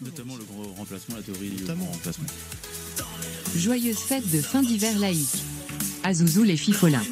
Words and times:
Notamment 0.00 0.36
le 0.36 0.44
grand 0.44 0.74
remplacement, 0.74 1.16
la 1.16 1.22
théorie 1.22 1.50
du 1.50 1.64
grand 1.64 1.84
remplacement. 1.84 2.26
Joyeuse 3.54 3.98
fête 3.98 4.30
de 4.30 4.40
fin 4.40 4.62
d'hiver 4.62 4.98
laïque. 4.98 5.42
Azouzou 6.02 6.44
les 6.44 6.56
fifolins. 6.56 7.02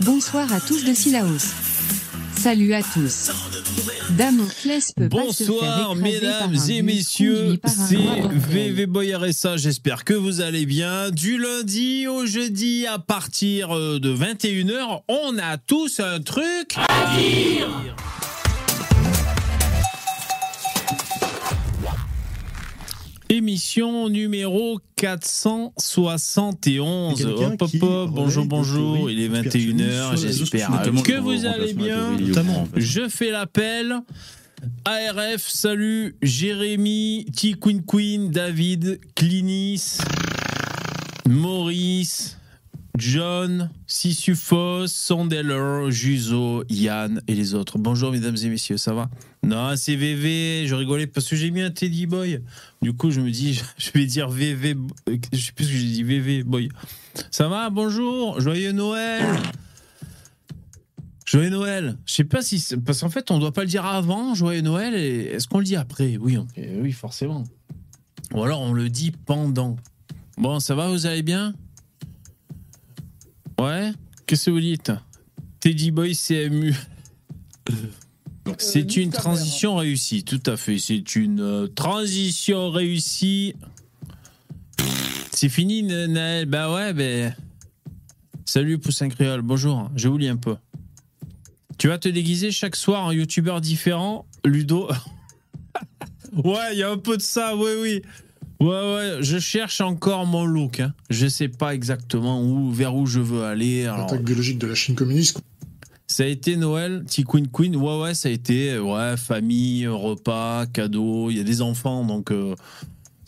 Bonsoir 0.00 0.52
à 0.52 0.60
tous 0.60 0.84
de 0.84 0.92
Silaos. 0.92 1.38
Salut 2.36 2.74
à 2.74 2.82
tous. 2.82 3.30
Damoclès 4.10 4.92
peut 4.92 5.08
pas 5.08 5.32
se 5.32 5.44
faire 5.44 5.52
Bonsoir 5.52 5.94
mesdames 5.94 6.52
par 6.52 6.62
un 6.62 6.66
et 6.68 6.82
messieurs, 6.82 7.58
c'est. 7.64 7.96
VV 7.96 8.86
Boy 8.86 9.14
RSA, 9.14 9.56
j'espère 9.56 10.04
que 10.04 10.14
vous 10.14 10.40
allez 10.40 10.66
bien. 10.66 11.10
Du 11.10 11.38
lundi 11.38 12.08
au 12.08 12.26
jeudi 12.26 12.86
à 12.86 12.98
partir 12.98 13.76
euh, 13.76 14.00
de 14.00 14.12
21h, 14.12 15.02
on 15.08 15.38
a 15.38 15.58
tous 15.58 16.00
un 16.00 16.20
truc 16.20 16.76
à 16.76 17.16
dire. 17.16 17.94
Émission 23.38 24.08
numéro 24.08 24.80
471. 24.96 27.16
Quelqu'un 27.16 27.52
Hop 27.52 27.62
hop 27.62 27.70
hop, 27.82 28.10
bonjour 28.10 28.46
bonjour, 28.46 29.08
il 29.08 29.22
est 29.22 29.28
conspirationnistes 29.28 29.28
21h, 29.28 29.92
sur 29.92 30.10
les 30.10 30.16
réseaux 30.26 30.44
j'espère 30.44 30.82
que 31.04 31.20
vous 31.20 31.46
allez 31.46 31.72
bien. 31.72 32.16
Je 32.74 33.08
fais 33.08 33.30
l'appel. 33.30 34.00
ARF, 34.84 35.46
salut 35.46 36.16
Jérémy, 36.20 37.26
T 37.26 37.54
Queen 37.54 37.84
Queen, 37.86 38.32
David, 38.32 38.98
Clinis, 39.14 39.98
Maurice, 41.28 42.37
John, 42.98 43.70
Sissufos, 43.86 44.88
Sondeller, 44.88 45.90
Juzo, 45.90 46.64
Yann 46.68 47.20
et 47.28 47.34
les 47.36 47.54
autres. 47.54 47.78
Bonjour 47.78 48.10
mesdames 48.10 48.36
et 48.42 48.48
messieurs, 48.48 48.76
ça 48.76 48.92
va? 48.92 49.08
Non, 49.44 49.74
c'est 49.76 49.94
VV, 49.94 50.66
je 50.66 50.74
rigolais 50.74 51.06
parce 51.06 51.28
que 51.28 51.36
j'ai 51.36 51.52
mis 51.52 51.60
un 51.62 51.70
Teddy 51.70 52.06
Boy. 52.06 52.40
Du 52.82 52.92
coup, 52.92 53.12
je 53.12 53.20
me 53.20 53.30
dis, 53.30 53.54
je- 53.78 53.90
vais 53.92 54.04
dire 54.04 54.28
VV, 54.28 54.74
je 55.32 55.38
sais 55.38 55.52
plus 55.52 55.64
ce 55.64 55.70
que 55.70 55.76
j'ai 55.76 55.84
dit, 55.86 56.02
VV 56.02 56.42
Boy. 56.42 56.68
Ça 57.30 57.46
va? 57.48 57.70
Bonjour, 57.70 58.40
joyeux 58.40 58.72
Noël 58.72 59.24
Joyeux 61.24 61.50
Noël. 61.50 61.96
Je 62.06 62.14
sais 62.14 62.24
pas 62.24 62.42
si 62.42 62.64
parce 62.84 63.00
qu'en 63.02 63.10
fait 63.10 63.30
on 63.30 63.38
doit 63.38 63.52
pas 63.52 63.60
le 63.60 63.66
dire 63.68 63.84
avant 63.84 64.34
Joyeux 64.34 64.62
Noël 64.62 64.94
et 64.94 65.26
est-ce 65.34 65.46
qu'on 65.46 65.58
le 65.58 65.64
dit 65.64 65.76
après? 65.76 66.16
Oui, 66.16 66.36
on- 66.38 66.46
oui 66.80 66.90
forcément. 66.92 67.44
Ou 68.34 68.42
alors 68.42 68.60
on 68.62 68.72
le 68.72 68.88
dit 68.88 69.12
pendant. 69.26 69.76
Bon, 70.38 70.58
ça 70.58 70.74
va, 70.74 70.88
vous 70.88 71.04
allez 71.06 71.22
bien? 71.22 71.52
Ouais. 73.58 73.92
Qu'est-ce 74.26 74.46
que 74.46 74.50
vous 74.50 74.60
dites 74.60 74.92
Teddy 75.60 75.90
Boy 75.90 76.14
CMU. 76.14 76.74
C'est 78.58 78.96
une 78.96 79.10
transition 79.10 79.76
réussie, 79.76 80.24
tout 80.24 80.40
à 80.46 80.56
fait. 80.56 80.78
C'est 80.78 81.16
une 81.16 81.40
euh, 81.40 81.66
transition 81.66 82.70
réussie. 82.70 83.54
C'est 85.32 85.48
fini, 85.48 85.82
Na- 85.82 86.06
Naël. 86.06 86.46
Bah 86.46 86.72
ouais, 86.72 86.92
ben. 86.92 87.34
Salut 88.44 88.78
Poussin 88.78 89.08
Créole, 89.10 89.42
bonjour. 89.42 89.90
Je 89.96 90.08
vous 90.08 90.16
lis 90.16 90.28
un 90.28 90.36
peu. 90.36 90.56
Tu 91.76 91.88
vas 91.88 91.98
te 91.98 92.08
déguiser 92.08 92.50
chaque 92.50 92.76
soir 92.76 93.04
en 93.04 93.12
youtubeur 93.12 93.60
différent, 93.60 94.24
Ludo. 94.44 94.88
ouais, 96.32 96.72
il 96.72 96.78
y 96.78 96.82
a 96.82 96.90
un 96.90 96.98
peu 96.98 97.16
de 97.16 97.22
ça, 97.22 97.54
oui, 97.56 97.70
oui. 97.80 98.02
Ouais, 98.60 98.66
ouais, 98.68 99.16
je 99.20 99.38
cherche 99.38 99.80
encore 99.80 100.26
mon 100.26 100.44
look. 100.44 100.80
Hein. 100.80 100.92
Je 101.10 101.26
sais 101.28 101.48
pas 101.48 101.74
exactement 101.74 102.42
où, 102.42 102.72
vers 102.72 102.94
où 102.96 103.06
je 103.06 103.20
veux 103.20 103.44
aller. 103.44 103.86
Alors, 103.86 103.98
L'attaque 104.06 104.24
biologique 104.24 104.58
de 104.58 104.66
la 104.66 104.74
Chine 104.74 104.96
communiste. 104.96 105.40
ça 106.08 106.24
a 106.24 106.26
été 106.26 106.56
Noël, 106.56 107.04
petit 107.04 107.22
Queen 107.24 107.46
Queen. 107.48 107.76
Ouais, 107.76 108.00
ouais, 108.00 108.14
ça 108.14 108.28
a 108.28 108.32
été 108.32 108.76
ouais, 108.78 109.16
famille, 109.16 109.86
repas, 109.86 110.66
cadeaux. 110.66 111.30
Il 111.30 111.36
y 111.36 111.40
a 111.40 111.44
des 111.44 111.62
enfants, 111.62 112.04
donc 112.04 112.32
euh, 112.32 112.56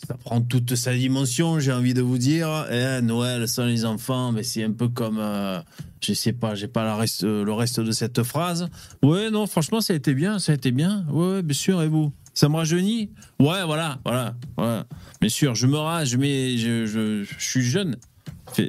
ça 0.05 0.15
prend 0.15 0.41
toute 0.41 0.75
sa 0.75 0.93
dimension, 0.93 1.59
j'ai 1.59 1.71
envie 1.71 1.93
de 1.93 2.01
vous 2.01 2.17
dire. 2.17 2.65
Eh, 2.69 3.01
Noël 3.01 3.47
sans 3.47 3.65
les 3.65 3.85
enfants, 3.85 4.33
mais 4.33 4.43
c'est 4.43 4.65
un 4.65 4.71
peu 4.73 4.89
comme. 4.89 5.17
euh, 5.19 5.61
je 6.01 6.13
sais 6.13 6.33
pas, 6.33 6.55
j'ai 6.55 6.67
pas 6.67 6.83
la 6.83 6.95
reste, 6.97 7.23
euh, 7.23 7.45
le 7.45 7.53
reste 7.53 7.79
de 7.79 7.91
cette 7.91 8.23
phrase. 8.23 8.67
Ouais, 9.01 9.29
non, 9.31 9.45
franchement, 9.47 9.79
ça 9.79 9.93
a 9.93 9.95
été 9.95 10.13
bien, 10.13 10.39
ça 10.39 10.51
a 10.51 10.55
été 10.55 10.71
bien. 10.71 11.05
Ouais, 11.09 11.35
ouais, 11.35 11.41
bien 11.41 11.55
sûr, 11.55 11.81
et 11.81 11.87
vous? 11.87 12.11
Ça 12.33 12.49
me 12.49 12.55
rajeunit 12.55 13.11
Ouais, 13.39 13.63
voilà, 13.65 13.99
voilà, 14.05 14.35
voilà. 14.57 14.85
Bien 15.19 15.29
sûr, 15.29 15.55
je 15.55 15.67
me 15.67 15.77
rase, 15.77 16.15
mais 16.15 16.57
je, 16.57 16.85
je, 16.85 17.23
je 17.23 17.43
suis 17.43 17.63
jeune. 17.63 17.97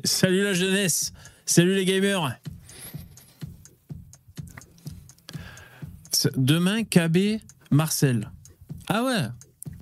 Salut 0.05 0.43
la 0.43 0.55
jeunesse 0.55 1.13
Salut 1.47 1.75
les 1.75 1.85
gamers 1.85 2.39
Demain, 6.37 6.85
KB, 6.85 7.41
Marcel. 7.71 8.31
Ah 8.89 9.03
ouais, 9.03 9.27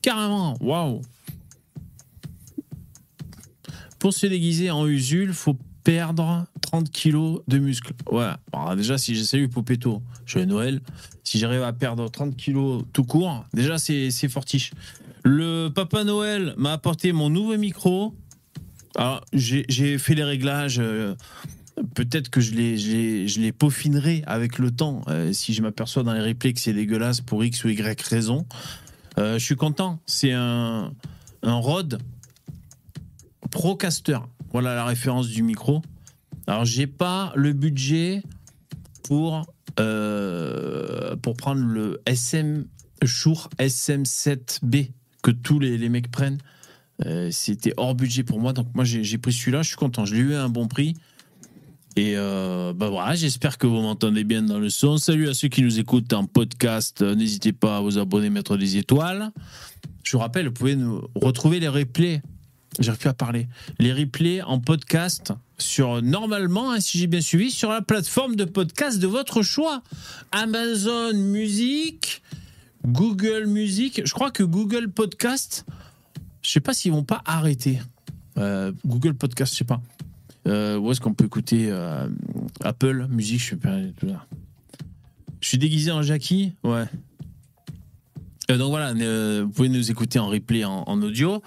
carrément, 0.00 0.56
waouh. 0.60 1.02
Pour 3.98 4.14
se 4.14 4.26
déguiser 4.26 4.70
en 4.70 4.86
Usul, 4.86 5.34
faut 5.34 5.58
perdre 5.84 6.46
30 6.62 6.90
kilos 6.90 7.40
de 7.48 7.58
muscles. 7.58 7.92
Ouais, 8.10 8.30
alors 8.52 8.76
déjà, 8.76 8.98
si 8.98 9.14
j'ai 9.14 9.24
salué 9.24 9.48
Poupetto, 9.48 10.02
je 10.26 10.38
vais 10.38 10.46
Noël. 10.46 10.80
Si 11.24 11.38
j'arrive 11.38 11.62
à 11.62 11.72
perdre 11.72 12.08
30 12.10 12.36
kilos 12.36 12.84
tout 12.92 13.04
court, 13.04 13.44
déjà, 13.54 13.78
c'est 13.78 14.10
fortiche. 14.28 14.72
Le 15.22 15.68
Papa 15.68 16.04
Noël 16.04 16.54
m'a 16.56 16.72
apporté 16.72 17.12
mon 17.12 17.28
nouveau 17.30 17.56
micro. 17.56 18.14
Alors, 18.96 19.24
j'ai 19.32 19.64
j'ai 19.68 19.98
fait 19.98 20.14
les 20.14 20.24
réglages. 20.24 20.78
euh, 20.80 21.14
Peut-être 21.94 22.28
que 22.28 22.40
je 22.42 22.52
les, 22.52 22.76
je 22.76 22.90
les, 22.90 23.28
je 23.28 23.40
les 23.40 23.52
peaufinerai 23.52 24.22
avec 24.26 24.58
le 24.58 24.70
temps 24.70 25.00
euh, 25.08 25.32
si 25.32 25.54
je 25.54 25.62
m'aperçois 25.62 26.02
dans 26.02 26.12
les 26.12 26.20
replays 26.20 26.52
que 26.52 26.60
c'est 26.60 26.74
dégueulasse 26.74 27.20
pour 27.22 27.42
X 27.42 27.64
ou 27.64 27.68
Y 27.68 28.02
raison. 28.02 28.44
Euh, 29.18 29.38
je 29.38 29.44
suis 29.44 29.56
content. 29.56 29.98
C'est 30.04 30.32
un, 30.32 30.92
un 31.42 31.54
Rode 31.54 31.98
Procaster. 33.50 34.18
Voilà 34.52 34.74
la 34.74 34.84
référence 34.84 35.28
du 35.28 35.42
micro. 35.42 35.82
Alors, 36.46 36.64
j'ai 36.64 36.86
pas 36.86 37.32
le 37.36 37.52
budget 37.52 38.22
pour, 39.04 39.46
euh, 39.78 41.16
prendre 41.38 41.62
le 41.62 42.00
SM 42.06 42.64
Shure 43.04 43.48
SM7B 43.58 44.90
que 45.22 45.30
tous 45.30 45.58
les, 45.58 45.78
les 45.78 45.88
mecs 45.88 46.10
prennent. 46.10 46.38
Euh, 47.06 47.30
C'était 47.30 47.72
hors 47.76 47.94
budget 47.94 48.24
pour 48.24 48.40
moi. 48.40 48.52
Donc, 48.52 48.68
moi, 48.74 48.84
j'ai 48.84 49.18
pris 49.18 49.32
celui-là. 49.32 49.62
Je 49.62 49.68
suis 49.68 49.76
content. 49.76 50.04
Je 50.04 50.14
l'ai 50.14 50.20
eu 50.20 50.34
un 50.34 50.48
bon 50.48 50.66
prix. 50.66 50.94
Et 51.96 52.14
euh, 52.16 52.72
bah 52.72 52.88
voilà, 52.88 53.14
j'espère 53.14 53.58
que 53.58 53.66
vous 53.66 53.80
m'entendez 53.80 54.22
bien 54.22 54.42
dans 54.42 54.58
le 54.58 54.70
son. 54.70 54.96
Salut 54.96 55.28
à 55.28 55.34
ceux 55.34 55.48
qui 55.48 55.62
nous 55.62 55.80
écoutent 55.80 56.12
en 56.12 56.24
podcast. 56.24 57.02
N'hésitez 57.02 57.52
pas 57.52 57.78
à 57.78 57.80
vous 57.80 57.98
abonner, 57.98 58.30
mettre 58.30 58.56
des 58.56 58.76
étoiles. 58.76 59.32
Je 60.04 60.12
vous 60.12 60.18
rappelle, 60.20 60.46
vous 60.46 60.52
pouvez 60.52 60.76
nous 60.76 61.02
retrouver 61.16 61.58
les 61.58 61.68
replays. 61.68 62.22
J'arrive 62.78 63.00
plus 63.00 63.08
à 63.08 63.14
parler. 63.14 63.48
Les 63.78 63.92
replays 63.92 64.42
en 64.42 64.60
podcast 64.60 65.32
sur 65.58 66.02
normalement, 66.02 66.70
hein, 66.70 66.80
si 66.80 66.98
j'ai 66.98 67.06
bien 67.06 67.20
suivi, 67.20 67.50
sur 67.50 67.70
la 67.70 67.82
plateforme 67.82 68.36
de 68.36 68.44
podcast 68.44 68.98
de 68.98 69.06
votre 69.06 69.42
choix. 69.42 69.82
Amazon 70.30 71.14
Music, 71.14 72.22
Google 72.86 73.46
Music. 73.46 74.02
Je 74.04 74.14
crois 74.14 74.30
que 74.30 74.42
Google 74.42 74.90
Podcast, 74.90 75.66
je 76.42 76.50
sais 76.50 76.60
pas 76.60 76.72
s'ils 76.72 76.92
vont 76.92 77.04
pas 77.04 77.22
arrêter. 77.26 77.80
Euh, 78.38 78.72
Google 78.86 79.14
Podcast, 79.14 79.52
je 79.52 79.58
sais 79.58 79.64
pas. 79.64 79.82
Euh, 80.46 80.78
où 80.78 80.90
est-ce 80.90 81.00
qu'on 81.00 81.12
peut 81.12 81.26
écouter 81.26 81.66
euh, 81.70 82.08
Apple 82.62 83.08
Musique 83.10 83.40
Je 83.40 83.56
pas. 83.56 83.76
tout 83.98 84.06
là. 84.06 84.24
Je 85.40 85.48
suis 85.48 85.58
déguisé 85.58 85.90
en 85.90 86.02
Jackie, 86.02 86.54
ouais. 86.64 86.84
Donc 88.48 88.70
voilà, 88.70 88.92
vous 89.42 89.50
pouvez 89.50 89.68
nous 89.68 89.90
écouter 89.90 90.18
en 90.18 90.28
replay 90.28 90.64
en 90.64 91.02
audio. 91.02 91.40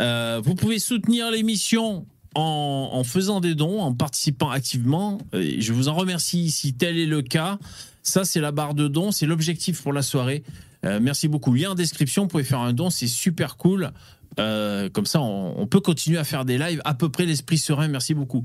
Euh, 0.00 0.40
vous 0.42 0.54
pouvez 0.54 0.78
soutenir 0.78 1.30
l'émission 1.30 2.06
en, 2.34 3.02
faisant 3.04 3.40
des 3.40 3.54
dons, 3.54 3.80
en 3.80 3.92
participant 3.92 4.50
activement. 4.50 5.18
Je 5.32 5.72
vous 5.72 5.88
en 5.88 5.94
remercie 5.94 6.50
si 6.50 6.72
tel 6.72 6.98
est 6.98 7.06
le 7.06 7.20
cas. 7.22 7.58
Ça, 8.02 8.24
c'est 8.24 8.40
la 8.40 8.52
barre 8.52 8.74
de 8.74 8.88
dons, 8.88 9.12
c'est 9.12 9.26
l'objectif 9.26 9.82
pour 9.82 9.92
la 9.92 10.02
soirée. 10.02 10.42
Euh, 10.84 10.98
merci 11.00 11.28
beaucoup. 11.28 11.52
Lien 11.52 11.70
en 11.70 11.74
description, 11.74 12.22
vous 12.22 12.28
pouvez 12.28 12.44
faire 12.44 12.60
un 12.60 12.72
don, 12.72 12.90
c'est 12.90 13.06
super 13.06 13.56
cool. 13.56 13.92
Euh, 14.40 14.88
comme 14.88 15.06
ça, 15.06 15.20
on, 15.20 15.66
peut 15.66 15.80
continuer 15.80 16.18
à 16.18 16.24
faire 16.24 16.44
des 16.44 16.58
lives 16.58 16.80
à 16.84 16.94
peu 16.94 17.10
près 17.10 17.26
l'esprit 17.26 17.58
serein. 17.58 17.88
Merci 17.88 18.14
beaucoup. 18.14 18.44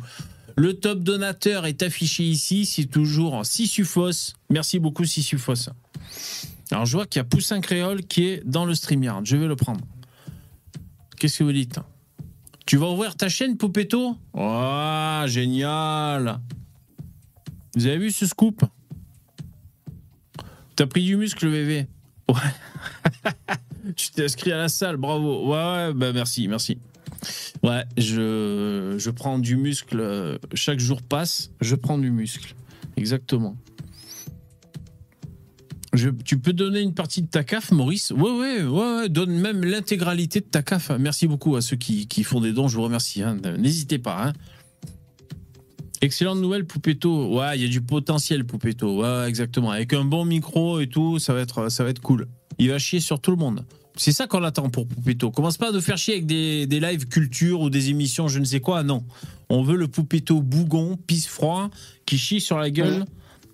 Le 0.56 0.74
top 0.74 1.00
donateur 1.00 1.66
est 1.66 1.82
affiché 1.82 2.24
ici. 2.24 2.66
C'est 2.66 2.86
toujours 2.86 3.34
en. 3.34 3.44
Merci 4.50 4.80
beaucoup, 4.80 5.06
Sissufos. 5.06 5.70
Alors, 6.72 6.86
je 6.86 6.98
vois 6.98 7.06
qu'il 7.06 7.20
y 7.20 7.22
a 7.22 7.24
Poussin 7.24 7.62
Créole 7.62 8.04
qui 8.04 8.28
est 8.28 8.44
dans 8.46 8.66
le 8.66 8.76
StreamYard. 8.76 9.26
Je 9.26 9.38
vais 9.38 9.48
le 9.48 9.56
prendre. 9.56 9.82
Qu'est-ce 11.19 11.40
que 11.40 11.44
vous 11.44 11.52
dites 11.52 11.80
Tu 12.66 12.78
vas 12.78 12.88
ouvrir 12.90 13.16
ta 13.16 13.30
chaîne, 13.30 13.58
Poupetto 13.58 14.18
Oh, 14.34 15.22
génial 15.25 16.40
Vous 17.75 17.86
avez 17.88 17.98
vu 17.98 18.12
ce 18.12 18.25
scoop 18.25 18.64
T'as 20.75 20.86
pris 20.86 21.04
du 21.04 21.16
muscle, 21.18 21.48
VV 21.48 21.88
Ouais. 22.30 22.36
tu 23.96 24.12
t'es 24.12 24.25
inscrit 24.25 24.52
à 24.52 24.58
la 24.58 24.69
salle, 24.69 24.98
bravo. 24.98 25.48
Ouais, 25.50 25.56
ouais, 25.88 25.94
bah 25.94 26.12
merci, 26.14 26.48
merci. 26.48 26.78
Ouais, 27.64 27.84
je, 27.98 28.96
je 29.00 29.10
prends 29.10 29.40
du 29.40 29.56
muscle. 29.56 30.00
euh, 30.00 30.38
Chaque 30.54 30.80
jour 30.80 31.02
passe, 31.02 31.50
je 31.62 31.74
prends 31.75 31.98
du 31.98 32.12
muscle. 32.12 32.54
Exactement. 32.98 33.56
Je- 35.94 36.10
tu 36.10 36.38
peux 36.38 36.54
donner 36.54 36.81
une 36.81 36.94
partie 36.94 37.22
de 37.22 37.28
ta 37.28 37.44
CAF, 37.44 37.72
Maurice 37.72 38.12
Ouais, 38.12 38.22
ouais, 38.30 38.63
ouais, 38.63 38.95
ouais, 39.00 39.10
donne 39.10 39.31
même 39.31 39.63
l'intégralité 39.63 40.42
de 40.42 40.45
ta 40.45 40.62
CAF. 40.62 40.92
Merci 41.00 41.28
beaucoup 41.28 41.56
à 41.56 41.62
ceux 41.62 41.78
qui, 41.78 42.07
qui 42.07 42.24
font 42.24 42.42
des 42.42 42.51
dons, 42.54 42.68
je 42.68 42.75
vous 42.75 42.84
remercie. 42.84 43.22
hein. 43.24 43.38
N'hésitez 43.57 43.98
pas. 43.98 44.28
hein. 44.28 44.34
Excellente 46.01 46.39
nouvelle, 46.39 46.66
Poupetto. 46.66 47.36
Ouais, 47.39 47.57
il 47.57 47.63
y 47.63 47.66
a 47.66 47.69
du 47.69 47.81
potentiel, 47.81 48.45
Poupetto. 48.45 49.01
Ouais, 49.01 49.28
exactement. 49.28 49.72
Avec 49.72 49.94
un 49.94 50.04
bon 50.06 50.25
micro 50.25 50.80
et 50.80 50.88
tout, 50.88 51.18
ça 51.18 51.34
va 51.34 51.39
être, 51.42 51.69
ça 51.69 51.84
va 51.84 51.90
être 51.90 52.01
cool. 52.01 52.28
Il 52.60 52.69
va 52.69 52.78
chier 52.78 53.00
sur 53.00 53.19
tout 53.19 53.31
le 53.31 53.38
monde. 53.38 53.66
C'est 53.95 54.12
ça 54.12 54.28
qu'on 54.28 54.44
attend 54.44 54.69
pour 54.69 54.88
Poupetto. 54.88 55.31
Commence 55.31 55.57
pas 55.57 55.69
à 55.69 55.72
nous 55.72 55.81
faire 55.81 55.98
chier 55.98 56.16
avec 56.16 56.28
des, 56.28 56.68
des 56.68 56.80
lives 56.80 57.07
culture 57.07 57.62
ou 57.62 57.72
des 57.72 57.90
émissions 57.90 58.28
je 58.28 58.38
ne 58.38 58.45
sais 58.45 58.60
quoi. 58.60 58.83
Non. 58.83 59.04
On 59.50 59.63
veut 59.63 59.75
le 59.75 59.88
Poupetto 59.88 60.42
bougon, 60.44 60.98
pisse 61.07 61.25
froid, 61.28 61.72
qui 62.06 62.19
chie 62.19 62.42
sur 62.42 62.60
la 62.60 62.69
gueule 62.69 63.06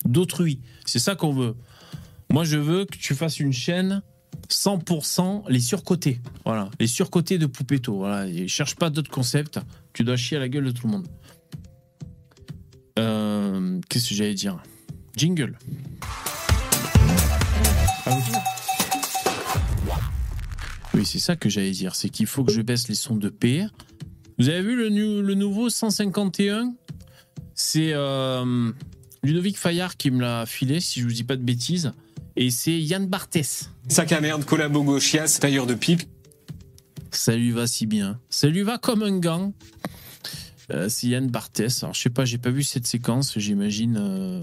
d'autrui. 0.03 0.59
C'est 0.85 0.99
ça 0.99 1.15
qu'on 1.15 1.33
veut. 1.33 1.55
Moi, 2.33 2.43
je 2.45 2.57
veux 2.57 2.85
que 2.85 2.97
tu 2.97 3.13
fasses 3.13 3.39
une 3.39 3.53
chaîne 3.53 4.01
100% 4.49 5.43
les 5.49 5.59
surcotés. 5.59 6.19
Voilà, 6.45 6.71
les 6.79 6.87
surcotés 6.87 7.37
de 7.37 7.45
Poupetto. 7.45 7.95
Voilà, 7.95 8.27
et 8.27 8.47
cherche 8.47 8.75
pas 8.75 8.89
d'autres 8.89 9.11
concepts. 9.11 9.59
Tu 9.93 10.03
dois 10.03 10.15
chier 10.15 10.37
à 10.37 10.39
la 10.39 10.49
gueule 10.49 10.65
de 10.65 10.71
tout 10.71 10.87
le 10.87 10.93
monde. 10.93 11.07
Euh, 12.97 13.79
Qu'est-ce 13.87 14.09
que 14.09 14.15
j'allais 14.15 14.33
dire? 14.33 14.63
Jingle. 15.15 15.59
Ah 18.07 18.17
oui. 20.95 21.05
C'est 21.05 21.19
ça 21.19 21.35
que 21.35 21.49
j'allais 21.49 21.69
dire. 21.69 21.93
C'est 21.93 22.09
qu'il 22.09 22.25
faut 22.25 22.43
que 22.43 22.51
je 22.51 22.63
baisse 22.63 22.87
les 22.87 22.95
sons 22.95 23.15
de 23.15 23.29
PR. 23.29 23.71
Vous 24.39 24.49
avez 24.49 24.63
vu 24.63 24.75
le 24.75 25.33
nouveau 25.35 25.69
151 25.69 26.73
C'est 27.53 27.93
euh, 27.93 28.71
Ludovic 29.21 29.55
Fayard 29.55 29.97
qui 29.97 30.09
me 30.09 30.21
l'a 30.21 30.47
filé, 30.47 30.79
si 30.79 30.99
je 30.99 31.05
vous 31.05 31.13
dis 31.13 31.23
pas 31.23 31.35
de 31.35 31.43
bêtises. 31.43 31.93
Et 32.35 32.49
c'est 32.49 32.79
Yann 32.79 33.07
Barthès. 33.07 33.69
Sac 33.87 34.11
à 34.11 34.21
merde, 34.21 34.43
collabo 34.45 34.83
gauchias, 34.83 35.37
tailleur 35.39 35.67
de 35.67 35.75
pipe. 35.75 36.03
Ça 37.11 37.35
lui 37.35 37.51
va 37.51 37.67
si 37.67 37.85
bien. 37.85 38.19
Ça 38.29 38.47
lui 38.47 38.63
va 38.63 38.77
comme 38.77 39.03
un 39.03 39.19
gant. 39.19 39.53
Euh, 40.71 40.89
c'est 40.89 41.07
Yann 41.07 41.27
Barthès. 41.27 41.83
Alors, 41.83 41.93
je 41.93 42.01
sais 42.01 42.09
pas, 42.09 42.25
j'ai 42.25 42.39
pas 42.39 42.49
vu 42.49 42.63
cette 42.63 42.87
séquence. 42.87 43.37
J'imagine 43.37 43.97
euh, 43.99 44.41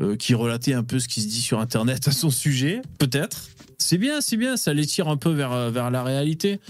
euh, 0.00 0.16
qui 0.16 0.34
relatait 0.34 0.74
un 0.74 0.82
peu 0.82 0.98
ce 0.98 1.08
qui 1.08 1.22
se 1.22 1.28
dit 1.28 1.40
sur 1.40 1.60
Internet 1.60 2.06
à 2.08 2.12
son 2.12 2.30
sujet. 2.30 2.82
Peut-être. 2.98 3.48
C'est 3.78 3.98
bien, 3.98 4.20
c'est 4.20 4.36
bien. 4.36 4.56
Ça 4.56 4.74
les 4.74 4.86
tire 4.86 5.08
un 5.08 5.16
peu 5.16 5.30
vers, 5.30 5.70
vers 5.70 5.90
la 5.90 6.02
réalité. 6.02 6.60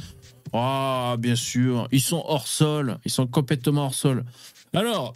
Ah, 0.52 1.16
bien 1.18 1.34
sûr. 1.34 1.88
Ils 1.90 2.00
sont 2.00 2.22
hors 2.24 2.46
sol. 2.46 2.98
Ils 3.04 3.10
sont 3.10 3.26
complètement 3.26 3.86
hors 3.86 3.94
sol. 3.94 4.24
Alors, 4.74 5.14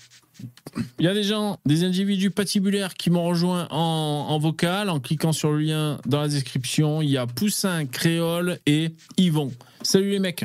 il 0.99 1.05
y 1.05 1.09
a 1.09 1.15
des 1.15 1.23
gens, 1.23 1.59
des 1.67 1.85
individus 1.85 2.31
patibulaires 2.31 2.95
qui 2.95 3.11
m'ont 3.11 3.25
rejoint 3.25 3.67
en, 3.71 4.27
en 4.29 4.39
vocal. 4.39 4.91
En 4.91 5.01
cliquant 5.01 5.33
sur 5.33 5.53
le 5.53 5.61
lien 5.61 5.99
dans 6.07 6.21
la 6.21 6.29
description, 6.29 7.03
il 7.03 7.11
y 7.11 7.17
a 7.17 7.27
Poussin, 7.27 7.87
Créole 7.87 8.59
et 8.67 8.91
Yvon. 9.17 9.53
Salut 9.83 10.11
les 10.11 10.19
mecs. 10.19 10.45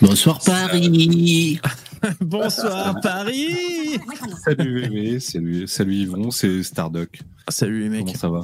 Bonsoir 0.00 0.40
Paris. 0.44 1.60
Bonsoir 2.20 3.00
Paris. 3.00 3.98
Salut 4.44 4.80
Vévé, 4.80 5.20
salut, 5.20 5.68
salut 5.68 5.94
Yvon, 5.94 6.30
c'est 6.30 6.62
Stardock. 6.62 7.20
Salut 7.48 7.82
les 7.82 7.88
mecs. 7.88 8.06
Comment 8.06 8.18
ça 8.18 8.28
va? 8.28 8.40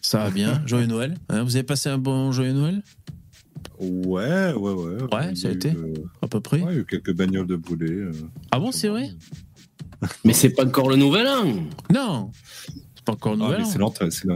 Ça 0.00 0.18
va 0.18 0.30
bien. 0.30 0.62
Joyeux 0.66 0.86
Noël. 0.86 1.16
Hein, 1.28 1.42
vous 1.42 1.56
avez 1.56 1.62
passé 1.62 1.88
un 1.88 1.98
bon 1.98 2.32
joyeux 2.32 2.52
Noël? 2.52 2.82
Ouais, 3.80 4.52
ouais, 4.52 4.72
ouais. 4.72 5.02
Ouais, 5.12 5.34
ça 5.34 5.48
a 5.48 5.50
eu, 5.50 5.54
été 5.54 5.70
euh, 5.70 5.94
à 6.22 6.28
peu 6.28 6.40
près. 6.40 6.60
ouais, 6.60 6.72
il 6.72 6.74
y 6.74 6.78
a 6.78 6.80
eu 6.80 6.84
quelques 6.84 7.14
bagnoles 7.14 7.46
de 7.46 7.56
brûlés. 7.56 7.90
euh. 7.90 8.12
Ah 8.50 8.58
bon, 8.60 8.72
c'est 8.72 8.88
vrai 8.88 9.10
Mais 10.24 10.32
c'est 10.34 10.50
pas 10.50 10.66
encore 10.66 10.88
le 10.90 10.96
nouvel 10.96 11.26
an. 11.26 11.44
Non. 11.92 12.30
C'est 12.94 13.04
pas 13.04 13.12
encore 13.12 13.32
Ah, 13.34 13.36
Noël. 13.36 13.60
mais 13.60 13.64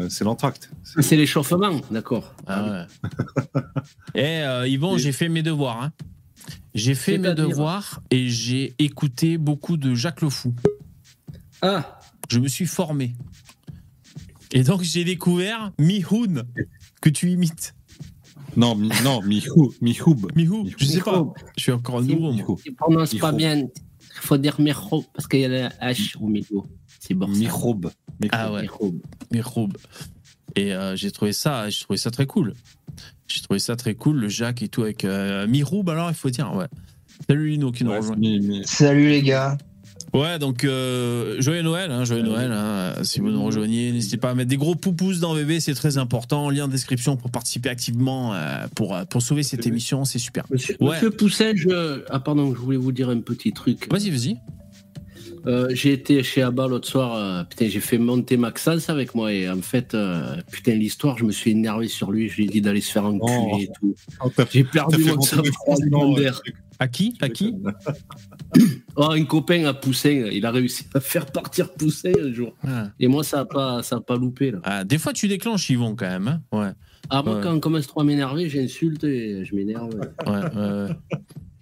c'est 0.08 0.25
l'entracte. 0.25 0.70
C'est- 0.82 1.02
C'est 1.02 1.17
l'échauffement, 1.17 1.81
d'accord. 1.91 2.35
Ah 2.46 2.87
ouais. 3.55 3.61
Eh 4.14 4.20
euh, 4.43 4.67
Yvon, 4.67 4.96
Et- 4.96 4.99
j'ai 4.99 5.12
fait 5.12 5.29
mes 5.29 5.43
devoirs. 5.43 5.82
hein. 5.82 5.93
J'ai 6.75 6.94
fait 6.94 7.19
mes 7.19 7.35
devoirs 7.35 8.02
et 8.11 8.29
j'ai 8.29 8.75
écouté 8.79 9.38
beaucoup 9.38 9.76
de 9.76 9.94
Jacques 9.94 10.23
Le 10.23 10.31
Fou. 10.31 10.55
Ah, 11.62 12.00
Je 12.31 12.38
me 12.40 12.49
suis 12.49 12.67
formé. 12.67 13.14
Et 14.52 14.62
donc 14.62 14.82
j'ai 14.82 15.05
découvert 15.05 15.73
Mihoun 15.79 16.44
que 17.00 17.08
tu 17.11 17.31
imites. 17.31 17.75
Non, 18.56 18.75
mi, 18.75 18.91
non, 19.03 19.21
Mihou, 19.23 19.73
Mihoub. 19.81 20.31
Mihou, 20.35 20.69
je 20.77 20.85
sais 20.85 21.01
pas. 21.01 21.25
Je 21.56 21.62
suis 21.62 21.73
encore 21.73 22.03
nouveau 22.03 22.56
tu 22.62 22.73
prononces 22.73 23.15
pas 23.15 23.33
bien. 23.33 23.56
Il 23.59 24.21
faut 24.21 24.37
dire 24.37 24.61
Merho 24.61 25.05
parce 25.12 25.27
qu'il 25.27 25.41
y 25.41 25.45
a 25.45 25.49
la 25.49 25.69
H 25.69 26.17
au 26.21 26.29
milieu. 26.29 26.61
C'est 27.01 27.15
bon. 27.15 27.27
Mihoub. 27.29 27.91
Ah 28.31 28.53
ouais. 28.53 28.69
Mihoub. 29.33 29.73
Et 30.56 30.73
euh, 30.73 30.95
j'ai 30.95 31.11
trouvé 31.11 31.33
ça, 31.33 31.69
j'ai 31.69 31.83
trouvé 31.83 31.97
ça 31.97 32.11
très 32.11 32.27
cool. 32.27 32.55
J'ai 33.27 33.41
trouvé 33.41 33.59
ça 33.59 33.75
très 33.75 33.95
cool, 33.95 34.19
le 34.19 34.29
Jacques 34.29 34.62
et 34.62 34.69
tout 34.69 34.83
avec 34.83 35.05
euh, 35.05 35.47
Mihoub 35.49 35.89
alors 35.89 36.11
il 36.11 36.15
faut 36.15 36.31
dire 36.31 36.55
ouais. 36.55 36.67
Salut 37.29 37.49
Lino 37.49 37.73
qui 37.73 37.85
nous 37.85 37.91
Ouais, 37.91 37.99
rejoint. 37.99 38.17
Salut 38.65 39.09
les 39.09 39.23
gars. 39.23 39.59
Ouais, 40.14 40.38
donc 40.38 40.62
euh, 40.64 41.40
joyeux 41.40 41.62
Noël, 41.62 41.90
hein, 41.90 42.05
joyeux 42.05 42.22
Noël. 42.22 42.52
hein. 42.52 42.94
si 43.02 43.19
vous 43.19 43.31
nous 43.31 43.43
rejoignez, 43.44 43.90
n'hésitez 43.90 44.16
pas 44.16 44.31
à 44.31 44.34
mettre 44.34 44.49
des 44.49 44.56
gros 44.56 44.76
poupous 44.76 45.14
dans 45.20 45.34
VV, 45.34 45.58
c'est 45.58 45.75
très 45.75 45.99
important. 45.99 46.50
Lien 46.50 46.64
en 46.66 46.69
description 46.69 47.16
pour 47.16 47.31
participer 47.32 47.69
activement 47.69 48.32
euh, 48.32 48.66
pour, 48.76 48.94
euh, 48.94 49.05
pour 49.05 49.22
sauver 49.22 49.43
cette 49.43 49.66
émission, 49.66 50.05
c'est 50.05 50.20
super. 50.20 50.44
Monsieur, 50.50 50.76
Ouais. 50.81 50.90
Monsieur 50.93 51.11
Poussin, 51.11 51.52
je... 51.56 52.05
ah 52.11 52.20
pardon, 52.20 52.55
je 52.55 52.61
voulais 52.61 52.76
vous 52.76 52.93
dire 52.93 53.08
un 53.11 53.20
petit 53.20 53.52
truc. 53.52 53.88
Vas-y, 53.93 54.11
vas-y. 54.11 54.37
Euh, 55.46 55.69
j'ai 55.75 55.93
été 55.93 56.22
chez 56.22 56.40
Abba 56.43 56.69
l'autre 56.69 56.88
soir. 56.88 57.14
euh, 57.16 57.44
putain, 57.44 57.69
j'ai 57.69 57.81
fait 57.81 57.99
monter 57.99 58.37
Maxence 58.38 58.88
avec 58.88 59.14
moi 59.14 59.31
et 59.32 59.50
en 59.50 59.61
fait, 59.61 59.93
euh, 59.94 60.37
putain, 60.50 60.72
l'histoire, 60.75 61.19
je 61.19 61.25
me 61.25 61.32
suis 61.32 61.50
énervé 61.50 61.87
sur 61.88 62.12
lui. 62.12 62.31
Je 62.31 62.37
lui 62.37 62.44
ai 62.44 62.49
dit 62.49 62.61
d'aller 62.62 62.81
se 62.81 62.90
faire 62.93 63.05
enculer 63.05 63.50
Oh. 63.52 63.58
et 63.61 63.69
tout. 63.78 63.94
Oh, 64.25 64.31
J'ai 64.52 64.64
perdu 64.64 65.05
mon 65.05 65.20
sang-froid. 65.20 65.76
À 66.79 66.88
qui? 66.88 67.17
À 67.21 67.29
qui? 67.29 67.55
Oh, 68.97 69.11
un 69.11 69.25
copain 69.25 69.65
à 69.65 69.75
Poussin, 69.75 70.29
il 70.31 70.47
a 70.47 70.53
réussi 70.53 70.85
à 70.94 71.00
faire 71.00 71.26
partir 71.26 71.73
Poussin 71.75 72.12
un 72.23 72.32
jour. 72.32 72.55
ah. 72.65 72.91
Et 73.00 73.09
moi, 73.09 73.25
ça 73.25 73.38
n'a 73.38 73.44
pas, 73.44 73.82
ça 73.82 73.97
a 73.97 74.00
pas 74.00 74.15
loupé. 74.17 74.53
Là. 74.53 74.61
Ah, 74.62 74.85
Des 74.85 74.99
fois, 74.99 75.12
tu 75.12 75.26
déclenches 75.26 75.69
Yvon 75.71 75.97
quand 75.97 76.09
même. 76.09 76.29
hein. 76.29 76.43
ouais. 76.53 76.71
Ah, 77.11 77.23
moi, 77.25 77.37
Ouais. 77.37 77.43
quand 77.43 77.53
on 77.55 77.59
commence 77.61 77.88
trop 77.88 78.03
à 78.03 78.05
m'énerver, 78.05 78.49
j'insulte 78.49 79.03
et 79.03 79.44
je 79.44 79.55
m'énerve. 79.56 79.91
ouais. 79.99 80.94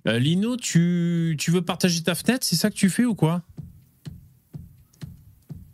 Euh, 0.04 0.18
Lino, 0.18 0.56
tu, 0.56 1.36
tu 1.38 1.50
veux 1.50 1.62
partager 1.62 2.02
ta 2.02 2.14
fenêtre 2.14 2.44
C'est 2.44 2.56
ça 2.56 2.68
que 2.68 2.74
tu 2.74 2.90
fais 2.90 3.04
ou 3.06 3.14
quoi? 3.14 3.42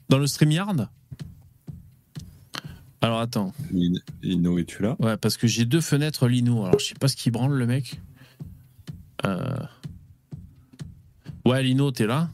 Dans 0.09 0.19
le 0.19 0.27
StreamYard? 0.29 0.89
Alors 3.01 3.19
attends. 3.21 3.53
In- 3.75 3.95
Inno, 4.23 4.59
es-tu 4.59 4.83
là? 4.83 4.97
Ouais, 5.01 5.17
parce 5.17 5.37
que 5.37 5.47
j'ai 5.47 5.65
deux 5.65 5.81
fenêtres 5.81 6.29
Lino. 6.29 6.65
Alors, 6.67 6.79
je 6.79 6.87
sais 6.87 6.95
pas 6.95 7.09
ce 7.09 7.17
qu'il 7.17 7.33
branle, 7.33 7.55
le 7.55 7.67
mec. 7.67 8.01
Euh... 9.27 9.57
Ouais, 11.45 11.63
Lino, 11.63 11.91
t'es 11.91 12.07
là 12.07 12.29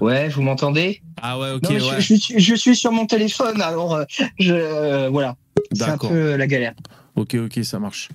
Ouais, 0.00 0.28
vous 0.28 0.42
m'entendez 0.42 1.02
Ah 1.20 1.38
ouais, 1.38 1.52
ok, 1.52 1.62
Non, 1.64 1.78
je- 1.78 1.84
ouais. 1.84 2.00
je, 2.00 2.14
suis, 2.14 2.38
je 2.40 2.54
suis 2.54 2.74
sur 2.76 2.90
mon 2.92 3.06
téléphone, 3.06 3.60
alors 3.60 3.94
euh, 3.94 4.04
je 4.38 4.52
euh, 4.52 5.08
voilà. 5.10 5.36
C'est 5.74 5.84
un 5.84 5.98
peu 5.98 6.36
la 6.36 6.46
galère. 6.46 6.74
Ok, 7.14 7.34
ok, 7.34 7.60
ça 7.62 7.78
marche. 7.78 8.08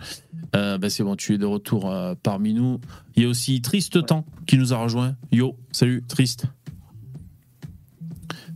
Euh, 0.55 0.77
bah, 0.77 0.89
c'est 0.89 1.03
bon, 1.03 1.15
tu 1.15 1.33
es 1.33 1.37
de 1.37 1.45
retour 1.45 1.89
euh, 1.91 2.13
parmi 2.21 2.53
nous. 2.53 2.79
Il 3.15 3.23
y 3.23 3.25
a 3.25 3.29
aussi 3.29 3.61
Triste 3.61 4.05
Temps 4.05 4.25
qui 4.47 4.57
nous 4.57 4.73
a 4.73 4.77
rejoint. 4.77 5.15
Yo, 5.31 5.55
salut, 5.71 6.03
Triste. 6.07 6.45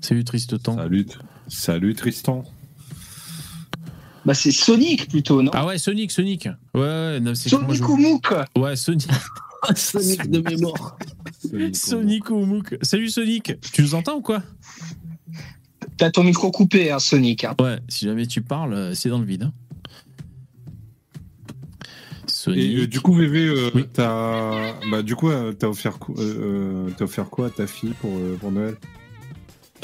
Salut, 0.01 0.23
Triste 0.23 0.61
Temps. 0.61 0.75
Salut, 0.77 1.05
salut 1.47 1.93
Tristan. 1.95 2.43
Bah 4.25 4.33
c'est 4.35 4.51
Sonic 4.51 5.09
plutôt, 5.09 5.41
non 5.41 5.51
Ah 5.53 5.65
ouais, 5.65 5.77
Sonic, 5.79 6.11
Sonic. 6.11 6.47
Ouais, 6.75 6.81
ouais, 6.81 7.19
non, 7.19 7.33
Sonic 7.33 7.73
je- 7.75 7.83
ou 7.83 7.97
Mouk 7.97 8.33
Ouais, 8.57 8.75
Sonic. 8.75 9.07
Sonic 9.75 10.29
de 10.29 10.41
mémoire. 10.41 10.97
Sonic 11.73 12.29
ou 12.29 12.45
Mook. 12.45 12.77
Salut, 12.81 13.09
Sonic. 13.09 13.53
Tu 13.73 13.81
nous 13.81 13.95
entends 13.95 14.17
ou 14.17 14.21
quoi 14.21 14.43
T'as 15.97 16.11
ton 16.11 16.23
micro 16.23 16.51
coupé, 16.51 16.91
hein, 16.91 16.99
Sonic. 16.99 17.43
hein. 17.45 17.55
Ouais, 17.59 17.79
si 17.87 18.05
jamais 18.05 18.25
tu 18.27 18.41
parles, 18.41 18.73
euh, 18.73 18.93
c'est 18.93 19.09
dans 19.09 19.19
le 19.19 19.25
vide. 19.25 19.43
hein. 19.43 19.53
Sonic. 22.27 22.59
Et 22.59 22.75
euh, 22.83 22.87
du 22.87 22.99
coup, 23.01 23.13
VV, 23.13 23.47
euh, 23.47 23.69
Oui. 23.75 23.85
t'as 23.91 24.73
bah, 24.89 25.01
du 25.03 25.15
coup, 25.15 25.29
euh, 25.29 25.51
t'as 25.53 25.67
offert, 25.67 25.99
quoi- 25.99 26.15
t'as 26.97 27.03
offert 27.05 27.29
quoi 27.29 27.47
à 27.47 27.49
ta 27.49 27.67
fille 27.67 27.93
pour, 28.01 28.11
euh, 28.15 28.37
pour 28.39 28.51
Noël? 28.51 28.75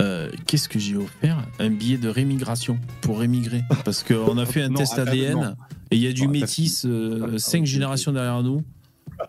Euh, 0.01 0.29
Qu'est-ce 0.45 0.69
que 0.69 0.79
j'ai 0.79 0.95
offert 0.95 1.37
Un 1.59 1.69
billet 1.69 1.97
de 1.97 2.09
rémigration 2.09 2.77
pour 3.01 3.19
rémigrer. 3.19 3.61
Parce 3.83 4.03
qu'on 4.03 4.37
a 4.37 4.45
fait 4.45 4.61
un 4.63 4.69
Non, 4.69 4.75
test 4.75 4.97
ADN 4.99 5.33
non. 5.33 5.55
et 5.91 5.95
il 5.95 6.01
y 6.01 6.07
a 6.07 6.13
du 6.13 6.21
Non, 6.23 6.29
attends. 6.29 6.39
métis, 6.39 6.85
euh, 6.85 7.27
Ah, 7.33 7.39
cinq 7.39 7.65
générations 7.65 8.11
derrière 8.11 8.43
nous. 8.43 8.61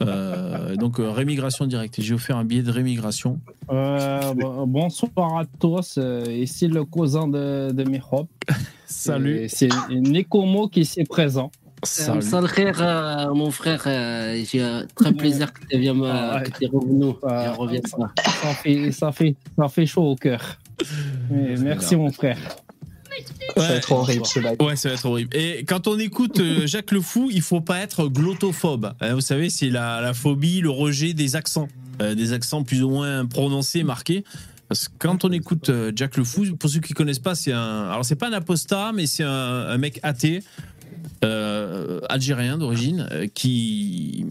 Euh, 0.03 0.77
donc 0.77 1.01
euh, 1.01 1.11
rémigration 1.11 1.65
directe. 1.67 2.01
J'ai 2.03 2.13
offert 2.13 2.37
un 2.37 2.45
billet 2.45 2.63
de 2.63 2.71
rémigration. 2.71 3.41
Euh, 3.71 4.35
bon- 4.35 4.67
bonsoir 4.67 5.39
à 5.39 5.45
tous, 5.59 5.99
ici 6.29 6.69
le 6.69 6.85
cousin 6.85 7.27
de, 7.27 7.71
de 7.73 7.85
Mihrop. 7.85 8.29
Salut. 8.87 9.47
C'est 9.49 9.69
Nekomo 9.91 10.69
qui 10.69 10.85
s'est 10.85 11.05
présent. 11.05 11.51
Salut. 11.83 12.21
Euh, 12.81 13.35
mon 13.35 13.51
frère, 13.51 13.83
euh, 13.87 14.43
j'ai 14.51 14.63
euh, 14.63 14.83
très 14.95 15.13
plaisir 15.13 15.53
que 15.53 15.61
tu 15.71 15.79
viennes, 15.79 16.03
Ah, 16.05 16.37
ouais. 16.43 16.51
que 16.51 16.59
tu 16.59 16.67
revenu. 16.67 17.13
Ah, 17.27 17.53
reviens 17.53 17.81
ça. 17.87 17.97
Ça 18.43 18.55
fait, 18.55 18.93
ça 18.93 19.13
fait, 19.13 19.37
ça 19.57 19.69
fait 19.69 19.87
chaud 19.87 20.03
au 20.11 20.17
cœur. 20.17 20.59
Mais 21.31 21.57
merci 21.57 21.97
mon 21.97 22.11
frère. 22.11 22.39
Ça 23.57 23.63
va 23.69 23.75
être 23.75 23.93
horrible 23.93 24.27
ce 24.27 24.41
live. 24.41 24.57
Ouais, 24.61 24.77
ça 24.77 24.89
va 24.89 24.95
être 24.95 25.07
horrible. 25.07 25.37
Et 25.37 25.65
quand 25.65 25.87
on 25.89 25.99
écoute 25.99 26.39
euh, 26.41 26.67
Jacques 26.67 26.93
Le 26.93 27.01
Fou, 27.01 27.31
il 27.33 27.43
faut 27.43 27.61
pas 27.61 27.79
être 27.79 28.07
glottophobe. 28.09 28.93
Hein, 29.01 29.15
vous 29.15 29.21
savez, 29.21 29.51
c'est 29.51 29.71
la, 29.71 30.01
la 30.01 30.15
phobie, 30.15 30.61
le 30.61 30.71
rejet 30.71 31.13
des 31.15 31.37
accents, 31.37 31.69
Euh, 32.01 32.15
des 32.15 32.33
accents 32.33 32.63
plus 32.63 32.83
ou 32.85 32.91
moins 32.91 33.27
prononcés, 33.27 33.83
marqués. 33.83 34.23
Parce 34.69 34.87
que 34.89 34.93
quand 34.99 35.25
on 35.25 35.33
écoute 35.33 35.71
Jack 35.97 36.17
Le 36.17 36.25
Fou, 36.25 36.45
pour 36.57 36.69
ceux 36.71 36.81
qui 36.81 36.93
connaissent 36.93 37.19
pas, 37.19 37.35
c'est 37.35 37.53
un. 37.53 37.89
Alors 37.91 38.05
c'est 38.05 38.15
pas 38.17 38.29
un 38.29 38.33
apostat, 38.35 38.93
mais 38.95 39.07
c'est 39.07 39.25
un, 39.25 39.31
un 39.31 39.79
mec 39.79 39.99
athée. 40.03 40.43
Euh, 41.25 42.01
algérien 42.09 42.59
d'origine 42.59 43.09
euh, 43.11 43.27
qui 43.33 44.25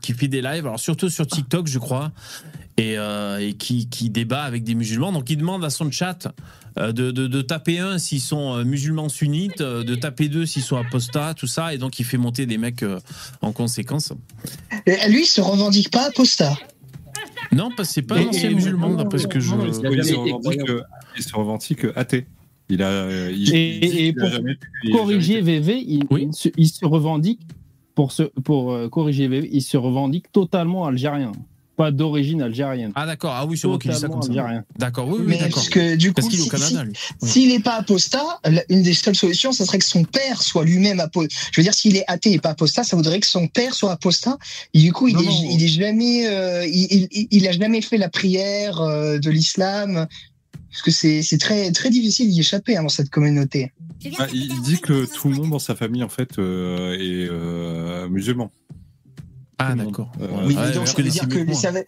qui 0.00 0.12
fait 0.12 0.28
des 0.28 0.42
lives 0.42 0.66
alors 0.66 0.80
surtout 0.80 1.08
sur 1.08 1.26
TikTok 1.26 1.66
je 1.68 1.78
crois 1.78 2.10
et, 2.78 2.98
euh, 2.98 3.38
et 3.38 3.52
qui, 3.52 3.88
qui 3.88 4.10
débat 4.10 4.42
avec 4.42 4.64
des 4.64 4.74
musulmans. 4.74 5.12
Donc 5.12 5.30
il 5.30 5.36
demande 5.36 5.64
à 5.64 5.70
son 5.70 5.90
chat 5.90 6.28
de, 6.76 6.90
de, 6.90 7.10
de 7.10 7.42
taper 7.42 7.78
un 7.78 7.98
s'ils 7.98 8.20
sont 8.20 8.64
musulmans 8.64 9.10
sunnites 9.10 9.62
de 9.62 9.94
taper 9.94 10.28
deux 10.28 10.46
s'ils 10.46 10.62
sont 10.62 10.78
apostats 10.78 11.34
tout 11.34 11.46
ça. 11.46 11.74
Et 11.74 11.78
donc 11.78 11.98
il 12.00 12.04
fait 12.04 12.16
monter 12.16 12.46
des 12.46 12.58
mecs 12.58 12.84
en 13.42 13.52
conséquence. 13.52 14.12
Et 14.86 14.96
lui, 15.10 15.22
il 15.22 15.26
se 15.26 15.42
revendique 15.42 15.90
pas 15.90 16.06
apostat. 16.08 16.56
non 17.52 17.68
parce 17.76 17.90
que 17.90 17.94
c'est 17.94 18.02
pas 18.02 18.16
un 18.16 18.26
ancien 18.26 18.50
musulman 18.50 18.94
d'après 18.94 19.18
ce 19.18 19.26
que 19.26 19.38
je 19.38 19.54
il 21.16 21.22
se 21.22 21.34
revendique 21.34 21.86
athée. 21.94 22.26
Il 22.72 22.82
a. 22.82 23.30
Il, 23.30 23.54
Et- 23.54 24.06
il 24.08 24.14
pour 24.14 24.28
a 24.28 24.96
corriger 24.96 25.40
VV, 25.40 25.78
il, 25.86 26.04
Oui. 26.10 26.26
il 26.28 26.34
se, 26.34 26.48
il 26.56 26.68
se 26.68 26.84
revendique 26.86 27.40
pour, 27.94 28.12
se, 28.12 28.22
pour 28.44 28.72
euh, 28.72 28.88
corriger 28.88 29.28
VV, 29.28 29.48
il 29.52 29.62
se 29.62 29.76
revendique 29.76 30.32
totalement 30.32 30.86
algérien, 30.86 31.32
pas 31.76 31.90
d'origine 31.90 32.40
algérienne. 32.42 32.92
ah 32.94 33.04
d'accord 33.06 33.32
ah 33.34 33.44
oui 33.46 33.56
c'est 33.58 33.66
moi 33.68 33.78
qui 33.78 33.88
dis 33.88 33.94
ça 33.94 34.08
comme 34.08 34.22
ça 34.22 34.32
d'accord 34.78 35.08
oui 35.08 35.16
oui 35.20 35.24
Mais 35.26 35.34
d'accord 35.38 35.54
parce 35.56 35.68
que 35.68 35.96
du 35.96 36.08
coup, 36.08 36.14
parce 36.14 36.28
qu'il 36.28 36.38
est 36.38 36.42
au 36.42 36.44
si- 36.44 36.50
Canada 36.50 36.84
lui 36.84 36.92
si- 37.22 37.28
s'il 37.28 37.48
n'est 37.50 37.60
pas 37.60 37.74
apostat, 37.76 38.40
une 38.70 38.82
des 38.82 38.94
seules 38.94 39.14
solutions, 39.16 39.52
ça 39.52 39.64
serait 39.66 39.78
que 39.78 39.84
son 39.84 40.04
père 40.04 40.40
soit 40.42 40.64
lui-même 40.64 41.00
apostat. 41.00 41.34
Je 41.52 41.60
veux 41.60 41.64
dire, 41.64 41.74
s'il 41.74 41.96
est 41.96 42.04
athée 42.08 42.32
et 42.32 42.38
pas 42.38 42.50
apostat, 42.50 42.84
ça 42.84 42.96
voudrait 42.96 43.20
que 43.20 43.26
son 43.26 43.46
père 43.48 43.74
soit 43.74 43.92
apostat. 43.92 44.38
Et 44.74 44.78
du 44.80 44.92
coup, 44.92 45.08
il, 45.08 45.14
Non, 45.16 45.22
est, 45.22 45.24
non. 45.26 45.48
il 45.50 45.62
est 45.64 45.68
jamais, 45.68 46.26
euh, 46.28 46.66
il, 46.66 47.08
il, 47.10 47.28
il 47.30 47.48
a 47.48 47.52
jamais 47.52 47.80
fait 47.82 47.98
la 47.98 48.08
prière 48.08 48.80
euh, 48.80 49.18
de 49.18 49.30
l'islam. 49.30 50.06
Parce 50.72 50.82
que 50.82 50.90
c'est 50.90 51.38
très 51.38 51.70
très 51.70 51.90
difficile 51.90 52.30
d'y 52.30 52.40
échapper 52.40 52.76
hein, 52.78 52.82
dans 52.82 52.88
cette 52.88 53.10
communauté. 53.10 53.72
Ah, 54.18 54.26
il 54.32 54.60
dit 54.62 54.80
que 54.80 55.04
tout 55.14 55.28
le 55.28 55.36
monde 55.36 55.50
dans 55.50 55.58
sa 55.58 55.74
famille 55.76 56.02
en 56.02 56.08
fait 56.08 56.38
euh, 56.38 56.94
est 56.94 57.28
euh, 57.30 58.08
musulman. 58.08 58.50
ah 59.58 59.74
d'accord 59.74 60.10
Euh, 60.20 60.26
Ouais, 60.28 60.42
Oui, 60.46 60.56
ouais, 60.56 60.72
donc 60.72 60.86
je 60.86 60.92
ça 60.92 61.02
veut 61.02 61.08
dire 61.10 61.28
que 61.28 61.38
lui, 61.38 61.54
ça 61.54 61.70
veut, 61.70 61.84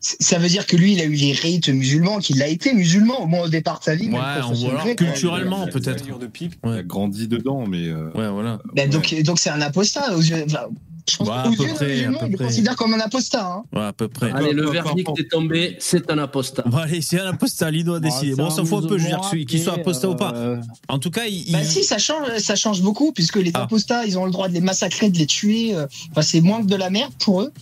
ça 0.00 0.38
veut 0.38 0.48
dire 0.48 0.66
que 0.66 0.76
lui, 0.76 0.92
il 0.92 1.00
a 1.00 1.04
eu 1.04 1.14
les 1.14 1.32
rites 1.32 1.68
musulmans, 1.68 2.20
qu'il 2.20 2.40
a 2.42 2.46
été 2.46 2.72
musulman 2.72 3.20
au 3.22 3.26
moins 3.26 3.42
au 3.42 3.48
départ 3.48 3.80
de 3.80 3.84
sa 3.84 3.96
vie. 3.96 4.08
Ouais, 4.08 4.18
alors 4.18 4.54
fait, 4.82 4.94
culturellement, 4.94 5.66
peut-être. 5.66 5.96
taillure 6.02 6.20
de 6.20 6.28
pipe. 6.28 6.54
Il 6.64 6.70
a 6.70 6.82
grandi 6.84 7.26
dedans, 7.26 7.66
mais. 7.66 7.88
euh, 7.88 8.10
ouais 8.14 8.30
voilà 8.30 8.60
Ben, 8.74 8.88
donc 8.88 9.14
donc 9.24 9.40
c'est 9.40 9.50
un 9.50 9.60
apostat 9.60 10.14
aux 10.16 10.20
yeux. 10.22 10.44
enfin, 10.46 10.68
je 11.10 11.16
pense 11.16 11.28
à 11.28 11.42
peu 11.44 11.50
yeux 11.50 11.68
d'un 11.68 11.74
près, 11.74 11.84
à 11.84 11.88
musulman, 11.88 12.18
peu 12.20 12.26
il 12.26 12.32
le 12.32 12.38
considère 12.38 12.76
comme 12.76 12.94
un 12.94 13.00
apostat. 13.00 13.44
Hein. 13.46 13.62
ouais 13.72 13.84
à 13.86 13.92
peu 13.92 14.08
près 14.08 14.30
Allez, 14.32 14.52
le 14.52 14.68
verdict 14.70 15.08
est 15.18 15.30
tombé, 15.30 15.76
c'est 15.80 16.10
un 16.10 16.18
apostat. 16.18 16.62
Bon, 16.66 16.78
allez, 16.78 17.00
c'est 17.02 17.20
un 17.20 17.28
apostat, 17.30 17.70
il 17.70 17.84
doit 17.84 18.00
décider. 18.00 18.34
Bon, 18.34 18.46
on 18.46 18.50
s'en 18.50 18.64
fout 18.64 18.84
un 18.84 18.88
peu, 18.88 18.98
je 18.98 19.04
veux 19.04 19.08
dire, 19.10 19.46
qu'il 19.46 19.60
soit 19.62 19.74
apostat 19.74 20.08
ou 20.10 20.14
pas. 20.16 20.32
Euh, 20.34 20.56
En 20.88 20.98
tout 20.98 21.10
cas, 21.10 21.24
il. 21.26 21.50
Bah 21.52 21.62
si, 21.64 21.84
ça 21.84 21.98
change, 21.98 22.36
ça 22.38 22.56
change 22.56 22.82
beaucoup 22.82 23.12
puisque 23.12 23.36
les 23.36 23.50
Ah. 23.54 23.62
apostats, 23.62 24.04
ils 24.06 24.18
ont 24.18 24.24
le 24.24 24.30
droit 24.30 24.48
de 24.48 24.54
les 24.54 24.60
massacrer, 24.60 25.10
de 25.10 25.18
les 25.18 25.26
tuer. 25.26 25.74
euh, 25.74 25.86
Enfin, 26.10 26.22
c'est 26.22 26.40
moins 26.40 26.60
que 26.62 26.66
de 26.66 26.76
la 26.76 26.90
merde 26.90 27.12
pour 27.18 27.42
eux. 27.42 27.52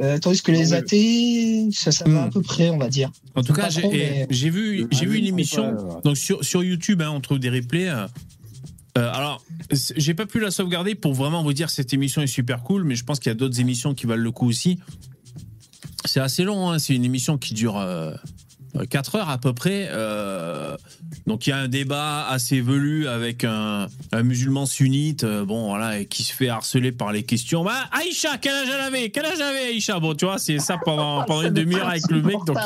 Euh, 0.00 0.18
tandis 0.18 0.42
que 0.42 0.50
les 0.50 0.72
athées, 0.72 1.68
ça, 1.72 1.92
ça 1.92 2.04
va 2.04 2.22
Hmm. 2.22 2.24
à 2.24 2.28
peu 2.30 2.42
près, 2.42 2.68
on 2.70 2.78
va 2.78 2.88
dire. 2.88 3.10
en 3.36 3.42
tout 3.44 3.52
pas 3.52 3.62
cas, 3.62 3.68
j'ai 3.70 3.86
mais- 3.86 4.26
vu, 4.50 4.86
j'ai 4.90 5.06
vu 5.06 5.18
une 5.18 5.26
émission. 5.26 5.76
Donc 6.04 6.16
sur, 6.16 6.44
sur 6.44 6.64
YouTube, 6.64 7.00
hein, 7.02 7.10
on 7.14 7.20
trouve 7.20 7.38
des 7.38 7.50
replays. 7.50 7.88
Euh, 8.96 9.00
euh, 9.02 9.12
alors, 9.12 9.44
j'ai 9.70 10.14
pas 10.14 10.26
pu 10.26 10.38
la 10.40 10.50
sauvegarder 10.50 10.94
pour 10.94 11.14
vraiment 11.14 11.42
vous 11.42 11.52
dire 11.52 11.70
cette 11.70 11.92
émission 11.92 12.22
est 12.22 12.26
super 12.26 12.62
cool, 12.62 12.84
mais 12.84 12.94
je 12.94 13.04
pense 13.04 13.18
qu'il 13.18 13.30
y 13.30 13.32
a 13.32 13.34
d'autres 13.34 13.60
émissions 13.60 13.94
qui 13.94 14.06
valent 14.06 14.22
le 14.22 14.30
coup 14.30 14.46
aussi. 14.46 14.78
C'est 16.04 16.20
assez 16.20 16.44
long, 16.44 16.70
hein, 16.70 16.78
c'est 16.78 16.94
une 16.94 17.04
émission 17.04 17.38
qui 17.38 17.54
dure 17.54 17.84
4 18.90 19.14
heures 19.16 19.30
à 19.30 19.38
peu 19.38 19.52
près. 19.52 19.88
euh, 19.90 20.76
donc 21.26 21.46
il 21.46 21.50
y 21.50 21.52
a 21.52 21.58
un 21.58 21.68
débat 21.68 22.26
assez 22.28 22.60
velu 22.60 23.08
avec 23.08 23.44
un, 23.44 23.86
un 24.12 24.22
musulman 24.22 24.66
sunnite, 24.66 25.24
euh, 25.24 25.44
bon 25.44 25.68
voilà, 25.68 25.98
et 26.00 26.06
qui 26.06 26.22
se 26.22 26.32
fait 26.32 26.48
harceler 26.48 26.92
par 26.92 27.12
les 27.12 27.22
questions. 27.22 27.64
Bah, 27.64 27.88
Aïcha, 27.92 28.36
quel 28.40 28.52
âge 28.54 28.68
elle 28.72 28.80
avait? 28.80 29.10
Quel 29.10 29.24
âge 29.26 29.40
avait 29.40 29.68
Aïcha? 29.68 29.98
Bon, 30.00 30.14
tu 30.14 30.24
vois, 30.24 30.38
c'est 30.38 30.58
ça 30.58 30.78
pendant, 30.84 31.24
pendant 31.26 31.42
une 31.42 31.54
demi-heure 31.54 31.88
avec 31.88 32.08
le 32.10 32.22
mec. 32.22 32.36
Donc, 32.46 32.58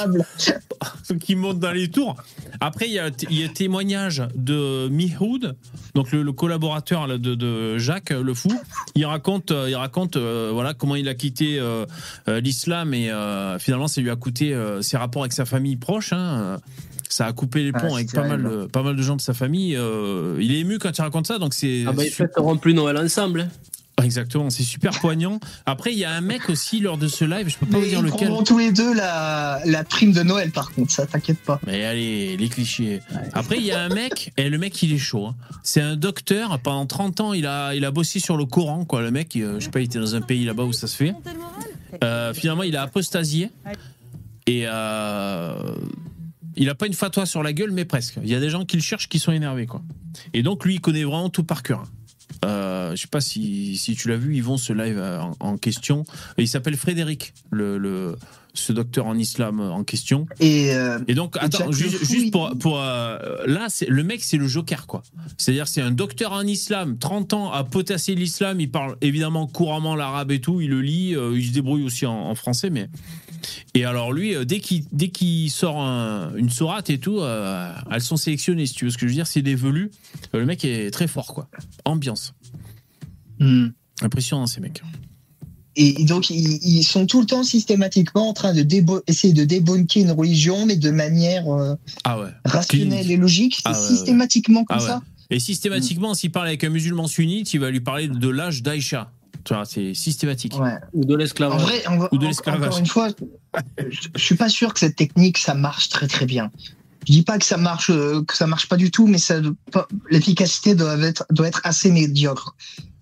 qui 1.20 1.34
monte 1.36 1.58
dans 1.58 1.72
les 1.72 1.88
tours. 1.88 2.16
Après, 2.60 2.86
il 2.86 2.92
y 2.92 2.98
a, 2.98 3.10
il 3.30 3.40
y 3.40 3.44
a 3.44 3.48
témoignage 3.48 4.22
de 4.34 4.88
Mihoud, 4.88 5.56
donc 5.94 6.12
le, 6.12 6.22
le 6.22 6.32
collaborateur 6.32 7.06
de, 7.08 7.34
de 7.34 7.78
Jacques 7.78 8.10
le 8.10 8.34
fou. 8.34 8.50
Il 8.94 9.04
raconte, 9.06 9.50
euh, 9.50 9.68
il 9.68 9.76
raconte, 9.76 10.16
euh, 10.16 10.50
voilà 10.52 10.74
comment 10.74 10.96
il 10.96 11.08
a 11.08 11.14
quitté 11.14 11.58
euh, 11.58 11.86
l'islam 12.26 12.94
et 12.94 13.10
finalement, 13.58 13.88
ça 13.88 14.00
lui 14.00 14.10
a 14.10 14.16
coûté 14.16 14.56
ses 14.82 14.96
rapports 14.96 15.22
avec 15.22 15.32
sa 15.32 15.44
famille 15.44 15.76
proche. 15.76 16.12
hein. 16.12 16.58
Ça 17.08 17.26
a 17.26 17.32
coupé 17.32 17.62
les 17.64 17.72
Ah, 17.74 17.80
ponts 17.80 17.88
c'est 17.90 17.94
avec 17.96 18.12
pas 18.12 18.24
mal, 18.26 18.42
de, 18.42 18.66
pas 18.66 18.82
mal 18.82 18.94
de 18.96 19.02
gens 19.02 19.16
de 19.16 19.20
sa 19.20 19.34
famille. 19.34 19.74
euh, 19.76 20.36
il 20.40 20.52
est 20.52 20.58
ému 20.60 20.78
quand 20.78 20.96
il 20.96 21.00
raconte 21.02 21.26
ça, 21.26 21.38
donc 21.38 21.54
c'est 21.54 21.84
Ah 21.86 21.92
bah, 21.92 22.04
ils 22.04 22.10
fêteront 22.10 22.56
plus 22.58 22.74
Noël 22.74 22.96
ensemble. 22.98 23.40
hein. 23.98 24.02
exactement, 24.04 24.50
c'est 24.50 24.62
super 24.62 24.92
poignant. 25.00 25.40
Après, 25.66 25.92
il 25.92 25.98
y 25.98 26.04
a 26.04 26.12
un 26.12 26.20
mec 26.20 26.48
aussi 26.50 26.80
lors 26.80 26.98
de 26.98 27.08
ce 27.08 27.24
live, 27.24 27.48
je 27.48 27.56
peux 27.56 27.66
pas 27.66 27.78
Mais 27.78 27.84
vous 27.84 27.88
dire 27.88 27.98
ils 28.00 28.04
lequel. 28.04 28.28
prendront 28.28 28.44
tous 28.44 28.58
les 28.58 28.70
deux 28.72 28.94
la, 28.94 29.60
la 29.64 29.82
prime 29.84 30.12
de 30.12 30.22
Noël, 30.22 30.50
par 30.52 30.70
contre, 30.70 30.92
ça 30.92 31.06
t'inquiète 31.06 31.40
pas. 31.40 31.58
Mais 31.66 31.84
allez, 31.84 32.36
les 32.36 32.48
clichés. 32.48 33.00
Après, 33.32 33.56
il 33.56 33.64
y 33.64 33.72
a 33.72 33.80
un 33.82 33.88
mec, 33.88 34.32
et 34.36 34.48
le 34.50 34.58
mec, 34.58 34.80
il 34.82 34.92
est 34.92 34.98
chaud. 34.98 35.26
hein. 35.26 35.34
C'est 35.64 35.80
un 35.80 35.96
docteur. 35.96 36.58
Pendant 36.60 36.86
30 36.86 37.20
ans, 37.20 37.32
il 37.32 37.46
a, 37.46 37.74
il 37.74 37.84
a 37.84 37.90
bossé 37.90 38.20
sur 38.20 38.36
le 38.36 38.44
Coran, 38.44 38.84
quoi. 38.84 39.00
Le 39.02 39.10
mec, 39.10 39.34
euh, 39.36 39.58
je 39.58 39.64
sais 39.64 39.70
pas, 39.70 39.80
il 39.80 39.84
était 39.86 39.98
dans 39.98 40.14
un 40.14 40.20
pays 40.20 40.44
là-bas 40.44 40.64
où 40.64 40.72
ça 40.72 40.86
se 40.86 40.96
fait. 40.96 41.14
Euh, 42.04 42.32
finalement, 42.34 42.62
il 42.62 42.76
a 42.76 42.82
apostasié. 42.82 43.50
Et 44.46 44.62
euh, 44.66 45.52
il 46.58 46.68
a 46.68 46.74
pas 46.74 46.86
une 46.86 46.92
fatwa 46.92 47.24
sur 47.24 47.42
la 47.42 47.52
gueule, 47.52 47.70
mais 47.70 47.84
presque. 47.84 48.18
Il 48.22 48.28
y 48.28 48.34
a 48.34 48.40
des 48.40 48.50
gens 48.50 48.64
qui 48.64 48.76
le 48.76 48.82
cherchent 48.82 49.08
qui 49.08 49.18
sont 49.18 49.32
énervés, 49.32 49.66
quoi. 49.66 49.82
Et 50.34 50.42
donc, 50.42 50.64
lui, 50.64 50.74
il 50.74 50.80
connaît 50.80 51.04
vraiment 51.04 51.30
tout 51.30 51.44
par 51.44 51.62
cœur. 51.62 51.84
Euh, 52.44 52.94
je 52.94 53.02
sais 53.02 53.08
pas 53.08 53.20
si, 53.20 53.76
si 53.76 53.94
tu 53.94 54.08
l'as 54.08 54.16
vu, 54.16 54.38
vont 54.40 54.56
ce 54.56 54.72
live 54.72 54.98
euh, 54.98 55.20
en, 55.40 55.56
question. 55.56 56.04
Il 56.36 56.48
s'appelle 56.48 56.76
Frédéric, 56.76 57.32
le, 57.50 58.16
ce 58.58 58.72
docteur 58.72 59.06
en 59.06 59.16
islam 59.16 59.60
en 59.60 59.84
question. 59.84 60.26
Et 60.40 60.74
euh, 60.74 60.98
Et 61.08 61.14
donc, 61.14 61.36
attends, 61.38 61.70
juste, 61.72 62.30
pour, 62.32 62.50
pour 62.58 62.80
euh, 62.80 63.18
là, 63.46 63.66
c'est 63.68 63.86
le 63.86 64.02
mec, 64.02 64.22
c'est 64.22 64.36
le 64.36 64.46
Joker, 64.48 64.86
quoi. 64.86 65.02
C'est-à-dire, 65.36 65.68
c'est 65.68 65.80
un 65.82 65.90
docteur 65.90 66.32
en 66.32 66.42
islam, 66.42 66.98
30 66.98 67.32
ans 67.34 67.52
à 67.52 67.64
potasser 67.64 68.14
l'islam. 68.14 68.60
Il 68.60 68.70
parle 68.70 68.96
évidemment 69.00 69.46
couramment 69.46 69.94
l'arabe 69.94 70.30
et 70.32 70.40
tout. 70.40 70.60
Il 70.60 70.70
le 70.70 70.80
lit, 70.82 71.14
euh, 71.14 71.36
il 71.36 71.46
se 71.46 71.52
débrouille 71.52 71.84
aussi 71.84 72.06
en, 72.06 72.12
en 72.14 72.34
français, 72.34 72.70
mais. 72.70 72.88
Et 73.74 73.84
alors 73.84 74.12
lui, 74.12 74.34
euh, 74.34 74.44
dès 74.44 74.58
qu'il 74.60 75.50
sort 75.50 75.80
un- 75.80 76.34
une 76.36 76.50
sourate 76.50 76.90
et 76.90 76.98
tout, 76.98 77.20
elles 77.90 78.00
sont 78.00 78.16
sélectionnées. 78.16 78.66
Si 78.66 78.74
tu 78.74 78.84
veux 78.86 78.90
ce 78.90 78.98
que 78.98 79.06
je 79.06 79.10
veux 79.12 79.14
dire, 79.14 79.26
c'est 79.26 79.42
des 79.42 79.54
velus. 79.54 79.90
Le 80.32 80.44
mec 80.44 80.64
est 80.64 80.90
très 80.90 81.06
fort, 81.06 81.32
quoi. 81.34 81.48
Ambiance. 81.84 82.34
hmm. 83.38 83.68
Impressionnant 84.02 84.46
ces 84.46 84.60
mecs. 84.60 84.82
Et 85.80 86.04
donc, 86.04 86.28
ils, 86.30 86.58
ils 86.62 86.82
sont 86.82 87.06
tout 87.06 87.20
le 87.20 87.26
temps 87.26 87.44
systématiquement 87.44 88.28
en 88.28 88.32
train 88.32 88.52
de 88.52 88.62
débo- 88.62 89.00
essayer 89.06 89.32
de 89.32 89.44
débunker 89.44 90.02
une 90.02 90.10
religion, 90.10 90.66
mais 90.66 90.74
de 90.76 90.90
manière 90.90 91.48
euh, 91.48 91.74
Ah 92.02 92.18
ouais. 92.18 92.30
rationnelle 92.44 93.04
Clean. 93.04 93.14
et 93.14 93.16
logique. 93.16 93.54
C'est 93.56 93.62
Ah 93.66 93.72
ouais, 93.80 93.88
systématiquement 93.88 94.64
comme 94.64 94.78
Ah 94.80 94.82
ouais. 94.82 94.88
ça. 94.88 95.02
Et 95.30 95.38
systématiquement, 95.38 96.14
s'il 96.14 96.32
parle 96.32 96.48
avec 96.48 96.64
un 96.64 96.70
musulman 96.70 97.06
sunnite, 97.06 97.54
il 97.54 97.60
va 97.60 97.70
lui 97.70 97.80
parler 97.80 98.08
de 98.08 98.28
l'âge 98.28 98.62
d'Aïcha. 98.64 99.12
Tu 99.44 99.54
vois, 99.54 99.64
c'est 99.64 99.94
systématique. 99.94 100.58
Ouais. 100.58 100.74
Ou 100.94 101.04
de 101.04 101.14
En 101.14 101.16
l'esclavage. 101.16 101.62
vrai, 101.62 101.86
en- 101.86 102.08
Ou 102.10 102.18
de 102.18 102.26
l'esclavage. 102.26 102.66
encore 102.68 102.78
une 102.80 102.86
fois, 102.86 103.08
je, 103.88 104.08
je 104.16 104.24
suis 104.24 104.34
pas 104.34 104.48
sûr 104.48 104.74
que 104.74 104.80
cette 104.80 104.96
technique, 104.96 105.38
ça 105.38 105.54
marche 105.54 105.90
très 105.90 106.08
très 106.08 106.26
bien. 106.26 106.50
Je 107.06 107.12
dis 107.12 107.22
pas 107.22 107.38
que 107.38 107.44
ça 107.46 107.56
marche, 107.56 107.90
euh, 107.90 108.22
que 108.24 108.36
ça 108.36 108.46
marche 108.48 108.68
pas 108.68 108.76
du 108.76 108.90
tout, 108.90 109.06
mais 109.06 109.18
l'efficacité 110.10 110.74
doit 110.74 110.98
être, 110.98 111.24
doit 111.30 111.46
être 111.48 111.60
assez 111.64 111.90
médiocre. 111.90 112.54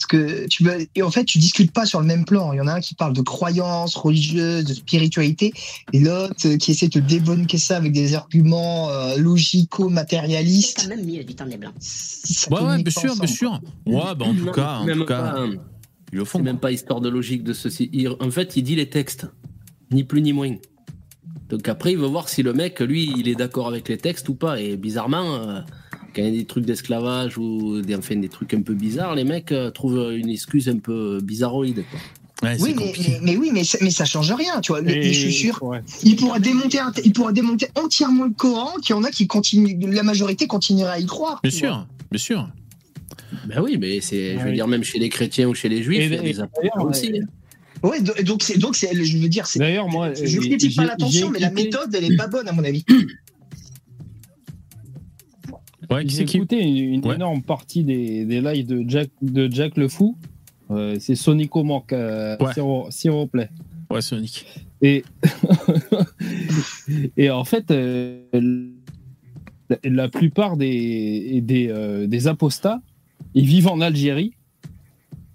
Parce 0.08 0.22
que 0.22 0.46
tu 0.46 0.62
veux, 0.62 0.86
et 0.94 1.02
en 1.02 1.10
fait, 1.10 1.24
tu 1.24 1.38
discutes 1.38 1.72
pas 1.72 1.84
sur 1.84 2.00
le 2.00 2.06
même 2.06 2.24
plan. 2.24 2.52
Il 2.52 2.58
y 2.58 2.60
en 2.60 2.68
a 2.68 2.74
un 2.74 2.80
qui 2.80 2.94
parle 2.94 3.12
de 3.12 3.22
croyances 3.22 3.96
religieuses, 3.96 4.64
de 4.64 4.74
spiritualité, 4.74 5.52
et 5.92 5.98
l'autre 5.98 6.46
euh, 6.46 6.56
qui 6.56 6.70
essaie 6.70 6.86
de 6.88 7.00
débunker 7.00 7.58
ça 7.58 7.76
avec 7.78 7.92
des 7.92 8.14
arguments 8.14 8.88
euh, 8.90 9.16
logico-matérialistes. 9.16 10.86
même 10.88 11.04
mieux 11.04 11.24
du 11.24 11.34
temps 11.34 11.46
des 11.46 11.56
blancs. 11.56 11.74
Ça 11.80 12.52
Ouais, 12.52 12.60
ouais, 12.60 12.82
bien 12.82 12.90
sûr, 12.92 13.16
bien 13.16 13.26
sûr. 13.26 13.60
Ouais, 13.86 14.14
bah 14.16 14.26
en 14.26 14.34
tout 14.34 14.44
Non, 14.46 14.52
cas, 14.52 14.78
en 14.78 14.86
tout 14.86 15.04
cas, 15.04 15.22
pas, 15.32 15.40
hein. 15.40 15.54
font. 16.24 16.38
C'est 16.38 16.44
même 16.44 16.58
pas 16.58 16.70
histoire 16.72 17.00
de 17.00 17.08
logique 17.08 17.42
de 17.42 17.52
ceci. 17.52 17.90
Il- 17.92 18.08
en 18.20 18.30
fait, 18.30 18.56
il 18.56 18.62
dit 18.62 18.76
les 18.76 18.88
textes, 18.88 19.26
ni 19.90 20.04
plus 20.04 20.22
ni 20.22 20.32
moins. 20.32 20.54
Donc 21.48 21.68
après, 21.68 21.92
il 21.92 21.98
veut 21.98 22.06
voir 22.06 22.28
si 22.28 22.42
le 22.42 22.52
mec, 22.52 22.80
lui, 22.80 23.12
il 23.16 23.28
est 23.28 23.34
d'accord 23.34 23.68
avec 23.68 23.88
les 23.88 23.98
textes 23.98 24.28
ou 24.28 24.34
pas. 24.34 24.60
Et 24.60 24.76
bizarrement, 24.76 25.34
euh, 25.34 25.60
quand 26.16 26.22
il 26.22 26.34
y 26.34 26.34
a 26.34 26.40
des 26.40 26.46
trucs 26.46 26.64
d'esclavage 26.64 27.36
ou 27.38 27.82
des, 27.82 27.94
enfin, 27.94 28.16
des 28.16 28.28
trucs 28.30 28.54
un 28.54 28.62
peu 28.62 28.72
bizarres, 28.74 29.14
les 29.14 29.24
mecs 29.24 29.52
euh, 29.52 29.70
trouvent 29.70 30.12
une 30.16 30.30
excuse 30.30 30.68
un 30.68 30.78
peu 30.78 31.20
bizarroïde. 31.22 31.84
Quoi. 31.90 32.00
Ouais, 32.42 32.56
Oui, 32.60 32.74
mais, 32.76 32.92
mais, 32.98 33.18
mais 33.22 33.36
oui, 33.36 33.50
mais, 33.52 33.64
ça- 33.64 33.78
mais 33.80 33.90
ça 33.90 34.04
change 34.04 34.32
rien, 34.32 34.60
tu 34.60 34.72
vois. 34.72 34.80
Et- 34.82 35.12
je 35.12 35.18
suis 35.20 35.32
sûr 35.32 35.62
ouais. 35.62 35.80
Il 36.02 36.16
pourra 36.16 36.38
démonter, 36.38 36.78
un- 36.78 36.92
il 37.04 37.12
pourra 37.12 37.32
démonter 37.32 37.68
entièrement 37.76 38.24
le 38.24 38.32
Coran, 38.32 38.74
qu'il 38.82 38.94
y 38.94 38.98
en 38.98 39.04
a 39.04 39.10
qui 39.10 39.26
continuent, 39.26 39.78
la 39.92 40.02
majorité 40.02 40.46
continuera 40.46 40.92
à 40.92 40.98
y 40.98 41.06
croire. 41.06 41.40
Bien 41.42 41.50
sûr. 41.52 41.68
vois. 41.70 41.86
Bien 42.10 42.18
sûr. 42.18 42.48
Ben 43.46 43.60
oui, 43.62 43.76
mais 43.80 44.00
c'est, 44.00 44.34
je 44.34 44.38
veux 44.40 44.48
Oui. 44.50 44.54
dire, 44.54 44.68
même 44.68 44.84
chez 44.84 44.98
les 44.98 45.08
chrétiens 45.08 45.48
ou 45.48 45.54
chez 45.54 45.68
les 45.68 45.82
juifs, 45.82 46.00
Et- 46.00 46.06
il 46.06 46.12
y 46.14 46.18
a 46.18 46.22
des 46.22 46.40
apôtres 46.40 46.84
aussi. 46.84 47.12
hein. 47.20 47.26
Ouais, 47.82 48.00
do- 48.00 48.12
donc 48.22 48.42
c'est 48.42 48.56
donc 48.58 48.74
c'est 48.74 48.92
je 49.04 49.18
veux 49.18 49.28
dire 49.28 49.46
c'est 49.46 49.58
D'ailleurs, 49.58 49.86
moi, 49.86 50.12
je 50.14 50.38
euh, 50.38 50.40
critique 50.40 50.74
pas 50.76 50.86
l'attention 50.86 51.30
mais 51.30 51.38
la 51.38 51.50
méthode 51.50 51.94
elle 51.94 52.10
est 52.10 52.16
pas 52.16 52.26
bonne 52.26 52.48
à 52.48 52.52
mon 52.52 52.64
avis. 52.64 52.84
Ouais, 55.90 56.04
qui 56.04 56.16
J'ai 56.16 56.24
qui 56.24 56.36
écouté 56.38 56.60
une, 56.60 56.94
une 56.94 57.06
Ouais. 57.06 57.14
énorme 57.16 57.42
partie 57.42 57.84
des, 57.84 58.24
des 58.24 58.40
lives 58.40 58.66
de 58.66 58.84
Jack, 58.88 59.08
de 59.22 59.50
Jack 59.50 59.76
le 59.76 59.88
Fou. 59.88 60.16
Euh, 60.70 60.96
c'est 60.98 61.14
Sonico 61.14 61.62
Manque, 61.62 61.92
euh, 61.92 62.36
Ouais. 62.40 62.52
s'il- 62.90 63.10
vous 63.12 63.26
plaît. 63.28 63.48
Ouais, 63.90 64.00
Sonic. 64.00 64.44
Et, 64.82 65.04
et 67.16 67.30
en 67.30 67.44
fait, 67.44 67.70
euh, 67.70 68.20
la, 69.70 69.76
la 69.84 70.08
plupart 70.08 70.56
des, 70.56 71.40
des, 71.42 71.68
euh, 71.68 72.06
des 72.06 72.26
apostats, 72.28 72.80
ils 73.34 73.46
vivent 73.46 73.68
en 73.68 73.80
Algérie. 73.80 74.32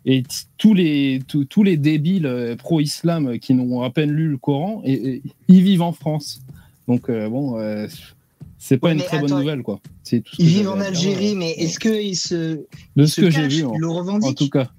Et 0.05 0.23
tous 0.57 0.73
les, 0.73 1.21
tous- 1.27 1.45
tous 1.45 1.63
les 1.63 1.77
débiles 1.77 2.55
pro-islam 2.57 3.37
qui 3.39 3.53
n'ont 3.53 3.83
à 3.83 3.89
peine 3.91 4.11
lu 4.11 4.29
le 4.29 4.37
Coran, 4.37 4.81
et, 4.83 4.93
et 5.15 5.21
ils 5.47 5.61
vivent 5.63 5.83
en 5.83 5.91
France. 5.91 6.41
Donc, 6.87 7.09
bon, 7.09 7.57
c'est 8.63 8.77
pas 8.77 8.87
Ouais, 8.89 8.93
une 8.93 8.99
très 8.99 9.17
attends, 9.17 9.27
bonne 9.27 9.39
nouvelle, 9.39 9.63
quoi. 9.63 9.79
C'est 10.03 10.21
tout 10.21 10.33
ce 10.33 10.37
que 10.37 10.41
Ils 10.43 10.47
vivent 10.49 10.69
en 10.69 10.79
Algérie 10.79 11.33
euh, 11.33 11.37
mais 11.39 11.51
est-ce 11.51 11.79
qu'ils 11.79 12.15
se 12.15 12.59
De 12.95 13.05
ce 13.05 13.15
se 13.15 13.21
que 13.21 13.29
j'ai 13.31 13.47
vu, 13.47 13.55
ils 13.57 13.65
en, 13.65 13.75
le 13.77 13.89
en 13.89 13.93
revendiquent 13.95 14.37
tout 14.37 14.49
cas. 14.49 14.69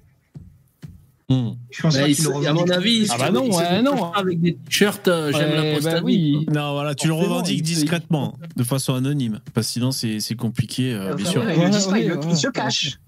Hmm. 1.29 1.51
Je 1.71 1.81
pense 1.81 1.97
pas 1.97 2.13
se- 2.13 2.27
à 2.27 2.31
mon 2.31 2.39
revendiquent. 2.61 2.71
avis, 2.71 3.07
Ah 3.11 3.17
bah 3.17 3.31
non, 3.31 3.49
ouais, 3.49 3.81
non. 3.81 4.11
avec 4.13 4.41
des 4.41 4.55
t-shirts, 4.55 5.07
euh, 5.07 5.31
j'aime 5.31 5.49
Ouais, 5.51 5.69
l'apostasie. 5.71 5.95
bah 5.95 6.01
oui. 6.03 6.45
Non, 6.53 6.73
voilà, 6.73 6.95
tu 6.95 7.07
le 7.07 7.13
revendiques 7.13 7.61
discrètement, 7.61 8.37
de 8.55 8.63
façon 8.63 8.93
anonyme. 8.93 9.39
Parce 9.53 9.67
que 9.67 9.73
sinon, 9.73 9.91
c'est 9.91 10.19
c'est 10.19 10.35
compliqué, 10.35 10.93
euh, 10.93 11.13
bien 11.15 11.25
sûr. 11.25 11.43
ouais, 11.43 11.55
pas, 11.55 12.35
se 12.35 12.47
cachent. 12.49 12.99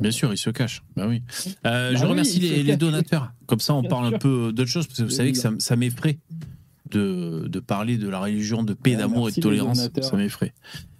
Bien 0.00 0.10
sûr, 0.10 0.32
il 0.32 0.38
se 0.38 0.50
cache. 0.50 0.82
Bah 0.96 1.06
oui. 1.08 1.22
Euh, 1.66 1.92
Bah 1.92 1.98
je 1.98 2.04
remercie 2.06 2.40
les, 2.40 2.62
les 2.62 2.70
cache. 2.70 2.78
donateurs. 2.78 3.32
Comme 3.46 3.60
ça, 3.60 3.74
on 3.74 3.82
Bien 3.82 3.90
parle 3.90 4.14
un 4.14 4.18
peu 4.18 4.52
d'autre 4.52 4.70
chose, 4.70 4.86
parce 4.86 4.98
que 4.98 5.04
vous 5.04 5.10
savez 5.10 5.32
que 5.32 5.38
ça, 5.38 5.52
ça 5.58 5.76
m'effraie 5.76 6.18
de, 6.92 7.46
de 7.48 7.60
parler 7.60 7.96
de 7.96 8.08
la 8.08 8.20
religion 8.20 8.62
de 8.62 8.74
paix, 8.74 8.92
Ouais, 8.92 8.96
d'amour 8.96 9.28
et 9.28 9.32
de 9.32 9.40
tolérance. 9.40 9.88
Ça 10.00 10.16
m'effraie. 10.16 10.52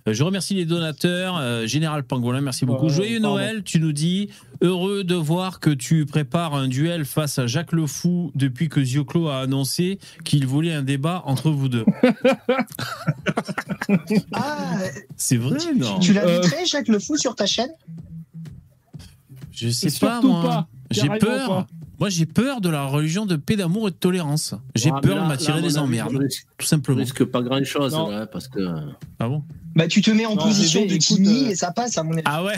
Euh, 0.09 0.13
Je 0.15 0.25
remercie 0.25 0.55
les 0.55 0.65
donateurs. 0.65 1.37
Euh, 1.39 1.67
Général 1.67 2.03
Pangolin, 2.03 2.41
merci 2.41 2.67
beaucoup. 2.67 2.89
Joyeux 2.89 3.21
pardon. 3.21 3.37
Noël, 3.37 3.63
tu 3.63 3.79
nous 3.79 3.93
dis. 3.93 4.29
Heureux 4.61 5.03
de 5.05 5.15
voir 5.17 5.59
que 5.61 5.71
tu 5.71 6.07
prépares 6.07 6.55
un 6.55 6.69
duel 6.69 7.05
face 7.05 7.39
à 7.39 7.47
Jacques 7.49 7.73
Le 7.73 7.87
Fou 7.87 8.31
depuis 8.37 8.69
que 8.69 8.83
Zioclo 8.83 9.29
a 9.29 9.41
annoncé 9.41 9.99
qu'il 10.25 10.47
voulait 10.47 10.73
un 10.73 10.83
débat 10.83 11.23
entre 11.27 11.51
vous 11.51 11.69
deux. 11.69 11.85
Ah, 14.33 14.79
C'est 15.17 15.37
vrai, 15.37 15.59
non 15.77 15.99
tu 15.99 16.17
Euh, 16.17 16.25
l'inviterais 16.25 16.65
Jacques 16.67 16.89
Le 16.89 16.99
Fou 16.99 17.17
sur 17.17 17.35
ta 17.35 17.47
chaîne? 17.47 17.71
Je 19.51 19.69
sais 19.69 19.91
pas, 20.01 20.21
moi. 20.23 20.43
pas. 20.43 20.69
J'ai 20.91 21.09
peur. 21.19 21.49
pas. 21.49 21.67
Moi, 22.02 22.09
j'ai 22.11 22.26
peur 22.26 22.61
de 22.61 22.68
la 22.68 22.82
religion 22.85 23.26
de 23.26 23.37
paix, 23.37 23.54
d'amour 23.54 23.87
et 23.87 23.92
de 23.92 23.97
tolérance. 23.97 24.56
J'ai 24.75 24.90
Ah, 24.92 24.99
peur 25.00 25.14
là- 25.14 25.23
de 25.23 25.28
m'attirer 25.28 25.62
des 25.62 25.78
emmerdes, 25.78 26.16
risque- 26.16 26.47
tout 26.59 26.64
Je 26.64 26.66
simplement. 26.66 26.99
risque 26.99 27.25
pas 27.25 27.42
grand 27.42 27.62
chose, 27.64 27.92
Non. 27.92 28.26
parce 28.32 28.49
que. 28.49 28.59
euh, 28.59 28.80
Ah 29.21 29.28
bon? 29.28 29.44
Bah 29.76 29.87
tu 29.87 30.02
te 30.02 30.11
mets 30.11 30.26
en 30.26 30.35
Non, 30.35 30.42
position 30.42 30.80
VV, 30.80 30.94
de 30.94 30.99
Timmy 30.99 31.44
euh, 31.47 31.50
et 31.50 31.54
ça 31.54 31.71
passe 31.71 31.97
à 31.99 32.02
mon 32.02 32.14
avis. 32.14 32.23
Ah 32.25 32.42
ouais? 32.42 32.56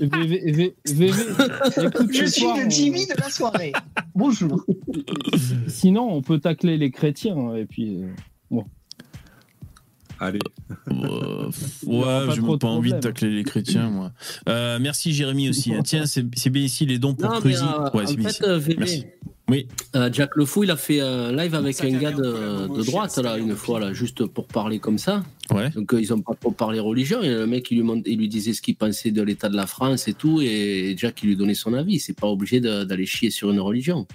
VV, 0.00 0.38
VV, 0.52 0.74
VV, 0.86 1.12
écoute, 1.84 2.10
Je 2.12 2.24
suis 2.26 2.42
soir, 2.42 2.58
le 2.58 2.66
on- 2.66 2.68
Timmy 2.68 3.06
de 3.08 3.14
la 3.20 3.28
soirée. 3.28 3.72
Bonjour. 4.14 4.64
Sinon, 5.66 6.08
on 6.08 6.22
peut 6.22 6.38
tacler 6.38 6.78
les 6.78 6.92
chrétiens. 6.92 7.56
Et 7.56 7.64
puis, 7.66 8.04
euh, 8.04 8.06
Allez. 10.20 10.38
Euh, 10.90 11.50
Ouais, 11.86 12.02
pas 12.04 12.26
même 12.26 12.46
de 12.50 12.56
pas 12.56 12.68
envie 12.68 12.92
de 12.92 12.98
tacler 13.00 13.30
les 13.30 13.42
chrétiens, 13.42 13.88
moi. 13.88 14.12
Euh, 14.48 14.78
merci 14.80 15.12
Jérémy 15.12 15.48
aussi. 15.48 15.72
hein. 15.74 15.80
Tiens, 15.82 16.04
c'est 16.06 16.50
bien 16.50 16.62
ici 16.62 16.84
les 16.86 16.98
dons 16.98 17.14
pour 17.14 17.30
Non, 17.30 17.40
Cruzy. 17.40 17.56
euh, 17.64 17.90
Ouais, 17.94 18.04
c'est 18.06 18.12
en 18.12 18.16
bien 18.16 18.28
fait, 18.28 18.36
ici. 18.36 18.42
VV, 18.60 18.74
Merci. 18.78 19.04
Oui. 19.48 19.66
euh, 19.96 20.08
Jack 20.12 20.36
Le 20.36 20.44
Fou, 20.44 20.62
il 20.62 20.70
a 20.70 20.76
fait 20.76 21.00
un 21.00 21.32
live 21.32 21.54
avec 21.56 21.82
un 21.82 21.90
gars 21.98 22.12
de, 22.12 22.68
de 22.72 22.82
droite, 22.84 23.16
là, 23.18 23.36
une 23.38 23.56
fois, 23.56 23.80
là, 23.80 23.92
juste 23.92 24.24
pour 24.26 24.46
parler 24.46 24.78
comme 24.78 24.98
ça. 24.98 25.24
Ouais. 25.50 25.70
Donc, 25.70 25.92
euh, 25.92 26.00
ils 26.00 26.12
ont 26.12 26.20
pas 26.20 26.34
trop 26.38 26.52
parlé 26.52 26.78
religion. 26.78 27.20
Et 27.22 27.30
le 27.30 27.46
mec, 27.48 27.68
il 27.72 27.78
lui, 27.78 27.82
mont- 27.82 28.02
il 28.06 28.18
lui 28.18 28.28
disait 28.28 28.52
ce 28.52 28.62
qu'il 28.62 28.76
pensait 28.76 29.10
de 29.10 29.22
l'état 29.22 29.48
de 29.48 29.56
la 29.56 29.66
France 29.66 30.06
et 30.06 30.12
tout. 30.14 30.40
Et 30.40 30.94
Jack, 30.96 31.20
il 31.24 31.30
lui 31.30 31.36
donnait 31.36 31.54
son 31.54 31.72
avis. 31.74 31.98
C'est 31.98 32.12
pas 32.16 32.28
obligé 32.28 32.60
d'aller 32.60 33.06
chier 33.06 33.30
sur 33.30 33.50
une 33.50 33.58
religion. 33.58 34.06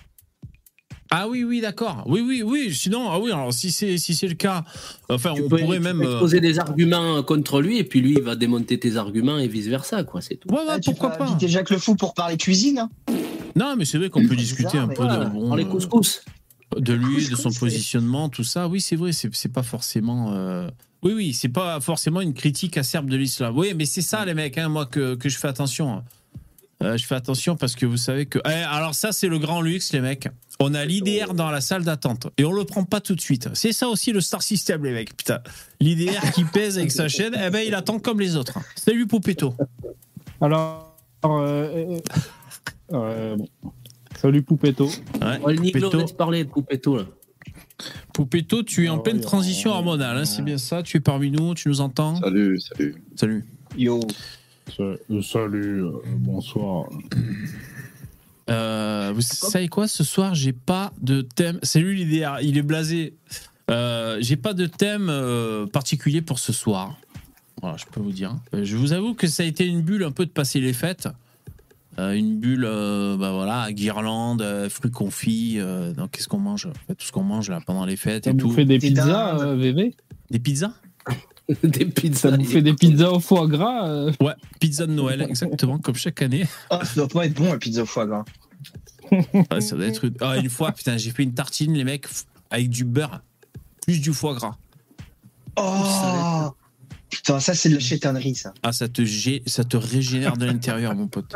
Ah 1.17 1.30
oui, 1.30 1.45
oui, 1.45 1.62
d'accord. 1.62 2.04
Oui, 2.08 2.19
oui, 2.19 2.43
oui. 2.43 2.73
Sinon, 2.73 3.10
ah 3.10 3.19
oui, 3.19 3.32
alors 3.32 3.54
si 3.54 3.71
c'est 3.71 3.97
si 3.97 4.13
c'est 4.15 4.28
le 4.28 4.34
cas, 4.34 4.65
enfin, 5.08 5.32
Tu 5.34 5.43
on 5.43 5.47
peux, 5.47 5.60
pourrait 5.60 5.78
tu 5.78 5.84
même. 5.84 5.99
peux 5.99 6.08
euh, 6.08 6.12
exposer 6.12 6.41
des 6.41 6.60
arguments 6.60 7.23
contre 7.23 7.62
lui, 7.62 7.78
et 7.78 7.86
puis 7.86 8.01
lui, 8.01 8.15
il 8.17 8.21
va 8.21 8.36
démonter 8.36 8.78
tes 8.80 8.97
arguments 8.97 9.38
et 9.38 9.47
vice 9.47 9.67
versa, 9.67 10.04
quoi. 10.04 10.19
C'est 10.19 10.36
tout. 10.36 10.49
Ouais, 10.49 10.58
ouais, 10.58 10.65
Ah, 10.71 10.78
pourquoi 10.84 11.12
pas 11.12 11.25
inviter 11.28 11.47
Jacques 11.47 11.69
Le 11.69 11.78
Fou 11.78 11.95
pour 11.95 12.13
parler 12.13 12.36
cuisine. 12.36 12.80
hein. 12.80 12.89
Non, 13.56 13.75
mais 13.78 13.86
c'est 13.86 13.97
vrai 13.97 14.10
qu'on 14.10 14.28
peut 14.28 14.36
discuter 14.36 14.78
un 14.78 14.89
peu 14.89 15.08
de, 15.08 15.25
bon, 15.30 15.56
les 15.56 15.63
euh, 15.63 15.67
couscous. 15.67 16.21
de 16.78 16.93
lui, 16.93 17.25
de 17.30 17.36
son 17.38 17.51
positionnement, 17.54 18.28
tout 18.28 18.43
ça. 18.43 18.67
Oui, 18.67 18.82
c'est 18.82 18.97
vrai, 18.97 19.13
c'est 19.13 19.34
c'est 19.34 19.54
pas 19.54 19.63
forcément. 19.63 20.34
euh, 20.34 20.67
Oui, 21.04 21.13
oui, 21.13 21.34
c'est 21.34 21.47
pas 21.47 21.80
forcément 21.80 22.19
une 22.19 22.34
critique 22.34 22.75
acerbe 22.78 23.10
de 23.10 23.15
l'islam. 23.15 23.58
Oui, 23.58 23.73
mais 23.73 23.86
c'est 23.86 24.01
ça, 24.01 24.25
les 24.25 24.34
mecs, 24.34 24.58
hein, 24.58 24.67
moi, 24.67 24.86
que, 24.86 25.15
que 25.15 25.30
je 25.30 25.38
fais 25.38 25.47
attention. 25.47 26.04
Euh, 26.85 26.97
je 26.97 27.05
fais 27.05 27.15
attention 27.15 27.55
parce 27.55 27.75
que 27.75 27.85
vous 27.85 27.97
savez 27.97 28.25
que. 28.27 28.39
Eh, 28.45 28.49
alors, 28.49 28.93
ça, 28.93 29.11
c'est 29.11 29.27
le 29.27 29.39
grand 29.39 29.61
luxe, 29.61 29.91
les 29.91 30.01
mecs. 30.01 30.27
On 30.59 30.73
a 30.73 30.85
l'IDR 30.85 31.33
dans 31.33 31.49
la 31.49 31.59
salle 31.59 31.83
d'attente 31.83 32.27
et 32.37 32.45
on 32.45 32.51
le 32.51 32.63
prend 32.63 32.83
pas 32.83 33.01
tout 33.01 33.15
de 33.15 33.21
suite. 33.21 33.49
C'est 33.53 33.73
ça 33.73 33.87
aussi 33.89 34.11
le 34.11 34.21
star 34.21 34.41
system, 34.41 34.83
les 34.85 34.91
mecs. 34.91 35.17
Putain, 35.17 35.39
l'IDR 35.81 36.31
qui 36.33 36.43
pèse 36.43 36.77
avec 36.77 36.91
sa 36.91 37.07
chaîne, 37.07 37.35
eh 37.43 37.49
ben, 37.49 37.61
il 37.65 37.73
attend 37.75 37.99
comme 37.99 38.19
les 38.19 38.35
autres. 38.35 38.59
Salut, 38.75 39.07
Poupetto. 39.07 39.55
alors, 40.39 40.95
euh, 41.25 41.97
euh, 41.97 41.99
euh, 42.93 43.35
bon. 43.35 43.49
salut 44.21 44.43
Poupetto. 44.43 44.85
Ouais, 44.85 45.39
Oh, 45.43 45.49
le 45.49 45.55
Niglo, 45.55 45.81
Poupetto. 45.89 46.01
laisse 46.01 46.11
parler 46.13 46.43
de 46.43 46.49
Poupetto, 46.49 46.97
là. 46.97 47.03
Poupetto, 48.13 48.63
tu 48.63 48.85
es 48.85 48.89
en 48.89 48.99
pleine 48.99 49.19
transition 49.19 49.71
hormonale, 49.71 50.17
hein, 50.17 50.25
c'est 50.25 50.41
bien 50.43 50.57
ça 50.57 50.83
Tu 50.83 50.97
es 50.97 50.99
parmi 51.01 51.31
nous, 51.31 51.53
tu 51.55 51.67
nous 51.67 51.81
entends? 51.81 52.15
Salut, 52.21 52.59
salut. 52.61 52.95
Salut. 53.15 53.45
Yo. 53.77 53.99
Salut, 54.69 55.84
euh, 55.84 55.91
bonsoir. 56.17 56.89
Euh, 58.49 59.12
vous 59.13 59.21
savez 59.21 59.67
quoi 59.67 59.88
Ce 59.88 60.04
soir, 60.04 60.36
j'ai 60.36 60.54
pas 60.54 60.91
de 61.01 61.21
thème. 61.21 61.60
C'est 61.63 61.80
lui 61.80 61.95
l'idéal. 61.97 62.39
Il 62.43 62.58
est 62.58 62.62
blasé. 62.63 63.15
Euh, 63.71 64.17
j'ai 64.21 64.36
pas 64.36 64.54
de 64.54 64.65
thème 64.67 65.08
euh, 65.10 65.65
particulier 65.65 66.21
pour 66.21 66.39
ce 66.39 66.54
soir. 66.54 66.95
Voilà, 67.62 67.78
je 67.78 67.86
peux 67.91 67.99
vous 67.99 68.12
dire. 68.12 68.36
Euh, 68.54 68.63
Je 68.63 68.75
vous 68.75 68.93
avoue 68.93 69.13
que 69.13 69.28
ça 69.28 69.43
a 69.43 69.45
été 69.45 69.65
une 69.65 69.82
bulle 69.82 70.04
un 70.04 70.12
peu 70.12 70.25
de 70.25 70.32
passer 70.32 70.60
les 70.60 70.73
fêtes. 70.73 71.08
Euh, 71.97 72.12
une 72.12 72.39
bulle, 72.39 72.65
euh, 72.67 73.15
bah 73.17 73.32
voilà, 73.32 73.71
guirlande, 73.71 74.41
euh, 74.41 74.69
fruits 74.69 74.91
confits. 74.91 75.56
euh, 75.60 75.93
donc 75.93 76.12
qu'est-ce 76.12 76.28
qu'on 76.28 76.39
mange? 76.39 76.67
Tout 76.89 76.95
ce 77.06 77.12
qu'on 77.12 77.23
mange 77.23 77.49
là 77.49 77.62
pendant 77.65 77.86
les 77.86 77.95
fêtes 77.95 78.23
T'as 78.25 78.32
et 78.32 78.38
tout. 78.38 78.49
bouffé 78.49 78.65
des 78.65 78.78
Des 78.80 78.89
pizzas, 78.89 79.39
euh, 79.39 79.56
VV 79.56 79.95
Des 80.30 80.39
pizzas? 80.39 80.73
Des 81.63 81.86
pizzas. 81.86 82.31
T'as 82.31 82.38
bouffé 82.38 82.62
des 82.62 82.73
pizzas 82.73 83.12
au 83.12 83.19
foie 83.19 83.47
gras 83.47 83.88
euh, 83.88 84.12
Ouais, 84.19 84.34
pizza 84.60 84.88
de 84.88 84.91
Noël, 84.93 85.21
exactement 85.21 85.77
comme 85.77 85.95
chaque 85.95 86.21
année. 86.21 86.45
Ah, 86.69 86.84
ça 86.84 86.95
doit 86.95 87.08
pas 87.08 87.25
être 87.27 87.34
bon 87.36 87.51
la 87.51 87.60
pizza 87.60 87.84
au 87.84 87.86
foie 87.86 88.08
gras. 88.08 88.25
Ouais, 89.12 89.62
ça 89.62 89.75
doit 89.75 89.86
être 89.86 90.05
une... 90.05 90.15
Ah, 90.21 90.38
une 90.38 90.49
fois, 90.49 90.71
putain, 90.71 90.97
j'ai 90.97 91.12
fait 91.12 91.21
une 91.23 91.34
tartine, 91.36 91.73
les 91.73 91.84
mecs, 91.84 92.08
avec 92.49 92.69
du 92.69 92.84
beurre, 92.84 93.21
plus 93.84 94.01
du 94.01 94.12
foie 94.13 94.34
gras. 94.34 94.58
Oh 95.58 96.51
Putain, 97.10 97.39
ça 97.39 97.53
c'est 97.53 97.69
de 97.69 97.75
la 97.75 97.79
chétanerie 97.79 98.36
ça. 98.36 98.53
Ah, 98.63 98.73
ça 98.73 98.88
te, 98.89 99.01
gé- 99.03 99.41
ça 99.47 99.63
te 99.63 99.77
régénère 99.77 100.38
de 100.38 100.45
l'intérieur, 100.45 100.95
mon 100.95 101.08
pote. 101.08 101.34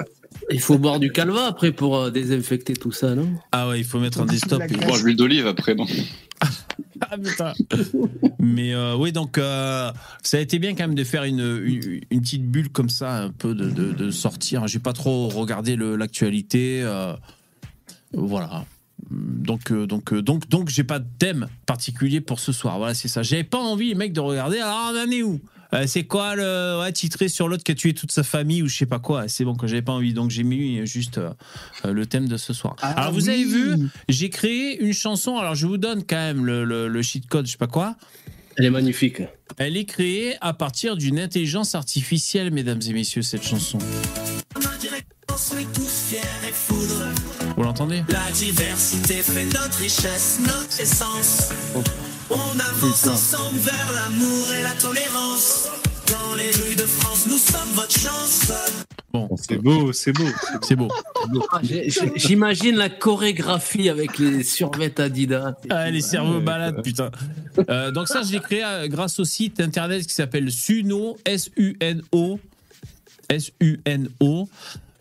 Il 0.52 0.60
faut 0.60 0.78
boire 0.78 1.00
du 1.00 1.12
calva 1.12 1.48
après 1.48 1.72
pour 1.72 1.98
euh, 1.98 2.12
désinfecter 2.12 2.74
tout 2.74 2.92
ça, 2.92 3.14
non? 3.16 3.30
Ah 3.52 3.68
ouais, 3.70 3.80
il 3.80 3.84
faut 3.86 4.00
mettre 4.00 4.22
un 4.22 4.26
desktop. 4.26 4.60
La 4.60 4.66
et- 4.66 4.70
graisse. 4.70 4.88
Bon, 4.88 4.98
l'huile 5.04 5.16
d'olive 5.16 5.48
après, 5.48 5.76
non? 5.76 5.86
Ah, 7.02 7.18
putain. 7.18 7.54
Mais 8.40 8.74
euh, 8.74 8.96
oui, 8.98 9.14
donc 9.14 9.38
euh, 9.38 9.90
ça 10.22 10.38
a 10.38 10.40
été 10.42 10.60
bien 10.60 10.72
quand 10.76 10.84
même 10.84 10.96
de 10.96 11.04
faire 11.06 11.24
une, 11.24 11.40
une, 11.64 12.02
une 12.12 12.22
petite 12.22 12.46
bulle 12.46 12.70
comme 12.70 12.90
ça, 12.90 13.24
un 13.24 13.30
peu 13.32 13.56
de, 13.56 13.70
de, 13.70 13.94
de 13.94 14.12
sortir. 14.12 14.68
J'ai 14.68 14.80
pas 14.80 14.92
trop 14.92 15.30
regardé 15.30 15.78
l'actualité. 15.78 16.82
euh, 16.84 17.14
voilà. 18.14 18.66
Donc, 19.10 19.72
euh, 19.72 19.88
donc, 19.88 20.12
euh, 20.12 20.22
donc, 20.22 20.50
donc, 20.50 20.70
j'ai 20.70 20.84
pas 20.84 21.00
de 21.00 21.08
thème 21.20 21.48
particulier 21.66 22.20
pour 22.20 22.40
ce 22.42 22.52
soir. 22.52 22.78
Voilà, 22.78 22.94
c'est 22.94 23.08
ça. 23.08 23.24
J'avais 23.24 23.46
pas 23.46 23.60
envie, 23.60 23.88
les 23.90 23.96
mecs, 23.96 24.14
de 24.14 24.20
regarder. 24.20 24.60
Alors, 24.60 24.92
on 24.94 25.08
en 25.08 25.12
est 25.12 25.24
où? 25.24 25.40
Euh, 25.74 25.86
C'est 25.88 26.04
quoi 26.06 26.36
le 26.36 26.80
ouais, 26.82 26.92
titré 26.92 27.28
sur 27.30 27.48
l'autre 27.48 27.64
qui 27.64 27.72
a 27.72 27.76
tué 27.76 27.94
toute 27.94 28.12
sa 28.12 28.24
famille 28.24 28.64
ou 28.64 28.68
je 28.68 28.76
sais 28.76 28.86
pas 28.86 29.00
quoi 29.00 29.28
C'est 29.28 29.46
bon, 29.46 29.56
que 29.56 29.68
j'avais 29.68 29.82
pas 29.82 29.92
envie. 29.92 30.14
Donc, 30.14 30.32
j'ai 30.32 30.44
mis 30.44 30.86
juste 30.88 31.18
euh, 31.20 31.30
euh, 31.86 31.94
le 31.94 32.06
thème 32.06 32.28
de 32.28 32.38
ce 32.38 32.54
soir. 32.54 32.76
Ah 32.82 32.92
alors, 33.00 33.14
vous 33.14 33.28
oui. 33.28 33.34
avez 33.34 33.44
vu, 33.44 33.90
j'ai 34.08 34.30
créé 34.30 34.82
une 34.82 34.94
chanson. 34.94 35.38
Alors, 35.38 35.56
je 35.56 35.68
vous 35.68 35.78
donne 35.78 36.04
quand 36.04 36.16
même 36.18 36.46
le, 36.46 36.64
le, 36.66 36.88
le 36.88 37.02
cheat 37.02 37.28
code, 37.28 37.46
je 37.46 37.52
sais 37.52 37.58
pas 37.58 37.68
quoi. 37.68 37.96
Elle 38.58 38.66
est 38.66 38.70
magnifique. 38.72 39.22
Elle 39.58 39.78
est 39.78 39.86
créée 39.86 40.36
à 40.42 40.54
partir 40.54 40.98
d'une 40.98 41.20
intelligence 41.20 41.76
artificielle, 41.76 42.52
mesdames 42.52 42.82
et 42.88 42.94
messieurs, 42.94 43.22
cette 43.22 43.44
chanson. 43.44 43.78
Vous 47.56 47.64
l'entendez? 47.64 48.04
La 48.10 48.32
diversité 48.34 49.16
fait 49.16 49.46
notre 49.46 49.78
richesse, 49.80 50.40
notre 50.46 50.82
essence. 50.82 51.50
On 52.30 52.60
avance 52.60 53.00
putain. 53.02 53.12
ensemble 53.14 53.60
vers 53.60 53.92
l'amour 53.94 54.54
et 54.54 54.64
la 54.64 54.72
tolérance. 54.74 55.70
dans 56.08 56.36
les 56.36 56.52
rues 56.52 56.76
de 56.76 56.84
France, 56.84 57.26
nous 57.28 57.38
sommes 57.38 57.70
votre 57.74 57.92
chance. 57.98 58.52
Bon, 59.12 59.28
C'est 59.38 59.58
beau, 59.58 59.92
c'est 59.92 60.12
beau. 60.12 60.26
c'est 60.62 60.76
beau. 60.76 60.88
Ah, 61.52 61.60
J'imagine 62.16 62.76
la 62.76 62.90
chorégraphie 62.90 63.90
avec 63.90 64.20
les 64.20 64.44
survêtements 64.44 65.06
Adidas. 65.06 65.54
Ah, 65.70 65.90
les 65.90 66.02
cerveaux 66.02 66.40
malades, 66.42 66.84
putain. 66.84 67.10
Euh, 67.70 67.90
donc 67.92 68.08
ça, 68.08 68.22
je 68.22 68.32
l'ai 68.32 68.40
créé 68.40 68.64
euh, 68.64 68.88
grâce 68.88 69.20
au 69.20 69.26
site 69.26 69.60
internet 69.60 70.06
qui 70.06 70.14
s'appelle 70.14 70.52
Suno, 70.52 71.18
S-U-N-O, 71.26 72.40
S-U-N-O. 73.30 74.48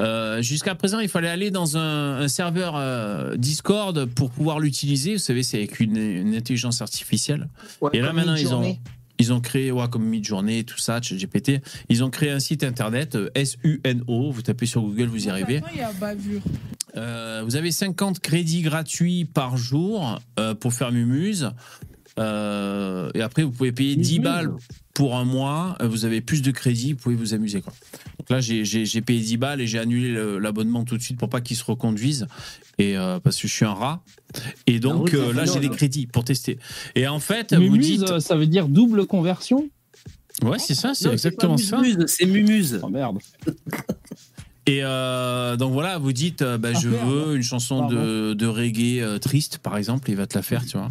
Euh, 0.00 0.42
Jusqu'à 0.42 0.74
présent, 0.74 1.00
il 1.00 1.08
fallait 1.08 1.28
aller 1.28 1.50
dans 1.50 1.76
un, 1.76 2.20
un 2.20 2.28
serveur 2.28 2.74
euh, 2.76 3.36
Discord 3.36 4.04
pour 4.06 4.30
pouvoir 4.30 4.60
l'utiliser. 4.60 5.14
Vous 5.14 5.18
savez, 5.18 5.42
c'est 5.42 5.58
avec 5.58 5.80
une, 5.80 5.96
une 5.96 6.34
intelligence 6.34 6.80
artificielle. 6.82 7.48
Ouais, 7.80 7.90
Et 7.94 8.00
là, 8.00 8.12
maintenant, 8.12 8.36
ils 8.36 8.54
ont, 8.54 8.76
ils 9.18 9.32
ont 9.32 9.40
créé, 9.40 9.72
ouais, 9.72 9.88
comme 9.90 10.04
Midjourney, 10.04 10.64
tout 10.64 10.78
ça, 10.78 11.00
GPT. 11.00 11.60
Ils 11.88 12.04
ont 12.04 12.10
créé 12.10 12.30
un 12.30 12.38
site 12.38 12.62
internet, 12.62 13.16
euh, 13.16 13.30
S-U-N-O. 13.34 14.30
Vous 14.30 14.42
tapez 14.42 14.66
sur 14.66 14.82
Google, 14.82 15.06
vous 15.06 15.26
y 15.26 15.30
arrivez. 15.30 15.54
Maintenant, 15.60 15.68
il 15.74 15.80
y 15.80 15.82
a 15.82 15.92
bavure. 15.92 16.42
Euh, 16.96 17.42
vous 17.44 17.56
avez 17.56 17.70
50 17.72 18.20
crédits 18.20 18.62
gratuits 18.62 19.24
par 19.24 19.56
jour 19.56 20.20
euh, 20.38 20.54
pour 20.54 20.72
faire 20.72 20.92
Mumuse. 20.92 21.50
Euh, 22.18 23.10
et 23.14 23.20
après, 23.22 23.42
vous 23.42 23.50
pouvez 23.50 23.72
payer 23.72 23.96
10 23.96 24.20
Mumuse. 24.20 24.24
balles 24.24 24.52
pour 24.98 25.16
un 25.16 25.24
mois. 25.24 25.76
Euh, 25.80 25.86
Vous 25.86 26.04
avez 26.04 26.20
plus 26.20 26.42
de 26.42 26.50
crédits, 26.50 26.92
vous 26.94 26.98
pouvez 26.98 27.14
vous 27.14 27.32
amuser. 27.32 27.60
Quoi. 27.62 27.72
Donc 28.18 28.30
là, 28.30 28.40
j'ai- 28.40 29.00
payé 29.00 29.20
10 29.20 29.36
balles 29.36 29.60
et 29.60 29.66
j'ai 29.68 29.78
annulé 29.78 30.12
l'abonnement 30.40 30.82
tout 30.84 30.96
de 30.98 31.02
suite 31.02 31.16
pour 31.18 31.28
pas 31.28 31.40
qu'il 31.40 31.56
se 31.56 31.62
reconduise. 31.64 32.26
Et, 32.78 32.98
euh, 32.98 33.20
parce 33.20 33.36
que 33.40 33.46
je 33.46 33.52
suis 33.52 33.64
un 33.64 33.74
rat. 33.74 34.02
Et 34.66 34.80
donc 34.80 35.10
Ah 35.12 35.16
oui, 35.16 35.20
euh, 35.22 35.32
là, 35.32 35.44
j'ai 35.44 35.60
des 35.60 35.68
mal. 35.68 35.76
crédits 35.76 36.06
pour 36.08 36.24
tester. 36.24 36.58
Et 36.96 37.06
en 37.06 37.20
fait, 37.20 37.54
vous 37.54 37.60
Mumuse, 37.62 38.00
dites. 38.00 38.10
euh, 38.10 38.18
ça 38.18 38.34
veut 38.34 38.46
dire 38.48 38.66
double 38.68 39.06
conversion? 39.06 39.70
Ouais, 40.42 40.58
c'est 40.58 40.74
ça, 40.74 40.94
c'est 40.94 41.12
exactement 41.12 41.56
ça. 41.56 41.80
Mumuse, 41.80 42.04
C'est 42.08 42.26
Mumuse. 42.26 42.80
Oh 42.82 42.88
merde. 42.88 43.18
Et 44.66 44.80
euh, 44.82 45.56
donc 45.56 45.72
voilà, 45.72 45.96
vous 45.98 46.12
dites, 46.12 46.42
euh, 46.42 46.58
bah, 46.58 46.70
Ah, 46.74 46.78
je 46.78 46.88
veux 46.88 47.36
une 47.36 47.42
chanson 47.42 47.86
de, 47.86 48.34
de 48.34 48.46
reggae 48.46 49.00
euh, 49.00 49.18
triste, 49.18 49.58
par 49.58 49.76
exemple, 49.78 50.10
il 50.10 50.16
va 50.16 50.26
te 50.26 50.36
la 50.36 50.42
faire, 50.42 50.66
tu 50.66 50.76
vois. 50.76 50.90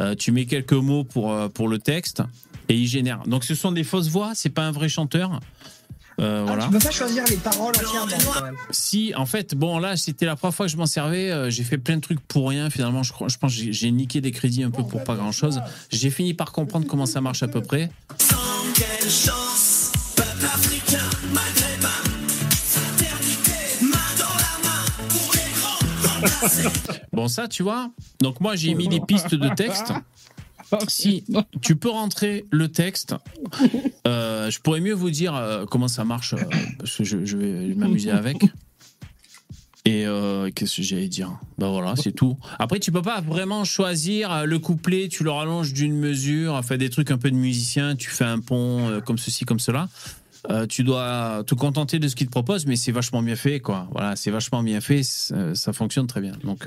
Euh, 0.00 0.14
tu 0.16 0.30
mets 0.32 0.44
quelques 0.44 0.72
mots 0.72 1.04
pour, 1.04 1.32
euh, 1.32 1.48
pour 1.48 1.68
le 1.68 1.78
texte 1.78 2.22
et 2.68 2.74
il 2.76 2.86
génère. 2.86 3.20
Donc 3.26 3.44
ce 3.44 3.54
sont 3.54 3.72
des 3.72 3.84
fausses 3.84 4.08
voix, 4.08 4.32
c'est 4.34 4.50
pas 4.50 4.62
un 4.62 4.72
vrai 4.72 4.88
chanteur. 4.88 5.40
Euh, 6.20 6.42
Ah, 6.42 6.46
voilà. 6.46 6.64
Tu 6.66 6.70
peux 6.70 6.78
pas 6.78 6.90
choisir 6.92 7.24
les 7.26 7.36
paroles 7.36 7.74
entièrement 7.76 8.32
quand 8.32 8.42
même. 8.44 8.56
Si, 8.70 9.12
en 9.16 9.26
fait, 9.26 9.56
bon, 9.56 9.78
là, 9.80 9.96
c'était 9.96 10.26
la 10.26 10.36
première 10.36 10.54
fois 10.54 10.66
que 10.66 10.72
je 10.72 10.76
m'en 10.76 10.86
servais. 10.86 11.28
euh, 11.32 11.50
j'ai 11.50 11.64
fait 11.64 11.76
plein 11.76 11.96
de 11.96 12.00
trucs 12.00 12.20
pour 12.20 12.48
rien. 12.50 12.70
Finalement, 12.70 13.02
je, 13.02 13.12
crois, 13.12 13.26
je 13.26 13.36
pense 13.36 13.52
que 13.56 13.72
j'ai- 13.72 13.90
niqué 13.90 14.20
des 14.20 14.30
crédits 14.30 14.62
un 14.62 14.70
peu 14.70 14.84
pour 14.84 15.02
pas 15.02 15.16
grand 15.16 15.32
chose. 15.32 15.60
J'ai 15.90 16.10
fini 16.10 16.32
par 16.32 16.52
comprendre 16.52 16.86
comment 16.86 17.06
ça 17.06 17.20
marche 17.20 17.42
à 17.42 17.48
peu 17.48 17.60
près. 17.62 17.90
Sans 18.18 18.36
quelle 18.74 19.10
chance, 19.10 19.90
peuple 20.14 20.44
africain, 20.46 21.02
maghrébin, 21.32 21.88
fraternité, 22.50 23.84
main 23.84 23.98
dans 24.18 24.34
la 24.36 24.68
main 24.68 25.08
pour 25.08 25.32
les 25.34 25.50
grands 25.60 26.14
remplacer. 26.14 26.68
Bon, 27.12 27.26
ça, 27.28 27.48
tu 27.48 27.64
vois. 27.64 27.90
Donc, 28.20 28.40
moi, 28.40 28.54
j'ai 28.56 28.74
mis 28.74 28.86
des 28.86 29.00
pistes 29.00 29.34
de 29.34 29.48
texte. 29.48 29.92
Si 30.88 31.24
tu 31.60 31.76
peux 31.76 31.90
rentrer 31.90 32.44
le 32.50 32.68
texte, 32.68 33.14
euh, 34.06 34.50
je 34.50 34.60
pourrais 34.60 34.80
mieux 34.80 34.94
vous 34.94 35.10
dire 35.10 35.34
euh, 35.34 35.66
comment 35.66 35.88
ça 35.88 36.04
marche, 36.04 36.34
euh, 36.34 36.38
parce 36.78 36.96
que 36.96 37.04
je, 37.04 37.36
vais 37.36 37.74
m'amuser 37.74 38.10
avec. 38.10 38.38
Et 39.86 40.06
qu'est-ce 40.54 40.76
que 40.76 40.82
j'allais 40.82 41.08
dire? 41.08 41.38
Ben 41.58 41.68
voilà, 41.68 41.94
c'est 41.96 42.12
tout. 42.12 42.38
Après, 42.58 42.80
tu 42.80 42.90
peux 42.90 43.02
pas 43.02 43.20
vraiment 43.20 43.64
choisir 43.64 44.46
le 44.46 44.58
couplet, 44.58 45.08
tu 45.08 45.24
le 45.24 45.30
rallonges 45.30 45.74
d'une 45.74 45.94
mesure, 45.94 46.54
enfin 46.54 46.78
des 46.78 46.88
trucs 46.88 47.10
un 47.10 47.18
peu 47.18 47.30
de 47.30 47.36
musicien, 47.36 47.94
tu 47.94 48.08
fais 48.08 48.24
un 48.24 48.40
pont 48.40 49.02
comme 49.04 49.18
ceci, 49.18 49.44
comme 49.44 49.60
cela. 49.60 49.88
Tu 50.70 50.84
dois 50.84 51.42
te 51.46 51.54
contenter 51.54 51.98
de 51.98 52.08
ce 52.08 52.16
qu'il 52.16 52.28
te 52.28 52.32
propose, 52.32 52.64
mais 52.64 52.76
c'est 52.76 52.92
vachement 52.92 53.22
bien 53.22 53.36
fait, 53.36 53.60
quoi. 53.60 53.86
Voilà, 53.92 54.16
c'est 54.16 54.30
vachement 54.30 54.62
bien 54.62 54.80
fait, 54.80 55.02
ça, 55.02 55.72
fonctionne 55.74 56.06
très 56.06 56.22
bien. 56.22 56.32
Donc, 56.44 56.66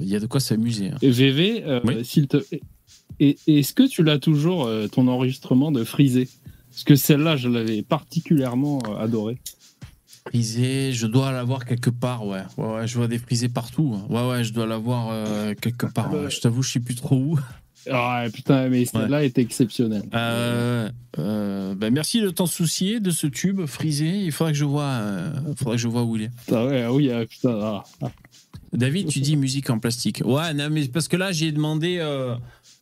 il 0.00 0.08
y 0.08 0.16
a 0.16 0.20
de 0.20 0.26
quoi 0.26 0.40
s'amuser. 0.40 0.90
hein. 0.90 0.98
VV, 1.02 1.62
euh, 1.66 1.80
Oui. 1.84 2.04
s'il 2.04 2.26
te. 2.28 2.38
Et, 3.20 3.36
et 3.46 3.58
est-ce 3.60 3.72
que 3.74 3.86
tu 3.86 4.02
l'as 4.02 4.18
toujours, 4.18 4.66
euh, 4.66 4.88
ton 4.88 5.06
enregistrement 5.08 5.70
de 5.72 5.84
Frisé? 5.84 6.28
Parce 6.70 6.84
que 6.84 6.96
celle-là, 6.96 7.36
je 7.36 7.48
l'avais 7.48 7.82
particulièrement 7.82 8.80
euh, 8.88 8.96
adorée. 8.96 9.38
Frisé, 10.26 10.92
je 10.92 11.06
dois 11.06 11.30
l'avoir 11.32 11.64
quelque 11.66 11.90
part, 11.90 12.26
ouais. 12.26 12.40
ouais. 12.56 12.66
ouais, 12.74 12.86
je 12.86 12.96
vois 12.96 13.08
des 13.08 13.18
frisés 13.18 13.48
partout. 13.50 13.96
Ouais, 14.08 14.26
ouais, 14.26 14.42
je 14.42 14.52
dois 14.52 14.66
l'avoir 14.66 15.08
euh, 15.12 15.54
quelque 15.60 15.86
part. 15.86 16.12
ouais. 16.14 16.30
Je 16.30 16.40
t'avoue, 16.40 16.62
je 16.62 16.72
sais 16.72 16.80
plus 16.80 16.94
trop 16.94 17.16
où. 17.16 17.38
Ah 17.90 18.24
putain, 18.32 18.70
mais 18.70 18.86
celle-là 18.86 19.24
est 19.24 19.36
exceptionnelle. 19.36 20.04
Euh, 20.14 20.88
euh, 21.18 21.74
ben, 21.74 21.92
merci 21.92 22.22
de 22.22 22.30
t'en 22.30 22.46
soucier 22.46 22.98
de 22.98 23.10
ce 23.10 23.26
tube 23.26 23.66
frisé. 23.66 24.08
Il 24.24 24.32
faudrait 24.32 24.52
que 24.54 24.58
je 24.58 24.64
vois, 24.64 24.84
euh, 24.84 25.30
faudrait 25.58 25.76
que 25.76 25.82
je 25.82 25.88
vois 25.88 26.02
où 26.04 26.16
il 26.16 26.22
est. 26.22 26.30
Putain, 26.46 26.64
ouais, 26.66 26.86
oui, 26.86 27.10
ah, 27.12 27.26
putain. 27.26 27.58
ah, 27.62 27.84
ah. 28.00 28.08
David, 28.74 29.08
tu 29.08 29.20
dis 29.20 29.36
musique 29.36 29.70
en 29.70 29.78
plastique. 29.78 30.22
Ouais, 30.24 30.52
non, 30.52 30.68
mais 30.70 30.86
parce 30.88 31.08
que 31.08 31.16
là, 31.16 31.32
j'ai 31.32 31.52
demandé, 31.52 31.98
euh, 32.00 32.34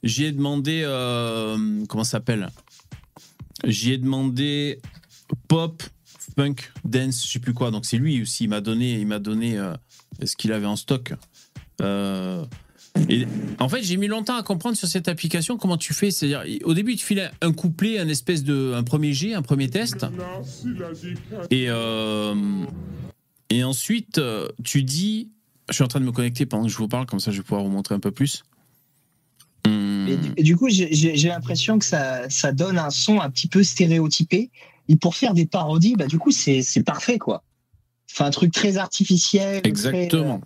j'ai 0.02 0.32
demandé, 0.32 0.82
euh, 0.84 1.84
comment 1.88 2.04
ça 2.04 2.12
s'appelle? 2.12 2.48
J'ai 3.64 3.98
demandé 3.98 4.80
pop, 5.48 5.82
funk, 6.36 6.56
dance, 6.84 7.26
je 7.26 7.32
sais 7.32 7.38
plus 7.38 7.52
quoi. 7.52 7.70
Donc 7.70 7.84
c'est 7.84 7.98
lui 7.98 8.22
aussi. 8.22 8.44
Il 8.44 8.48
m'a 8.48 8.60
donné, 8.60 9.00
il 9.00 9.08
donné 9.18 9.58
euh, 9.58 9.74
ce 10.24 10.34
qu'il 10.34 10.52
avait 10.52 10.66
en 10.66 10.76
stock. 10.76 11.12
Euh, 11.82 12.44
en 13.58 13.68
fait, 13.68 13.82
j'ai 13.82 13.96
mis 13.96 14.08
longtemps 14.08 14.36
à 14.36 14.42
comprendre 14.42 14.76
sur 14.76 14.88
cette 14.88 15.08
application 15.08 15.58
comment 15.58 15.76
tu 15.76 15.92
fais. 15.92 16.10
C'est-à-dire, 16.10 16.44
au 16.64 16.74
début, 16.74 16.92
il 16.92 16.98
te 16.98 17.02
file 17.02 17.30
un 17.40 17.52
couplet, 17.52 17.98
un 17.98 18.08
espèce 18.08 18.44
de, 18.44 18.72
un 18.74 18.82
premier 18.82 19.12
jet, 19.12 19.34
un 19.34 19.42
premier 19.42 19.68
test. 19.68 20.06
Et 21.50 21.68
et 23.50 23.64
ensuite, 23.64 24.18
tu 24.64 24.82
dis, 24.82 25.30
je 25.72 25.76
suis 25.76 25.84
en 25.84 25.88
train 25.88 26.00
de 26.00 26.04
me 26.04 26.12
connecter 26.12 26.46
pendant 26.46 26.64
que 26.66 26.70
je 26.70 26.76
vous 26.76 26.88
parle, 26.88 27.06
comme 27.06 27.20
ça, 27.20 27.30
je 27.32 27.38
vais 27.38 27.42
pouvoir 27.42 27.62
vous 27.64 27.70
montrer 27.70 27.94
un 27.94 28.00
peu 28.00 28.10
plus. 28.12 28.44
Hum, 29.66 30.06
Et, 30.08 30.16
du- 30.16 30.32
et 30.36 30.42
du 30.42 30.56
coup, 30.56 30.68
j'ai- 30.68 31.14
l'impression 31.28 31.78
que 31.78 31.84
ça, 31.84 32.28
ça 32.30 32.52
donne 32.52 32.78
un 32.78 32.90
son 32.90 33.20
un 33.20 33.30
petit 33.30 33.48
peu 33.48 33.62
stéréotypé. 33.62 34.50
Et 34.88 34.96
pour 34.96 35.14
faire 35.14 35.32
des 35.34 35.46
parodies, 35.46 35.94
bah, 35.96 36.06
du 36.06 36.18
coup, 36.18 36.30
c'est 36.32 36.62
parfait, 36.84 37.18
quoi. 37.18 37.44
Enfin, 38.10 38.26
un 38.26 38.30
truc 38.30 38.52
très 38.52 38.76
artificiel, 38.76 39.60
Exactement. 39.64 40.40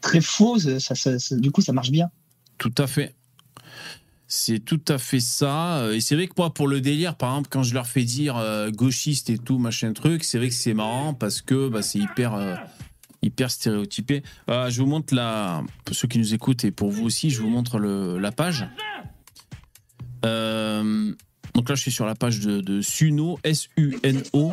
très, 0.00 0.18
très 0.18 0.20
faux, 0.20 0.58
ça, 0.58 0.78
ça- 0.80 1.18
ça- 1.18 1.36
du 1.36 1.50
coup, 1.50 1.60
ça 1.60 1.72
marche 1.72 1.90
bien. 1.90 2.08
Tout 2.58 2.74
à 2.78 2.86
fait. 2.86 3.14
C'est 4.28 4.60
tout 4.60 4.80
à 4.88 4.96
fait 4.96 5.20
ça. 5.20 5.88
Et 5.92 6.00
c'est 6.00 6.14
vrai 6.14 6.26
que 6.26 6.32
moi, 6.38 6.54
pour 6.54 6.66
le 6.68 6.80
délire, 6.80 7.16
par 7.16 7.30
exemple, 7.32 7.48
quand 7.50 7.64
je 7.64 7.74
leur 7.74 7.86
fais 7.86 8.04
dire 8.04 8.36
euh, 8.38 8.70
gauchiste 8.70 9.28
et 9.28 9.36
tout, 9.36 9.58
machin 9.58 9.92
truc, 9.92 10.24
c'est 10.24 10.38
vrai 10.38 10.48
que 10.48 10.54
c'est 10.54 10.72
marrant 10.72 11.12
parce 11.12 11.42
que 11.42 11.68
bah, 11.68 11.82
c'est 11.82 11.98
hyper, 11.98 12.32
euh, 12.34 12.54
hyper 13.22 13.50
stéréotypé. 13.50 14.22
Euh, 14.48 14.70
je 14.70 14.80
vous 14.80 14.88
montre 14.88 15.14
la. 15.14 15.62
Pour 15.84 15.96
ceux 15.96 16.08
qui 16.08 16.18
nous 16.18 16.34
écoutent 16.34 16.64
et 16.64 16.70
pour 16.70 16.90
vous 16.90 17.04
aussi, 17.04 17.30
je 17.30 17.40
vous 17.40 17.48
montre 17.48 17.78
la 17.78 18.32
page. 18.32 18.66
Euh, 20.24 21.12
donc 21.54 21.68
là, 21.68 21.74
je 21.74 21.82
suis 21.82 21.92
sur 21.92 22.06
la 22.06 22.14
page 22.14 22.40
de, 22.40 22.60
de 22.60 22.80
Suno, 22.80 23.38
S-U-N-O. 23.44 24.52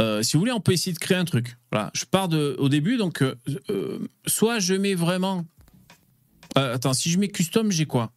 Euh, 0.00 0.22
si 0.22 0.32
vous 0.34 0.40
voulez, 0.40 0.52
on 0.52 0.60
peut 0.60 0.72
essayer 0.72 0.92
de 0.92 0.98
créer 0.98 1.16
un 1.16 1.24
truc. 1.24 1.56
Je 1.94 2.04
pars 2.04 2.28
de, 2.28 2.56
au 2.58 2.68
début, 2.68 2.96
donc 2.96 3.24
soit 4.26 4.58
je 4.58 4.74
mets 4.74 4.94
vraiment. 4.94 5.44
Attends, 6.54 6.94
si 6.94 7.10
je 7.10 7.18
mets 7.18 7.28
custom, 7.28 7.72
j'ai 7.72 7.86
quoi? 7.86 8.12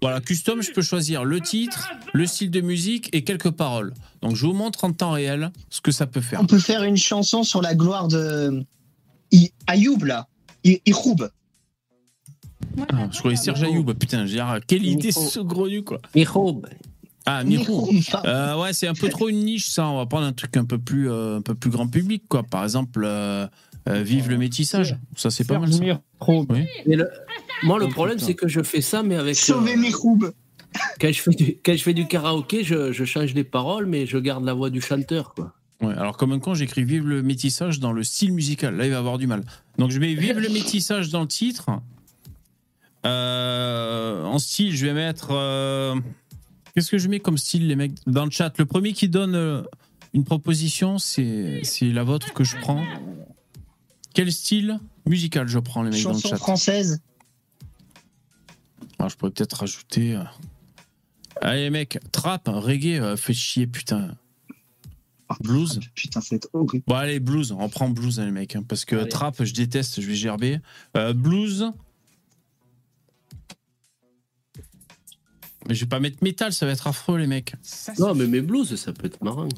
Voilà, 0.00 0.20
custom, 0.20 0.62
je 0.62 0.70
peux 0.70 0.82
choisir 0.82 1.24
le 1.24 1.40
titre, 1.40 1.88
le 2.12 2.26
style 2.26 2.50
de 2.50 2.60
musique 2.60 3.08
et 3.12 3.24
quelques 3.24 3.50
paroles. 3.50 3.92
Donc 4.22 4.36
je 4.36 4.46
vous 4.46 4.52
montre 4.52 4.84
en 4.84 4.92
temps 4.92 5.10
réel 5.12 5.50
ce 5.70 5.80
que 5.80 5.90
ça 5.90 6.06
peut 6.06 6.20
faire. 6.20 6.40
On 6.40 6.46
peut 6.46 6.58
faire 6.58 6.84
une 6.84 6.96
chanson 6.96 7.42
sur 7.42 7.62
la 7.62 7.74
gloire 7.74 8.06
de 8.08 8.64
I- 9.32 9.50
Ayoub, 9.66 10.04
là. 10.04 10.28
I- 10.64 10.80
Iroub. 10.86 11.28
Ah, 12.92 13.08
je 13.10 13.18
croyais 13.18 13.36
Serge 13.36 13.62
Ayoub, 13.64 13.92
putain, 13.94 14.26
j'ai 14.26 14.34
dit, 14.34 14.40
ah, 14.40 14.60
quelle 14.66 14.84
idée 14.86 15.10
saugrenue 15.12 15.82
quoi. 15.82 16.00
Miroub. 16.14 16.66
Ah, 17.30 17.44
Miro. 17.44 17.90
Euh, 18.24 18.56
ouais, 18.58 18.72
c'est 18.72 18.86
un 18.88 18.94
peu 18.94 19.10
trop 19.10 19.28
une 19.28 19.44
niche, 19.44 19.68
ça. 19.68 19.86
On 19.88 19.98
va 19.98 20.06
prendre 20.06 20.24
un 20.24 20.32
truc 20.32 20.56
un 20.56 20.64
peu 20.64 20.78
plus, 20.78 21.10
euh, 21.10 21.36
un 21.36 21.42
peu 21.42 21.54
plus 21.54 21.68
grand 21.68 21.86
public, 21.86 22.22
quoi. 22.26 22.42
Par 22.42 22.64
exemple, 22.64 23.02
euh, 23.04 23.46
euh, 23.86 24.02
Vive 24.02 24.30
le 24.30 24.38
métissage. 24.38 24.96
Ça, 25.14 25.30
c'est 25.30 25.44
pas 25.44 25.58
mal. 25.58 25.70
Ça. 25.70 25.78
Oui. 26.48 26.64
Mais 26.86 26.96
le- 26.96 27.10
Moi, 27.62 27.78
le 27.78 27.86
Oh, 27.86 27.88
problème, 27.90 28.18
c'est 28.18 28.34
que 28.34 28.48
je 28.48 28.62
fais 28.62 28.80
ça, 28.80 29.02
mais 29.02 29.16
avec. 29.16 29.36
Sauver 29.36 29.74
euh, 29.74 29.76
Miroub. 29.76 30.32
quand, 31.00 31.12
je 31.12 31.20
fais 31.22 31.30
du, 31.30 31.56
quand 31.64 31.76
je 31.76 31.82
fais 31.82 31.94
du 31.94 32.06
karaoké, 32.06 32.62
je, 32.64 32.92
je 32.92 33.04
change 33.04 33.34
les 33.34 33.44
paroles, 33.44 33.86
mais 33.86 34.06
je 34.06 34.18
garde 34.18 34.44
la 34.44 34.54
voix 34.54 34.70
du 34.70 34.80
chanteur. 34.80 35.34
Quoi. 35.34 35.52
Ouais, 35.80 35.94
alors 35.94 36.16
comme 36.16 36.32
un 36.32 36.38
con, 36.40 36.54
j'écris 36.54 36.84
Vive 36.84 37.06
le 37.06 37.22
métissage 37.22 37.78
dans 37.80 37.92
le 37.92 38.02
style 38.04 38.32
musical. 38.32 38.76
Là, 38.76 38.84
il 38.86 38.90
va 38.90 38.98
avoir 38.98 39.18
du 39.18 39.26
mal. 39.26 39.42
Donc 39.78 39.90
je 39.90 39.98
mets 40.00 40.14
Vive 40.14 40.38
le 40.38 40.48
métissage 40.48 41.08
dans 41.10 41.20
le 41.22 41.28
titre. 41.28 41.66
Euh, 43.06 44.24
en 44.24 44.38
style, 44.38 44.74
je 44.76 44.86
vais 44.86 44.92
mettre. 44.92 45.28
euh, 45.30 45.94
Qu'est-ce 46.74 46.90
que 46.90 46.98
je 46.98 47.08
mets 47.08 47.20
comme 47.20 47.38
style, 47.38 47.66
les 47.66 47.76
mecs 47.76 47.92
Dans 48.06 48.24
le 48.24 48.30
chat, 48.30 48.52
le 48.58 48.66
premier 48.66 48.92
qui 48.92 49.08
donne 49.08 49.34
euh, 49.34 49.62
une 50.14 50.24
proposition, 50.24 50.98
c'est 50.98 51.60
c'est 51.64 51.86
la 51.86 52.02
vôtre 52.04 52.32
que 52.34 52.44
je 52.44 52.56
prends. 52.56 52.84
Quel 54.14 54.30
style 54.32 54.78
musical 55.06 55.48
je 55.48 55.58
prends, 55.58 55.82
les 55.82 55.90
mecs, 55.90 56.02
dans 56.02 56.10
le 56.10 56.14
Chanson 56.16 56.28
chat? 56.30 56.36
française. 56.36 57.00
Alors, 58.98 59.08
je 59.10 59.16
pourrais 59.16 59.30
peut-être 59.30 59.54
rajouter. 59.54 60.16
euh, 60.16 60.22
Allez, 61.40 61.70
mec, 61.70 61.98
trap, 62.12 62.48
reggae, 62.48 62.98
euh, 63.00 63.16
fait 63.16 63.34
chier, 63.34 63.66
putain. 63.66 64.16
Blues 65.40 65.78
Putain, 65.94 66.20
ça 66.22 66.28
va 66.30 66.36
être 66.36 66.48
horrible. 66.54 66.84
Bon, 66.86 66.94
allez, 66.94 67.20
blues, 67.20 67.52
on 67.52 67.68
prend 67.68 67.88
blues, 67.90 68.18
hein, 68.18 68.24
les 68.24 68.30
mecs, 68.30 68.56
hein, 68.56 68.62
parce 68.66 68.84
que 68.86 68.96
Allez. 68.96 69.08
trap, 69.10 69.44
je 69.44 69.52
déteste, 69.52 70.00
je 70.00 70.06
vais 70.06 70.14
gerber. 70.14 70.58
Euh, 70.96 71.12
blues. 71.12 71.70
Mais 75.68 75.74
je 75.74 75.80
vais 75.84 75.88
pas 75.88 76.00
mettre 76.00 76.24
métal, 76.24 76.52
ça 76.52 76.64
va 76.66 76.72
être 76.72 76.86
affreux, 76.86 77.18
les 77.18 77.26
mecs. 77.26 77.54
Non, 77.98 78.14
mais 78.14 78.26
mes 78.26 78.40
blues, 78.40 78.74
ça 78.76 78.92
peut 78.92 79.06
être 79.06 79.22
marrant. 79.22 79.48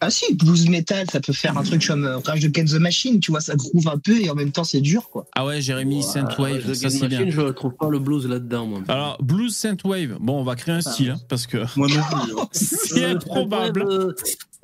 Ah 0.00 0.10
si, 0.10 0.34
blues 0.34 0.68
metal, 0.68 1.08
ça 1.10 1.20
peut 1.20 1.32
faire 1.32 1.56
un 1.56 1.62
truc 1.62 1.86
comme 1.86 2.04
euh, 2.04 2.18
Rage 2.18 2.44
Against 2.44 2.74
the 2.74 2.78
Machine, 2.80 3.18
tu 3.20 3.30
vois, 3.30 3.40
ça 3.40 3.54
groove 3.56 3.88
un 3.88 3.98
peu 3.98 4.20
et 4.20 4.28
en 4.30 4.34
même 4.34 4.52
temps 4.52 4.64
c'est 4.64 4.80
dur, 4.80 5.08
quoi. 5.10 5.26
Ah 5.34 5.46
ouais, 5.46 5.60
Jérémy 5.62 6.02
Synthwave, 6.02 6.62
The 6.70 6.74
ça 6.74 6.90
c'est 6.90 7.08
bien. 7.08 7.20
Machine, 7.20 7.30
je 7.32 7.48
trouve 7.52 7.72
pas 7.74 7.88
le 7.88 7.98
blues 7.98 8.26
là-dedans, 8.26 8.66
moi. 8.66 8.80
Alors, 8.88 9.22
blues 9.22 9.56
Synthwave, 9.56 10.16
bon, 10.20 10.40
on 10.40 10.44
va 10.44 10.54
créer 10.56 10.74
un 10.74 10.80
style, 10.82 11.10
hein, 11.10 11.20
parce 11.28 11.46
que 11.46 11.58
Moi 11.76 11.88
non 11.88 11.94
plus. 11.94 12.32
hein. 12.38 12.48
c'est 12.52 13.04
Euh, 13.04 13.14
improbable. 13.14 13.82
euh, 13.88 14.12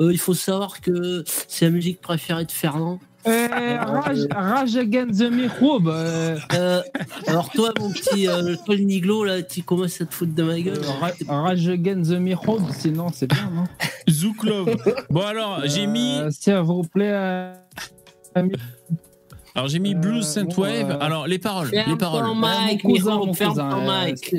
euh, 0.00 0.12
il 0.12 0.18
faut 0.18 0.34
savoir 0.34 0.80
que 0.80 1.24
c'est 1.48 1.64
la 1.66 1.70
musique 1.70 2.00
préférée 2.00 2.44
de 2.44 2.52
Fernand. 2.52 3.00
Euh, 3.26 3.78
Rage, 3.84 4.26
Rage 4.34 4.76
Against 4.76 5.20
the 5.20 5.30
Microbe. 5.30 5.88
euh, 5.88 6.36
Euh, 6.54 6.82
alors 7.26 7.50
toi, 7.50 7.72
mon 7.78 7.90
petit, 7.90 8.26
euh, 8.28 8.56
toi 8.66 8.74
le 8.74 8.82
niglo, 8.82 9.24
là, 9.24 9.42
tu 9.42 9.62
commences 9.62 10.00
à 10.00 10.06
te 10.06 10.14
foutre 10.14 10.34
de 10.34 10.42
ma 10.42 10.60
gueule. 10.60 10.80
Ra- 11.00 11.12
Rage 11.42 11.68
Against 11.68 12.10
the 12.10 12.18
Microbe, 12.18 12.64
sinon 12.76 13.06
c'est 13.12 13.28
bien, 13.28 13.50
non? 13.54 13.64
Zouklov. 14.10 14.76
Bon, 15.10 15.20
alors, 15.22 15.60
j'ai 15.66 15.86
mis, 15.86 16.18
Euh, 16.18 16.30
S'il 16.30 16.54
vous 16.56 16.82
plaît. 16.82 17.12
euh, 17.12 17.54
alors, 19.54 19.68
j'ai 19.68 19.78
mis 19.78 19.94
blues 19.94 20.24
Euh, 20.26 20.28
Synthwave. 20.40 20.88
bon, 20.88 20.94
euh, 20.94 20.98
Alors, 21.00 21.26
les 21.28 21.38
paroles, 21.38 21.68
Ferme 21.68 21.90
les 21.92 21.96
paroles. 21.96 22.24
ton 22.24 22.34
mon 22.34 22.48
mic, 22.66 22.82
cousin, 22.82 23.10
Miro, 23.12 23.26
mon 23.26 23.34
ferme 23.34 23.50
cousin, 23.52 23.70
ton 23.70 23.88
euh, 23.88 24.06
mic. 24.06 24.34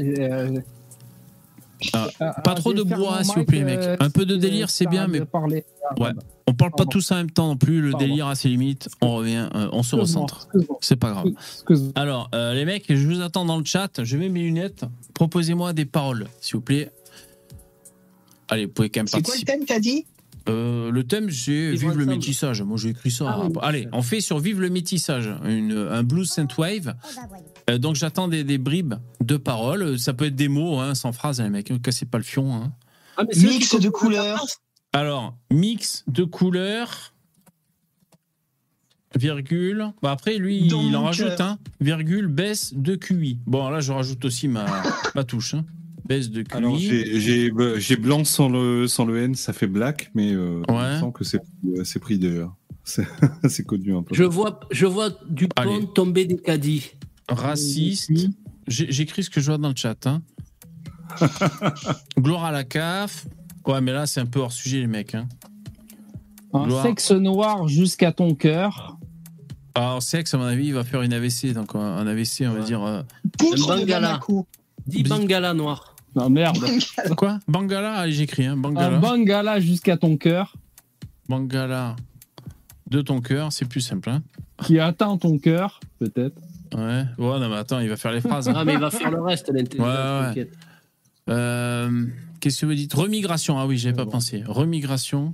Euh, 1.95 1.99
Ah, 2.19 2.33
ah, 2.37 2.41
Pas 2.41 2.51
ah, 2.51 2.55
trop 2.55 2.73
de 2.73 2.83
bois, 2.83 3.23
s'il 3.23 3.35
vous 3.39 3.45
plaît, 3.45 3.63
mec. 3.63 3.79
euh, 3.79 3.97
Un 3.99 4.09
peu 4.09 4.25
de 4.25 4.35
délire, 4.35 4.69
c'est 4.69 4.85
bien, 4.87 5.07
mais 5.07 5.21
parler. 5.25 5.65
Ouais. 5.99 6.09
on 6.47 6.53
parle 6.53 6.71
pas 6.77 6.85
tous 6.85 7.11
en 7.11 7.15
même 7.15 7.31
temps 7.31 7.47
non 7.47 7.57
plus. 7.57 7.81
Le 7.81 7.91
Pardon. 7.91 8.05
délire 8.05 8.27
a 8.27 8.35
ses 8.35 8.49
limites. 8.49 8.89
On 9.01 9.15
revient, 9.15 9.47
euh, 9.55 9.69
on 9.71 9.83
se 9.83 9.95
recentre. 9.95 10.47
C'est 10.81 10.95
pas 10.95 11.11
grave. 11.11 11.27
Alors, 11.95 12.29
euh, 12.33 12.53
les 12.53 12.65
mecs, 12.65 12.85
je 12.89 13.07
vous 13.07 13.21
attends 13.21 13.45
dans 13.45 13.57
le 13.57 13.65
chat. 13.65 14.03
Je 14.03 14.17
mets 14.17 14.29
mes 14.29 14.41
lunettes. 14.41 14.85
Proposez-moi 15.13 15.73
des 15.73 15.85
paroles, 15.85 16.27
s'il 16.41 16.55
vous 16.55 16.61
plaît. 16.61 16.91
Allez, 18.49 18.65
vous 18.65 18.71
pouvez 18.71 18.89
quand 18.89 18.99
même 19.01 19.07
C'est 19.07 19.13
quoi 19.13 19.19
le 19.21 19.23
participer. 19.45 19.51
thème, 19.53 19.65
t'as 19.65 19.79
dit? 19.79 20.05
Euh, 20.49 20.91
le 20.91 21.03
thème, 21.05 21.31
c'est 21.31 21.71
Vivre 21.71 21.91
Vive 21.91 21.99
le 21.99 22.05
métissage. 22.05 22.61
Moi, 22.61 22.77
j'ai 22.77 22.89
écrit 22.89 23.11
ça. 23.11 23.25
Ah 23.29 23.45
oui. 23.47 23.53
Allez, 23.61 23.87
on 23.93 24.01
fait 24.01 24.19
sur 24.19 24.39
Vive 24.39 24.59
le 24.59 24.69
métissage, 24.69 25.29
une, 25.45 25.71
un 25.89 26.03
blues 26.03 26.29
synthwave. 26.29 26.93
Euh, 27.69 27.77
donc, 27.77 27.95
j'attends 27.95 28.27
des, 28.27 28.43
des 28.43 28.57
bribes 28.57 28.95
de 29.21 29.37
paroles. 29.37 29.97
Ça 29.99 30.13
peut 30.13 30.25
être 30.25 30.35
des 30.35 30.47
mots, 30.49 30.79
hein, 30.79 30.95
sans 30.95 31.11
phrase, 31.13 31.39
hein, 31.41 31.45
les 31.45 31.49
mecs. 31.49 31.69
Ne 31.69 31.77
cassez 31.77 32.05
pas 32.05 32.17
le 32.17 32.23
fion. 32.23 32.53
hein. 32.53 32.73
Ah, 33.17 33.23
mais 33.23 33.41
Mix 33.41 33.79
de 33.79 33.89
couleurs. 33.89 34.43
Alors, 34.91 35.35
mix 35.51 36.03
de 36.07 36.23
couleurs. 36.23 37.13
Virgule. 39.15 39.93
Bah 40.01 40.11
après, 40.11 40.37
lui, 40.37 40.57
il 40.65 40.73
en 40.95 41.03
rajoute, 41.03 41.39
hein. 41.39 41.59
Virgule, 41.79 42.27
baisse 42.27 42.73
de 42.73 42.95
QI. 42.95 43.37
Bon, 43.45 43.69
là, 43.69 43.79
je 43.79 43.91
rajoute 43.91 44.25
aussi 44.25 44.47
ma, 44.47 44.65
ma 45.13 45.23
touche. 45.23 45.53
hein. 45.53 45.65
Baisse 46.05 46.31
de 46.31 46.41
QI. 46.41 46.57
Alors 46.57 46.75
j'ai 46.77 47.19
j'ai 47.21 47.49
bah, 47.51 47.77
j'ai 47.79 47.95
blanc 47.95 48.25
sans 48.25 48.49
le 48.49 48.87
sans 48.89 49.05
le 49.05 49.19
N, 49.21 49.35
ça 49.35 49.53
fait 49.53 49.67
black, 49.67 50.11
mais 50.15 50.33
euh, 50.33 50.61
Ouais. 50.67 50.95
je 50.95 50.99
sens 50.99 51.13
que 51.13 51.23
c'est 51.23 51.39
euh, 51.77 51.83
c'est 51.85 51.99
pris 51.99 52.17
d'ailleurs. 52.19 52.55
C'est 53.47 53.63
connu 53.65 53.95
un 53.95 54.03
peu. 54.03 54.13
Je 54.13 54.25
vois, 54.25 54.59
je 54.71 54.85
vois 54.85 55.11
du 55.29 55.47
pont 55.47 55.85
tomber 55.85 56.25
des 56.25 56.35
caddies. 56.35 56.91
Raciste. 57.29 58.11
J'écris 58.67 59.23
ce 59.23 59.29
que 59.29 59.41
je 59.41 59.47
vois 59.51 59.57
dans 59.57 59.69
le 59.69 59.75
chat. 59.75 60.07
Hein. 60.07 60.21
Gloire 62.19 62.45
à 62.45 62.51
la 62.51 62.63
CAF. 62.63 63.25
Ouais, 63.65 63.81
mais 63.81 63.91
là, 63.93 64.05
c'est 64.05 64.19
un 64.19 64.25
peu 64.25 64.39
hors 64.39 64.51
sujet, 64.51 64.79
les 64.79 64.87
mecs. 64.87 65.15
Hein. 65.15 65.27
Un 66.53 66.65
Gloire. 66.65 66.83
sexe 66.83 67.11
noir 67.11 67.67
jusqu'à 67.67 68.11
ton 68.11 68.35
cœur. 68.35 68.97
Alors, 69.75 70.03
sexe, 70.03 70.33
à 70.33 70.37
mon 70.37 70.43
avis, 70.43 70.67
il 70.67 70.73
va 70.73 70.83
faire 70.83 71.01
une 71.01 71.13
AVC. 71.13 71.53
Donc, 71.53 71.75
un 71.75 72.05
AVC, 72.05 72.41
on 72.47 72.51
va 72.53 72.59
Ouais. 72.59 72.65
dire. 72.65 72.83
euh, 72.83 73.01
Bangala. 73.67 74.19
Dis 74.85 75.03
Bangala 75.03 75.53
noir. 75.53 75.95
Non, 76.15 76.29
merde. 76.29 76.59
Quoi? 77.17 77.39
Bangala? 77.47 77.95
Allez, 77.95 78.11
j'écris. 78.11 78.45
Hein. 78.45 78.57
Bangala. 78.57 78.97
Un 78.97 78.99
bangala 78.99 79.59
jusqu'à 79.59 79.97
ton 79.97 80.15
cœur 80.17 80.55
Bangala 81.27 81.95
de 82.89 83.01
ton 83.01 83.21
cœur, 83.21 83.51
c'est 83.51 83.65
plus 83.65 83.81
simple. 83.81 84.09
Hein. 84.09 84.21
qui 84.63 84.77
atteint 84.79 85.17
ton 85.17 85.39
cœur, 85.39 85.79
peut-être. 85.99 86.39
Ouais. 86.75 87.05
Ouais, 87.17 87.39
non, 87.39 87.49
mais 87.49 87.55
attends, 87.57 87.79
il 87.79 87.89
va 87.89 87.97
faire 87.97 88.11
les 88.11 88.21
phrases. 88.21 88.47
hein. 88.49 88.53
Ah, 88.55 88.65
mais 88.65 88.73
il 88.73 88.79
va 88.79 88.89
faire 88.91 89.11
le 89.11 89.21
reste, 89.21 89.49
l'intelligence. 89.49 89.87
Ouais, 90.35 90.41
ouais. 90.41 90.49
Euh, 91.29 92.05
Qu'est-ce 92.39 92.61
que 92.61 92.65
vous 92.65 92.73
dites? 92.73 92.93
Remigration. 92.93 93.57
Ah 93.57 93.65
oui, 93.65 93.77
j'avais 93.77 93.95
pas 93.95 94.05
Bon. 94.05 94.11
pensé. 94.11 94.43
Remigration. 94.45 95.33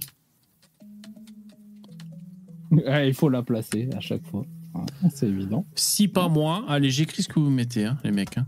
Ouais, 2.71 3.07
il 3.09 3.13
faut 3.13 3.29
la 3.29 3.41
placer 3.41 3.89
à 3.95 3.99
chaque 3.99 4.25
fois. 4.27 4.45
Ouais, 4.75 5.09
C'est 5.13 5.27
évident. 5.27 5.65
Si 5.75 6.07
pas 6.07 6.27
moi. 6.27 6.63
Allez, 6.67 6.89
j'écris 6.91 7.23
ce 7.23 7.27
que 7.27 7.39
vous 7.39 7.49
mettez, 7.49 7.85
hein, 7.85 7.97
les 8.03 8.11
mecs. 8.11 8.37
hein. 8.37 8.45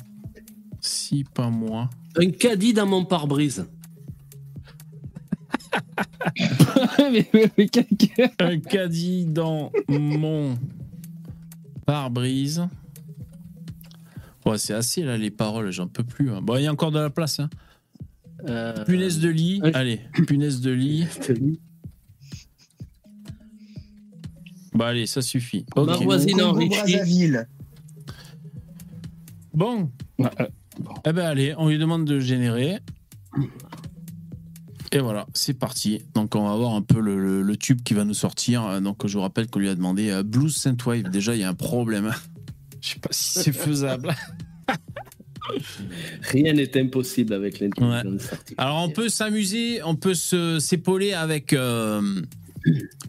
Si 0.80 1.24
pas 1.24 1.50
moi. 1.50 1.90
Un 2.18 2.30
caddie 2.32 2.74
dans 2.74 2.86
mon 2.86 3.06
pare-brise. 3.06 3.66
mais, 7.12 7.28
mais- 7.34 7.52
mais 7.58 7.68
quelqu'un- 7.68 8.30
Un 8.40 8.60
caddie 8.60 9.26
dans 9.26 9.72
mon 9.90 10.56
pare-brise. 11.86 12.68
Ouais, 14.46 14.58
c'est 14.58 14.74
assez 14.74 15.04
là, 15.04 15.18
les 15.18 15.32
paroles, 15.32 15.72
j'en 15.72 15.88
peux 15.88 16.04
plus. 16.04 16.32
hein. 16.32 16.42
Bon, 16.42 16.58
il 16.58 16.64
y 16.64 16.68
a 16.68 16.72
encore 16.72 16.92
de 16.92 17.00
la 17.00 17.10
place. 17.10 17.40
Hein. 17.40 17.50
Euh, 18.50 18.84
Punaise 18.86 19.20
de 19.20 19.30
lit. 19.30 19.62
ouais. 19.62 19.74
Allez, 19.76 20.02
punaise 20.28 20.62
de 20.62 20.72
lit. 20.72 21.06
Bah, 24.74 24.88
allez, 24.88 25.06
ça 25.06 25.22
suffit. 25.22 25.66
Ok. 25.76 25.88
Ma 25.88 25.98
voisine 25.98 26.42
enrichie. 26.42 26.98
Bon. 29.54 29.92
Ouais, 30.18 30.30
euh, 30.40 30.46
Eh 31.06 31.12
ben, 31.14 31.26
allez, 31.26 31.54
on 31.58 31.68
lui 31.68 31.78
demande 31.78 32.06
de 32.06 32.20
générer. 32.20 32.80
Et 34.94 35.00
voilà, 35.00 35.26
c'est 35.34 35.54
parti. 35.54 36.04
Donc, 36.16 36.36
on 36.36 36.48
va 36.50 36.56
voir 36.56 36.74
un 36.74 36.82
peu 36.82 37.00
le, 37.00 37.22
le- 37.22 37.42
le 37.42 37.58
tube 37.58 37.82
qui 37.84 37.94
va 37.94 38.04
nous 38.06 38.14
sortir. 38.14 38.82
Donc, 38.82 39.06
je 39.08 39.14
vous 39.18 39.22
rappelle 39.22 39.48
qu'on 39.48 39.60
lui 39.60 39.70
a 39.70 39.76
demandé 39.76 40.10
euh, 40.10 40.24
Blues 40.24 40.56
Synthwave. 40.56 41.04
Déjà, 41.10 41.36
il 41.36 41.42
y 41.42 41.44
a 41.44 41.50
un 41.50 41.54
problème. 41.54 42.12
Je 42.82 42.90
sais 42.90 43.00
pas 43.00 43.10
si 43.12 43.40
c'est 43.40 43.54
faisable. 43.54 44.16
Rien 46.22 46.54
n'est 46.54 46.80
impossible 46.80 47.34
avec 47.34 47.60
l'intelligence 47.60 48.32
artificielle. 48.32 48.56
Alors, 48.58 48.84
on 48.84 48.90
peut 48.90 49.10
s'amuser, 49.10 49.82
on 49.84 49.96
peut 49.96 50.14
s'épauler 50.14 51.14
avec 51.14 51.54
euh, 51.54 52.02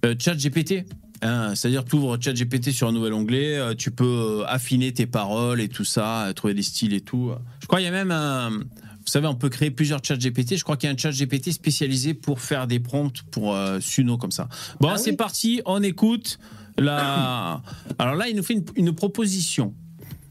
euh, 0.04 0.14
ChatGPT. 0.18 0.84
Hein, 1.20 1.54
C'est-à-dire, 1.54 1.84
tu 1.84 1.96
ouvres 1.96 2.18
ChatGPT 2.20 2.70
sur 2.72 2.88
un 2.88 2.92
nouvel 2.92 3.12
onglet, 3.12 3.56
euh, 3.56 3.74
tu 3.74 3.90
peux 3.90 4.42
affiner 4.46 4.92
tes 4.92 5.06
paroles 5.06 5.60
et 5.60 5.68
tout 5.68 5.84
ça, 5.84 6.32
trouver 6.34 6.54
des 6.54 6.62
styles 6.62 6.94
et 6.94 7.00
tout. 7.00 7.30
Je 7.60 7.66
crois 7.66 7.78
qu'il 7.78 7.86
y 7.86 7.90
a 7.90 7.92
même 7.92 8.10
un. 8.10 8.50
Vous 8.50 9.08
savez, 9.10 9.26
on 9.26 9.34
peut 9.34 9.48
créer 9.48 9.70
plusieurs 9.70 10.02
ChatGPT. 10.02 10.56
Je 10.56 10.62
crois 10.64 10.76
qu'il 10.76 10.88
y 10.88 10.90
a 10.90 10.94
un 10.94 10.96
ChatGPT 10.98 11.50
spécialisé 11.52 12.14
pour 12.14 12.40
faire 12.40 12.66
des 12.66 12.78
prompts 12.80 13.22
pour 13.30 13.56
Suno 13.80 14.16
comme 14.16 14.30
ça. 14.30 14.48
Bon, 14.80 14.90
Ah 14.90 14.98
c'est 14.98 15.10
oui. 15.10 15.16
parti, 15.16 15.60
on 15.66 15.82
écoute. 15.82 16.38
La... 16.78 17.62
Alors 17.98 18.14
là, 18.14 18.28
il 18.28 18.36
nous 18.36 18.42
fait 18.42 18.54
une, 18.54 18.64
une 18.76 18.94
proposition. 18.94 19.74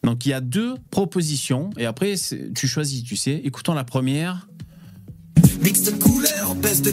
Donc 0.03 0.25
il 0.25 0.29
y 0.29 0.33
a 0.33 0.41
deux 0.41 0.75
propositions 0.89 1.69
et 1.77 1.85
après 1.85 2.15
tu 2.55 2.67
choisis, 2.67 3.03
tu 3.03 3.15
sais. 3.15 3.39
Écoutons 3.43 3.73
la 3.73 3.83
première. 3.83 4.47
Mix 5.61 5.83
de 5.83 5.91
couleurs, 5.91 6.55
baisse 6.55 6.81
de 6.81 6.91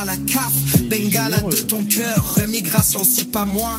à 0.00 0.04
la 0.04 0.16
caf. 0.18 0.82
Bengala 0.88 1.40
de 1.40 1.56
ton 1.62 1.84
cœur, 1.84 2.34
remigration 2.36 3.02
si 3.02 3.24
pas 3.24 3.44
moi. 3.44 3.76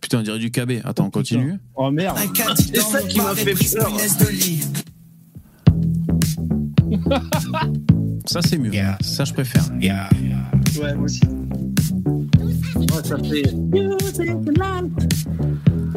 Putain, 0.00 0.18
on 0.18 0.22
dirait 0.22 0.38
du 0.38 0.50
KB. 0.50 0.72
Attends, 0.84 1.06
on 1.06 1.10
continue. 1.10 1.54
Oh 1.74 1.90
merde. 1.90 2.18
C'est 2.56 2.80
ça 2.80 3.02
qui 3.02 3.18
m'a 3.18 3.34
fait 3.34 3.54
peur. 3.54 3.86
punaise 3.86 4.16
de 4.18 4.28
lit. 4.28 4.60
Ça 8.26 8.42
c'est 8.42 8.58
mieux. 8.58 8.72
Yeah. 8.72 8.98
Ça 9.00 9.24
je 9.24 9.32
préfère. 9.32 9.64
Ouais, 9.80 10.94
moi 10.94 11.04
aussi. 11.04 11.20
Ouais, 12.92 13.02
ça 13.04 13.16
fait. 13.18 13.42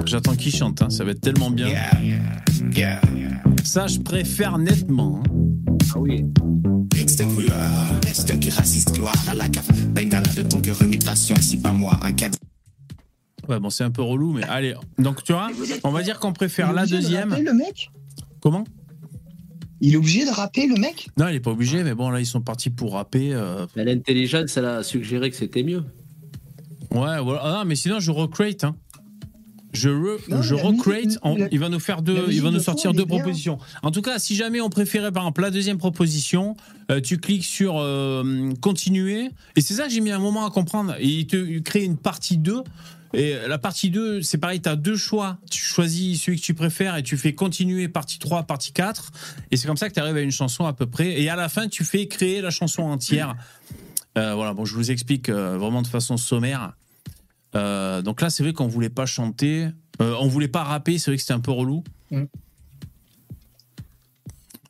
J'attends 0.06 0.36
qu'il 0.36 0.54
chante. 0.54 0.82
hein. 0.82 0.90
Ça 0.90 1.04
va 1.04 1.12
être 1.12 1.22
tellement 1.22 1.50
bien. 1.50 1.68
Ça 3.64 3.88
je 3.88 4.00
préfère 4.00 4.58
nettement. 4.58 5.22
hein. 5.26 5.78
Ah 5.96 6.00
oui. 6.00 6.24
De 6.24 8.28
de 8.28 8.34
Kira, 8.40 8.62
histoire 8.64 9.14
à 9.30 9.34
la. 9.36 9.46
Bengala 9.94 10.28
de 10.36 10.42
ton 10.44 10.60
cœur, 10.62 10.78
si 11.16 11.58
pas 11.58 11.72
moi. 11.72 12.00
Un. 12.04 12.12
Ouais, 13.50 13.60
bon, 13.60 13.70
c'est 13.70 13.84
un 13.84 13.92
peu 13.92 14.02
relou, 14.02 14.32
mais 14.34 14.44
allez. 14.44 14.74
Donc 14.98 15.24
tu 15.24 15.34
vois, 15.34 15.50
on 15.84 15.92
va 15.92 16.02
dire 16.02 16.20
qu'on 16.20 16.30
Il 16.30 16.34
préfère 16.34 16.70
est 16.70 16.74
la 16.74 16.82
obligé 16.84 16.96
de 16.98 17.02
deuxième. 17.02 17.30
rapper, 17.32 17.44
le 17.44 17.54
mec? 17.54 17.92
Comment? 18.42 18.64
Il 19.82 19.96
est 19.96 19.98
obligé 19.98 20.26
de 20.26 20.30
rapper, 20.30 20.68
le 20.68 20.76
mec? 20.76 21.10
Non, 21.18 21.28
il 21.28 21.36
est 21.36 21.40
pas 21.42 21.52
obligé, 21.52 21.84
mais 21.84 21.94
bon, 21.94 22.10
là 22.10 22.22
ils 22.22 22.26
sont 22.26 22.40
partis 22.42 22.70
pour 22.70 22.94
rapper. 22.94 23.34
euh, 23.34 23.66
L'intelligence, 23.76 24.56
elle 24.56 24.66
a 24.66 24.84
suggéré 24.84 25.30
que 25.30 25.36
c'était 25.36 25.64
mieux. 25.64 25.84
Ouais. 26.94 27.38
Ah, 27.42 27.64
mais 27.66 27.76
sinon 27.76 28.00
je 28.00 28.12
recreate. 28.12 28.64
Hein. 28.64 28.76
Je, 29.74 29.90
re- 29.90 30.20
Non, 30.30 30.42
je 30.44 30.54
musique- 30.54 31.20
en- 31.24 31.36
la- 31.36 31.48
il 31.52 31.60
va 31.60 31.68
nous 31.70 31.80
faire 31.80 32.04
deux. 32.04 32.14
Il 32.30 32.42
va 32.44 32.52
nous 32.52 32.58
de 32.60 32.64
sortir 32.64 32.92
deux 32.94 33.06
propositions. 33.08 33.58
En 33.82 33.90
tout 33.90 34.04
cas, 34.04 34.20
si 34.20 34.36
jamais 34.36 34.62
on 34.62 34.70
préférait 34.70 35.12
par 35.12 35.24
exemple 35.24 35.42
la 35.42 35.50
deuxième 35.50 35.80
proposition, 35.80 36.56
euh, 36.92 37.02
tu 37.02 37.18
cliques 37.18 37.44
sur 37.44 37.78
euh, 37.80 38.52
continuer. 38.62 39.32
Et 39.56 39.62
c'est 39.62 39.74
ça 39.74 39.86
que 39.86 39.90
j'ai 39.90 40.02
mis 40.02 40.12
un 40.12 40.20
moment 40.20 40.46
à 40.46 40.52
comprendre. 40.52 40.94
Et 41.00 41.08
il 41.08 41.26
te 41.28 41.38
il 41.38 41.64
crée 41.64 41.84
une 41.84 41.98
partie 41.98 42.38
2. 42.38 42.62
Et 43.16 43.36
la 43.48 43.58
partie 43.60 43.90
2, 43.92 44.22
c'est 44.24 44.38
pareil, 44.40 44.60
tu 44.62 44.70
as 44.70 44.76
deux 44.76 44.96
choix. 44.96 45.38
Tu 45.50 45.64
choisis 45.64 46.22
celui 46.22 46.40
que 46.40 46.44
tu 46.46 46.54
préfères 46.54 46.96
et 46.96 47.04
tu 47.04 47.18
fais 47.18 47.34
continuer 47.34 47.88
partie 47.88 48.20
3, 48.20 48.44
partie 48.44 48.74
4. 48.74 49.12
Et 49.52 49.58
c'est 49.58 49.66
comme 49.68 49.78
ça 49.78 49.90
que 49.90 49.94
tu 49.96 50.00
arrives 50.00 50.18
à 50.18 50.22
une 50.22 50.32
chanson 50.32 50.66
à 50.68 50.74
peu 50.74 50.86
près. 50.86 51.20
Et 51.22 51.30
à 51.30 51.36
la 51.36 51.50
fin, 51.50 51.68
tu 51.68 51.84
fais 51.84 52.08
créer 52.08 52.42
la 52.42 52.50
chanson 52.52 52.84
entière. 52.84 53.36
Euh, 54.20 54.36
voilà, 54.36 54.54
bon, 54.54 54.66
je 54.66 54.76
vous 54.76 54.92
explique 54.92 55.30
euh, 55.30 55.58
vraiment 55.58 55.82
de 55.82 55.88
façon 55.88 56.18
sommaire. 56.18 56.74
Euh, 57.56 58.02
donc 58.02 58.22
là, 58.22 58.30
c'est 58.30 58.44
vrai 58.44 58.54
qu'on 58.54 58.68
voulait 58.68 58.90
pas 58.90 59.06
chanter, 59.06 59.68
euh, 60.02 60.16
on 60.20 60.28
voulait 60.28 60.48
pas 60.48 60.64
rapper, 60.64 60.98
c'est 60.98 61.12
vrai 61.12 61.18
que 61.18 61.22
c'était 61.22 61.34
un 61.34 61.40
peu 61.40 61.52
relou. 61.52 61.84
Mm. 62.12 62.24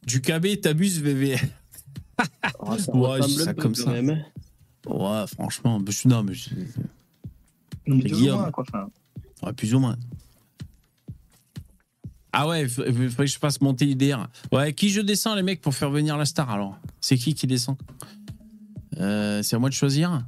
Du 0.06 0.22
KB, 0.22 0.60
t'abuses, 0.62 1.02
VV. 1.02 1.38
Oh, 2.60 2.78
ça 2.78 2.96
Ouais, 2.96 3.22
je 3.22 3.28
dis 3.28 3.34
ça 3.38 3.54
comme 3.54 3.74
ça. 3.76 3.92
même, 3.92 4.10
hein. 4.12 4.22
Ouais, 4.90 5.26
franchement, 5.28 5.82
je- 5.88 6.08
non, 6.08 6.24
mais 6.24 6.34
je- 6.34 6.50
mais 7.88 8.10
mois, 8.32 8.52
quoi, 8.52 8.64
enfin. 8.68 8.90
ouais, 9.42 9.54
plus 9.54 9.74
ou 9.74 9.80
moins. 9.80 9.98
Ah 12.32 12.48
ouais, 12.48 12.64
il 12.64 12.70
faudrait 12.70 13.10
que 13.10 13.26
je 13.26 13.38
fasse 13.40 13.60
monter 13.62 13.86
l'IDR. 13.86 14.28
Ouais, 14.52 14.74
qui 14.74 14.90
je 14.90 15.02
descends, 15.02 15.36
les 15.36 15.42
mecs, 15.44 15.62
pour 15.62 15.74
faire 15.74 15.90
venir 15.90 16.18
la 16.18 16.26
star 16.26 16.50
alors? 16.50 16.78
C'est 17.02 17.18
qui 17.18 17.34
qui 17.34 17.48
descend? 17.48 17.78
Euh, 19.00 19.42
C'est 19.44 19.56
à 19.56 19.60
moi 19.60 19.70
de 19.70 19.74
choisir 19.74 20.24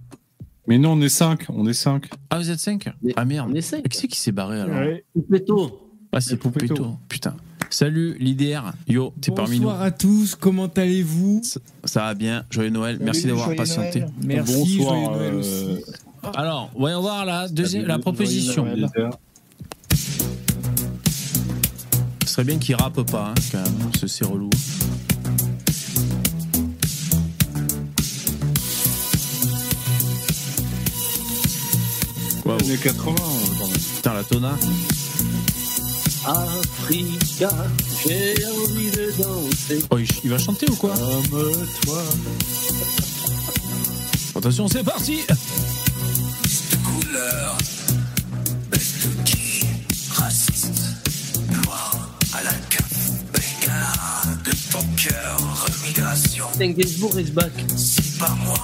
Mais 0.67 0.77
non, 0.77 0.93
on 0.93 1.01
est 1.01 1.09
5. 1.09 1.45
On 1.49 1.67
est 1.67 1.73
5. 1.73 2.09
Ah, 2.29 2.39
vous 2.39 2.49
êtes 2.49 2.59
5 2.59 2.89
Mais 3.03 3.13
Ah 3.15 3.25
merde. 3.25 3.49
On 3.51 3.55
essaie. 3.55 3.81
Et 3.83 3.89
Qui 3.89 3.97
c'est 3.97 4.07
qui 4.07 4.19
s'est 4.19 4.31
barré 4.31 4.59
alors 4.61 4.77
Ouais. 4.77 5.05
Poupetto. 5.13 5.79
Ah, 6.11 6.21
c'est 6.21 6.37
Poupetto. 6.37 6.73
Poupetto. 6.75 6.97
Putain. 7.09 7.35
Salut, 7.69 8.15
l'IDR. 8.19 8.73
Yo, 8.87 9.13
t'es 9.21 9.31
parmi 9.31 9.57
nous. 9.57 9.63
Bonsoir 9.63 9.81
à 9.81 9.91
tous, 9.91 10.35
comment 10.35 10.67
allez-vous? 10.67 11.41
Ça 11.83 12.01
va 12.01 12.13
bien. 12.13 12.45
Joyeux 12.49 12.69
Noël. 12.69 12.99
Merci 13.01 13.27
d'avoir 13.27 13.53
patienté. 13.55 13.99
Noël. 13.99 14.11
Merci, 14.23 14.77
Bonsoir, 14.77 14.95
joyeux 14.95 15.17
Noël 15.17 15.33
euh, 15.33 15.39
aussi. 15.39 15.83
Alors, 16.35 16.71
voyons 16.75 17.01
voir 17.01 17.25
la 17.25 17.47
deuxième, 17.49 17.85
la 17.85 17.99
proposition. 17.99 18.65
Ce 22.25 22.31
serait 22.31 22.43
bien 22.43 22.57
qu'il 22.57 22.75
rappe 22.75 23.01
pas, 23.09 23.29
hein, 23.29 23.41
quand 23.51 23.61
même, 23.63 23.73
parce 23.91 24.01
que 24.01 24.07
c'est 24.07 24.25
relou. 24.25 24.49
Années 32.65 32.77
80. 32.77 33.11
euh, 33.11 33.15
quand 33.59 33.67
même. 33.67 33.77
Putain, 33.95 34.13
la 34.13 34.23
tona. 34.23 34.57
Africa, 36.25 37.49
j'ai 38.03 38.33
envie 38.47 38.89
de 38.89 39.13
danser 39.21 39.85
Oh, 39.91 39.97
il, 40.23 40.29
va 40.31 40.39
chanter 40.39 40.65
ou 40.71 40.75
quoi 40.75 40.91
comme 40.95 41.67
toi. 41.83 42.01
Attention, 44.35 44.67
c'est 44.67 44.83
parti 44.83 45.19
couleur, 46.83 47.57
best 48.71 49.23
qui 49.23 49.65
raciste, 50.11 50.81
noir 51.63 52.09
à 52.33 52.43
la 52.43 52.53
caf, 52.69 53.11
bengala 53.31 53.93
de 54.43 54.51
ton 54.71 54.83
cœur, 54.97 55.37
remigration, 55.67 56.45
Gainsbourg 56.59 57.19
is 57.19 57.29
back. 57.31 57.51
si 57.75 58.01
par 58.17 58.35
moi, 58.37 58.57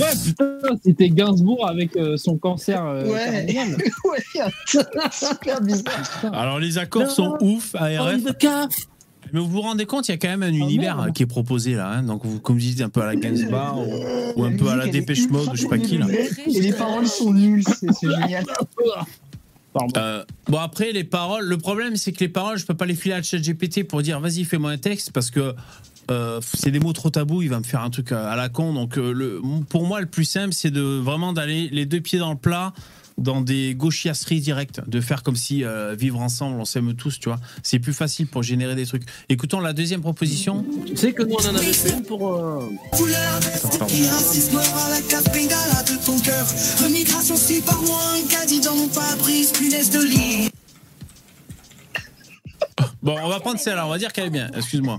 Ouais, 0.00 0.12
putain, 0.24 0.58
c'était 0.84 1.08
Gainsbourg 1.08 1.68
avec 1.68 1.96
euh, 1.96 2.16
son 2.16 2.36
cancer. 2.38 2.84
euh, 2.84 3.04
Ouais. 3.12 3.46
ouais, 4.04 4.22
super 5.12 5.60
bizarre. 5.60 6.32
Alors, 6.32 6.58
les 6.58 6.78
accords 6.78 7.10
sont 7.10 7.36
ouf, 7.40 7.74
ARF. 7.74 8.20
Mais 9.32 9.40
vous 9.40 9.48
vous 9.48 9.60
rendez 9.60 9.86
compte, 9.86 10.06
il 10.08 10.12
y 10.12 10.14
a 10.14 10.18
quand 10.18 10.28
même 10.28 10.44
un 10.44 10.52
univers 10.52 10.96
merde. 10.98 11.12
qui 11.12 11.24
est 11.24 11.26
proposé 11.26 11.74
là. 11.74 11.88
hein. 11.90 12.02
Donc, 12.04 12.24
vous, 12.24 12.38
comme 12.38 12.58
je 12.58 12.64
disais, 12.66 12.84
un 12.84 12.88
peu 12.88 13.02
à 13.02 13.06
la 13.06 13.16
Gainsbar 13.16 13.76
ou, 13.78 13.92
ou 14.36 14.44
un 14.44 14.56
peu 14.56 14.68
à 14.68 14.76
la 14.76 14.86
Dépêche 14.86 15.28
Mode, 15.28 15.50
je 15.54 15.62
sais 15.62 15.68
pas 15.68 15.78
qui 15.78 15.98
là. 15.98 16.06
Et 16.46 16.60
les 16.60 16.72
paroles 16.72 17.08
sont 17.08 17.32
nulles, 17.32 17.64
c'est 17.80 17.88
génial. 18.08 18.44
Euh, 19.98 20.24
bon 20.48 20.56
après 20.56 20.90
les 20.92 21.04
paroles, 21.04 21.44
le 21.44 21.58
problème 21.58 21.96
c'est 21.96 22.10
que 22.10 22.20
les 22.20 22.30
paroles 22.30 22.56
je 22.56 22.64
peux 22.64 22.72
pas 22.72 22.86
les 22.86 22.94
filer 22.94 23.14
à 23.14 23.22
ChatGPT 23.22 23.84
pour 23.86 24.00
dire 24.00 24.18
vas-y 24.20 24.44
fais-moi 24.44 24.70
un 24.70 24.78
texte 24.78 25.10
parce 25.12 25.30
que 25.30 25.54
euh, 26.10 26.40
c'est 26.54 26.70
des 26.70 26.78
mots 26.80 26.92
trop 26.92 27.10
tabous, 27.10 27.42
il 27.42 27.48
va 27.50 27.58
me 27.58 27.64
faire 27.64 27.82
un 27.82 27.90
truc 27.90 28.12
à, 28.12 28.30
à 28.30 28.36
la 28.36 28.48
con. 28.48 28.72
Donc 28.72 28.98
euh, 28.98 29.12
le, 29.12 29.40
pour 29.68 29.86
moi 29.86 30.00
le 30.00 30.06
plus 30.06 30.24
simple 30.24 30.52
c'est 30.52 30.70
de 30.70 30.80
vraiment 30.82 31.32
d'aller 31.32 31.68
les 31.72 31.86
deux 31.86 32.00
pieds 32.00 32.18
dans 32.18 32.30
le 32.32 32.38
plat 32.38 32.72
dans 33.18 33.40
des 33.40 33.74
gauchiasseries 33.74 34.40
directes, 34.42 34.82
de 34.86 35.00
faire 35.00 35.22
comme 35.22 35.36
si 35.36 35.64
euh, 35.64 35.94
vivre 35.94 36.20
ensemble 36.20 36.60
on 36.60 36.66
s'aime 36.66 36.92
tous, 36.92 37.18
tu 37.18 37.30
vois. 37.30 37.40
C'est 37.62 37.78
plus 37.78 37.94
facile 37.94 38.26
pour 38.26 38.42
générer 38.42 38.74
des 38.74 38.84
trucs. 38.84 39.04
Écoutons 39.30 39.60
la 39.60 39.72
deuxième 39.72 40.02
proposition. 40.02 40.66
Tu 40.86 40.96
sais 40.98 41.12
que 41.14 41.22
nous 41.22 41.34
on 41.42 41.46
en 41.46 41.56
avait 41.56 41.72
fait 41.72 41.94
une 41.94 42.02
pour. 42.02 42.34
euh, 42.34 42.68
Couleur, 42.92 43.36
Attends, 43.36 43.68
pardon. 43.70 43.86
qui 43.86 44.06
racisme 44.06 44.58
à 44.58 44.90
la 44.90 45.00
caf, 45.00 45.24
bengala 45.32 45.82
de 45.84 46.04
ton 46.04 46.18
cœur, 46.20 46.46
remigration, 46.82 47.36
si 47.36 47.62
par 47.62 47.80
moi, 47.82 47.98
un 48.22 48.28
caddie 48.28 48.60
dans 48.60 48.76
mon 48.76 48.88
pare-brise, 48.88 49.50
punaise 49.52 49.88
de 49.90 50.02
lit. 50.04 50.50
Bon, 53.02 53.16
on 53.24 53.28
va 53.30 53.40
prendre 53.40 53.58
celle-là, 53.58 53.86
on 53.86 53.90
va 53.90 53.96
dire 53.96 54.12
qu'elle 54.12 54.26
est 54.26 54.30
bien, 54.30 54.50
excuse-moi. 54.54 54.98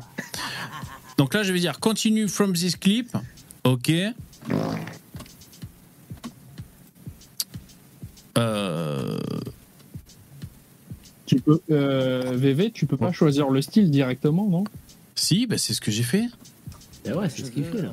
Donc 1.17 1.33
là, 1.33 1.43
je 1.43 1.51
vais 1.51 1.59
dire 1.59 1.79
continue 1.79 2.27
from 2.27 2.53
this 2.53 2.75
clip. 2.75 3.15
Ok. 3.63 3.91
Euh, 8.37 9.17
Tu 11.25 11.41
peux, 11.41 11.59
euh, 11.71 12.31
VV, 12.35 12.71
tu 12.71 12.85
peux 12.85 12.95
pas 12.97 13.11
choisir 13.11 13.49
le 13.49 13.61
style 13.61 13.89
directement, 13.91 14.47
non? 14.47 14.63
Si, 15.15 15.45
bah, 15.47 15.57
c'est 15.57 15.73
ce 15.73 15.81
que 15.81 15.91
j'ai 15.91 16.03
fait. 16.03 16.25
ouais, 17.05 17.27
c'est 17.29 17.43
ce 17.45 17.51
qu'il 17.51 17.65
fait 17.65 17.81
là. 17.81 17.91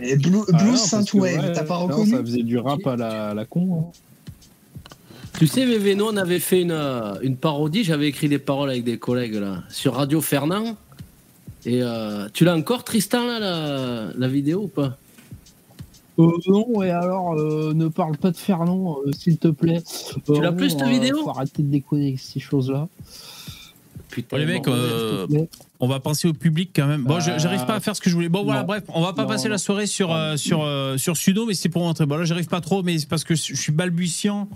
Et 0.00 0.16
Blue, 0.16 0.38
Ah 0.52 0.56
Blue 0.56 0.70
non, 0.70 0.76
Saint 0.76 0.98
parce 0.98 1.10
que, 1.10 1.16
Wave, 1.18 1.38
ouais, 1.40 1.52
t'as 1.52 1.64
pas 1.64 1.78
non, 1.80 1.86
reconnu? 1.88 2.10
Ça 2.12 2.20
faisait 2.20 2.42
du 2.42 2.56
rap 2.56 2.86
à 2.86 2.96
la, 2.96 3.30
à 3.30 3.34
la 3.34 3.44
con. 3.44 3.90
hein. 3.92 3.92
Tu 5.38 5.46
sais, 5.48 5.66
VV, 5.66 5.96
nous 5.96 6.04
on 6.06 6.16
avait 6.16 6.38
fait 6.38 6.62
une, 6.62 6.70
euh, 6.70 7.18
une 7.20 7.36
parodie, 7.36 7.82
j'avais 7.84 8.06
écrit 8.06 8.28
des 8.28 8.38
paroles 8.38 8.70
avec 8.70 8.84
des 8.84 8.98
collègues 8.98 9.34
là, 9.34 9.64
sur 9.68 9.94
Radio 9.94 10.20
Fernand. 10.20 10.76
Et 11.66 11.82
euh, 11.82 12.28
tu 12.32 12.44
l'as 12.44 12.54
encore, 12.56 12.84
Tristan, 12.84 13.26
là, 13.26 13.38
la, 13.40 14.08
la 14.16 14.28
vidéo 14.28 14.62
ou 14.64 14.68
pas? 14.68 14.96
Euh, 16.18 16.28
non, 16.46 16.82
et 16.82 16.90
alors, 16.90 17.34
euh, 17.34 17.72
ne 17.74 17.88
parle 17.88 18.16
pas 18.16 18.30
de 18.30 18.36
Fernand, 18.36 18.98
euh, 19.06 19.10
s'il 19.12 19.36
te 19.38 19.48
plaît. 19.48 19.82
Tu 20.26 20.40
l'as 20.40 20.52
plus, 20.52 20.70
cette 20.70 20.82
euh, 20.82 20.86
vidéo 20.86 21.22
Faut 21.24 21.30
arrêter 21.30 21.62
de 21.62 21.68
déconner 21.70 22.08
avec 22.08 22.20
ces 22.20 22.38
choses-là. 22.38 22.88
Putain, 24.10 24.38
les 24.38 24.46
mecs, 24.46 24.68
euh. 24.68 25.26
On 25.80 25.88
va 25.88 25.98
penser 25.98 26.28
au 26.28 26.32
public 26.32 26.70
quand 26.76 26.86
même. 26.86 27.02
Bon, 27.02 27.18
je- 27.18 27.32
Euh, 27.32 27.38
j'arrive 27.38 27.66
pas 27.66 27.74
à 27.74 27.80
faire 27.80 27.96
ce 27.96 28.00
que 28.00 28.08
je 28.08 28.14
voulais. 28.14 28.28
Bon, 28.28 28.44
voilà, 28.44 28.60
non. 28.60 28.66
bref, 28.66 28.84
on 28.88 29.00
va 29.02 29.12
pas 29.12 29.22
Non, 29.22 29.28
passer 29.28 29.48
la 29.48 29.58
soirée 29.58 29.86
sur, 29.86 30.12
euh, 30.14 30.36
sur, 30.36 30.62
euh, 30.62 30.96
sur 30.98 31.16
Sudo, 31.16 31.46
mais 31.46 31.54
c'est 31.54 31.68
pour 31.68 31.82
montrer. 31.82 32.06
Bon, 32.06 32.16
là, 32.16 32.24
j'arrive 32.24 32.46
pas 32.46 32.60
trop, 32.60 32.84
mais 32.84 32.96
c'est 32.98 33.08
parce 33.08 33.24
que 33.24 33.34
je 33.34 33.54
suis 33.56 33.72
balbutiant. 33.72 34.48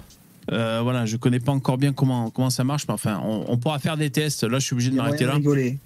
Euh, 0.52 0.80
voilà, 0.82 1.04
je 1.06 1.16
connais 1.16 1.40
pas 1.40 1.52
encore 1.52 1.78
bien 1.78 1.92
comment, 1.92 2.30
comment 2.30 2.50
ça 2.50 2.64
marche, 2.64 2.86
mais 2.88 2.94
enfin, 2.94 3.20
on, 3.24 3.44
on 3.48 3.58
pourra 3.58 3.78
faire 3.78 3.96
des 3.96 4.10
tests. 4.10 4.44
Là, 4.44 4.58
je 4.58 4.64
suis 4.64 4.74
obligé 4.74 4.90
de 4.90 4.96
m'arrêter 4.96 5.24
là. 5.24 5.34
rigoler. 5.34 5.78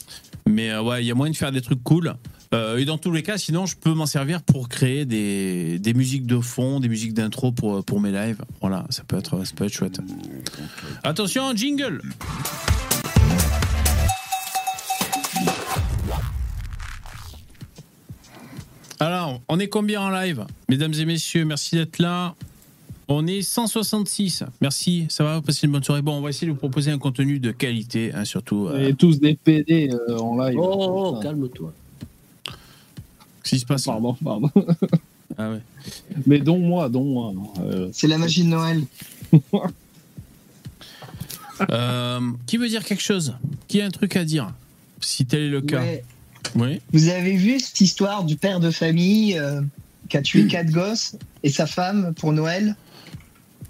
Mais 0.46 0.70
euh, 0.70 0.83
ouais, 0.83 1.03
il 1.03 1.07
y 1.07 1.11
a 1.11 1.14
moyen 1.14 1.33
de 1.33 1.37
faire 1.37 1.53
des 1.53 1.61
trucs 1.61 1.83
cool. 1.83 2.14
Euh, 2.55 2.77
et 2.77 2.85
dans 2.85 2.98
tous 2.98 3.11
les 3.12 3.22
cas, 3.22 3.38
sinon, 3.38 3.66
je 3.66 3.77
peux 3.77 3.94
m'en 3.94 4.07
servir 4.07 4.42
pour 4.42 4.68
créer 4.68 5.05
des, 5.05 5.79
des 5.79 5.94
musiques 5.94 6.27
de 6.27 6.38
fond, 6.38 6.81
des 6.81 6.88
musiques 6.88 7.14
d'intro 7.14 7.51
pour, 7.51 7.85
pour 7.85 8.01
mes 8.01 8.12
lives. 8.12 8.42
Voilà, 8.61 8.85
ça 8.90 9.03
peut 9.05 9.16
être, 9.16 9.44
ça 9.44 9.53
peut 9.57 9.64
être 9.64 9.72
chouette. 9.72 10.01
Attention, 11.03 11.57
jingle 11.57 12.03
Alors, 19.01 19.40
on 19.48 19.59
est 19.59 19.68
combien 19.68 20.01
en 20.03 20.11
live 20.11 20.44
Mesdames 20.68 20.94
et 20.94 21.05
messieurs, 21.05 21.44
merci 21.44 21.75
d'être 21.75 21.98
là. 21.98 22.37
On 23.08 23.26
est 23.26 23.42
166. 23.42 24.44
Merci, 24.60 25.06
ça 25.08 25.24
va, 25.24 25.36
vous 25.36 25.42
passez 25.42 25.66
une 25.66 25.72
bonne 25.72 25.82
soirée. 25.84 26.02
Bon, 26.02 26.14
on 26.16 26.20
va 26.20 26.30
essayer 26.30 26.46
de 26.46 26.52
vous 26.52 26.58
proposer 26.58 26.90
un 26.90 26.98
contenu 26.98 27.38
de 27.40 27.50
qualité, 27.50 28.12
hein, 28.14 28.24
surtout. 28.24 28.68
euh, 28.68 28.88
Et 28.88 28.94
tous 28.94 29.18
des 29.20 29.35
PD 29.35 29.90
euh, 29.92 30.18
en 30.18 30.37
live. 30.38 30.58
Oh, 30.58 30.72
oh, 30.79 31.14
oh, 31.16 31.20
calme-toi. 31.20 31.72
Qu'est-ce 32.44 33.50
qui 33.50 33.58
se 33.58 33.66
passe 33.66 33.85
Pardon, 33.85 34.14
pardon. 34.22 34.50
Ah 35.37 35.50
ouais. 35.50 35.60
Mais 36.27 36.38
dont 36.38 36.58
moi, 36.58 36.88
dont 36.88 37.04
moi. 37.04 37.33
euh, 37.60 37.88
C'est 37.92 38.06
la 38.06 38.18
magie 38.18 38.44
de 38.44 38.48
Noël. 38.48 38.83
Euh, 41.70 42.20
qui 42.46 42.56
veut 42.56 42.68
dire 42.68 42.85
quelque 42.85 43.02
chose? 43.02 43.35
Qui 43.68 43.81
a 43.81 43.87
un 43.87 43.90
truc 43.90 44.16
à 44.16 44.24
dire? 44.24 44.52
Si 45.00 45.24
tel 45.27 45.42
est 45.42 45.48
le 45.48 45.60
cas. 45.60 45.81
Ouais. 45.81 46.04
Oui. 46.56 46.81
Vous 46.92 47.08
avez 47.08 47.37
vu 47.37 47.60
cette 47.60 47.81
histoire 47.81 48.24
du 48.24 48.37
père 48.37 48.58
de 48.58 48.70
famille 48.72 49.38
euh, 49.38 49.60
qui 50.08 50.16
a 50.16 50.22
tué 50.22 50.46
quatre 50.48 50.70
gosses 50.70 51.14
et 51.44 51.50
sa 51.50 51.66
femme 51.66 52.14
pour 52.16 52.33
Noël? 52.33 52.74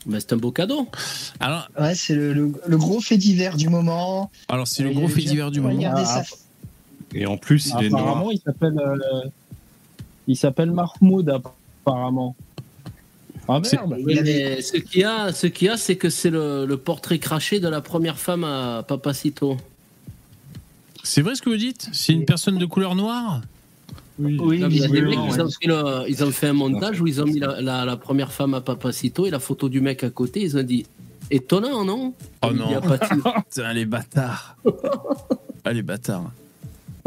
Mais 0.07 0.21
c'est 0.21 0.33
un 0.33 0.37
beau 0.37 0.51
cadeau. 0.53 0.89
Alors, 1.41 1.69
Ouais, 1.79 1.95
c'est 1.95 2.15
le, 2.15 2.33
le- 2.33 2.53
le 2.67 2.77
gros 2.79 3.01
fait 3.01 3.17
divers 3.17 3.57
du 3.57 3.69
moment. 3.69 4.31
alors 4.49 4.67
c'est 4.67 4.83
le 4.83 4.91
gros 4.91 5.09
fait 5.09 5.21
divers 5.23 5.51
du 5.51 5.61
moment. 5.61 5.81
Ah, 5.97 6.23
Et 7.15 7.27
en 7.27 7.37
plus, 7.37 7.67
il 7.79 7.85
est 7.85 7.89
noir. 7.91 8.03
apparemment, 8.09 8.31
il 8.31 8.41
s'appelle. 8.41 8.79
euh, 8.79 9.23
il 10.29 10.37
s'appelle 10.37 10.71
Mahmoud, 10.71 11.29
apparemment. 11.85 12.35
Ah 13.49 13.59
merde 13.61 13.97
Oui, 14.05 14.19
mais 14.23 14.63
ce 14.63 14.77
qu'il 14.77 15.01
y 15.01 15.05
a, 15.05 15.33
ce 15.33 15.47
qu'il 15.49 15.67
y 15.67 15.71
a, 15.71 15.77
c'est 15.77 15.97
que 15.97 16.11
c'est 16.11 16.31
le, 16.31 16.65
le 16.65 16.77
portrait 16.77 17.19
craché 17.19 17.59
de 17.61 17.67
la 17.69 17.81
première 17.81 18.19
femme 18.19 18.45
à 18.45 18.85
Papacito. 18.87 19.57
C'est 21.03 21.23
vrai 21.23 21.35
ce 21.35 21.43
que 21.43 21.51
vous 21.51 21.57
dites? 21.57 21.89
C'est 21.93 22.13
une 22.13 22.25
personne 22.25 22.57
de 22.59 22.65
couleur 22.67 22.95
noire? 22.95 23.41
Oui, 24.19 24.37
Non, 24.37 24.53
il 24.69 24.77
y 24.77 24.85
a 24.85 24.89
des 24.89 25.01
mecs, 25.01 25.15
ils 25.15 25.41
ont, 25.41 25.45
ouais. 25.47 25.51
fait 25.61 25.67
le- 25.69 26.05
ils 26.09 26.23
ont 26.25 26.31
fait 26.31 26.49
un 26.49 26.53
montage 26.53 27.01
où 27.01 27.07
ils 27.07 27.21
ont 27.21 27.25
mis 27.25 27.39
la, 27.41 27.61
la- 27.61 27.85
la 27.85 27.97
première 27.97 28.33
femme 28.33 28.55
à 28.55 28.61
Papacito 28.61 29.27
et 29.27 29.31
la 29.31 29.39
photo 29.39 29.69
du 29.69 29.81
mec 29.81 30.05
à 30.05 30.11
côté. 30.11 30.43
Ils 30.43 30.57
ont 30.57 30.63
dit 30.63 30.87
étonnant, 31.31 31.85
non? 31.85 32.13
Oh 32.43 32.49
Il 32.51 32.57
y 32.57 32.61
non. 32.61 32.77
a 32.77 32.81
pas 32.81 32.99
Putain, 33.51 33.73
les 33.73 33.87
bâtards. 33.87 34.57
ah, 35.65 35.73
les 35.73 35.83
bâtards. 35.83 36.31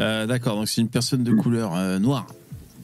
Euh, 0.01 0.25
D'accord, 0.25 0.55
donc 0.55 0.67
c'est 0.67 0.81
une 0.81 0.89
personne 0.89 1.23
de 1.23 1.31
couleur 1.33 1.73
euh, 1.75 1.99
noire. 1.99 2.25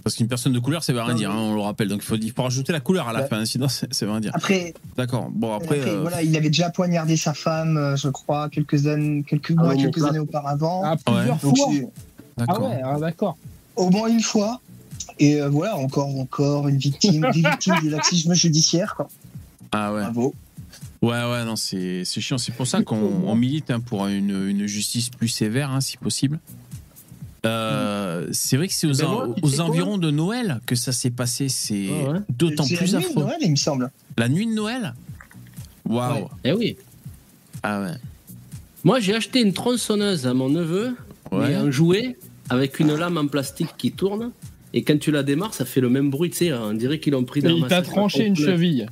Parce 0.04 0.16
qu'une 0.16 0.28
personne 0.28 0.54
de 0.54 0.60
couleur, 0.60 0.84
ça 0.84 0.94
veut 0.94 1.02
rien 1.02 1.14
dire, 1.14 1.30
hein, 1.30 1.38
on 1.38 1.54
le 1.54 1.62
rappelle. 1.62 1.88
Donc 1.88 2.00
il 2.02 2.06
faut, 2.06 2.16
il 2.16 2.32
faut 2.32 2.42
rajouter 2.44 2.72
la 2.72 2.80
couleur 2.80 3.08
à 3.08 3.14
la 3.14 3.22
Bah. 3.22 3.28
fin, 3.28 3.46
sinon 3.46 3.68
ça 3.68 3.86
veut 4.02 4.10
rien 4.12 4.20
dire. 4.20 4.32
Après, 4.34 4.74
D'accord, 4.98 5.30
bon 5.32 5.54
après. 5.56 5.80
après, 5.80 5.92
euh, 5.92 6.02
voilà, 6.02 6.24
il 6.24 6.36
avait 6.38 6.48
déjà 6.50 6.70
poignardé 6.72 7.18
sa 7.18 7.34
femme, 7.36 7.96
je 7.98 8.08
crois, 8.10 8.50
quelques 8.50 8.88
années, 8.88 9.24
quelques 9.28 9.52
Ah 9.58 9.62
mois, 9.62 9.70
ouais, 9.70 9.78
quelques 9.78 10.00
mon 10.00 10.06
années 10.08 10.20
auparavant. 10.20 10.82
Ah, 10.86 10.96
plusieurs 11.06 11.38
Donc, 11.38 11.56
fois 11.58 11.68
c'est- 11.72 11.88
Ah 12.38 12.46
D'accord. 12.48 12.70
ouais, 12.70 12.82
ah, 12.84 13.00
d'accord. 13.00 13.38
Au 13.76 13.90
moins 13.90 14.08
une 14.10 14.22
fois. 14.22 14.62
Et 15.20 15.42
euh, 15.42 15.50
voilà, 15.50 15.78
encore, 15.78 16.08
encore 16.20 16.68
une 16.68 16.78
victime, 16.78 17.28
des 17.34 17.42
victimes 17.42 17.76
du 17.82 17.90
laxisme 17.90 18.34
judiciaire. 18.34 18.96
Quoi. 18.96 19.08
Ah 19.72 19.94
ouais. 19.94 20.02
Bravo. 20.04 20.34
Ouais, 21.02 21.10
ouais, 21.32 21.46
non, 21.46 21.56
c'est 21.56 22.04
c'est 22.06 22.22
chiant. 22.22 22.38
C'est 22.38 22.52
pour 22.54 22.68
ça 22.68 22.84
qu'on 22.84 22.96
on 23.26 23.36
milite 23.36 23.72
hein, 23.72 23.80
pour 23.80 24.06
une, 24.08 24.48
une 24.48 24.66
justice 24.68 25.10
plus 25.10 25.28
sévère, 25.30 25.72
hein, 25.72 25.82
si 25.82 25.98
possible. 25.98 26.40
Euh, 27.46 28.28
c'est 28.32 28.56
vrai 28.56 28.68
que 28.68 28.74
c'est 28.74 28.86
aux, 28.88 28.94
Ben 28.94 29.08
moi, 29.08 29.28
aux 29.42 29.62
environs 29.62 29.98
de 29.98 30.12
Noël 30.12 30.60
que 30.68 30.76
ça 30.76 30.92
s'est 30.92 31.10
passé. 31.10 31.50
C'est 31.50 31.90
Ouais, 31.90 32.08
ouais. 32.10 32.20
d'autant 32.30 32.66
plus 32.68 32.76
la 32.76 32.84
nuit 32.84 32.92
de 32.92 32.98
affreux. 32.98 33.24
Noël, 33.24 33.38
il 33.42 33.52
me 33.52 33.56
semble. 33.56 33.92
La 34.18 34.30
nuit 34.30 34.46
de 34.46 34.54
Noël? 34.54 34.94
Waouh. 35.86 36.14
Ouais. 36.16 36.28
Eh 36.44 36.54
oui. 36.54 36.78
Ah 37.64 37.82
ouais. 37.82 37.94
Moi, 38.84 39.00
j'ai 39.00 39.16
acheté 39.16 39.42
une 39.42 39.54
tronçonneuse 39.54 40.28
à 40.28 40.34
mon 40.36 40.50
neveu, 40.50 40.96
Ouais. 41.32 41.48
mais 41.50 41.56
un 41.56 41.72
jouet 41.72 42.18
avec 42.52 42.80
une 42.80 42.96
lame 42.96 43.18
en 43.18 43.28
plastique 43.28 43.70
qui 43.78 43.92
tourne. 43.92 44.32
Et 44.74 44.84
quand 44.84 44.98
tu 45.00 45.12
la 45.12 45.24
démarres, 45.24 45.54
ça 45.54 45.66
fait 45.66 45.82
le 45.82 45.90
même 45.90 46.10
bruit, 46.10 46.30
tu 46.30 46.38
sais, 46.38 46.54
on 46.54 46.74
dirait 46.74 47.00
qu'ils 47.00 47.14
l'ont 47.14 47.26
pris 47.26 47.40
Et 47.40 47.44
dans 47.44 47.50
il 47.50 47.66
t'a 47.66 47.82
tranché 47.82 48.26
une 48.26 48.36
cheville. 48.36 48.88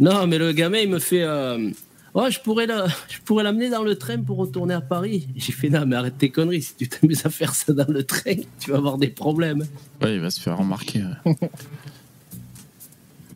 Non, 0.00 0.26
mais 0.26 0.38
le 0.38 0.52
gamin, 0.52 0.78
il 0.78 0.90
me 0.90 0.98
fait. 0.98 1.22
euh, 1.22 1.70
Ouais, 2.14 2.30
je 2.30 2.38
pourrais, 2.40 2.66
la... 2.66 2.86
je 3.08 3.18
pourrais 3.24 3.42
l'amener 3.42 3.70
dans 3.70 3.82
le 3.82 3.96
train 3.96 4.20
pour 4.22 4.36
retourner 4.38 4.74
à 4.74 4.80
Paris. 4.80 5.26
J'ai 5.36 5.52
fait, 5.52 5.68
non, 5.68 5.84
mais 5.84 5.96
arrête 5.96 6.16
tes 6.16 6.30
conneries. 6.30 6.62
Si 6.62 6.74
tu 6.76 6.88
t'amuses 6.88 7.26
à 7.26 7.30
faire 7.30 7.54
ça 7.54 7.72
dans 7.72 7.88
le 7.88 8.04
train, 8.04 8.36
tu 8.60 8.70
vas 8.70 8.76
avoir 8.76 8.98
des 8.98 9.08
problèmes. 9.08 9.64
Ouais, 10.00 10.14
il 10.14 10.20
va 10.20 10.30
se 10.30 10.40
faire 10.40 10.56
remarquer. 10.58 11.02
Ouais, 11.26 11.34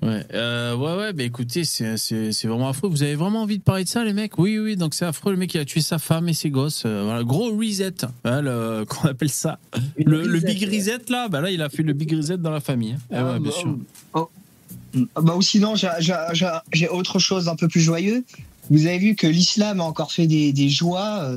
ouais, 0.03 0.25
euh, 0.35 0.77
ouais, 0.77 0.97
ouais, 0.97 1.13
bah 1.13 1.23
écoutez, 1.23 1.65
c'est 1.65 1.97
vraiment 2.45 2.69
affreux. 2.69 2.89
Vous 2.89 3.03
avez 3.03 3.15
vraiment 3.15 3.43
envie 3.43 3.59
de 3.59 3.63
parler 3.63 3.85
de 3.85 3.89
ça, 3.89 4.05
les 4.05 4.13
mecs? 4.13 4.39
Oui, 4.39 4.59
oui, 4.59 4.77
donc 4.77 4.95
c'est 4.95 5.05
affreux. 5.05 5.33
Le 5.33 5.39
mec, 5.39 5.53
il 5.55 5.61
a 5.61 5.65
tué 5.65 5.81
sa 5.81 5.99
femme 5.99 6.29
et 6.29 6.35
ses 6.35 6.51
gosses. 6.51 6.83
Euh, 6.87 7.03
voilà, 7.05 7.23
gros 7.25 7.57
reset, 7.57 7.95
hein, 8.25 8.85
qu'on 8.89 9.09
appelle 9.09 9.31
ça. 9.31 9.59
Le, 9.97 10.41
big 10.41 10.63
reset, 10.73 10.99
là, 11.09 11.29
bah 11.29 11.41
là, 11.41 11.51
il 11.51 11.63
a 11.63 11.69
fait 11.69 11.83
le 11.83 11.93
big 11.93 12.13
reset 12.15 12.39
dans 12.39 12.51
la 12.51 12.61
famille. 12.61 12.93
hein. 12.93 12.99
Ah, 13.13 13.25
ouais, 13.33 13.41
bien 13.41 13.51
bah, 13.51 13.57
sûr. 13.57 13.79
Ah 15.15 15.21
Bah, 15.21 15.35
ou 15.37 15.43
sinon, 15.43 15.75
j'ai- 15.75 16.89
autre 16.89 17.19
chose 17.19 17.49
un 17.49 17.57
peu 17.57 17.69
plus 17.69 17.81
joyeux. 17.81 18.25
Vous 18.71 18.87
avez 18.87 18.99
vu 18.99 19.15
que 19.15 19.27
l'islam 19.27 19.81
a 19.81 19.85
encore 19.85 20.13
fait 20.13 20.27
des, 20.27 20.53
des 20.53 20.69
joies. 20.69 21.37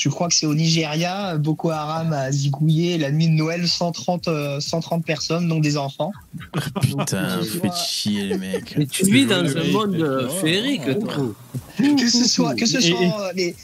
Euh, 0.00 0.02
Je 0.02 0.08
crois 0.08 0.28
que 0.28 0.34
c'est 0.34 0.46
au 0.46 0.54
Nigeria. 0.54 1.36
Boko 1.38 1.70
Haram 1.70 2.12
a 2.12 2.32
zigouillé 2.32 2.98
la 2.98 3.10
nuit 3.10 3.28
de 3.28 3.32
Noël 3.34 3.66
130, 3.68 4.28
euh, 4.28 4.60
130 4.60 5.04
personnes, 5.04 5.48
dont 5.48 5.60
des 5.60 5.76
enfants. 5.76 6.12
Putain, 6.82 7.40
faites 7.42 7.74
chier, 7.76 8.24
les 8.24 8.38
mecs. 8.38 8.74
Mais 8.76 8.86
tu 8.86 9.04
vis 9.04 9.26
dans 9.26 9.44
un 9.44 9.64
monde 9.72 9.94
euh, 9.96 10.28
féerique, 10.28 10.82
toi. 11.00 11.34
Que 11.78 12.08
ce 12.08 12.28
soit, 12.28 12.54
que 12.54 12.66
ce 12.66 12.80
soit 12.80 13.00
et- 13.02 13.06
euh, 13.08 13.32
les. 13.34 13.56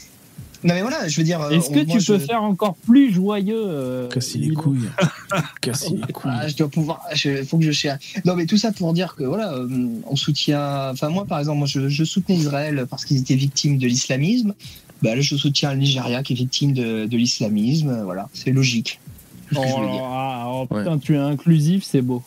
Non 0.63 0.73
mais 0.73 0.81
voilà, 0.81 1.07
je 1.07 1.15
veux 1.17 1.23
dire. 1.23 1.39
euh, 1.39 1.51
Est-ce 1.51 1.69
que 1.69 1.85
moi, 1.85 1.97
tu 1.97 1.99
je- 2.01 2.13
peux 2.13 2.19
faire 2.19 2.41
encore 2.41 2.73
plus 2.87 3.13
joyeux 3.13 3.61
euh, 3.63 4.07
Casser 4.09 4.39
les 4.39 4.53
couilles. 4.53 4.89
Casser 5.61 5.91
les 6.07 6.11
couilles. 6.11 6.31
Ah, 6.33 6.47
je 6.47 6.55
dois 6.55 6.67
pouvoir. 6.67 7.01
Il 7.23 7.45
faut 7.45 7.59
que 7.59 7.63
je 7.63 7.71
cherche. 7.71 8.15
Non, 8.25 8.35
mais 8.35 8.47
tout 8.47 8.57
ça 8.57 8.71
pour 8.71 8.91
dire 8.93 9.15
que 9.15 9.23
voilà, 9.23 9.53
euh, 9.53 9.67
on 10.07 10.15
soutient. 10.15 10.89
Enfin, 10.91 11.09
moi, 11.09 11.25
par 11.25 11.37
exemple, 11.37 11.59
moi, 11.59 11.67
je, 11.67 11.89
je 11.89 12.03
soutenais 12.03 12.39
Israël 12.39 12.87
parce 12.89 13.05
qu'ils 13.05 13.17
étaient 13.17 13.35
victimes 13.35 13.77
de 13.77 13.85
l'islamisme. 13.85 14.55
Bah, 15.01 15.15
là, 15.15 15.21
je 15.21 15.35
soutiens 15.35 15.73
le 15.73 15.79
Nigeria 15.79 16.23
qui 16.23 16.33
est 16.33 16.35
victime 16.35 16.73
de, 16.73 17.05
de 17.05 17.17
l'islamisme. 17.17 18.01
Voilà, 18.03 18.29
c'est 18.33 18.51
logique. 18.51 18.99
Oh, 19.55 19.61
ah, 20.03 20.45
oh, 20.49 20.65
putain, 20.65 20.97
tu 20.97 21.13
es 21.15 21.17
inclusif, 21.17 21.83
c'est 21.85 22.01
beau. 22.01 22.21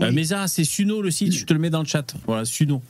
Euh, 0.00 0.10
mais 0.12 0.24
ça, 0.24 0.46
c'est 0.46 0.64
Suno 0.64 1.02
le 1.02 1.10
site, 1.10 1.32
je 1.32 1.44
te 1.44 1.52
le 1.52 1.58
mets 1.58 1.70
dans 1.70 1.80
le 1.80 1.86
chat. 1.86 2.14
Voilà, 2.26 2.44
Suno. 2.44 2.80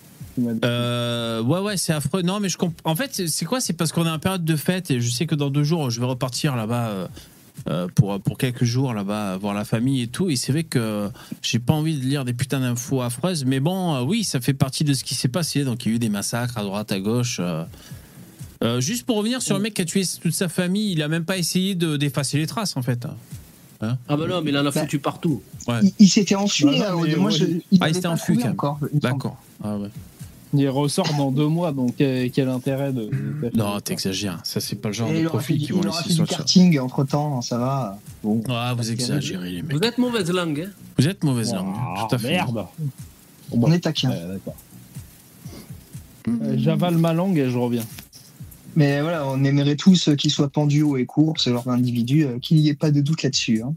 Euh, 0.65 1.43
ouais, 1.43 1.61
ouais, 1.61 1.77
c'est 1.77 1.93
affreux. 1.93 2.23
Non, 2.23 2.41
mais 2.41 2.49
je 2.49 2.57
comprends. 2.57 2.91
En 2.91 2.97
fait, 2.97 3.15
c'est- 3.27 3.45
quoi? 3.45 3.61
C'est 3.61 3.73
parce 3.73 3.93
qu'on 3.93 4.07
est 4.07 4.11
en 4.11 4.19
période 4.19 4.45
de 4.45 4.57
fête 4.57 4.91
et 4.91 5.01
je 5.01 5.11
sais 5.11 5.27
que 5.27 5.35
dans 5.35 5.51
deux 5.51 5.65
jours, 5.65 5.91
je 5.91 6.01
vais 6.01 6.07
repartir 6.07 6.57
là-bas 6.57 7.09
euh, 7.69 7.89
pour, 7.95 8.21
pour 8.21 8.39
quelques 8.39 8.65
jours 8.65 8.95
là-bas, 8.95 9.37
voir 9.37 9.55
la 9.55 9.65
famille 9.65 10.03
et 10.03 10.07
tout. 10.07 10.31
Et 10.31 10.37
c'est 10.37 10.53
vrai 10.53 10.65
que 10.65 11.11
j'ai 11.43 11.59
pas 11.59 11.75
envie 11.75 11.97
de 11.99 12.05
lire 12.05 12.25
des 12.25 12.33
putains 12.33 12.61
d'infos 12.61 13.03
affreuses. 13.03 13.45
Mais 13.45 13.61
bon, 13.61 13.95
euh, 13.95 14.03
oui, 14.03 14.25
ça 14.25 14.41
fait 14.41 14.55
partie 14.55 14.85
de 14.85 14.95
ce 14.95 15.05
qui 15.05 15.15
s'est 15.15 15.29
passé. 15.29 15.65
Donc, 15.65 15.85
il 15.85 15.91
y 15.91 15.93
a 15.93 15.97
eu 15.97 15.99
des 15.99 16.09
massacres 16.09 16.57
à 16.59 16.63
droite, 16.63 16.93
à 16.93 17.01
gauche. 17.01 17.41
Euh. 18.63 18.77
Euh, 18.77 18.81
juste 18.81 19.05
pour 19.07 19.17
revenir 19.17 19.43
sur 19.43 19.57
le 19.57 19.63
mec 19.63 19.75
qui 19.75 19.83
a 19.83 19.85
tué 19.85 20.05
toute 20.21 20.33
sa 20.35 20.49
famille, 20.49 20.93
il 20.93 21.03
a 21.03 21.09
même 21.09 21.25
pas 21.25 21.37
essayé 21.37 21.75
de- 21.75 21.97
d'effacer 21.97 22.39
les 22.39 22.47
traces 22.47 22.77
en 22.77 22.83
fait. 22.83 23.07
Hein 23.81 23.97
Ah 24.09 24.17
bah 24.17 24.27
non, 24.29 24.41
mais 24.43 24.51
il 24.51 24.57
en 24.59 24.65
a 24.67 24.71
foutu 24.73 24.99
partout. 25.01 25.43
Ouais. 25.67 25.81
Il, 25.83 25.93
il 25.99 26.09
s'était 26.09 26.37
enfui. 26.37 26.65
Bah 26.65 26.71
non, 26.93 27.03
hein, 27.03 27.07
mais 27.07 27.17
moi, 27.17 27.31
ouais, 27.33 27.37
je, 27.39 27.45
il- 27.45 27.63
il 27.73 27.79
Ah, 27.83 27.89
il 27.89 27.95
s'était 27.97 28.07
enfui, 28.07 28.37
trouvé 28.39 28.39
quand 28.43 28.45
même. 28.45 28.53
encore. 28.53 28.79
D'accord. 28.93 29.37
Ah 29.65 29.77
ouais. 29.77 29.89
Il 30.55 30.69
ressort 30.69 31.09
dans 31.17 31.33
deux 31.33 31.47
mois, 31.49 31.73
donc 31.73 31.95
quel, 31.97 32.31
quel 32.31 32.49
intérêt 32.51 32.93
de. 32.93 33.05
de- 33.07 33.51
Non, 33.57 33.81
t'exagères. 33.81 34.39
Ça, 34.45 34.61
c'est 34.61 34.77
pas 34.77 34.91
le 34.91 34.95
genre 34.95 35.11
Et 35.11 35.23
de 35.23 35.27
profil 35.29 35.59
qui 35.59 35.73
vont 35.73 35.81
il 35.81 35.89
aura 35.89 35.97
laisser 35.97 36.11
fait 36.11 36.15
sur 36.15 36.25
du 36.25 36.31
le 36.31 36.37
karting 36.37 36.79
entre 36.79 37.05
temps, 37.05 37.41
ça 37.41 37.57
va. 37.59 37.99
Bon. 38.23 38.43
Ah, 38.51 38.75
vous 38.77 38.91
exagérez, 38.93 39.51
les 39.51 39.63
mecs. 39.63 39.73
Vous 39.77 39.83
êtes 39.83 39.97
mauvaise 39.99 40.31
langue, 40.31 40.69
hein 40.69 40.71
Vous 40.99 41.09
êtes 41.09 41.25
mauvaise 41.25 41.53
langue. 41.55 41.75
Ah, 41.75 42.07
Tout 42.09 42.15
à 42.15 42.19
fait. 42.19 42.29
merde 42.29 42.67
On 43.51 43.73
est 43.73 43.81
taquin. 43.81 44.11
Euh, 46.29 46.55
J'avale 46.57 46.99
ma 46.99 47.13
langue 47.13 47.39
et 47.39 47.51
je 47.51 47.59
reviens. 47.59 47.83
Mais 48.77 49.01
voilà, 49.03 49.27
on 49.27 49.45
aimerait 49.45 49.77
tous 49.77 50.09
euh, 50.09 50.15
qu'il 50.15 50.31
soit 50.31 50.49
pendu 50.49 50.83
haut 50.83 50.97
et 50.97 51.07
court, 51.07 51.35
ce 51.39 51.51
genre 51.51 51.65
d'individu, 51.65 52.25
euh, 52.25 52.39
qu'il 52.39 52.57
n'y 52.59 52.69
ait 52.69 52.75
pas 52.75 52.91
de 52.91 53.01
doute 53.01 53.23
là-dessus. 53.23 53.63
hein. 53.63 53.75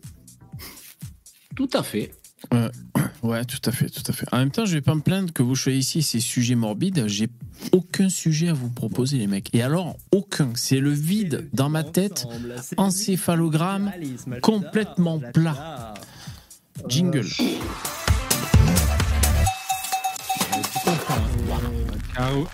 Tout 1.56 1.70
à 1.74 1.84
fait. 1.84 2.12
Ouais, 3.24 3.44
tout 3.44 3.58
à 3.66 3.72
fait, 3.72 3.90
tout 3.90 4.04
à 4.08 4.14
fait. 4.14 4.28
En 4.32 4.38
même 4.38 4.52
temps, 4.52 4.66
je 4.66 4.74
vais 4.74 4.82
pas 4.82 4.94
me 4.94 5.02
plaindre 5.02 5.34
que 5.34 5.42
vous 5.42 5.56
choisissiez 5.56 6.04
ces 6.04 6.20
sujets 6.20 6.54
morbides. 6.54 7.08
J'ai 7.08 7.28
aucun 7.72 8.08
sujet 8.08 8.50
à 8.50 8.54
vous 8.54 8.70
proposer, 8.70 9.18
les 9.18 9.26
mecs. 9.26 9.50
Et 9.56 9.64
alors, 9.64 9.98
aucun. 10.12 10.50
C'est 10.54 10.80
le 10.80 10.92
vide 10.92 11.50
dans 11.52 11.70
ma 11.70 11.84
tête. 11.84 12.28
Encéphalogramme 12.78 13.92
complètement 14.44 15.20
plat. 15.34 15.96
Jingle. 16.88 17.26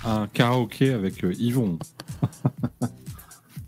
Un 0.05 0.27
karaoké 0.33 0.93
avec 0.93 1.23
euh, 1.25 1.33
Yvon. 1.37 1.77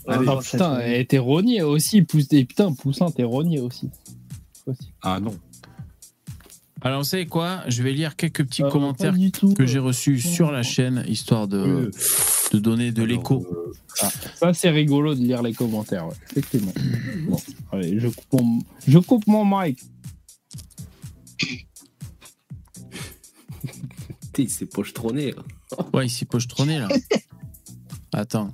Allez. 0.07 0.25
Ah 0.27 0.37
putain, 0.41 0.79
et 0.81 1.05
t'es 1.05 1.17
rogné 1.17 1.61
aussi, 1.61 2.01
pousse, 2.01 2.27
et 2.31 2.43
putain, 2.45 2.73
Poussin, 2.73 3.09
t'es 3.11 3.23
rogné 3.23 3.59
aussi. 3.59 3.89
aussi. 4.65 4.91
Ah 5.01 5.19
non. 5.19 5.33
Alors, 6.81 6.99
vous 6.99 7.05
savez 7.07 7.25
quoi? 7.25 7.61
Je 7.69 7.81
vais 7.81 7.93
lire 7.93 8.17
quelques 8.17 8.43
petits 8.45 8.63
Euh, 8.63 8.69
commentaires 8.69 9.15
tout. 9.31 9.53
que 9.53 9.65
j'ai 9.65 9.79
reçus 9.79 10.19
sur 10.19 10.51
la 10.51 10.61
chaîne, 10.63 11.05
histoire 11.07 11.47
de, 11.47 11.89
de 12.51 12.59
donner 12.59 12.91
de 12.91 13.03
l'écho. 13.03 13.47
Ah, 14.01 14.09
ça, 14.35 14.53
c'est 14.53 14.69
rigolo 14.69 15.15
de 15.15 15.21
lire 15.21 15.41
les 15.41 15.53
commentaires, 15.53 16.05
ouais, 16.07 16.15
effectivement. 16.31 16.73
Bon, 17.29 17.37
allez, 17.71 17.97
je 18.01 18.09
coupe 18.09 18.33
mon, 18.41 18.59
je 18.85 18.99
coupe 18.99 19.25
mon 19.27 19.45
mic. 19.45 19.79
Il 24.37 24.49
s'est 24.49 24.65
pochetronné. 24.65 25.33
Ouais, 25.93 26.07
il 26.07 26.09
s'est 26.09 26.25
pochetronné, 26.25 26.79
là. 26.79 26.89
Attends. 28.13 28.53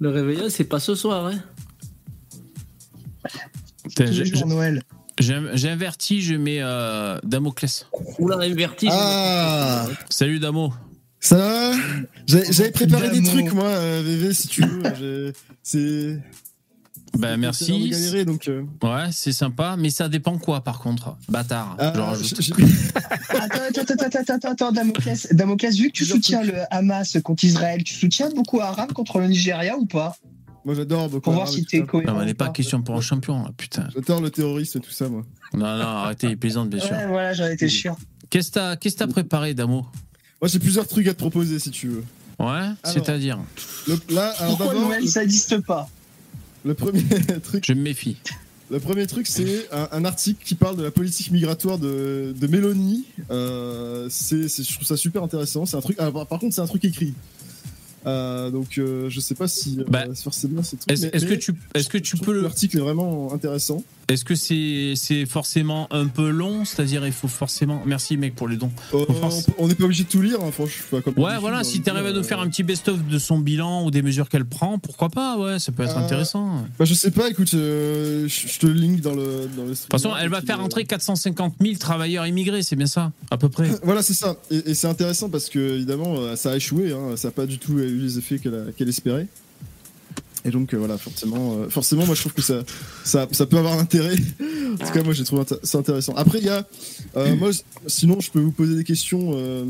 Le 0.00 0.10
réveillon, 0.10 0.48
c'est 0.50 0.64
pas 0.64 0.80
ce 0.80 0.94
soir, 0.94 1.26
hein 1.26 1.42
jours 4.24 4.46
Noël. 4.46 4.82
J'ai 5.18 5.34
un 5.34 5.56
j'ai 5.56 5.70
un 5.70 5.76
vertige, 5.76 6.32
mais 6.34 6.58
euh, 6.60 7.18
Damoclès. 7.22 7.86
Oula, 8.18 8.36
un 8.36 8.54
vertige. 8.54 8.90
Ah 8.92 9.86
Salut 10.10 10.38
Damo. 10.38 10.74
Ça 11.20 11.36
va? 11.36 11.72
J'ai- 12.26 12.52
J'avais 12.52 12.70
préparé 12.72 13.08
des 13.10 13.22
trucs, 13.22 13.52
moi, 13.52 13.64
euh, 13.68 14.02
VV, 14.04 14.34
si 14.34 14.48
tu 14.48 14.62
veux. 14.62 15.32
C'est. 15.62 16.20
Ben 17.18 17.30
c'est 17.32 17.36
merci. 17.36 17.84
de 17.84 17.88
galérer, 17.90 18.24
donc. 18.24 18.48
euh, 18.48 18.62
Ouais, 18.82 19.06
c'est 19.12 19.32
sympa, 19.32 19.76
mais 19.78 19.90
ça 19.90 20.08
dépend 20.08 20.38
quoi 20.38 20.62
par 20.62 20.78
contre 20.80 21.16
Bâtard. 21.28 21.76
ah, 21.78 21.92
je 22.20 22.52
Attends, 23.28 23.58
attends, 23.68 23.80
attends, 23.82 24.06
attends, 24.06 24.34
attends, 24.34 24.50
attends, 24.52 24.72
Damoclès. 24.72 25.28
Damoclès, 25.32 25.76
vu 25.76 25.88
que 25.88 25.92
tu 25.92 26.04
soutiens 26.04 26.42
le 26.42 26.54
Hamas 26.70 27.16
contre 27.22 27.44
Israël, 27.44 27.82
tu 27.84 27.94
soutiens 27.94 28.30
beaucoup 28.30 28.60
Haram 28.60 28.92
contre 28.92 29.18
le 29.18 29.28
Nigeria 29.28 29.76
ou 29.76 29.86
pas? 29.86 30.16
Moi, 30.64 30.74
j'adore 30.74 31.08
beaucoup. 31.08 31.20
Pour 31.22 31.32
voir 31.34 31.48
si 31.48 31.64
t'es 31.64 31.78
Non, 31.80 31.86
cohérent. 31.86 32.14
mais 32.16 32.22
on 32.22 32.24
n'est 32.26 32.34
pas 32.34 32.48
question 32.48 32.82
pour 32.82 32.96
un 32.96 33.00
champion, 33.00 33.42
là, 33.44 33.50
putain. 33.56 33.88
J'adore 33.94 34.20
le 34.20 34.30
terrorisme 34.30 34.78
et 34.78 34.80
tout 34.80 34.90
ça, 34.90 35.08
moi. 35.08 35.22
Non, 35.54 35.60
non, 35.60 35.64
arrêtez, 35.84 36.26
il 36.28 36.36
plaisante, 36.38 36.70
bien 36.70 36.80
sûr. 36.80 36.96
Ouais, 36.96 37.06
voilà, 37.06 37.32
j'en 37.34 37.46
étais 37.46 37.68
sûr. 37.68 37.96
Qu'est-ce 38.30 38.48
que 38.48 38.54
t'as 38.54 38.76
qu'est-ce 38.76 38.94
que 38.96 38.98
t'as 39.00 39.06
préparé, 39.06 39.54
Damo? 39.54 39.86
Moi, 40.42 40.48
j'ai 40.48 40.58
plusieurs 40.58 40.88
trucs 40.88 41.06
à 41.06 41.12
te 41.14 41.18
proposer 41.18 41.58
si 41.60 41.70
tu 41.70 41.88
veux. 41.88 42.04
Ouais, 42.40 42.68
c'est-à-dire 42.84 43.38
Le- 43.86 43.98
Là, 44.14 44.30
alors 44.38 44.56
Pourquoi 44.58 44.74
d'abord, 44.74 44.88
Noël, 44.88 45.02
le- 45.02 45.08
ça 45.08 45.20
n'existe 45.20 45.58
pas? 45.60 45.88
Le 46.66 46.74
premier 46.74 47.02
truc, 47.42 47.64
Je 47.66 47.72
me 47.72 47.80
méfie. 47.82 48.16
le 48.70 48.80
premier 48.80 49.06
truc, 49.06 49.26
c'est 49.26 49.72
un, 49.72 49.88
un 49.92 50.04
article 50.04 50.44
qui 50.44 50.54
parle 50.54 50.76
de 50.76 50.82
la 50.82 50.90
politique 50.90 51.30
migratoire 51.30 51.78
de, 51.78 52.34
de 52.38 52.46
Mélanie. 52.46 53.04
Euh, 53.30 54.08
c'est, 54.10 54.48
je 54.48 54.74
trouve 54.74 54.86
ça 54.86 54.96
super 54.96 55.22
intéressant. 55.22 55.64
C'est 55.66 55.76
un 55.76 55.80
truc. 55.80 55.96
ah, 55.98 56.10
par 56.10 56.38
contre, 56.38 56.54
c'est 56.54 56.60
un 56.60 56.66
truc 56.66 56.84
écrit. 56.84 57.14
Euh, 58.06 58.50
donc, 58.50 58.78
euh, 58.78 59.08
je 59.10 59.18
sais 59.20 59.34
pas 59.34 59.48
si 59.48 59.80
euh, 59.80 59.84
Bah, 59.88 60.04
forcément 60.14 60.62
c'est. 60.62 60.78
Est-ce 60.90 61.06
est-ce 61.06 61.26
que 61.26 61.34
tu 61.34 61.54
est-ce 61.74 61.88
que 61.88 61.98
tu 61.98 62.16
peux 62.16 62.32
le 62.32 62.40
L'article 62.42 62.76
est 62.78 62.80
vraiment 62.80 63.32
intéressant. 63.32 63.82
Est-ce 64.08 64.24
que 64.24 64.34
c'est 64.36 64.92
c'est 64.94 65.26
forcément 65.26 65.88
un 65.90 66.06
peu 66.06 66.28
long? 66.30 66.64
C'est-à-dire, 66.64 67.04
il 67.06 67.12
faut 67.12 67.26
forcément. 67.28 67.82
Merci, 67.86 68.16
mec, 68.16 68.34
pour 68.36 68.46
les 68.46 68.56
dons. 68.56 68.70
Euh, 68.94 69.04
on 69.58 69.66
n'est 69.66 69.74
pas 69.74 69.84
obligé 69.84 70.04
de 70.04 70.08
tout 70.08 70.22
lire, 70.22 70.38
hein, 70.42 70.52
franchement. 70.52 71.00
comme 71.02 71.14
Ouais, 71.18 71.36
voilà, 71.40 71.64
si 71.64 71.82
tu 71.82 71.90
arrives 71.90 72.06
à 72.06 72.12
nous 72.12 72.22
faire 72.22 72.38
un 72.40 72.48
petit 72.48 72.62
best-of 72.62 73.04
de 73.04 73.18
son 73.18 73.38
bilan 73.38 73.84
ou 73.84 73.90
des 73.90 74.02
mesures 74.02 74.28
qu'elle 74.28 74.44
prend, 74.44 74.78
pourquoi 74.78 75.08
pas? 75.08 75.36
Ouais, 75.38 75.58
ça 75.58 75.72
peut 75.72 75.82
être 75.82 75.96
Euh, 75.96 76.04
intéressant. 76.04 76.62
De 76.62 76.66
Bah, 76.78 76.84
je 76.84 76.94
sais 76.94 77.10
pas, 77.10 77.28
écoute, 77.28 77.52
euh, 77.54 78.28
je 78.28 78.58
te 78.58 78.66
le 78.66 78.74
link 78.74 79.00
dans 79.00 79.14
le. 79.14 79.48
Dans 79.56 79.64
le 79.64 79.70
toute 79.74 79.90
façon, 79.90 80.12
elle 80.20 80.28
va 80.28 80.40
faire 80.40 80.60
entrer 80.60 80.84
450 80.84 81.54
000 81.60 81.74
travailleurs 81.76 82.26
immigrés, 82.26 82.62
c'est 82.62 82.76
bien 82.76 82.86
ça, 82.86 83.12
à 83.30 83.36
peu 83.38 83.48
près. 83.48 83.68
Voilà, 83.82 84.02
c'est 84.02 84.14
ça. 84.14 84.36
Et, 84.50 84.70
et 84.70 84.74
c'est 84.74 84.86
intéressant 84.88 85.28
parce 85.30 85.48
que, 85.48 85.58
évidemment, 85.76 86.16
euh, 86.18 86.36
ça 86.36 86.52
a 86.52 86.56
échoué. 86.56 86.92
hein. 86.92 87.16
Ça 87.16 87.28
n'a 87.28 87.32
pas 87.32 87.46
du 87.46 87.58
tout 87.58 87.78
eu 87.78 87.98
les 87.98 88.18
effets 88.18 88.38
qu'elle 88.38 88.88
espérait. 88.88 89.26
Et 90.46 90.50
donc, 90.50 90.72
euh, 90.72 90.76
voilà, 90.78 90.96
forcément, 90.96 91.56
euh, 91.58 91.68
forcément, 91.68 92.06
moi, 92.06 92.14
je 92.14 92.20
trouve 92.20 92.32
que 92.32 92.42
ça, 92.42 92.62
ça, 93.04 93.26
ça 93.32 93.46
peut 93.46 93.56
avoir 93.58 93.74
un 93.74 93.80
intérêt. 93.80 94.14
en 94.14 94.76
tout 94.86 94.92
cas, 94.92 95.02
moi, 95.02 95.12
j'ai 95.12 95.24
trouvé 95.24 95.42
ça 95.62 95.78
intéressant. 95.78 96.14
Après, 96.14 96.38
il 96.38 96.44
y 96.44 96.48
a. 96.48 96.64
euh, 97.16 97.34
moi, 97.34 97.50
sinon, 97.88 98.20
je 98.20 98.30
peux 98.30 98.40
vous 98.40 98.52
poser 98.52 98.76
des 98.76 98.84
questions. 98.84 99.32
euh, 99.34 99.64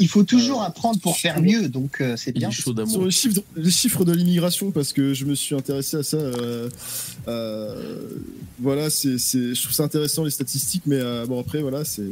Il 0.00 0.08
faut 0.08 0.22
toujours 0.24 0.62
apprendre 0.62 0.98
pour 1.00 1.18
faire 1.18 1.42
mieux, 1.42 1.68
donc 1.68 2.00
euh, 2.00 2.16
c'est 2.16 2.32
bien. 2.32 2.50
chaud 2.50 2.62
sur 2.62 2.74
d'amour. 2.74 3.04
les 3.04 3.10
chiffres, 3.10 3.42
les 3.56 3.70
chiffres 3.70 4.04
de 4.06 4.12
l'immigration 4.12 4.70
parce 4.70 4.94
que 4.94 5.12
je 5.12 5.26
me 5.26 5.34
suis 5.34 5.54
intéressé 5.54 5.98
à 5.98 6.02
ça. 6.02 6.16
euh, 6.16 6.70
euh, 7.28 7.98
voilà, 8.58 8.88
c'est, 8.90 9.18
c'est, 9.18 9.54
je 9.54 9.60
trouve 9.62 9.74
ça 9.74 9.82
intéressant 9.84 10.24
les 10.24 10.30
statistiques, 10.30 10.84
mais 10.86 10.96
euh, 10.98 11.26
bon 11.26 11.38
après 11.40 11.60
voilà, 11.60 11.84
c'est, 11.84 12.02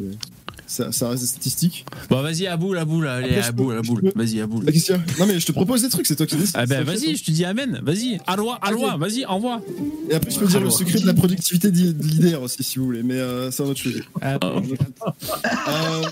ça, 0.71 0.93
ça 0.93 1.09
reste 1.09 1.23
des 1.23 1.27
statistiques. 1.29 1.85
Bon, 2.09 2.23
vas-y, 2.23 2.47
à 2.47 2.57
bout, 2.57 2.75
à 2.75 2.85
bout, 2.85 3.01
là, 3.01 3.14
allez, 3.14 3.37
Après, 3.37 3.49
à 3.49 3.53
peux- 3.53 3.77
à 3.77 3.83
bout. 3.83 3.97
peux- 3.97 4.12
Vas-y, 4.14 4.41
à 4.41 4.47
question. 4.71 5.03
Non 5.18 5.27
mais 5.27 5.41
je 5.41 5.47
te 5.47 5.51
propose 5.53 5.83
des 5.83 5.89
trucs, 5.89 6.07
c'est 6.07 6.14
toi 6.14 6.27
qui 6.27 6.37
décides. 6.37 6.55
Ah 6.57 6.64
ben 6.66 6.85
vas-y, 6.85 7.16
je 7.16 7.25
te 7.25 7.31
dis 7.33 7.45
amen, 7.45 7.81
vas-y. 7.83 8.21
À 8.27 8.37
loi, 8.37 8.57
à 8.62 8.71
loi, 8.71 8.97
vas-y, 8.97 9.25
envoie. 9.27 9.61
Et 10.09 10.14
après 10.14 10.31
je 10.31 10.39
peux 10.39 10.47
dire 10.47 10.61
le 10.61 10.71
secret 10.71 11.01
de 11.01 11.07
la 11.07 11.14
productivité 11.14 11.71
de 11.73 11.77
l'IDER 12.03 12.37
aussi 12.37 12.62
si 12.62 12.79
vous 12.79 12.85
voulez, 12.85 13.03
mais 13.03 13.14
euh, 13.14 13.51
c'est 13.51 13.62
un 13.64 13.66
autre 13.66 13.81
sujet. 13.81 14.03
Ah, 14.23 14.39
Euh, 14.45 16.03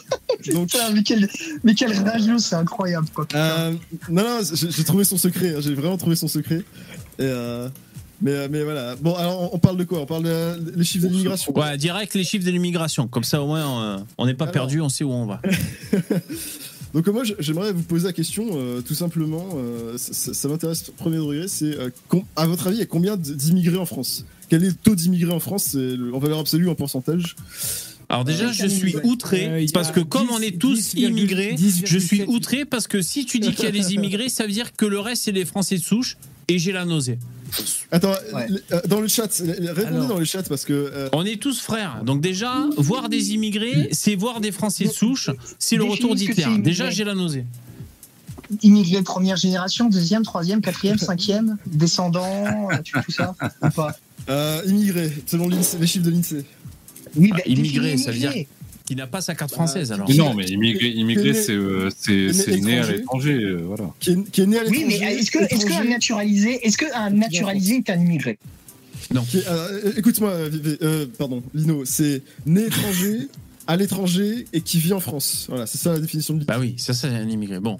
donc, 0.52 0.68
Putain, 0.70 0.90
mais 0.92 1.02
quel, 1.02 1.28
mais 1.64 1.74
quel 1.74 1.92
rageux, 1.92 2.38
c'est 2.38 2.56
incroyable 2.56 3.06
quoi. 3.14 3.26
euh, 3.34 3.72
non 4.08 4.22
non, 4.22 4.38
j'ai 4.52 4.70
j'ai 4.70 4.84
trouvé 4.84 5.04
son 5.04 5.16
secret, 5.18 5.54
hein, 5.54 5.60
j'ai 5.60 5.74
vraiment 5.74 5.96
trouvé 5.96 6.16
son 6.16 6.28
secret. 6.28 6.62
Et 7.20 7.24
euh, 7.24 7.68
mais, 8.20 8.30
euh, 8.32 8.48
mais 8.50 8.62
voilà. 8.64 8.96
Bon, 8.96 9.14
alors 9.14 9.54
on- 9.54 9.58
parle 9.58 9.76
de 9.76 9.84
quoi? 9.84 10.00
On 10.00 10.06
parle 10.06 10.24
de- 10.24 10.70
des 10.76 10.84
chiffres 10.84 11.06
de 11.06 11.10
l'immigration? 11.12 11.56
Ouais, 11.56 11.76
direct 11.76 12.14
les 12.14 12.24
chiffres 12.24 12.44
de 12.44 12.50
l'immigration. 12.50 13.08
Comme 13.08 13.24
ça, 13.24 13.42
au 13.42 13.46
moins, 13.46 13.82
euh, 13.82 13.98
on 14.18 14.26
n'est 14.26 14.34
pas 14.34 14.44
Alors. 14.44 14.52
perdu, 14.52 14.80
on 14.80 14.88
sait 14.88 15.04
où 15.04 15.12
on 15.12 15.26
va. 15.26 15.40
Donc 16.94 17.06
euh, 17.06 17.12
moi 17.12 17.22
j'aimerais 17.38 17.72
vous 17.72 17.82
poser 17.82 18.06
la 18.06 18.14
question 18.14 18.46
euh, 18.54 18.80
tout 18.80 18.94
simplement, 18.94 19.46
euh, 19.56 19.98
ça, 19.98 20.14
ça- 20.14 20.32
ça 20.34 20.48
m'intéresse 20.48 20.84
premier 20.96 21.18
degré, 21.18 21.46
c'est 21.46 21.76
euh, 21.78 21.90
à 22.34 22.46
votre 22.46 22.66
avis 22.66 22.76
il 22.76 22.80
y 22.80 22.82
a 22.82 22.86
combien 22.86 23.16
d'immigrés 23.18 23.76
en 23.76 23.84
France? 23.84 24.24
Quel 24.48 24.64
est 24.64 24.68
le 24.68 24.72
taux 24.72 24.94
d'immigrés 24.94 25.32
en 25.34 25.38
France? 25.38 25.64
C'est 25.72 25.96
le- 25.96 26.14
en 26.14 26.18
valeur 26.18 26.38
absolue 26.38 26.66
en 26.70 26.74
pourcentage? 26.74 27.36
Alors 28.08 28.24
déjà, 28.24 28.50
je 28.52 28.66
suis 28.66 28.96
outré 29.04 29.48
Euh, 29.48 29.66
parce 29.74 29.90
que 29.92 30.00
comme 30.00 30.28
10, 30.28 30.32
on 30.32 30.40
est 30.40 30.58
tous 30.58 30.78
10,7, 30.94 30.98
immigrés, 31.10 31.56
je 31.84 31.98
suis 31.98 32.20
10,7. 32.20 32.26
outré 32.28 32.64
parce 32.64 32.86
que 32.86 33.02
si 33.02 33.26
tu 33.26 33.38
dis 33.38 33.52
qu'il 33.52 33.66
y 33.66 33.68
a 33.68 33.70
les 33.70 33.92
immigrés, 33.92 34.30
ça 34.30 34.46
veut 34.46 34.52
dire 34.52 34.74
que 34.74 34.86
le 34.86 34.98
reste 34.98 35.24
c'est 35.24 35.32
les 35.32 35.44
Français 35.44 35.76
de 35.76 35.82
souche 35.82 36.16
et 36.48 36.58
j'ai 36.58 36.72
la 36.72 36.86
nausée. 36.86 37.18
Attends, 37.90 38.14
Ouais. 38.34 38.46
euh, 38.72 38.80
dans 38.88 39.00
le 39.00 39.08
chat, 39.08 39.28
répondez 39.40 39.86
Alors. 39.86 40.06
dans 40.08 40.18
le 40.18 40.24
chat 40.24 40.42
parce 40.48 40.64
que 40.64 40.72
euh, 40.72 41.08
On 41.12 41.24
est 41.24 41.40
tous 41.40 41.60
frères. 41.60 42.02
Donc 42.04 42.20
déjà, 42.20 42.66
voir 42.76 43.08
des 43.08 43.32
immigrés, 43.32 43.88
c'est 43.92 44.14
voir 44.14 44.40
des 44.40 44.52
Français 44.52 44.84
de 44.84 44.90
souche, 44.90 45.30
c'est 45.58 45.76
le 45.76 45.84
retour 45.84 46.14
d'Hitler. 46.14 46.58
Déjà, 46.58 46.90
j'ai 46.90 47.04
la 47.04 47.14
nausée. 47.14 47.44
Immigré 48.62 49.02
première 49.02 49.36
génération, 49.36 49.88
deuxième, 49.90 50.22
troisième, 50.22 50.60
quatrième, 50.62 50.96
cinquième, 50.98 51.58
descendant, 51.66 52.46
euh, 52.72 52.78
tu 52.82 52.92
fais 52.94 53.02
tout 53.02 53.12
ça 53.12 53.34
ou 53.62 53.68
pas? 53.70 53.94
Euh, 54.30 54.62
immigrés, 54.66 55.12
selon 55.26 55.48
l'INSEE- 55.48 55.78
les 55.78 55.86
chiffres 55.86 56.04
de 56.06 56.10
l'INSEE. 56.10 56.44
Oui, 57.16 57.30
Ah, 57.32 57.36
bah, 57.36 57.42
immigré, 57.46 57.92
définis 57.92 58.02
ça 58.04 58.10
veut 58.12 58.18
dire-. 58.18 58.32
Qui 58.88 58.96
n'a 58.96 59.06
pas 59.06 59.20
sa 59.20 59.34
carte 59.34 59.52
française 59.52 59.92
alors. 59.92 60.08
Mais 60.08 60.14
non, 60.16 60.32
mais 60.32 60.46
immigré, 60.46 60.88
immigré 60.88 61.34
c'est 61.34 61.52
euh, 61.52 61.90
c'est- 61.94 62.10
né 62.28 62.32
c'est 62.32 62.56
né 62.56 62.78
à 62.78 62.80
étranger. 62.80 62.96
l'étranger, 62.96 63.34
euh, 63.34 63.60
voilà. 63.66 63.90
Qui 64.00 64.10
est, 64.12 64.30
qui 64.30 64.40
est 64.40 64.46
né 64.46 64.56
à 64.58 64.62
Oui, 64.64 64.78
l'étranger. 64.78 64.98
mais 65.04 65.14
est-ce 65.16 65.30
que, 65.30 65.38
est-ce 65.40 65.66
qu'un 65.66 65.84
naturalisé, 65.84 66.66
est-ce 66.66 66.78
qu'un 66.78 67.10
naturalisé 67.10 67.76
est 67.76 67.90
un 67.90 68.00
immigré? 68.00 68.38
Est- 69.12 69.46
euh, 69.46 69.92
Écoute-moi, 69.98 70.30
euh, 70.32 71.04
pardon, 71.18 71.42
Lino, 71.52 71.84
c'est 71.84 72.22
né 72.46 72.62
étranger, 72.64 73.28
à 73.66 73.76
l'étranger 73.76 74.46
et 74.54 74.62
qui 74.62 74.78
vit 74.78 74.94
en 74.94 75.00
France. 75.00 75.44
Voilà, 75.50 75.66
c'est 75.66 75.76
ça 75.76 75.92
la 75.92 76.00
définition 76.00 76.32
de. 76.32 76.44
Bah 76.46 76.56
oui, 76.58 76.74
ça 76.78 76.94
c'est 76.94 77.08
un 77.08 77.28
immigré. 77.28 77.60
Bon, 77.60 77.76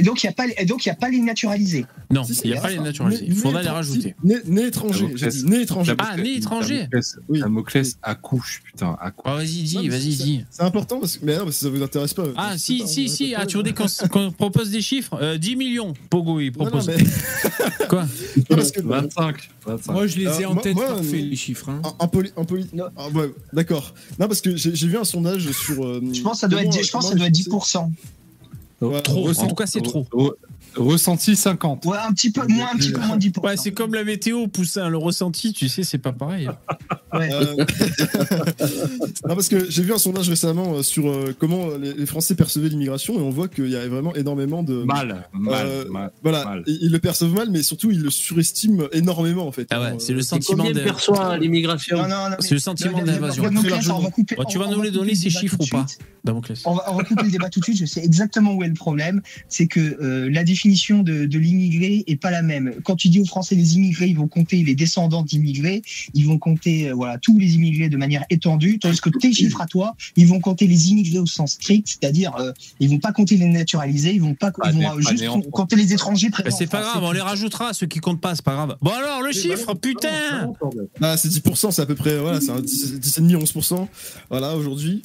et 0.00 0.02
donc, 0.02 0.22
il 0.22 0.26
n'y 0.26 0.30
a 0.30 0.32
pas, 0.32 0.46
et 0.56 0.64
donc, 0.64 0.86
il 0.86 0.88
y 0.88 0.92
a 0.92 0.94
pas 0.94 1.10
les 1.10 1.18
naturalisés. 1.18 1.84
Non, 2.10 2.22
il 2.22 2.50
n'y 2.50 2.56
a 2.56 2.60
pas 2.62 2.70
les 2.70 2.78
naturalisés. 2.78 3.26
Il 3.26 3.36
faudra 3.36 3.62
les 3.62 3.68
rajouter. 3.68 4.14
Né 4.24 4.64
étranger, 4.64 5.12
j'ai 5.14 5.28
dit. 5.28 5.44
Né 5.44 5.60
étranger. 5.60 5.92
Ah, 5.98 6.16
né 6.16 6.36
étranger. 6.36 6.88
Damoclès 7.28 7.98
à 8.02 8.14
couche, 8.14 8.62
putain. 8.64 8.96
À 8.98 9.10
couche. 9.10 9.30
Oh, 9.30 9.36
vas-y, 9.36 9.62
dis, 9.62 9.88
vas-y, 9.90 10.14
dis. 10.14 10.44
C'est 10.48 10.62
important 10.62 11.00
parce 11.00 11.18
que, 11.18 11.26
mais 11.26 11.36
non, 11.36 11.44
parce 11.44 11.58
que 11.58 11.64
ça 11.64 11.68
vous 11.68 11.82
intéresse 11.82 12.14
pas. 12.14 12.24
Ah, 12.34 12.56
si, 12.56 12.88
si, 12.88 13.10
si. 13.10 13.34
Ah, 13.34 13.44
tu 13.44 13.58
veux 13.58 13.62
qu'on 14.10 14.32
propose 14.32 14.70
des 14.70 14.80
chiffres 14.80 15.18
euh, 15.20 15.36
10 15.36 15.56
millions, 15.56 15.92
Pogo, 16.08 16.40
il 16.40 16.50
propose. 16.50 16.90
Quoi 17.90 18.06
25, 18.48 19.50
Moi, 19.88 20.06
je 20.06 20.16
les 20.16 20.40
ai 20.40 20.46
en 20.46 20.56
tête 20.56 20.74
moi, 20.74 20.86
parfait, 20.86 21.20
euh, 21.20 21.26
les 21.26 21.36
chiffres. 21.36 21.68
Hein. 21.68 21.82
En, 21.84 22.04
en 22.04 22.08
poli. 22.08 22.30
En 22.36 22.46
poli... 22.46 22.66
Ah, 22.96 23.08
d'accord. 23.52 23.92
Non, 24.18 24.28
parce 24.28 24.40
que 24.40 24.56
j'ai 24.56 24.86
vu 24.86 24.96
un 24.96 25.04
sondage 25.04 25.50
sur. 25.52 25.84
Euh, 25.84 26.00
je 26.10 26.22
pense 26.22 26.34
que 26.34 26.38
ça 26.38 26.48
doit 26.48 26.62
être, 26.62 26.82
je 26.82 26.90
pense 26.90 27.10
ça 27.10 27.14
doit 27.14 27.26
être 27.26 27.34
10%. 27.34 27.90
Trop. 28.80 29.28
En 29.38 29.48
tout 29.48 29.54
cas, 29.54 29.66
c'est 29.66 29.82
trop. 29.82 30.06
Re- 30.74 30.92
Ressenti 30.92 31.36
50. 31.36 31.84
Ouais, 31.84 31.98
un 31.98 32.12
petit 32.12 32.30
peu 32.30 32.46
moins, 32.48 32.68
un 32.72 32.76
petit 32.76 32.92
peu 32.92 33.00
moins 33.00 33.16
de 33.16 33.24
10%. 33.24 33.40
Ouais, 33.44 33.56
c'est 33.56 33.72
comme 33.72 33.94
la 33.94 34.04
météo, 34.04 34.46
Poussin. 34.48 34.88
Le 34.88 34.98
ressenti, 34.98 35.52
tu 35.52 35.68
sais, 35.68 35.82
c'est 35.82 35.98
pas 35.98 36.12
pareil. 36.12 36.48
Ouais. 37.12 37.28
Euh, 37.32 37.56
non, 39.26 39.34
parce 39.34 39.48
que 39.48 39.68
j'ai 39.68 39.82
vu 39.82 39.92
un 39.92 39.98
sondage 39.98 40.28
récemment 40.28 40.74
euh, 40.74 40.82
sur 40.84 41.08
euh, 41.08 41.34
comment 41.36 41.70
les, 41.76 42.06
Français 42.06 42.36
percevaient 42.36 42.68
l'immigration 42.68 43.18
et 43.18 43.20
on 43.20 43.30
voit 43.30 43.48
qu'il 43.48 43.68
y 43.68 43.74
a 43.74 43.88
vraiment 43.88 44.14
énormément 44.14 44.62
de. 44.62 44.84
Mal, 44.84 45.28
mal, 45.32 45.66
Euh, 45.66 45.84
mal. 45.90 46.12
Voilà, 46.22 46.44
mal. 46.44 46.62
ils, 46.68 46.92
le 46.92 46.98
perçoivent 47.00 47.34
mal, 47.34 47.50
mais 47.50 47.64
surtout 47.64 47.90
ils 47.90 48.00
le 48.00 48.10
surestiment 48.10 48.84
énormément 48.92 49.46
en 49.46 49.50
fait. 49.50 49.66
Ah 49.70 49.80
ouais, 49.80 49.96
c'est 49.98 50.12
le 50.12 50.22
sentiment 50.22 50.58
combien 50.64 50.72
de. 50.72 50.84
perçoit 50.84 51.36
l'immigration 51.36 51.96
Non, 51.96 52.08
non, 52.08 52.30
non, 52.30 52.36
C'est 52.38 52.54
le 52.54 52.60
sentiment 52.60 53.02
d'invasion. 53.02 53.42
tu 54.48 54.58
vas 54.58 54.68
nous 54.68 54.82
les 54.82 54.92
donner, 54.92 55.16
ces 55.16 55.30
chiffres 55.30 55.56
ou 55.58 55.66
pas. 55.66 55.86
On 56.64 56.74
va, 56.74 56.92
on 56.92 56.94
va 56.96 57.04
couper 57.04 57.24
le 57.24 57.30
débat 57.30 57.48
tout 57.48 57.60
de 57.60 57.64
suite. 57.64 57.78
Je 57.78 57.86
sais 57.86 58.04
exactement 58.04 58.54
où 58.54 58.62
est 58.62 58.68
le 58.68 58.74
problème. 58.74 59.22
C'est 59.48 59.66
que 59.66 59.80
euh, 59.80 60.30
la 60.30 60.44
définition 60.60 61.02
de, 61.02 61.24
de 61.24 61.38
l'immigré 61.38 62.04
est 62.06 62.16
pas 62.16 62.30
la 62.30 62.42
même. 62.42 62.74
Quand 62.84 62.94
tu 62.94 63.08
dis 63.08 63.18
aux 63.20 63.24
Français 63.24 63.54
les 63.54 63.76
immigrés, 63.76 64.08
ils 64.08 64.16
vont 64.16 64.28
compter 64.28 64.62
les 64.62 64.74
descendants 64.74 65.22
d'immigrés, 65.22 65.80
ils 66.12 66.26
vont 66.26 66.38
compter 66.38 66.90
euh, 66.90 66.94
voilà 66.94 67.16
tous 67.16 67.38
les 67.38 67.54
immigrés 67.54 67.88
de 67.88 67.96
manière 67.96 68.24
étendue, 68.28 68.78
tandis 68.78 69.00
que 69.00 69.08
tes 69.08 69.32
chiffres 69.32 69.60
à 69.62 69.66
toi, 69.66 69.96
ils 70.16 70.26
vont 70.26 70.38
compter 70.40 70.66
les 70.66 70.90
immigrés 70.90 71.18
au 71.18 71.24
sens 71.24 71.52
strict, 71.52 71.88
c'est-à-dire 71.88 72.36
euh, 72.36 72.52
ils 72.78 72.90
vont 72.90 72.98
pas 72.98 73.12
compter 73.12 73.38
les 73.38 73.46
naturalisés, 73.46 74.12
ils 74.12 74.20
vont 74.20 74.34
pas, 74.34 74.52
ils 74.66 74.72
vont 74.72 74.98
euh, 74.98 75.00
juste 75.00 75.50
compter 75.50 75.76
les 75.76 75.94
étrangers 75.94 76.28
Bah, 76.28 76.42
présents. 76.42 76.56
c'est 76.58 76.66
pas 76.66 76.82
grave, 76.82 77.02
on 77.02 77.12
les 77.12 77.22
rajoutera, 77.22 77.72
ceux 77.72 77.86
qui 77.86 78.00
comptent 78.00 78.20
pas, 78.20 78.34
c'est 78.34 78.44
pas 78.44 78.54
grave. 78.54 78.76
Bon 78.82 78.90
alors, 78.90 79.22
le 79.22 79.32
chiffre, 79.32 79.72
putain 79.74 80.52
Ah, 81.00 81.16
c'est 81.16 81.28
10%, 81.28 81.70
c'est 81.70 81.80
à 81.82 81.86
peu 81.86 81.94
près, 81.94 82.18
voilà, 82.18 82.42
c'est 82.42 82.50
un 82.50 82.60
10 82.60 83.00
10,5, 83.00 83.44
11%, 83.44 83.88
voilà, 84.28 84.56
aujourd'hui. 84.56 85.00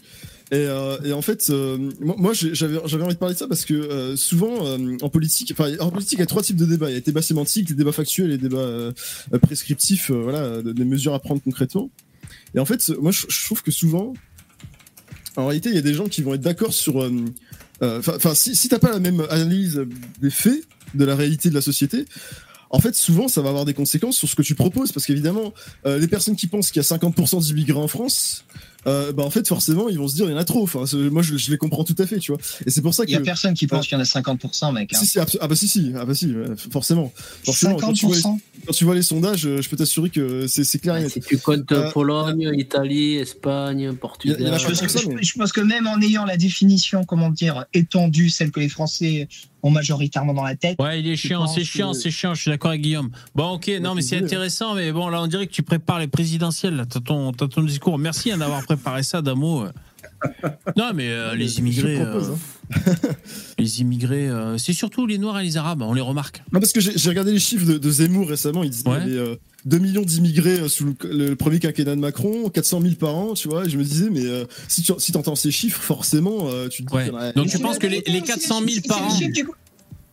Et, 0.52 0.58
euh, 0.58 0.98
et 1.04 1.12
en 1.12 1.24
fait, 1.24 1.48
euh, 1.50 1.78
moi, 2.00 2.34
j'avais 2.34 2.78
envie 2.78 3.14
de 3.16 3.20
parler 3.20 3.34
de 3.34 3.40
ça 3.40 3.48
parce 3.48 3.66
que 3.66 3.74
euh, 3.74 4.16
souvent, 4.16 4.66
euh, 4.68 4.96
en 5.02 5.10
politique, 5.10 5.52
enfin, 5.52 5.72
en 5.80 5.90
politique, 5.90 6.20
il 6.20 6.20
y 6.20 6.24
a 6.24 6.28
trois 6.28 6.44
types 6.44 6.56
de 6.58 6.66
débats. 6.66 6.88
Il 6.90 6.92
y 6.92 6.96
a 6.96 6.98
les 7.00 7.02
débats 7.02 7.24
sémantiques, 7.24 7.70
les 7.70 7.76
débats 7.76 7.92
factuels 7.92 8.28
et 8.28 8.34
les 8.34 8.38
débats 8.38 8.58
euh, 8.58 8.92
prescriptifs, 9.42 10.12
euh, 10.12 10.22
voilà, 10.22 10.62
de- 10.62 10.72
des 10.72 10.86
mesures 10.86 11.16
à 11.16 11.20
prendre 11.20 11.42
concrètement. 11.42 11.90
Et 12.54 12.60
en 12.60 12.66
fait, 12.66 12.90
moi, 13.02 13.12
je, 13.12 13.46
trouve 13.46 13.64
que 13.64 13.72
souvent, 13.72 14.14
en 15.36 15.48
réalité, 15.48 15.70
il 15.70 15.76
y 15.76 15.80
a 15.80 15.82
des 15.82 15.96
gens 15.96 16.06
qui 16.06 16.22
vont 16.22 16.36
être 16.36 16.42
d'accord 16.42 16.74
sur. 16.74 17.10
enfin, 17.82 18.36
si, 18.36 18.56
si 18.56 18.70
t'as 18.70 18.80
pas 18.80 18.92
la 18.92 19.00
même 19.00 19.22
analyse 19.32 19.84
des 20.22 20.30
faits, 20.30 20.64
de 20.94 21.06
la 21.06 21.16
réalité 21.16 21.50
de 21.50 21.56
la 21.56 21.62
société, 21.62 22.06
en 22.70 22.80
fait, 22.80 22.96
souvent, 22.96 23.28
ça 23.28 23.42
va 23.42 23.50
avoir 23.50 23.66
des 23.66 23.74
conséquences 23.74 24.18
sur 24.18 24.28
ce 24.28 24.36
que 24.36 24.42
tu 24.42 24.56
proposes, 24.56 24.92
parce 24.92 25.06
qu'évidemment, 25.06 25.54
euh, 25.86 25.98
les 25.98 26.08
personnes 26.08 26.36
qui 26.36 26.48
pensent 26.48 26.72
qu'il 26.72 26.82
y 26.82 26.86
a 26.86 26.88
50% 26.88 27.42
d'immigrés 27.42 27.80
en 27.80 27.88
France, 27.88 28.46
euh, 28.88 29.12
bah 29.12 29.24
en 29.24 29.30
fait 29.30 29.48
forcément 29.48 29.90
ils 29.90 29.98
vont 29.98 30.08
se 30.08 30.16
dire 30.16 30.26
il 30.26 30.32
y 30.32 30.36
en 30.36 30.38
a 30.38 30.44
trop. 30.46 30.64
Enfin, 30.64 30.84
moi 31.12 31.22
je, 31.22 31.38
je 31.38 31.52
les 31.52 31.58
comprends 31.58 31.84
tout 31.84 31.96
à 31.98 32.06
fait, 32.06 32.20
tu 32.20 32.32
vois. 32.32 32.42
Et 32.66 32.70
c'est 32.70 32.82
pour 32.82 32.94
ça 32.94 33.06
que 33.06 33.10
Il 33.10 33.14
y 33.14 33.18
a 33.18 33.22
personne 33.22 33.54
qui 33.54 33.68
pense 33.68 33.88
qu'il 33.88 33.98
y 33.98 34.00
en 34.00 34.04
a 34.04 34.06
50%, 34.06 34.74
mec. 34.74 34.94
hein. 34.94 35.00
si, 35.04 35.20
ah 35.20 35.48
bah 35.48 35.56
si, 35.56 35.68
si, 35.68 35.92
ah 35.96 36.06
bah 36.06 36.14
si, 36.16 36.34
euh, 36.34 36.56
forcément. 36.72 37.12
Quand 37.46 37.94
tu, 37.94 38.06
vois 38.06 38.16
les, 38.16 38.22
50%. 38.22 38.38
quand 38.68 38.74
tu 38.74 38.86
vois 38.86 38.96
les 38.96 39.02
sondages, 39.02 39.46
euh, 39.46 39.62
je 39.62 39.70
peux 39.70 39.78
t'assurer 39.78 40.10
que 40.10 40.48
c'est 40.48 40.64
c'est 40.64 40.80
clair 40.80 40.96
net. 40.96 41.10
Si 41.10 41.20
tu 41.22 41.38
comptes 41.38 41.72
Euh, 41.72 41.92
Pologne, 41.92 42.52
Italie, 42.58 43.16
Espagne, 43.16 43.94
Portugal. 43.94 44.38
Y 44.42 44.46
a 44.48 44.58
Je, 44.58 44.74
ça, 44.74 45.00
mais- 45.08 45.16
pense 45.38 45.52
que 45.52 45.62
même 45.62 45.88
en 45.88 46.00
ayant 46.02 46.26
la 46.26 46.38
définition, 46.38 47.04
comment 47.04 47.30
dire, 47.30 47.66
étendue, 47.74 48.30
celle 48.30 48.52
que 48.52 48.60
les 48.60 48.70
Français 48.70 49.28
ont 49.64 49.72
majoritairement 49.72 50.34
dans 50.36 50.44
la 50.44 50.56
tête. 50.56 50.80
Ouais, 50.80 51.00
il 51.00 51.08
est 51.08 51.16
chiant, 51.16 51.48
c'est 51.48 51.64
chiant, 51.64 51.92
que- 51.92 51.98
c'est 51.98 52.12
chiant, 52.12 52.36
je 52.36 52.42
suis 52.42 52.52
d'accord 52.52 52.70
avec 52.70 52.82
Guillaume. 52.82 53.10
Bon, 53.34 53.54
ok, 53.54 53.72
non, 53.82 53.96
mais 53.96 54.04
c'est 54.04 54.18
intéressant, 54.18 54.76
mais 54.76 54.92
bon, 54.92 55.10
là, 55.10 55.22
on 55.24 55.28
dirait 55.28 55.48
que 55.48 55.52
tu 55.52 55.64
prépares 55.64 55.98
les 56.00 56.08
présidentielles, 56.08 56.76
là, 56.76 56.86
t'as 56.86 57.00
ton, 57.00 57.32
t'as 57.34 57.48
ton 57.48 57.64
discours. 57.64 57.98
Merci 57.98 58.32
hein, 58.32 58.38
d'avoir 58.38 58.64
préparé 58.64 58.75
ça, 59.04 59.22
Damo. 59.22 59.66
Non, 60.78 60.92
mais 60.94 61.10
euh, 61.10 61.36
les 61.36 61.60
immigrés, 61.60 61.96
propose, 62.00 62.30
euh, 62.30 62.34
hein. 62.76 63.12
les 63.60 63.82
immigrés, 63.82 64.28
euh, 64.30 64.58
c'est 64.58 64.74
surtout 64.74 65.06
les 65.06 65.18
Noirs 65.18 65.40
et 65.40 65.44
les 65.44 65.58
Arabes, 65.58 65.82
on 65.82 65.94
les 65.94 66.02
remarque. 66.02 66.42
Non, 66.52 66.60
parce 66.60 66.74
que 66.74 66.80
j'ai 66.80 67.10
regardé 67.10 67.32
les 67.32 67.40
chiffres 67.40 67.66
de, 67.66 67.78
de 67.78 67.90
Zemmour 67.92 68.28
récemment. 68.30 68.64
Il 68.64 68.70
disait 68.70 68.88
Ouais. 68.90 69.02
qu'il 69.04 69.14
y 69.14 69.18
avait 69.20 69.30
euh, 69.30 69.36
2 69.66 69.78
millions 69.80 70.02
d'immigrés 70.02 70.68
sous 70.70 70.86
le, 71.04 71.28
le 71.30 71.36
premier 71.36 71.60
quinquennat 71.60 71.96
de 71.96 72.00
Macron, 72.02 72.50
400 72.50 72.82
000 72.82 72.96
par 72.96 73.16
an, 73.16 73.34
tu 73.34 73.48
vois. 73.50 73.66
Et 73.66 73.70
je 73.70 73.78
me 73.78 73.84
disais, 73.84 74.10
mais 74.10 74.26
euh, 74.26 74.46
si 74.68 74.82
tu 74.84 74.94
si 74.98 75.16
entends 75.18 75.36
ces 75.36 75.52
chiffres, 75.52 75.82
forcément, 75.82 76.50
euh, 76.50 76.70
tu 76.70 76.84
te 76.86 76.90
dis 76.90 76.96
Ouais. 77.12 77.34
Donc 77.36 77.48
tu 77.48 77.60
penses 77.60 77.78
que 77.80 77.88
les, 77.88 78.04
les 78.08 78.20
c'est- 78.20 78.26
400 78.26 78.60
000 78.60 78.70
c'est- 78.76 78.88
par 78.88 79.04
an, 79.04 79.20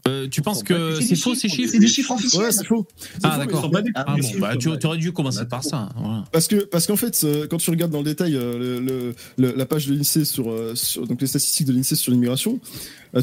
euh, 0.08 0.28
tu 0.28 0.42
penses 0.42 0.62
que 0.62 1.00
c'est 1.00 1.14
faux 1.16 1.34
ces 1.34 1.48
chiffres 1.48 1.70
C'est 1.72 1.78
des 1.78 1.86
chiffres 1.88 2.10
officiels. 2.12 2.42
Ouais, 2.42 2.52
c'est 2.52 2.66
faux. 2.66 2.86
Ah, 3.22 3.38
d'accord. 3.38 3.70
Ah, 3.94 4.16
bon, 4.18 4.28
bah, 4.40 4.56
tu 4.56 4.68
tu 4.78 4.86
aurais 4.86 4.98
dû 4.98 5.12
commencer 5.12 5.44
par 5.46 5.62
ça. 5.62 5.90
voilà. 5.96 6.24
Parce 6.32 6.48
que 6.48 6.56
parce 6.64 6.86
qu'en 6.86 6.96
fait, 6.96 7.18
euh, 7.24 7.46
quand 7.48 7.58
tu 7.58 7.70
regardes 7.70 7.92
dans 7.92 7.98
le 7.98 8.04
détail 8.04 8.34
euh, 8.34 8.58
le, 8.58 8.80
le- 8.80 9.14
le- 9.38 9.54
la 9.56 9.66
page 9.66 9.86
de 9.86 9.94
l'Insee 9.94 10.24
sur, 10.26 10.52
sur 10.76 11.06
donc 11.06 11.20
les 11.20 11.26
statistiques 11.26 11.66
de 11.68 11.72
l'Insee 11.72 11.94
sur 11.96 12.10
l'immigration, 12.12 12.58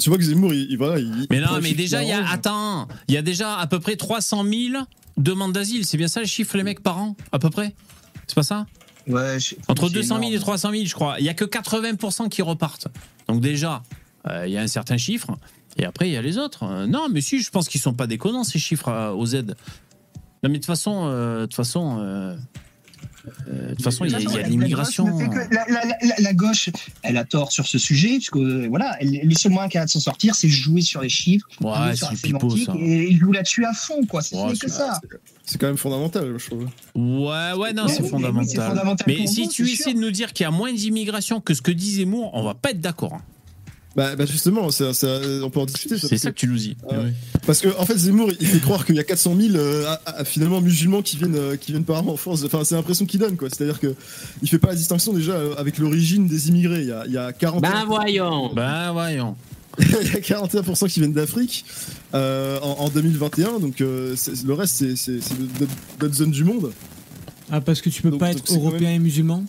tu 0.01 0.09
vois 0.09 0.17
que 0.17 0.23
Zemmour, 0.23 0.53
il, 0.53 0.67
il- 0.71 0.77
voilà, 0.77 0.99
il, 0.99 1.27
Mais 1.29 1.41
non, 1.41 1.59
mais 1.61 1.73
déjà, 1.73 2.01
il 2.03 2.09
y 2.09 2.13
a, 2.13 2.29
attends, 2.29 2.87
il 3.07 3.13
y 3.13 3.17
a 3.17 3.21
déjà 3.21 3.57
à 3.57 3.67
peu 3.67 3.79
près 3.79 3.95
300 3.97 4.43
000 4.45 4.83
demandes 5.17 5.51
d'asile. 5.53 5.85
C'est 5.85 5.97
bien 5.97 6.07
ça 6.07 6.21
les 6.21 6.27
chiffres, 6.27 6.55
les 6.55 6.63
mecs, 6.63 6.81
par 6.81 6.97
an, 6.97 7.15
à 7.31 7.39
peu 7.39 7.49
près? 7.49 7.73
C'est 8.27 8.35
pas 8.35 8.43
ça? 8.43 8.65
Ouais, 9.07 9.39
je- 9.39 9.55
Entre 9.67 9.87
c'est 9.87 9.93
200 9.95 10.15
000 10.15 10.23
et 10.23 10.27
énorme. 10.35 10.41
300 10.43 10.71
000, 10.71 10.85
je 10.85 10.93
crois. 10.93 11.15
Il 11.19 11.25
y 11.25 11.29
a 11.29 11.33
que 11.33 11.43
80% 11.45 12.29
qui 12.29 12.41
repartent. 12.41 12.87
Donc 13.27 13.41
déjà, 13.41 13.81
euh, 14.27 14.45
il 14.47 14.53
y 14.53 14.57
a 14.57 14.61
un 14.61 14.67
certain 14.67 14.97
chiffre. 14.97 15.31
Et 15.79 15.85
après, 15.85 16.09
il 16.09 16.13
y 16.13 16.17
a 16.17 16.21
les 16.21 16.37
autres. 16.37 16.63
Euh, 16.63 16.85
non, 16.87 17.07
mais 17.11 17.21
si, 17.21 17.41
je 17.41 17.49
pense 17.49 17.67
qu'ils 17.69 17.81
sont 17.81 17.93
pas 17.93 18.05
déconnants, 18.05 18.43
ces 18.43 18.59
chiffres 18.59 18.89
euh, 18.89 19.11
aux 19.11 19.25
aides. 19.27 19.55
Non, 20.43 20.49
mais 20.49 20.49
de 20.49 20.55
toute 20.57 20.65
façon, 20.65 21.07
euh, 21.07 21.41
de 21.41 21.45
toute 21.47 21.55
façon, 21.55 21.97
de 21.97 22.35
toute 23.75 23.81
façon, 23.83 24.05
il 24.05 24.11
y 24.11 24.15
a, 24.15 24.19
de 24.19 24.49
l'immigration. 24.49 25.05
que- 25.17 25.53
La, 25.53 25.65
la- 25.67 25.85
la- 26.01 26.15
la 26.19 26.33
gauche, 26.33 26.69
elle 27.03 27.17
a 27.17 27.23
tort 27.25 27.51
sur 27.51 27.65
ce 27.67 27.77
sujet, 27.77 28.17
parce 28.17 28.29
que 28.29 28.39
euh, 28.39 28.67
voilà, 28.69 28.95
elle- 28.99 29.21
le 29.23 29.35
seul 29.35 29.51
moyen 29.51 29.69
qu'elle 29.69 29.81
a 29.81 29.85
de 29.85 29.89
s'en 29.89 29.99
sortir, 29.99 30.35
c'est 30.35 30.47
jouer 30.49 30.81
sur 30.81 31.01
les 31.01 31.09
chiffres, 31.09 31.47
Ouais, 31.61 31.95
sur 31.95 32.07
c'est 32.07 32.13
la 32.13 32.19
sémantique, 32.19 32.69
et 32.77 33.09
il 33.11 33.17
joue 33.17 33.31
là-dessus 33.31 33.65
à 33.65 33.73
fond, 33.73 34.05
quoi. 34.05 34.21
C'est 34.21 34.35
Ouais, 34.35 34.47
ce 34.49 34.53
n'est 34.53 34.57
que 34.59 34.69
ça. 34.69 34.99
C'est 35.45 35.57
quand 35.57 35.67
même 35.67 35.77
fondamental, 35.77 36.33
je 36.37 36.45
trouve. 36.45 36.67
Ouais, 36.95 37.53
ouais, 37.57 37.73
non, 37.73 37.87
c'est 37.87 38.01
oui, 38.03 38.09
fondamental. 38.09 38.45
oui, 38.47 38.53
c'est 38.55 38.61
fondamental 38.67 39.05
Mais 39.07 39.27
si 39.27 39.43
vous, 39.43 39.49
tu 39.51 39.63
essaies 39.69 39.83
sûr. 39.83 39.93
de 39.93 39.99
nous 39.99 40.11
dire 40.11 40.31
qu'il 40.33 40.43
y 40.43 40.47
a 40.47 40.51
moins 40.51 40.71
d'immigration 40.73 41.41
que 41.41 41.53
ce 41.53 41.61
que 41.61 41.71
dit 41.71 41.95
Zemmour, 41.95 42.31
on 42.33 42.43
va 42.43 42.53
pas 42.53 42.71
être 42.71 42.81
d'accord. 42.81 43.13
hein. 43.15 43.21
Bah, 43.99 44.15
bah 44.15 44.25
justement, 44.25 44.61
on 44.67 45.49
peut 45.49 45.59
en 45.59 45.65
discuter. 45.65 45.97
C'est 45.97 46.17
ça 46.17 46.31
que 46.31 46.35
tu 46.37 46.47
nous 46.47 46.55
dis. 46.55 46.77
Euh, 46.91 47.03
Oui. 47.05 47.11
Parce 47.45 47.59
que 47.61 47.67
en 47.77 47.85
fait 47.85 47.97
Zemmour 47.97 48.31
il 48.39 48.47
fait 48.47 48.59
croire 48.59 48.85
qu'il 48.85 48.95
y 48.95 48.99
a 48.99 49.03
400 49.03 49.35
000 49.35 49.55
euh, 49.55 49.85
à- 49.87 50.19
à- 50.19 50.23
finalement 50.23 50.61
musulmans 50.61 51.01
qui 51.01 51.17
viennent 51.17 51.35
euh, 51.35 51.55
qui 51.57 51.71
viennent 51.71 51.83
par 51.83 52.07
an 52.07 52.11
en 52.11 52.15
France. 52.17 52.43
Enfin 52.45 52.63
c'est 52.63 52.75
l'impression 52.75 53.05
qu'il 53.05 53.19
donne 53.19 53.35
quoi. 53.37 53.49
C'est-à-dire 53.49 53.79
que 53.79 53.95
il 54.41 54.47
fait 54.47 54.59
pas 54.59 54.69
la 54.69 54.75
distinction 54.75 55.11
déjà 55.13 55.33
euh, 55.33 55.55
avec 55.57 55.79
l'origine 55.79 56.27
des 56.27 56.47
immigrés. 56.49 56.81
Il 56.81 56.87
y 56.87 56.91
a, 56.91 57.03
il 57.07 57.11
y 57.11 57.17
a 57.17 57.33
41 57.33 57.71
Ben 57.71 57.85
voyons. 57.85 58.53
Ben 58.53 58.91
voyons. 58.93 59.35
il 59.79 59.87
y 59.87 60.15
a 60.15 60.19
41% 60.19 60.87
qui 60.89 60.99
viennent 60.99 61.13
d'Afrique 61.13 61.65
euh, 62.13 62.59
en, 62.61 62.85
en 62.85 62.89
2021. 62.89 63.59
Donc 63.59 63.81
euh, 63.81 64.15
le 64.45 64.53
reste 64.53 64.95
c'est 64.95 65.19
d'autres 65.99 66.13
zones 66.15 66.31
du 66.31 66.43
monde. 66.43 66.71
Ah, 67.51 67.61
parce 67.61 67.81
que 67.81 67.89
tu 67.89 68.01
peux 68.03 68.11
Donc- 68.11 68.19
pas 68.19 68.31
donc 68.33 68.43
être 68.43 68.53
européen 68.53 68.91
et 68.91 68.99
musulman? 68.99 69.43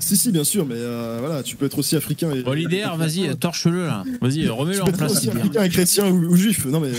Si 0.00 0.16
si 0.16 0.32
bien 0.32 0.44
sûr 0.44 0.66
mais 0.66 0.74
euh, 0.76 1.18
voilà 1.20 1.42
tu 1.42 1.54
peux 1.56 1.66
être 1.66 1.78
aussi 1.78 1.94
africain 1.94 2.32
et 2.32 2.42
Bon, 2.42 2.52
l'IDR, 2.52 2.96
vas-y, 2.96 3.36
torche-le 3.36 3.86
là. 3.86 4.02
Vas-y, 4.20 4.48
remets-le 4.48 4.76
tu 4.78 4.82
en 4.82 4.84
peux 4.86 4.90
être 4.90 4.96
place. 4.98 5.12
aussi 5.12 5.28
africain 5.30 5.62
et 5.62 5.68
chrétien 5.68 6.06
ou, 6.10 6.32
ou 6.32 6.36
juif. 6.36 6.64
Non 6.66 6.80
mais 6.80 6.90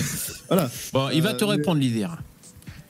voilà. 0.47 0.69
Bon, 0.93 1.09
il 1.13 1.21
va 1.21 1.33
te 1.33 1.43
Euh, 1.43 1.47
mais- 1.47 1.53
répondre, 1.55 1.79
l'IDR. 1.81 2.17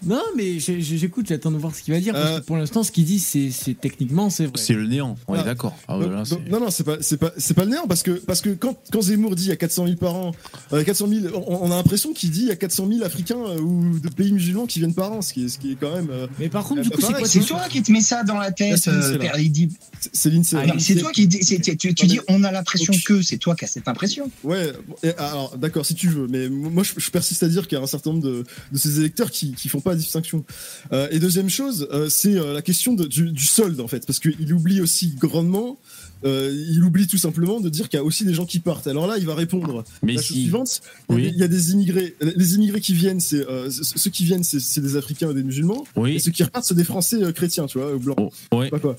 Non, 0.03 0.21
mais 0.35 0.59
j'écoute, 0.59 1.27
j'attends 1.27 1.51
de 1.51 1.57
voir 1.57 1.75
ce 1.75 1.81
qu'il 1.83 1.93
va 1.93 1.99
dire. 1.99 2.13
Parce 2.13 2.25
Euh, 2.29 2.39
que 2.39 2.45
pour 2.45 2.57
l'instant, 2.57 2.83
ce 2.83 2.91
qu'il 2.91 3.05
dit, 3.05 3.19
c'est 3.19 3.51
techniquement, 3.79 4.29
c'est 4.29 4.45
vrai. 4.45 4.53
C'est 4.57 4.73
le 4.73 4.87
néant, 4.87 5.15
on 5.27 5.35
est 5.35 5.39
Ah. 5.39 5.43
d'accord. 5.43 5.77
Ah 5.87 5.97
c'est- 6.25 6.49
non, 6.49 6.59
non, 6.59 6.69
c'est 6.71 6.83
pas, 6.83 6.97
c'est 7.01 7.17
pas, 7.17 7.31
c'est 7.37 7.53
pas 7.53 7.65
le 7.65 7.71
néant 7.71 7.87
parce 7.87 8.01
que, 8.03 8.11
parce 8.11 8.41
que 8.41 8.49
quand, 8.49 8.75
quand 8.91 9.01
Zemmour 9.01 9.35
dit 9.35 9.43
il 9.45 9.49
y 9.49 9.51
a 9.51 9.55
400 9.57 9.85
000 9.85 9.97
par 9.97 10.15
an, 10.15 10.31
euh, 10.73 10.83
400 10.83 11.07
000, 11.07 11.27
on, 11.47 11.65
on 11.67 11.71
a 11.71 11.75
l'impression 11.75 12.13
qu'il 12.13 12.31
dit 12.31 12.41
il 12.41 12.47
y 12.47 12.51
a 12.51 12.55
400 12.55 12.87
000 12.87 13.03
Africains 13.03 13.37
euh, 13.37 13.59
ou 13.59 13.99
de 13.99 14.09
pays 14.09 14.31
musulmans 14.31 14.65
qui 14.65 14.79
viennent 14.79 14.93
par 14.95 15.11
an, 15.11 15.21
ce 15.21 15.33
qui 15.33 15.45
est, 15.45 15.49
ce 15.49 15.59
qui 15.59 15.71
est 15.73 15.75
quand 15.79 15.93
même. 15.93 16.09
euh, 16.09 16.27
Mais 16.39 16.49
par 16.49 16.63
contre, 16.63 16.81
euh, 16.81 16.83
du 16.83 16.89
bah, 16.89 16.95
coup, 16.95 17.01
c'est 17.01 17.13
quoi 17.13 17.27
C'est 17.27 17.39
toi 17.41 17.61
qui 17.69 17.81
te 17.83 17.91
mets 17.91 18.01
ça 18.01 18.23
dans 18.23 18.37
la 18.37 18.51
tête, 18.51 18.77
c'est 18.77 18.91
l'INSEE, 18.91 19.15
euh, 19.33 19.37
Lydie. 19.37 19.69
c'est- 19.99 20.43
c'est. 20.43 20.55
Ah, 20.57 20.65
toi 20.99 21.11
qui 21.11 21.27
tu, 21.27 21.93
dis 22.07 22.19
on 22.27 22.43
a 22.43 22.51
l'impression 22.51 22.93
que 23.05 23.21
c'est 23.21 23.37
toi 23.37 23.55
qui 23.55 23.65
as 23.65 23.67
cette 23.67 23.87
impression. 23.87 24.29
Ouais, 24.43 24.71
alors 25.17 25.57
d'accord, 25.57 25.85
si 25.85 25.95
tu 25.95 26.07
veux, 26.07 26.27
mais 26.27 26.49
moi 26.49 26.83
je, 26.83 27.09
persiste 27.11 27.43
à 27.43 27.47
dire 27.47 27.67
qu'il 27.67 27.77
y 27.77 27.81
a 27.81 27.83
un 27.83 27.87
certain 27.87 28.11
nombre 28.11 28.23
de, 28.23 28.43
ces 28.75 28.99
électeurs 28.99 29.29
qui, 29.31 29.53
qui 29.53 29.69
font 29.69 29.79
pas 29.81 29.90
la 29.91 29.97
distinction. 29.97 30.43
Euh, 30.91 31.07
et 31.11 31.19
deuxième 31.19 31.49
chose, 31.49 31.87
euh, 31.91 32.09
c'est 32.09 32.35
euh, 32.37 32.53
la 32.53 32.61
question 32.61 32.93
de- 32.93 33.05
du, 33.05 33.31
du 33.31 33.45
solde 33.45 33.79
en 33.79 33.87
fait, 33.87 34.05
parce 34.05 34.19
qu'il 34.19 34.51
oublie 34.53 34.81
aussi 34.81 35.15
grandement. 35.19 35.77
il 36.23 36.83
oublie 36.83 37.07
tout 37.07 37.17
simplement 37.17 37.59
de 37.59 37.69
dire 37.69 37.89
qu'il 37.89 37.97
y 37.97 37.99
a 37.99 38.03
aussi 38.03 38.25
des 38.25 38.33
gens 38.35 38.45
qui 38.45 38.59
partent. 38.59 38.85
Alors 38.87 39.07
là, 39.07 39.15
il 39.17 39.25
va 39.25 39.33
répondre 39.33 39.83
Mais 40.03 40.13
la 40.13 40.21
chose 40.21 40.37
suivante. 40.37 40.81
Il 41.09 41.15
y 41.15 41.15
a 41.15 41.15
Oui. 41.15 41.21
des- 41.23 41.35
il 41.35 41.39
y 41.39 41.43
a 41.43 41.47
des 41.47 41.71
immigrés. 41.71 42.15
Les 42.21 42.53
immigrés 42.55 42.79
qui 42.81 42.93
viennent, 42.93 43.19
c'est 43.19 43.43
ceux 43.71 44.11
qui 44.11 44.23
viennent, 44.23 44.43
c'est 44.43 44.81
des 44.81 44.95
Africains 44.97 45.31
et 45.31 45.33
des 45.33 45.41
musulmans. 45.43 45.83
Et 45.95 45.99
Oui. 45.99 46.19
ceux 46.19 46.29
qui 46.31 46.43
repartent, 46.43 46.65
c'est 46.65 46.75
des 46.75 46.83
Français 46.83 47.17
chrétiens, 47.33 47.65
tu 47.65 47.79
vois, 47.79 47.95
ou 47.95 47.99
blancs. 47.99 48.17
Oh, 48.51 48.57
ouais. 48.59 48.69
Pas 48.69 48.79
quoi. 48.79 48.95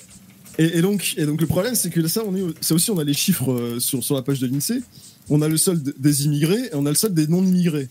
Et, 0.58 0.78
et 0.78 0.82
donc, 0.82 1.14
et 1.16 1.24
donc 1.24 1.40
le 1.40 1.46
problème, 1.46 1.74
c'est 1.76 1.90
que 1.90 2.06
ça, 2.08 2.22
on 2.26 2.34
est, 2.34 2.42
ça 2.60 2.74
aussi, 2.74 2.90
on 2.90 2.98
a 2.98 3.04
les 3.04 3.14
chiffres 3.14 3.76
sur, 3.78 4.02
sur 4.02 4.16
la 4.16 4.22
page 4.22 4.40
de 4.40 4.46
l'Insee. 4.48 4.82
On 5.30 5.40
a 5.42 5.48
le 5.48 5.56
solde 5.56 5.94
des 5.98 6.24
immigrés 6.24 6.64
et 6.72 6.74
on 6.74 6.84
a 6.86 6.90
le 6.90 6.96
solde 6.96 7.14
des 7.14 7.28
non-immigrés. 7.28 7.88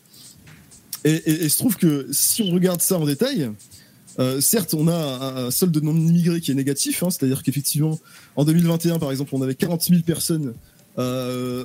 Et, 1.04 1.46
et, 1.46 1.50
se 1.50 1.58
trouve 1.58 1.78
que 1.78 2.08
si 2.12 2.44
on 2.44 2.52
regarde 2.54 2.82
ça 2.82 2.98
en 3.00 3.06
détail, 3.06 3.50
euh, 4.20 4.40
certes, 4.42 4.74
on 4.76 4.88
a 4.88 4.94
un, 4.94 5.46
un 5.48 5.52
solde 5.52 5.72
de 5.72 5.80
non-immigrés 5.80 6.42
qui 6.42 6.52
est 6.52 6.56
négatif, 6.56 7.02
hein, 7.02 7.10
c'est-à-dire 7.10 7.42
qu'effectivement, 7.44 8.00
en 8.36 8.46
2021, 8.46 9.00
par 9.00 9.10
exemple, 9.12 9.32
on 9.34 9.42
avait 9.42 9.56
40 9.56 9.82
000 9.84 10.02
personnes. 10.02 10.54
euh, 11.00 11.64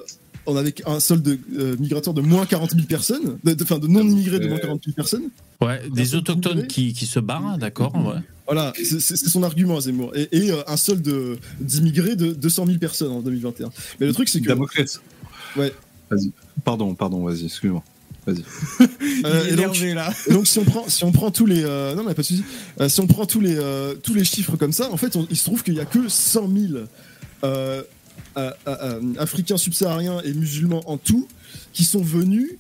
on 0.49 0.55
avait 0.57 0.73
un 0.87 1.01
solde 1.01 1.27
euh, 1.59 1.77
migratoire 1.77 2.15
de 2.15 2.21
moins 2.21 2.47
40 2.47 2.71
000 2.71 2.87
personnes, 2.87 3.37
de, 3.43 3.53
de- 3.55 3.65
enfin 3.65 3.81
de 3.81 3.89
non-immigrés 3.89 4.39
de 4.39 4.47
moins 4.49 4.59
40 4.59 4.85
000 4.85 4.95
personnes. 4.95 5.25
Ouais, 5.61 5.83
des 5.93 6.15
autochtones 6.15 6.69
qui, 6.69 6.93
qui 6.93 7.05
se 7.07 7.19
barrent, 7.19 7.45
hein, 7.47 7.59
d'accord, 7.59 7.93
ouais. 7.97 8.21
Voilà, 8.47 8.73
c'est 8.77 9.01
son 9.17 9.43
argument, 9.43 9.81
Zemmour. 9.81 10.13
Et, 10.17 10.29
et, 10.31 10.53
euh, 10.53 10.63
un 10.69 10.77
solde 10.77 11.03
de- 11.03 11.37
d'immigrés 11.61 12.15
de 12.15 12.33
200 12.33 12.67
000 12.67 12.79
personnes 12.79 13.11
en 13.11 13.21
2021. 13.23 13.71
Mais 13.99 14.07
le 14.07 14.13
truc, 14.13 14.29
c'est 14.29 14.41
que. 14.41 14.47
Damoclès. 14.47 15.01
Ouais. 15.57 15.73
Vas-y. 16.11 16.31
Pardon, 16.65 16.95
pardon, 16.95 17.25
vas-y, 17.25 17.47
excuse-moi. 17.47 17.83
Vas-y. 18.27 18.45
Euh, 19.25 19.43
Il 19.51 19.51
est 19.51 19.53
et 19.53 19.57
donc, 19.57 19.77
là. 19.95 20.13
si 20.45 20.59
on 20.59 20.65
prend, 20.65 20.89
si 20.89 21.05
on 21.05 21.13
prend 21.13 21.31
tous 21.31 21.47
les, 21.47 21.63
euh, 21.65 21.95
non 21.95 22.03
mais 22.05 22.15
pas 22.15 22.23
de 22.23 22.27
souci. 22.27 22.45
Euh, 22.81 22.89
si 22.89 23.01
on 23.01 23.07
prend 23.07 23.25
tous 23.27 23.41
les, 23.41 23.57
euh, 23.57 23.95
tous 23.95 24.15
les 24.15 24.25
chiffres 24.25 24.57
comme 24.57 24.73
ça, 24.73 24.91
en 24.91 24.97
fait, 24.97 25.15
on- 25.17 25.27
il 25.31 25.37
se 25.37 25.45
trouve 25.45 25.63
qu'il 25.63 25.75
y 25.75 25.81
a 25.81 25.85
que 25.85 26.09
100 26.09 26.49
000 26.49 26.73
euh, 27.45 27.83
euh, 28.37 28.51
euh, 28.67 29.01
Africains 29.19 29.57
subsahariens 29.57 30.21
et 30.25 30.33
musulmans 30.33 30.83
en 30.91 30.97
tout 30.99 31.29
qui 31.73 31.85
sont 31.85 32.03
venus 32.03 32.51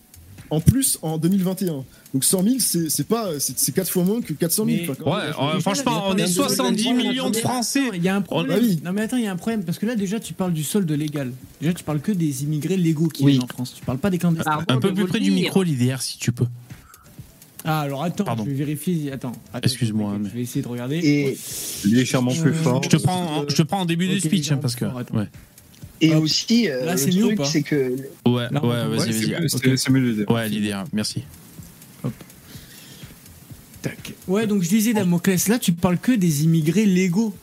en 0.50 0.60
plus 0.60 0.98
en 1.02 1.18
2021. 1.18 1.84
Donc 2.14 2.24
100 2.24 2.42
000, 2.42 2.54
c'est 2.60 3.06
pas, 3.06 3.30
c'est 3.38 3.58
c'est 3.58 3.72
quatre 3.74 3.90
fois 3.90 4.04
moins 4.04 4.20
que 4.20 4.32
400 4.32 4.64
000. 4.64 4.76
Mais- 4.76 4.82
Enfin, 4.88 4.94
quand 5.02 5.10
Ouais, 5.16 5.22
euh, 5.56 5.60
franchement, 5.60 6.04
on 6.08 6.16
est 6.16 6.26
70 6.26 6.92
millions 6.94 7.30
de 7.30 7.36
Français. 7.36 7.80
Il 7.94 8.02
y 8.02 8.08
a 8.08 8.16
un 8.16 8.22
problème. 8.22 8.58
Ah 8.58 8.64
oui. 8.64 8.80
Non 8.84 8.92
mais 8.92 9.02
attends, 9.02 9.16
il 9.16 9.24
y 9.24 9.26
a 9.26 9.32
un 9.32 9.36
problème 9.36 9.64
parce 9.64 9.78
que 9.78 9.86
là 9.86 9.94
déjà 9.96 10.18
tu 10.20 10.32
parles 10.34 10.52
du 10.52 10.64
solde 10.64 10.90
légal. 10.90 11.32
Déjà 11.60 11.72
tu 11.74 11.84
parles 11.84 12.00
que 12.00 12.12
des 12.12 12.44
immigrés 12.44 12.76
légaux 12.76 13.08
qui 13.08 13.24
Oui. 13.24 13.32
viennent 13.32 13.44
en 13.44 13.48
France. 13.48 13.74
Tu 13.76 13.84
parles 13.84 13.98
pas 13.98 14.10
des 14.10 14.18
clandestins. 14.18 14.50
Pardon 14.50 14.74
Un 14.74 14.78
peu 14.80 14.94
plus 14.94 15.06
près 15.06 15.20
du 15.20 15.30
micro, 15.30 15.62
l'IDR, 15.62 16.00
si 16.00 16.18
tu 16.18 16.32
peux. 16.32 16.46
Ah 17.68 17.80
alors 17.80 18.04
attends, 18.04 18.22
Pardon. 18.24 18.44
je 18.44 18.50
vais 18.50 18.56
vérifier. 18.56 19.10
Attends. 19.12 19.32
attends, 19.52 19.60
Excuse-moi, 19.66 20.10
je 20.12 20.16
vais- 20.18 20.22
mais- 20.22 20.28
Je 20.30 20.34
vais 20.36 20.42
essayer 20.42 20.62
de 20.62 20.68
regarder. 20.68 20.98
Et, 20.98 21.36
Légèrement 21.84 22.30
plus 22.32 22.50
Euh, 22.50 22.54
fort. 22.54 22.82
Je 22.82 22.88
te 22.88 22.96
prends, 22.96 23.38
en- 23.40 23.48
je 23.48 23.56
te 23.56 23.62
prends 23.62 23.80
en 23.80 23.84
début 23.86 24.06
de 24.06 24.14
Ok, 24.14 24.20
speech, 24.20 24.52
hein, 24.52 24.58
parce 24.58 24.76
que. 24.76 24.84
Ouais, 24.84 25.28
et 26.00 26.14
Hop. 26.14 26.22
aussi, 26.24 26.68
euh, 26.68 26.84
Là, 26.84 26.92
le 26.92 26.98
c'est 26.98 27.12
mieux 27.14 27.22
ou 27.24 27.26
truc, 27.28 27.38
pas 27.38 27.44
c'est 27.44 27.62
que 27.62 27.74
ouais, 27.90 27.96
ouais, 28.26 28.46
entend- 28.56 28.66
vas-y, 28.68 28.90
Ouais, 28.98 29.06
c'est 29.48 29.88
vas-y. 29.88 29.92
mieux, 29.92 30.10
l'idée. 30.10 30.24
Ouais, 30.28 30.48
l'IDR, 30.48 30.84
merci. 30.92 31.22
Tac. 33.82 34.14
Ouais, 34.26 34.46
donc 34.46 34.62
je 34.62 34.68
disais 34.68 34.92
Damoclès, 34.94 35.48
là 35.48 35.58
tu 35.58 35.72
parles 35.72 35.98
que 35.98 36.12
des 36.12 36.44
immigrés 36.44 36.86
légaux. 36.86 37.34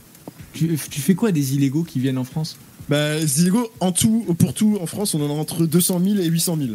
Tu, 0.53 0.77
tu 0.89 1.01
fais 1.01 1.15
quoi 1.15 1.31
des 1.31 1.55
illégaux 1.55 1.83
qui 1.83 1.99
viennent 1.99 2.17
en 2.17 2.23
France? 2.23 2.57
Bah, 2.89 3.15
les 3.17 3.41
illégaux, 3.41 3.71
en 3.79 3.91
tout, 3.91 4.25
pour 4.37 4.53
tout, 4.53 4.77
en 4.81 4.85
France, 4.85 5.15
on 5.15 5.21
en 5.21 5.29
a 5.29 5.39
entre 5.39 5.65
200 5.65 5.99
000 6.03 6.17
et 6.19 6.25
800 6.25 6.57
000. 6.57 6.69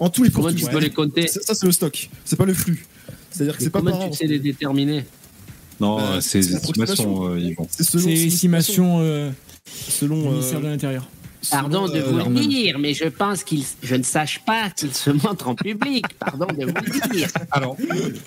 En 0.00 0.10
tout 0.10 0.24
et 0.24 0.30
pour 0.30 0.48
tout. 0.48 0.54
tu 0.54 0.66
peux 0.66 0.80
les 0.80 0.90
compter? 0.90 1.28
Ça, 1.28 1.40
ça, 1.42 1.54
c'est 1.54 1.66
le 1.66 1.72
stock. 1.72 2.08
C'est 2.24 2.36
pas 2.36 2.46
le 2.46 2.54
flux. 2.54 2.86
C'est-à-dire 3.30 3.56
que 3.56 3.62
c'est 3.62 3.70
pas 3.70 3.80
Comment 3.80 3.92
par 3.92 4.00
an. 4.06 4.10
tu 4.10 4.16
sais 4.16 4.26
les 4.26 4.38
déterminer? 4.40 5.04
Non, 5.80 5.98
Euh, 6.00 6.20
c'est 6.20 6.42
c'est 6.42 6.50
des 6.50 6.56
estimations, 6.56 7.28
euh, 7.28 7.50
C'est 7.68 8.08
estimation 8.10 8.98
euh, 9.00 9.30
selon 9.68 10.28
euh, 10.28 10.30
ministère 10.32 10.60
de 10.60 10.66
l'Intérieur. 10.68 11.08
Pardon 11.50 11.88
de 11.88 11.98
euh, 11.98 12.02
vous 12.22 12.30
le 12.40 12.46
dire, 12.46 12.78
mais 12.78 12.94
je 12.94 13.04
pense 13.04 13.44
qu'il, 13.44 13.62
je 13.82 13.94
ne 13.96 14.02
sache 14.02 14.40
pas 14.46 14.70
qu'il 14.70 14.94
se 14.94 15.10
montre 15.10 15.46
en 15.48 15.54
public. 15.54 16.06
Pardon 16.18 16.46
de 16.46 16.64
vous 16.64 16.72
le 16.72 17.10
dire. 17.14 17.28
Alors, 17.50 17.76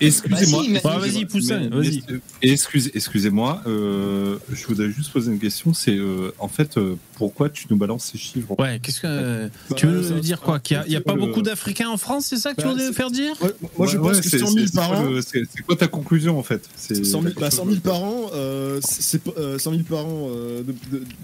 excusez-moi. 0.00 0.62
Bah 0.84 0.98
vas-y, 0.98 1.24
Poussin, 1.24 1.58
Mais- 1.68 1.68
vas-y. 1.76 2.02
mais- 2.08 2.20
excuse- 2.42 2.92
Excusez-moi, 2.94 3.60
euh, 3.66 4.36
je 4.52 4.64
voudrais 4.68 4.90
juste 4.90 5.10
poser 5.12 5.32
une 5.32 5.40
question. 5.40 5.74
C'est 5.74 5.96
euh, 5.96 6.30
en 6.38 6.46
fait, 6.46 6.76
euh, 6.78 6.94
pourquoi 7.18 7.50
tu 7.50 7.66
nous 7.68 7.76
balances 7.76 8.10
ces 8.12 8.18
chiffres 8.18 8.54
Ouais, 8.58 8.78
qu'est-ce 8.82 9.00
que. 9.00 9.48
Bah, 9.68 9.76
tu 9.76 9.86
veux 9.86 10.02
ça- 10.02 10.14
nous 10.14 10.20
dire 10.20 10.40
quoi 10.40 10.58
Qu'il 10.60 10.80
n'y 10.88 10.96
a, 10.96 11.00
pas 11.00 11.14
le- 11.14 11.20
beaucoup 11.20 11.42
d'Africains 11.42 11.88
en 11.90 11.96
France, 11.96 12.26
c'est 12.26 12.36
ça 12.36 12.52
que 12.54 12.60
tu 12.60 12.66
Bah, 12.66 12.72
voulais 12.72 12.86
c'est- 12.86 12.92
faire 12.92 13.10
dire 13.10 13.34
Ouais, 13.42 13.50
moi, 13.76 13.86
je 13.86 13.96
Ouais, 13.98 14.02
pense 14.08 14.16
ouais, 14.16 14.22
que 14.22 14.28
c'est- 14.28 14.38
100 14.38 14.46
000 14.52 14.66
c'est- 14.66 14.74
par 14.74 14.92
an. 14.92 15.04
C'est 15.26 15.62
quoi 15.66 15.76
ta 15.76 15.88
conclusion 15.88 16.38
en 16.38 16.42
fait 16.42 16.62
C'est 16.76 17.04
100 17.04 17.22
000, 17.22 17.34
bah, 17.38 17.50
100 17.50 17.64
000 17.66 17.80
par 17.80 18.02
an, 18.02 18.30
euh, 18.34 18.80
c'est 18.82 19.22
pas- 19.22 19.32
euh, 19.38 19.58
100 19.58 19.72
000 19.72 19.82
par 19.82 20.06
an 20.06 20.28
euh, 20.30 20.62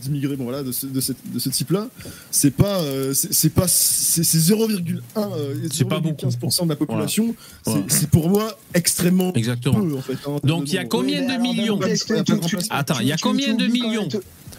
d'immigrés, 0.02 0.36
bon 0.36 0.44
voilà, 0.44 0.62
de 0.62 0.72
ce, 0.72 0.86
de 0.86 1.00
cette- 1.00 1.32
de 1.32 1.38
ce 1.38 1.48
type-là, 1.48 1.88
c'est 2.30 2.50
pas, 2.50 2.80
euh, 2.80 3.14
c'est 3.14 3.50
pas, 3.52 3.66
c'est 3.68 4.24
c'est 4.24 4.38
0,1, 4.38 5.30
euh, 5.32 5.54
C'est 5.72 5.84
pas 5.88 6.00
beaucoup. 6.00 6.14
0,15% 6.28 6.64
de 6.64 6.70
la 6.70 6.76
population. 6.76 7.34
C'est- 7.64 7.70
Voilà. 7.70 7.86
C'est 7.88 8.10
pour 8.10 8.28
moi 8.28 8.58
extrêmement 8.74 9.32
Exactement. 9.34 9.80
peu 9.82 9.96
en 9.96 10.02
fait. 10.02 10.16
hein, 10.26 10.36
Donc 10.44 10.64
il 10.68 10.74
y 10.74 10.78
a 10.78 10.84
combien 10.84 11.22
de 11.22 11.40
millions 11.40 11.78
tu- 11.78 12.24
tu-. 12.48 12.56
Attends, 12.70 12.98
il 13.00 13.06
y 13.08 13.12
a 13.12 13.16
tu- 13.16 13.22
combien 13.22 13.54
tu 13.56 13.66
de 13.66 13.70
millions 13.70 14.08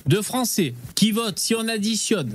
de 0.08 0.22
Français 0.22 0.74
qui 0.96 1.12
votent 1.12 1.40
si 1.40 1.56
on 1.56 1.68
additionne 1.68 2.34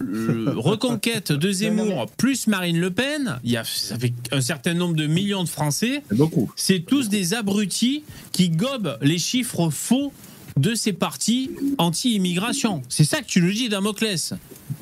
le 0.00 0.50
Reconquête 0.58 1.32
de 1.32 1.52
Zemmour 1.52 2.06
plus 2.16 2.46
Marine 2.46 2.78
Le 2.78 2.90
Pen, 2.90 3.38
il 3.44 3.52
y 3.52 3.56
a, 3.56 3.64
ça 3.64 3.98
fait 3.98 4.12
un 4.32 4.40
certain 4.40 4.74
nombre 4.74 4.94
de 4.96 5.06
millions 5.06 5.44
de 5.44 5.48
Français. 5.48 6.02
C'est 6.10 6.16
beaucoup. 6.16 6.52
C'est 6.56 6.80
tous 6.80 7.08
des 7.08 7.32
abrutis 7.32 8.02
qui 8.32 8.50
gobent 8.50 8.98
les 9.02 9.18
chiffres 9.18 9.70
faux 9.70 10.12
de 10.56 10.74
ces 10.74 10.92
partis 10.92 11.50
anti-immigration. 11.78 12.82
C'est 12.88 13.04
ça 13.04 13.20
que 13.22 13.26
tu 13.26 13.40
nous 13.40 13.52
dis, 13.52 13.68
Damoclès. 13.68 14.34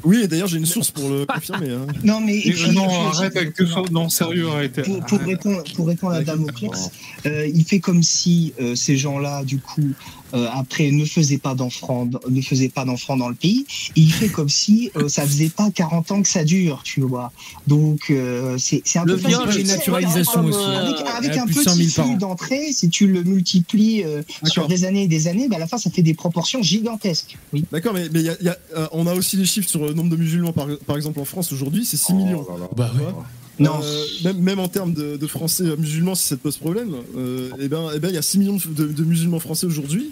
Oui, 0.05 0.22
et 0.24 0.28
d'ailleurs 0.28 0.49
j'ai 0.49 0.59
une 0.59 0.66
source 0.66 0.90
pour 0.90 1.09
le 1.09 1.24
confirmer. 1.24 1.70
hein. 1.70 1.86
Non, 2.05 2.20
mais 2.20 2.36
et 2.36 2.49
Et, 2.49 2.53
puis- 2.53 2.70
non, 2.72 2.88
arrête 3.09 3.36
avec 3.36 3.55
tout 3.55 3.66
ça. 3.66 3.82
Non, 3.90 4.09
sérieux, 4.09 4.49
arrêtez. 4.51 4.82
pour, 4.82 5.01
pour 5.05 5.18
répondre, 5.20 5.62
pour 5.74 5.86
répondre 5.86 6.14
à 6.14 6.22
Damoclès, 6.22 6.90
euh, 7.26 7.47
il 7.47 7.64
fait 7.64 7.80
comme 7.80 8.03
si 8.03 8.53
euh, 8.61 8.74
ces 8.74 8.97
gens-là, 8.97 9.45
du 9.45 9.59
coup, 9.59 9.88
euh, 10.35 10.49
après, 10.53 10.91
ne 10.91 11.05
faisaient 11.05 11.39
pas 11.39 11.55
d'enfants, 11.55 12.09
ne 12.28 12.41
faisaient 12.43 12.68
pas 12.68 12.85
d'enfants 12.85 13.16
dans 13.16 13.28
le 13.28 13.35
pays. 13.35 13.66
Et 13.97 14.01
il 14.01 14.12
fait 14.12 14.28
comme 14.28 14.49
si 14.49 14.91
euh, 14.97 15.09
ça 15.09 15.26
faisait 15.26 15.49
pas 15.51 15.70
40 15.70 16.11
ans 16.12 16.22
que 16.22 16.28
ça 16.28 16.45
dure, 16.45 16.83
tu 16.85 17.01
vois. 17.01 17.33
Donc, 17.66 18.11
euh, 18.11 18.57
c'est 18.59 18.83
un 18.99 19.05
Le 19.05 19.16
peu 19.16 19.28
viol 19.28 19.57
et 19.59 19.64
naturalisation 19.64 20.45
aussi. 20.45 20.59
Avec, 20.64 20.97
Il 21.01 21.07
avec 21.09 21.35
y 21.35 21.39
a 21.39 21.43
un 21.43 21.47
plus 21.47 21.55
de 21.57 21.61
100 21.62 21.70
petit 21.76 21.85
000 21.89 21.95
par 21.97 22.07
flux 22.07 22.16
d'entrée, 22.18 22.72
si 22.72 22.89
tu 22.89 23.07
le 23.07 23.22
multiplies 23.22 24.05
euh, 24.05 24.22
sur 24.45 24.62
D'accord. 24.62 24.68
des 24.68 24.85
années 24.85 25.03
et 25.03 25.09
des 25.09 25.28
années, 25.28 25.49
ben 25.49 25.57
à 25.57 25.61
la 25.61 25.66
fin, 25.66 25.78
ça 25.78 25.91
fait 25.91 26.03
des 26.03 26.14
proportions 26.14 26.62
gigantesques. 26.62 27.37
Oui. 27.53 27.64
D'accord, 27.72 27.95
mais, 27.95 28.09
mais 28.12 28.20
il 28.20 28.26
y 28.26 28.30
a- 28.30 28.37
il 28.41 28.47
y 28.47 28.51
a, 28.51 28.57
euh, 28.76 28.87
on 28.93 29.07
a 29.07 29.14
aussi 29.14 29.37
les 29.37 29.45
chiffres 29.45 29.68
sur 29.68 29.85
le 29.85 29.93
nombre 29.93 30.11
de 30.11 30.16
musulmans 30.16 30.53
par, 30.53 30.66
par 30.87 30.97
exemple 30.97 31.20
en 31.20 31.24
France 31.24 31.53
aujourd'hui, 31.53 31.85
c'est 31.85 31.97
6 31.97 32.12
millions. 32.14 32.45
Oh 32.49 32.53
là 32.55 32.59
là. 32.61 32.68
Bah 32.76 32.91
vois? 32.95 33.24
Non. 33.59 33.80
Euh, 33.82 34.32
même, 34.34 34.59
en 34.59 34.68
termes 34.68 34.94
de, 34.94 35.26
Français 35.26 35.64
euh, 35.64 35.76
musulmans, 35.76 36.14
si 36.14 36.26
ça 36.26 36.36
te 36.36 36.42
pose 36.42 36.57
problème, 36.57 36.94
euh, 37.16 37.50
eh 37.61 37.68
ben, 37.68 37.90
eh 37.94 37.98
ben, 37.98 38.09
il 38.09 38.14
y 38.14 38.18
a 38.18 38.22
6 38.22 38.38
millions 38.38 38.59
de, 38.66 39.05
musulmans 39.05 39.40
français 39.40 39.66
aujourd'hui. 39.66 40.11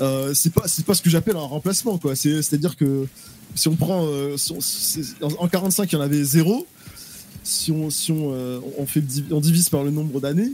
Euh, 0.00 0.32
c'est 0.34 0.52
pas, 0.52 0.68
c'est 0.68 0.84
pas 0.84 0.94
ce 0.94 1.02
que 1.02 1.10
j'appelle 1.10 1.36
un 1.36 1.40
remplacement, 1.40 1.98
quoi. 1.98 2.14
C'est, 2.16 2.42
c'est-à-dire 2.42 2.76
que 2.76 3.06
si 3.54 3.68
on 3.68 3.76
prend, 3.76 4.06
en, 4.06 5.28
en 5.38 5.48
45, 5.48 5.92
il 5.92 5.94
y 5.94 5.98
en 5.98 6.00
avait 6.00 6.22
zéro. 6.22 6.66
Si 7.42 7.72
on, 7.72 7.88
si 7.90 8.12
on, 8.12 8.60
on 8.78 8.86
fait, 8.86 9.02
on 9.30 9.40
divise 9.40 9.68
par 9.70 9.82
le 9.82 9.90
nombre 9.90 10.20
d'années, 10.20 10.52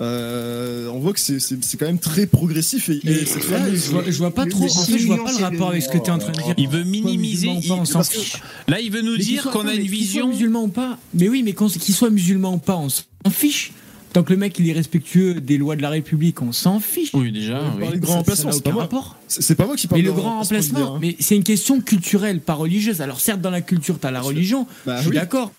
euh, 0.00 0.88
on 0.88 0.98
voit 0.98 1.12
que 1.12 1.20
c'est, 1.20 1.38
c'est, 1.38 1.62
c'est 1.62 1.76
quand 1.76 1.86
même 1.86 1.98
très 1.98 2.26
progressif 2.26 2.88
et, 2.88 3.00
et 3.04 3.26
cette 3.26 3.48
là, 3.50 3.58
fameuse- 3.58 3.84
je 3.86 3.90
vois, 3.90 4.02
je 4.06 4.18
vois 4.18 4.34
pas 4.34 4.44
le- 4.44 4.50
trop. 4.50 4.64
le 4.64 4.70
En 4.70 4.74
fait, 4.84 4.98
je 4.98 5.06
vois 5.06 5.22
pas 5.24 5.32
le 5.32 5.38
rapport 5.44 5.68
avec 5.70 5.82
ce 5.82 5.88
que 5.88 5.98
tu 5.98 6.04
es 6.04 6.10
en 6.10 6.18
train 6.18 6.32
de 6.32 6.40
dire. 6.42 6.54
Il 6.56 6.68
veut 6.68 6.84
minimiser. 6.84 7.48
musulman 7.48 7.82
ou 7.82 7.84
pas, 7.84 7.98
on 7.98 8.02
il- 8.02 8.70
là, 8.72 8.80
il 8.80 8.90
veut 8.90 9.02
nous 9.02 9.16
dire 9.16 9.50
qu'on 9.50 9.66
a 9.68 9.74
une 9.74 9.82
mais 9.82 9.86
qu'il 9.86 9.88
soit 9.90 9.96
vision. 9.98 10.28
musulman 10.28 10.62
ou 10.64 10.68
pas. 10.68 10.98
Mais 11.14 11.28
oui, 11.28 11.42
mais 11.42 11.52
qu'il 11.54 11.94
soit 11.94 12.10
musulman 12.10 12.54
ou 12.54 12.58
pas, 12.58 12.76
on 12.76 12.88
s'en 12.88 13.02
fiche. 13.30 13.72
Tant 14.12 14.22
que 14.24 14.32
le 14.34 14.38
mec 14.38 14.58
il 14.58 14.68
est 14.68 14.74
respectueux 14.74 15.40
des 15.40 15.56
lois 15.56 15.74
de 15.74 15.80
la 15.80 15.88
République, 15.88 16.42
on 16.42 16.52
s'en 16.52 16.80
fiche. 16.80 17.10
Oui, 17.14 17.32
déjà. 17.32 17.62
Oui. 17.80 17.88
de 17.94 17.96
grand 17.98 18.12
Ça- 18.12 18.18
remplacement, 18.18 18.52
c'est 18.52 18.62
pas 18.62 18.72
moi. 18.72 18.88
C'est, 19.26 19.40
c'est 19.42 19.54
pas 19.54 19.64
moi 19.64 19.74
qui 19.76 19.86
parle 19.86 20.02
Mais 20.02 20.06
le 20.06 20.12
grand 20.12 20.40
remplacement, 20.40 20.78
dire, 20.78 20.88
hein. 20.92 20.98
mais 21.00 21.16
c'est 21.18 21.34
une 21.36 21.44
question 21.44 21.80
culturelle, 21.80 22.40
pas 22.40 22.52
religieuse. 22.54 23.00
Alors 23.00 23.20
certes, 23.20 23.40
dans 23.40 23.50
la 23.50 23.62
culture, 23.62 23.98
t'as 23.98 24.10
la 24.10 24.20
religion, 24.20 24.66
Bah 24.84 24.96
je 24.96 25.02
suis 25.02 25.10
oui. 25.10 25.16
d'accord. 25.16 25.50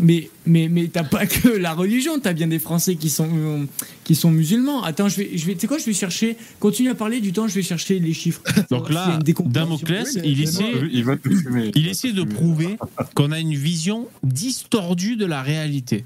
Mais, 0.00 0.30
mais, 0.46 0.68
mais 0.68 0.88
t'as 0.88 1.04
pas 1.04 1.26
que 1.26 1.48
la 1.48 1.72
religion, 1.72 2.18
t'as 2.20 2.32
bien 2.32 2.46
des 2.46 2.58
Français 2.58 2.94
qui 2.96 3.10
sont, 3.10 3.28
euh, 3.32 3.64
qui 4.04 4.14
sont 4.14 4.30
musulmans. 4.30 4.82
Attends, 4.82 5.08
je 5.08 5.16
vais, 5.16 5.30
je 5.34 5.46
vais, 5.46 5.54
tu 5.54 5.60
sais 5.60 5.66
quoi, 5.66 5.78
je 5.78 5.84
vais 5.84 5.92
chercher, 5.92 6.36
continue 6.60 6.90
à 6.90 6.94
parler 6.94 7.20
du 7.20 7.32
temps, 7.32 7.48
je 7.48 7.54
vais 7.54 7.62
chercher 7.62 7.98
les 7.98 8.12
chiffres. 8.12 8.42
Donc 8.70 8.90
là. 8.90 9.18
Damoclès, 9.46 10.18
il 10.24 10.42
essaie, 10.42 10.72
Il 10.92 11.04
va 11.04 11.16
te 11.16 11.28
fumer. 11.28 11.72
il 11.74 11.88
essaie 11.88 12.12
de 12.12 12.22
prouver 12.22 12.76
qu'on 13.14 13.32
a 13.32 13.38
une 13.38 13.54
vision 13.54 14.06
distordue 14.22 15.16
de 15.16 15.26
la 15.26 15.42
réalité. 15.42 16.04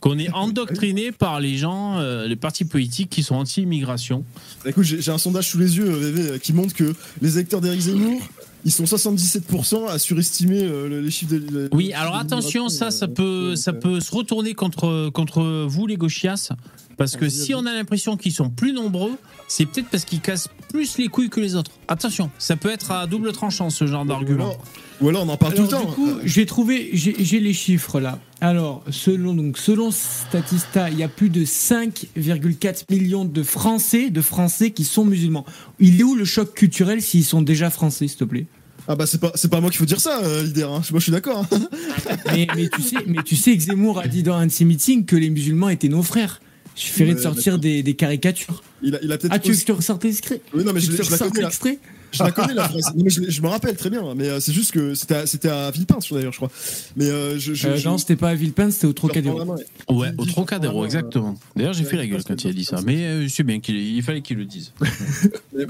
Qu'on 0.00 0.18
est 0.18 0.30
endoctriné 0.34 1.12
par 1.12 1.40
les 1.40 1.56
gens, 1.56 1.98
euh, 1.98 2.26
les 2.26 2.36
partis 2.36 2.64
politiques 2.64 3.10
qui 3.10 3.22
sont 3.22 3.36
anti-immigration. 3.36 4.24
Bah, 4.62 4.70
Écoute, 4.70 4.84
j'ai 4.84 5.10
un 5.10 5.18
sondage 5.18 5.48
sous 5.48 5.58
les 5.58 5.76
yeux, 5.76 5.88
euh, 5.88 6.10
VV, 6.10 6.30
euh, 6.30 6.38
qui 6.38 6.52
montre 6.52 6.74
que 6.74 6.94
les 7.22 7.38
électeurs 7.38 7.60
d'Éric 7.60 7.80
Zemmour, 7.80 8.20
ils 8.64 8.72
sont 8.72 8.84
77% 8.84 9.88
à 9.88 9.98
surestimer 9.98 10.62
euh, 10.62 10.88
le- 10.88 11.00
les 11.00 11.10
chiffres 11.10 11.32
de. 11.34 11.38
de- 11.38 11.68
Oui, 11.72 11.92
alors 11.92 12.16
attention, 12.16 12.68
ça, 12.68 12.90
ça 12.90 13.06
euh, 13.06 13.08
peut, 13.08 13.56
ça 13.56 13.70
euh, 13.72 13.74
peut 13.80 14.00
se 14.00 14.14
retourner 14.14 14.54
contre, 14.54 15.10
contre 15.10 15.66
vous, 15.66 15.86
les 15.86 15.96
gauchias. 15.96 16.48
Parce 16.96 17.16
que 17.16 17.28
si 17.28 17.54
on 17.54 17.66
a 17.66 17.72
l'impression 17.72 18.16
qu'ils 18.16 18.32
sont 18.32 18.50
plus 18.50 18.72
nombreux, 18.72 19.12
c'est 19.48 19.66
peut-être 19.66 19.88
parce 19.88 20.04
qu'ils 20.04 20.20
cassent 20.20 20.48
plus 20.70 20.98
les 20.98 21.08
couilles 21.08 21.30
que 21.30 21.40
les 21.40 21.54
autres. 21.56 21.70
Attention, 21.88 22.30
ça 22.38 22.56
peut 22.56 22.70
être 22.70 22.90
à 22.90 23.06
double 23.06 23.32
tranchant 23.32 23.70
ce 23.70 23.86
genre 23.86 24.04
d'argument. 24.04 24.56
Ou 25.00 25.08
alors 25.08 25.24
on 25.24 25.28
en 25.28 25.36
parle 25.36 25.54
Alors, 25.54 25.68
tout 25.68 25.76
le 25.76 25.82
temps. 25.82 25.88
du 25.88 25.94
coup, 25.94 26.08
Euh, 26.08 26.20
j'ai 26.24 26.46
trouvé, 26.46 26.90
j'ai 26.92 27.40
les 27.40 27.52
chiffres 27.52 27.98
là. 28.00 28.18
Alors, 28.40 28.84
selon 28.90 29.34
donc 29.34 29.58
selon 29.58 29.90
Statista, 29.90 30.88
il 30.90 30.98
y 30.98 31.02
a 31.02 31.08
plus 31.08 31.30
de 31.30 31.44
5,4 31.44 32.84
millions 32.90 33.24
de 33.24 33.42
Français, 33.42 34.10
de 34.10 34.20
Français 34.20 34.70
qui 34.70 34.84
sont 34.84 35.04
musulmans. 35.04 35.44
Il 35.80 36.00
est 36.00 36.04
où 36.04 36.14
le 36.14 36.24
choc 36.24 36.54
culturel 36.54 37.02
s'ils 37.02 37.24
sont 37.24 37.42
déjà 37.42 37.70
français, 37.70 38.06
s'il 38.08 38.18
te 38.18 38.24
plaît? 38.24 38.46
Ah 38.86 38.96
bah 38.96 39.06
c'est 39.06 39.20
pas, 39.20 39.32
c'est 39.34 39.48
pas 39.50 39.56
à 39.56 39.60
moi 39.60 39.70
qu'il 39.70 39.78
faut 39.78 39.86
dire 39.86 40.00
ça, 40.00 40.20
euh, 40.24 40.42
Lider, 40.42 40.62
hein. 40.64 40.82
Moi 40.90 40.98
je 40.98 41.04
suis 41.04 41.12
d'accord. 41.12 41.46
hein. 41.50 41.58
mais, 42.32 42.46
mais 42.54 42.68
tu 42.68 42.82
sais, 42.82 42.96
mais 43.06 43.22
tu 43.24 43.34
sais 43.34 43.56
que 43.56 43.62
Zemmour 43.62 43.98
a 43.98 44.06
dit 44.08 44.22
dans 44.22 44.34
un 44.34 44.46
de 44.46 44.52
ses 44.52 44.64
meetings 44.66 45.06
que 45.06 45.16
les 45.16 45.30
musulmans 45.30 45.70
étaient 45.70 45.88
nos 45.88 46.02
frères. 46.02 46.40
Il 46.76 46.80
suffirait 46.80 47.10
de 47.10 47.16
Ouais, 47.16 47.22
sortir 47.22 47.58
des, 47.58 47.82
des 47.82 47.94
caricatures. 47.94 48.62
Il 48.82 48.94
a, 48.96 48.98
il 49.02 49.12
a 49.12 49.18
peut-être. 49.18 49.32
Ah, 49.32 49.38
tu 49.38 49.48
veux 49.50 49.54
que 49.54 49.60
je 49.60 49.66
te 49.66 49.72
ressorte 49.72 50.04
l'extrait 50.04 50.40
Oui, 50.54 50.64
non, 50.64 50.72
mais 50.72 50.80
Tu 50.80 50.86
je, 50.86 50.96
je 50.96 51.02
je 51.02 51.40
l'extrait 51.40 51.78
Je 52.14 52.22
la 52.22 52.30
connais 52.30 52.54
la 52.54 52.68
phrase. 52.68 52.92
Non, 52.96 53.02
mais 53.04 53.10
je, 53.10 53.28
je 53.30 53.42
me 53.42 53.48
rappelle 53.48 53.76
très 53.76 53.90
bien. 53.90 54.02
Mais 54.16 54.28
euh, 54.28 54.40
c'est 54.40 54.52
juste 54.52 54.70
que 54.72 54.94
c'était 54.94 55.16
à, 55.16 55.26
c'était 55.26 55.48
à 55.48 55.70
Villepinte 55.70 56.06
d'ailleurs, 56.12 56.32
je 56.32 56.36
crois. 56.38 56.50
Mais 56.96 57.06
euh, 57.06 57.38
je, 57.38 57.54
je, 57.54 57.68
Euh, 57.68 57.76
je- 57.76 57.88
Non, 57.88 57.98
c'était 57.98 58.16
pas 58.16 58.30
à 58.30 58.34
Villepinte, 58.34 58.72
c'était 58.72 58.86
au 58.86 58.92
Trocadéro. 58.92 59.40
ouais. 59.90 60.12
Au 60.18 60.24
Trocadéro, 60.26 60.84
exactement. 60.84 61.36
D'ailleurs, 61.56 61.72
j'ai 61.74 61.84
ouais, 61.84 61.90
fait 61.90 61.96
la 61.96 62.06
gueule 62.06 62.22
quand 62.24 62.42
il 62.44 62.48
a 62.50 62.52
dit 62.52 62.64
ça. 62.64 62.80
Mais 62.84 63.04
euh, 63.04 63.28
c'est 63.28 63.42
bien 63.42 63.60
qu'il 63.60 63.76
il 63.76 64.02
fallait 64.02 64.22
qu'il 64.22 64.36
le 64.38 64.44
dise. 64.44 64.72
Mais 65.56 65.64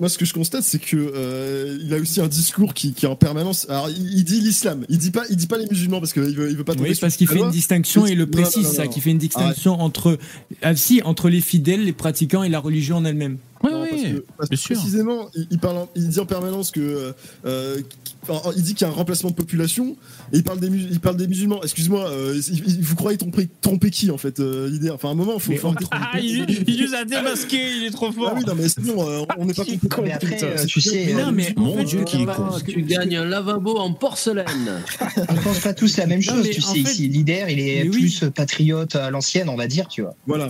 moi, 0.00 0.08
ce 0.08 0.18
que 0.18 0.24
je 0.24 0.32
constate, 0.34 0.62
c'est 0.64 0.78
que 0.78 0.96
euh, 0.96 1.78
il 1.82 1.92
a 1.94 1.98
aussi 1.98 2.20
un 2.20 2.28
discours 2.28 2.74
qui, 2.74 2.92
qui 2.92 3.06
est 3.06 3.08
en 3.08 3.16
permanence. 3.16 3.66
Alors, 3.68 3.90
il, 3.90 4.18
il 4.18 4.24
dit 4.24 4.40
l'islam. 4.40 4.84
Il 4.88 4.98
dit 4.98 5.10
pas, 5.10 5.24
il 5.30 5.36
dit 5.36 5.46
pas 5.46 5.58
les 5.58 5.66
musulmans 5.66 6.00
parce 6.00 6.12
qu'il 6.12 6.22
veut, 6.22 6.50
il 6.50 6.56
veut 6.56 6.64
pas 6.64 6.74
tomber 6.74 6.90
Oui, 6.90 6.98
parce 7.00 7.16
qu'il 7.16 7.26
fait 7.28 7.38
une 7.38 7.50
distinction 7.50 8.06
et 8.06 8.12
il 8.12 8.18
le 8.18 8.26
précise, 8.26 8.66
ça, 8.68 8.86
qui 8.86 9.00
fait 9.00 9.10
une 9.10 9.18
distinction 9.18 9.80
entre, 9.80 10.18
ah, 10.62 10.74
si, 10.76 11.02
entre 11.04 11.28
les 11.28 11.40
fidèles, 11.40 11.84
les 11.84 11.92
pratiquants 11.92 12.42
et 12.42 12.48
la 12.48 12.60
religion 12.60 12.96
en 12.96 13.04
elle-même. 13.04 13.38
Oui, 13.64 13.70
Non, 13.72 13.86
parce 13.88 14.02
oui. 14.02 14.12
que, 14.12 14.24
parce 14.36 14.48
bien 14.50 14.56
que 14.56 14.62
sûr. 14.62 14.76
précisément, 14.76 15.28
il, 15.34 15.46
il 15.50 15.58
parle, 15.58 15.76
en- 15.78 15.88
il 15.96 16.08
dit 16.08 16.20
en 16.20 16.26
permanence 16.26 16.70
que, 16.70 16.80
euh, 16.80 17.12
euh, 17.46 17.80
il 18.56 18.62
dit 18.62 18.74
qu'il 18.74 18.86
y 18.86 18.90
a 18.90 18.92
un 18.92 18.96
remplacement 18.96 19.30
de 19.30 19.34
population 19.34 19.96
et 20.32 20.36
il 20.38 20.44
parle 20.44 20.60
des, 20.60 20.70
mus- 20.70 20.86
il 20.90 21.00
parle 21.00 21.16
des 21.16 21.26
musulmans. 21.26 21.62
Excuse-moi, 21.62 22.08
euh, 22.10 22.40
il- 22.48 22.58
il- 22.78 22.82
vous 22.82 22.94
croyez 22.94 23.18
tromper, 23.18 23.48
tromper 23.60 23.90
qui 23.90 24.10
en 24.10 24.18
fait, 24.18 24.38
euh, 24.40 24.68
l'idée? 24.68 24.90
Enfin, 24.90 25.08
à 25.08 25.12
un 25.12 25.14
moment, 25.14 25.38
faut, 25.38 25.50
Mais 25.52 25.56
faut. 25.58 25.72
Ah, 25.90 26.12
il, 26.20 26.44
il 26.68 26.82
nous 26.84 26.94
a 26.94 27.04
démasqué, 27.04 27.76
il 27.78 27.84
est 27.84 27.90
trop 27.90 28.06
Ah 28.10 28.12
fort. 28.12 28.32
oui, 28.36 28.44
non 28.46 28.54
mais 28.56 28.68
c'est 28.68 28.80
bon, 28.80 29.08
euh, 29.08 29.22
on 29.38 29.44
n'est 29.46 29.54
pas 29.54 29.64
compétent. 29.64 30.02
Mais 30.02 30.12
après, 30.12 30.42
euh, 30.44 30.64
tu 30.66 30.80
sais, 30.80 31.04
Mais 31.06 31.22
non, 31.22 31.32
mais 31.32 31.54
Mon 31.56 31.82
Dieu, 31.84 32.04
qu'il 32.04 32.20
est 32.22 32.26
con. 32.26 32.48
Tu 32.66 32.82
gagnes 32.82 33.16
un 33.16 33.24
lavabo 33.24 33.78
en 33.78 33.92
porcelaine. 33.92 34.82
on 35.28 35.34
pense 35.36 35.60
pas 35.60 35.72
tous 35.74 35.96
la 35.96 36.06
même 36.06 36.22
chose. 36.22 36.48
Tu 36.50 36.60
sais, 36.60 36.72
fait- 36.74 36.80
ici, 36.80 37.08
leader, 37.08 37.48
il 37.48 37.60
est 37.60 37.84
Mais 37.84 37.88
oui. 37.90 38.00
plus 38.00 38.24
patriote 38.34 38.96
à 38.96 39.10
l'ancienne, 39.10 39.48
on 39.48 39.56
va 39.56 39.66
dire, 39.66 39.88
tu 39.88 40.02
vois. 40.02 40.14
Voilà. 40.26 40.48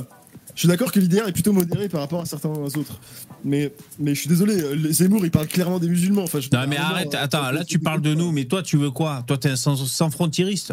Je 0.55 0.61
suis 0.61 0.69
d'accord 0.69 0.93
que 0.93 1.01
l'idéal 1.01 1.29
est 1.29 1.33
plutôt 1.33 1.53
modéré 1.53 1.89
par 1.89 2.01
rapport 2.01 2.21
à 2.21 2.27
certains 2.27 2.51
autres. 2.51 3.01
Mais, 3.45 3.73
mais 3.99 4.15
je 4.15 4.21
suis 4.21 4.29
désolé, 4.29 4.57
les 4.77 4.93
Zemmour, 4.93 5.25
il 5.25 5.31
parle 5.31 5.49
clairement 5.49 5.79
des 5.81 5.89
musulmans. 5.89 6.23
Enfin, 6.23 6.39
je- 6.41 6.49
Non, 6.53 6.65
mais 6.69 6.77
arrête, 6.77 7.13
euh, 7.15 7.23
attends, 7.25 7.51
là 7.51 7.65
tu 7.65 7.79
parles 7.79 8.01
de 8.03 8.15
nous, 8.15 8.31
mais 8.31 8.45
toi 8.45 8.63
tu 8.63 8.77
veux 8.77 8.91
quoi? 8.91 9.25
Toi 9.27 9.37
t'es 9.37 9.51
un 9.51 9.57
sans, 9.57 9.77
sans 9.77 10.11
frontieriste. 10.11 10.73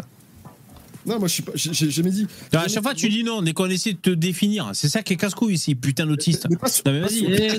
Non, 1.04 1.18
moi 1.18 1.26
je 1.26 1.32
suis 1.32 1.42
pas. 1.42 1.50
j'ai- 1.56 1.90
jamais 1.90 2.12
dit. 2.12 2.28
À 2.52 2.68
chaque 2.68 2.84
fois 2.84 2.94
tu 2.94 3.08
dis 3.08 3.24
non, 3.24 3.42
dès 3.42 3.52
qu'on 3.54 3.68
essaie 3.68 3.92
de 3.92 3.98
te 3.98 4.10
définir, 4.10 4.70
c'est 4.72 4.88
ça 4.88 5.02
qui 5.02 5.14
est 5.14 5.16
casse-couille 5.16 5.54
ici, 5.54 5.74
putain 5.74 6.06
d'autiste. 6.06 6.46
Non 6.48 6.56
mais 6.92 7.00
vas-y. 7.00 7.50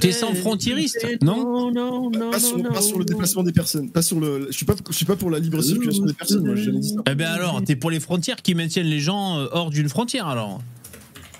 T'es 0.00 0.12
sans 0.12 0.32
frontieriste, 0.34 1.06
non? 1.22 1.36
Non, 1.36 1.70
non, 1.70 2.10
non, 2.10 2.30
pas 2.30 2.40
sur, 2.40 2.56
non, 2.56 2.72
pas 2.72 2.80
sur 2.80 2.98
le 2.98 3.04
déplacement 3.04 3.42
des 3.42 3.52
personnes. 3.52 3.90
Pas 3.90 4.00
sur 4.00 4.18
le. 4.20 4.46
Je 4.50 4.56
suis 4.56 4.64
pas. 4.64 4.74
Je 4.88 4.96
suis 4.96 5.04
pas 5.04 5.16
pour 5.16 5.30
la 5.30 5.38
libre 5.38 5.60
circulation 5.62 6.06
des 6.06 6.14
personnes. 6.14 6.46
Moi, 6.46 6.56
j'ai 6.56 6.64
jamais 6.64 6.78
dit 6.80 6.88
ça. 6.88 7.02
Eh 7.10 7.14
ben 7.14 7.28
alors, 7.28 7.62
t'es 7.62 7.76
pour 7.76 7.90
les 7.90 8.00
frontières 8.00 8.40
qui 8.40 8.54
maintiennent 8.54 8.86
les 8.86 9.00
gens 9.00 9.38
euh, 9.38 9.46
hors 9.52 9.68
d'une 9.68 9.90
frontière 9.90 10.26
alors 10.26 10.62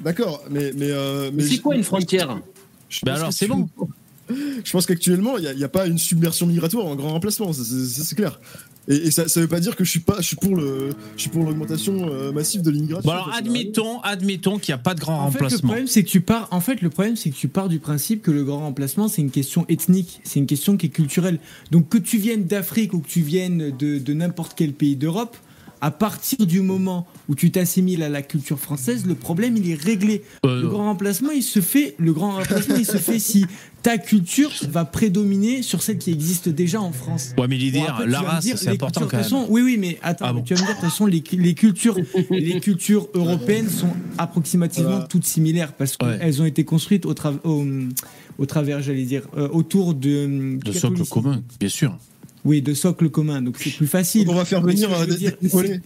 d'accord, 0.05 0.43
mais 0.51 0.73
mais 0.77 0.91
euh, 0.91 1.31
Mais 1.33 1.43
c'est 1.43 1.57
je- 1.57 1.61
quoi 1.61 1.75
une 1.75 1.85
frontière 1.85 2.41
je 2.89 3.01
Ben 3.05 3.13
pense 3.13 3.21
alors, 3.21 3.33
c'est 3.33 3.47
tu- 3.47 3.53
bon. 3.53 3.69
Je 4.65 4.71
pense 4.71 4.87
qu'actuellement, 4.87 5.39
il 5.39 5.57
n'y 5.57 5.65
a, 5.65 5.69
pas 5.69 5.89
une 5.89 5.99
submersion 5.99 6.47
migratoire 6.47 6.87
en 6.87 6.95
grand 6.95 7.11
remplacement, 7.11 7.53
ça, 7.53 7.63
c'est 7.65 8.15
clair. 8.15 8.41
Et, 8.87 8.95
et 8.95 9.11
ça, 9.11 9.27
ça 9.27 9.41
veut 9.41 9.49
pas 9.49 9.59
dire 9.59 9.75
que 9.75 9.83
je 9.83 9.91
suis 9.91 9.99
pas, 10.01 10.19
je 10.21 10.27
suis 10.27 10.37
pour 10.37 10.55
le, 10.55 10.91
je 11.17 11.21
suis 11.23 11.31
pour 11.31 11.43
l'augmentation 11.45 12.09
euh, 12.09 12.31
massive 12.31 12.63
de 12.63 12.71
l'immigration. 12.71 13.09
Bon 13.09 13.13
alors 13.13 13.25
parce 13.27 13.41
que- 13.41 13.45
admettons, 13.49 14.01
admettons 14.03 14.59
qu'il 14.61 14.73
n'y 14.73 14.79
a 14.81 14.83
pas 14.83 14.95
de 14.95 15.01
grand 15.01 15.15
En 15.25 15.31
fait, 15.33 15.39
le 15.41 15.45
remplacement. 15.47 15.69
problème, 15.71 15.87
c'est 15.89 16.05
que 16.05 16.09
tu 16.09 16.21
pars. 16.21 16.47
En 16.53 16.61
fait, 16.61 16.81
le 16.81 16.91
problème, 16.91 17.17
c'est 17.17 17.31
que 17.31 17.35
tu 17.37 17.49
pars 17.49 17.69
du 17.69 17.81
principe 17.81 18.23
que 18.23 18.31
le 18.31 18.45
grand 18.45 18.61
remplacement, 18.61 19.09
c'est 19.09 19.21
une 19.21 19.33
question 19.33 19.65
ethnique, 19.69 20.21
c'est 20.23 20.39
une 20.39 20.47
question 20.47 20.77
qui 20.77 20.87
est 20.87 20.91
culturelle. 20.91 21.41
Donc, 21.73 21.89
que 21.89 21.99
tu 21.99 22.17
viennes 22.19 22.45
d'Afrique 22.45 22.95
ou 22.95 23.01
que 23.01 23.09
tu 23.09 23.23
viennes 23.23 23.77
de, 23.77 23.99
de 23.99 24.15
n'importe 24.15 24.53
quel 24.55 24.75
pays 24.75 24.95
d'Europe, 24.95 25.37
à 25.81 25.91
partir 25.91 26.47
du 26.47 26.61
moment 26.61 27.07
où 27.29 27.35
tu 27.35 27.51
t'assimiles 27.51 28.03
à 28.03 28.09
la 28.09 28.23
culture 28.23 28.59
française, 28.59 29.07
le 29.07 29.15
problème, 29.15 29.57
il 29.57 29.71
est 29.71 29.81
réglé. 29.81 30.23
Euh, 30.45 30.63
Le 30.63 30.69
grand 30.69 30.85
remplacement, 30.85 31.31
il 31.31 31.43
se 31.43 31.61
fait. 31.61 31.95
Le 31.99 32.13
grand 32.13 32.33
remplacement, 32.33 32.77
il 32.77 32.87
se 32.87 32.97
fait 32.99 33.19
si 33.19 33.47
ta 33.83 33.97
culture 33.97 34.51
va 34.69 34.85
prédominer 34.85 35.63
sur 35.63 35.83
celle 35.83 35.97
qui 35.99 36.11
existe 36.11 36.51
déjà 36.51 36.83
en 36.83 36.93
France. 36.93 37.33
Ouais 37.39 37.49
mais 37.49 37.57
l'idée, 37.57 37.79
Bon, 37.81 38.05
la 38.07 38.21
race 38.21 38.45
c'est 38.57 38.69
important 38.69 39.01
cultures, 39.01 39.09
quand 39.09 39.17
même. 39.17 39.23
façon, 39.25 39.47
oui, 39.49 39.63
oui, 39.63 39.77
mais 39.79 39.99
attends, 40.03 40.27
Ah 40.29 40.33
bon. 40.35 40.43
tu 40.43 40.53
vas 40.55 40.61
me 40.61 40.67
dire, 40.67 40.75
de 40.77 40.81
toute 40.81 40.91
façon, 40.91 41.07
les, 41.07 41.23
les 41.33 41.55
cultures, 41.55 41.97
les 42.31 42.61
cultures 42.61 43.09
européennes 43.15 43.71
sont 43.71 43.89
approximativement 44.19 44.91
Voilà. 44.91 45.07
toutes 45.07 45.25
similaires 45.25 45.73
parce 45.73 45.97
Ouais. 46.03 46.19
qu'elles 46.19 46.43
ont 46.43 46.45
été 46.45 46.65
construites 46.65 47.07
au, 47.07 47.15
tra- 47.15 47.39
au, 47.45 47.65
au 48.39 48.45
travers, 48.47 48.83
j'allais 48.83 49.05
dire, 49.05 49.23
euh, 49.39 49.49
autour 49.51 49.95
de. 49.95 50.59
De 50.63 50.73
socle 50.73 51.05
commun, 51.07 51.43
bien 51.59 51.69
sûr. 51.71 51.97
Oui, 52.45 52.63
de 52.63 52.73
socle 52.75 53.11
commun, 53.11 53.43
donc 53.43 53.57
c'est 53.59 53.71
plus 53.71 53.87
facile. 53.87 54.25
Donc 54.25 54.35
on 54.35 54.39
va 54.39 54.45
faire 54.45 54.63
venir 54.63 54.89
des. 55.07 55.81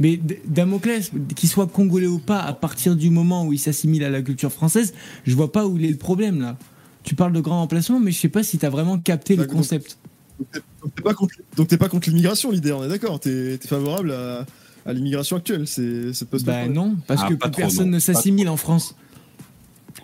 Mais 0.00 0.18
Damoclès, 0.46 1.10
qu'il 1.34 1.48
soit 1.48 1.66
congolais 1.66 2.06
ou 2.06 2.20
pas, 2.20 2.38
à 2.38 2.52
partir 2.52 2.94
du 2.94 3.10
moment 3.10 3.44
où 3.44 3.52
il 3.52 3.58
s'assimile 3.58 4.04
à 4.04 4.10
la 4.10 4.22
culture 4.22 4.52
française, 4.52 4.94
je 5.26 5.34
vois 5.34 5.50
pas 5.50 5.66
où 5.66 5.76
il 5.76 5.84
est 5.84 5.90
le 5.90 5.96
problème 5.96 6.40
là. 6.40 6.56
Tu 7.02 7.14
parles 7.16 7.32
de 7.32 7.40
grand 7.40 7.60
remplacement, 7.60 7.98
mais 7.98 8.12
je 8.12 8.18
sais 8.18 8.28
pas 8.28 8.42
si 8.44 8.58
tu 8.58 8.66
as 8.66 8.70
vraiment 8.70 8.98
capté 8.98 9.34
le 9.34 9.42
D'accord. 9.42 9.56
concept. 9.56 9.98
Donc 10.38 10.94
t'es 10.94 11.02
pas 11.02 11.14
contre, 11.14 11.34
donc 11.56 11.76
pas 11.76 11.88
contre 11.88 12.08
l'immigration, 12.10 12.52
l'idée, 12.52 12.70
on 12.70 12.84
est 12.84 12.88
d'accord. 12.88 13.18
T'es 13.18 13.54
es 13.54 13.58
favorable 13.58 14.12
à, 14.12 14.46
à 14.86 14.92
l'immigration 14.92 15.36
actuelle, 15.36 15.66
c'est 15.66 16.12
Bah 16.44 16.68
non, 16.68 16.96
parce 17.08 17.22
Ah, 17.24 17.28
que 17.28 17.34
plus 17.34 17.50
trop, 17.50 17.60
personne 17.62 17.86
non. 17.86 17.94
ne 17.94 17.98
s'assimile 17.98 18.48
en 18.48 18.56
France. 18.56 18.94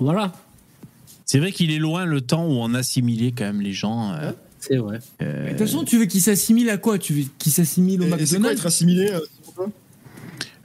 Voilà, 0.00 0.32
C'est 1.26 1.38
vrai 1.38 1.52
qu'il 1.52 1.70
est 1.70 1.78
loin 1.78 2.04
le 2.04 2.20
temps 2.20 2.46
où 2.46 2.52
on 2.52 2.74
assimilait 2.74 3.32
quand 3.32 3.44
même 3.44 3.60
les 3.62 3.72
gens. 3.72 4.12
euh, 4.12 4.32
c'est 4.60 4.76
vrai. 4.76 4.98
euh, 5.22 5.44
De 5.44 5.50
toute 5.50 5.58
façon, 5.60 5.84
tu 5.84 5.98
veux 5.98 6.04
qu'il 6.06 6.20
s'assimile 6.22 6.70
à 6.70 6.76
quoi? 6.78 6.98
Tu 6.98 7.12
veux 7.14 7.24
qu'il 7.38 7.52
s'assimile 7.52 8.02
au 8.02 8.04
Et, 8.04 8.08
et 8.08 8.10
c'est 8.10 8.16
quoi 8.16 8.50
McDonald's? 8.50 8.60
être 8.60 8.66
assimilé 8.66 9.10
euh, 9.10 9.20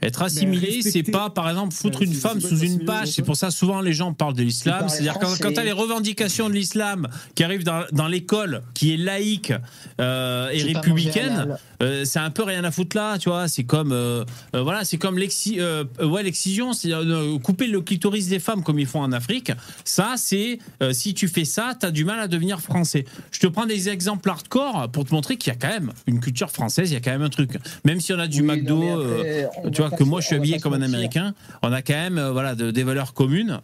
Être 0.01 0.21
assimilé, 0.21 0.81
c'est 0.81 1.03
pas, 1.03 1.29
par 1.29 1.49
exemple, 1.49 1.73
foutre 1.73 2.01
une 2.01 2.13
femme 2.13 2.39
sous 2.39 2.59
une 2.59 2.85
page. 2.85 3.09
c'est 3.09 3.23
pour 3.23 3.35
ça 3.35 3.51
souvent 3.51 3.81
les 3.81 3.93
gens 3.93 4.13
parlent 4.13 4.33
de 4.33 4.43
l'islam. 4.43 4.87
C'est-à-dire 4.89 5.17
quand, 5.19 5.37
quand 5.39 5.53
t'as 5.53 5.63
les 5.63 5.71
revendications 5.71 6.49
de 6.49 6.53
l'islam 6.53 7.07
qui 7.35 7.43
arrivent 7.43 7.63
dans, 7.63 7.83
dans 7.91 8.07
l'école, 8.07 8.61
qui 8.73 8.93
est 8.93 8.97
laïque 8.97 9.53
euh, 9.99 10.49
et 10.49 10.63
républicaine, 10.63 11.57
euh, 11.81 12.03
c'est 12.05 12.19
un 12.19 12.29
peu 12.29 12.43
rien 12.43 12.63
à 12.63 12.71
foutre 12.71 12.95
là, 12.95 13.17
tu 13.17 13.29
vois. 13.29 13.47
C'est 13.47 13.63
comme, 13.63 13.91
euh, 13.91 14.25
voilà, 14.53 14.83
c'est 14.83 14.97
comme 14.97 15.15
ouais, 15.15 16.23
l'excision, 16.23 16.73
c'est 16.73 16.91
euh, 16.93 17.37
couper 17.39 17.67
le 17.67 17.81
clitoris 17.81 18.27
des 18.27 18.39
femmes 18.39 18.63
comme 18.63 18.79
ils 18.79 18.87
font 18.87 19.01
en 19.01 19.11
Afrique. 19.11 19.51
Ça, 19.85 20.15
c'est 20.17 20.59
si 20.91 21.13
tu 21.13 21.27
fais 21.27 21.45
ça, 21.45 21.73
t'as 21.79 21.91
du 21.91 22.05
mal 22.05 22.19
à 22.19 22.27
devenir 22.27 22.59
français. 22.59 23.05
Je 23.31 23.39
te 23.39 23.47
prends 23.47 23.65
des 23.65 23.89
exemples 23.89 24.29
hardcore 24.29 24.89
pour 24.91 25.05
te 25.05 25.13
montrer 25.13 25.37
qu'il 25.37 25.51
y 25.53 25.55
a 25.55 25.59
quand 25.59 25.69
même 25.69 25.91
une 26.07 26.19
culture 26.19 26.51
française, 26.51 26.91
il 26.91 26.93
y 26.93 26.97
a 26.97 27.01
quand 27.01 27.11
même 27.11 27.21
un 27.21 27.29
truc. 27.29 27.51
Même 27.85 28.01
si 28.01 28.13
on 28.13 28.19
a 28.19 28.27
du 28.27 28.41
Oui, 28.41 28.47
McDo. 28.47 28.81
après, 28.81 29.49
on 29.63 29.71
tu 29.71 29.81
vois 29.81 29.88
que 29.95 30.03
moi 30.03 30.21
je 30.21 30.27
suis 30.27 30.35
habillé 30.35 30.59
comme 30.59 30.73
un 30.73 30.81
américain. 30.81 31.33
On 31.61 31.71
a 31.71 31.81
quand 31.81 31.93
même 31.93 32.17
euh, 32.17 32.31
voilà 32.31 32.55
de- 32.55 32.71
des 32.71 32.83
valeurs 32.83 33.13
communes. 33.13 33.59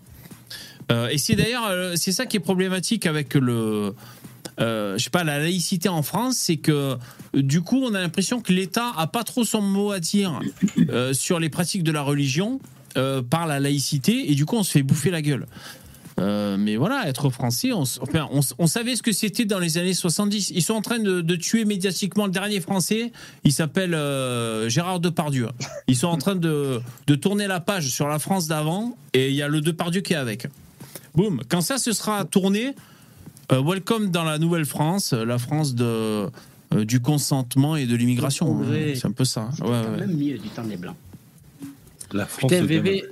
Euh, 0.92 1.08
et 1.10 1.18
c'est 1.18 1.36
d'ailleurs 1.36 1.66
euh, 1.68 1.94
c'est 1.96 2.12
ça 2.12 2.26
qui 2.26 2.38
est 2.38 2.42
problématique 2.42 3.06
avec 3.06 3.34
le 3.34 3.94
je 4.60 4.96
sais 4.98 5.10
pas 5.10 5.24
la 5.24 5.40
laïcité 5.40 5.90
en 5.90 6.02
France 6.04 6.38
c'est 6.38 6.58
que 6.58 6.96
du 7.34 7.62
coup 7.62 7.82
on 7.84 7.94
a 7.94 8.00
l'impression 8.00 8.40
que 8.40 8.54
l'État 8.54 8.94
a 8.96 9.08
pas 9.08 9.24
trop 9.24 9.44
son 9.44 9.62
mot 9.62 9.92
à 9.92 10.00
dire 10.00 10.40
sur 11.14 11.40
les 11.40 11.50
pratiques 11.50 11.84
de 11.84 11.92
la 11.92 12.02
religion 12.02 12.60
par 13.30 13.48
la 13.48 13.60
laïcité. 13.60 14.32
Et 14.32 14.36
du 14.36 14.46
coup 14.46 14.56
on 14.56 14.64
se 14.64 14.72
fait 14.72 14.84
bouffer 14.84 15.12
la 15.12 15.22
gueule 15.22 15.46
Euh, 16.18 16.56
mais 16.58 16.78
voilà, 16.78 17.10
être 17.10 17.30
français, 17.30 17.74
on, 17.74 17.84
s- 17.84 18.00
enfin, 18.02 18.28
on, 18.32 18.40
s- 18.40 18.54
on 18.58 18.68
savait 18.68 18.96
ce 18.96 19.04
que 19.04 19.12
c'était 19.12 19.44
dans 19.44 19.60
les 19.60 19.78
années 19.78 19.94
70. 19.94 20.52
Ils 20.56 20.62
sont 20.62 20.74
en 20.74 20.82
train 20.82 21.00
de, 21.00 21.20
de 21.20 21.36
tuer 21.36 21.66
médiatiquement 21.66 22.26
le 22.26 22.32
dernier 22.32 22.62
français. 22.62 23.12
Il 23.44 23.52
s'appelle 23.52 23.94
euh, 23.94 24.70
Gérard 24.70 25.02
Depardieu. 25.02 25.50
Ils 25.88 25.98
sont 25.98 26.08
en 26.08 26.18
train 26.18 26.36
de, 26.36 26.80
de 27.08 27.16
tourner 27.16 27.48
la 27.48 27.60
page 27.60 27.90
sur 27.90 28.08
la 28.08 28.18
France 28.20 28.48
d'avant 28.48 28.98
et 29.14 29.28
il 29.30 29.36
y 29.36 29.42
a 29.42 29.50
le 29.50 29.60
Depardieu 29.60 30.00
qui 30.00 30.14
est 30.14 30.18
avec. 30.18 30.48
Boum. 31.16 31.42
Quand 31.50 31.60
ça 31.62 31.78
se 31.78 31.92
sera 31.92 32.24
tourné, 32.24 32.76
euh, 33.52 33.62
welcome 33.62 34.10
dans 34.10 34.24
la 34.24 34.38
nouvelle 34.38 34.66
France, 34.66 35.12
la 35.12 35.38
France 35.38 35.76
de, 35.76 35.84
euh, 35.84 36.30
du 36.86 37.02
consentement 37.02 37.76
et 37.76 37.86
de 37.88 37.96
l'immigration. 37.98 38.58
C'est 38.96 39.06
un 39.06 39.12
peu 39.12 39.26
ça. 39.26 39.50
Ouais, 39.62 39.68
T'as 39.84 39.90
ouais. 39.92 39.98
même 39.98 40.14
mis 40.16 40.32
du 40.34 40.48
temps 40.50 40.64
des 40.64 40.78
blancs. 40.78 40.96
La 42.14 42.26
France 42.26 42.50
Putain, 42.52 42.62
de 42.62 42.68
VV, 42.68 43.04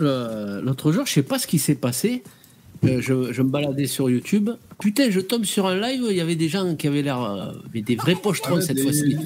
euh, 0.00 0.60
l'autre 0.62 0.92
jour, 0.92 1.06
je 1.06 1.12
sais 1.12 1.22
pas 1.22 1.38
ce 1.38 1.46
qui 1.46 1.58
s'est 1.58 1.74
passé. 1.74 2.22
Euh, 2.84 3.00
je, 3.00 3.32
je 3.32 3.42
me 3.42 3.48
baladais 3.48 3.86
sur 3.86 4.10
YouTube. 4.10 4.50
Putain, 4.78 5.10
je 5.10 5.20
tombe 5.20 5.44
sur 5.44 5.66
un 5.66 5.80
live, 5.80 6.04
il 6.10 6.16
y 6.16 6.20
avait 6.20 6.36
des 6.36 6.48
gens 6.48 6.74
qui 6.76 6.86
avaient 6.86 7.02
l'air. 7.02 7.22
euh, 7.22 7.52
des 7.74 7.96
vrais 7.96 8.14
pochetrons 8.16 8.60
cette 8.60 8.80
fois-ci. 8.80 9.16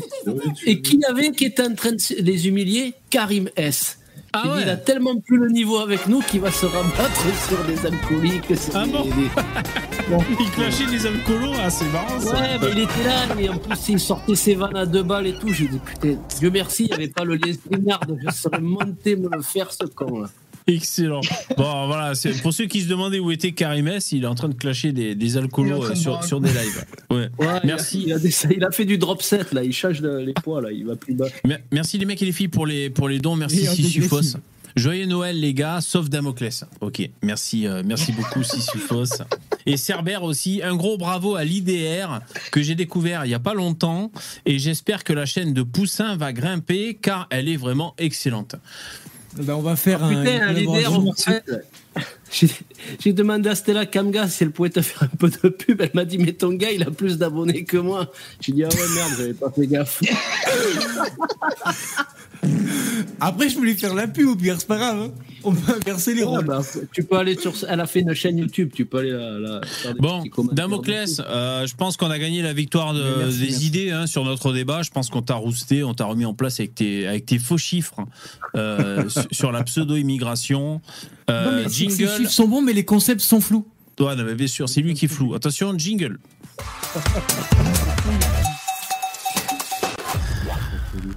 Et 0.66 0.80
qui 0.80 1.00
avait 1.08 1.30
qui 1.32 1.46
était 1.46 1.64
en 1.64 1.74
train 1.74 1.92
de 1.92 2.22
les 2.22 2.46
humilier 2.48 2.94
Karim 3.10 3.48
S. 3.56 3.96
Ah 4.32 4.42
dit, 4.44 4.48
ouais. 4.50 4.62
il 4.62 4.68
a 4.68 4.76
tellement 4.76 5.18
plus 5.18 5.38
le 5.38 5.48
niveau 5.48 5.78
avec 5.78 6.06
nous 6.06 6.20
qu'il 6.20 6.40
va 6.40 6.52
se 6.52 6.64
rabattre 6.64 7.24
sur 7.48 7.64
des 7.64 7.84
alcooliques. 7.84 8.56
sur 8.56 8.76
Ah 8.76 8.84
des- 8.86 8.92
bon 8.92 9.02
des- 9.04 9.10
Il 10.40 10.50
clashait 10.50 10.86
les 10.86 11.04
alcoolos, 11.06 11.52
ah, 11.58 11.68
c'est 11.70 11.84
marrant 11.92 12.20
ça. 12.20 12.32
Ouais, 12.34 12.58
mais 12.62 12.68
il 12.72 12.78
était 12.80 13.04
là, 13.04 13.26
et 13.40 13.48
en 13.48 13.58
plus 13.58 13.76
il 13.88 13.98
sortait 14.00 14.34
ses 14.36 14.54
vannes 14.54 14.76
à 14.76 14.86
deux 14.86 15.02
balles 15.02 15.26
et 15.26 15.34
tout. 15.34 15.52
J'ai 15.52 15.66
dit 15.66 15.78
putain, 15.84 16.16
Dieu 16.38 16.50
merci, 16.52 16.84
il 16.84 16.86
n'y 16.88 16.92
avait 16.94 17.08
pas 17.08 17.24
le 17.24 17.34
lien 17.34 17.52
Sténard, 17.52 18.00
je 18.24 18.30
serais 18.32 18.60
monté 18.60 19.16
me 19.16 19.28
le 19.34 19.42
faire 19.42 19.72
ce 19.72 19.84
con 19.86 20.20
là. 20.22 20.30
Excellent. 20.66 21.20
Bon, 21.56 21.86
voilà, 21.86 22.12
pour 22.42 22.52
ceux 22.52 22.66
qui 22.66 22.82
se 22.82 22.88
demandaient 22.88 23.18
où 23.18 23.30
était 23.30 23.52
Karim 23.52 23.90
il 24.12 24.24
est 24.24 24.26
en 24.26 24.34
train 24.34 24.48
de 24.48 24.54
clasher 24.54 24.92
des, 24.92 25.36
alcoolos 25.36 25.84
euh, 25.84 25.90
de 25.90 25.94
sur, 25.94 26.40
des 26.40 26.50
lives. 26.50 26.84
Ouais. 27.10 27.28
Ouais, 27.38 27.60
Merci. 27.64 28.04
Il 28.06 28.12
a, 28.12 28.16
il, 28.16 28.18
a 28.18 28.18
des- 28.20 28.54
il 28.56 28.64
a 28.64 28.70
fait 28.70 28.84
du 28.84 28.96
drop 28.98 29.20
set 29.22 29.52
là, 29.52 29.64
il 29.64 29.72
change 29.72 30.00
de- 30.00 30.18
les 30.18 30.32
poids 30.32 30.60
là, 30.62 30.70
il 30.70 30.86
va 30.86 30.94
plus 30.96 31.14
bas. 31.14 31.26
Mer- 31.44 31.60
Merci 31.72 31.98
les 31.98 32.04
mecs 32.06 32.22
et 32.22 32.26
les 32.26 32.32
filles 32.32 32.48
pour 32.48 32.66
les, 32.66 32.88
pour 32.90 33.08
les 33.08 33.18
dons. 33.18 33.34
Merci 33.36 33.62
dégressif. 33.66 34.36
Joyeux 34.76 35.06
Noël 35.06 35.40
les 35.40 35.52
gars, 35.52 35.80
sauf 35.80 36.08
Damoclès. 36.08 36.64
Ok, 36.80 37.02
merci, 37.22 37.66
euh, 37.66 37.82
merci 37.84 38.12
beaucoup 38.12 38.44
Sisyphos. 38.44 39.24
Et 39.66 39.76
Cerbère 39.76 40.22
aussi, 40.22 40.60
un 40.62 40.76
gros 40.76 40.96
bravo 40.96 41.34
à 41.34 41.42
l'IDR 41.44 42.20
que 42.52 42.62
j'ai 42.62 42.76
découvert 42.76 43.24
il 43.24 43.30
y 43.32 43.34
a 43.34 43.40
pas 43.40 43.54
longtemps 43.54 44.12
et 44.46 44.60
j'espère 44.60 45.02
que 45.02 45.12
la 45.12 45.26
chaîne 45.26 45.52
de 45.54 45.62
Poussin 45.62 46.16
va 46.16 46.32
grimper 46.32 46.94
car 47.02 47.26
elle 47.30 47.48
est 47.48 47.56
vraiment 47.56 47.94
excellente. 47.98 48.54
Ben, 49.34 49.54
on 49.54 49.60
va 49.60 49.76
faire 49.76 50.02
un. 50.02 50.08
Putain, 50.08 50.54
j'ai 53.00 53.12
demandé 53.12 53.48
à 53.48 53.54
Stella 53.54 53.86
Kamga 53.86 54.28
si 54.28 54.44
elle 54.44 54.50
pouvait 54.50 54.70
te 54.70 54.80
faire 54.80 55.04
un 55.04 55.16
peu 55.16 55.28
de 55.28 55.48
pub. 55.48 55.80
Elle 55.80 55.90
m'a 55.94 56.04
dit, 56.04 56.18
mais 56.18 56.32
ton 56.32 56.52
gars, 56.52 56.70
il 56.70 56.82
a 56.82 56.90
plus 56.90 57.18
d'abonnés 57.18 57.64
que 57.64 57.76
moi. 57.76 58.10
J'ai 58.40 58.52
dit, 58.52 58.64
ah 58.64 58.68
ouais, 58.68 58.88
merde, 58.94 59.12
j'avais 59.18 59.34
pas 59.34 59.50
fait 59.50 59.66
gaffe. 59.66 60.00
Après, 63.20 63.48
je 63.50 63.56
voulais 63.56 63.74
faire 63.74 63.94
la 63.94 64.06
pub, 64.08 64.28
au 64.28 64.36
pire, 64.36 64.56
c'est 64.58 64.66
pas 64.66 64.76
grave. 64.78 64.98
hein. 65.02 65.10
On 65.44 65.52
peut 65.54 65.72
inverser 65.74 66.14
les 66.14 66.20
Ouais, 66.22 66.28
rôles. 66.28 66.44
bah, 66.44 66.60
tu 66.92 67.02
peux 67.02 67.16
aller 67.16 67.36
sur. 67.38 67.54
Elle 67.68 67.80
a 67.80 67.86
fait 67.86 68.00
une 68.00 68.12
chaîne 68.14 68.36
YouTube, 68.38 68.70
tu 68.74 68.84
peux 68.84 68.98
aller 68.98 69.10
la, 69.10 69.38
la- 69.38 69.60
faire 69.66 69.94
des 69.94 70.00
Bon, 70.00 70.22
Damoclès, 70.52 71.20
euh, 71.26 71.66
je 71.66 71.74
pense 71.76 71.96
qu'on 71.96 72.10
a 72.10 72.18
gagné 72.18 72.42
la 72.42 72.52
victoire 72.52 72.92
de- 72.94 73.02
Mais 73.02 73.24
merci, 73.24 73.38
des 73.40 73.46
merci. 73.46 73.66
idées 73.66 73.90
hein, 73.90 74.06
sur 74.06 74.24
notre 74.24 74.52
débat. 74.52 74.82
Je 74.82 74.90
pense 74.90 75.08
qu'on 75.08 75.22
t'a 75.22 75.34
rousté, 75.34 75.82
on 75.82 75.94
t'a 75.94 76.04
remis 76.04 76.24
en 76.26 76.34
place 76.34 76.60
avec 76.60 76.74
tes, 76.74 77.06
avec 77.06 77.24
tes 77.26 77.38
faux 77.38 77.56
chiffres 77.58 77.96
euh, 78.54 79.08
su- 79.08 79.20
sur 79.32 79.50
la 79.52 79.62
pseudo-immigration. 79.64 80.80
Euh, 81.30 81.68
jingle. 81.68 81.94
chiffres 82.16 82.30
sont 82.30 82.48
bons, 82.48 82.60
mais 82.62 82.72
les 82.74 82.84
concepts 82.84 83.20
sont 83.22 83.40
flous. 83.40 83.66
Ouais, 83.98 84.16
non, 84.16 84.24
mais 84.24 84.34
bien 84.34 84.46
sûr, 84.46 84.68
c'est 84.68 84.80
lui 84.82 84.94
qui 84.94 85.04
est 85.06 85.08
flou. 85.08 85.34
Attention, 85.34 85.72
jingle. 85.78 86.18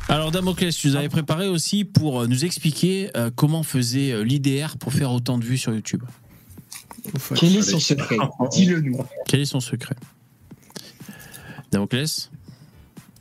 Alors 0.09 0.31
Damoclès, 0.31 0.75
tu 0.75 0.87
nous 0.89 0.95
avais 0.95 1.09
préparé 1.09 1.47
aussi 1.47 1.85
pour 1.85 2.21
euh, 2.21 2.27
nous 2.27 2.45
expliquer 2.45 3.09
euh, 3.17 3.31
comment 3.35 3.63
faisait 3.63 4.11
euh, 4.11 4.23
l'IDR 4.23 4.77
pour 4.77 4.93
faire 4.93 5.11
autant 5.11 5.37
de 5.37 5.43
vues 5.45 5.57
sur 5.57 5.73
YouTube. 5.73 6.03
Quel 7.35 7.55
est 7.55 7.61
son 7.61 7.79
secret 7.79 8.17
Dis-le 8.51 8.81
nous. 8.81 8.97
Quel 9.27 9.41
est 9.41 9.45
son 9.45 9.59
secret 9.59 9.95
Damoclès 11.71 12.29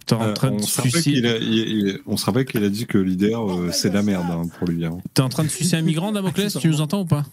T'es 0.07 0.15
en 0.17 0.23
Euh, 0.23 0.33
train 0.33 0.51
de 0.51 0.61
se 0.61 0.83
sucer, 0.83 1.03
qu'il 1.13 1.27
a, 1.27 1.37
il- 1.39 1.55
il- 1.55 1.99
on 2.07 2.17
se 2.17 2.27
rappelle 2.27 2.45
qu'il 2.45 2.63
a 2.65 2.69
dit 2.69 2.87
que 2.87 2.99
leader, 2.99 3.49
euh, 3.51 3.71
c'est 3.73 3.89
de 3.91 3.95
la 3.95 4.03
merde 4.03 4.27
hein, 4.31 4.43
pour 4.59 4.67
lui. 4.69 4.85
hein. 4.85 4.99
t'es 5.15 5.23
en 5.23 5.29
train 5.29 5.45
de 5.45 5.49
sucer 5.49 5.77
un 5.77 5.83
migrant, 5.83 6.11
Damoclès 6.13 6.57
Tu 6.61 6.69
nous 6.69 6.81
entends 6.81 7.03
ou 7.03 7.07
pas? 7.07 7.25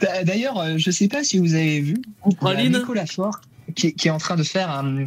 D'a- 0.00 0.24
D'ailleurs, 0.24 0.78
je 0.78 0.90
sais 0.90 1.08
pas 1.08 1.22
si 1.22 1.38
vous 1.38 1.54
avez 1.54 1.80
vu, 1.80 2.02
il 2.26 2.32
y 2.32 2.34
a 2.34 2.38
Praline 2.38 2.72
Nicolas 2.76 3.06
Fort. 3.06 3.40
qui, 3.76 3.94
qui 3.94 4.08
est 4.08 4.10
en 4.12 4.18
train 4.18 4.36
de 4.36 4.42
faire 4.42 4.70
un, 4.70 5.06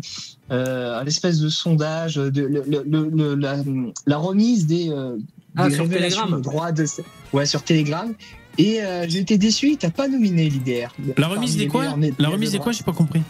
euh, 0.51 0.99
un 0.99 1.05
espèce 1.05 1.39
de 1.39 1.49
sondage 1.49 2.15
de 2.15 2.41
le, 2.41 2.63
le- 2.67 2.83
le- 2.87 3.09
le- 3.13 3.35
la, 3.35 3.57
la 4.05 4.17
remise 4.17 4.65
des, 4.67 4.89
euh, 4.89 5.17
Ah, 5.55 5.67
des 5.69 5.75
sur 5.75 5.83
révélations 5.85 6.21
Telegram. 6.23 6.39
de 6.39 6.43
droits 6.43 6.71
de 6.71 6.85
ouais 7.33 7.45
sur 7.45 7.63
Telegram 7.63 8.13
et 8.57 8.81
euh, 8.81 9.05
j'ai 9.07 9.19
été 9.19 9.37
déçu 9.37 9.77
t'as 9.77 9.89
pas 9.91 10.07
nominé 10.07 10.49
l'IDR 10.49 10.93
La 11.17 11.27
remise 11.27 11.55
des 11.57 11.67
quoi 11.67 11.85
La 12.19 12.29
remise 12.29 12.51
des 12.51 12.59
quoi 12.59 12.71
J'ai 12.71 12.83
pas 12.83 12.93
compris. 12.93 13.21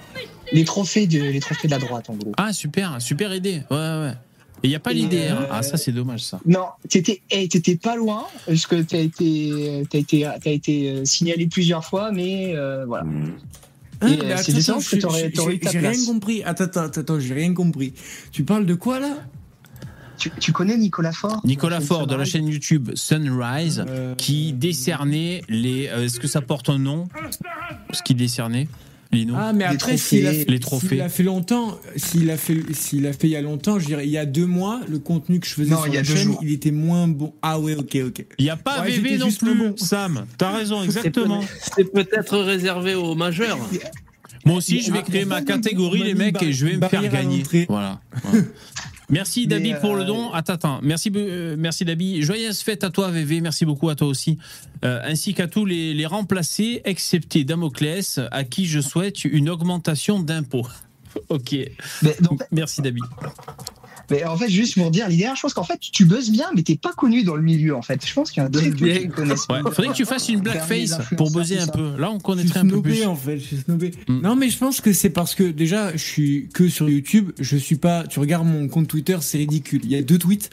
les 0.52 0.66
trophées 0.66 1.08
de 1.08 1.20
les 1.22 1.40
trophées 1.40 1.68
de 1.68 1.72
la 1.74 1.80
droite 1.80 2.10
en 2.10 2.16
gros 2.16 2.32
Ah 2.38 2.52
super, 2.54 3.02
super 3.02 3.34
idée. 3.36 3.62
Ouais 3.72 3.78
ouais. 3.78 4.14
Et 4.62 4.68
il 4.68 4.72
y 4.72 4.76
a 4.76 4.80
pas 4.80 4.92
l'idée. 4.92 5.28
hein. 5.28 5.38
euh, 5.44 5.48
Ah 5.52 5.62
ça 5.64 5.78
c'est 5.78 5.94
dommage 5.94 6.22
ça. 6.22 6.40
non 6.46 6.66
t'étais 6.90 7.22
hey, 7.32 7.48
t'étais 7.48 7.78
pas 7.78 7.96
loin 7.96 8.26
parce 8.46 8.66
que 8.68 8.82
t'as 8.82 8.98
été 8.98 9.84
t'as 9.90 10.00
été 10.00 10.28
t'as 10.44 10.52
été 10.52 10.90
euh, 10.90 11.06
signalé 11.06 11.48
plusieurs 11.48 11.86
fois 11.86 12.12
mais 12.12 12.54
euh, 12.56 12.86
voilà 12.86 13.06
Hein, 14.02 14.08
euh, 14.24 14.38
c'est 14.38 14.54
parce 14.72 14.88
que 14.88 14.96
t'aurais- 14.98 15.32
j'ai- 15.72 15.80
rien 15.80 16.06
compris. 16.06 16.42
Attends, 16.44 16.64
attends, 16.66 16.84
attends, 17.02 17.20
j'ai 17.20 17.34
rien 17.34 17.54
compris. 17.54 17.94
Tu 18.32 18.44
parles 18.44 18.66
de 18.66 18.76
quoi 18.76 19.00
là? 19.00 19.18
Tu, 20.18 20.30
tu 20.40 20.52
connais 20.52 20.78
Nicolas 20.78 21.12
Faure? 21.14 21.40
Nicolas 21.46 21.80
Faure 21.80 22.06
de 22.08 22.16
la 22.16 22.26
chaîne 22.26 22.48
YouTube 22.48 22.90
Sunrise 22.94 23.84
Euh, 23.88 24.16
qui 24.16 24.52
décernait 24.54 25.42
les. 25.48 25.88
euh, 25.88 26.04
Est-ce 26.06 26.20
que 26.20 26.28
ça 26.28 26.42
porte 26.42 26.70
un 26.70 26.78
nom? 26.78 27.08
Ce 27.94 28.04
qu'il 28.04 28.18
décernait 28.18 28.68
Lino 29.12 29.34
Ah, 29.38 29.54
mais 29.54 29.68
Les 29.68 29.76
après, 29.76 29.98
s'il 29.98 30.28
a, 30.28 30.32
Les 30.32 30.60
trophées. 30.60 30.88
s'il 30.90 31.02
a 31.02 31.10
fait 31.10 31.24
longtemps, 31.24 31.80
s'il 31.96 32.30
a 32.30 32.38
fait, 32.38 32.58
s'il 32.74 33.08
a 33.08 33.14
fait 33.14 33.28
il 33.28 33.32
y 33.32 33.36
a 33.36 33.42
longtemps, 33.42 33.80
je 33.80 33.86
dirais, 33.88 34.06
il 34.06 34.12
y 34.12 34.18
a 34.20 34.26
deux 34.26 34.46
mois, 34.46 34.82
le 34.88 35.00
contenu 35.00 35.40
que 35.40 35.48
je 35.48 35.54
faisais 35.56 35.72
Non, 35.72 35.78
sur 35.78 35.88
il 35.88 35.94
y 35.96 35.98
a 35.98 36.02
la 36.02 36.08
deux 36.08 36.16
chaîne, 36.16 36.24
jours. 36.26 36.40
il 36.44 36.52
était 36.54 36.72
moins 36.72 37.08
bon. 37.08 37.34
Ah 37.42 37.60
ouais, 37.60 37.76
ok, 37.76 37.98
ok. 38.06 38.26
Il 38.38 38.44
n'y 38.46 38.52
a 38.52 38.56
pas 38.58 38.82
Ouais, 38.82 38.92
VV 38.92 39.18
non 39.18 39.32
plus, 39.32 39.56
bon. 39.56 39.76
Sam. 39.78 40.26
T'as 40.38 40.52
raison, 40.52 40.84
exactement. 40.84 41.42
C'est 41.76 41.92
peut-être 41.92 42.38
réservé 42.38 42.94
aux 42.96 43.16
majeurs. 43.16 43.58
Moi 44.46 44.58
aussi, 44.58 44.82
je 44.82 44.92
vais 44.92 45.02
créer 45.02 45.26
ma 45.26 45.42
catégorie, 45.42 46.04
les 46.04 46.14
mecs, 46.14 46.42
et 46.44 46.54
je 46.54 46.66
vais 46.68 46.78
me 46.78 46.88
faire 46.88 47.08
gagner. 47.10 47.44
voilà. 47.68 48.00
Merci 49.10 49.48
Dabi 49.48 49.74
pour 49.82 49.96
le 49.96 50.04
euh, 50.04 50.06
don. 50.06 50.32
Attends, 50.32 50.54
attends. 50.54 50.80
Merci, 50.84 51.12
euh, 51.16 51.56
merci 51.58 51.86
Dabi. 51.86 52.22
Joyeuse 52.22 52.62
fête 52.62 52.84
à 52.84 52.90
toi, 52.90 53.10
VV. 53.10 53.42
Merci 53.42 53.66
beaucoup 53.66 53.90
à 53.90 53.96
toi 53.96 54.08
aussi. 54.08 54.38
Euh, 54.86 55.02
ainsi 55.04 55.34
qu'à 55.34 55.48
tous 55.48 55.66
les, 55.66 55.94
les 55.94 56.06
remplacés, 56.06 56.82
excepté 56.86 57.44
Damoclès, 57.44 58.20
à 58.32 58.44
qui 58.44 58.66
je 58.66 58.80
souhaite 58.80 59.26
une 59.26 59.50
augmentation 59.50 60.20
d'impôts. 60.20 60.68
Ok. 61.30 61.56
mais, 62.04 62.16
donc, 62.22 62.44
Merci 62.52 62.84
Dabi. 62.84 63.02
Mais 64.10 64.24
en 64.26 64.38
fait 64.38 64.50
juste 64.50 64.76
pour 64.76 64.92
dire 64.92 65.10
l'IDR 65.10 65.36
je 65.36 65.42
pense 65.42 65.54
qu'en 65.54 65.64
fait 65.64 65.80
tu 65.80 66.06
buzzes 66.06 66.32
bien 66.32 66.48
mais 66.56 66.64
t'es 66.64 66.76
pas 66.76 66.94
connu 66.94 67.24
dans 67.24 67.36
le 67.36 67.42
milieu 67.42 67.76
en 67.76 67.82
fait 67.82 68.06
je 68.06 68.14
pense 68.14 68.32
qu'il 68.32 68.42
y 68.42 68.46
en 68.46 68.48
a 68.48 68.52
très 68.52 68.70
peu 68.70 68.86
Bien. 68.86 69.00
qui 69.00 69.10
connaissent 69.10 69.48
Ouais, 69.50 69.60
faudrait 69.64 69.88
que 69.88 69.94
tu 69.94 70.06
fasses 70.06 70.30
une 70.30 70.42
blackface 70.42 70.98
pour 71.18 71.32
buzzer 71.32 71.60
un 71.60 71.68
peu. 71.68 71.98
Là, 71.98 72.12
on 72.12 72.20
connaîtrait 72.20 72.60
un 72.60 72.64
peu 72.64 72.70
snobé 72.70 72.92
plus. 72.92 73.06
en 73.06 73.16
fait, 73.16 73.38
je 73.38 73.44
suis 73.44 73.58
snobé. 73.58 73.92
Mm. 74.08 74.22
Non, 74.22 74.36
mais 74.36 74.50
je 74.50 74.58
pense 74.58 74.82
que 74.82 74.94
c'est 74.94 75.10
parce 75.10 75.36
que 75.36 75.44
déjà, 75.44 75.92
je 75.94 76.04
suis 76.04 76.50
que 76.54 76.70
sur 76.70 76.90
YouTube. 76.90 77.32
Je 77.40 77.58
suis 77.58 77.76
pas. 77.76 78.06
Tu 78.08 78.20
regardes 78.20 78.48
mon 78.48 78.68
compte 78.68 78.88
Twitter, 78.88 79.18
c'est 79.22 79.38
ridicule. 79.40 79.82
Il 79.84 79.92
y 79.92 79.96
a 79.96 80.02
deux 80.02 80.18
tweets, 80.18 80.50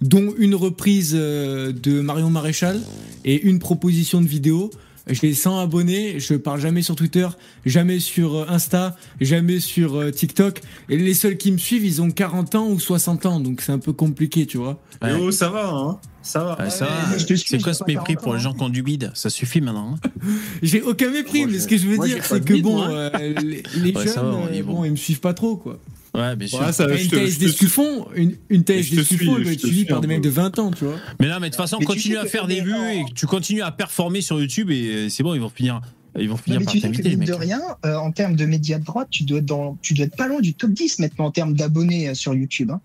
dont 0.00 0.32
une 0.38 0.54
reprise 0.54 1.12
euh, 1.14 1.72
de 1.72 2.00
Marion 2.00 2.30
Maréchal 2.30 2.80
et 3.24 3.42
une 3.42 3.58
proposition 3.58 4.20
de 4.20 4.26
vidéo. 4.26 4.70
J'ai 5.08 5.34
100 5.34 5.60
abonnés, 5.60 6.20
je 6.20 6.34
parle 6.34 6.60
jamais 6.60 6.82
sur 6.82 6.96
Twitter, 6.96 7.28
jamais 7.66 7.98
sur 8.00 8.34
euh, 8.36 8.46
Insta, 8.48 8.96
jamais 9.20 9.60
sur 9.60 9.96
euh, 9.96 10.10
TikTok. 10.10 10.60
Et 10.88 10.96
les 10.96 11.14
seuls 11.14 11.36
qui 11.36 11.50
me 11.52 11.58
suivent, 11.58 11.84
ils 11.84 12.00
ont 12.02 12.10
40 12.10 12.54
ans 12.54 12.68
ou 12.68 12.78
60 12.80 13.26
ans, 13.26 13.40
donc 13.40 13.60
c'est 13.60 13.72
un 13.72 13.78
peu 13.78 13.92
compliqué, 13.92 14.46
tu 14.46 14.58
vois. 14.58 14.80
Ouais. 15.02 15.12
Oh, 15.20 15.30
ça 15.30 15.48
va, 15.48 15.68
hein 15.70 15.98
Ça 16.22 16.44
va. 16.44 16.70
Ça 16.70 16.86
Ouais, 17.12 17.36
C'est 17.36 17.62
quoi 17.62 17.74
ce 17.74 17.84
mépris 17.86 18.14
40 18.14 18.22
pour 18.22 18.34
les 18.34 18.40
gens 18.40 18.52
qui 18.52 18.62
ont 18.62 18.68
du 18.68 18.82
bide? 18.82 19.10
Ça 19.14 19.30
suffit 19.30 19.60
maintenant. 19.60 19.94
hein. 20.02 20.10
J'ai 20.62 20.82
aucun 20.82 21.10
mépris, 21.10 21.40
Moi, 21.42 21.48
mais 21.52 21.58
ce 21.58 21.68
que 21.68 21.76
je 21.78 21.86
veux 21.86 21.96
moi, 21.96 22.06
dire, 22.06 22.24
c'est 22.24 22.44
que 22.44 22.54
bide, 22.54 22.64
bon, 22.64 22.82
euh, 22.82 23.10
les, 23.42 23.62
les 23.76 23.92
Ouais, 23.92 24.04
jeunes, 24.04 24.14
va, 24.14 24.48
euh, 24.52 24.62
bon, 24.62 24.84
ils 24.84 24.90
me 24.90 24.96
suivent 24.96 25.20
pas 25.20 25.34
trop, 25.34 25.56
quoi. 25.56 25.78
Ouais, 26.18 26.36
bien 26.36 26.48
sûr. 26.48 26.60
Ouais, 26.60 26.72
ça, 26.72 26.86
une 26.88 27.08
thèse 27.08 27.38
d'Escuffon, 27.38 28.08
une, 28.14 28.36
une 28.48 28.64
thèse 28.64 28.90
d'Escuffon, 28.90 29.36
elle 29.36 29.42
doit 29.44 29.52
je 29.52 29.54
être 29.56 29.60
suivie 29.60 29.84
par 29.84 30.00
des 30.00 30.08
mecs 30.08 30.20
de 30.22 30.28
20 30.30 30.58
ans, 30.58 30.70
tu 30.70 30.84
vois. 30.84 30.96
Mais 31.20 31.28
là, 31.28 31.38
mais 31.40 31.48
de 31.48 31.54
toute 31.54 31.62
façon, 31.62 31.76
Mais 31.78 31.86
tu 31.86 31.92
continue 31.92 32.16
à 32.16 32.24
faire 32.26 32.46
des 32.46 32.60
vues 32.60 32.74
et 32.92 33.04
que 33.04 33.14
tu 33.14 33.26
continues 33.26 33.62
à 33.62 33.70
performer 33.70 34.20
sur 34.20 34.40
YouTube 34.40 34.70
et 34.70 35.08
c'est 35.10 35.22
bon, 35.22 35.34
ils 35.34 35.40
vont 35.40 35.48
finir, 35.48 35.80
ils 36.18 36.28
vont 36.28 36.34
Non, 36.34 36.38
finir 36.42 36.58
mais 36.60 36.64
par 36.64 36.72
tu 36.72 36.80
sais 36.80 36.88
que 36.88 36.92
t'inviter 36.92 37.10
les 37.10 37.16
mecs. 37.16 37.28
de 37.28 37.34
rien, 37.34 37.60
euh, 37.86 37.96
en 37.96 38.10
termes 38.10 38.34
de 38.36 38.44
médias 38.46 38.78
de 38.78 38.84
droite, 38.84 39.08
tu 39.10 39.22
dois 39.24 39.38
être 39.38 39.46
dans, 39.46 39.78
tu 39.82 39.94
dois 39.94 40.06
être 40.06 40.16
pas 40.16 40.26
loin 40.26 40.40
du 40.40 40.54
top 40.54 40.70
10 40.72 40.98
maintenant 40.98 41.26
en 41.26 41.30
termes 41.30 41.54
d'abonnés 41.54 42.08
euh, 42.08 42.14
sur 42.14 42.34
YouTube. 42.34 42.70
Hein. 42.72 42.80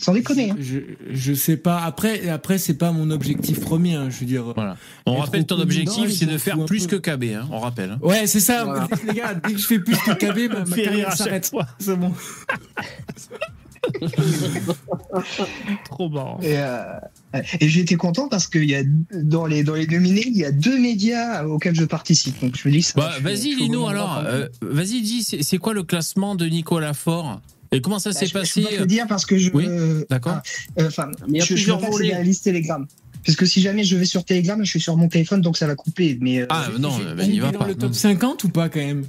Sans 0.00 0.14
déconner. 0.14 0.50
Hein. 0.50 0.56
Je, 0.58 0.78
je 1.10 1.34
sais 1.34 1.56
pas. 1.56 1.80
Après, 1.82 2.28
après 2.28 2.56
c'est 2.58 2.74
pas 2.74 2.90
mon 2.92 3.10
objectif 3.10 3.60
premier, 3.60 3.94
hein, 3.94 4.08
je 4.10 4.20
veux 4.20 4.26
dire. 4.26 4.44
Voilà. 4.54 4.76
On 5.06 5.16
rappelle 5.16 5.44
ton 5.44 5.60
objectif, 5.60 6.10
c'est 6.10 6.26
de 6.26 6.38
faire 6.38 6.64
plus 6.64 6.86
que. 6.86 6.96
KB, 6.96 7.24
hein, 7.34 7.48
on 7.52 7.58
rappelle. 7.60 7.90
hein. 7.90 7.98
Ouais, 8.02 8.26
c'est 8.26 8.40
ça. 8.40 8.64
Voilà. 8.64 8.88
Les 9.06 9.14
gars, 9.14 9.34
dès 9.34 9.52
que 9.52 9.58
je 9.58 9.66
fais 9.66 9.78
plus 9.78 9.96
que 9.98 10.12
KB, 10.12 10.52
ma, 10.52 10.64
ma 10.64 10.76
carrière 10.82 11.12
s'arrête. 11.12 11.50
C'est 11.78 11.96
bon. 11.96 12.12
Trop 15.84 16.08
marrant. 16.08 16.38
Et, 16.42 16.54
euh, 16.58 16.82
et 17.60 17.68
j'ai 17.68 17.80
été 17.80 17.96
content 17.96 18.28
parce 18.28 18.46
que 18.46 18.58
y 18.58 18.74
a, 18.74 18.82
dans, 19.14 19.46
les, 19.46 19.62
dans 19.64 19.74
les 19.74 19.86
nominés, 19.86 20.24
il 20.26 20.36
y 20.36 20.44
a 20.44 20.52
deux 20.52 20.78
médias 20.78 21.44
auxquels 21.44 21.74
je 21.74 21.84
participe. 21.84 22.40
Donc 22.40 22.56
je 22.56 22.68
me 22.68 22.72
dis, 22.74 22.86
Bah, 22.96 23.12
vas-y 23.22 23.54
Lino 23.54 23.86
alors, 23.88 24.22
euh, 24.26 24.48
vas-y 24.60 25.02
dis, 25.02 25.22
c'est 25.22 25.42
c'est 25.42 25.58
quoi 25.58 25.72
le 25.74 25.82
classement 25.82 26.34
de 26.34 26.46
Nicolas 26.46 26.94
Faure? 26.94 27.40
Et 27.72 27.80
comment 27.80 27.98
ça 27.98 28.10
Bah, 28.10 28.18
s'est 28.18 28.26
je, 28.26 28.30
je 28.30 28.38
passé 28.38 28.60
peux 28.62 28.68
pas 28.68 28.74
te 28.74 28.80
le 28.80 28.86
dire 28.86 29.06
parce 29.06 29.26
que 29.26 29.38
je. 29.38 29.50
Oui, 29.52 29.64
euh, 29.68 30.04
D'accord. 30.10 30.38
euh, 30.78 30.88
Enfin, 30.88 31.08
Mais 31.28 31.38
il 31.38 31.38
y 31.38 31.40
a 31.40 31.44
je, 31.44 31.48
je 31.50 31.54
plusieurs 31.54 31.78
veux 31.78 31.88
pas 31.90 31.98
la 32.16 32.22
liste 32.22 32.44
Telegram. 32.44 32.86
Parce 33.24 33.36
que 33.36 33.44
si 33.46 33.60
jamais 33.60 33.84
je 33.84 33.96
vais 33.96 34.06
sur 34.06 34.24
Telegram, 34.24 34.58
je 34.64 34.68
suis 34.70 34.80
sur 34.80 34.96
mon 34.96 35.08
téléphone, 35.08 35.40
donc 35.42 35.56
ça 35.56 35.66
va 35.66 35.74
couper. 35.76 36.16
Mais 36.20 36.40
euh, 36.40 36.46
Ah 36.48 36.68
non, 36.78 36.90
J'ai- 36.98 37.14
bah, 37.14 37.26
n'y 37.26 37.40
on 37.40 37.44
va 37.44 37.52
pas. 37.52 37.66
le 37.68 37.74
top 37.74 37.94
50 37.94 38.44
ou 38.44 38.48
pas 38.48 38.68
quand 38.68 38.80
même? 38.80 39.04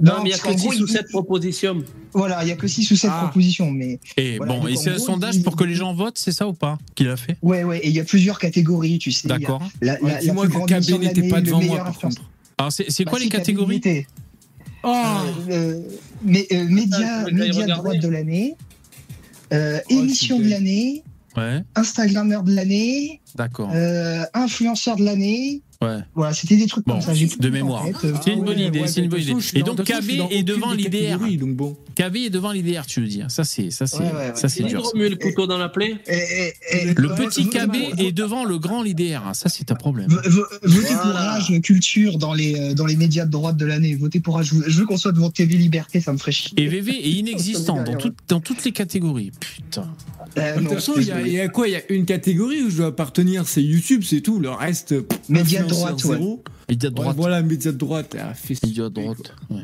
Non, 0.00 0.22
mais 0.22 0.28
il 0.28 0.32
y 0.32 0.34
a 0.34 0.38
que 0.38 0.54
gros, 0.56 0.70
6 0.72 0.80
ou 0.82 0.86
il- 0.86 0.92
7 0.92 1.08
propositions. 1.08 1.82
Voilà, 2.12 2.44
il 2.44 2.48
y 2.48 2.52
a 2.52 2.56
que 2.56 2.68
6 2.68 2.88
ou 2.92 2.96
7 2.96 3.10
Ah. 3.12 3.22
propositions. 3.24 3.70
Mais 3.72 3.98
Et 4.16 4.36
Voilà, 4.36 4.52
bon, 4.58 4.68
et 4.68 4.76
c'est 4.76 4.90
un 4.90 4.98
sondage 4.98 5.36
il- 5.36 5.42
pour 5.42 5.56
que 5.56 5.64
les 5.64 5.74
gens 5.74 5.92
votent, 5.94 6.18
c'est 6.18 6.30
ça 6.30 6.46
ou 6.46 6.52
pas 6.52 6.78
qu'il 6.94 7.08
a 7.08 7.16
fait? 7.16 7.36
Ouais, 7.42 7.64
ouais. 7.64 7.78
Et 7.78 7.88
il 7.88 7.94
y 7.94 7.98
a 7.98 8.04
plusieurs 8.04 8.38
catégories, 8.38 8.98
tu 9.00 9.10
sais. 9.10 9.22
Il 9.24 9.28
D'accord. 9.30 9.60
La, 9.80 9.96
Dis-moi 10.20 10.44
plus 10.46 10.52
que 10.60 10.66
KB 10.94 11.00
n'était 11.00 11.28
pas 11.28 11.40
devant 11.40 11.60
moi 11.62 11.78
par 11.78 11.98
contre. 11.98 12.22
Alors 12.58 12.70
c'est 12.70 12.84
Bah, 13.04 13.10
quoi 13.10 13.18
si, 13.18 13.24
les 13.24 13.30
catégories? 13.30 13.80
Oh 14.84 14.94
Euh, 14.94 15.50
euh, 15.50 15.82
mais, 16.22 16.46
euh, 16.52 16.64
média, 16.68 17.24
média 17.30 17.66
droite 17.66 18.00
de 18.00 18.08
l'année, 18.08 18.56
euh, 19.52 19.78
Oh, 19.90 19.92
émission 19.92 20.38
de 20.38 20.48
l'année, 20.48 21.02
Ouais, 21.36 21.62
Instagrammeur 21.76 22.42
de 22.42 22.52
l'année, 22.52 23.20
d'accord. 23.36 23.70
euh, 23.74 24.24
influenceur 24.34 24.96
de 24.96 25.04
l'année. 25.04 25.62
Ouais. 25.80 25.98
Voilà, 26.16 26.32
c'était 26.34 26.56
des 26.56 26.66
trucs 26.66 26.84
Bon, 26.84 26.94
comme 26.94 27.02
ça. 27.02 27.14
J'ai 27.14 27.28
plus 27.28 27.38
de 27.38 27.50
mémoire. 27.50 27.86
Euh, 27.86 28.12
C'est 28.24 28.32
une 28.32 28.40
Ah 28.40 28.44
bonne 28.46 28.56
ouais, 28.58 28.64
idée, 28.66 28.80
ouais, 28.80 28.88
c'est 28.88 29.00
une 29.00 29.08
bonne 29.08 29.20
idée. 29.20 29.34
Et 29.54 29.62
donc 29.62 29.80
KB 29.84 30.10
est 30.30 30.42
devant 30.42 30.72
l'IDR. 30.72 30.90
catégories, 30.90 31.36
Donc 31.36 31.54
bon. 31.54 31.76
KB 31.94 32.16
est 32.16 32.30
devant 32.30 32.50
l'IDR, 32.50 32.84
tu 32.84 33.00
veux 33.00 33.06
dire. 33.06 33.30
Ça 33.30 33.44
c'est 33.44 33.70
ça 33.70 33.86
c'est 33.86 33.98
Ouais, 33.98 34.04
ouais, 34.06 34.12
ouais. 34.12 34.32
ça 34.34 34.48
c'est 34.48 34.64
dur. 34.64 34.82
le 34.96 35.14
couteau 35.14 35.46
dans 35.46 35.56
la 35.56 35.68
plaie. 35.68 35.94
et- 36.08 36.16
et- 36.72 36.88
et- 36.88 36.94
Le 36.94 37.08
petit 37.14 37.48
KB 37.48 37.76
est 37.98 38.10
devant 38.10 38.44
le 38.44 38.58
grand 38.58 38.82
l'IDR. 38.82 39.22
Ça 39.34 39.48
c'est 39.48 39.70
un 39.70 39.76
problème. 39.76 40.08
vo- 40.10 40.18
vo- 40.28 40.46
Votez 40.64 40.94
pour. 40.94 41.12
Rage 41.12 41.60
Culture 41.62 42.18
dans 42.18 42.34
les, 42.34 42.58
euh, 42.58 42.74
dans 42.74 42.86
les 42.86 42.96
médias 42.96 43.24
de 43.24 43.30
droite 43.30 43.56
de 43.56 43.64
l'année. 43.64 43.94
Votez 43.94 44.18
pour 44.18 44.34
Rage. 44.34 44.52
Je 44.66 44.80
veux- 44.80 44.86
qu'on 44.86 44.96
soit 44.96 45.12
devant 45.12 45.30
TV 45.30 45.54
Liberté, 45.56 46.00
ça 46.00 46.12
me 46.12 46.18
ferait 46.18 46.32
chier. 46.32 46.52
Et 46.60 46.66
VV 46.66 46.90
est 46.90 47.10
inexistant 47.10 47.84
dans, 47.84 47.94
tout- 47.96 48.14
dans 48.26 48.40
toutes 48.40 48.64
les 48.64 48.72
catégories. 48.72 49.30
Putain. 49.38 49.86
Euh, 50.36 50.56
De 50.56 50.60
toute 50.60 50.72
façon, 50.74 50.94
il 50.96 51.04
y, 51.32 51.40
a- 51.40 51.48
quoi? 51.48 51.68
Il 51.68 51.72
y 51.72 51.76
a 51.76 51.80
une 51.90 52.04
catégorie 52.04 52.62
où 52.62 52.70
je 52.70 52.78
dois 52.78 52.86
appartenir, 52.88 53.46
c'est 53.48 53.62
YouTube, 53.62 54.02
c'est 54.04 54.20
tout. 54.20 54.38
Le 54.40 54.50
reste, 54.50 54.94
Médias 55.28 55.62
droite, 55.68 56.04
ouais. 56.04 56.18
Média 56.68 56.90
de 56.90 56.94
Ouais, 56.94 57.00
droite. 57.02 57.16
voilà, 57.16 57.42
médias 57.42 57.72
de 57.72 57.76
droite. 57.76 58.16
Ah, 58.18 58.32
Média 58.64 58.84
de 58.84 58.88
droite. 58.88 59.32
Ouais. 59.50 59.62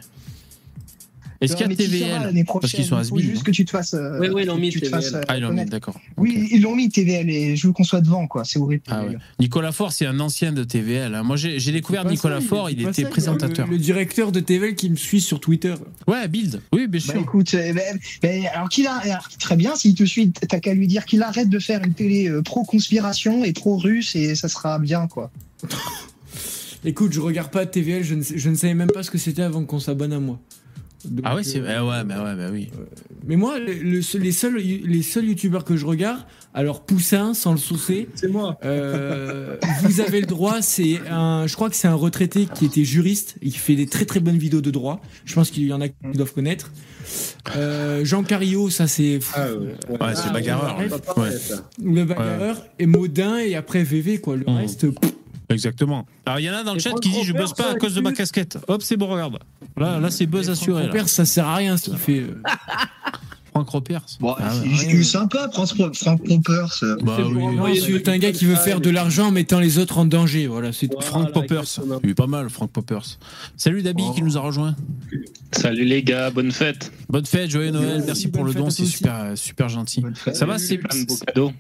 Est-ce 1.45 1.57
qu'il 1.57 1.68
y 1.68 1.72
a 1.72 1.76
TVL 1.76 2.45
Parce 2.61 2.72
qu'ils 2.72 2.84
sont 2.84 2.99
Il 2.99 3.05
faut 3.05 3.16
has-been, 3.16 3.30
juste 3.30 3.42
que 3.42 3.51
tu 3.51 3.64
te 3.64 3.70
fasses. 3.70 3.95
euh, 3.95 4.18
Oui, 4.20 4.28
oui, 4.32 4.42
ils 4.42 4.47
l'ont 4.47 4.57
mis, 4.57 4.70
tu 4.70 4.80
te 4.80 4.86
TVL. 4.86 5.03
fasses, 5.03 5.14
euh, 5.14 5.20
Ah, 5.28 5.36
ils 5.36 5.40
l'ont 5.42 5.49
mis, 5.49 5.55
connaître. 5.57 5.70
d'accord. 5.70 6.01
Oui, 6.16 6.49
ils 6.51 6.61
l'ont 6.62 6.74
mis 6.74 6.88
TVL 6.88 7.28
et 7.30 7.57
je 7.57 7.66
veux 7.66 7.72
qu'on 7.72 7.84
soit 7.84 8.01
devant, 8.01 8.26
quoi. 8.26 8.45
C'est 8.45 8.59
horrible. 8.59 8.82
Ah. 8.88 9.05
Nicolas 9.38 9.72
Faure, 9.72 9.92
c'est 9.92 10.07
un 10.07 10.18
ancien 10.20 10.53
de 10.53 10.64
TVL. 10.64 11.14
hein. 11.14 11.22
Moi, 11.22 11.36
j'ai 11.36 11.72
découvert 11.72 12.05
Nicolas 12.05 12.40
dit 12.40 12.47
il 12.72 12.88
était 12.88 13.05
présentateur. 13.05 13.66
Le, 13.68 13.78
directeur 13.78 14.32
de 14.32 14.40
TVL 14.40 14.74
qui 14.74 14.90
me 14.90 14.97
suit 14.97 15.20
sur 15.20 15.40
Twitter. 15.40 15.74
Ouais, 16.09 16.26
Build. 16.28 16.61
Oui, 16.72 16.86
bien 16.88 17.01
Bah 17.07 17.12
sûr. 17.12 17.22
écoute, 17.22 17.55
euh, 17.55 17.72
alors 18.55 18.68
qu'il 18.68 18.86
a 18.86 19.01
très 19.38 19.57
bien, 19.57 19.76
s'il 19.76 19.95
te 19.95 20.05
suit, 20.05 20.32
t'as 20.32 20.61
qu'à 20.61 20.74
lui 20.74 20.86
dire 20.86 21.05
qu'il 21.05 21.22
arrête 21.22 21.49
de 21.49 21.59
faire 21.59 21.82
une 21.84 21.95
télé 21.95 22.30
pro-conspiration 22.45 23.45
et 23.45 23.53
pro-russe 23.53 24.16
et 24.16 24.34
ça 24.34 24.49
sera 24.49 24.78
bien, 24.78 25.07
quoi. 25.07 25.30
Écoute, 26.86 27.12
je 27.12 27.20
regarde 27.20 27.51
pas 27.51 27.64
TVL, 27.64 28.03
je 28.05 28.14
ne, 28.14 28.22
sais- 28.22 28.36
je 28.36 28.51
ne 28.51 28.55
savais 28.55 28.74
même 28.74 28.90
pas 28.90 29.03
ce 29.03 29.11
que 29.11 29.16
c'était 29.18 29.42
avant 29.42 29.64
qu'on 29.64 29.80
s'abonne 29.80 30.12
à 30.12 30.20
moi. 30.20 30.38
Donc, 31.11 31.24
Ah 31.24 31.34
ouais, 31.36 31.42
c'est 31.44 31.61
euh, 31.61 31.82
ouais, 31.84 31.90
ouais, 31.90 32.05
bah 32.05 32.24
ouais, 32.24 32.34
bah 32.36 32.48
oui. 32.52 32.70
Mais 33.26 33.36
moi, 33.36 33.59
le- 33.59 33.72
le- 33.72 34.18
les 34.18 34.32
seuls, 34.32 34.57
les 34.57 35.02
seuls 35.02 35.24
youtubeurs 35.26 35.64
que 35.64 35.76
je 35.76 35.86
regarde, 35.86 36.20
alors 36.52 36.84
Poussin, 36.84 37.34
sans 37.34 37.52
le 37.52 37.59
saucer, 37.59 38.09
C'est 38.14 38.28
moi. 38.28 38.59
euh, 38.64 39.57
vous 39.82 40.00
avez 40.00 40.20
le 40.20 40.26
droit, 40.26 40.61
c'est 40.62 41.00
un, 41.11 41.46
je 41.46 41.55
crois 41.55 41.70
que 41.70 41.76
c'est 41.76 41.88
un 41.88 41.94
retraité 41.94 42.46
qui 42.55 42.66
était 42.66 42.84
juriste, 42.84 43.36
et 43.42 43.50
qui 43.50 43.59
fait 43.59 43.74
des 43.76 43.86
très 43.86 44.05
très 44.05 44.20
bonnes 44.20 44.38
vidéos 44.38 44.61
de 44.61 44.70
droit. 44.70 45.00
Je 45.24 45.34
pense 45.34 45.50
qu'il 45.50 45.64
y 45.66 45.72
en 45.72 45.80
a 45.80 45.88
qui 45.88 45.94
doivent 46.14 46.32
connaître. 46.34 46.70
Euh, 47.57 48.05
Jean 48.05 48.22
Cario, 48.22 48.70
ça 48.70 48.86
c'est 48.86 49.18
Ah, 49.34 49.46
ouais. 49.52 49.57
Ouais, 49.88 49.96
Ah, 50.00 50.14
c'est 50.14 50.32
bagarreur. 50.32 50.78
Ouais. 50.78 51.30
ça. 51.30 51.68
le 51.82 52.05
bagarreur, 52.05 52.64
et 52.78 52.86
Modin, 52.86 53.38
et 53.38 53.55
après 53.55 53.82
VV, 53.84 54.18
quoi. 54.18 54.36
Le 54.36 54.44
Mhm. 54.46 54.57
reste, 54.57 54.90
pff, 54.90 55.12
Exactement. 55.49 56.07
Alors 56.26 56.40
il 56.40 56.45
y 56.45 56.51
en 56.51 56.55
a 56.55 56.62
dans 56.64 56.74
le 56.74 56.80
chat 56.80 56.90
Franck 56.90 57.03
qui 57.03 57.11
dit 57.11 57.24
je 57.24 57.32
bosse 57.32 57.53
pas 57.53 57.70
à 57.70 57.74
cause 57.74 57.95
de 57.95 58.01
ma 58.01 58.12
casquette. 58.12 58.59
Hop, 58.68 58.82
c'est 58.82 58.97
bon, 58.97 59.09
regarde. 59.09 59.38
Là, 59.76 59.99
là 60.01 60.11
c'est 60.11 60.26
buzz 60.26 60.49
assuré. 60.51 60.88
Père, 60.90 61.09
ça 61.09 61.24
sert 61.24 61.47
à 61.47 61.57
rien 61.57 61.76
ce 61.76 61.90
qu'il 61.90 61.99
fait. 61.99 62.20
euh. 62.20 62.40
Franck 63.55 63.68
Repers. 63.70 64.03
Bon, 64.18 64.34
il 64.64 64.97
est 64.97 65.03
sympa, 65.05 65.49
Franck 65.53 65.95
Franck 65.95 66.24
Pompers. 66.26 66.84
Bah 67.03 67.18
c'est 67.76 68.03
t'es 68.03 68.11
un 68.11 68.18
gars 68.18 68.32
qui 68.32 68.47
veut 68.47 68.57
faire 68.57 68.80
de 68.80 68.90
l'argent 68.90 69.28
en 69.28 69.30
mettant 69.30 69.61
les 69.61 69.78
autres 69.78 69.99
en 69.99 70.07
danger. 70.07 70.49
Voilà, 70.49 70.72
c'est. 70.72 70.90
Frank 71.01 71.32
Poppers. 71.32 71.80
Il 72.03 72.11
est 72.11 72.14
pas 72.14 72.26
mal, 72.26 72.51
Frank 72.51 72.72
Poppers. 72.72 73.18
Salut 73.57 73.82
Dabi 73.82 74.03
qui 74.16 74.22
nous 74.22 74.36
a 74.36 74.40
rejoint. 74.40 74.74
Salut 75.53 75.84
les 75.84 76.03
gars, 76.03 76.30
bonne 76.30 76.51
fête. 76.51 76.90
Bonne 77.09 77.26
fête, 77.26 77.49
joyeux 77.49 77.70
Noël. 77.70 78.03
Merci 78.05 78.26
pour 78.26 78.42
le 78.42 78.53
don, 78.55 78.70
c'est 78.70 78.86
super, 78.86 79.14
euh, 79.20 79.36
super 79.36 79.68
gentil. 79.68 80.03
Ça 80.32 80.47
va, 80.47 80.59
c'est 80.59 80.78
Plein 80.78 81.01
de 81.01 81.07
beaux 81.07 81.16
cadeaux. 81.24 81.53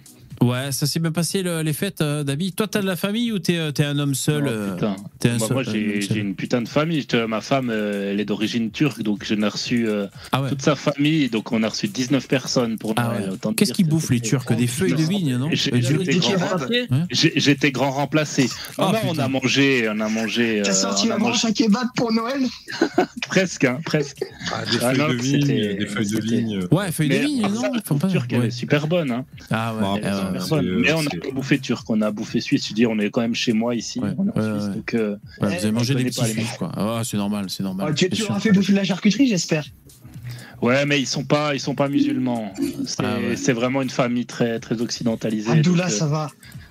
Ouais, 0.42 0.72
ça 0.72 0.86
s'est 0.86 1.00
bien 1.00 1.12
passé 1.12 1.42
le- 1.42 1.62
les 1.62 1.72
fêtes, 1.72 2.00
euh, 2.00 2.24
Dabi. 2.24 2.52
Toi, 2.52 2.66
t'as 2.68 2.80
de 2.82 2.86
la 2.86 2.96
famille 2.96 3.32
ou 3.32 3.38
t'es 3.38 3.56
euh, 3.58 3.70
t'es 3.72 3.84
un 3.84 3.98
homme 3.98 4.14
seul 4.14 4.44
Oh, 4.46 4.50
euh, 4.50 4.74
putain. 4.74 4.96
T'es 5.18 5.30
un 5.30 5.38
Bah, 5.38 5.46
seul. 5.46 5.52
moi 5.54 5.62
j'ai 5.64 6.16
une 6.18 6.34
putain 6.34 6.62
de 6.62 6.68
famille. 6.68 7.06
Ma 7.28 7.40
femme, 7.40 7.70
euh, 7.70 8.12
elle 8.12 8.20
est 8.20 8.24
d'origine 8.24 8.70
turque, 8.70 9.02
donc 9.02 9.24
je 9.24 9.34
n'ai 9.34 9.46
reçu 9.48 9.88
euh, 9.88 10.06
Ah 10.32 10.42
ouais. 10.42 10.48
toute 10.50 10.62
sa 10.62 10.74
famille. 10.74 11.28
Donc 11.30 11.52
on 11.52 11.62
a 11.62 11.68
reçu 11.68 11.88
19 11.88 12.26
personnes 12.28 12.78
pour 12.78 12.94
Ah 12.96 13.08
Noël. 13.18 13.30
ouais. 13.44 13.54
Qu'est-ce 13.54 13.72
qu'ils 13.72 13.88
bouffent 13.88 14.10
les 14.10 14.20
Turcs? 14.20 14.44
Des 14.56 14.66
feuilles 14.66 14.94
de 14.94 15.02
vigne, 15.02 15.36
non? 15.36 15.48
Du- 15.48 15.56
J'étais 17.10 17.70
grand, 17.70 17.90
remplacé. 17.90 18.44
Non, 18.78 18.86
Ah, 18.88 18.92
non, 19.04 19.12
on 19.14 19.18
a 19.18 19.28
mangé, 19.28 19.88
on 19.90 20.00
a 20.00 20.08
mangé, 20.08 20.60
T'as 20.64 20.70
euh, 20.70 20.74
sorti 20.74 21.08
la 21.08 21.18
branche 21.18 21.44
à 21.44 21.52
kebab 21.52 21.86
pour 21.96 22.12
Noël? 22.12 22.42
Presque, 23.28 23.64
hein, 23.64 23.78
presque. 23.84 24.24
Ah, 24.52 24.64
des 24.64 24.76
Ah, 24.82 24.90
feuilles 24.94 24.98
non, 24.98 25.08
de 25.08 25.14
vigne, 25.14 25.46
des 25.46 25.86
feuilles 25.86 26.10
de 26.10 26.20
vigne. 26.20 26.60
Ouais, 26.70 26.92
feuilles 26.92 27.08
de 27.08 27.14
vigne, 27.16 27.42
non 27.42 28.08
turque, 28.08 28.32
elle 28.32 28.44
est 28.44 28.50
super 28.50 28.86
bonne. 28.86 29.10
Hein. 29.10 29.24
Ah 29.50 29.74
ouais. 29.74 30.00
Euh. 30.24 30.80
Mais 30.80 30.92
on 30.92 31.00
a 31.00 31.10
pas 31.10 31.30
bouffé 31.32 31.58
turc, 31.58 31.88
on 31.90 32.00
a 32.02 32.10
bouffé 32.10 32.40
suisse. 32.40 32.68
Je 32.68 32.74
dis, 32.74 32.86
on 32.86 32.98
est 32.98 33.10
quand 33.10 33.20
même 33.20 33.34
chez 33.34 33.52
moi 33.52 33.74
ici. 33.74 34.00
Ouais, 34.00 34.10
on 34.18 34.26
est 34.26 34.30
en 34.30 34.40
ouais, 34.40 34.58
Suisse, 34.58 34.68
ouais. 34.68 34.74
donc 34.74 34.94
euh, 34.94 35.16
Ouais, 35.40 35.48
vous 35.48 35.64
avez 35.64 35.72
mangé 35.72 35.94
des 35.94 36.04
petits 36.04 36.24
suisses, 36.24 36.52
quoi. 36.58 36.72
Ah, 36.76 37.02
c'est 37.04 37.16
normal, 37.16 37.46
c'est 37.48 37.62
normal. 37.62 37.88
Oh, 37.90 37.94
Tu, 37.94 38.04
c'est 38.04 38.10
tu 38.10 38.16
sûr. 38.16 38.28
leur 38.28 38.36
as 38.36 38.40
fait 38.40 38.52
bouffer 38.52 38.72
de 38.72 38.76
la 38.78 38.84
charcuterie, 38.84 39.26
j'espère. 39.26 39.64
Ouais, 40.62 40.86
mais 40.86 41.00
ils 41.00 41.06
sont 41.06 41.24
pas, 41.24 41.54
ils 41.54 41.60
sont 41.60 41.74
pas 41.74 41.88
musulmans. 41.88 42.52
C'est 42.86 43.04
Ah 43.04 43.18
ouais. 43.18 43.36
c'est 43.36 43.52
vraiment 43.52 43.82
une 43.82 43.90
famille 43.90 44.24
très, 44.26 44.58
très 44.60 44.80
occidentalisée. 44.80 45.50
Abdullah, 45.50 45.84
donc, 45.84 45.92
euh, 45.92 45.96
ça 45.98 46.06
va. 46.06 46.30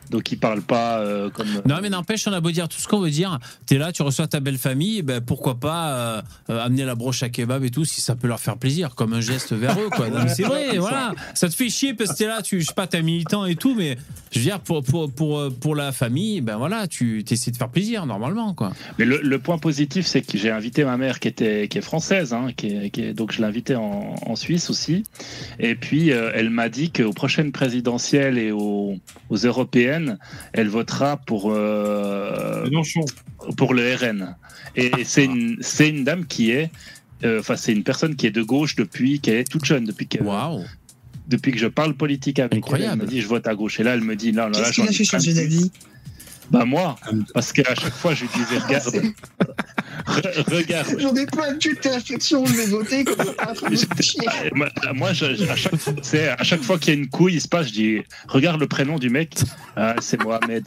Donc 0.10 0.32
ils 0.32 0.38
parlent 0.38 0.62
pas 0.62 1.00
euh, 1.00 1.30
comme. 1.30 1.48
Non, 1.66 1.78
mais 1.82 1.90
n'empêche, 1.90 2.28
on 2.28 2.34
a 2.34 2.42
beau 2.42 2.52
dire 2.52 2.68
tout 2.68 2.80
ce 2.80 2.88
qu'on 2.88 3.00
veut 3.00 3.10
dire. 3.10 3.40
T'es 3.66 3.78
là, 3.78 3.92
tu 3.92 4.02
reçois 4.02 4.28
ta 4.28 4.40
belle 4.40 4.58
famille, 4.58 5.02
ben 5.02 5.22
pourquoi 5.22 5.60
pas 5.60 5.94
euh, 5.94 6.22
euh, 6.50 6.64
amener 6.64 6.86
la 6.86 6.96
broche 6.96 7.24
à 7.24 7.30
kebab 7.30 7.64
et 7.64 7.70
tout, 7.72 7.86
si 7.86 8.02
ça 8.02 8.16
peut 8.16 8.28
leur 8.28 8.40
faire 8.40 8.58
plaisir, 8.58 8.96
comme 8.96 9.14
un 9.14 9.22
geste 9.22 9.54
vers 9.54 9.78
eux, 9.80 9.90
quoi. 9.90 10.08
C'est 10.28 10.44
vrai, 10.44 10.78
voilà. 10.78 11.14
Ça 11.34 11.50
te 11.50 11.56
fait 11.56 11.70
chier 11.70 11.94
parce 11.94 12.12
que 12.12 12.18
t'es 12.18 12.28
là, 12.28 12.42
tu, 12.42 12.62
je 12.62 12.66
sais 12.68 12.74
pas, 12.74 12.88
t'es 12.88 13.02
militant 13.02 13.46
et 13.46 13.56
tout, 13.56 13.76
mais 13.76 13.98
je 14.32 14.40
veux 14.40 14.46
dire, 14.46 14.60
pour, 14.60 14.84
pour, 14.84 15.12
pour, 15.12 15.54
pour 15.60 15.76
la 15.76 15.92
famille, 15.92 16.42
ben 16.42 16.58
voilà, 16.58 16.88
tu 16.88 17.24
essaies 17.30 17.52
de 17.52 17.58
faire 17.58 17.70
plaisir, 17.70 18.06
normalement, 18.06 18.54
quoi. 18.54 18.74
Mais 19.00 19.06
le, 19.06 19.20
le 19.22 19.40
point 19.40 19.58
positif, 19.58 20.06
c'est 20.06 20.22
que 20.22 20.38
j'ai 20.38 20.52
invité 20.52 20.84
ma 20.86 20.98
mère 20.98 21.20
qui 21.20 21.28
était, 21.28 21.68
qui 21.68 21.78
est 21.78 21.82
française, 21.82 22.34
hein, 22.34 22.48
qui 22.56 22.68
est, 22.68 22.90
qui 22.90 23.02
est- 23.02 23.14
donc 23.14 23.32
je 23.32 23.40
l'ai 23.40 23.48
invitée 23.48 23.76
en, 23.76 24.16
en 24.26 24.36
Suisse 24.36 24.70
aussi. 24.70 25.04
Et 25.60 25.76
puis 25.76 26.12
euh, 26.12 26.32
elle 26.34 26.50
m'a 26.50 26.70
dit 26.70 26.90
qu'aux 26.92 27.14
prochaines 27.14 27.52
présidentielles 27.52 28.38
et 28.38 28.52
aux, 28.52 28.98
aux 29.30 29.36
européennes, 29.38 29.93
elle 30.54 30.70
votera 30.70 31.18
pour 31.18 31.52
euh, 31.52 32.66
pour 33.58 33.74
le 33.74 33.96
RN. 33.96 34.36
Et 34.76 34.92
c'est 35.06 35.26
une, 35.26 35.58
c'est 35.62 35.90
une 35.90 36.04
dame 36.04 36.26
qui 36.26 36.52
est, 36.52 36.72
euh, 37.24 37.40
enfin 37.40 37.56
c'est 37.56 37.72
une 37.74 37.84
personne 37.84 38.16
qui 38.16 38.26
est 38.28 38.32
de 38.32 38.42
gauche 38.42 38.76
depuis 38.76 39.20
qu'elle 39.20 39.38
est 39.38 39.50
toute 39.50 39.66
jeune, 39.66 39.86
depuis 39.86 40.08
que 40.08 40.24
Waouh. 40.24 40.64
depuis 41.28 41.52
que 41.52 41.60
je 41.60 41.68
parle 41.68 41.94
politique 41.94 42.40
avec 42.40 42.52
elle. 42.54 42.58
Elle 42.58 42.64
Incroyable. 42.64 43.02
me 43.04 43.08
dit 43.08 43.22
je 43.22 43.28
vote 43.28 43.48
à 43.48 43.56
gauche. 43.56 43.80
Et 43.80 43.84
là 43.84 43.94
elle 43.94 44.02
me 44.02 44.16
dit 44.16 44.32
non, 44.34 44.44
non 44.50 44.60
là 44.60 44.66
Qu'est-ce 44.66 44.74
j'en 44.74 44.86
ai 44.86 44.94
fait 44.94 45.04
changer 45.04 45.34
d'avis 45.34 45.72
Bah 46.52 46.66
moi, 46.66 46.96
parce 47.34 47.54
qu'à 47.54 47.76
chaque 47.76 47.94
fois 47.94 48.14
je 48.14 48.22
lui 48.26 48.30
disais 48.36 48.58
regarde, 48.60 49.14
re- 50.06 50.52
regarde. 50.56 50.96
J'en 51.00 51.16
ai 51.16 51.26
plein 51.26 51.54
de 51.54 51.58
toutes 51.60 51.84
réflexions, 51.86 52.46
je 52.46 52.54
vais 52.54 52.66
voter 52.66 53.04
comme 53.04 53.20
un 53.22 53.54
de. 53.54 54.56
Moi, 54.94 55.14
je- 55.14 55.36
je- 55.36 55.44
à, 55.46 55.56
chaque, 55.56 55.76
fois- 55.76 55.94
à 56.38 56.44
chaque 56.44 56.62
fois 56.64 56.78
qu'il 56.80 56.94
y 56.94 56.98
a 56.98 57.00
une 57.00 57.10
couille, 57.10 57.34
il 57.36 57.42
se 57.42 57.48
passe, 57.48 57.68
je 57.68 57.74
dis 57.74 58.02
regarde 58.28 58.60
le 58.60 58.68
prénom 58.68 58.98
du 59.00 59.10
mec. 59.10 59.36
Ah, 59.76 59.96
c'est 60.02 60.22
Mohamed. 60.22 60.66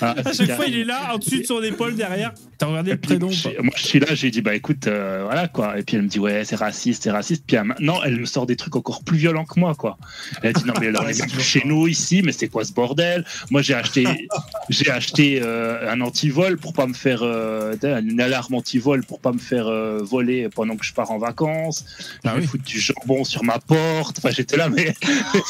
Ah, 0.00 0.14
À 0.24 0.32
chaque 0.32 0.52
fois, 0.52 0.66
il 0.66 0.78
est 0.78 0.84
là, 0.84 1.14
en 1.14 1.18
dessus 1.18 1.40
de 1.40 1.46
son 1.46 1.62
épaule, 1.62 1.94
derrière. 1.96 2.32
T'as 2.58 2.66
regardé 2.66 2.90
le 2.90 2.98
prénom, 2.98 3.30
moi, 3.62 3.72
je 3.76 3.86
suis 3.86 4.00
là, 4.00 4.14
j'ai 4.14 4.32
dit 4.32 4.42
bah 4.42 4.52
écoute, 4.54 4.88
euh, 4.88 5.22
voilà 5.24 5.46
quoi. 5.46 5.78
Et 5.78 5.84
puis 5.84 5.96
elle 5.96 6.02
me 6.02 6.08
dit 6.08 6.18
ouais, 6.18 6.44
c'est 6.44 6.56
raciste, 6.56 7.04
c'est 7.04 7.10
raciste. 7.12 7.44
Puis 7.46 7.56
maintenant, 7.56 8.00
elle 8.04 8.18
me 8.18 8.26
sort 8.26 8.46
des 8.46 8.56
trucs 8.56 8.74
encore 8.74 9.04
plus 9.04 9.16
violents 9.16 9.44
que 9.44 9.60
moi, 9.60 9.76
quoi. 9.76 9.96
Elle 10.42 10.54
dit 10.54 10.64
non 10.64 10.74
mais 10.80 10.88
alors, 10.88 11.04
les 11.06 11.14
mecs 11.14 11.38
chez 11.38 11.62
nous 11.64 11.86
ici, 11.86 12.20
mais 12.24 12.32
c'est 12.32 12.48
quoi 12.48 12.64
ce 12.64 12.72
bordel? 12.72 13.24
Moi, 13.50 13.62
j'ai 13.62 13.74
acheté, 13.74 14.28
j'ai 14.70 14.90
acheté 14.90 15.40
euh, 15.40 15.88
un 15.88 16.00
antivol 16.00 16.58
pour 16.58 16.72
pas 16.72 16.88
me 16.88 16.94
faire 16.94 17.20
euh, 17.22 17.76
une 17.82 18.20
alarme 18.20 18.54
antivol 18.54 19.04
pour 19.04 19.20
pas 19.20 19.30
me 19.30 19.38
faire 19.38 19.68
euh, 19.68 20.00
voler 20.02 20.48
pendant 20.48 20.76
que 20.76 20.84
je 20.84 20.92
pars 20.92 21.12
en 21.12 21.18
vacances. 21.18 21.84
Ah 22.24 22.34
oui. 22.36 22.46
foutre 22.46 22.64
du 22.64 22.80
jambon 22.80 23.22
sur 23.22 23.44
ma 23.44 23.60
porte. 23.60 24.18
Enfin, 24.18 24.30
j'étais 24.30 24.56
là, 24.56 24.68
mais 24.68 24.94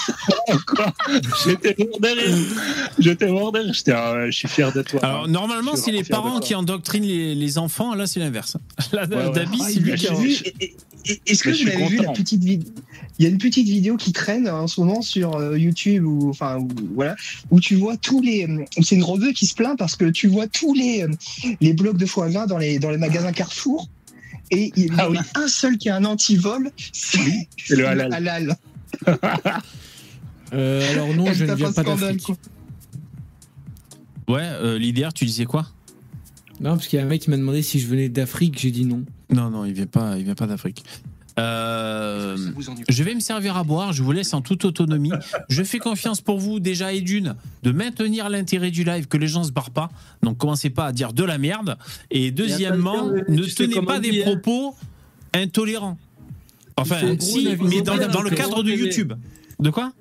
quoi? 0.67 0.93
J'étais 1.47 1.75
mort. 1.79 1.99
J'étais 2.99 3.29
mort. 3.29 3.55
J'étais, 3.73 3.93
je 4.27 4.31
suis 4.31 4.49
fier 4.49 4.73
de 4.73 4.83
toi. 4.83 5.01
Alors, 5.03 5.27
normalement, 5.27 5.73
Je 5.73 5.77
suis 5.77 5.85
c'est 5.87 5.93
les 5.93 6.05
parents 6.05 6.41
qui 6.41 6.55
endoctrinent 6.55 6.98
les, 7.07 7.35
les 7.35 7.59
enfants. 7.59 7.95
Là, 7.95 8.07
c'est 8.07 8.21
l'inverse. 8.21 8.57
Là, 8.93 9.07
ouais. 9.07 9.31
Dabi, 9.33 9.59
Ah, 9.61 9.67
c'est 9.71 9.81
lui 9.81 9.95
qui 9.95 10.07
a. 10.09 10.13
Est-ce 11.27 11.43
que 11.43 11.51
vous 11.51 11.69
avez 11.71 11.87
vu 11.89 11.97
la 11.99 12.13
petite 12.13 12.43
vidéo 12.45 12.71
Il 13.19 13.23
y 13.25 13.27
a 13.27 13.31
une 13.31 13.39
petite 13.39 13.67
vidéo 13.69 13.97
qui 13.97 14.13
traîne 14.13 14.47
en 14.49 14.67
ce 14.67 14.79
moment 14.81 15.01
sur 15.01 15.37
euh, 15.37 15.57
YouTube 15.59 16.05
ou 16.05 16.29
enfin 16.29 16.59
où- 16.59 16.69
voilà 16.95 17.17
où 17.51 17.61
tu 17.61 17.77
vois 17.77 17.97
tous 17.97 18.21
les 18.21 18.45
euh, 18.47 18.65
c'est 18.83 18.97
une 18.97 19.05
revue 19.05 19.33
qui 19.33 19.47
se 19.47 19.55
plaint 19.55 19.79
parce 19.79 19.97
que 19.97 20.05
tu 20.11 20.27
vois 20.29 20.49
tous 20.49 20.75
les 20.75 21.05
euh, 21.05 21.55
les 21.63 21.73
blocs 21.73 21.97
de 21.97 22.05
foie 22.05 22.29
gras 22.29 22.47
dans 22.47 22.59
les 22.59 22.79
dans 22.79 22.91
les 22.91 22.99
magasins 22.99 23.33
Carrefour 23.33 23.89
et 24.51 24.71
il 24.77 24.87
y 24.87 24.91
Ah 24.99 25.09
en 25.09 25.13
oui. 25.13 25.19
a 25.35 25.41
un 25.41 25.49
seul 25.49 25.79
qui 25.79 25.89
a 25.89 25.97
un 25.97 26.05
antivol, 26.05 26.71
c'est 26.93 27.49
C'est 27.57 27.77
le 27.77 27.87
halal. 27.89 28.57
Euh, 30.55 30.91
alors 30.93 31.15
non, 31.15 31.27
Elle 31.27 31.35
je 31.35 31.45
ne 31.45 31.55
viens 31.55 31.73
pas 31.73 31.83
d'Afrique. 31.83 32.23
quoi. 32.23 32.37
Ouais, 34.29 34.43
euh, 34.45 34.79
l'idéal, 34.79 35.13
tu 35.13 35.27
disais 35.27 35.45
quoi? 35.45 35.67
Non, 36.61 36.71
parce 36.71 36.89
qu'il 36.89 36.99
y 36.99 37.03
a 37.03 37.05
un 37.05 37.09
mec 37.09 37.23
qui 37.23 37.31
m'a 37.31 37.37
demandé 37.37 37.63
si 37.63 37.79
je 37.79 37.87
venais 37.87 38.09
d'Afrique, 38.09 38.59
j'ai 38.59 38.71
dit 38.71 38.85
non. 38.85 39.05
Non, 39.31 39.51
non, 39.51 39.65
il 39.65 39.73
vient 39.73 39.87
pas, 39.87 40.17
il 40.19 40.25
vient 40.25 40.35
pas 40.35 40.47
d'Afrique. 40.47 40.85
Euh, 41.39 42.37
je 42.89 43.03
vais 43.05 43.15
me 43.15 43.21
servir 43.21 43.57
à 43.57 43.63
boire, 43.63 43.93
je 43.93 44.03
vous 44.03 44.11
laisse 44.11 44.35
en 44.35 44.41
toute 44.41 44.65
autonomie. 44.65 45.13
Je 45.49 45.63
fais 45.63 45.79
confiance 45.79 46.21
pour 46.21 46.39
vous 46.39 46.59
déjà 46.59 46.93
et 46.93 47.01
d'une 47.01 47.37
de 47.63 47.71
maintenir 47.71 48.29
l'intérêt 48.29 48.73
du 48.73 48.83
live, 48.83 49.07
que 49.07 49.17
les 49.17 49.29
gens 49.29 49.45
se 49.45 49.53
barrent 49.53 49.71
pas. 49.71 49.89
Donc 50.23 50.39
commencez 50.39 50.71
pas 50.71 50.87
à 50.87 50.93
dire 50.93 51.13
de 51.13 51.23
la 51.23 51.39
merde. 51.39 51.79
Et 52.11 52.33
deuxièmement, 52.33 53.07
ne 53.07 53.45
tenez 53.45 53.81
pas 53.83 54.01
des 54.01 54.23
propos 54.23 54.75
intolérants. 55.33 55.97
Enfin, 56.77 57.17
si, 57.19 57.49
mais 57.61 57.83
dans, 57.83 57.95
le 57.97 58.31
cadre 58.31 58.63
de 58.63 58.71
YouTube. 58.71 59.13
De 59.61 59.71
quoi? 59.71 59.93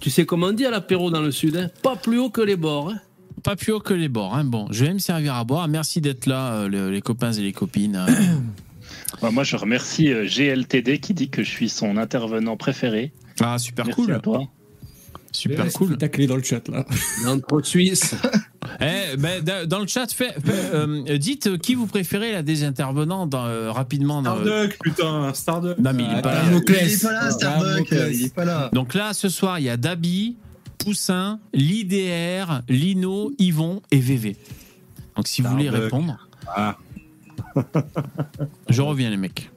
Tu 0.00 0.10
sais 0.10 0.26
comment 0.26 0.48
on 0.48 0.52
dit 0.52 0.66
à 0.66 0.70
l'apéro 0.70 1.10
dans 1.10 1.22
le 1.22 1.30
sud 1.30 1.56
hein 1.56 1.70
Pas 1.82 1.96
plus 1.96 2.18
haut 2.18 2.30
que 2.30 2.42
les 2.42 2.56
bords. 2.56 2.90
hein 2.90 3.00
Pas 3.44 3.56
plus 3.56 3.72
haut 3.72 3.80
que 3.80 3.94
les 3.94 4.08
bords. 4.08 4.34
Hein. 4.34 4.44
Bon, 4.44 4.66
je 4.70 4.84
vais 4.86 4.92
me 4.94 4.98
servir 4.98 5.34
à 5.34 5.44
boire. 5.44 5.68
Merci 5.68 6.00
d'être 6.00 6.26
là, 6.26 6.54
euh, 6.54 6.68
les, 6.68 6.90
les 6.90 7.00
copains 7.02 7.32
et 7.32 7.42
les 7.42 7.52
copines. 7.52 7.96
Euh, 7.96 8.06
Bah, 9.22 9.30
moi, 9.30 9.44
je 9.44 9.56
remercie 9.56 10.12
euh, 10.12 10.26
GLTD 10.26 10.98
qui 10.98 11.14
dit 11.14 11.28
que 11.30 11.42
je 11.44 11.48
suis 11.50 11.68
son 11.68 11.96
intervenant 11.96 12.56
préféré. 12.56 13.12
Ah, 13.40 13.58
super 13.58 13.86
Merci 13.86 14.02
cool. 14.02 14.12
à 14.12 14.18
toi. 14.18 14.42
Super 15.30 15.64
Ouais, 15.64 15.70
cool. 15.72 15.96
Ta 15.98 16.08
clé 16.08 16.26
dans 16.26 16.36
le 16.36 16.42
chat 16.42 16.66
là. 16.68 16.84
Entre 17.26 17.62
Suisse. 17.64 18.14
Eh, 18.80 19.16
ben, 19.18 19.40
da- 19.42 19.66
dans 19.66 19.78
le 19.78 19.86
chat, 19.86 20.10
fait, 20.12 20.32
fait, 20.44 20.74
euh, 20.74 21.16
dites 21.18 21.58
qui 21.58 21.74
vous 21.76 21.86
préférez 21.86 22.32
là, 22.32 22.42
des 22.42 22.64
intervenants 22.64 23.26
dans, 23.26 23.44
euh, 23.46 23.70
rapidement. 23.70 24.20
Dans, 24.20 24.36
euh, 24.38 24.42
Starduck, 24.44 24.78
putain, 24.82 25.34
Starduck. 25.34 25.78
Non, 25.78 25.92
mais 25.94 26.02
il 26.10 26.18
est 26.18 26.22
pas 26.22 26.34
là. 26.34 26.42
Il 26.50 26.56
est 26.56 27.02
pas 27.02 27.12
là, 27.12 27.30
Damoclès. 27.38 28.18
il 28.18 28.24
est 28.24 28.34
pas 28.34 28.44
là. 28.44 28.70
Donc 28.72 28.94
là, 28.94 29.12
ce 29.12 29.28
soir, 29.28 29.58
il 29.60 29.66
y 29.66 29.68
a 29.68 29.76
Dabi, 29.76 30.36
Poussin, 30.78 31.40
l'IDR, 31.52 32.62
Lino, 32.68 33.32
Yvon 33.38 33.82
et 33.90 33.98
VV. 33.98 34.36
Donc 35.16 35.28
si 35.28 35.42
vous 35.42 35.48
voulez 35.50 35.70
répondre, 35.70 36.28
Ah, 36.48 36.76
je 38.68 38.82
reviens 38.82 39.10
les 39.10 39.16
mecs. 39.16 39.50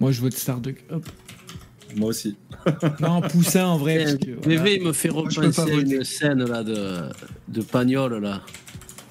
Moi, 0.00 0.12
je 0.12 0.20
vote 0.20 0.34
Starduck. 0.34 0.84
Hop. 0.90 1.08
moi 1.96 2.08
aussi. 2.10 2.36
Non, 3.00 3.20
Poussin 3.22 3.66
en 3.66 3.78
vrai. 3.78 4.04
parce 4.04 4.16
que, 4.16 4.30
voilà. 4.42 4.62
VV 4.62 4.76
il 4.76 4.82
me 4.84 4.92
fait 4.92 5.08
repenser 5.08 5.72
une 5.80 6.04
scène 6.04 6.44
là 6.44 6.62
de, 6.62 7.08
de 7.48 7.62
Pagnol 7.62 8.20
là. 8.22 8.42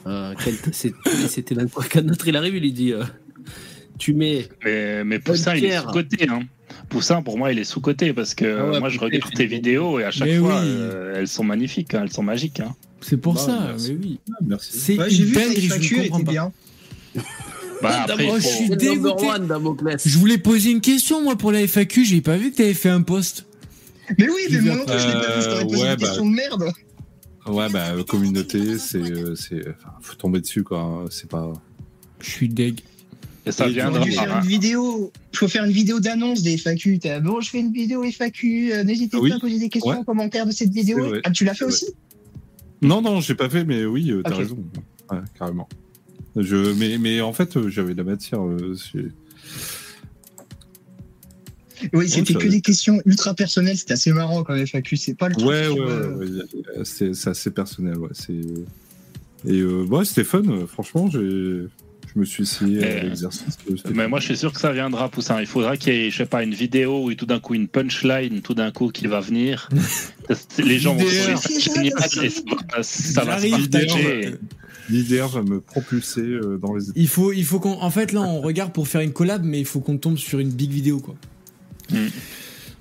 Euh, 0.06 0.34
C'était 0.72 1.56
dans 1.56 1.68
quoi 1.68 1.84
Quand 1.92 2.04
notre 2.04 2.28
il 2.28 2.36
arrive, 2.38 2.56
il 2.56 2.62
lui 2.62 2.72
dit 2.72 2.94
euh, 2.94 3.04
Tu 3.98 4.14
mets. 4.14 4.48
Mais, 4.64 5.04
mais 5.04 5.20
Poussin, 5.20 5.56
il 5.56 5.66
est 5.66 5.68
Pierre. 5.68 5.84
sous-côté. 5.84 6.28
Hein. 6.30 6.42
Poussin, 6.90 7.22
pour 7.22 7.38
moi, 7.38 7.52
il 7.52 7.60
est 7.60 7.64
sous-côté 7.66 8.14
parce 8.14 8.34
que 8.34 8.46
Ah 8.60 8.70
ouais, 8.72 8.80
moi, 8.80 8.90
je 8.90 9.00
regarde 9.00 9.34
tes 9.34 9.46
vidéos 9.46 10.00
et 10.00 10.04
à 10.06 10.12
chaque 10.12 10.28
Mais 10.30 10.38
fois, 10.38 10.62
oui. 10.62 10.68
euh, 10.68 11.16
elles 11.18 11.28
sont 11.28 11.44
magnifiques, 11.44 11.94
hein, 11.94 12.02
elles 12.04 12.12
sont 12.14 12.24
magiques. 12.24 12.60
Hein. 12.62 12.76
C'est 13.02 13.18
pour 13.18 13.34
Bah, 13.36 13.40
ça, 13.42 13.60
merci. 13.68 13.94
mais 13.94 14.00
oui. 14.06 14.20
Merci. 14.48 14.80
C'est 14.80 14.98
Ouais, 14.98 15.14
une 15.14 15.32
dinguerie, 15.32 15.62
je 15.62 15.68
FAQ 15.74 15.96
ne 15.96 16.00
était 16.00 16.10
comprends 16.10 16.24
pas. 16.26 16.32
bien. 16.32 16.52
Bah, 17.82 18.06
après, 18.10 18.28
Oh, 18.32 18.36
je 18.40 18.48
suis 18.48 18.70
dégoûté. 18.70 19.28
voulais 20.18 20.40
poser 20.40 20.72
une 20.72 20.82
question, 20.82 21.22
moi, 21.22 21.36
pour 21.36 21.52
la 21.52 21.60
FAQ. 21.68 22.06
J'ai 22.06 22.22
pas 22.22 22.36
vu 22.36 22.52
que 22.52 22.58
t'avais 22.58 22.74
fait 22.74 22.90
un 22.90 23.04
post. 23.04 23.46
Mais 24.18 24.28
oui, 24.28 24.42
mais 24.50 24.62
moi 24.62 24.76
non 24.78 24.86
plus, 24.86 24.98
je 25.00 25.08
l'ai 25.08 25.14
pas 25.14 25.36
vu, 25.36 25.42
je 25.42 25.46
t'aurais 25.50 25.62
Euh, 25.62 25.66
posé 25.66 25.82
ouais, 25.84 25.90
une 25.90 25.96
bah. 25.96 26.08
question 26.08 26.26
de 26.26 26.32
merde. 26.36 26.64
Ouais, 27.46 27.70
bah, 27.70 27.92
communauté, 28.08 28.78
c'est. 28.80 28.98
euh, 28.98 29.36
enfin, 29.80 29.92
faut 30.02 30.16
tomber 30.16 30.40
dessus, 30.42 30.64
quoi. 30.64 30.80
hein, 30.80 31.06
C'est 31.12 31.30
pas. 31.30 31.54
Je 32.20 32.30
suis 32.32 32.50
deg. 32.50 32.80
Et 33.48 33.52
ça 33.52 33.68
viendra. 33.68 34.02
Faut 34.06 34.12
faire 34.12 34.38
une 34.42 34.48
vidéo, 34.48 35.12
faut 35.34 35.48
faire 35.48 35.64
une 35.66 35.72
vidéo 35.72 36.00
d'annonce 36.00 36.42
des 36.44 36.58
FAQ. 36.58 37.00
T'as, 37.00 37.20
Bon, 37.20 37.40
je 37.42 37.50
fais 37.50 37.60
une 37.60 37.72
vidéo 37.72 38.04
FAQ. 38.04 38.74
euh, 38.74 38.84
N'hésitez 38.84 39.18
Oui. 39.18 39.30
pas 39.30 39.36
à 39.38 39.40
poser 39.40 39.60
des 39.60 39.70
questions 39.70 39.92
Ouais. 39.92 39.98
en 39.98 40.04
commentaire 40.04 40.46
de 40.46 40.52
cette 40.52 40.72
vidéo. 40.72 41.16
Ah, 41.24 41.32
tu 41.32 41.46
l'as 41.46 41.54
fait 41.54 41.66
aussi 41.66 41.86
Non, 42.82 43.02
non, 43.02 43.22
j'ai 43.22 43.36
pas 43.36 43.50
fait, 43.50 43.64
mais 43.64 43.86
oui, 43.86 44.12
euh, 44.12 44.22
t'as 44.24 44.36
raison. 44.36 44.58
Ouais, 45.12 45.20
carrément. 45.38 45.68
Je, 46.36 46.74
mais, 46.74 46.98
mais 46.98 47.22
en 47.22 47.34
fait, 47.34 47.58
euh, 47.58 47.70
j'avais 47.70 47.94
de 47.94 47.98
la 47.98 48.04
matière. 48.04 48.42
Oui, 51.94 52.10
c'était 52.10 52.34
que 52.34 52.48
des 52.48 52.62
questions 52.62 53.00
ultra 53.06 53.34
personnelles. 53.36 53.78
C'était 53.78 53.94
assez 53.94 54.12
marrant 54.12 54.44
quand 54.44 54.56
FAQ. 54.56 54.98
C'est 54.98 55.14
pas 55.14 55.30
le 55.30 55.36
truc. 55.36 55.48
Ouais, 55.48 55.68
ouais, 55.68 55.80
ouais, 55.80 56.26
ouais, 56.26 56.84
c'est 56.84 57.28
assez 57.28 57.52
personnel, 57.52 57.98
ouais. 58.00 58.10
Et 59.46 59.60
euh, 59.60 59.86
ouais, 59.86 60.04
c'était 60.04 60.24
fun. 60.24 60.42
Franchement, 60.68 61.08
j'ai, 61.10 61.66
je 62.14 62.20
me 62.20 62.26
suis 62.26 62.44
essayé 62.44 62.84
à 62.84 62.88
Euh, 62.88 63.02
l'exercice. 63.04 63.58
euh, 63.70 63.76
c'était 63.78 63.90
Mais 63.94 64.04
fun. 64.04 64.08
moi, 64.10 64.20
je 64.20 64.26
suis 64.26 64.38
sûr 64.38 64.52
que 64.54 64.60
ça 64.60 64.72
viendra, 64.72 65.10
Poussin. 65.10 65.40
Il 65.40 65.48
faudra 65.48 65.78
qu'il 65.78 65.94
y 65.94 65.98
ait, 65.98 66.10
je 66.12 66.18
sais 66.18 66.26
pas, 66.26 66.44
une 66.44 66.54
vidéo 66.54 67.04
ou 67.06 67.14
tout 67.14 67.26
d'un 67.26 67.40
coup 67.40 67.54
une 67.54 67.68
punchline, 67.68 68.42
tout 68.42 68.54
d'un 68.54 68.72
coup 68.72 68.90
qui 68.90 69.08
va 69.08 69.20
venir. 69.20 69.70
Les 70.58 70.80
gens 70.80 70.94
vont 70.96 71.00
trouver 71.00 71.36
ça 71.36 71.38
ça 71.38 71.82
va, 72.74 72.84
ça 72.84 73.26
va 73.26 73.40
se 73.40 73.68
partager. 73.70 74.36
L'idée 74.90 75.20
va 75.20 75.42
me 75.42 75.60
propulser 75.60 76.22
euh, 76.22 76.58
dans 76.62 76.74
les. 76.74 76.86
Il 76.96 77.10
faut, 77.10 77.34
il 77.34 77.44
faut 77.44 77.60
qu'on. 77.60 77.74
En 77.82 77.90
fait, 77.92 78.14
là, 78.14 78.22
on 78.22 78.40
regarde 78.40 78.72
pour 78.72 78.88
faire 78.88 79.02
une 79.02 79.12
collab, 79.12 79.44
mais 79.44 79.60
il 79.60 79.66
faut 79.66 79.82
qu'on 79.82 79.98
tombe 79.98 80.18
sur 80.18 80.40
une 80.40 80.50
big 80.50 80.72
vidéo, 80.72 81.00
quoi. 81.00 81.16
Mm. 81.92 82.08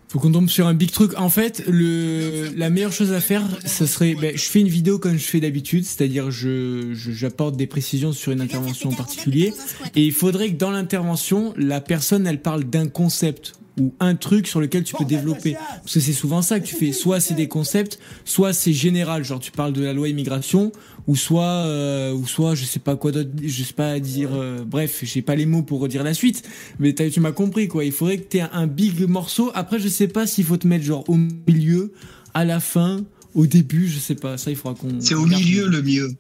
Faut 0.08 0.20
qu'on 0.20 0.30
tombe 0.30 0.48
sur 0.48 0.66
un 0.68 0.74
big 0.74 0.92
truc. 0.92 1.12
En 1.18 1.28
fait, 1.28 1.64
le, 1.68 2.50
la 2.56 2.70
meilleure 2.70 2.92
chose 2.92 3.12
à 3.12 3.20
faire, 3.20 3.42
ce 3.66 3.86
serait, 3.86 4.14
ben, 4.14 4.36
je 4.36 4.44
fais 4.44 4.60
une 4.60 4.68
vidéo 4.68 4.98
comme 5.00 5.16
je 5.18 5.24
fais 5.24 5.40
d'habitude, 5.40 5.84
c'est-à-dire 5.84 6.30
je, 6.30 6.92
je- 6.94 7.10
j'apporte 7.10 7.56
des 7.56 7.66
précisions 7.66 8.12
sur 8.12 8.30
une 8.32 8.40
intervention 8.40 8.90
en 8.90 8.94
particulier, 8.94 9.52
et 9.96 10.04
il 10.04 10.12
faudrait 10.12 10.50
que 10.50 10.56
dans 10.56 10.70
l'intervention, 10.70 11.54
la 11.56 11.80
personne, 11.80 12.26
elle 12.26 12.40
parle 12.40 12.64
d'un 12.64 12.86
concept 12.88 13.54
ou 13.78 13.92
un 14.00 14.14
truc 14.14 14.46
sur 14.46 14.60
lequel 14.60 14.84
tu 14.84 14.94
peux 14.94 15.04
développer. 15.04 15.52
Parce 15.82 15.94
que 15.94 16.00
c'est 16.00 16.12
souvent 16.12 16.42
ça 16.42 16.60
que 16.60 16.66
tu 16.66 16.74
fais. 16.74 16.92
Soit 16.92 17.20
c'est 17.20 17.34
des 17.34 17.48
concepts, 17.48 17.98
soit 18.24 18.52
c'est 18.52 18.72
général, 18.72 19.24
genre 19.24 19.40
tu 19.40 19.50
parles 19.52 19.72
de 19.72 19.82
la 19.82 19.92
loi 19.92 20.08
immigration, 20.08 20.72
ou 21.06 21.14
soit, 21.14 21.44
euh, 21.44 22.12
ou 22.12 22.26
soit 22.26 22.54
je 22.54 22.64
sais 22.64 22.80
pas 22.80 22.96
quoi 22.96 23.12
d'autre, 23.12 23.30
je 23.42 23.62
sais 23.62 23.72
pas 23.74 23.98
dire. 24.00 24.30
euh, 24.34 24.64
bref, 24.66 25.00
j'ai 25.02 25.22
pas 25.22 25.34
les 25.36 25.46
mots 25.46 25.62
pour 25.62 25.80
redire 25.80 26.02
la 26.02 26.14
suite, 26.14 26.42
mais 26.78 26.94
tu 26.94 27.20
m'as 27.20 27.32
compris 27.32 27.68
quoi. 27.68 27.84
Il 27.84 27.92
faudrait 27.92 28.18
que 28.18 28.24
t'aies 28.24 28.40
un, 28.40 28.50
un 28.52 28.66
big 28.66 29.06
morceau. 29.08 29.50
Après, 29.54 29.78
je 29.78 29.88
sais 29.88 30.08
pas 30.08 30.26
s'il 30.26 30.44
faut 30.44 30.56
te 30.56 30.66
mettre 30.66 30.84
genre 30.84 31.04
au 31.08 31.16
milieu, 31.16 31.92
à 32.34 32.44
la 32.44 32.60
fin, 32.60 33.04
au 33.34 33.46
début, 33.46 33.88
je 33.88 33.98
sais 33.98 34.14
pas. 34.14 34.38
Ça, 34.38 34.50
il 34.50 34.56
faudra 34.56 34.74
qu'on. 34.78 35.00
C'est 35.00 35.14
au 35.14 35.26
milieu 35.26 35.68
le 35.68 35.82
mieux. 35.82 36.10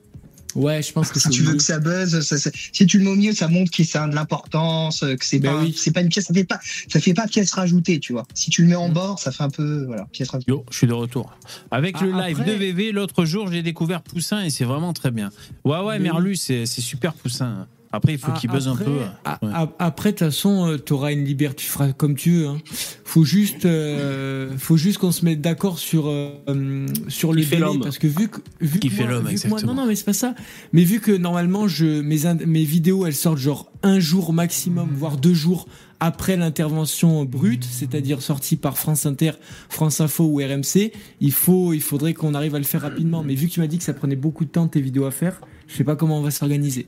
Ouais, 0.56 0.82
je 0.82 0.90
pense 0.92 1.10
que 1.10 1.20
Si 1.20 1.28
tu 1.28 1.42
veux 1.42 1.54
que 1.54 1.62
ça 1.62 1.78
buzz, 1.78 2.20
ça- 2.22 2.38
ça- 2.38 2.50
si 2.72 2.86
tu 2.86 2.98
le 2.98 3.04
mets 3.04 3.10
au 3.10 3.14
milieu, 3.14 3.32
ça 3.32 3.46
montre 3.46 3.70
que 3.70 3.84
c'est 3.84 3.98
un 3.98 4.08
de 4.08 4.14
l'importance, 4.14 5.02
euh, 5.02 5.14
que 5.14 5.24
c'est 5.24 5.38
Ben 5.38 5.52
pas, 5.52 5.62
oui. 5.62 5.74
c'est 5.76 5.90
pas 5.92 6.00
une 6.00 6.08
pièce, 6.08 6.24
ça 6.26 6.34
fait 6.34 6.44
pas, 6.44 6.58
ça 6.88 6.98
fait 6.98 7.12
pas 7.14 7.26
pièce 7.26 7.52
rajoutée, 7.52 8.00
tu 8.00 8.12
vois. 8.14 8.26
Si 8.34 8.50
tu 8.50 8.62
le 8.62 8.68
mets 8.68 8.74
Mm. 8.74 8.78
en 8.78 8.88
bord, 8.88 9.18
ça 9.18 9.32
fait 9.32 9.42
un 9.42 9.50
peu, 9.50 9.84
voilà, 9.84 10.06
pièce 10.12 10.30
rajoutée. 10.30 10.50
Yo, 10.50 10.64
je 10.70 10.76
suis 10.78 10.86
de 10.86 10.92
retour. 10.94 11.36
Avec 11.70 12.00
le 12.00 12.10
Ah, 12.14 12.28
live 12.28 12.40
après- 12.40 12.52
de 12.54 12.58
VV, 12.58 12.92
l'autre 12.92 13.24
jour, 13.26 13.52
j'ai 13.52 13.62
découvert 13.62 14.02
Poussin 14.02 14.42
et 14.44 14.50
c'est 14.50 14.64
vraiment 14.64 14.92
très 14.94 15.10
bien. 15.10 15.30
Ouais, 15.64 15.78
ouais, 15.80 15.98
Mais 15.98 16.04
Merlu, 16.04 16.36
c'est 16.36 16.64
c'est 16.66 16.80
super 16.80 17.12
Poussin. 17.14 17.66
Après, 17.96 18.12
il 18.12 18.18
faut 18.18 18.28
Ah, 18.34 18.38
qu'il 18.38 18.50
buzz 18.50 18.68
un 18.68 18.76
peu. 18.76 18.98
ah, 19.24 19.38
Ouais. 19.42 19.50
ah, 19.54 19.68
Après, 19.78 20.12
de 20.12 20.18
toute 20.18 20.26
façon, 20.28 20.68
euh, 20.68 20.76
t'auras 20.78 21.12
une 21.12 21.24
liberté, 21.24 21.62
tu 21.64 21.70
feras 21.70 21.92
comme 21.92 22.14
tu 22.14 22.30
veux. 22.32 22.46
Hein. 22.48 22.58
Faut 23.04 23.24
juste, 23.24 23.64
euh, 23.64 24.50
faut 24.58 24.76
juste 24.76 24.98
qu'on 24.98 25.12
se 25.12 25.24
mette 25.24 25.40
d'accord 25.40 25.78
sur 25.78 26.08
euh, 26.08 26.30
hum, 26.46 26.86
sur 27.08 27.32
le 27.32 27.42
fait 27.42 27.56
délai, 27.56 27.78
parce 27.82 27.98
que 27.98 28.06
vu 28.06 28.28
que 28.28 28.40
vu 28.60 28.78
Qui 28.78 28.88
que 28.88 28.94
fait 28.94 29.02
moi- 29.04 29.12
l'homme, 29.12 29.26
vu 29.28 29.34
que 29.36 29.46
moi- 29.48 29.58
exactement. 29.58 29.74
non, 29.74 29.82
non, 29.82 29.86
mais 29.88 29.94
c'est 29.94 30.04
pas 30.04 30.12
ça. 30.12 30.34
Mais 30.72 30.84
vu 30.84 31.00
que 31.00 31.12
normalement, 31.12 31.68
je 31.68 32.00
mes 32.02 32.18
mes 32.46 32.64
vidéos, 32.64 33.06
elles 33.06 33.14
sortent 33.14 33.38
genre 33.38 33.70
un 33.82 34.00
jour 34.00 34.32
maximum, 34.32 34.88
voire 34.94 35.16
deux 35.16 35.34
jours 35.34 35.66
après 36.00 36.36
l'intervention 36.36 37.24
brute, 37.24 37.64
c'est-à-dire 37.64 38.20
sortie 38.22 38.56
par 38.56 38.76
France 38.78 39.06
Inter, 39.06 39.32
France 39.68 40.00
Info 40.00 40.24
ou 40.24 40.36
RMC, 40.38 40.92
il 41.20 41.32
faut, 41.32 41.72
il 41.72 41.80
faudrait 41.80 42.14
qu'on 42.14 42.34
arrive 42.34 42.54
à 42.54 42.58
le 42.58 42.64
faire 42.64 42.82
rapidement. 42.82 43.22
Mais 43.22 43.34
vu 43.34 43.48
que 43.48 43.52
tu 43.52 43.60
m'as 43.60 43.66
dit 43.66 43.78
que 43.78 43.84
ça 43.84 43.94
prenait 43.94 44.16
beaucoup 44.16 44.44
de 44.44 44.50
temps 44.50 44.68
tes 44.68 44.80
vidéos 44.80 45.04
à 45.06 45.10
faire, 45.10 45.40
je 45.68 45.74
sais 45.76 45.84
pas 45.84 45.96
comment 45.96 46.18
on 46.18 46.22
va 46.22 46.30
s'organiser. 46.30 46.86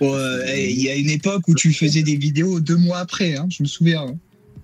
Ouais, 0.00 0.70
Il 0.70 0.80
y 0.82 0.88
a 0.88 0.94
une 0.96 1.10
époque 1.10 1.42
où 1.48 1.54
tu 1.54 1.72
faisais 1.72 2.02
des 2.02 2.16
vidéos 2.16 2.60
deux 2.60 2.76
mois 2.76 2.98
après, 2.98 3.36
hein, 3.36 3.46
je 3.50 3.62
me 3.62 3.68
souviens. 3.68 4.06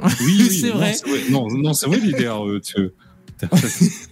hein. 0.02 0.06
Oui, 0.24 0.36
oui, 0.38 0.58
C'est 0.60 0.70
vrai. 0.70 0.94
Non, 1.30 1.46
non, 1.48 1.74
c'est 1.74 1.86
vrai 1.86 1.98
l'idée. 2.00 2.24
euh, 2.26 2.58
tu- 2.60 2.90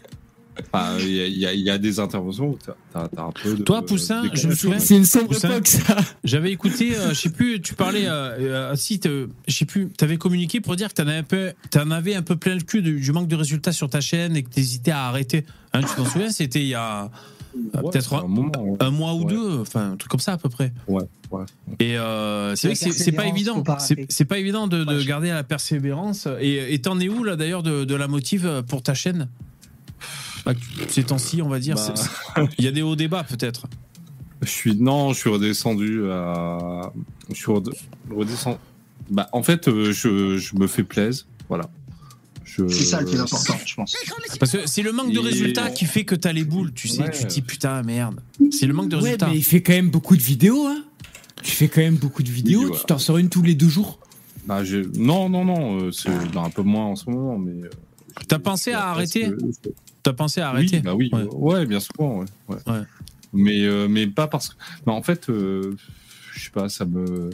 Enfin, 0.73 0.97
Il 0.99 1.09
y, 1.39 1.47
a- 1.47 1.53
y 1.55 1.61
y 1.69 1.79
des 1.79 2.01
interventions 2.01 2.49
où 2.51 2.59
t'as 2.93 3.01
un 3.03 3.31
peu 3.33 3.55
de. 3.55 3.63
Toi, 3.63 3.85
Poussin, 3.87 4.23
de- 4.27 4.31
je 4.35 4.49
me 4.49 4.55
souviens. 4.55 4.79
C'est 4.79 4.97
une 4.97 5.05
sombre 5.05 5.29
Poussin. 5.29 5.51
époque, 5.51 5.67
ça. 5.69 5.97
J'avais 6.25 6.51
écouté, 6.53 6.97
euh, 6.97 7.11
je 7.11 7.15
sais 7.15 7.31
plus, 7.31 7.61
tu 7.61 7.75
parlais, 7.75 8.07
euh, 8.07 8.71
euh, 8.73 8.77
si, 8.77 9.01
je 9.05 9.27
sais 9.55 9.65
plus, 9.65 9.89
t'avais 9.91 10.17
communiqué 10.17 10.61
pour 10.61 10.75
dire 10.77 10.89
que 10.89 10.95
t'en 10.95 11.07
avais 11.09 11.19
un 11.19 11.23
peu, 11.23 11.53
t'en 11.71 11.91
avais 11.91 12.15
un 12.15 12.23
peu 12.23 12.37
plein 12.37 12.55
le 12.55 12.61
cul 12.63 12.83
du, 12.83 13.01
du 13.01 13.13
manque 13.13 13.29
de 13.29 13.37
résultats 13.37 13.73
sur 13.73 13.89
ta 13.89 14.01
chaîne 14.01 14.37
et 14.37 14.43
que 14.43 14.51
t'hésitais 14.51 14.91
à 14.91 15.05
arrêter. 15.07 15.45
Hein, 15.73 15.81
tu 15.83 15.95
t'en 15.97 16.05
souviens 16.05 16.31
C'était 16.31 16.61
il 16.61 16.69
y 16.69 16.75
a 16.75 17.05
euh, 17.05 17.09
Ouais, 17.83 17.91
peut-être 17.91 18.15
un 18.15 18.91
mois 18.91 19.15
ou 19.15 19.25
Ouais. 19.25 19.33
deux, 19.33 19.59
enfin 19.61 19.93
un 19.93 19.97
truc 19.97 20.11
comme 20.11 20.21
ça 20.21 20.33
à 20.35 20.39
peu 20.39 20.49
près. 20.49 20.73
Ouais, 20.87 21.03
ouais. 21.31 21.45
Et 21.81 21.97
euh, 21.99 22.55
c'est 22.57 22.69
vrai 22.69 22.75
que 22.75 22.79
c'est- 22.93 23.13
pas 23.13 23.23
persévérance, 23.23 23.91
évident. 23.91 24.07
C'est 24.09 24.25
pas 24.27 24.39
évident 24.39 24.67
de, 24.69 24.85
de 24.85 24.95
Ouais, 24.95 25.01
je- 25.01 25.07
garder 25.09 25.29
la 25.31 25.43
persévérance. 25.45 26.29
Et 26.41 26.79
t'en 26.81 27.01
es 27.01 27.09
où 27.09 27.25
là 27.25 27.37
d'ailleurs 27.37 27.63
de, 27.63 27.85
de 27.85 27.95
la 27.95 28.07
motive 28.07 28.63
pour 28.69 28.83
ta 28.83 28.95
chaîne? 28.95 29.29
Ces 30.89 31.05
temps-ci, 31.05 31.43
on 31.43 31.49
va 31.49 31.59
dire. 31.61 31.77
Bah. 31.77 32.45
Il 32.59 32.65
y 32.65 32.69
a 32.69 32.71
des 32.73 32.83
hauts 32.83 32.97
débats 32.97 33.25
peut-être. 33.25 33.67
Je 34.43 34.49
suis 34.49 34.77
non, 34.77 35.13
je 35.13 35.19
suis 35.19 35.31
redescendu 35.31 36.11
à. 36.11 36.93
Je 37.31 37.35
suis 37.35 37.51
rede- 37.53 37.75
redescendu. 38.11 38.57
Bah, 39.11 39.29
en 39.33 39.43
fait, 39.43 39.69
euh, 39.69 39.93
je, 39.93 40.39
je 40.39 40.57
me 40.57 40.67
fais 40.67 40.83
plaisir. 40.85 41.25
Voilà. 41.49 41.65
Je- 42.45 42.67
C'est 42.69 42.85
ça 42.85 43.01
le 43.01 43.07
plus 43.07 43.21
important, 43.21 43.55
je 43.65 43.75
pense. 43.75 43.95
Parce 44.39 44.53
que 44.53 44.67
c'est 44.67 44.83
le 44.83 44.93
manque 44.93 45.13
de 45.13 45.19
Et- 45.19 45.23
résultats 45.23 45.71
qui 45.71 45.85
fait 45.87 46.05
que 46.05 46.15
t'as 46.15 46.33
les 46.33 46.45
boules, 46.45 46.73
tu 46.73 46.89
sais. 46.89 47.03
Ouais. 47.03 47.11
Tu 47.11 47.23
te 47.25 47.29
dis 47.29 47.43
putain, 47.43 47.83
merde. 47.83 48.21
C'est 48.51 48.67
le 48.67 48.73
manque 48.75 48.89
de 48.89 48.97
Ouais, 48.97 49.03
résultats. 49.03 49.29
mais 49.29 49.37
il 49.37 49.45
fait 49.45 49.63
quand 49.63 49.73
même 49.73 49.91
beaucoup 49.91 50.17
de 50.17 50.23
vidéos, 50.23 50.67
hein. 50.67 50.85
Tu 51.43 51.53
fais 51.53 51.69
quand 51.69 51.81
même 51.81 51.97
beaucoup 51.97 52.23
de 52.23 52.31
vidéos, 52.31 52.71
tu 52.71 52.85
t'en 52.85 52.99
sors 52.99 53.19
une 53.19 53.29
tous 53.29 53.43
les 53.43 53.55
deux 53.55 53.69
jours. 53.69 53.99
Bah, 54.47 54.65
j'ai- 54.65 54.87
non, 54.97 55.29
non, 55.29 55.45
non, 55.45 55.81
euh, 55.81 55.93
c'est 55.93 56.11
bah, 56.33 56.43
un 56.45 56.51
peu 56.51 56.63
moins 56.63 56.87
en 56.87 56.97
ce 56.97 57.09
moment, 57.11 57.39
mais. 57.39 57.65
euh, 57.65 57.71
T'as 58.27 58.39
pensé 58.41 58.73
à 58.73 58.89
arrêter 58.89 59.31
T'as 60.03 60.13
pensé 60.13 60.41
à 60.41 60.51
arrêter 60.51 60.77
Oui, 60.77 60.83
bah 60.83 60.95
oui, 60.95 61.11
Ouais. 61.13 61.29
ouais, 61.33 61.67
bien 61.67 61.81
souvent, 61.81 62.19
ouais. 62.21 62.27
ouais. 62.49 62.57
Ouais. 62.67 62.83
Mais, 63.33 63.65
euh, 63.65 63.89
mais 63.89 64.07
pas 64.07 64.27
parce 64.27 64.51
que. 64.51 64.55
bah, 64.87 64.93
en 64.93 65.03
fait, 65.03 65.29
euh, 65.29 65.77
je 66.35 66.45
sais 66.45 66.51
pas, 66.51 66.69
ça 66.69 66.85
me. 66.85 67.31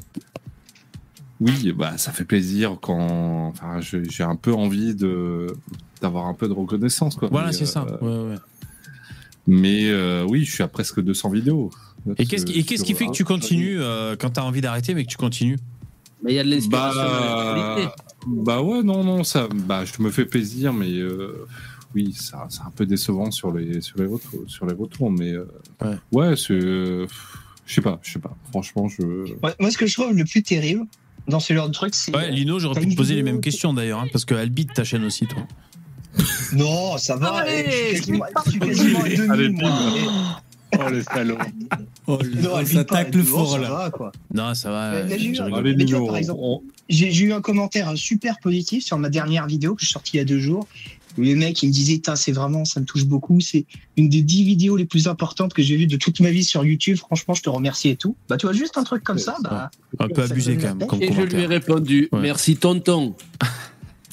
Oui, 1.41 1.73
bah 1.73 1.99
ça 1.99 2.13
fait 2.13 2.25
plaisir 2.25 2.79
quand. 2.81 3.49
Enfin, 3.49 3.81
j'ai 3.81 4.23
un 4.25 4.37
peu 4.37 4.53
envie 4.55 4.95
de 4.95 5.49
d'avoir 6.01 6.27
un 6.27 6.35
peu 6.35 6.49
de 6.49 6.53
reconnaissance, 6.53 7.17
quoi. 7.17 7.29
Voilà, 7.31 7.53
c'est 7.53 7.67
ça. 7.67 7.87
euh, 8.03 8.27
Ouais, 8.29 8.31
ouais. 8.35 8.39
Mais 9.47 9.89
euh, 9.91 10.25
oui, 10.29 10.45
je 10.45 10.53
suis 10.53 10.63
à 10.63 10.69
presque 10.69 11.01
200 11.01 11.31
vidéos. 11.31 11.71
Et 12.19 12.27
qu'est-ce 12.27 12.45
qui, 12.47 12.95
fait 12.95 13.07
que 13.07 13.13
tu 13.13 13.25
continues 13.25 13.81
euh, 13.81 14.17
quand 14.19 14.31
t'as 14.31 14.43
envie 14.43 14.61
d'arrêter, 14.61 14.95
mais 14.95 15.05
que 15.05 15.11
tu 15.11 15.17
continues? 15.17 15.59
Mais 16.23 16.33
il 16.33 16.37
y 16.37 16.39
a 16.39 16.45
de 16.45 16.51
l'inspiration 16.51 17.01
bah, 17.03 17.95
bah 18.27 18.63
ouais, 18.63 18.83
non, 18.83 19.05
non, 19.05 19.23
ça, 19.25 19.49
bah, 19.53 19.85
je 19.85 20.03
me 20.03 20.11
fais 20.11 20.25
plaisir, 20.25 20.73
mais 20.73 20.91
euh, 20.91 21.47
oui, 21.95 22.13
ça, 22.13 22.47
c'est 22.49 22.63
un 22.63 22.73
peu 22.75 22.87
décevant 22.87 23.31
sur 23.31 23.53
les, 23.53 23.81
sur 23.81 23.99
les 23.99 24.07
retours, 24.07 24.43
sur 24.47 24.67
les 24.67 24.75
retours, 24.75 25.11
mais 25.11 25.33
euh, 25.33 25.47
Ouais. 25.83 25.97
ouais, 26.13 26.37
c'est, 26.37 26.53
euh, 26.53 27.07
je 27.67 27.75
sais 27.75 27.81
pas, 27.81 27.99
je 28.03 28.13
sais 28.13 28.19
pas. 28.19 28.37
Franchement, 28.51 28.89
je. 28.89 29.03
Ouais, 29.43 29.55
Moi, 29.61 29.71
ce 29.71 29.79
que 29.79 29.87
je 29.87 29.95
trouve 29.95 30.13
le 30.15 30.25
plus 30.25 30.43
terrible 30.43 30.87
dans 31.29 31.41
ce 31.41 31.55
genre 31.55 31.69
de 31.69 31.73
truc, 31.73 31.95
c'est. 31.95 32.15
Ouais, 32.15 32.31
Lino, 32.31 32.59
j'aurais 32.59 32.81
pu 32.81 32.89
te 32.89 32.97
poser 32.97 33.15
les 33.15 33.23
mêmes 33.23 33.41
questions 33.41 33.73
d'ailleurs, 33.73 34.01
hein, 34.01 34.09
parce 34.13 34.25
qu'elle 34.25 34.51
bite 34.51 34.73
ta 34.75 34.85
chaîne 34.85 35.05
aussi, 35.05 35.27
toi. 35.27 35.43
Non, 36.53 36.97
ça 36.99 37.17
va. 37.17 37.33
Allez, 37.39 37.65
je 37.97 38.03
suis 38.03 38.13
quasiment, 38.13 38.25
je 38.45 38.51
suis 38.51 38.61
quasiment 38.61 39.01
à 39.01 39.09
2000, 39.09 39.31
Allez, 39.31 39.49
moi. 39.51 40.41
Oh 40.77 40.91
le 40.91 41.03
salaud. 41.05 41.39
Oh, 42.07 42.19
Non, 42.43 42.65
ça 42.67 42.85
tacle 42.85 43.23
fort 43.23 43.53
ça 43.53 43.59
là. 43.59 43.71
va, 43.71 43.91
quoi. 43.91 44.13
Non, 44.33 44.55
ça 44.55 44.71
va. 44.71 45.05
Mais 45.05 45.19
j'ai 45.19 45.29
eu 45.31 45.35
je 45.35 45.43
un- 45.43 45.47
on- 46.37 46.63
eu 47.01 47.41
commentaire 47.41 47.93
super 47.97 48.39
positif 48.41 48.85
sur 48.85 48.99
ma 48.99 49.09
dernière 49.09 49.47
vidéo 49.47 49.75
que 49.75 49.83
j'ai 49.85 49.93
sortie 49.93 50.17
il 50.17 50.19
y 50.19 50.21
a 50.21 50.25
deux 50.25 50.41
jours. 50.41 50.67
Où 51.19 51.23
le 51.23 51.35
mec, 51.35 51.63
il 51.63 51.69
me 51.69 51.73
disait, 51.73 51.99
Tain, 51.99 52.17
c'est 52.17 52.33
vraiment, 52.33 52.65
ça 52.65 52.81
me 52.81 52.87
touche 52.87 53.05
beaucoup. 53.05 53.41
C'est 53.41 53.67
une 53.97 54.09
des 54.09 54.23
dix 54.23 54.45
vidéos 54.45 54.77
les 54.77 54.85
plus 54.87 55.07
importantes 55.09 55.55
que 55.55 55.63
j'ai 55.63 55.77
vues 55.77 55.87
de 55.87 55.97
toute 55.97 56.21
ma 56.21 56.31
vie 56.31 56.45
sur 56.45 56.65
YouTube. 56.65 56.97
Franchement, 56.97 57.35
je 57.35 57.43
te 57.43 57.51
remercie 57.51 57.89
et 57.91 57.97
tout. 57.97 58.17
Bah, 58.29 58.37
tu 58.37 58.47
vois, 58.47 58.55
juste 58.55 58.77
un 58.79 58.85
truc 58.85 59.05
comme 59.05 59.19
ça, 59.19 59.37
bah. 59.43 59.71
Un 59.99 60.09
peu 60.09 60.23
abusé 60.23 60.57
quand 60.57 60.75
même, 60.75 60.87
comme 60.87 61.03
Et 61.03 61.13
je 61.13 61.21
lui 61.23 61.43
ai 61.43 61.47
répondu, 61.47 62.09
Ouais. 62.13 62.21
merci 62.21 62.57
tonton. 62.57 63.15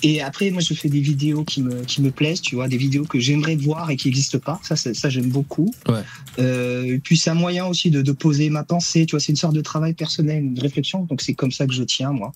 Et 0.04 0.22
après, 0.22 0.50
moi, 0.50 0.62
je 0.62 0.74
fais 0.74 0.90
des 0.90 1.00
vidéos 1.00 1.44
qui 1.44 1.62
me, 1.62 1.84
qui 1.84 2.02
me 2.02 2.10
plaisent, 2.10 2.42
tu 2.42 2.56
vois, 2.56 2.68
des 2.68 2.78
vidéos 2.78 3.04
que 3.04 3.20
j'aimerais 3.20 3.56
voir 3.56 3.92
et 3.92 3.98
qui 3.98 4.08
n'existent 4.08 4.40
pas. 4.40 4.60
Ça, 4.64 4.76
ça, 4.76 5.10
j'aime 5.10 5.30
beaucoup. 5.30 5.74
Ouais. 5.88 6.02
Euh, 6.40 6.96
et 6.96 6.98
puis, 7.00 7.18
c'est 7.18 7.30
un 7.30 7.36
moyen 7.36 7.68
aussi 7.68 7.92
de, 7.92 8.02
de 8.02 8.12
poser 8.12 8.50
ma 8.50 8.64
pensée, 8.64 9.06
tu 9.06 9.12
vois, 9.12 9.20
c'est 9.20 9.32
une 9.32 9.36
sorte 9.36 9.54
de 9.54 9.62
travail 9.62 9.94
personnel, 9.94 10.44
une 10.44 10.60
réflexion. 10.60 11.04
Donc, 11.06 11.22
c'est 11.22 11.36
comme 11.36 11.52
ça 11.52 11.68
que 11.68 11.74
je 11.74 11.84
tiens, 11.84 12.12
moi. 12.12 12.32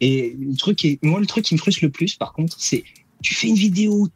Et 0.00 0.34
le 0.40 0.56
truc 0.56 0.78
qui 0.78 0.88
est, 0.88 0.98
moi, 1.02 1.20
le 1.20 1.26
truc 1.26 1.44
qui 1.44 1.54
me 1.54 1.58
frustre 1.58 1.84
le 1.84 1.90
plus, 1.90 2.14
par 2.14 2.32
contre, 2.32 2.56
c'est, 2.58 2.84
tu 3.22 3.34
fais 3.34 3.48
une 3.48 3.56
vidéo, 3.56 4.08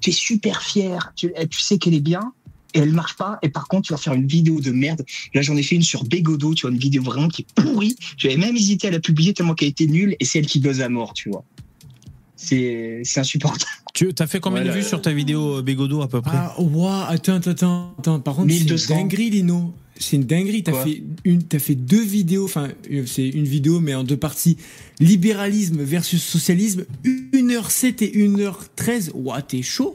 tu 0.00 0.10
es 0.10 0.12
super 0.12 0.62
fier, 0.62 1.12
tu, 1.16 1.32
tu 1.50 1.60
sais 1.60 1.78
qu'elle 1.78 1.94
est 1.94 2.00
bien, 2.00 2.32
et 2.74 2.80
elle 2.80 2.92
marche 2.92 3.16
pas. 3.16 3.38
Et 3.42 3.48
par 3.48 3.68
contre, 3.68 3.86
tu 3.88 3.92
vas 3.92 3.98
faire 3.98 4.14
une 4.14 4.26
vidéo 4.26 4.60
de 4.60 4.70
merde. 4.70 5.04
Là, 5.34 5.42
j'en 5.42 5.56
ai 5.56 5.62
fait 5.62 5.74
une 5.74 5.82
sur 5.82 6.04
Bégodo, 6.04 6.54
tu 6.54 6.62
vois, 6.62 6.70
une 6.70 6.78
vidéo 6.78 7.02
vraiment 7.02 7.28
qui 7.28 7.42
est 7.42 7.62
pourrie. 7.62 7.96
J'avais 8.16 8.36
même 8.36 8.56
hésité 8.56 8.88
à 8.88 8.90
la 8.90 9.00
publier 9.00 9.34
tellement 9.34 9.54
qu'elle 9.54 9.68
était 9.68 9.86
nulle, 9.86 10.16
et 10.20 10.24
c'est 10.24 10.38
elle 10.38 10.46
qui 10.46 10.60
buzz 10.60 10.80
à 10.80 10.88
mort, 10.88 11.12
tu 11.12 11.30
vois. 11.30 11.44
C'est 12.44 13.02
insupportable. 13.20 13.70
Tu 13.94 14.10
as 14.18 14.26
fait 14.26 14.40
combien 14.40 14.64
de 14.64 14.70
vues 14.70 14.82
sur 14.82 15.00
ta 15.02 15.12
vidéo 15.12 15.58
euh, 15.58 15.62
Bégodo 15.62 16.02
à 16.02 16.08
peu 16.08 16.20
près 16.22 16.36
Ah, 16.36 16.54
ouah, 16.58 17.06
attends, 17.08 17.34
attends, 17.34 17.50
attends, 17.50 17.94
attends. 17.98 18.20
Par 18.20 18.34
contre, 18.36 18.50
c'est 18.50 18.56
une 18.58 18.64
1200. 18.64 18.94
dinguerie, 18.96 19.30
Lino. 19.30 19.74
C'est 19.98 20.16
une 20.16 20.24
dinguerie. 20.24 20.62
T'as 20.64 20.72
fait, 20.82 21.02
une, 21.24 21.42
t'as 21.44 21.58
fait 21.60 21.74
deux 21.76 22.02
vidéos, 22.02 22.46
enfin, 22.46 22.68
euh, 22.90 23.04
c'est 23.06 23.28
une 23.28 23.44
vidéo, 23.44 23.78
mais 23.80 23.94
en 23.94 24.02
deux 24.02 24.16
parties. 24.16 24.56
Libéralisme 24.98 25.82
versus 25.82 26.22
socialisme. 26.22 26.84
1h07 27.04 28.02
et 28.02 28.26
1h13. 28.26 29.10
Ouah, 29.14 29.42
t'es 29.42 29.62
chaud. 29.62 29.94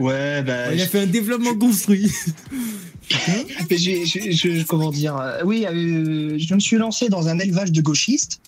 Ouais, 0.00 0.42
bah. 0.46 0.74
Il 0.74 0.80
a 0.80 0.86
fait 0.86 1.00
un 1.00 1.06
développement 1.06 1.54
construit. 1.54 2.10
Je- 3.10 4.64
comment 4.64 4.90
dire 4.90 5.16
euh, 5.16 5.40
Oui, 5.44 5.66
euh, 5.66 6.38
je 6.38 6.54
me 6.54 6.60
suis 6.60 6.76
lancé 6.76 7.08
dans 7.08 7.28
un 7.28 7.38
élevage 7.38 7.72
de 7.72 7.80
gauchistes. 7.80 8.40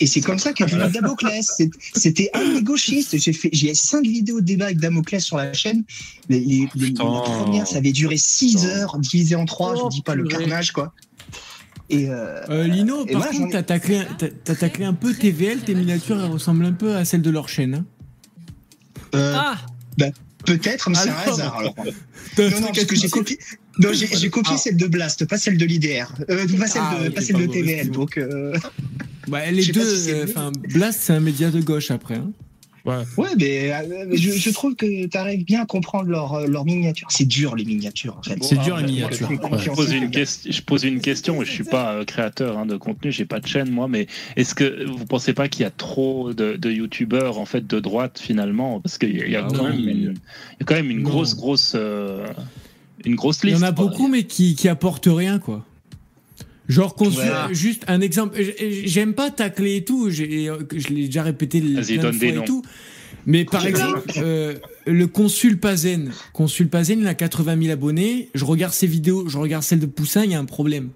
Et 0.00 0.06
c'est 0.06 0.20
comme 0.20 0.38
ça 0.38 0.52
qu'est 0.52 0.64
venu 0.66 0.90
Damoclès. 0.92 1.46
C'était 1.94 2.30
un 2.34 2.54
des 2.54 2.62
gauchistes. 2.62 3.18
J'ai 3.18 3.32
fait, 3.32 3.50
j'ai 3.52 3.74
cinq 3.74 4.04
vidéos 4.06 4.40
de 4.40 4.46
débat 4.46 4.66
avec 4.66 4.78
Damoclès 4.78 5.22
sur 5.24 5.36
la 5.36 5.52
chaîne. 5.52 5.84
Les, 6.28 6.40
les, 6.40 6.68
les- 6.74 6.86
Putain. 6.88 7.04
la 7.04 7.20
première, 7.20 7.66
ça 7.66 7.78
avait 7.78 7.92
duré 7.92 8.16
6 8.16 8.66
heures, 8.66 8.96
divisé 8.98 9.34
en 9.34 9.44
trois. 9.44 9.74
je 9.74 9.80
Oh, 9.84 9.88
dis 9.90 10.02
pas 10.02 10.14
le 10.14 10.24
carnage, 10.24 10.72
quoi. 10.72 10.92
Et 11.90 12.10
euh, 12.10 12.40
Euh, 12.50 12.64
Lino, 12.66 13.04
et 13.06 13.12
par 13.12 13.22
voilà, 13.22 13.36
contre, 13.38 13.52
t'as 13.52 13.62
taclé, 13.62 14.02
t'as- 14.44 14.54
taclé 14.54 14.84
un 14.84 14.92
peu 14.94 15.14
TVL. 15.14 15.60
Tes 15.60 15.74
miniatures, 15.74 16.22
elles 16.22 16.30
ressemblent 16.30 16.66
un 16.66 16.72
peu 16.72 16.94
à 16.94 17.04
celles 17.04 17.22
de 17.22 17.30
leur 17.30 17.48
chaîne. 17.48 17.74
hein. 17.74 17.84
euh, 19.14 19.32
Ah 19.36 19.56
bah, 19.96 20.06
peut-être, 20.44 20.90
mais 20.90 20.96
c'est 20.96 21.08
un 21.08 21.32
hasard. 21.32 21.56
Alors. 21.58 21.74
Non, 22.38 22.60
non, 22.60 22.66
parce 22.74 22.84
que 22.84 22.94
j'ai 22.94 23.08
copié. 23.08 23.38
Non, 23.78 23.90
j'ai 23.92 24.30
copié 24.30 24.54
Ah. 24.54 24.58
celle 24.58 24.76
de 24.76 24.86
Blast, 24.86 25.24
pas 25.26 25.38
celle 25.38 25.56
de 25.58 25.64
l'IDR. 25.64 26.12
Euh, 26.30 26.46
pas 26.58 26.66
celle 26.66 26.82
Ah, 26.84 26.98
de, 27.04 27.08
pas 27.10 27.20
celle 27.20 27.36
de 27.36 27.46
TVL. 27.46 27.90
Donc, 27.90 28.18
euh, 28.18 28.56
Bah, 29.28 29.50
les 29.50 29.66
pas 29.66 29.72
deux, 29.72 29.96
si 29.96 30.02
c'est 30.04 30.12
euh, 30.14 30.24
mieux. 30.24 30.30
enfin, 30.30 30.52
Blast, 30.72 31.00
c'est 31.02 31.12
un 31.12 31.20
média 31.20 31.50
de 31.50 31.60
gauche 31.60 31.90
après. 31.90 32.14
hein. 32.16 32.32
Ouais, 33.18 33.26
mais, 33.38 33.70
euh, 33.70 34.06
je, 34.14 34.30
je 34.30 34.48
trouve 34.50 34.74
que 34.74 35.06
tu 35.06 35.16
arrives 35.18 35.44
bien 35.44 35.60
à 35.60 35.66
comprendre 35.66 36.08
leur, 36.08 36.32
euh, 36.32 36.46
leur 36.46 36.64
miniature. 36.64 37.08
C'est 37.10 37.26
dur, 37.26 37.54
les 37.54 37.66
miniatures, 37.66 38.16
en 38.16 38.22
fait. 38.22 38.42
C'est 38.42 38.56
dur, 38.62 38.76
ah, 38.78 38.80
les 38.80 38.86
ouais, 38.86 38.92
miniatures. 38.92 39.28
Je 39.58 39.68
Ouais. 39.68 39.76
pose 39.76 39.92
une, 39.92 40.10
question, 40.10 40.50
je 40.50 40.62
pose 40.62 40.84
une 40.84 41.00
question, 41.02 41.44
je 41.44 41.50
suis 41.50 41.64
pas 41.64 41.92
euh, 41.92 42.04
créateur 42.06 42.56
hein, 42.56 42.64
de 42.64 42.76
contenu, 42.78 43.12
j'ai 43.12 43.26
pas 43.26 43.40
de 43.40 43.46
chaîne 43.46 43.68
moi, 43.70 43.88
mais 43.88 44.06
est-ce 44.36 44.54
que 44.54 44.86
vous 44.86 45.04
pensez 45.04 45.34
pas 45.34 45.48
qu'il 45.48 45.64
y 45.64 45.66
a 45.66 45.70
trop 45.70 46.32
de, 46.32 46.56
de 46.56 46.70
youtubeurs 46.70 47.38
en 47.38 47.44
fait 47.44 47.66
de 47.66 47.78
droite 47.78 48.18
finalement? 48.18 48.80
Parce 48.80 48.96
qu'il 48.96 49.14
y 49.18 49.22
a, 49.22 49.26
y 49.28 49.36
Ah 49.36 49.46
quand 49.54 49.64
même 49.64 49.80
une, 49.86 49.88
il 49.98 50.60
y 50.60 50.62
a 50.62 50.64
quand 50.64 50.76
même 50.76 50.90
une 50.90 51.02
Non. 51.02 51.10
grosse, 51.10 51.36
grosse, 51.36 51.72
euh, 51.74 52.26
une 53.08 53.16
grosse 53.16 53.40
Il 53.42 53.48
y 53.48 53.52
liste. 53.52 53.64
en 53.64 53.66
a 53.66 53.72
beaucoup, 53.72 54.08
mais 54.08 54.24
qui, 54.24 54.54
qui 54.54 54.68
apportent 54.68 55.08
rien, 55.10 55.38
quoi. 55.38 55.64
Genre, 56.68 56.94
qu'on 56.94 57.06
Ouais. 57.08 57.14
se- 57.48 57.54
juste 57.54 57.84
un 57.88 58.00
exemple. 58.02 58.38
J'aime 58.84 59.14
pas 59.14 59.30
tacler 59.30 59.76
et 59.76 59.84
tout. 59.84 60.10
j'ai- 60.10 60.50
Je 60.76 60.88
l'ai 60.88 61.06
déjà 61.06 61.22
répété 61.22 61.60
plein 61.60 61.80
de 61.80 61.82
fois 62.02 62.10
des 62.12 62.26
et 62.26 62.32
noms. 62.32 62.44
tout. 62.44 62.62
Mais 63.24 63.44
par 63.44 63.66
exemple, 63.66 64.02
euh, 64.18 64.54
le 64.86 65.06
consul 65.06 65.58
Pazen. 65.58 66.12
Consul 66.32 66.68
Pazen, 66.68 67.00
il 67.00 67.06
a 67.06 67.14
80 67.14 67.56
000 67.60 67.72
abonnés. 67.72 68.28
Je 68.34 68.44
regarde 68.44 68.72
ses 68.74 68.86
vidéos, 68.86 69.28
je 69.28 69.38
regarde 69.38 69.62
celle 69.64 69.80
de 69.80 69.86
Poussin, 69.86 70.24
il 70.24 70.30
y 70.32 70.34
a 70.34 70.38
un 70.38 70.44
problème. 70.44 70.90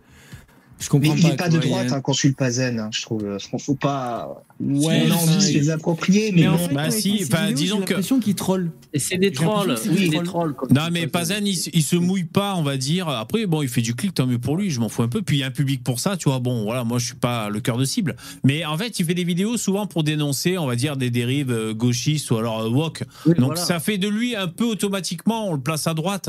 Je 0.78 0.86
Mais 0.86 0.89
comprends 0.89 1.14
il 1.16 1.22
pas. 1.22 1.28
n'est 1.28 1.36
pas 1.36 1.48
de 1.48 1.56
il 1.56 1.60
droite, 1.60 1.93
un- 1.93 2.01
consul 2.01 2.34
pas 2.34 2.51
zen, 2.51 2.78
hein, 2.78 2.90
je 2.93 3.02
trouve. 3.02 3.39
Faut, 3.51 3.59
faut 3.59 3.74
pas. 3.74 4.44
Ouais, 4.60 5.04
on 5.08 5.10
a 5.10 5.14
envie 5.14 5.26
de 5.26 5.30
enfin, 5.32 5.40
se 5.40 5.52
les 5.52 5.70
approprier, 5.70 6.30
mais, 6.32 6.42
Mais 6.42 6.48
en 6.48 6.52
non. 6.52 6.58
fait, 6.68 6.74
Bah 6.74 6.90
si, 6.90 7.12
vidéos, 7.24 7.36
disons 7.54 7.78
j'ai 7.80 7.84
que- 7.84 7.90
l'impression 7.94 8.20
qu'il 8.20 8.34
troll. 8.36 8.70
Et 8.94 8.98
c'est 8.98 9.16
des 9.16 9.32
trolls, 9.32 9.74
oui, 9.88 10.08
des 10.10 10.22
trolls. 10.22 10.52
comme 10.54 10.70
Non 10.72 10.82
mais 10.92 11.06
Pazan 11.06 11.40
il, 11.46 11.56
il 11.72 11.82
se 11.82 11.96
mouille 11.96 12.24
pas 12.24 12.54
on 12.56 12.62
va 12.62 12.76
dire. 12.76 13.08
Après 13.08 13.46
bon 13.46 13.62
il 13.62 13.68
fait 13.68 13.80
du 13.80 13.94
clic 13.94 14.12
tant 14.14 14.26
mieux 14.26 14.38
pour 14.38 14.56
lui 14.56 14.70
je 14.70 14.78
m'en 14.80 14.88
fous 14.90 15.02
un 15.02 15.08
peu. 15.08 15.22
Puis 15.22 15.38
il 15.38 15.40
y 15.40 15.42
a 15.42 15.46
un 15.46 15.50
public 15.50 15.82
pour 15.82 15.98
ça 15.98 16.16
tu 16.18 16.28
vois. 16.28 16.38
Bon 16.40 16.64
voilà 16.64 16.84
moi 16.84 16.98
je 16.98 17.06
suis 17.06 17.14
pas 17.14 17.48
le 17.48 17.60
cœur 17.60 17.78
de 17.78 17.84
cible. 17.86 18.14
Mais 18.44 18.64
en 18.66 18.76
fait 18.76 19.00
il 19.00 19.06
fait 19.06 19.14
des 19.14 19.24
vidéos 19.24 19.56
souvent 19.56 19.86
pour 19.86 20.04
dénoncer 20.04 20.58
on 20.58 20.66
va 20.66 20.76
dire 20.76 20.96
des 20.98 21.08
dérives 21.10 21.50
euh, 21.50 21.72
gauchistes 21.74 22.30
ou 22.30 22.36
alors 22.36 22.60
euh, 22.60 22.68
woke. 22.68 23.02
Oui, 23.26 23.34
donc 23.34 23.46
voilà. 23.46 23.60
ça 23.62 23.80
fait 23.80 23.96
de 23.98 24.08
lui 24.08 24.36
un 24.36 24.46
peu 24.48 24.64
automatiquement 24.64 25.48
on 25.48 25.54
le 25.54 25.60
place 25.60 25.86
à 25.86 25.94
droite. 25.94 26.28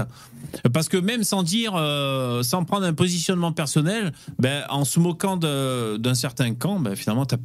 Parce 0.72 0.88
que 0.88 0.98
même 0.98 1.24
sans 1.26 1.44
dire 1.44 1.74
euh, 1.76 2.42
sans 2.44 2.64
prendre 2.64 2.86
un 2.86 2.94
positionnement 2.94 3.52
personnel 3.52 4.14
ben 4.40 4.64
en 4.70 4.86
se 4.86 5.00
moquant 5.02 5.36
d'un 5.38 6.16
certain 6.16 6.54
camp 6.54 6.80
ben 6.80 6.96
finalement 6.96 7.26
t'as- 7.26 7.38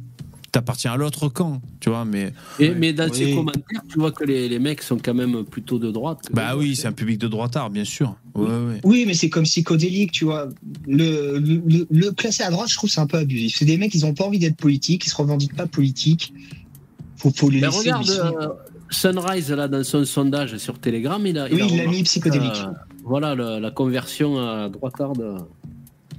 t'appartiens 0.51 0.91
à 0.93 0.97
l'autre 0.97 1.27
camp 1.29 1.61
tu 1.79 1.89
vois 1.89 2.05
mais 2.05 2.33
Et- 2.59 2.71
mais 2.71 2.93
dans 2.93 3.11
ses 3.13 3.25
Oui. 3.25 3.35
commentaires, 3.35 3.81
tu 3.89 3.99
vois 3.99 4.11
que 4.11 4.23
les, 4.23 4.49
les 4.49 4.59
mecs 4.59 4.81
sont 4.81 4.97
quand 4.97 5.13
même 5.13 5.43
plutôt 5.45 5.79
de 5.79 5.91
droite. 5.91 6.27
bah 6.33 6.55
oui 6.57 6.75
c'est 6.75 6.87
un 6.87 6.91
public 6.91 7.17
de 7.19 7.27
droitard 7.27 7.69
bien 7.69 7.85
sûr 7.85 8.15
ouais, 8.35 8.45
ouais. 8.47 8.79
Oui, 8.83 9.03
mais 9.07 9.13
c'est 9.13 9.29
comme 9.29 9.43
psychodélique, 9.43 10.11
tu 10.11 10.23
vois. 10.25 10.47
Le, 10.87 11.39
le, 11.39 11.61
le- 11.67 11.87
le 11.89 12.11
classer 12.11 12.43
à 12.43 12.51
droite, 12.51 12.69
je 12.69 12.75
trouve 12.75 12.89
c'est 12.89 13.01
un 13.01 13.07
peu 13.07 13.17
abusif. 13.17 13.57
C'est 13.57 13.65
des 13.65 13.77
mecs, 13.77 13.93
ils 13.95 14.05
ont 14.05 14.13
pas 14.13 14.23
envie 14.25 14.39
d'être 14.39 14.55
politiques, 14.55 15.05
ils 15.05 15.09
se 15.09 15.15
revendiquent 15.15 15.55
pas 15.55 15.67
politiques. 15.67 16.33
Faut, 17.17 17.31
faut 17.35 17.49
les 17.49 17.59
laisser. 17.59 17.79
regarde, 17.79 18.09
euh, 18.09 18.47
Sunrise, 18.89 19.51
là, 19.51 19.67
dans 19.67 19.83
son 19.83 20.05
sondage 20.05 20.57
sur 20.57 20.79
Telegram, 20.79 21.21
il 21.25 21.37
a, 21.37 21.45
Oui, 21.45 21.49
il 21.53 21.57
l'a 21.59 21.65
remarqué, 21.65 21.87
mis 21.89 22.03
psychodélique. 22.03 22.61
euh, 22.65 22.71
voilà, 23.03 23.35
le- 23.35 23.59
la 23.59 23.71
conversion 23.71 24.39
à 24.39 24.69
droitarde. 24.69 25.45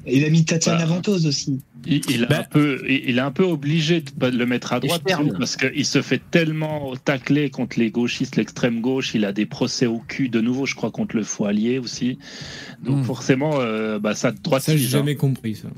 Il 0.06 0.24
a 0.24 0.30
mis 0.30 0.44
Tatiana 0.44 0.80
Bah. 0.80 0.86
Ventose 0.86 1.26
aussi. 1.26 1.60
Il, 1.86 2.00
il 2.10 2.22
est 2.24 2.26
Ben- 2.26 2.40
un 2.40 2.44
peu, 2.44 2.82
il 2.88 3.18
un 3.18 3.30
peu 3.30 3.44
obligé 3.44 4.00
de 4.02 4.26
le 4.28 4.46
mettre 4.46 4.72
à 4.72 4.80
droite 4.80 5.02
parce 5.38 5.56
qu'il 5.56 5.84
se 5.86 6.02
fait 6.02 6.20
tellement 6.30 6.94
tacler 7.04 7.48
contre 7.50 7.78
les 7.78 7.90
gauchistes, 7.90 8.36
l'extrême 8.36 8.80
gauche. 8.80 9.14
Il 9.14 9.24
a 9.24 9.32
des 9.32 9.46
procès 9.46 9.86
au 9.86 9.98
cul 9.98 10.28
de 10.28 10.40
nouveau, 10.40 10.66
je 10.66 10.74
crois, 10.74 10.90
contre 10.90 11.16
le 11.16 11.22
Foilier 11.22 11.78
aussi. 11.78 12.18
Donc 12.84 12.98
Hmm. 12.98 13.04
forcément, 13.04 13.60
euh, 13.60 13.98
bah, 13.98 14.14
ça 14.14 14.30
droite. 14.32 14.62
Ça, 14.62 14.76
j'ai 14.76 14.86
jamais 14.88 15.16
compris 15.16 15.54
ça. 15.54 15.68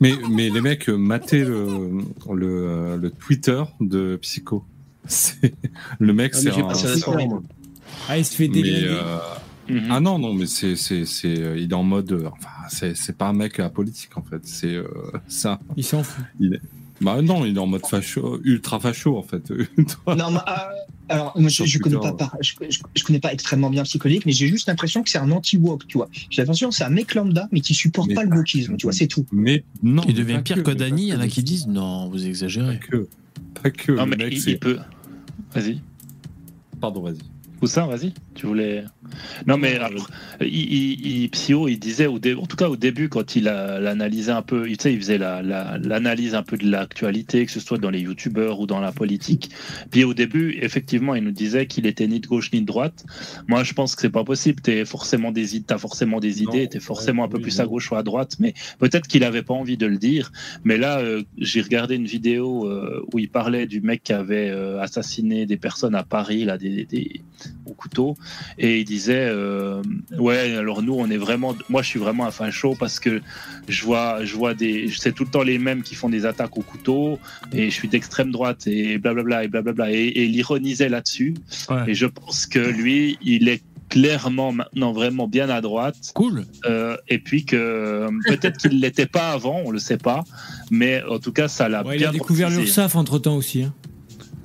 Mais, 0.00 0.12
mais 0.30 0.50
les 0.50 0.60
mecs, 0.60 0.88
euh, 0.90 0.96
matez 0.96 1.44
le, 1.44 1.66
le, 2.32 2.46
euh, 2.46 2.96
le 2.96 3.10
Twitter 3.10 3.62
de 3.80 4.16
Psycho. 4.20 4.64
C'est- 5.06 5.54
Le 5.98 6.12
mec, 6.12 6.32
Ah, 6.34 6.38
c'est 6.38 6.48
un. 6.50 7.42
Ah, 8.08 8.18
il 8.18 8.24
se 8.24 8.34
fait 8.36 8.48
mais, 8.48 8.54
déglinguer. 8.62 9.00
Euh, 9.72 9.80
Mhm. 9.80 9.88
Ah 9.90 10.00
non, 10.00 10.18
non, 10.18 10.34
mais 10.34 10.46
c'est, 10.46 10.76
c'est, 10.76 11.04
c'est, 11.06 11.38
euh, 11.38 11.58
il 11.58 11.70
est 11.70 11.74
en 11.74 11.82
mode. 11.82 12.12
euh, 12.12 12.28
Enfin, 12.32 12.48
c'est, 12.68 12.96
c'est 12.96 13.16
pas 13.16 13.26
un 13.28 13.32
mec 13.32 13.58
apolitique 13.60 14.16
en 14.16 14.22
fait. 14.22 14.40
C'est 14.44 14.74
euh, 14.74 14.86
ça. 15.28 15.60
Il 15.76 15.84
s'en 15.84 16.02
fout. 16.02 16.24
Bah 17.00 17.20
non, 17.20 17.44
il 17.44 17.56
est 17.56 17.58
en 17.58 17.66
mode 17.66 17.84
facho, 17.84 18.38
ultra 18.44 18.78
facho 18.78 19.16
en 19.18 19.22
fait. 19.24 19.50
Non, 20.06 20.30
mais, 20.30 20.38
euh, 20.38 20.52
alors, 21.08 21.32
moi, 21.36 21.48
je, 21.48 21.64
je 21.64 21.78
connais 21.80 21.98
pas, 21.98 22.12
par- 22.12 22.36
je, 22.40 22.52
je- 22.70 22.78
je 22.94 23.02
connais 23.02 23.18
pas 23.18 23.32
extrêmement 23.32 23.70
bien 23.70 23.82
psychologique, 23.82 24.24
mais 24.24 24.30
j'ai 24.32 24.46
juste 24.46 24.68
l'impression 24.68 25.02
que 25.02 25.10
c'est 25.10 25.18
un 25.18 25.30
anti-woke, 25.32 25.86
tu 25.88 25.98
vois. 25.98 26.08
J'ai 26.30 26.42
l'impression 26.42 26.68
que 26.68 26.74
c'est 26.76 26.84
un 26.84 26.90
mec 26.90 27.14
lambda, 27.14 27.48
mais 27.50 27.60
qui 27.60 27.74
supporte 27.74 28.08
Mais 28.08 28.14
pas 28.14 28.22
le 28.22 28.30
pas 28.30 28.36
wokisme, 28.36 28.76
tu 28.76 28.86
vois, 28.86 28.92
c'est 28.92 29.08
tout. 29.08 29.26
mais 29.32 29.64
non. 29.82 30.02
il 30.06 30.14
devient 30.14 30.34
pas 30.34 30.42
pire 30.42 30.56
que, 30.62 30.70
que 30.70 30.76
Dany 30.76 31.02
il 31.02 31.08
y 31.08 31.12
en 31.12 31.18
pas 31.18 31.24
a 31.24 31.28
qui 31.28 31.42
disent 31.42 31.66
non 31.66 32.08
vous 32.08 32.18
Pas 32.18 32.24
exagérez 32.24 32.78
que. 32.78 33.08
Pas 33.60 33.70
que. 33.70 33.92
Non, 33.92 34.04
le 34.04 34.10
mais 34.10 34.16
mec, 34.24 34.32
il, 34.34 34.40
c'est- 34.40 34.52
il 34.52 34.58
peut. 34.60 34.78
Vas-y. 35.54 35.80
Pardon, 36.80 37.02
vas-y. 37.02 37.18
Poussin, 37.62 37.86
vas-y. 37.86 38.12
Tu 38.34 38.46
voulais. 38.46 38.82
Non, 39.46 39.56
mais 39.56 39.76
alors, 39.76 40.08
il, 40.40 40.48
il, 40.48 41.06
il- 41.22 41.30
Psyo, 41.30 41.68
il 41.68 41.78
disait, 41.78 42.06
au 42.06 42.18
dé- 42.18 42.34
en 42.34 42.44
tout 42.46 42.56
cas 42.56 42.68
au 42.68 42.74
début, 42.74 43.08
quand 43.08 43.36
il 43.36 43.46
a 43.46 43.78
l'analysait 43.78 44.32
un 44.32 44.42
peu, 44.42 44.66
tu 44.66 44.74
sais, 44.80 44.92
il 44.92 44.98
faisait 44.98 45.16
la- 45.16 45.42
la- 45.42 45.78
l'analyse 45.78 46.34
un 46.34 46.42
peu 46.42 46.56
de 46.56 46.68
l'actualité, 46.68 47.46
que 47.46 47.52
ce 47.52 47.60
soit 47.60 47.78
dans 47.78 47.90
les 47.90 48.00
youtubeurs 48.00 48.58
ou 48.58 48.66
dans 48.66 48.80
la 48.80 48.90
politique. 48.90 49.50
Puis 49.92 50.02
au 50.02 50.12
début, 50.12 50.58
effectivement, 50.60 51.14
il 51.14 51.22
nous 51.22 51.30
disait 51.30 51.66
qu'il 51.66 51.86
était 51.86 52.08
ni 52.08 52.18
de 52.18 52.26
gauche 52.26 52.50
ni 52.52 52.62
de 52.62 52.66
droite. 52.66 53.04
Moi, 53.46 53.62
je 53.62 53.74
pense 53.74 53.94
que 53.94 54.00
c'est 54.02 54.10
pas 54.10 54.24
possible. 54.24 54.60
T'es 54.60 54.84
forcément 54.84 55.30
des 55.30 55.54
idées, 55.54 55.64
t'as 55.68 55.78
forcément 55.78 56.18
des 56.18 56.42
idées, 56.42 56.68
t'es 56.68 56.80
forcément 56.80 57.22
un 57.22 57.28
peu 57.28 57.38
plus 57.44 57.60
à 57.60 57.66
gauche 57.66 57.92
ou 57.92 57.94
à 57.94 58.02
droite, 58.02 58.38
mais 58.40 58.54
peut-être 58.80 59.06
qu'il 59.06 59.22
avait 59.22 59.44
pas 59.44 59.54
envie 59.54 59.76
de 59.76 59.86
le 59.86 59.98
dire. 59.98 60.32
Mais 60.64 60.78
là, 60.78 60.98
euh, 60.98 61.22
j'ai 61.38 61.60
regardé 61.62 61.94
une 61.94 62.06
vidéo 62.06 62.66
euh, 62.68 63.04
où 63.12 63.20
il 63.20 63.28
parlait 63.30 63.66
du 63.68 63.80
mec 63.80 64.02
qui 64.02 64.12
avait 64.12 64.50
euh, 64.50 64.80
assassiné 64.80 65.46
des 65.46 65.56
personnes 65.56 65.94
à 65.94 66.02
Paris, 66.02 66.44
là, 66.44 66.58
des, 66.58 66.84
des- 66.86 67.20
au 67.66 67.74
couteau, 67.74 68.16
et 68.58 68.80
il 68.80 68.84
disait 68.84 69.26
euh, 69.28 69.82
ouais, 70.18 70.54
alors 70.56 70.82
nous, 70.82 70.94
on 70.94 71.08
est 71.10 71.16
vraiment, 71.16 71.54
moi, 71.68 71.82
je 71.82 71.88
suis 71.88 71.98
vraiment 71.98 72.26
un 72.26 72.30
facho 72.30 72.74
parce 72.74 72.98
que 73.00 73.20
je 73.68 73.84
vois, 73.84 74.24
je 74.24 74.34
vois 74.36 74.54
des, 74.54 74.90
c'est 74.96 75.12
tout 75.12 75.24
le 75.24 75.30
temps 75.30 75.42
les 75.42 75.58
mêmes 75.58 75.82
qui 75.82 75.94
font 75.94 76.08
des 76.08 76.26
attaques 76.26 76.56
au 76.56 76.62
couteau, 76.62 77.18
et 77.52 77.66
je 77.70 77.74
suis 77.74 77.88
d'extrême 77.88 78.30
droite 78.30 78.66
et 78.66 78.98
blablabla 78.98 79.44
et 79.44 79.48
blablabla, 79.48 79.92
et, 79.92 79.94
et 79.94 80.24
il 80.24 80.36
ironisait 80.36 80.88
là-dessus. 80.88 81.34
Ouais. 81.70 81.84
Et 81.88 81.94
je 81.94 82.06
pense 82.06 82.46
que 82.46 82.58
lui, 82.58 83.18
il 83.22 83.48
est 83.48 83.62
clairement 83.88 84.52
maintenant 84.52 84.92
vraiment 84.92 85.28
bien 85.28 85.50
à 85.50 85.60
droite 85.60 86.12
cool 86.14 86.46
euh, 86.64 86.96
et 87.08 87.18
puis 87.18 87.44
que 87.44 87.56
euh, 87.56 88.08
peut-être 88.26 88.56
qu'il 88.56 88.80
l'était 88.80 89.04
pas 89.04 89.32
avant, 89.32 89.60
on 89.66 89.70
le 89.70 89.78
sait 89.78 89.98
pas, 89.98 90.24
mais 90.70 91.02
en 91.10 91.18
tout 91.18 91.32
cas 91.32 91.46
ça 91.46 91.68
l'a 91.68 91.84
Ouais, 91.84 91.96
il 91.96 91.98
bien 91.98 92.08
a 92.08 92.12
découvert 92.12 92.48
l'URSAF 92.48 92.96
entre 92.96 93.18
temps 93.18 93.36
aussi. 93.36 93.64
hein. 93.64 93.74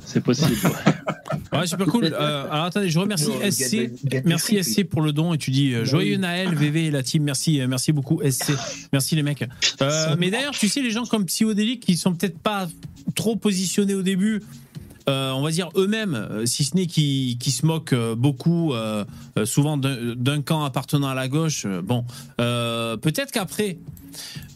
C'est 0.08 0.22
possible. 0.22 0.56
ouais. 0.64 0.94
Ouais, 1.54 1.66
super 1.66 1.88
cool. 1.88 2.06
Euh, 2.06 2.46
alors 2.52 2.66
attendez, 2.66 2.90
je 2.90 3.00
remercie 3.00 3.30
Oh, 3.30 3.52
SC. 3.52 3.92
Merci 4.26 4.56
the 4.58 4.64
SC 4.64 4.84
pour 4.84 5.02
le 5.02 5.12
don 5.12 5.34
et 5.34 5.38
tu 5.38 5.52
dis 5.52 5.74
euh, 5.74 5.86
joyeux 5.86 6.18
Naël, 6.18 6.54
VV 6.54 6.88
et 6.88 6.92
la 6.92 7.04
team. 7.04 7.24
Merci, 7.24 7.60
euh, 7.62 7.68
merci 7.68 7.92
beaucoup 7.92 8.22
SC. 8.22 8.52
Merci 8.92 9.16
les 9.16 9.24
mecs. 9.24 9.46
Euh, 9.82 10.16
mais 10.20 10.30
d'ailleurs, 10.30 10.54
tu 10.54 10.68
sais, 10.68 10.82
les 10.82 10.92
gens 10.92 11.06
comme 11.06 11.26
Psyodélique 11.26 11.86
qui 11.86 11.98
sont 11.98 12.14
peut-être 12.14 12.38
pas 12.38 12.68
trop 13.16 13.36
positionnés 13.36 13.96
au 13.96 14.04
début 14.04 14.44
euh, 15.10 15.32
on 15.32 15.42
va 15.42 15.52
dire 15.52 15.70
eux-mêmes, 15.78 16.44
si 16.44 16.66
ce 16.66 16.76
n'est 16.76 16.86
qui, 16.86 17.38
qui 17.40 17.52
se 17.52 17.66
moquent 17.66 17.96
beaucoup, 18.18 18.74
souvent 19.46 19.78
d'un 19.78 20.42
camp 20.42 20.66
appartenant 20.66 21.08
à 21.08 21.16
la 21.16 21.30
gauche. 21.30 21.66
Bon, 21.66 22.04
euh, 22.42 22.98
peut-être 22.98 23.32
qu'après. 23.32 23.78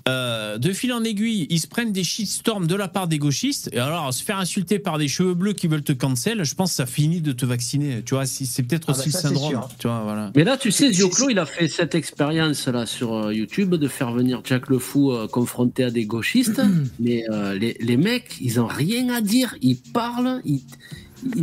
Euh, 0.08 0.58
de 0.58 0.72
fil 0.74 0.92
en 0.94 1.04
aiguille, 1.04 1.48
ils 1.50 1.60
se 1.60 1.68
prennent 1.68 1.92
des 1.92 2.04
shitstorms 2.04 2.68
de 2.68 2.76
la 2.76 2.88
part 2.88 3.08
des 3.08 3.18
gauchistes. 3.18 3.70
Et 3.74 3.80
alors, 3.80 4.14
se 4.14 4.24
faire 4.24 4.40
insulter 4.40 4.80
par 4.80 4.98
des 4.98 5.08
cheveux 5.08 5.34
bleus 5.34 5.54
qui 5.54 5.68
veulent 5.68 5.84
te 5.84 5.92
cancel, 5.94 6.44
je 6.44 6.56
pense 6.56 6.72
que 6.72 6.76
ça 6.78 6.86
finit 6.86 7.22
de 7.22 7.32
te 7.32 7.46
vacciner. 7.46 8.02
Tu 8.04 8.14
vois, 8.16 8.26
c'est 8.26 8.64
peut-être 8.64 8.88
Ah 8.90 8.94
bah 8.94 9.00
aussi 9.00 9.12
ça, 9.12 9.30
le 9.30 9.36
c'est 9.36 9.42
syndrome. 9.42 9.62
Tu 9.78 9.88
vois, 9.88 10.02
voilà. 10.04 10.32
Mais 10.36 10.44
là, 10.44 10.58
tu 10.58 10.72
sais, 10.72 10.92
c'est- 10.94 11.08
il 11.30 11.40
a 11.40 11.46
fait 11.46 11.68
cette 11.68 11.96
expérience 11.96 12.68
là 12.68 12.86
sur 12.86 13.14
euh, 13.14 13.34
YouTube 13.34 13.76
de 13.76 13.88
faire 13.88 14.12
venir 14.12 14.42
Jack 14.44 14.70
le 14.70 14.80
Fou 14.80 15.12
euh, 15.12 15.28
confronté 15.28 15.84
à 15.84 15.92
des 15.92 16.06
gauchistes. 16.06 16.62
mais 17.00 17.24
euh, 17.30 17.54
les, 17.54 17.78
les 17.80 17.98
mecs, 17.98 18.38
ils 18.42 18.60
ont 18.60 18.68
rien 18.68 19.10
à 19.10 19.22
dire. 19.22 19.56
Ils 19.62 19.78
parlent. 19.78 20.42
Ils- 20.46 20.62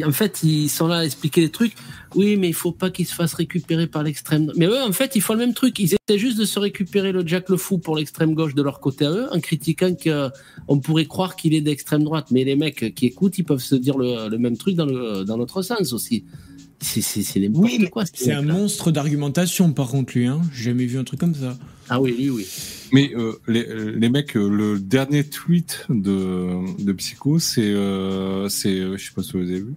en 0.04 0.12
fait, 0.12 0.42
ils 0.42 0.68
sont 0.68 0.86
là 0.86 0.98
à 0.98 1.04
expliquer 1.04 1.42
des 1.42 1.50
trucs. 1.50 1.74
Oui, 2.14 2.36
mais 2.36 2.48
il 2.48 2.54
faut 2.54 2.72
pas 2.72 2.90
qu'ils 2.90 3.06
se 3.06 3.14
fassent 3.14 3.34
récupérer 3.34 3.86
par 3.86 4.02
l'extrême. 4.02 4.52
Mais 4.56 4.66
eux, 4.66 4.82
en 4.82 4.92
fait, 4.92 5.14
ils 5.14 5.20
font 5.20 5.34
le 5.34 5.40
même 5.40 5.54
truc. 5.54 5.78
Ils 5.78 5.94
essaient 5.94 6.18
juste 6.18 6.38
de 6.38 6.44
se 6.44 6.58
récupérer 6.58 7.12
le 7.12 7.26
Jack 7.26 7.48
le 7.48 7.56
Fou 7.56 7.78
pour 7.78 7.96
l'extrême 7.96 8.34
gauche 8.34 8.54
de 8.54 8.62
leur 8.62 8.80
côté 8.80 9.04
à 9.04 9.10
eux, 9.10 9.26
en 9.32 9.40
critiquant 9.40 9.94
qu'on 9.94 10.80
pourrait 10.80 11.06
croire 11.06 11.36
qu'il 11.36 11.54
est 11.54 11.60
d'extrême 11.60 12.02
droite. 12.02 12.28
Mais 12.30 12.44
les 12.44 12.56
mecs 12.56 12.94
qui 12.94 13.06
écoutent, 13.06 13.38
ils 13.38 13.44
peuvent 13.44 13.62
se 13.62 13.74
dire 13.74 13.98
le, 13.98 14.28
le 14.28 14.38
même 14.38 14.56
truc 14.56 14.74
dans 14.74 14.86
le 14.86 15.24
dans 15.24 15.36
l'autre 15.36 15.62
sens 15.62 15.92
aussi. 15.92 16.24
C'est 16.80 17.00
c'est 17.00 17.22
c'est 17.22 17.40
n'importe 17.40 17.64
Oui, 17.64 17.78
mais 17.80 17.88
quoi. 17.88 18.06
ces 18.06 18.12
C'est 18.14 18.32
un 18.32 18.42
monstre 18.42 18.90
d'argumentation, 18.90 19.72
par 19.72 19.88
contre, 19.88 20.16
lui. 20.16 20.26
Hein. 20.26 20.40
J'ai 20.52 20.70
jamais 20.70 20.86
vu 20.86 20.98
un 20.98 21.04
truc 21.04 21.20
comme 21.20 21.34
ça. 21.34 21.56
Ah 21.88 22.00
oui, 22.00 22.14
lui, 22.16 22.30
oui. 22.30 22.46
Mais 22.92 23.12
euh, 23.14 23.32
les, 23.46 23.66
les 23.92 24.08
mecs, 24.08 24.36
euh, 24.36 24.48
le 24.48 24.78
dernier 24.78 25.24
tweet 25.24 25.84
de, 25.90 26.82
de 26.82 26.92
Psycho, 26.92 27.38
c'est, 27.38 27.60
euh, 27.62 28.48
c'est, 28.48 28.80
euh, 28.80 28.96
je 28.96 29.04
sais 29.06 29.12
pas 29.14 29.22
si 29.22 29.32
vous 29.32 29.38
avez 29.40 29.60
vu, 29.60 29.74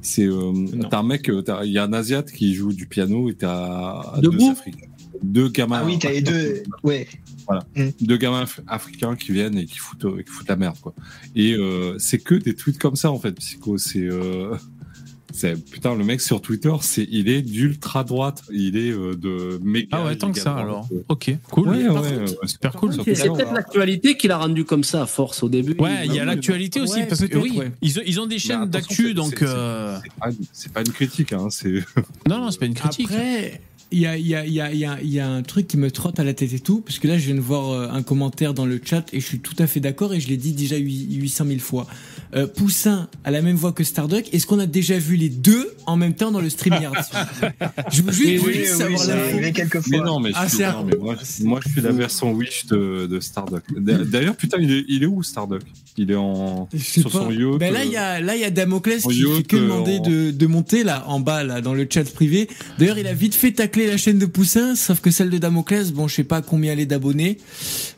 c'est, 0.00 0.26
euh, 0.26 0.52
t'as 0.90 1.00
un 1.00 1.02
mec, 1.02 1.28
euh, 1.28 1.42
t'as- 1.42 1.64
il 1.64 1.72
y 1.72 1.78
a 1.78 1.84
un 1.84 1.92
Asiate 1.92 2.30
qui 2.32 2.54
joue 2.54 2.72
du 2.72 2.86
piano 2.86 3.28
et 3.28 3.34
t'as 3.34 4.18
Debout 4.20 4.38
deux 4.38 4.50
Africains, 4.50 4.86
deux 5.22 5.48
gamins, 5.48 5.80
Ah 5.82 5.86
oui, 5.86 5.98
t'as 5.98 6.10
les 6.12 6.22
deux. 6.22 6.62
Ouais. 6.82 7.06
deux 8.00 8.16
gamins 8.16 8.44
af- 8.44 8.60
africains 8.66 9.16
qui 9.16 9.32
viennent 9.32 9.58
et 9.58 9.66
qui 9.66 9.78
foutent, 9.78 10.06
qui 10.24 10.30
foutent 10.30 10.48
la 10.48 10.56
merde, 10.56 10.76
quoi. 10.80 10.94
Et 11.34 11.54
euh, 11.54 11.96
c'est 11.98 12.18
que 12.18 12.34
des 12.34 12.54
tweets 12.54 12.78
comme 12.78 12.96
ça, 12.96 13.10
en 13.10 13.18
fait, 13.18 13.32
Psycho, 13.32 13.76
c'est, 13.78 14.00
euh, 14.00 14.54
c'est 15.32 15.56
putain, 15.62 15.94
le 15.94 16.04
mec 16.04 16.20
sur 16.20 16.40
Twitter, 16.40 16.72
c'est, 16.80 17.06
il 17.10 17.28
est 17.28 17.42
d'ultra 17.42 18.04
droite, 18.04 18.42
il 18.52 18.76
est 18.76 18.90
euh, 18.90 19.14
de 19.14 19.60
méga. 19.62 19.88
Ah 19.92 20.04
ouais, 20.04 20.16
tant 20.16 20.30
que 20.32 20.38
ça 20.38 20.50
droite, 20.50 20.64
alors. 20.64 20.88
Ok, 21.08 21.30
cool. 21.50 21.68
Ouais, 21.68 21.84
Par 21.86 22.02
ouais, 22.02 22.10
contre, 22.16 22.40
ouais, 22.42 22.48
Super 22.48 22.72
cool. 22.72 22.92
C'est 22.94 23.04
peut-être 23.04 23.52
l'actualité 23.52 24.16
qui 24.16 24.28
l'a 24.28 24.38
rendu 24.38 24.64
comme 24.64 24.84
ça 24.84 25.02
à 25.02 25.06
force 25.06 25.42
au 25.42 25.48
début. 25.48 25.74
Ouais, 25.78 26.06
il 26.06 26.14
y 26.14 26.20
a 26.20 26.24
l'actualité 26.24 26.80
aussi, 26.80 27.00
Ouais, 27.00 27.06
parce 27.06 27.26
que 27.26 27.36
oui, 27.38 27.52
ouais. 27.56 27.72
ils, 27.82 27.98
ont, 27.98 28.02
ils 28.06 28.20
ont 28.20 28.26
des 28.26 28.38
chaînes 28.38 28.66
d'actu, 28.66 29.14
donc. 29.14 29.36
c'est- 29.38 29.44
euh, 29.46 29.98
C'est 30.02 30.12
pas, 30.18 30.28
c'est 30.52 30.72
pas 30.72 30.80
une 30.80 30.92
critique, 30.92 31.32
hein, 31.32 31.48
c'est. 31.50 31.84
Non, 32.28 32.38
non, 32.40 32.50
c'est 32.50 32.58
pas 32.60 32.66
une 32.66 32.74
critique. 32.74 33.06
Après, 33.10 33.60
il 33.92 34.00
y 34.00 34.06
a, 34.06 34.16
il 34.16 34.26
y, 34.26 34.34
a, 34.34 34.44
il 34.44 34.52
y, 34.52 34.60
a, 34.60 34.72
il 34.72 34.78
y, 34.78 34.84
a, 34.84 34.98
il 35.00 35.08
y 35.12 35.20
a 35.20 35.28
un 35.28 35.42
truc 35.42 35.68
qui 35.68 35.76
me 35.76 35.90
trotte 35.90 36.18
à 36.18 36.24
la 36.24 36.34
tête 36.34 36.52
et 36.52 36.58
tout, 36.58 36.80
parce 36.80 36.98
que 36.98 37.06
là, 37.06 37.18
je 37.18 37.26
viens 37.26 37.34
de 37.36 37.40
voir 37.40 37.70
euh, 37.70 37.88
un 37.90 38.02
commentaire 38.02 38.52
dans 38.52 38.66
le 38.66 38.80
chat 38.84 39.04
et 39.12 39.20
je 39.20 39.24
suis 39.26 39.38
tout 39.38 39.54
à 39.60 39.66
fait 39.66 39.80
d'accord 39.80 40.12
et 40.12 40.20
je 40.20 40.28
l'ai 40.28 40.36
dit 40.36 40.52
déjà 40.52 40.76
huit- 40.76 41.08
800 41.14 41.44
000 41.46 41.58
fois. 41.60 41.86
Euh, 42.34 42.46
Poussin 42.48 43.08
a 43.24 43.30
la 43.30 43.42
même 43.42 43.54
voix 43.56 43.72
que 43.72 43.84
Starduck. 43.84 44.32
Est-ce 44.34 44.46
qu'on 44.46 44.58
a 44.58 44.66
déjà 44.66 44.98
vu 44.98 45.14
les 45.16 45.28
deux 45.28 45.72
en 45.86 45.96
même 45.96 46.14
temps 46.14 46.32
dans 46.32 46.40
le 46.40 46.50
StreamYard? 46.50 46.94
Je 47.92 48.02
veux 48.02 48.12
juste, 48.12 48.44
Oui, 48.44 48.64
savoir 48.66 49.00
quelques 49.54 49.86
Mais 49.88 49.98
fois. 49.98 50.06
non, 50.06 50.18
mais, 50.20 50.30
je 50.30 50.34
Ah, 50.36 50.48
suis, 50.48 50.62
non, 50.64 50.84
mais 50.84 50.96
moi, 50.96 51.14
moi, 51.44 51.60
je 51.64 51.70
suis 51.72 51.80
la 51.80 51.92
version 51.92 52.32
Wish 52.32 52.66
de, 52.66 53.06
de 53.06 53.20
Starduck. 53.20 53.62
D'a- 53.78 54.04
D'ailleurs, 54.04 54.36
putain, 54.36 54.58
il 54.60 54.72
est, 54.72 54.84
il 54.88 55.02
est 55.04 55.06
où 55.06 55.22
Starduck 55.22 55.62
Il 55.98 56.10
est 56.10 56.14
en 56.14 56.68
sur 56.78 57.04
pas. 57.10 57.10
son 57.10 57.30
yacht. 57.30 57.58
Ben 57.58 57.72
là, 57.72 57.80
euh, 57.80 57.84
il 57.86 57.90
y 57.92 57.96
a, 57.96 58.20
là, 58.20 58.34
il 58.36 58.40
y 58.42 58.44
a 58.44 58.50
Damoclès 58.50 59.02
qui 59.02 59.20
yacht, 59.22 59.36
fait 59.36 59.42
que 59.44 59.56
euh, 59.56 59.60
demander 59.60 59.98
en- 59.98 60.02
de, 60.02 60.30
de 60.30 60.46
monter 60.46 60.84
là, 60.84 61.04
en 61.08 61.20
bas, 61.20 61.42
là, 61.42 61.60
dans 61.60 61.72
le 61.74 61.86
chat 61.90 62.04
privé. 62.12 62.48
D'ailleurs, 62.78 62.98
il 62.98 63.06
a 63.06 63.14
vite 63.14 63.34
fait 63.34 63.52
tacler 63.52 63.86
la 63.86 63.96
chaîne 63.96 64.18
de 64.18 64.26
Poussin, 64.26 64.74
sauf 64.74 65.00
que 65.00 65.10
celle 65.10 65.30
de 65.30 65.38
Damoclès, 65.38 65.92
bon, 65.92 66.06
je 66.08 66.14
sais 66.16 66.24
pas 66.24 66.42
combien 66.42 66.72
elle 66.72 66.80
est 66.80 66.86
d'abonnés, 66.86 67.38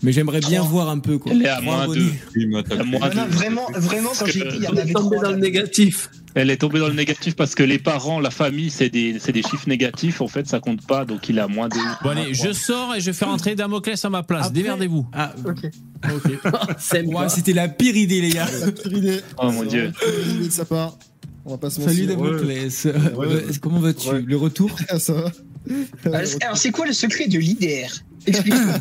mais 0.03 0.13
j'aimerais 0.13 0.41
bien 0.41 0.63
voir 0.63 0.89
un 0.91 0.99
peu, 1.01 1.19
quoi. 1.19 1.33
Elle 1.33 1.43
est 1.43 1.49
à 1.49 1.57
Trois 1.61 1.87
moins 1.87 1.95
vraiment, 3.31 3.67
vraiment, 3.75 4.11
quand 4.19 4.27
j'ai 4.27 4.41
dit, 4.41 4.57
il 4.59 4.63
y 4.63 4.69
en 4.69 4.77
avait 4.77 4.93
trois. 4.93 5.23
dans 5.23 5.31
le 5.33 5.39
négatif. 5.39 6.11
Elle 6.35 6.51
est 6.51 6.59
tombée 6.59 6.79
dans 6.79 6.89
le 6.89 6.95
négatif 6.95 7.35
parce 7.35 7.55
que 7.55 7.63
les 7.63 7.79
parents, 7.79 8.21
la 8.21 8.31
famille, 8.31 8.71
c'est 8.71 8.91
des, 8.91 9.17
c'est 9.19 9.33
des 9.33 9.43
chiffres 9.43 9.69
négatifs. 9.69 10.21
En 10.21 10.29
fait, 10.29 10.47
ça 10.47 10.61
compte 10.61 10.87
pas. 10.87 11.05
Donc, 11.05 11.29
il 11.29 11.39
a 11.41 11.49
moins 11.49 11.69
de. 11.69 11.75
Bon, 12.03 12.11
allez, 12.11 12.35
je 12.35 12.53
sors 12.53 12.95
et 12.95 13.01
je 13.01 13.11
fais 13.13 13.25
rentrer 13.25 13.55
Damoclès 13.55 14.05
à 14.05 14.11
ma 14.11 14.23
place. 14.23 14.53
Démerdez-vous. 14.53 15.07
Ah, 15.13 15.33
Ok. 15.45 15.65
ok. 16.05 16.33
C'est 16.79 17.05
Ouais, 17.07 17.29
c'était 17.29 17.53
la 17.55 17.69
pire 17.69 17.97
idée, 17.97 18.21
les 18.21 18.31
gars. 18.31 18.47
La 18.61 18.71
pire 18.73 18.93
idée. 18.93 19.21
Oh 19.39 19.51
mon 19.51 19.65
dieu. 19.65 19.93
C'est 19.99 20.07
vraiment 20.07 20.25
une 20.31 20.37
idée 20.37 20.49
de 20.49 20.53
sa 20.53 20.65
part. 20.65 20.99
On 21.45 21.53
va 21.53 21.59
pas 21.59 21.71
se 21.71 21.81
Salut. 21.81 22.07
Damoclès. 22.07 22.85
ouais. 22.85 22.93
Euh, 23.27 23.51
Comment 23.61 23.81
vas-tu? 23.81 24.09
Ouais. 24.11 24.23
Le 24.25 24.37
retour 24.37 24.71
Ah, 24.91 24.99
ça 24.99 25.15
va 25.15 25.33
Alors, 26.05 26.21
alors, 26.43 26.57
c'est 26.59 26.71
quoi 26.71 26.87
le 26.87 26.93
secret 26.93 27.27
de 27.27 27.39
l'IDR 27.39 27.91
Explique-moi. 28.27 28.75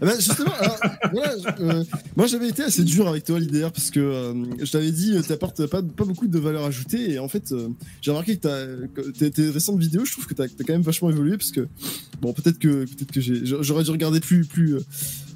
Ah 0.00 0.06
bah, 0.06 0.14
justement, 0.16 0.52
voilà, 1.12 1.34
euh, 1.60 1.84
moi 2.16 2.26
j'avais 2.26 2.48
été 2.48 2.62
assez 2.62 2.82
dur 2.82 3.06
avec 3.08 3.24
toi 3.24 3.38
l'IDR 3.38 3.70
parce 3.70 3.90
que 3.90 4.00
euh, 4.00 4.34
je 4.58 4.70
t'avais 4.70 4.90
dit 4.90 5.16
euh, 5.16 5.22
t'apportes 5.22 5.66
pas, 5.66 5.82
pas 5.82 6.04
beaucoup 6.04 6.26
de 6.26 6.38
valeur 6.38 6.64
ajoutée 6.64 7.12
et 7.12 7.18
en 7.18 7.28
fait 7.28 7.54
j'ai 8.00 8.10
remarqué 8.10 8.36
que, 8.36 8.86
que 8.86 9.10
tes, 9.10 9.30
tes 9.30 9.50
récentes 9.50 9.78
vidéos 9.78 10.04
je 10.04 10.12
trouve 10.12 10.26
que 10.26 10.34
t'as 10.34 10.44
as 10.44 10.48
quand 10.48 10.72
même 10.72 10.82
vachement 10.82 11.10
évolué 11.10 11.36
parce 11.36 11.52
que 11.52 11.68
bon 12.20 12.32
peut-être 12.32 12.58
que 12.58 12.84
peut-être 12.84 13.12
que 13.12 13.20
j'aurais 13.62 13.84
dû 13.84 13.90
regarder 13.90 14.20
plus 14.20 14.44
plus 14.44 14.78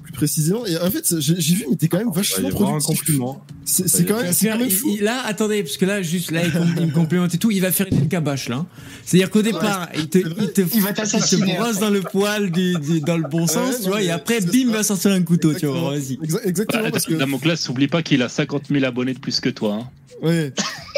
plus 0.07 0.13
précisément 0.13 0.65
et 0.67 0.77
en 0.79 0.91
fait 0.91 1.15
j'ai 1.21 1.35
vu 1.55 1.67
mais 1.69 1.77
t'es 1.77 1.89
quand 1.89 1.99
même 1.99 2.09
Il 2.11 2.15
va 2.15 2.21
vachement 2.23 2.49
productif 2.51 2.99
compliment. 2.99 3.45
c'est 3.65 4.05
quand 4.07 4.23
même 4.23 4.33
c'est 4.33 4.49
quand 4.49 4.59
même 4.59 4.71
fou 4.71 4.95
Il- 4.99 5.03
là, 5.05 5.23
attendez, 5.27 5.63
parce 5.63 5.77
que 5.77 5.85
là, 5.85 6.01
juste 6.03 6.31
là, 6.31 6.43
il, 6.47 6.53
me 6.87 6.93
complémente 6.93 7.35
et 7.35 7.39
tout. 7.39 7.51
Il 7.51 7.61
va 7.61 7.73
faire 7.73 7.87
une 7.91 8.09
cabache 8.09 8.49
là. 8.49 8.65
C'est-à-dire 9.05 9.31
qu'au 9.31 9.43
départ, 9.43 9.89
il 9.97 10.09
te, 10.09 10.19
il 10.19 10.53
te, 10.53 10.61
Il 10.75 10.81
va 10.83 10.91
il 10.91 10.95
te 10.95 11.57
brosse 11.57 11.79
dans 11.81 11.91
le 11.91 12.01
poil 12.01 12.51
du, 12.51 12.75
du- 12.79 13.01
dans 13.01 13.17
le 13.19 13.29
bon 13.29 13.47
sens, 13.47 13.71
Ouais, 13.71 13.81
tu 13.83 13.89
vois, 13.89 14.03
et 14.03 14.11
après, 14.11 14.41
bim, 14.41 14.71
va 14.73 14.83
sortir 14.83 15.11
un 15.13 15.23
couteau, 15.23 15.53
tu 15.55 15.67
vois. 15.67 15.95
Exactement. 15.97 16.19
Vas-y. 16.23 16.29
Exa- 16.29 16.49
exactement 16.49 16.83
Ouais, 16.85 16.91
parce 16.91 17.07
que 17.07 17.15
Damoclès, 17.15 17.69
n'oublie 17.69 17.89
pas 17.89 18.03
qu'il 18.03 18.23
a 18.23 18.29
50 18.29 18.65
000 18.71 18.85
abonnés 18.85 19.15
de 19.15 19.19
plus 19.19 19.41
que 19.41 19.49
toi. 19.49 19.75
hein. 19.83 19.89
Ouais 20.23 20.53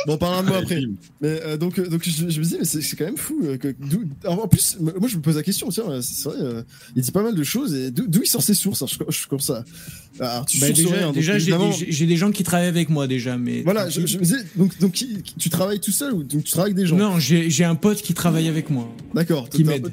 bon 0.07 0.15
on 0.15 0.17
parlera 0.19 0.43
de 0.43 0.49
moi 0.49 0.57
après. 0.63 0.81
Mais 1.21 1.41
euh, 1.45 1.57
donc, 1.57 1.79
euh, 1.79 1.87
donc 1.89 2.03
je, 2.05 2.11
je 2.31 2.39
me 2.41 2.45
dis, 2.45 2.57
mais 2.59 2.65
c'est 2.65 2.97
quand 2.97 3.05
même 3.05 3.17
fou. 3.17 3.41
euh, 3.45 3.57
que, 3.57 3.75
d'où- 3.79 4.05
alors, 4.25 4.45
en 4.45 4.49
plus, 4.49 4.77
moi 4.81 5.09
je 5.09 5.17
me 5.17 5.23
pose 5.23 5.37
la 5.37 5.43
question, 5.43 5.69
tiens, 5.71 5.85
c'est 6.01 6.29
vrai, 6.29 6.37
euh, 6.41 6.63
il 6.97 7.03
dit 7.03 7.11
pas 7.11 7.23
mal 7.23 7.35
de 7.35 7.43
choses, 7.45 7.75
et 7.75 7.91
d'où 7.91 8.21
il 8.23 8.27
sort 8.29 8.43
ses 8.43 8.55
sources 8.55 8.81
alors, 8.83 8.89
je, 9.11 9.19
je 9.23 9.27
commence 9.27 9.51
à. 9.51 9.65
Alors, 10.21 10.47
tu 10.47 10.59
Bah, 10.59 10.71
déjà, 10.71 10.95
rien, 10.95 11.13
déjà, 11.13 11.39
j'ai 11.39 11.51
évidemment- 11.51 11.77
des- 11.77 11.93
j'ai 11.93 12.07
des 12.07 12.17
gens 12.17 12.31
qui 12.33 12.43
travaillent 12.45 12.69
avec 12.69 12.89
moi 12.89 13.07
déjà, 13.07 13.37
mais. 13.37 13.63
Voilà, 13.63 13.89
je, 13.89 14.07
je 14.07 14.17
me 14.19 14.23
disais, 14.23 14.39
donc, 14.57 14.79
donc 14.79 14.93
qui- 14.93 15.23
qui- 15.23 15.35
tu 15.37 15.51
travailles 15.51 15.81
tout 15.81 15.93
seul 15.93 16.13
ou 16.15 16.23
donc 16.23 16.45
tu 16.45 16.51
travailles 16.53 16.73
avec 16.73 16.83
des 16.83 16.87
gens? 16.89 16.97
Non, 16.97 17.19
j'ai 17.19 17.65
un 17.65 17.75
pote 17.75 18.01
qui 18.03 18.15
travaille 18.15 18.49
avec 18.49 18.71
moi, 18.71 18.89
D'accord, 19.15 19.49
qui 19.51 19.65
m'aide. 19.65 19.91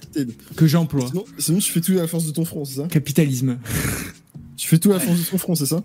que 0.56 0.68
j'emploie. 0.68 1.08
Sinon, 1.08 1.26
sinon, 1.38 1.58
tu 1.60 1.72
fais 1.72 1.82
tout 1.82 1.94
à 1.94 1.96
la 1.96 2.08
force 2.08 2.26
de 2.26 2.32
ton 2.32 2.46
front, 2.46 2.64
c'est 2.64 2.76
ça? 2.76 2.88
Capitalisme. 2.88 3.58
Tu 4.58 4.68
fais 4.68 4.78
tout 4.78 4.92
à 4.92 4.96
la 4.96 5.00
force 5.00 5.20
de 5.20 5.26
ton 5.26 5.38
front, 5.38 5.56
c'est 5.56 5.66
ça? 5.66 5.84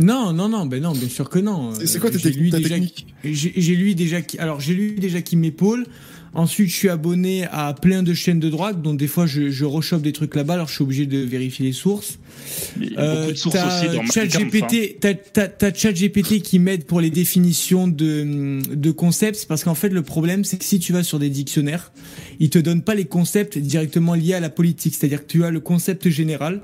Non, 0.00 0.32
non, 0.32 0.48
non, 0.48 0.66
ben 0.66 0.82
non, 0.82 0.92
bien 0.92 1.08
sûr 1.08 1.28
que 1.28 1.38
non. 1.38 1.72
C'est- 1.74 1.98
quoi 1.98 2.10
ta 2.10 2.18
J'ai 2.18 2.24
technique- 2.30 2.42
lui 2.42 2.50
ta 2.50 2.58
déjà 2.58 2.68
technique 2.74 3.06
qui- 3.22 3.34
J'ai 3.34 3.52
j'ai 3.56 3.74
lui 3.74 3.94
déjà 3.94 4.22
qui. 4.22 4.38
Alors, 4.38 4.60
j'ai 4.60 4.74
lui 4.74 4.92
déjà 4.94 5.20
qui 5.22 5.36
m'épaule. 5.36 5.86
Ensuite, 6.32 6.68
je 6.68 6.74
suis 6.74 6.88
abonné 6.88 7.46
à 7.50 7.74
plein 7.74 8.02
de 8.04 8.14
chaînes 8.14 8.38
de 8.38 8.48
droite, 8.48 8.82
donc 8.82 8.98
des 8.98 9.08
fois, 9.08 9.26
je, 9.26 9.50
je 9.50 9.64
rechoppe 9.64 10.02
des 10.02 10.12
trucs 10.12 10.36
là-bas, 10.36 10.54
alors 10.54 10.68
je 10.68 10.74
suis 10.74 10.82
obligé 10.82 11.06
de 11.06 11.18
vérifier 11.18 11.66
les 11.66 11.72
sources. 11.72 12.18
Euh, 12.98 13.32
t'as 13.50 13.86
Kampf, 13.92 14.16
hein. 14.16 14.28
ChatGPT, 14.28 15.00
t'as, 15.00 15.74
ChatGPT 15.74 16.40
qui 16.40 16.58
m'aide 16.60 16.84
pour 16.84 17.00
les 17.00 17.10
définitions 17.10 17.88
de, 17.88 18.60
de 18.72 18.90
concepts, 18.92 19.46
parce 19.48 19.64
qu'en 19.64 19.74
fait, 19.74 19.88
le 19.88 20.02
problème, 20.02 20.44
c'est 20.44 20.56
que 20.56 20.64
si 20.64 20.78
tu 20.78 20.92
vas 20.92 21.02
sur 21.02 21.18
des 21.18 21.30
dictionnaires, 21.30 21.92
ils 22.38 22.50
te 22.50 22.58
donnent 22.58 22.82
pas 22.82 22.94
les 22.94 23.06
concepts 23.06 23.58
directement 23.58 24.14
liés 24.14 24.34
à 24.34 24.40
la 24.40 24.50
politique. 24.50 24.94
C'est-à-dire 24.94 25.26
que 25.26 25.30
tu 25.30 25.44
as 25.44 25.50
le 25.50 25.60
concept 25.60 26.08
général, 26.08 26.62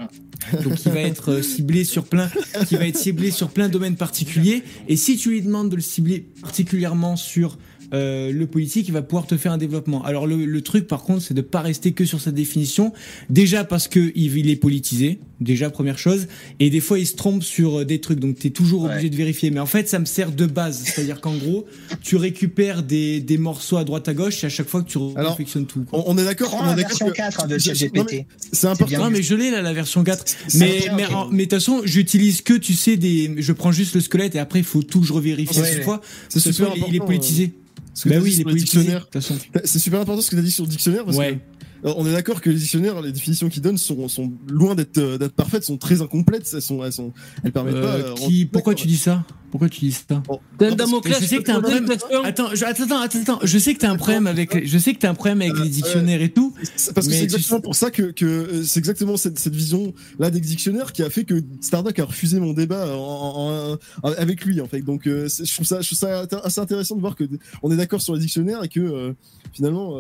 donc 0.63 0.77
qui 0.77 0.91
va 0.91 1.01
être 1.01 1.33
euh, 1.33 1.43
ciblé 1.43 1.85
sur 1.85 2.05
plein, 2.05 2.31
qui 2.69 2.77
va 2.77 2.87
être 2.87 2.97
ciblé 2.97 3.33
sur 3.33 3.51
plein 3.51 3.67
de 3.67 3.73
domaines 3.73 3.97
particuliers. 3.97 4.63
Et 4.89 4.97
si 4.97 5.17
tu 5.17 5.31
lui 5.31 5.43
demandes 5.43 5.71
de 5.71 5.77
le 5.77 5.83
cibler 5.83 6.25
particulièrement 6.41 7.17
sur 7.17 7.59
euh, 7.95 8.33
le 8.33 8.47
politique, 8.47 8.89
il 8.89 8.93
va 8.93 9.03
pouvoir 9.03 9.27
te 9.27 9.37
faire 9.37 9.53
un 9.53 9.59
développement. 9.59 10.03
Alors 10.05 10.27
le, 10.27 10.45
le 10.45 10.61
truc, 10.63 10.87
par 10.87 11.03
contre, 11.03 11.23
c'est 11.23 11.35
de 11.35 11.41
pas 11.41 11.61
rester 11.61 11.93
que 11.93 12.05
sur 12.05 12.21
sa 12.21 12.31
définition. 12.33 12.93
Déjà 13.31 13.65
parce 13.65 13.89
que 13.89 14.13
il, 14.15 14.37
il 14.37 14.51
est 14.51 14.57
politisé, 14.57 15.19
déjà 15.41 15.71
première 15.71 15.99
chose, 15.99 16.27
et 16.61 16.71
des 16.71 16.81
fois 16.81 16.99
il 16.99 17.07
se 17.07 17.15
trompe 17.15 17.43
sur 17.43 17.81
euh, 17.81 17.85
des 17.85 18.01
trucs, 18.01 18.19
donc 18.21 18.39
tu 18.39 18.49
es 18.49 18.51
toujours 18.51 18.85
Ouais. 18.85 18.91
obligé 18.93 19.11
de 19.11 19.17
vérifier. 19.17 19.51
Mais 19.51 19.61
en 19.61 19.67
fait, 19.67 19.89
ça 19.89 19.99
me 19.99 20.05
sert 20.05 20.33
de 20.33 20.47
base, 20.47 20.83
c'est-à-dire 20.85 21.21
qu'en 21.21 21.37
gros, 21.37 21.67
tu 22.03 22.17
récupères 22.17 22.83
des, 22.83 23.21
des 23.21 23.39
morceaux 23.39 23.77
à 23.77 23.85
droite 23.85 24.09
à 24.09 24.15
gauche, 24.15 24.43
et 24.45 24.47
à 24.47 24.51
chaque 24.51 24.69
fois 24.69 24.83
que 24.83 24.89
tu 24.89 24.99
Alors, 25.17 25.31
réflexionnes 25.31 25.67
tout. 25.67 25.85
quoi. 25.89 26.01
on, 26.07 26.15
on 26.15 26.19
est 26.19 26.25
d'accord, 26.25 26.57
on 26.61 26.65
la 26.65 26.73
est 26.73 26.77
d'accord 26.77 26.89
version 26.91 27.07
que 27.09 27.13
4 27.13 27.41
hein, 27.45 27.47
de 27.47 27.53
Non, 27.55 27.59
ChatGPT. 27.59 28.13
mais 28.13 28.27
c'est 28.53 28.67
important. 28.67 28.99
Non, 29.05 29.11
mais 29.11 29.23
je 29.23 29.35
l'ai 29.35 29.51
là, 29.51 29.63
la 29.63 29.73
version 29.73 30.03
4. 30.05 30.25
C'est 30.49 30.59
Mais, 30.59 30.81
bien, 30.97 31.29
mais, 31.31 31.45
de 31.47 31.51
toute 31.51 31.51
façon, 31.59 31.83
j'utilise 31.85 32.43
que, 32.43 32.55
tu 32.55 32.75
sais, 32.75 32.97
des, 32.97 33.35
je 33.39 33.53
prends 33.53 33.73
juste 33.73 33.95
le 33.95 34.01
squelette 34.01 34.35
et 34.35 34.39
après, 34.39 34.59
il 34.61 34.65
faut 34.65 34.83
tout 34.83 35.01
que 35.01 35.07
je 35.07 35.13
revérifie 35.13 35.59
Ouais, 35.59 35.63
à 35.65 35.69
chaque 35.69 35.79
ouais. 35.79 35.85
fois. 35.85 36.01
C'est 36.29 36.41
Ce 36.41 36.53
super 36.53 36.67
soir, 36.69 36.77
il- 36.77 36.81
important. 36.81 36.93
il 36.93 36.97
est 36.97 37.07
politisé. 37.07 37.53
Ce 37.97 38.05
que 38.05 38.09
Bah 38.11 38.17
oui, 38.23 38.31
dit 38.31 38.37
il 38.37 38.41
est 38.41 38.43
sur 38.43 38.49
le 38.49 38.53
politisé. 38.53 38.79
De 38.79 38.83
dictionnaire. 38.85 39.09
toute 39.09 39.23
façon. 39.23 39.35
C'est 39.65 39.79
super 39.79 40.01
important 40.01 40.21
ce 40.23 40.31
que 40.31 40.37
tu 40.37 40.41
as 40.41 40.45
dit 40.45 40.51
sur 40.53 40.65
le 40.65 40.71
dictionnaire 40.71 41.05
parce 41.05 41.17
Ouais. 41.17 41.35
que 41.35 41.41
on 41.85 42.07
est 42.07 42.13
d'accord 42.13 42.41
que 42.41 42.51
les 42.51 42.57
dictionnaires, 42.57 43.01
les 43.03 43.13
définitions 43.13 43.49
qu'ils 43.49 43.63
donnent 43.63 43.79
sont, 43.79 44.09
sont 44.09 44.33
loin 44.49 44.75
d'être 44.75 44.99
euh, 44.99 45.19
d'être 45.19 45.35
parfaites, 45.35 45.65
sont 45.65 45.77
très 45.77 46.03
incomplètes, 46.03 46.49
elles 46.55 46.63
sont 46.63 46.85
elles 46.85 46.93
sont 46.93 47.13
elles 47.45 47.53
permettent. 47.53 47.75
Euh, 47.75 48.11
euh, 48.11 48.15
qui, 48.15 48.47
pourquoi 48.47 48.75
tu 48.75 48.87
dis 48.87 48.97
ça? 48.97 49.25
Pourquoi 49.51 49.69
tu 49.69 49.81
dis 49.81 49.93
ça? 49.93 50.23
T'as 50.59 50.71
un 50.73 50.75
Damoclès, 50.75 51.19
Je 51.21 51.25
sais 51.27 51.37
que 51.39 51.43
t'as 51.45 51.57
un 51.57 51.61
problème. 51.63 51.87
Attends, 52.25 52.49
je, 52.55 52.65
attends, 52.65 52.83
attends, 52.85 53.01
attends, 53.01 53.19
attends. 53.21 53.39
Je 53.43 53.59
sais 53.59 53.75
que 53.75 53.79
t'as 53.79 53.91
un 53.91 53.97
problème 53.97 54.27
avec. 54.27 54.67
Je 54.67 54.79
sais 54.79 54.93
que 54.93 54.99
t'as 54.99 55.09
un 55.11 55.15
problème 55.15 55.41
avec 55.41 55.59
les 55.59 55.69
dictionnaires 55.71 56.21
et 56.21 56.31
tout. 56.31 56.53
Parce 56.95 57.07
que 57.07 57.13
mais 57.13 57.21
c'est 57.21 57.27
tu- 57.29 57.35
exactement 57.37 57.61
pour 57.61 57.75
ça 57.75 57.91
que, 57.91 58.11
que 58.11 58.63
c'est 58.65 58.79
exactement 58.81 59.17
cette, 59.17 59.39
cette 59.39 59.55
vision 59.55 59.95
là 60.19 60.31
des 60.31 60.41
dictionnaires 60.41 60.93
qui 60.93 61.03
a 61.03 61.11
fait 61.11 61.25
que 61.25 61.43
Stardock 61.61 61.99
a 62.01 62.05
refusé 62.05 62.39
mon 62.41 62.53
débat 62.53 62.95
en- 62.97 62.99
en- 62.99 63.79
en- 64.03 64.13
avec 64.13 64.45
lui 64.45 64.61
en 64.61 64.67
fait. 64.67 64.83
Donc 64.83 65.07
euh, 65.07 65.29
c'est- 65.29 65.45
je 65.47 65.55
trouve 65.55 65.67
ça, 65.67 65.81
je 65.81 65.87
trouve 65.87 65.99
ça 65.99 66.27
assez 66.43 66.61
intéressant 66.61 66.97
de 66.97 67.01
voir 67.01 67.15
que 67.15 67.25
on 67.63 67.71
est 67.71 67.77
d'accord 67.77 68.03
sur 68.03 68.15
les 68.15 68.21
dictionnaires 68.21 68.63
et 68.65 68.69
que 68.69 68.81
euh, 68.81 69.13
finalement. 69.53 69.97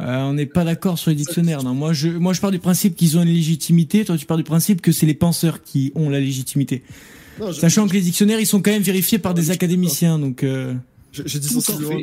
Euh, 0.00 0.22
on 0.22 0.34
n'est 0.34 0.46
pas 0.46 0.64
d'accord 0.64 0.98
sur 0.98 1.10
les 1.10 1.16
dictionnaires. 1.16 1.62
Non, 1.62 1.74
moi 1.74 1.92
je, 1.92 2.08
moi 2.08 2.32
je 2.32 2.40
pars 2.40 2.50
du 2.50 2.58
principe 2.58 2.96
qu'ils 2.96 3.16
ont 3.18 3.22
une 3.22 3.28
légitimité. 3.28 4.04
Toi, 4.04 4.16
tu 4.16 4.26
pars 4.26 4.36
du 4.36 4.42
principe 4.44 4.80
que 4.82 4.92
c'est 4.92 5.06
les 5.06 5.14
penseurs 5.14 5.62
qui 5.62 5.92
ont 5.94 6.10
la 6.10 6.20
légitimité. 6.20 6.82
non, 7.38 7.52
je- 7.52 7.60
Sachant 7.60 7.86
que 7.86 7.92
les 7.94 8.00
dictionnaires, 8.00 8.40
ils 8.40 8.46
sont 8.46 8.60
quand 8.60 8.72
même 8.72 8.82
vérifiés 8.82 9.18
par 9.18 9.34
des 9.34 9.50
académiciens, 9.50 10.18
donc. 10.18 10.42
euh, 10.42 10.74
J'ai 11.12 11.22
j'ai 11.26 11.38
dit 11.38 11.46
Tout 11.46 11.60
sensiblement 11.60 11.96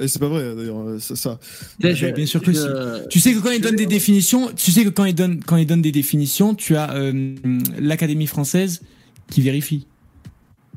et 0.00 0.08
c'est 0.08 0.18
pas 0.18 0.28
vrai 0.28 0.56
d'ailleurs. 0.56 0.80
euh, 0.80 0.98
ça- 0.98 1.14
ça. 1.14 1.38
Je- 1.80 2.06
bien 2.12 2.26
sûr 2.26 2.42
que 2.42 2.52
je- 2.52 2.58
si. 2.58 3.08
Tu 3.10 3.20
sais 3.20 3.32
que 3.32 3.38
quand 3.38 3.52
ils 3.52 3.60
donnent 3.60 3.76
des 3.76 3.86
définitions, 3.86 4.50
tu 4.56 4.72
sais 4.72 4.82
que 4.82 4.88
quand 4.88 5.04
ils 5.04 5.14
donnent 5.14 5.40
quand 5.46 5.56
ils 5.56 5.66
donnent 5.66 5.82
des 5.82 5.92
définitions, 5.92 6.52
tu 6.56 6.74
as 6.74 6.92
euh, 6.94 7.36
l'Académie 7.78 8.26
française 8.26 8.80
qui 9.30 9.40
vérifie. 9.40 9.86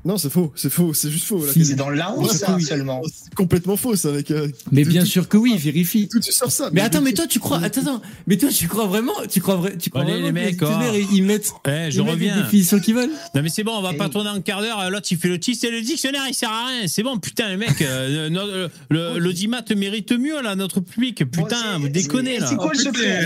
Non, 0.06 0.18
c'est 0.18 0.30
faux, 0.30 0.52
c'est 0.56 0.70
faux, 0.70 0.94
c'est 0.94 1.12
juste 1.12 1.26
faux. 1.26 1.46
Si, 1.48 1.66
C'est 1.66 1.76
dans 1.76 1.90
Ouais, 1.90 2.30
ça, 2.30 2.56
oui. 2.56 2.64
seulement. 2.64 3.02
C'est 3.06 3.34
complètement 3.36 3.76
faux 3.76 3.96
ça 3.96 4.10
avec. 4.10 4.32
euh, 4.32 4.48
Mais 4.72 4.84
bien 4.86 5.04
sûr 5.06 5.28
que 5.28 5.36
oui, 5.38 5.52
ils 5.56 5.60
vérifient. 5.60 6.08
tout 6.08 6.20
tu 6.20 6.32
sors 6.32 6.52
ça. 6.52 6.70
Mais 6.72 6.82
attends, 6.82 7.02
mais 7.02 7.14
toi 7.14 7.28
tu 7.28 7.40
crois, 7.40 7.60
attends, 7.62 7.82
attends, 7.82 8.02
mais 8.28 8.38
toi 8.38 8.50
tu 8.50 8.68
crois 8.68 8.86
vraiment, 8.86 9.12
tu 9.30 9.42
crois 9.42 9.62
tu 9.78 9.90
crois 9.90 10.04
Allez, 10.04 10.14
vraiment 10.22 10.28
les 10.28 10.32
que 10.32 10.34
mecs, 10.40 10.50
dictionnaires, 10.60 10.94
oh. 10.96 11.10
ils, 11.14 11.24
mettent, 11.24 11.52
Eh, 11.68 11.92
je 11.92 12.00
ils 12.00 12.04
mettent 12.04 12.14
reviens. 12.14 12.36
les 12.38 12.42
définitions 12.44 12.80
qu'ils 12.80 12.96
veulent. 12.96 13.10
Non 13.36 13.42
mais 13.42 13.50
c'est 13.50 13.64
bon, 13.64 13.74
on 13.78 13.82
va 13.82 13.92
Eh 13.94 13.98
pas 13.98 14.08
tourner 14.10 14.30
en 14.30 14.42
quart 14.42 14.62
d'heure. 14.62 14.80
euh, 14.80 14.90
L'autre 14.90 15.08
il 15.12 15.18
fait 15.18 15.28
le 15.28 15.40
titre, 15.40 15.58
c'est 15.62 15.72
le 15.72 15.82
dictionnaire, 15.82 16.24
il 16.28 16.34
sert 16.34 16.50
à 16.52 16.68
rien. 16.68 16.88
C'est 16.88 17.04
bon, 17.04 17.18
putain, 17.18 17.50
les 17.50 17.58
mecs, 17.58 17.82
euh, 17.82 18.70
le- 18.90 19.20
l'audimat 19.20 19.64
mérite 19.76 20.12
mieux 20.14 20.42
là, 20.42 20.56
notre 20.56 20.80
public. 20.80 21.30
Putain, 21.30 21.78
vous 21.80 21.90
déconnez 21.90 22.36
c'est- 22.36 22.40
là. 22.42 22.48
C'est 22.48 22.56
quoi 22.56 22.72
le 22.74 22.80
secret 22.80 23.26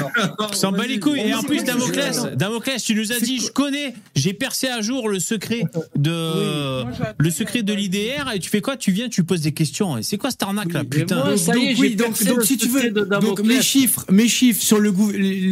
s'en 0.54 0.72
bat 0.72 0.88
les 0.88 1.00
couilles. 1.00 1.20
Et 1.20 1.34
en 1.34 1.44
plus. 1.44 1.64
Damoclès, 1.64 2.84
tu 2.84 2.96
nous 2.96 3.12
as 3.12 3.20
dit, 3.20 3.40
je 3.40 3.52
connais, 3.52 3.94
j'ai 4.16 4.34
percé 4.34 4.68
à 4.68 4.82
jour 4.82 5.08
le 5.10 5.20
secret 5.20 5.62
de, 5.96 6.63
le 7.18 7.30
secret 7.30 7.64
de 7.64 7.74
l'IDR. 7.74 8.32
Et 8.34 8.40
tu 8.40 8.50
fais 8.50 8.62
quoi? 8.62 8.78
Tu 8.78 8.92
viens, 8.92 9.10
tu 9.10 9.24
poses 9.24 9.42
des 9.42 9.52
questions. 9.52 9.98
Et 9.98 10.04
c'est 10.04 10.18
quoi 10.18 10.32
cette 10.32 10.44
arnaque 10.44 10.74
là, 10.74 10.84
Mais 10.84 10.90
putain? 10.90 11.24
moi, 11.24 11.38
ça 11.38 11.56
y 11.56 11.66
est, 11.66 11.70
donc, 11.74 11.80
oui, 11.80 11.96
donc, 11.96 12.24
donc 12.24 12.44
si 12.44 12.58
tu 12.58 12.68
veux, 12.68 12.92
donc 12.92 13.42
mes 13.42 13.62
chiffres, 13.62 14.06
mes 14.12 14.28
chiffres 14.28 14.62
sur 14.62 14.80
le 14.80 14.92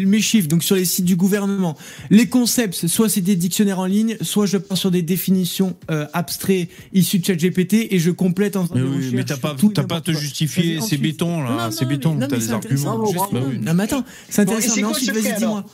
mes 0.05 0.21
chiffres, 0.21 0.47
donc 0.47 0.63
sur 0.63 0.75
les 0.75 0.85
sites 0.85 1.05
du 1.05 1.15
gouvernement, 1.15 1.77
les 2.09 2.27
concepts, 2.27 2.87
soit 2.87 3.09
c'est 3.09 3.21
des 3.21 3.35
dictionnaires 3.35 3.79
en 3.79 3.85
ligne, 3.85 4.17
soit 4.21 4.45
je 4.45 4.57
pars 4.57 4.77
sur 4.77 4.91
des 4.91 5.01
définitions 5.01 5.75
euh, 5.89 6.05
abstraites 6.13 6.69
issues 6.93 7.19
de 7.19 7.25
ChatGPT 7.25 7.87
et 7.91 7.99
je 7.99 8.11
complète 8.11 8.55
en 8.55 8.67
Mais 8.73 8.81
oui, 8.81 9.11
mais 9.13 9.23
t'as 9.23 9.37
pas, 9.37 9.55
t'as 9.73 9.83
pas 9.83 9.97
à 9.97 10.01
te 10.01 10.11
justifier, 10.11 10.79
c'est 10.81 10.97
béton 10.97 11.41
là, 11.41 11.69
c'est 11.71 11.85
béton, 11.85 12.17
t'as 12.19 12.27
des 12.27 12.51
arguments. 12.51 12.97
Bravo. 12.97 13.39
Non 13.61 13.73
mais 13.73 13.83
attends, 13.83 14.05
c'est 14.29 14.41
intéressant. 14.41 14.75
mais 14.75 14.83
ensuite, 14.83 15.11
vas-y, 15.11 15.37
dis-moi. 15.37 15.65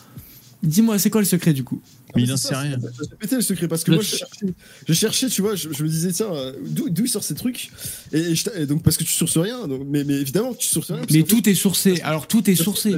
Dis-moi, 0.63 0.97
c'est 0.97 1.09
quoi 1.09 1.21
le 1.21 1.27
secret 1.27 1.53
du 1.53 1.63
coup? 1.63 1.81
Mais 2.15 2.21
il 2.23 2.27
c'est 2.27 2.33
en 2.33 2.37
ça, 2.37 2.49
sait 2.49 2.55
rien. 2.55 2.77
J'ai 2.79 3.15
pété 3.17 3.35
le 3.35 3.41
secret 3.41 3.67
parce 3.67 3.83
que 3.83 3.91
Le 3.91 3.97
moi 3.97 4.03
je 4.03 4.15
cherchais, 4.15 4.45
je 4.87 4.93
cherchais, 4.93 5.27
tu 5.29 5.41
vois, 5.41 5.55
je, 5.55 5.69
je 5.71 5.83
me 5.83 5.89
disais 5.89 6.11
tiens 6.11 6.33
euh, 6.33 6.53
d'où 6.65 7.03
il 7.03 7.09
sort 7.09 7.23
ces 7.23 7.35
trucs? 7.35 7.69
Et, 8.13 8.19
et 8.19 8.35
je 8.35 8.43
t'a- 8.45 8.57
et 8.57 8.65
donc 8.65 8.81
parce 8.83 8.97
que 8.97 9.03
tu 9.03 9.11
sources 9.11 9.37
rien, 9.37 9.67
donc, 9.67 9.83
mais, 9.85 10.03
mais 10.03 10.15
évidemment 10.15 10.53
tu 10.53 10.67
sources 10.67 10.91
rien. 10.91 11.01
Mais 11.11 11.23
tout 11.23 11.47
est 11.49 11.53
sourcé. 11.55 11.99
Alors 12.01 12.27
tout 12.27 12.49
est 12.49 12.55
sourcé. 12.55 12.95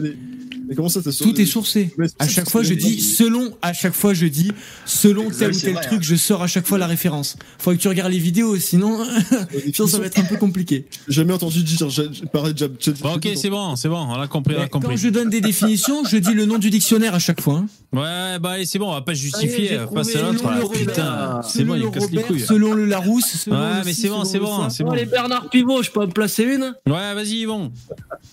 Mais, 0.69 0.75
comment 0.75 0.87
ça 0.87 1.01
Tout 1.01 1.41
est 1.41 1.45
sourcé. 1.45 1.93
À 2.19 2.27
chaque 2.27 2.45
que 2.45 2.51
fois, 2.51 2.63
je 2.63 2.73
dis 2.75 3.01
selon. 3.01 3.51
À 3.61 3.73
chaque 3.73 3.93
fois, 3.95 4.13
je 4.13 4.27
dis 4.27 4.51
selon 4.85 5.29
tel 5.31 5.51
ou 5.51 5.59
tel 5.59 5.73
vrai, 5.73 5.81
truc. 5.83 5.99
hein. 5.99 6.03
Je 6.03 6.15
sors 6.15 6.41
à 6.43 6.47
chaque 6.47 6.67
fois 6.67 6.77
la 6.77 6.87
référence. 6.87 7.35
Faut 7.57 7.71
que 7.71 7.77
tu 7.77 7.87
regardes 7.87 8.11
les 8.11 8.19
vidéos, 8.19 8.55
sinon, 8.57 9.03
sinon 9.73 9.87
ça 9.87 9.97
va 9.99 10.05
être 10.05 10.19
un 10.19 10.23
peu 10.25 10.37
compliqué. 10.37 10.85
J'ai 11.07 11.15
jamais 11.15 11.33
entendu 11.33 11.63
dire 11.63 11.87
parlé 12.31 12.53
de 12.53 12.67
Bon, 13.01 13.15
ok, 13.15 13.27
c'est 13.35 13.49
bon, 13.49 13.75
c'est 13.75 13.89
bon, 13.89 13.97
on 13.97 14.13
a 14.13 14.27
compris, 14.27 14.53
on 14.55 14.59
a 14.59 14.61
Mais 14.63 14.69
Quand 14.69 14.79
compris. 14.79 14.97
je 14.97 15.09
donne 15.09 15.29
des 15.29 15.41
définitions, 15.41 16.03
je 16.05 16.17
dis 16.17 16.33
le 16.33 16.45
nom 16.45 16.57
du 16.59 16.69
dictionnaire 16.69 17.15
à 17.15 17.19
chaque 17.19 17.41
fois. 17.41 17.63
hein. 17.63 17.67
Ouais, 17.91 18.37
bah 18.39 18.51
allez, 18.51 18.65
c'est 18.67 18.77
bon, 18.77 18.89
on 18.89 18.93
va 18.93 19.01
pas 19.01 19.13
justifier 19.15 19.79
face 19.93 20.11
trouvé 20.13 20.15
à 20.17 20.31
l'autre. 20.31 20.71
Putain, 20.71 21.41
c'est 21.47 21.63
bon, 21.63 21.75
il 21.75 21.89
casse 21.89 22.11
les 22.11 22.21
couilles. 22.21 22.39
Selon 22.41 22.73
le 22.73 22.85
Larousse. 22.85 23.47
Ouais, 23.47 23.55
mais 23.85 23.93
c'est 23.93 24.09
bon, 24.09 24.23
c'est 24.25 24.39
bon, 24.39 24.69
c'est 24.69 24.83
bon. 24.83 24.91
les 24.93 25.05
Bernard 25.05 25.49
Pivot, 25.49 25.81
je 25.81 25.89
peux 25.89 26.01
en 26.01 26.07
placer 26.07 26.43
une? 26.43 26.75
Ouais, 26.85 27.13
vas-y, 27.15 27.39
Yvon. 27.41 27.71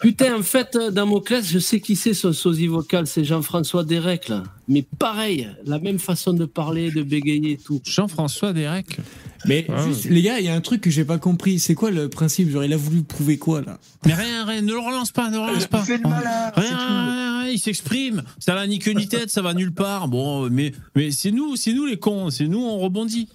Putain, 0.01 0.37
en 0.39 0.43
fait, 0.43 0.77
Damoclès, 0.93 1.47
je 1.47 1.59
sais 1.59 1.81
qui 1.81 1.97
c'est 1.97 2.13
ce 2.32 2.40
sosie 2.40 2.66
vocal, 2.66 3.07
c'est 3.07 3.24
Jean-François 3.24 3.85
Derek, 3.85 4.28
là. 4.28 4.43
Mais 4.69 4.82
pareil, 4.98 5.48
la 5.65 5.78
même 5.78 5.98
façon 5.98 6.32
de 6.32 6.44
parler, 6.44 6.90
de 6.90 7.03
bégayer 7.03 7.53
et 7.53 7.57
tout. 7.57 7.81
Jean-François 7.85 8.53
Derek. 8.53 8.98
Mais 9.47 9.66
Ah, 9.69 9.86
juste, 9.86 10.07
les 10.07 10.23
gars, 10.23 10.40
il 10.40 10.47
y 10.47 10.48
a 10.48 10.55
un 10.55 10.61
truc 10.61 10.81
que 10.81 10.90
j'ai 10.90 11.05
pas 11.05 11.19
compris. 11.19 11.59
C'est 11.61 11.74
quoi 11.74 11.90
le 11.90 12.09
principe? 12.09 12.51
Genre, 12.51 12.65
il 12.65 12.73
a 12.73 12.77
voulu 12.77 13.03
prouver 13.03 13.39
quoi 13.39 13.61
là? 13.62 13.78
Mais 14.05 14.15
rien, 14.15 14.44
rien, 14.44 14.61
ne 14.62 14.73
le 14.73 14.78
relance 14.78 15.12
pas, 15.12 15.31
ne 15.31 15.36
le 15.36 15.43
relance 15.43 15.66
pas. 15.69 15.82
Fais 15.82 15.98
le 15.98 16.09
malin, 16.09 16.53
c'est 16.55 16.61
Rien, 16.62 16.77
rien, 16.78 17.40
rien, 17.43 17.48
il 17.53 17.59
s'exprime. 17.61 18.23
Ça 18.40 18.55
n'a 18.55 18.66
ni 18.66 18.78
queue 18.81 18.93
ni 18.93 19.07
tête, 19.09 19.31
ça 19.31 19.43
va 19.43 19.55
nulle 19.55 19.73
part. 19.73 20.09
Bon, 20.09 20.51
mais, 20.51 20.73
mais 20.97 21.11
c'est 21.12 21.31
nous, 21.31 21.55
c'est 21.57 21.73
nous 21.73 21.86
les 21.86 21.98
cons, 21.98 22.31
c'est 22.31 22.48
nous, 22.48 22.61
on 22.61 22.78
rebondit. 22.78 23.28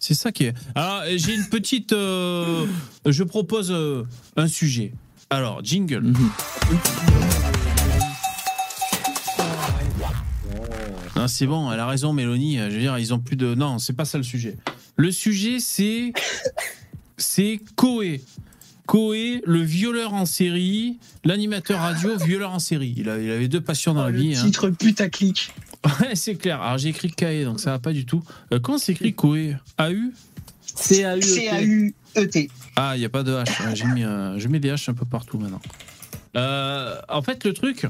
C'est 0.00 0.14
ça 0.14 0.32
qui 0.32 0.44
est. 0.44 0.54
Alors, 0.74 1.02
j'ai 1.16 1.34
une 1.34 1.46
petite. 1.46 1.92
euh, 1.92 2.66
je 3.06 3.22
propose 3.22 3.70
euh, 3.70 4.02
un 4.36 4.48
sujet. 4.48 4.92
Alors, 5.30 5.60
jingle. 5.64 6.12
Non, 11.26 11.28
c'est 11.28 11.46
bon, 11.46 11.72
elle 11.72 11.80
a 11.80 11.86
raison, 11.88 12.12
Mélanie. 12.12 12.58
Je 12.58 12.62
veux 12.74 12.78
dire, 12.78 12.96
ils 13.00 13.12
ont 13.12 13.18
plus 13.18 13.34
de. 13.34 13.54
Non, 13.56 13.78
c'est 13.80 13.94
pas 13.94 14.04
ça 14.04 14.16
le 14.16 14.22
sujet. 14.22 14.56
Le 14.96 15.10
sujet, 15.10 15.58
c'est. 15.58 16.12
C'est 17.16 17.58
Koé. 17.74 18.22
Koé, 18.86 19.42
le 19.44 19.60
violeur 19.60 20.14
en 20.14 20.24
série, 20.24 20.98
l'animateur 21.24 21.80
radio, 21.80 22.16
violeur 22.18 22.52
en 22.52 22.60
série. 22.60 22.94
Il, 22.96 23.08
a- 23.08 23.18
il 23.20 23.28
avait 23.28 23.48
deux 23.48 23.60
passions 23.60 23.92
dans 23.94 24.04
la 24.04 24.10
Le 24.10 24.18
vie. 24.20 24.36
hein. 24.36 24.42
titre 24.44 24.68
putaclic. 24.70 25.50
Ouais, 26.00 26.14
c'est 26.14 26.36
clair. 26.36 26.62
Alors 26.62 26.78
j'ai 26.78 26.90
écrit 26.90 27.10
Kaé, 27.10 27.44
donc 27.44 27.58
ça 27.58 27.70
va 27.72 27.78
pas 27.80 27.92
du 27.92 28.06
tout. 28.06 28.22
Euh, 28.52 28.60
comment 28.60 28.78
s'écrit 28.78 29.14
Koé? 29.14 29.56
A-U 29.78 30.12
C-A-U. 30.62 31.22
C-A-U-E-T. 31.22 32.50
Ah, 32.76 32.92
il 32.96 33.00
n'y 33.00 33.04
a 33.04 33.08
pas 33.08 33.22
de 33.24 33.32
H. 33.32 33.66
Ouais, 33.66 33.74
J'ai 33.74 33.86
mis, 33.86 34.04
euh, 34.04 34.38
je 34.38 34.46
mets 34.46 34.60
des 34.60 34.70
H 34.70 34.88
un 34.90 34.94
peu 34.94 35.04
partout 35.06 35.38
maintenant. 35.38 35.60
Euh, 36.36 36.96
en 37.08 37.22
fait, 37.22 37.44
le 37.44 37.52
truc, 37.54 37.86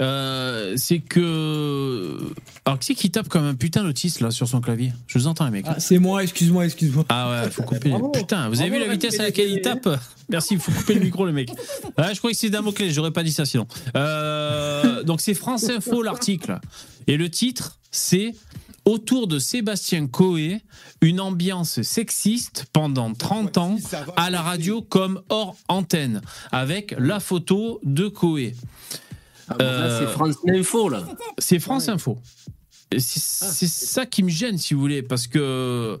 euh, 0.00 0.74
c'est 0.76 0.98
que. 0.98 2.18
Alors, 2.64 2.78
qui 2.78 2.86
c'est 2.86 2.94
qui 2.94 3.10
tape 3.10 3.28
comme 3.28 3.44
un 3.44 3.54
putain 3.54 3.82
d'autiste 3.82 4.20
là 4.20 4.30
sur 4.30 4.48
son 4.48 4.60
clavier? 4.60 4.92
Je 5.06 5.18
vous 5.18 5.26
entends, 5.26 5.44
les 5.44 5.50
mecs. 5.50 5.66
Ah, 5.68 5.78
c'est 5.78 5.98
moi, 5.98 6.22
excuse-moi, 6.22 6.64
excuse-moi. 6.64 7.04
Ah 7.08 7.30
ouais, 7.30 7.50
faut 7.50 7.62
couper. 7.62 7.90
Bravo. 7.90 8.08
Putain, 8.08 8.48
vous 8.48 8.60
avez 8.60 8.70
vu 8.70 8.78
la 8.78 8.88
vitesse 8.88 9.20
à 9.20 9.24
laquelle 9.24 9.50
il 9.50 9.60
tape? 9.60 9.88
Merci, 10.28 10.54
il 10.54 10.60
faut 10.60 10.72
couper 10.72 10.94
le 10.94 11.00
micro, 11.00 11.26
le 11.26 11.32
mec. 11.32 11.50
Ah, 11.96 12.12
je 12.12 12.18
croyais 12.18 12.34
que 12.34 12.40
c'est 12.40 12.50
Damoclès, 12.50 12.92
j'aurais 12.92 13.10
pas 13.10 13.22
dit 13.22 13.32
ça 13.32 13.44
sinon. 13.44 13.66
Euh, 13.96 15.02
donc 15.02 15.20
c'est 15.20 15.34
France 15.34 15.68
Info 15.68 16.02
l'article. 16.02 16.58
Et 17.06 17.16
le 17.16 17.28
titre, 17.28 17.78
c'est 17.90 18.34
Autour 18.86 19.26
de 19.26 19.38
Sébastien 19.38 20.06
Coé, 20.06 20.62
une 21.02 21.20
ambiance 21.20 21.82
sexiste 21.82 22.66
pendant 22.72 23.12
30 23.12 23.58
ans 23.58 23.76
à 24.16 24.30
la 24.30 24.40
radio 24.40 24.80
comme 24.80 25.20
hors 25.28 25.56
antenne, 25.68 26.22
avec 26.50 26.94
la 26.98 27.20
photo 27.20 27.80
de 27.84 28.08
Coé. 28.08 28.54
Ah, 29.50 29.54
bon, 29.58 29.64
là, 29.64 29.70
Euh, 29.70 29.98
c'est 30.00 30.12
France 30.12 30.36
Info, 30.48 30.88
là. 30.88 31.04
C'est 31.38 31.58
France 31.58 31.88
Info. 31.88 32.18
Et 32.92 32.98
C'est 33.00 33.20
c'est 33.20 33.68
ça 33.68 34.06
qui 34.06 34.22
me 34.22 34.30
gêne, 34.30 34.58
si 34.58 34.74
vous 34.74 34.80
voulez, 34.80 35.02
parce 35.02 35.26
que. 35.26 36.00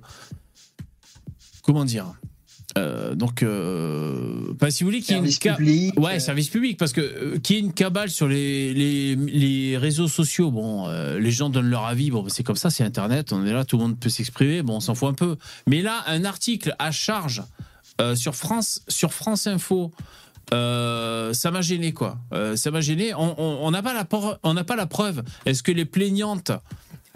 Comment 1.62 1.84
dire 1.84 2.14
Euh, 2.78 3.14
Donc, 3.14 3.42
euh, 3.42 4.52
bah, 4.58 4.70
si 4.70 4.82
vous 4.84 4.90
voulez 4.90 5.00
qu'il 5.02 5.14
y 5.16 5.18
ait 5.18 5.22
une. 5.22 5.56
Public. 5.56 5.98
Ouais, 6.00 6.16
euh, 6.16 6.18
service 6.20 6.48
public, 6.48 6.78
parce 6.78 6.92
que 6.92 7.00
euh, 7.00 7.38
qu'il 7.38 7.56
y 7.56 7.58
ait 7.58 7.62
une 7.62 7.72
cabale 7.72 8.10
sur 8.10 8.26
les, 8.28 8.72
les, 8.74 9.14
les 9.16 9.76
réseaux 9.76 10.08
sociaux, 10.08 10.50
bon, 10.50 10.88
euh, 10.88 11.18
les 11.18 11.30
gens 11.32 11.50
donnent 11.50 11.68
leur 11.70 11.84
avis, 11.86 12.10
bon, 12.10 12.28
c'est 12.28 12.42
comme 12.44 12.56
ça, 12.56 12.70
c'est 12.70 12.84
Internet, 12.84 13.32
on 13.32 13.44
est 13.44 13.52
là, 13.52 13.64
tout 13.64 13.76
le 13.76 13.82
monde 13.84 13.98
peut 13.98 14.08
s'exprimer, 14.08 14.62
bon, 14.62 14.76
on 14.76 14.80
s'en 14.80 14.94
fout 14.94 15.08
un 15.10 15.14
peu. 15.14 15.36
Mais 15.66 15.82
là, 15.82 16.02
un 16.06 16.24
article 16.24 16.74
à 16.78 16.90
charge 16.92 17.42
euh, 18.00 18.14
sur, 18.14 18.34
France, 18.34 18.82
sur 18.88 19.12
France 19.12 19.46
Info, 19.46 19.92
euh, 20.52 21.32
ça 21.32 21.50
m'a 21.50 21.60
gêné, 21.62 21.92
quoi. 21.92 22.18
Euh, 22.32 22.56
ça 22.56 22.70
m'a 22.70 22.80
gêné. 22.80 23.14
On- 23.14 23.70
n'a 23.70 23.82
pas, 23.82 23.94
la 23.94 24.04
on 24.42 24.54
n'a 24.54 24.64
pas 24.64 24.76
la 24.76 24.86
preuve. 24.86 25.22
Est-ce 25.46 25.62
que 25.62 25.72
les 25.72 25.84
plaignantes 25.84 26.50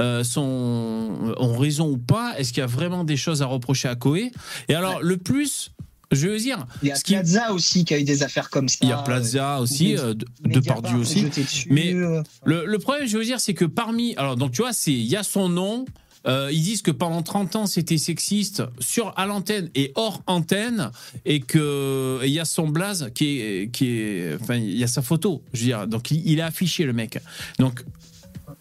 euh, 0.01 0.24
sont, 0.24 1.34
ont 1.38 1.59
raison 1.59 1.88
ou 1.88 1.98
pas? 1.98 2.34
Est-ce 2.38 2.52
qu'il 2.52 2.60
y 2.60 2.64
a 2.64 2.66
vraiment 2.66 3.05
des 3.05 3.16
choses 3.16 3.42
à 3.42 3.46
reprocher 3.46 3.88
à 3.88 3.94
Coé 3.96 4.30
Et 4.68 4.74
alors, 4.74 5.02
le 5.02 5.16
plus, 5.16 5.72
je 6.12 6.28
veux 6.28 6.38
dire, 6.38 6.66
Il 6.82 6.88
y 6.88 6.92
a 6.92 6.94
qui- 6.96 7.14
Plaza 7.14 7.52
aussi 7.52 7.84
qui 7.84 7.94
a 7.94 7.98
eu 7.98 8.05
des 8.05 8.22
affaires 8.22 8.51
comme 8.51 8.68
ça. 8.68 8.78
il 8.82 8.88
y 8.88 8.92
a 8.92 8.98
Plaza 8.98 9.60
aussi, 9.60 9.96
euh, 9.96 10.14
de, 10.14 10.26
est 10.51 10.94
aussi. 10.94 11.24
dessus, 11.24 11.68
Mais- 11.70 11.92
euh, 11.94 12.22
Le, 12.44 12.64
le 12.66 12.78
problème, 12.78 13.06
je 13.06 13.16
veux 13.18 13.24
dire, 13.24 13.40
c'est 13.40 13.55
que 13.55 13.64
parmi. 13.64 14.14
Alors, 14.16 14.36
donc, 14.36 14.52
tu 14.52 14.62
vois, 14.62 14.72
c'est 14.72 14.92
il 14.92 15.06
y 15.06 15.16
a 15.16 15.22
son 15.22 15.48
nom. 15.48 15.84
Euh, 16.26 16.51
ils 16.52 16.62
disent 16.62 16.82
que 16.82 16.90
pendant 16.90 17.22
30 17.22 17.56
ans, 17.56 17.66
c'était 17.66 17.98
sexiste 17.98 18.62
sur 18.78 19.12
à 19.16 19.26
l'antenne 19.26 19.70
et 19.74 19.92
hors 19.94 20.22
antenne, 20.26 20.90
et 21.24 21.40
que 21.40 22.20
il 22.24 22.30
y 22.30 22.40
a 22.40 22.44
son 22.44 22.68
blaze 22.68 23.10
qui 23.14 23.40
est, 23.40 23.70
qui 23.72 23.98
est, 23.98 24.36
enfin, 24.40 24.56
il 24.56 24.76
y 24.76 24.84
a 24.84 24.88
sa 24.88 25.02
photo. 25.02 25.42
Je 25.52 25.60
veux 25.60 25.66
dire, 25.66 25.86
donc 25.86 26.10
il, 26.10 26.26
il 26.26 26.40
a 26.40 26.46
affiché 26.46 26.84
le 26.84 26.92
mec. 26.92 27.18
Donc, 27.59 27.84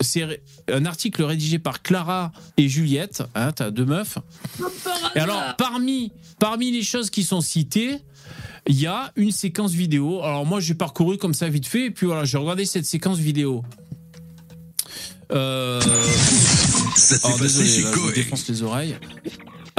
c'est 0.02 0.42
un 0.70 0.86
article 0.86 1.24
rédigé 1.24 1.60
par 1.60 1.82
Clara 1.82 2.32
et 2.58 2.68
Juliette. 2.68 3.24
Hein, 3.36 3.52
T'as 3.52 3.72
deux 3.72 3.86
meufs. 3.86 4.18
Et 5.16 5.20
alors, 5.20 5.42
parmi, 5.58 6.12
parmi 6.40 6.72
les 6.72 6.84
choses 6.84 7.10
qui 7.10 7.24
sont 7.24 7.42
citées, 7.42 8.00
il 8.68 8.80
y 8.80 8.88
a 8.88 9.12
une 9.16 9.32
séquence 9.32 9.72
vidéo. 9.72 10.22
Alors 10.24 10.46
moi, 10.46 10.60
j'ai 10.60 10.74
parcouru 10.74 11.18
comme 11.18 11.34
ça 11.34 11.50
vite 11.50 11.68
fait, 11.68 11.86
et 11.86 11.92
puis 11.92 12.06
voilà, 12.06 12.26
j'ai 12.26 12.38
regardé 12.38 12.66
cette 12.66 12.86
séquence 12.86 13.18
vidéo. 13.18 13.64
Euh... 15.32 15.80
Ça 16.96 17.16
alors, 17.24 17.38
passé 17.40 17.44
désolé, 17.64 17.68
chez 17.70 17.82
là, 17.82 17.92
je 17.94 18.00
me 18.00 18.06
Koé. 18.06 18.14
défonce 18.14 18.48
les 18.48 18.64
oreilles. 18.64 18.96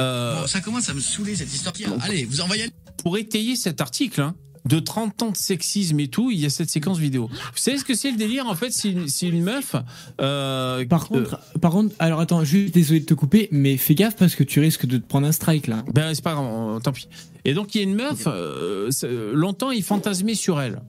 Euh, 0.00 0.40
Bon, 0.40 0.46
ça 0.46 0.60
commence 0.60 0.88
à 0.88 0.94
me 0.94 1.00
saouler 1.00 1.36
cette 1.36 1.52
histoire. 1.54 1.74
Allez, 2.00 2.24
vous 2.24 2.40
envoyez. 2.40 2.68
pour 3.02 3.16
étayer 3.18 3.54
cet 3.54 3.80
article, 3.80 4.20
hein, 4.20 4.34
de 4.64 4.78
30 4.80 5.22
ans 5.22 5.30
de 5.30 5.36
sexisme 5.36 6.00
et 6.00 6.08
tout, 6.08 6.30
il 6.30 6.40
y 6.40 6.46
a 6.46 6.50
cette 6.50 6.70
séquence 6.70 6.98
vidéo. 6.98 7.28
Vous 7.30 7.36
savez 7.56 7.78
ce 7.78 7.84
que 7.84 7.94
c'est 7.94 8.10
le 8.10 8.16
délire 8.16 8.46
En 8.48 8.54
fait, 8.56 8.70
c'est 8.72 8.88
une, 9.28 9.42
meuf. 9.44 9.76
euh, 10.20 10.84
Par 10.86 11.06
contre, 11.06 11.38
par 11.60 11.70
contre, 11.70 11.94
alors 11.98 12.18
attends, 12.20 12.42
juste 12.44 12.74
désolé 12.74 13.00
de 13.00 13.04
te 13.04 13.14
couper, 13.14 13.48
mais 13.52 13.76
fais 13.76 13.94
gaffe 13.94 14.16
parce 14.16 14.34
que 14.34 14.42
tu 14.42 14.58
risques 14.60 14.86
de 14.86 14.96
te 14.98 15.06
prendre 15.06 15.26
un 15.26 15.32
strike 15.32 15.66
là. 15.68 15.84
Ben, 15.92 16.14
c'est 16.14 16.24
pas 16.24 16.32
grave, 16.34 16.80
tant 16.82 16.92
pis. 16.92 17.08
Et 17.44 17.52
donc, 17.54 17.74
il 17.74 17.78
y 17.78 17.80
a 17.82 17.84
une 17.84 17.94
meuf, 17.94 18.24
euh, 18.26 18.90
c'est- 18.90 19.08
longtemps, 19.34 19.70
il 19.70 19.82
fantasmait 19.84 20.34
sur 20.34 20.60
elle. 20.60 20.80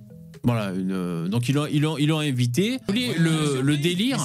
Voilà, 0.46 0.72
une, 0.74 0.92
euh, 0.92 1.28
donc 1.28 1.50
ils 1.50 1.56
l'ont 1.56 1.66
ils 1.66 1.82
l'ont 1.82 1.98
ils 1.98 2.08
l'ont 2.08 2.20
invité. 2.20 2.78
Le, 3.18 3.62
le 3.62 3.78
délire, 3.78 4.20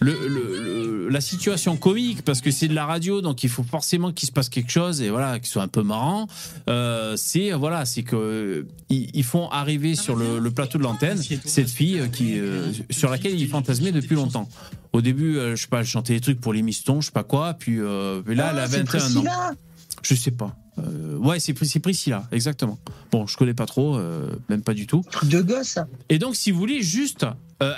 le, 0.00 0.12
le- 0.28 0.60
le- 0.60 1.08
la 1.08 1.20
situation 1.20 1.76
comique 1.76 2.22
parce 2.22 2.40
que 2.40 2.50
c'est 2.50 2.68
de 2.68 2.74
la 2.74 2.84
radio, 2.84 3.20
donc 3.22 3.42
il 3.44 3.48
faut 3.48 3.62
forcément 3.62 4.12
qu'il 4.12 4.26
se 4.26 4.32
passe 4.32 4.48
quelque 4.48 4.70
chose 4.72 5.00
et 5.02 5.10
voilà, 5.10 5.38
qu'il 5.38 5.48
soit 5.48 5.62
un 5.62 5.68
peu 5.68 5.82
marrant. 5.82 6.26
Euh, 6.68 7.16
c'est 7.16 7.52
voilà, 7.52 7.84
c'est 7.84 8.02
que 8.02 8.16
euh, 8.16 8.62
ils, 8.90 9.08
ils 9.14 9.24
font 9.24 9.48
arriver 9.50 9.94
sur 9.94 10.16
le, 10.16 10.38
le 10.38 10.50
plateau 10.50 10.78
de 10.78 10.82
l'antenne 10.82 11.18
cette 11.44 11.70
fille 11.70 12.02
qui 12.12 12.38
euh, 12.40 12.72
sur 12.90 13.08
laquelle 13.10 13.38
ils 13.38 13.48
fantasmaient 13.48 13.92
depuis 13.92 14.16
longtemps. 14.16 14.48
Au 14.92 15.00
début, 15.00 15.38
euh, 15.38 15.56
je 15.56 15.62
sais 15.62 15.68
pas, 15.68 15.80
elle 15.80 15.86
chantait 15.86 16.14
des 16.14 16.20
trucs 16.20 16.40
pour 16.40 16.52
les 16.52 16.60
mistons, 16.62 17.00
je 17.00 17.06
sais 17.06 17.12
pas 17.12 17.22
quoi, 17.24 17.54
puis, 17.54 17.78
euh, 17.80 18.20
puis 18.20 18.34
là, 18.34 18.50
elle 18.52 18.58
a 18.58 18.62
Ah, 18.64 18.68
c'est 18.68 18.78
21 18.78 19.16
ans. 19.20 19.22
Je 20.02 20.14
sais 20.14 20.30
pas. 20.30 20.56
Euh, 20.78 21.16
ouais, 21.18 21.38
c'est 21.38 21.52
Pris- 21.52 21.66
c'est 21.66 21.80
Priscilla, 21.80 22.24
exactement. 22.32 22.78
Bon, 23.10 23.26
je 23.26 23.36
connais 23.36 23.54
pas 23.54 23.66
trop, 23.66 23.96
euh, 23.96 24.30
même 24.48 24.62
pas 24.62 24.74
du 24.74 24.86
tout. 24.86 25.02
Truc 25.10 25.28
de 25.28 25.40
gosse. 25.42 25.78
Et 26.08 26.18
donc, 26.18 26.34
si 26.36 26.50
vous 26.50 26.58
voulez, 26.58 26.82
juste. 26.82 27.26
euh, 27.62 27.72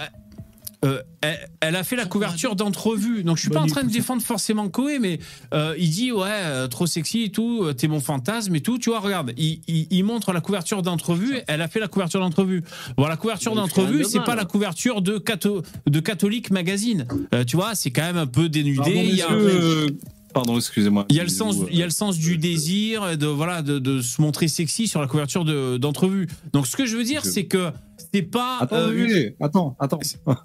euh, 0.85 1.01
elle, 1.23 1.49
elle 1.61 1.77
a 1.77 1.83
fait 1.83 1.97
la 1.97 2.05
couverture 2.05 2.57
d'entrevue. 2.57 3.25
Donc, 3.25 3.39
je 3.39 3.43
suis 3.43 3.51
pas 3.51 3.61
en 3.63 3.67
train 3.67 3.85
de 3.85 3.91
défendre 3.91 4.21
forcément 4.23 4.69
Koé, 4.69 4.99
mais 4.99 5.19
euh, 5.55 5.75
il 5.79 5.89
dit 5.89 6.13
Ouais, 6.13 6.27
euh, 6.29 6.69
trop 6.69 6.87
sexy 6.87 7.23
et 7.23 7.31
tout, 7.31 7.63
euh, 7.65 7.73
t'es 7.73 7.89
mon 7.89 8.01
fantasme 8.01 8.55
et 8.55 8.61
tout. 8.61 8.79
Tu 8.79 8.91
vois, 8.91 9.01
regarde, 9.01 9.33
il, 9.39 9.61
il- 9.67 9.87
il 9.91 10.05
montre 10.05 10.33
la 10.35 10.43
couverture 10.43 10.83
d'entrevue. 10.83 11.39
Elle 11.47 11.63
a 11.63 11.69
fait 11.69 11.81
la 11.81 11.89
couverture 11.89 12.21
d'entrevue. 12.21 12.63
Bon, 12.99 13.07
la 13.07 13.17
couverture 13.17 13.55
d'entrevue, 13.55 14.05
c'est 14.05 14.21
pas 14.25 14.35
la 14.37 14.45
couverture 14.45 15.01
de, 15.01 15.17
Catho- 15.19 15.65
de 15.87 16.01
Catholique 16.01 16.51
Magazine. 16.51 17.07
Euh, 17.35 17.45
tu 17.45 17.57
vois, 17.57 17.75
c'est 17.75 17.91
quand 17.91 18.03
même 18.03 18.19
un 18.19 18.27
peu 18.27 18.51
dénudé. 18.51 18.77
Pardon, 18.77 19.01
il 19.03 19.15
y 19.17 19.23
a 19.23 19.31
un- 19.31 19.37
monsieur, 19.37 19.59
euh, 19.63 19.87
Pardon, 20.35 20.57
excusez-moi. 20.57 21.07
il 21.09 21.17
y 21.17 21.21
a 21.21 21.23
le 21.23 21.29
sens, 21.31 21.57
il 21.71 21.79
y 21.79 21.83
a 21.83 21.87
le 21.87 21.91
sens 21.91 22.19
du 22.19 22.37
désir 22.37 23.09
et 23.09 23.17
de 23.17 23.27
voilà 23.27 23.63
de, 23.63 23.79
de 23.79 24.03
se 24.03 24.21
montrer 24.21 24.49
sexy 24.49 24.89
sur 24.89 25.01
la 25.01 25.07
couverture 25.07 25.45
de- 25.45 25.77
d'entrevue. 25.79 26.27
Donc 26.53 26.67
ce 26.67 26.77
que 26.77 26.85
je 26.87 26.97
veux 26.97 27.05
dire, 27.05 27.25
c'est 27.25 27.45
que 27.47 27.71
c'est 28.13 28.23
pas. 28.23 28.59
Attends, 28.61 28.77
euh, 28.77 28.93
oui, 28.93 29.35
attends, 29.41 29.77
attends. 29.79 30.01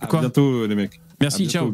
À 0.00 0.06
Quoi? 0.06 0.20
bientôt, 0.20 0.66
les 0.66 0.74
mecs. 0.74 1.00
Merci, 1.20 1.48
ciao. 1.48 1.72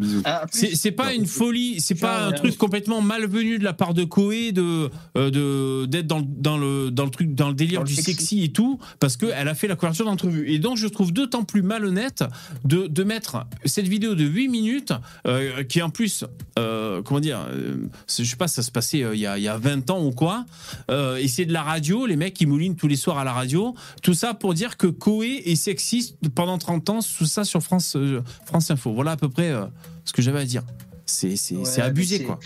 C'est 0.51 0.93
pas 0.93 1.15
une 1.15 1.27
folie, 1.27 1.81
c'est 1.81 1.95
pas 1.95 2.27
un 2.27 2.33
truc 2.33 2.57
complètement 2.57 3.01
malvenu 3.01 3.59
de 3.59 3.65
la 3.65 3.73
part 3.73 3.95
de 3.95 4.05
Koé 4.05 4.53
de 4.53 4.91
euh, 5.17 5.31
de 5.31 5.87
d'être 5.87 6.07
dans, 6.07 6.19
le- 6.19 6.25
dans 6.27 6.59
le 6.59 6.91
dans 6.91 7.05
le 7.05 7.11
truc 7.11 7.35
dans 7.35 7.49
le 7.49 7.55
délire 7.55 7.81
Dans 7.81 7.85
le 7.85 7.89
du 7.89 7.95
sexy. 7.95 8.13
sexy 8.13 8.45
et 8.45 8.53
tout 8.53 8.79
parce 8.99 9.17
que 9.17 9.27
elle 9.35 9.49
a 9.49 9.55
fait 9.55 9.69
la 9.69 9.77
couverture 9.77 10.05
d'entrevue. 10.05 10.51
Et 10.51 10.59
donc 10.59 10.77
je 10.77 10.87
trouve 10.87 11.13
d'autant 11.13 11.45
plus 11.45 11.63
malhonnête 11.63 12.25
de, 12.65 12.87
de 12.87 13.05
mettre 13.05 13.47
cette 13.65 13.89
vidéo 13.89 14.15
de 14.15 14.25
8 14.25 14.49
minutes 14.49 14.93
euh, 15.27 15.63
qui 15.65 15.81
en 15.83 15.91
plus 15.91 16.25
euh, 16.59 17.03
comment 17.03 17.21
dire 17.21 17.41
euh, 17.51 17.77
je 18.09 18.25
sais 18.25 18.37
pas 18.37 18.49
ça 18.49 18.63
se 18.63 18.71
passait 18.71 19.03
euh, 19.03 19.15
il 19.15 19.21
y 19.21 19.27
a 19.27 19.39
il 19.39 19.43
y 19.45 19.49
a 19.49 19.57
20 19.57 19.91
ans 19.91 20.05
ou 20.05 20.11
quoi 20.13 20.45
euh, 20.91 21.17
et 21.17 21.29
c'est 21.29 21.47
de 21.47 21.53
la 21.53 21.63
radio 21.63 22.07
les 22.07 22.17
mecs 22.17 22.35
qui 22.35 22.47
moulinent 22.47 22.77
tous 22.77 22.89
les 22.89 22.97
soirs 22.97 23.19
à 23.19 23.25
la 23.25 23.33
radio. 23.33 23.75
Tout 24.03 24.15
ça 24.15 24.35
pour 24.35 24.55
dire 24.55 24.77
que 24.77 24.87
Koé 24.87 25.43
est 25.47 25.57
sexiste 25.57 26.17
pendant 26.35 26.59
30 26.59 26.91
ans 26.91 26.99
tout 27.19 27.25
ça 27.27 27.45
sur 27.45 27.63
France 27.63 27.95
euh, 27.97 28.21
France 28.45 28.71
Info. 28.71 28.93
Voilà 28.93 29.13
à 29.13 29.17
peu 29.17 29.29
près 29.31 29.51
euh, 29.51 29.67
ce 30.05 30.13
que 30.13 30.23
j'avais 30.23 30.41
à 30.41 30.45
dire. 30.45 30.63
C'est 31.07 31.35
Ouais, 31.53 31.81
abusé, 31.81 32.19
c'est- 32.19 32.25
quoi. 32.25 32.39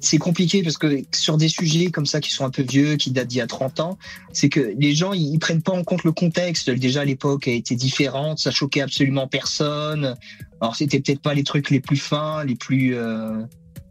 c'est 0.00 0.18
compliqué 0.18 0.62
parce 0.62 0.78
que 0.78 1.02
sur 1.12 1.36
des 1.36 1.48
sujets 1.48 1.90
comme 1.90 2.06
ça 2.06 2.20
qui 2.20 2.30
sont 2.30 2.44
un 2.44 2.50
peu 2.50 2.62
vieux, 2.62 2.96
qui 2.96 3.10
datent 3.10 3.26
d'il 3.28 3.38
y 3.38 3.40
a 3.40 3.46
30 3.48 3.80
ans, 3.80 3.98
c'est 4.32 4.48
que 4.48 4.74
les 4.78 4.94
gens 4.94 5.12
ils, 5.12 5.38
prennent 5.38 5.62
pas 5.62 5.72
en 5.72 5.82
compte 5.82 6.04
le 6.04 6.12
contexte. 6.12 6.70
Déjà 6.70 7.04
l'époque 7.04 7.48
a 7.48 7.50
été 7.52 7.74
différente, 7.74 8.38
ça 8.38 8.50
choquait 8.50 8.80
absolument 8.80 9.26
personne. 9.26 10.14
Alors 10.60 10.76
c'était 10.76 11.00
peut-être 11.00 11.20
pas 11.20 11.34
les 11.34 11.42
trucs 11.44 11.70
les 11.70 11.80
plus 11.80 11.96
fins, 11.96 12.44
les 12.44 12.54
plus 12.54 12.94
euh, 12.94 13.42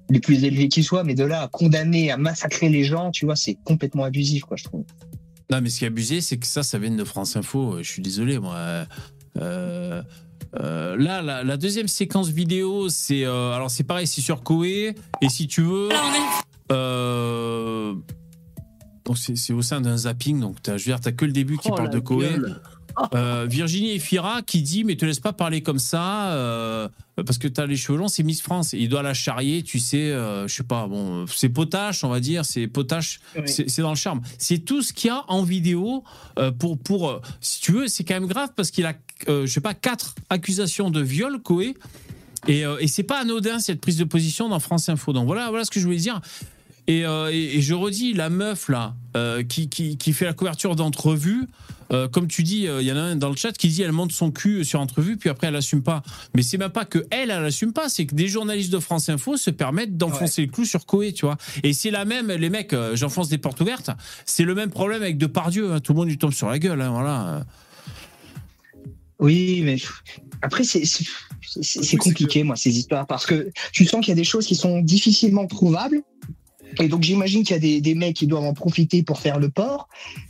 les 0.10 0.22
plus 0.22 0.46
élevés 0.46 0.70
qui 0.70 0.84
soient, 0.84 1.04
mais 1.04 1.16
de 1.16 1.26
là 1.26 1.42
à 1.42 1.48
condamner, 1.50 2.10
à 2.12 2.16
massacrer 2.18 2.70
les 2.70 2.86
gens, 2.86 3.12
tu 3.12 3.26
vois, 3.26 3.36
c'est 3.36 3.58
complètement 3.66 4.06
abusif, 4.06 4.44
quoi, 4.46 4.56
je 4.56 4.64
trouve. 4.64 4.86
Non, 5.52 5.60
mais 5.62 5.70
ce 5.70 5.80
qui 5.80 5.84
est 5.84 5.88
abusé, 5.88 6.22
c'est 6.22 6.38
que 6.38 6.48
ça, 6.48 6.64
ça 6.64 6.78
vient 6.80 6.92
de 6.92 7.04
France 7.04 7.36
Info. 7.36 7.78
Je 7.82 7.90
suis 7.90 8.02
désolé, 8.02 8.40
moi. 8.40 8.86
Euh, 9.38 10.02
euh, 10.60 10.96
là, 10.98 11.22
la, 11.22 11.44
la 11.44 11.58
deuxième 11.58 11.88
séquence 11.88 12.30
vidéo, 12.30 12.90
c'est 12.90 13.26
euh, 13.26 13.52
alors 13.54 13.70
c'est 13.70 13.84
pareil, 13.84 14.08
c'est 14.08 14.22
sur 14.22 14.44
Koé. 14.44 14.96
Et 15.22 15.30
si 15.30 15.48
tu 15.48 15.62
veux, 15.62 15.90
euh, 16.72 17.94
donc 19.06 19.18
c'est 19.18 19.54
au 19.54 19.62
sein 19.62 19.82
d'un 19.82 19.98
zapping. 19.98 20.40
Donc 20.40 20.62
t'as, 20.62 20.78
je 20.78 20.86
veux 20.86 20.92
dire, 20.92 21.00
t'as 21.00 21.12
que 21.12 21.26
le 21.26 21.32
début 21.32 21.58
qui 21.58 21.70
Oh, 21.72 21.76
parle 21.76 21.90
de 21.90 22.00
Koé. 22.00 22.30
Euh, 23.14 23.46
Virginie 23.48 23.92
Efira 23.92 24.42
qui 24.42 24.64
dit 24.64 24.84
mais 24.84 24.96
te 24.96 25.06
laisse 25.06 25.20
pas 25.20 25.32
parler 25.32 25.62
comme 25.62 25.78
ça 25.78 26.32
euh, 26.32 26.90
parce 27.28 27.38
que 27.38 27.48
t'as 27.48 27.68
les 27.68 27.76
cheveux 27.78 27.96
longs 28.00 28.08
c'est 28.08 28.24
Miss 28.24 28.42
France 28.42 28.74
il 28.74 28.90
doit 28.90 29.04
la 29.04 29.14
charrier 29.14 29.62
tu 29.62 29.78
sais 29.78 30.10
euh, 30.10 30.48
je 30.48 30.56
sais 30.56 30.64
pas 30.64 30.88
bon 30.88 31.28
c'est 31.28 31.50
potache 31.50 32.04
on 32.04 32.10
va 32.10 32.20
dire 32.20 32.44
c'est 32.44 32.66
potache 32.66 33.20
Oui. 33.36 33.44
c'est 33.48 33.82
dans 33.84 33.92
le 33.92 33.96
charme 33.96 34.22
c'est 34.40 34.58
tout 34.66 34.82
ce 34.82 34.94
qu'il 34.94 35.10
y 35.10 35.12
a 35.12 35.24
en 35.28 35.44
vidéo 35.44 36.04
euh, 36.40 36.50
pour 36.52 36.80
pour 36.80 37.22
si 37.40 37.62
tu 37.62 37.72
veux 37.74 37.88
c'est 37.88 38.04
quand 38.04 38.16
même 38.16 38.26
grave 38.26 38.50
parce 38.56 38.72
qu'il 38.72 38.88
a 38.88 38.94
euh, 39.30 39.46
je 39.46 39.52
sais 39.52 39.62
pas 39.62 39.74
quatre 39.74 40.16
accusations 40.30 40.90
de 40.90 41.02
viol 41.02 41.40
Koé 41.42 41.76
et, 42.48 42.66
euh, 42.66 42.78
et 42.80 42.88
c'est 42.88 43.04
pas 43.04 43.20
anodin 43.22 43.60
cette 43.60 43.82
prise 43.82 43.98
de 43.98 44.04
position 44.04 44.50
dans 44.50 44.60
France 44.60 44.90
Info 44.90 45.14
donc 45.14 45.26
voilà 45.26 45.50
voilà 45.50 45.66
ce 45.66 45.72
que 45.72 45.80
je 45.80 45.86
voulais 45.86 45.98
dire 45.98 46.22
et, 46.90 47.06
euh, 47.06 47.30
et- 47.34 47.58
et 47.58 47.62
je 47.62 47.74
redis, 47.74 48.14
la 48.14 48.30
meuf 48.30 48.70
là, 48.70 48.96
euh, 49.18 49.44
qui, 49.44 49.68
qui, 49.68 49.98
qui 49.98 50.14
fait 50.14 50.24
la 50.24 50.32
couverture 50.32 50.76
d'entrevue, 50.78 51.46
comme 52.12 52.28
tu 52.28 52.44
dis, 52.44 52.64
il 52.80 52.86
y 52.86 52.92
en 52.94 52.98
a 52.98 53.02
un 53.02 53.16
dans 53.18 53.30
le 53.30 53.36
chat 53.36 53.52
qui 53.54 53.68
dit 53.70 53.82
elle 53.82 53.92
monte 53.94 54.12
son 54.14 54.32
cul 54.32 54.64
sur 54.66 54.80
entrevue, 54.82 55.16
puis 55.18 55.30
après 55.30 55.48
elle 55.48 55.56
assume 55.58 55.82
pas. 55.84 56.02
Mais 56.36 56.44
c'est 56.44 56.58
même 56.58 56.70
pas 56.72 56.84
que 56.86 57.06
elle, 57.12 57.30
elle 57.32 57.44
assume 57.46 57.72
pas, 57.74 57.88
c'est 57.90 58.06
que 58.06 58.14
des 58.16 58.28
journalistes 58.30 58.72
de 58.72 58.80
France 58.80 59.08
Info 59.10 59.36
se 59.38 59.50
permettent 59.52 59.98
d'enfoncer 59.98 60.46
le 60.46 60.52
clou 60.52 60.64
sur 60.66 60.86
Koé, 60.86 61.12
tu 61.14 61.26
vois. 61.26 61.38
Et 61.64 61.72
c'est 61.74 61.92
la 61.92 62.04
même, 62.06 62.30
les 62.32 62.50
mecs, 62.50 62.74
j'enfonce 62.94 63.28
des 63.30 63.38
portes 63.38 63.60
ouvertes, 63.62 63.90
c'est 64.26 64.44
le 64.44 64.54
même 64.56 64.70
problème 64.70 65.02
avec 65.02 65.18
Depardieu, 65.18 65.72
hein, 65.74 65.80
tout 65.82 65.92
le 65.94 65.98
monde 66.00 66.08
lui 66.10 66.18
tombe 66.18 66.34
sur 66.34 66.50
la 66.50 66.58
gueule, 66.60 66.82
hein, 66.82 66.90
voilà. 66.92 67.46
Oui, 69.20 69.62
mais 69.64 69.78
après, 70.42 70.64
c'est 70.64 71.98
compliqué, 71.98 72.44
moi, 72.44 72.56
ces 72.56 72.78
histoires, 72.78 73.08
parce 73.08 73.26
que 73.26 73.52
tu 73.72 73.86
sens 73.86 74.06
qu'il 74.06 74.12
y 74.12 74.14
a 74.14 74.16
des 74.16 74.24
choses 74.24 74.46
qui 74.46 74.56
sont 74.56 74.80
difficilement 74.80 75.48
prouvables. 75.48 76.02
Et 76.80 76.88
donc, 76.88 77.04
j'imagine 77.04 77.44
qu'il 77.44 77.56
y 77.56 77.58
a 77.58 77.60
des, 77.60 77.82
des 77.82 77.96
mecs 77.96 78.16
qui 78.16 78.28
doivent 78.28 78.44
en 78.44 78.54
profiter 78.54 79.02
pour 79.02 79.20
faire 79.20 79.40
le 79.40 79.50
port. 79.50 79.88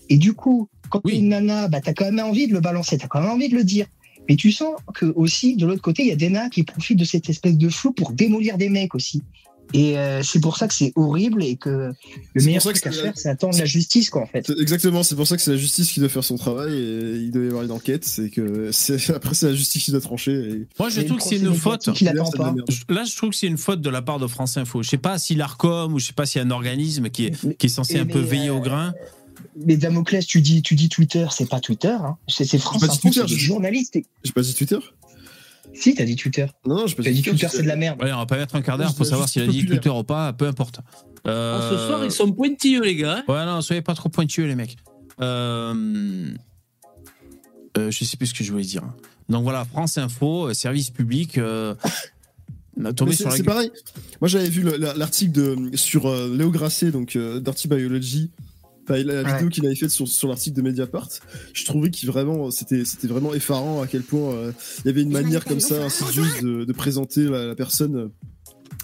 Et 0.09 0.17
du 0.17 0.33
coup, 0.33 0.69
quand 0.89 1.01
t'es 1.01 1.17
une 1.17 1.29
nana, 1.29 1.67
bah, 1.67 1.81
t'as 1.81 1.93
quand 1.93 2.05
même 2.05 2.25
envie 2.25 2.47
de 2.47 2.53
le 2.53 2.61
balancer, 2.61 2.97
t'as 2.97 3.07
quand 3.07 3.21
même 3.21 3.31
envie 3.31 3.49
de 3.49 3.55
le 3.55 3.63
dire. 3.63 3.87
Mais 4.29 4.35
tu 4.35 4.51
sens 4.51 4.75
que 4.93 5.05
aussi, 5.15 5.55
de 5.55 5.65
l'autre 5.65 5.81
côté, 5.81 6.03
il 6.03 6.09
y 6.09 6.11
a 6.11 6.15
des 6.15 6.29
nanas 6.29 6.49
qui 6.49 6.63
profitent 6.63 6.99
de 6.99 7.05
cette 7.05 7.29
espèce 7.29 7.57
de 7.57 7.69
flou 7.69 7.91
pour 7.91 8.11
démolir 8.11 8.57
des 8.57 8.69
mecs 8.69 8.93
aussi. 8.95 9.23
Et 9.73 9.97
euh, 9.97 10.23
c'est 10.23 10.39
pour 10.39 10.57
ça 10.57 10.67
que 10.67 10.73
c'est 10.73 10.93
horrible 10.95 11.43
et 11.43 11.57
que 11.57 11.91
le 12.33 12.43
meilleur 12.43 12.61
truc 12.61 12.79
que 12.79 12.89
à 12.89 12.91
faire, 12.91 13.13
c'est 13.15 13.29
attendre 13.29 13.57
la 13.57 13.65
justice, 13.65 14.09
quoi, 14.09 14.21
en 14.21 14.25
fait. 14.25 14.49
Exactement, 14.59 15.03
c'est 15.03 15.15
pour 15.15 15.27
ça 15.27 15.35
que 15.35 15.41
c'est 15.41 15.51
la 15.51 15.57
justice 15.57 15.91
qui 15.91 15.99
doit 15.99 16.09
faire 16.09 16.23
son 16.23 16.37
travail 16.37 16.73
et 16.73 17.17
il 17.17 17.31
doit 17.31 17.43
y 17.43 17.47
avoir 17.47 17.63
une 17.63 17.71
enquête. 17.71 18.05
C'est 18.05 18.29
que 18.29 18.71
c'est 18.71 19.09
après 19.15 19.35
c'est 19.35 19.47
la 19.47 19.55
justice 19.55 19.83
qui 19.83 19.91
doit 19.91 20.01
trancher. 20.01 20.31
et- 20.31 20.67
Moi, 20.79 20.89
je 20.89 21.01
trouve 21.01 21.17
que 21.17 21.23
c'est 21.23 21.37
une 21.37 21.53
faute. 21.53 21.87
Là, 21.87 23.03
je 23.03 23.15
trouve 23.15 23.31
que 23.31 23.35
c'est 23.35 23.47
une 23.47 23.57
faute 23.57 23.81
de 23.81 23.89
la 23.89 24.01
part 24.01 24.19
de 24.19 24.27
France 24.27 24.57
Info. 24.57 24.83
Je 24.83 24.89
sais 24.89 24.97
pas 24.97 25.17
si 25.17 25.35
l'Arcom 25.35 25.93
ou 25.93 25.99
je 25.99 26.07
sais 26.07 26.13
pas 26.13 26.25
s'il 26.25 26.41
y 26.41 26.43
a 26.43 26.47
un 26.47 26.51
organisme 26.51 27.09
qui 27.09 27.25
est, 27.25 27.57
qui 27.57 27.65
est 27.65 27.69
censé 27.69 27.99
un 27.99 28.05
peu 28.05 28.21
mais, 28.21 28.27
veiller 28.27 28.49
euh, 28.49 28.55
au 28.55 28.61
grain. 28.61 28.93
Mais 29.65 29.75
Damoclès, 29.75 30.25
tu 30.25 30.41
dis, 30.41 30.61
tu 30.61 30.75
dis 30.75 30.87
Twitter, 30.87 31.27
c'est 31.31 31.49
pas 31.49 31.59
Twitter, 31.59 31.89
hein. 31.89 32.17
c'est 32.27 32.45
France 32.57 32.83
Info, 32.83 32.95
Twitter, 33.01 33.21
c'est 33.27 33.33
des 33.33 33.39
journalistes. 33.39 33.97
J'ai 34.23 34.31
pas 34.31 34.41
dit 34.41 34.53
Twitter 34.53 34.77
Si, 35.73 35.93
t'as 35.93 36.05
dit 36.05 36.15
Twitter. 36.15 36.47
Non, 36.65 36.75
non, 36.75 36.87
j'ai 36.87 36.95
pas 36.95 37.03
T'as 37.03 37.11
dit 37.11 37.21
Twitter, 37.21 37.47
c'est 37.51 37.61
de 37.61 37.67
la 37.67 37.75
merde. 37.75 38.01
Ouais, 38.01 38.11
on 38.11 38.17
va 38.17 38.25
pas 38.25 38.37
mettre 38.37 38.55
un 38.55 38.61
quart 38.61 38.77
d'heure 38.77 38.95
pour 38.95 39.05
savoir 39.05 39.29
s'il 39.29 39.43
a 39.43 39.47
dit. 39.47 39.65
Twitter 39.65 39.89
ou 39.89 40.03
pas, 40.03 40.33
peu 40.33 40.47
importe. 40.47 40.79
Euh, 41.27 41.59
Ah, 41.61 41.69
ce 41.71 41.87
soir, 41.87 42.05
ils 42.05 42.11
sont 42.11 42.31
pointilleux, 42.31 42.81
les 42.83 42.95
gars. 42.95 43.23
Ouais, 43.27 43.45
non, 43.45 43.61
soyez 43.61 43.81
pas 43.81 43.93
trop 43.93 44.09
pointueux, 44.09 44.45
les 44.47 44.55
mecs. 44.55 44.77
Euh... 45.21 46.33
euh, 47.77 47.91
je 47.91 48.03
sais 48.03 48.17
plus 48.17 48.27
ce 48.27 48.33
que 48.33 48.43
je 48.43 48.51
voulais 48.51 48.63
dire. 48.63 48.83
Donc 49.29 49.43
voilà, 49.43 49.65
France 49.65 49.97
Info, 49.97 50.47
euh, 50.49 50.53
service 50.53 50.89
public. 50.89 51.37
Euh... 51.37 51.75
on 52.79 52.85
a 52.85 52.93
tombé 52.93 53.11
Mais 53.11 53.15
sur 53.17 53.25
C'est 53.25 53.29
la 53.29 53.31
c'est 53.37 53.43
gueule. 53.43 53.45
pareil. 53.53 53.71
Moi, 54.21 54.27
j'avais 54.29 54.49
vu 54.49 54.61
le- 54.63 54.77
la- 54.77 54.93
l'article 54.95 55.31
de 55.31 55.75
sur 55.75 56.07
euh, 56.07 56.33
Léo 56.35 56.49
Grasset, 56.49 56.91
donc 56.91 57.15
euh, 57.15 57.39
Dirty 57.39 57.67
Biology, 57.67 58.31
Enfin, 58.89 59.03
la 59.03 59.23
vidéo 59.33 59.49
qu'il 59.49 59.65
avait 59.65 59.75
faite 59.75 59.89
sur, 59.89 60.07
sur 60.07 60.29
l'article 60.29 60.55
de 60.55 60.61
Mediapart, 60.61 61.09
je 61.53 61.65
trouvais 61.65 61.89
qu'il 61.89 62.07
vraiment, 62.09 62.51
c'était, 62.51 62.85
c'était 62.85 63.07
vraiment 63.07 63.33
effarant 63.33 63.81
à 63.81 63.87
quel 63.87 64.01
point 64.01 64.31
euh, 64.33 64.51
il 64.79 64.87
y 64.87 64.89
avait 64.89 65.01
une 65.01 65.11
manière 65.11 65.43
comme 65.43 65.59
ça 65.59 65.83
insidieuse 65.83 66.41
de, 66.41 66.63
de 66.65 66.73
présenter 66.73 67.23
la, 67.25 67.45
la 67.47 67.55
personne 67.55 67.95
euh, 67.97 68.07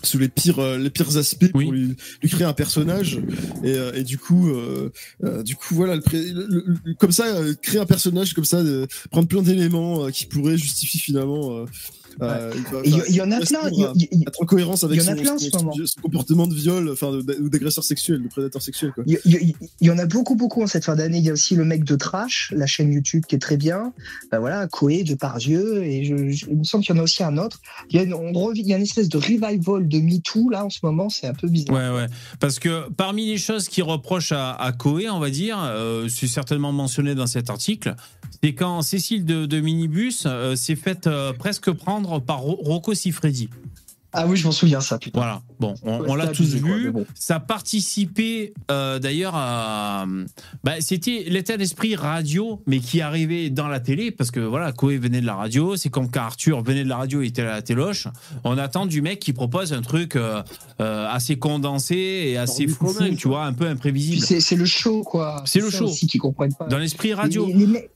sous 0.03 0.17
les 0.17 0.27
pires, 0.27 0.59
euh, 0.59 0.77
les 0.77 0.89
pires 0.89 1.15
aspects 1.17 1.49
pour 1.51 1.61
lui, 1.71 1.95
lui 2.21 2.29
créer 2.29 2.43
un 2.45 2.51
personnage. 2.53 3.21
Et, 3.63 3.75
et 3.95 4.03
du 4.03 4.17
coup, 4.17 4.49
euh, 4.49 4.89
euh, 5.23 5.41
du 5.43 5.55
coup 5.55 5.75
voilà, 5.75 5.95
le 5.95 6.01
pré- 6.01 6.31
le- 6.33 6.47
le- 6.85 6.93
comme 6.95 7.11
ça, 7.13 7.25
créer 7.61 7.79
un 7.79 7.85
personnage 7.85 8.33
comme 8.33 8.43
ça, 8.43 8.61
de, 8.63 8.85
prendre 9.11 9.27
plein 9.29 9.41
d'éléments 9.41 10.05
euh, 10.05 10.09
qui 10.09 10.25
pourraient 10.25 10.57
justifier 10.57 10.99
finalement. 10.99 11.57
euh, 11.59 11.65
euh, 12.21 12.51
enfin, 12.67 12.77
Et 12.83 12.89
il 12.89 12.95
y- 12.97 13.01
il 13.09 13.15
y 13.15 13.21
en 13.21 13.31
a 13.31 13.39
plein, 13.39 13.69
il 13.71 13.79
y 13.79 13.83
a- 13.83 13.89
à- 13.89 13.93
il 13.95 14.19
y- 14.19 14.23
être 14.27 14.41
en 14.41 14.45
cohérence 14.45 14.83
avec 14.83 14.97
il 14.99 15.03
y 15.03 15.09
en 15.09 15.13
a 15.13 15.15
son, 15.15 15.21
plein 15.21 15.33
en 15.33 15.37
son- 15.39 15.49
ce 15.49 15.57
moment. 15.57 15.73
son 15.85 16.01
comportement 16.01 16.47
de 16.47 16.53
viol, 16.55 16.89
enfin 16.91 17.07
ou 17.07 17.49
d'agresseur 17.49 17.83
sexuel, 17.83 18.23
de 18.23 18.27
prédateur 18.27 18.61
sexuel. 18.61 18.91
Il 19.05 19.53
y, 19.81 19.89
en 19.89 19.97
a 19.97 20.05
beaucoup, 20.05 20.35
beaucoup 20.35 20.61
en 20.63 20.67
cette 20.67 20.85
fin 20.85 20.95
d'année. 20.95 21.17
Il 21.17 21.23
y 21.25 21.29
a 21.29 21.33
aussi 21.33 21.55
le 21.55 21.65
mec 21.65 21.83
de 21.83 21.95
Trash, 21.95 22.51
la 22.55 22.65
chaîne 22.65 22.91
YouTube 22.91 23.23
qui 23.27 23.35
est 23.35 23.39
très 23.39 23.57
bien. 23.57 23.93
Ben 24.31 24.39
voilà, 24.39 24.67
Koé, 24.67 25.03
Depardieu, 25.03 25.83
et 25.83 26.03
je, 26.05 26.29
je- 26.29 26.45
il 26.49 26.57
me 26.57 26.63
semble 26.63 26.83
qu'il 26.83 26.95
y 26.95 26.97
en 26.97 27.01
a 27.01 27.03
aussi 27.03 27.23
un 27.23 27.37
autre. 27.37 27.59
Il 27.89 27.95
y 27.97 27.99
a 27.99 28.03
une, 28.03 28.13
on 28.13 28.31
revit- 28.33 28.61
il 28.61 28.67
y 28.67 28.73
a 28.73 28.77
une 28.77 28.83
espèce 28.83 29.09
de 29.09 29.17
revival 29.17 29.87
de 29.87 29.99
MeToo, 29.99 30.49
là, 30.49 30.65
en 30.65 30.69
ce 30.69 30.79
moment, 30.83 31.09
c'est 31.09 31.27
un 31.27 31.33
peu 31.33 31.47
bizarre. 31.47 31.75
Ouais, 31.75 31.89
ouais. 32.01 32.07
Parce 32.39 32.59
que 32.59 32.89
parmi 32.91 33.25
les 33.27 33.37
choses 33.37 33.67
qui 33.67 33.81
reprochent 33.81 34.31
à, 34.31 34.51
à 34.53 34.71
Coé, 34.71 35.09
on 35.09 35.19
va 35.19 35.29
dire, 35.29 35.57
euh, 35.63 36.07
c'est 36.09 36.27
certainement 36.27 36.71
mentionné 36.71 37.15
dans 37.15 37.27
cet 37.27 37.49
article, 37.49 37.95
c'est 38.41 38.53
quand 38.53 38.81
Cécile 38.81 39.23
de, 39.25 39.45
de 39.45 39.59
Minibus 39.59 40.23
euh, 40.25 40.55
s'est 40.55 40.75
faite 40.75 41.07
euh, 41.07 41.31
presque 41.33 41.71
prendre 41.71 42.02
par 42.25 42.39
Ro- 42.39 42.59
Rocco 42.61 42.93
Siffredi. 42.93 43.49
Ah 44.15 44.27
oui, 44.27 44.37
je 44.37 44.45
m'en 44.45 44.51
souviens, 44.51 44.79
ça, 44.79 44.99
putain. 44.99 45.17
Voilà. 45.19 45.41
Bon, 45.59 45.73
on, 45.81 46.01
Ouais, 46.01 46.05
on 46.07 46.13
l'a 46.13 46.27
tous 46.27 46.55
quoi, 46.61 46.75
vu. 46.77 46.91
bon. 46.91 47.03
Ça 47.15 47.39
participait 47.39 48.53
euh, 48.69 48.99
d'ailleurs 48.99 49.33
à. 49.35 50.05
Bah, 50.63 50.73
C'était 50.81 51.25
l'état 51.27 51.57
d'esprit 51.57 51.95
radio, 51.95 52.61
mais 52.67 52.77
qui 52.79 53.01
arrivait 53.01 53.49
dans 53.49 53.67
la 53.67 53.79
télé, 53.79 54.11
parce 54.11 54.29
que 54.29 54.39
voilà, 54.39 54.71
Coé 54.71 54.99
venait 54.99 55.19
de 55.19 55.25
la 55.25 55.33
radio. 55.33 55.75
C'est 55.77 55.89
comme 55.89 56.11
quand 56.11 56.21
Arthur 56.21 56.61
venait 56.61 56.83
de 56.83 56.89
la 56.89 56.97
radio, 56.97 57.23
il 57.23 57.29
était 57.29 57.41
à 57.41 57.45
la 57.45 57.61
téloche. 57.63 58.07
On 58.43 58.55
attend 58.59 58.85
du 58.85 59.01
mec 59.01 59.17
qui 59.19 59.33
propose 59.33 59.73
un 59.73 59.81
truc 59.81 60.15
euh, 60.15 60.43
euh, 60.79 61.07
assez 61.09 61.37
condensé 61.37 61.95
et 61.95 62.37
assez 62.37 62.67
fou, 62.67 62.93
tu 63.17 63.27
vois, 63.27 63.45
un 63.45 63.53
peu 63.53 63.65
imprévisible. 63.67 64.21
c'est 64.41 64.55
le 64.55 64.65
show, 64.65 65.01
quoi. 65.01 65.41
C'est 65.47 65.59
le 65.59 65.71
show. 65.71 65.85
aussi 65.85 66.05
qu'ils 66.05 66.21
comprennent 66.21 66.53
pas. 66.53 66.67
Dans 66.67 66.77
l'esprit 66.77 67.15
radio. 67.15 67.47
Les- 67.47 67.89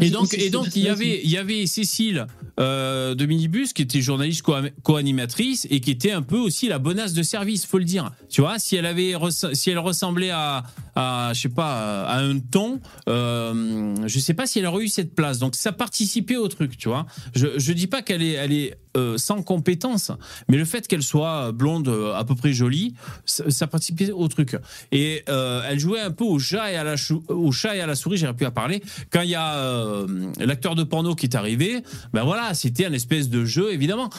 Et 0.00 0.10
donc, 0.10 0.34
et 0.34 0.50
donc 0.50 0.68
il 0.74 0.82
y 0.82 0.88
avait, 0.88 1.20
il 1.22 1.30
y 1.30 1.36
avait 1.38 1.66
Cécile 1.66 2.26
euh, 2.58 3.14
de 3.14 3.26
Minibus 3.26 3.72
qui 3.72 3.82
était 3.82 4.00
journaliste 4.00 4.42
co- 4.42 4.54
co-animatrice 4.82 5.66
et 5.70 5.80
qui 5.80 5.90
était 5.90 6.10
un 6.12 6.22
peu 6.22 6.38
aussi 6.38 6.68
la 6.68 6.78
bonasse 6.78 7.12
de 7.12 7.22
service, 7.22 7.64
faut 7.66 7.78
le 7.78 7.84
dire. 7.84 8.10
Tu 8.28 8.40
vois, 8.40 8.58
si 8.58 8.76
elle 8.76 8.86
avait, 8.86 9.14
si 9.52 9.70
elle 9.70 9.78
ressemblait 9.78 10.30
à, 10.30 10.64
à 10.94 11.30
je 11.34 11.40
sais 11.42 11.48
pas, 11.48 12.04
à 12.04 12.18
un 12.18 12.38
ton, 12.40 12.80
euh, 13.08 13.94
je 14.06 14.18
sais 14.18 14.34
pas 14.34 14.46
si 14.46 14.58
elle 14.58 14.66
aurait 14.66 14.84
eu 14.84 14.88
cette 14.88 15.14
place. 15.14 15.38
Donc 15.38 15.54
ça 15.54 15.72
participait 15.72 16.36
au 16.36 16.48
truc, 16.48 16.76
tu 16.76 16.88
vois. 16.88 17.06
Je, 17.34 17.58
je 17.58 17.72
dis 17.72 17.86
pas 17.86 18.02
qu'elle 18.02 18.22
est, 18.22 18.32
elle 18.32 18.52
est 18.52 18.76
euh, 18.96 19.18
sans 19.18 19.42
compétence, 19.42 20.10
mais 20.48 20.56
le 20.56 20.64
fait 20.64 20.88
qu'elle 20.88 21.02
soit 21.02 21.52
blonde, 21.52 21.88
euh, 21.88 22.14
à 22.14 22.24
peu 22.24 22.34
près 22.34 22.52
jolie, 22.52 22.94
ça, 23.26 23.50
ça 23.50 23.66
participait 23.66 24.10
au 24.10 24.26
truc. 24.28 24.56
Et 24.90 25.22
elle 25.26 25.78
jouait 25.78 26.00
un 26.00 26.10
peu 26.10 26.24
au 26.24 26.38
chat 26.38 26.72
et 26.72 26.76
à 26.76 26.84
la, 26.84 26.94
au 27.28 27.52
chat 27.52 27.76
et 27.76 27.80
à 27.80 27.86
la 27.86 27.94
souris, 27.94 28.16
j'aurais 28.16 28.34
pu 28.34 28.46
en 28.46 28.50
parler. 28.50 28.82
Quand 29.10 29.20
il 29.20 29.30
y 29.30 29.34
a 29.34 29.35
euh, 29.36 30.06
l'acteur 30.38 30.74
de 30.74 30.84
porno 30.84 31.14
qui 31.14 31.26
est 31.26 31.34
arrivé, 31.34 31.82
ben 32.12 32.24
voilà, 32.24 32.54
c'était 32.54 32.86
un 32.86 32.92
espèce 32.92 33.28
de 33.28 33.44
jeu, 33.44 33.72
évidemment. 33.72 34.10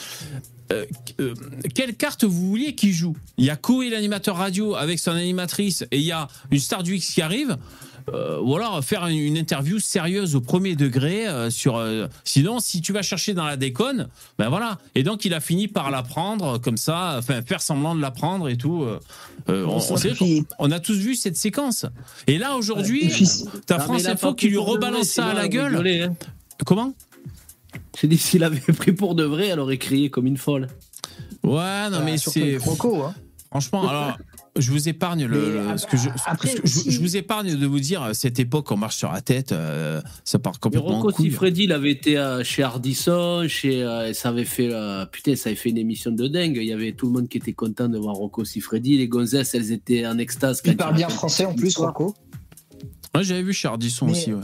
Euh, 0.70 0.84
euh, 1.20 1.34
quelle 1.74 1.94
carte 1.94 2.24
vous 2.24 2.48
vouliez 2.48 2.74
qui 2.74 2.92
joue? 2.92 3.16
Il 3.38 3.44
y 3.44 3.50
a 3.50 3.56
Koé, 3.56 3.90
l'animateur 3.90 4.36
radio, 4.36 4.74
avec 4.74 4.98
son 4.98 5.12
animatrice, 5.12 5.84
et 5.90 5.98
il 5.98 6.04
y 6.04 6.12
a 6.12 6.28
une 6.50 6.58
star 6.58 6.82
du 6.82 6.96
X 6.96 7.14
qui 7.14 7.22
arrive. 7.22 7.56
Euh, 8.14 8.38
ou 8.40 8.56
alors 8.56 8.82
faire 8.84 9.06
une, 9.06 9.36
interview 9.36 9.78
sérieuse 9.78 10.34
au 10.36 10.40
premier 10.40 10.76
degré 10.76 11.26
euh, 11.28 11.50
sur. 11.50 11.76
euh, 11.76 12.06
sinon, 12.24 12.58
si 12.60 12.80
tu 12.80 12.92
vas 12.92 13.02
chercher 13.02 13.34
dans 13.34 13.44
la 13.44 13.56
déconne, 13.56 14.08
ben 14.38 14.48
voilà. 14.48 14.78
Et 14.94 15.02
donc, 15.02 15.24
il 15.24 15.34
a 15.34 15.40
fini 15.40 15.68
par 15.68 15.90
la 15.90 16.02
prendre 16.02 16.58
comme 16.58 16.76
ça, 16.76 17.16
enfin 17.18 17.42
faire 17.42 17.60
semblant 17.60 17.94
de 17.94 18.00
la 18.00 18.10
prendre 18.10 18.48
et 18.48 18.56
tout. 18.56 18.82
euh, 18.84 18.98
on, 19.48 19.76
on 19.76 19.96
sait 19.96 20.12
on 20.58 20.70
a 20.70 20.80
tous 20.80 20.96
vu 20.98 21.14
cette 21.14 21.36
séquence. 21.36 21.86
Et 22.26 22.38
là, 22.38 22.56
aujourd'hui, 22.56 23.12
t'as 23.66 23.78
France 23.78 24.06
Info 24.06 24.34
qui 24.34 24.48
lui 24.48 24.58
rebalance 24.58 25.08
ça 25.08 25.26
à 25.26 25.34
la 25.34 25.48
gueule. 25.48 25.86
hein. 26.02 26.14
Comment? 26.64 26.94
J'ai 28.00 28.08
dit, 28.08 28.18
s'il 28.18 28.44
avait 28.44 28.60
pris 28.60 28.92
pour 28.92 29.14
de 29.14 29.24
vrai, 29.24 29.48
elle 29.48 29.60
aurait 29.60 29.78
crié 29.78 30.08
comme 30.10 30.26
une 30.26 30.36
folle. 30.36 30.68
Ouais, 31.42 31.88
non, 31.90 31.98
Ah, 32.00 32.02
mais 32.04 32.16
c'est. 32.18 32.58
Franco, 32.58 33.02
hein. 33.02 33.14
Franchement, 33.50 33.88
alors. 33.88 34.16
Je 34.58 34.70
vous 34.70 34.88
épargne 34.88 35.26
le, 35.26 35.64
Mais 35.64 35.72
le- 35.72 35.78
ce 35.78 35.86
que 35.86 35.96
je, 35.96 36.08
après 36.26 36.48
ce 36.48 36.56
que 36.60 36.66
je, 36.66 36.90
je 36.90 37.00
vous 37.00 37.16
épargne 37.16 37.54
de 37.56 37.66
vous 37.66 37.80
dire 37.80 38.10
cette 38.14 38.38
époque 38.38 38.70
on 38.72 38.76
marche 38.76 38.96
sur 38.96 39.12
la 39.12 39.20
tête, 39.20 39.52
euh, 39.52 40.00
ça 40.24 40.38
part 40.38 40.58
complètement 40.60 40.90
en 40.98 41.00
Rocco 41.00 41.12
couille. 41.12 41.26
Siffredi, 41.30 41.64
il 41.64 41.72
avait 41.72 41.90
été 41.92 42.18
euh, 42.18 42.42
chez 42.44 42.62
Ardisson, 42.62 43.46
chez, 43.48 43.82
euh, 43.82 44.12
ça 44.12 44.30
avait 44.30 44.44
fait, 44.44 44.68
euh, 44.72 45.06
putain, 45.06 45.36
ça 45.36 45.48
avait 45.50 45.56
fait 45.56 45.70
une 45.70 45.78
émission 45.78 46.10
de 46.10 46.26
dingue. 46.28 46.56
Il 46.56 46.64
y 46.66 46.72
avait 46.72 46.92
tout 46.92 47.06
le 47.06 47.12
monde 47.12 47.28
qui 47.28 47.38
était 47.38 47.52
content 47.52 47.88
de 47.88 47.98
voir 47.98 48.14
Rocco 48.16 48.44
Siffredi. 48.44 48.98
Les 48.98 49.08
gonzesses, 49.08 49.54
elles 49.54 49.72
étaient 49.72 50.06
en 50.06 50.18
extase. 50.18 50.60
Il 50.64 50.76
parle 50.76 50.96
bien 50.96 51.08
français 51.08 51.44
en 51.44 51.54
plus, 51.54 51.76
Rocco. 51.76 52.14
Ouais, 53.14 53.24
j'avais 53.24 53.42
vu 53.42 53.52
chez 53.52 53.68
Ardisson 53.68 54.06
Mais- 54.06 54.12
aussi. 54.12 54.32
Ouais. 54.34 54.40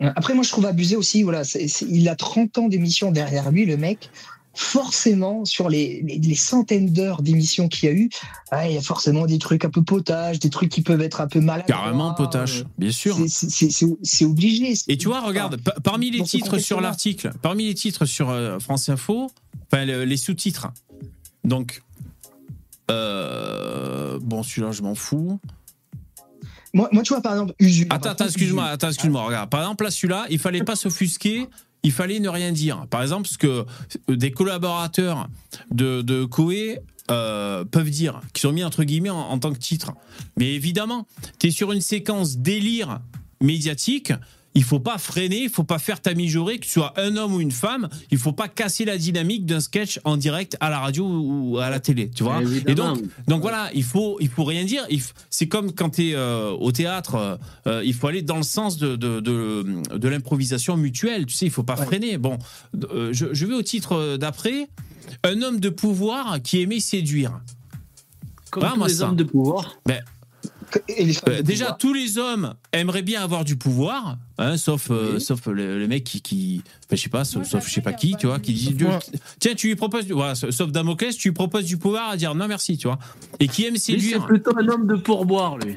Après, 0.00 0.34
moi, 0.34 0.44
je 0.44 0.50
trouve 0.50 0.66
abusé 0.66 0.94
aussi. 0.94 1.22
Voilà, 1.22 1.42
il 1.88 2.08
a 2.08 2.16
30 2.16 2.58
ans 2.58 2.68
d'émission 2.68 3.10
derrière 3.12 3.50
lui, 3.50 3.64
le 3.64 3.76
mec. 3.78 4.10
Forcément, 4.58 5.44
sur 5.44 5.68
les, 5.68 6.02
les- 6.02 6.18
les 6.18 6.34
centaines 6.34 6.90
d'heures 6.92 7.20
d'émissions 7.22 7.68
qu'il 7.68 7.88
y 7.88 7.92
a 7.92 7.94
eu, 7.94 8.08
ah, 8.50 8.66
il 8.68 8.74
y 8.74 8.78
a 8.78 8.80
forcément 8.82 9.26
des 9.26 9.38
trucs 9.38 9.64
un 9.64 9.70
peu 9.70 9.82
potages, 9.82 10.38
des 10.40 10.50
trucs 10.50 10.70
qui 10.70 10.80
peuvent 10.80 11.02
être 11.02 11.20
un 11.20 11.28
peu 11.28 11.40
malades. 11.40 11.66
Carrément 11.66 12.14
potache, 12.14 12.64
bien 12.78 12.90
sûr. 12.90 13.16
C'est- 13.28 14.24
obligé. 14.24 14.74
Et 14.88 14.96
tu 14.96 15.08
vois, 15.08 15.20
regarde, 15.20 15.56
pa- 15.58 15.74
parmi 15.82 16.10
les 16.10 16.22
titres 16.22 16.58
sur 16.58 16.80
l'article, 16.80 17.32
parmi 17.42 17.66
les 17.66 17.74
titres 17.74 18.06
sur 18.06 18.30
euh, 18.30 18.58
France 18.58 18.88
Info, 18.88 19.30
enfin 19.70 19.84
le- 19.84 20.04
les 20.04 20.16
sous-titres. 20.16 20.68
Donc, 21.44 21.82
euh, 22.90 24.18
bon, 24.22 24.42
celui-là, 24.42 24.72
je 24.72 24.82
m'en 24.82 24.94
fous. 24.94 25.38
Moi, 26.72 26.88
moi, 26.92 27.02
tu 27.02 27.12
vois, 27.14 27.22
par 27.22 27.32
exemple, 27.32 27.54
Usu. 27.58 27.86
Attends, 27.90 28.10
attends, 28.10 28.24
excuse-moi, 28.26 28.64
attends, 28.64 28.88
excuse-moi. 28.88 29.22
Regarde, 29.24 29.48
par 29.50 29.60
exemple, 29.60 29.84
là, 29.84 29.90
celui-là, 29.90 30.26
il 30.30 30.38
fallait 30.38 30.62
pas 30.64 30.76
s'offusquer. 30.76 31.46
Il 31.86 31.92
fallait 31.92 32.18
ne 32.18 32.28
rien 32.28 32.50
dire. 32.50 32.84
Par 32.90 33.00
exemple, 33.00 33.28
ce 33.28 33.38
que 33.38 33.64
des 34.08 34.32
collaborateurs 34.32 35.28
de, 35.70 36.02
de 36.02 36.28
euh, 37.12 37.64
peuvent 37.64 37.90
dire, 37.90 38.20
qui 38.32 38.40
sont 38.40 38.50
mis 38.50 38.64
entre 38.64 38.82
guillemets 38.82 39.10
en, 39.10 39.20
en 39.20 39.38
tant 39.38 39.52
que 39.52 39.60
titre. 39.60 39.92
Mais 40.36 40.52
évidemment, 40.52 41.06
tu 41.38 41.46
es 41.46 41.50
sur 41.52 41.70
une 41.70 41.80
séquence 41.80 42.38
délire 42.38 42.98
médiatique. 43.40 44.12
Il 44.56 44.64
faut 44.64 44.80
pas 44.80 44.98
freiner, 44.98 45.42
il 45.44 45.50
faut 45.50 45.62
pas 45.64 45.78
faire 45.78 46.00
ta 46.00 46.14
mijaurée, 46.14 46.58
que 46.58 46.64
tu 46.64 46.70
sois 46.70 46.92
un 46.96 47.16
homme 47.16 47.34
ou 47.34 47.40
une 47.40 47.52
femme. 47.52 47.88
Il 48.10 48.18
faut 48.18 48.32
pas 48.32 48.48
casser 48.48 48.84
la 48.84 48.96
dynamique 48.98 49.46
d'un 49.46 49.60
sketch 49.60 50.00
en 50.04 50.16
direct 50.16 50.56
à 50.60 50.70
la 50.70 50.80
radio 50.80 51.06
ou 51.06 51.58
à 51.58 51.70
la 51.70 51.78
télé, 51.78 52.10
tu 52.10 52.24
vois. 52.24 52.40
Et 52.66 52.74
donc, 52.74 52.98
donc 53.28 53.42
voilà, 53.42 53.70
il 53.74 53.84
faut, 53.84 54.16
il 54.18 54.28
faut 54.28 54.44
rien 54.44 54.64
dire. 54.64 54.84
C'est 55.30 55.46
comme 55.46 55.72
quand 55.72 55.90
tu 55.90 56.10
es 56.10 56.16
au 56.16 56.72
théâtre, 56.72 57.14
euh, 57.14 57.36
euh, 57.68 57.82
il 57.84 57.94
faut 57.94 58.08
aller 58.08 58.22
dans 58.22 58.38
le 58.38 58.42
sens 58.42 58.78
de, 58.78 58.96
de, 58.96 59.20
de, 59.20 59.64
de 59.96 60.08
l'improvisation 60.08 60.76
mutuelle. 60.76 61.26
Tu 61.26 61.34
sais, 61.34 61.44
il 61.46 61.52
faut 61.52 61.62
pas 61.62 61.76
freiner. 61.76 62.16
Bon, 62.18 62.38
euh, 62.92 63.10
je, 63.12 63.26
je 63.32 63.46
vais 63.46 63.54
au 63.54 63.62
titre 63.62 64.16
d'après. 64.16 64.68
Un 65.22 65.42
homme 65.42 65.60
de 65.60 65.68
pouvoir 65.68 66.40
qui 66.42 66.62
aimait 66.62 66.80
séduire. 66.80 67.40
Comme 68.50 68.64
Ah, 68.64 68.70
tous 68.72 68.78
moi, 68.78 68.88
les 68.88 68.94
ça. 68.94 69.08
hommes 69.08 69.16
de 69.16 69.24
pouvoir. 69.24 69.76
Ben, 69.86 70.02
euh, 71.28 71.42
déjà, 71.42 71.72
tous 71.72 71.92
les 71.92 72.18
hommes 72.18 72.54
aimeraient 72.72 73.02
bien 73.02 73.22
avoir 73.22 73.44
du 73.44 73.56
pouvoir, 73.56 74.18
hein, 74.38 74.56
sauf, 74.56 74.90
euh, 74.90 75.18
sauf 75.18 75.46
le, 75.46 75.78
le 75.78 75.88
mec 75.88 76.04
qui, 76.04 76.20
qui 76.20 76.62
je 76.90 76.96
sais 76.96 77.08
pas, 77.08 77.24
sauf, 77.24 77.46
sauf 77.46 77.66
je 77.66 77.72
sais 77.72 77.80
pas 77.80 77.92
qui, 77.92 78.16
tu 78.16 78.26
vois, 78.26 78.38
qui 78.38 78.52
dit, 78.52 78.76
tiens, 79.40 79.54
tu 79.54 79.68
lui 79.68 79.76
proposes, 79.76 80.06
voilà, 80.08 80.34
sauf 80.34 80.70
Damoclès, 80.70 81.16
tu 81.16 81.28
lui 81.28 81.34
proposes 81.34 81.64
du 81.64 81.76
pouvoir 81.76 82.10
à 82.10 82.16
dire 82.16 82.34
non 82.34 82.48
merci, 82.48 82.76
tu 82.76 82.88
vois, 82.88 82.98
et 83.40 83.48
qui 83.48 83.64
aime 83.64 83.72
Lui, 83.74 83.80
c'est 83.80 83.92
séduire. 83.92 84.26
plutôt 84.26 84.56
un 84.58 84.66
homme 84.68 84.86
de 84.86 84.96
pourboire, 84.96 85.58
lui. 85.58 85.76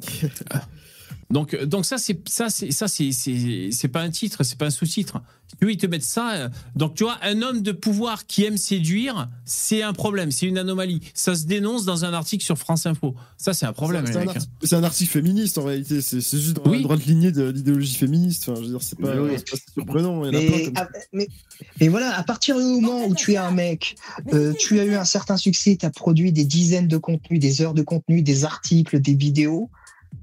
Donc, 1.30 1.56
donc 1.64 1.84
ça, 1.84 1.98
c'est 1.98 2.20
ça, 2.28 2.50
c'est 2.50 2.70
ça, 2.70 2.86
c'est 2.88 3.10
c'est 3.10 3.70
c'est 3.72 3.88
pas 3.88 4.00
un 4.02 4.10
titre, 4.10 4.44
c'est 4.44 4.56
pas 4.58 4.66
un 4.66 4.70
sous-titre. 4.70 5.20
Tu 5.60 5.72
ils 5.72 5.76
te 5.76 5.86
mettent 5.86 6.02
ça. 6.02 6.32
euh, 6.34 6.48
Donc, 6.74 6.94
tu 6.94 7.04
vois, 7.04 7.18
un 7.22 7.40
homme 7.40 7.62
de 7.62 7.70
pouvoir 7.72 8.26
qui 8.26 8.44
aime 8.44 8.56
séduire, 8.56 9.28
c'est 9.44 9.80
un 9.82 9.92
problème, 9.92 10.30
c'est 10.32 10.46
une 10.46 10.58
anomalie. 10.58 11.00
Ça 11.14 11.34
se 11.36 11.46
dénonce 11.46 11.84
dans 11.84 12.04
un 12.04 12.12
article 12.12 12.44
sur 12.44 12.58
France 12.58 12.84
Info. 12.86 13.14
Ça, 13.38 13.54
c'est 13.54 13.64
un 13.66 13.72
problème, 13.72 14.06
C'est 14.06 14.12
les 14.14 14.18
un, 14.18 14.24
mecs. 14.26 14.36
hein. 14.36 14.76
un 14.76 14.82
article 14.84 15.10
féministe 15.10 15.56
en 15.58 15.64
réalité, 15.64 16.00
c'est 16.02 16.20
c'est 16.20 16.38
juste 16.38 16.56
dans 16.56 16.70
Oui. 16.70 16.78
la 16.78 16.82
droite 16.84 17.06
lignée 17.06 17.30
de 17.32 17.44
l'idéologie 17.48 17.94
féministe. 17.94 18.48
Enfin, 18.48 18.60
je 18.60 18.66
veux 18.66 18.70
dire, 18.72 18.82
c'est 18.82 18.98
pas, 18.98 19.16
Oui, 19.20 19.30
oui. 19.30 19.36
c'est 19.38 19.50
pas 19.50 19.56
surprenant. 19.72 20.20
Plein 20.22 20.32
mais 21.80 21.88
voilà, 21.88 22.16
à 22.16 22.22
partir 22.22 22.56
du 22.56 22.62
moment 22.64 23.04
où 23.06 23.14
tu 23.14 23.32
es 23.32 23.36
un 23.36 23.50
mec, 23.50 23.96
euh, 24.32 24.52
tu 24.58 24.78
as 24.80 24.84
eu 24.84 24.94
un 24.94 25.04
certain 25.04 25.36
succès, 25.36 25.76
tu 25.78 25.86
as 25.86 25.90
produit 25.90 26.32
des 26.32 26.44
dizaines 26.44 26.88
de 26.88 26.96
contenus, 26.98 27.40
des 27.40 27.62
heures 27.62 27.74
de 27.74 27.82
contenu, 27.82 28.22
des 28.22 28.44
articles, 28.44 29.00
des 29.00 29.14
vidéos, 29.14 29.70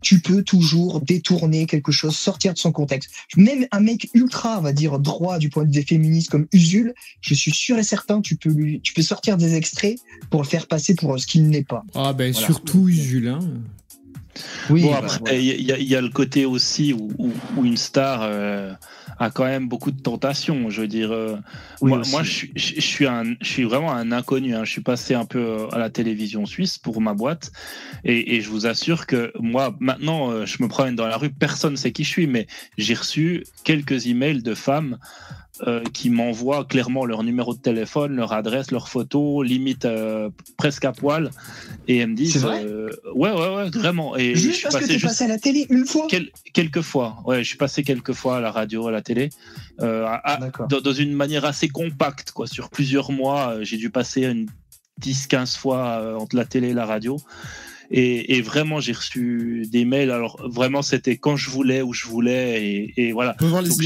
tu 0.02 0.20
peux 0.20 0.44
toujours 0.44 1.00
détourner 1.00 1.66
quelque 1.66 1.92
chose, 1.94 2.16
sortir 2.16 2.54
de 2.54 2.58
son 2.60 2.72
contexte. 2.74 3.10
Même 3.38 3.66
un 3.72 3.80
mec 3.80 4.10
ultra, 4.14 4.58
on 4.60 4.62
va 4.62 4.74
dire, 4.74 5.00
droit 5.00 5.40
du 5.40 5.50
point 5.50 5.64
de 5.64 5.74
vue 5.74 5.84
féministe 5.84 6.30
comme 6.30 6.46
Usul, 6.52 6.94
je 7.22 7.34
suis 7.34 7.52
sûr 7.54 7.78
et 7.78 7.84
certain, 7.84 8.20
tu 8.20 8.36
peux 8.36 8.50
lui, 8.50 8.82
tu 8.82 8.94
peux 8.94 9.02
sortir 9.02 9.38
des 9.38 9.56
extraits 9.56 9.98
pour 10.30 10.42
le 10.42 10.48
faire 10.48 10.68
passer 10.68 10.94
pour 10.96 11.18
ce 11.20 11.26
qu'il 11.26 11.48
n'est 11.48 11.64
pas. 11.64 11.84
Ah 11.96 12.12
ben 12.14 12.32
Voilà. 12.34 12.46
surtout 12.48 12.90
Usul. 12.90 13.30
Hein. 13.30 13.40
Oui, 14.70 14.82
bon, 14.82 14.94
après, 14.94 15.20
voilà. 15.20 15.38
il 15.38 15.62
y, 15.64 15.72
a- 15.72 15.78
il 15.78 15.88
y 15.88 15.96
a 15.96 16.02
le 16.02 16.10
côté 16.10 16.46
aussi 16.46 16.92
où, 16.92 17.12
où- 17.20 17.32
où 17.56 17.66
une 17.66 17.78
star 17.78 18.22
euh, 18.24 18.74
a 19.20 19.30
quand 19.30 19.46
même 19.46 19.68
beaucoup 19.68 19.92
de 19.92 20.02
tentations. 20.02 20.70
Je 20.70 20.82
veux 20.82 20.88
dire, 20.88 21.12
euh, 21.12 21.36
Oui, 21.82 21.90
moi, 21.92 22.02
moi, 22.12 22.24
je, 22.24 22.32
suis- 22.32 22.52
je, 22.56 22.76
je 22.76 22.82
suis 22.82 23.06
un, 23.08 23.36
je 23.42 23.48
suis 23.48 23.64
vraiment 23.64 23.92
un 23.94 24.12
inconnu. 24.12 24.56
hein. 24.56 24.64
Je 24.66 24.72
suis 24.72 24.82
passé 24.82 25.14
un 25.14 25.26
peu 25.26 25.40
euh, 25.40 25.68
à 25.72 25.78
la 25.80 25.90
télévision 25.90 26.46
suisse 26.46 26.78
pour 26.78 27.02
ma 27.02 27.14
boîte. 27.14 27.52
Et, 28.04 28.36
et 28.36 28.42
je 28.42 28.50
vous 28.50 28.66
assure 28.68 29.06
que 29.08 29.32
moi, 29.40 29.76
maintenant, 29.80 30.32
euh, 30.32 30.46
je 30.46 30.62
me 30.62 30.68
promène 30.68 30.96
dans 30.96 31.08
la 31.08 31.18
rue, 31.18 31.30
personne 31.30 31.74
ne 31.74 31.78
sait 31.78 31.92
qui 31.92 32.04
je 32.04 32.10
suis, 32.10 32.28
mais 32.28 32.48
j'ai 32.78 32.94
reçu 32.96 33.44
quelques 33.64 34.08
emails 34.08 34.44
de 34.44 34.56
femmes 34.56 34.98
euh, 35.68 35.84
qui 35.94 36.10
m'envoient 36.10 36.66
clairement 36.66 37.06
leur 37.06 37.24
numéro 37.24 37.54
de 37.54 37.60
téléphone, 37.60 38.16
leur 38.16 38.34
adresse, 38.34 38.72
leurs 38.72 38.90
photos, 38.90 39.46
limite 39.46 39.86
euh, 39.86 40.30
presque 40.58 40.84
à 40.86 40.92
poil, 40.94 41.30
et 41.88 41.98
elles 41.98 42.10
me 42.10 42.16
disent, 42.16 42.38
vrai 42.42 42.66
euh, 42.66 42.90
ouais, 43.14 43.32
ouais, 43.32 43.56
ouais, 43.56 43.70
vraiment. 43.70 44.16
Et 44.18 44.34
je 44.36 44.50
suis 44.52 44.64
parce 44.64 44.76
que 44.76 44.80
passé 44.82 44.88
t'es 44.88 45.00
juste 45.00 45.06
passé 45.06 45.24
à 45.26 45.28
la 45.28 45.38
télé 45.38 45.68
une 45.70 45.86
fois 45.86 46.08
quel- 46.10 46.32
quelques 46.54 46.82
fois. 46.82 47.18
Ouais, 47.26 47.44
je 47.44 47.48
suis 47.50 47.58
passé 47.58 47.84
quelques 47.84 48.14
fois 48.14 48.38
à 48.38 48.40
la 48.42 48.52
radio, 48.52 48.88
à 48.88 48.92
la 48.92 49.02
télé, 49.04 49.30
euh, 49.82 50.06
à- 50.08 50.40
dans, 50.70 50.82
dans 50.82 50.94
une 50.94 51.14
manière 51.14 51.46
assez 51.46 51.68
compacte, 51.70 52.32
quoi. 52.32 52.48
Sur 52.48 52.70
plusieurs 52.72 53.12
mois, 53.12 53.54
euh, 53.56 53.64
j'ai 53.64 53.78
dû 53.78 53.92
passer 53.92 54.24
une 54.26 54.48
10-15 55.02 55.56
fois 55.58 56.18
entre 56.20 56.36
la 56.36 56.46
télé 56.46 56.70
et 56.70 56.74
la 56.74 56.86
radio. 56.86 57.18
Et, 57.96 58.36
et 58.38 58.42
vraiment, 58.42 58.80
j'ai 58.80 58.92
reçu 58.94 59.68
des 59.72 59.86
mails. 59.86 60.10
Alors, 60.10 60.42
vraiment, 60.50 60.82
c'était 60.82 61.16
quand 61.18 61.36
je 61.36 61.52
voulais, 61.52 61.84
où 61.84 61.94
je 61.94 62.08
voulais. 62.08 62.66
Et, 62.66 62.94
et 62.98 63.12
voilà. 63.12 63.36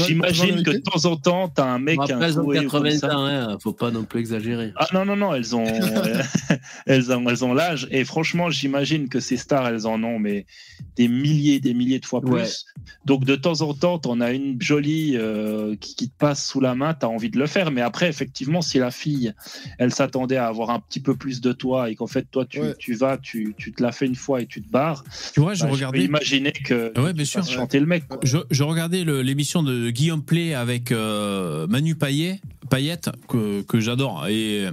J'imagine 0.06 0.62
que 0.62 0.70
de 0.70 0.78
temps 0.78 1.04
en 1.04 1.16
temps, 1.16 1.48
t'as 1.48 1.66
un 1.66 1.78
mec, 1.78 1.98
un 1.98 2.04
après, 2.04 2.24
elles 2.24 2.40
ont 2.40 2.44
Koé 2.44 2.60
ou 2.66 2.68
comme 2.70 2.84
80 2.84 2.98
ça. 2.98 3.14
ans, 3.18 3.26
hein, 3.26 3.58
faut 3.62 3.74
pas 3.74 3.90
non 3.90 4.04
plus 4.04 4.20
exagérer. 4.20 4.72
Ah 4.76 4.86
non, 4.94 5.04
non, 5.04 5.14
non, 5.14 5.34
elles 5.34 5.54
ont, 5.54 5.64
elles 6.86 7.12
ont, 7.12 7.28
elles 7.28 7.44
ont 7.44 7.52
l'âge. 7.52 7.86
Et 7.90 8.04
franchement, 8.06 8.48
j'imagine 8.50 9.08
que 9.10 9.20
ces 9.20 9.36
stars, 9.36 9.68
elles 9.68 9.86
en 9.86 10.02
ont, 10.02 10.18
mais 10.18 10.46
des 10.96 11.08
milliers, 11.08 11.60
des 11.60 11.74
milliers 11.74 11.98
de 11.98 12.06
fois 12.06 12.20
plus. 12.22 12.30
Ouais. 12.32 12.46
Donc, 13.04 13.24
de 13.26 13.36
temps 13.36 13.60
en 13.60 13.74
temps, 13.74 13.98
t'en 13.98 14.20
as 14.20 14.32
une 14.32 14.60
jolie 14.60 15.16
euh, 15.16 15.76
qui, 15.80 15.94
qui 15.94 16.08
te 16.08 16.16
passe 16.16 16.46
sous 16.46 16.60
la 16.60 16.74
main, 16.74 16.94
t'as 16.94 17.08
envie 17.08 17.30
de 17.30 17.38
le 17.38 17.46
faire. 17.46 17.70
Mais 17.70 17.82
après, 17.82 18.08
effectivement, 18.08 18.62
si 18.62 18.78
la 18.78 18.90
fille, 18.90 19.34
elle 19.78 19.92
s'attendait 19.92 20.36
à 20.36 20.46
avoir 20.46 20.70
un 20.70 20.80
petit 20.80 21.00
peu 21.00 21.14
plus 21.14 21.40
de 21.42 21.52
toi 21.52 21.90
et 21.90 21.94
qu'en 21.94 22.06
fait, 22.06 22.26
toi, 22.30 22.46
tu, 22.46 22.58
Ouais. 22.60 22.74
tu 22.78 22.94
vas, 22.94 23.18
tu, 23.18 23.54
tu 23.56 23.72
te 23.72 23.82
la 23.82 23.92
une 24.06 24.14
fois 24.14 24.40
et 24.42 24.46
tu 24.46 24.62
te 24.62 24.70
barres, 24.70 25.04
Tu 25.34 25.40
vois, 25.40 25.54
je 25.54 25.64
bah, 25.64 25.70
regardais. 25.70 25.98
peux 25.98 26.04
imaginer 26.04 26.52
que 26.52 26.92
Ouais, 27.00 27.12
bien 27.12 27.24
tu 27.24 27.30
sûr. 27.30 27.44
chanter 27.44 27.80
le 27.80 27.86
mec. 27.86 28.06
quoi. 28.08 28.18
Je, 28.22 28.38
je 28.50 28.62
regardais 28.62 29.04
l'émission 29.04 29.62
de 29.62 29.90
Guillaume 29.90 30.22
Play 30.22 30.54
avec 30.54 30.92
euh, 30.92 31.66
Manu 31.66 31.94
Payet, 31.94 32.40
Payette, 32.70 33.10
que, 33.28 33.62
que 33.62 33.80
j'adore. 33.80 34.26
Et, 34.28 34.66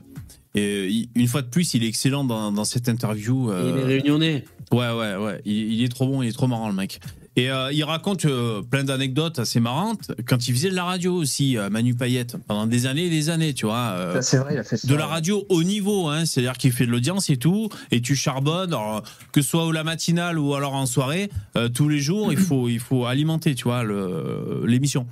et 0.56 0.88
il- 0.88 1.10
une 1.15 1.27
fois 1.27 1.41
de 1.41 1.47
plus, 1.47 1.73
il 1.73 1.84
est 1.84 1.88
excellent 1.88 2.23
dans, 2.23 2.52
dans 2.52 2.65
cette 2.65 2.88
interview. 2.89 3.52
Et 3.52 3.56
euh, 3.56 3.76
les 3.77 3.84
réunionnais. 3.84 4.45
Ouais, 4.72 4.91
ouais, 4.91 5.15
ouais. 5.15 5.41
Il, 5.45 5.73
il 5.73 5.84
est 5.84 5.89
trop 5.89 6.07
bon, 6.07 6.22
il 6.23 6.30
est 6.30 6.31
trop 6.34 6.47
marrant, 6.47 6.68
le 6.69 6.76
mec. 6.76 6.99
Et 7.38 7.52
euh, 7.52 7.70
il 7.74 7.84
raconte 7.84 8.24
euh, 8.26 8.62
plein 8.62 8.86
d'anecdotes 8.86 9.40
assez 9.40 9.60
marrantes. 9.60 10.12
Quand 10.26 10.48
il 10.48 10.53
faisait 10.53 10.70
de 10.70 10.76
la 10.76 10.86
radio 10.86 11.14
aussi, 11.14 11.57
euh, 11.57 11.70
Manu 11.70 11.94
Payette, 11.94 12.38
pendant 12.48 12.66
des 12.66 12.86
années 12.86 13.07
et 13.07 13.10
des 13.10 13.30
années, 13.30 13.53
tu 13.53 13.66
vois. 13.66 13.94
Ça, 14.14 14.22
C'est 14.22 14.38
vrai, 14.38 14.53
il 14.53 14.57
a 14.60 14.64
fait 14.64 14.78
ça. 14.78 14.88
de 14.88 14.95
la 14.95 15.06
radio 15.06 15.45
haut 15.49 15.64
niveau, 15.64 16.07
hein, 16.07 16.26
c'est-à-dire 16.26 16.53
qu'il 16.53 16.72
fait 16.72 16.86
de 16.86 16.91
l'audience 16.91 17.30
et 17.30 17.36
tout, 17.36 17.68
et 17.91 17.99
tu 17.99 18.16
charbonnes, 18.16 18.70
alors, 18.74 19.03
que 19.34 19.41
ce 19.41 19.49
soit 19.49 19.66
au 19.66 19.74
la 19.74 19.84
matinale 19.84 20.40
ou 20.40 20.53
alors 20.56 20.76
en 20.76 20.86
soirée, 20.86 21.30
tous 21.74 21.90
les 21.90 21.99
jours, 21.99 22.32
il 22.32 22.38
faut, 22.40 22.70
il 22.70 22.80
faut 22.80 23.06
alimenter, 23.06 23.53
tu 23.53 23.66
vois, 23.66 23.84
le- 23.84 24.64
l'émission. 24.66 25.06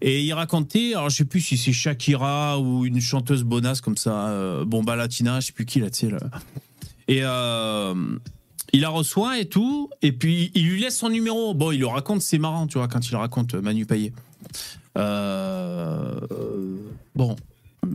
Et 0.00 0.22
il 0.22 0.32
racontait, 0.32 0.94
alors 0.94 1.10
je 1.10 1.16
sais 1.16 1.24
plus 1.26 1.40
si 1.40 1.58
c'est 1.58 1.72
Shakira 1.72 2.58
ou 2.60 2.86
une 2.86 3.00
chanteuse 3.00 3.42
bonasse 3.44 3.82
comme 3.82 3.96
ça, 3.98 4.32
Bomba 4.66 4.96
Latina, 4.96 5.40
je 5.40 5.46
sais 5.48 5.52
plus 5.52 5.66
qui 5.66 5.80
là, 5.80 5.90
tu 5.90 6.06
sais. 6.06 6.10
là. 6.12 6.18
Et 7.08 7.22
il 8.72 8.80
la 8.82 8.88
reçoit 8.88 9.38
et 9.38 9.46
tout, 9.46 9.90
et 10.02 10.12
puis 10.12 10.50
il 10.54 10.68
lui 10.68 10.80
laisse 10.80 10.96
son 10.96 11.08
numéro. 11.08 11.54
Bon, 11.54 11.72
il 11.72 11.80
le 11.80 11.86
raconte, 11.86 12.22
c'est 12.22 12.38
marrant, 12.38 12.66
tu 12.66 12.78
vois, 12.78 12.88
quand 12.88 13.08
il 13.08 13.16
raconte, 13.16 13.54
Manu 13.54 13.86
Payet. 13.86 14.12
Euh, 14.96 16.20
bon, 17.14 17.36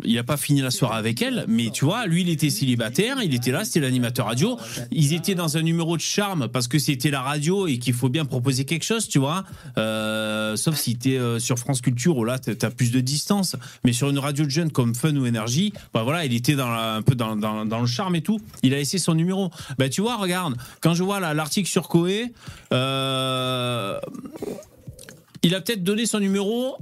il 0.03 0.15
n'a 0.15 0.23
pas 0.23 0.38
fini 0.38 0.61
la 0.61 0.72
soirée 0.72 0.97
avec 0.97 1.22
elle, 1.22 1.45
mais 1.47 1.69
tu 1.69 1.85
vois, 1.85 2.07
lui, 2.07 2.22
il 2.22 2.30
était 2.30 2.49
célibataire, 2.49 3.18
il 3.22 3.34
était 3.34 3.51
là, 3.51 3.65
c'était 3.65 3.80
l'animateur 3.80 4.27
radio. 4.27 4.57
Ils 4.91 5.14
étaient 5.14 5.35
dans 5.35 5.57
un 5.57 5.61
numéro 5.61 5.97
de 5.97 6.01
charme 6.01 6.47
parce 6.47 6.68
que 6.68 6.80
c'était 6.80 7.11
la 7.11 7.22
radio 7.22 7.68
et 7.68 7.77
qu'il 7.77 7.93
faut 7.93 8.10
bien 8.10 8.26
proposer 8.26 8.65
quelque 8.65 8.84
chose, 8.84 9.07
tu 9.07 9.19
vois. 9.19 9.43
Euh, 9.77 10.55
sauf 10.55 10.76
si 10.76 10.97
tu 10.97 11.15
es 11.15 11.39
sur 11.39 11.60
France 11.60 11.81
Culture 11.81 12.18
où 12.18 12.23
là, 12.23 12.39
tu 12.39 12.51
as 12.60 12.72
plus 12.72 12.91
de 12.91 12.99
distance. 12.99 13.55
Mais 13.84 13.93
sur 13.93 14.10
une 14.10 14.19
radio 14.19 14.45
de 14.45 14.49
jeunes 14.49 14.72
comme 14.72 14.95
Fun 14.95 15.15
ou 15.15 15.26
Énergie, 15.26 15.73
bah 15.93 16.03
voilà, 16.03 16.26
il 16.26 16.34
était 16.34 16.55
un 16.60 17.01
peu 17.01 17.15
dans, 17.15 17.35
le 17.80 17.85
charme 17.85 18.15
et 18.15 18.22
tout. 18.22 18.39
Il 18.64 18.73
a 18.73 18.77
laissé 18.77 18.97
son 18.97 19.14
numéro. 19.14 19.51
Bah 19.77 19.89
tu 19.89 20.01
vois, 20.01 20.18
regarde, 20.18 20.55
quand 20.81 20.93
je 20.93 21.03
vois 21.03 21.19
l'article 21.19 21.69
sur 21.69 21.88
Coé, 21.88 22.34
euh, 22.72 23.99
il 25.43 25.55
a 25.55 25.61
peut-être 25.61 25.84
donné 25.84 26.05
son 26.05 26.19
numéro 26.19 26.77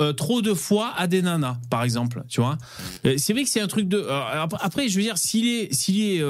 euh, 0.00 0.12
trop 0.12 0.40
de 0.42 0.54
fois 0.54 0.92
à 0.96 1.06
des 1.06 1.22
nanas, 1.22 1.58
par 1.70 1.82
exemple, 1.84 2.22
tu 2.28 2.40
vois. 2.40 2.56
Euh, 3.04 3.14
C'est 3.18 3.32
vrai 3.32 3.42
que 3.44 3.48
c'est 3.50 3.60
un 3.60 3.66
truc 3.68 3.88
de. 3.88 3.98
euh, 3.98 4.42
ap- 4.42 4.54
après, 4.60 4.88
je 4.88 4.96
veux 4.96 5.02
dire, 5.02 5.18
s'il 5.18 5.46
est, 5.46 5.72
s'il 5.72 6.00
est 6.00 6.22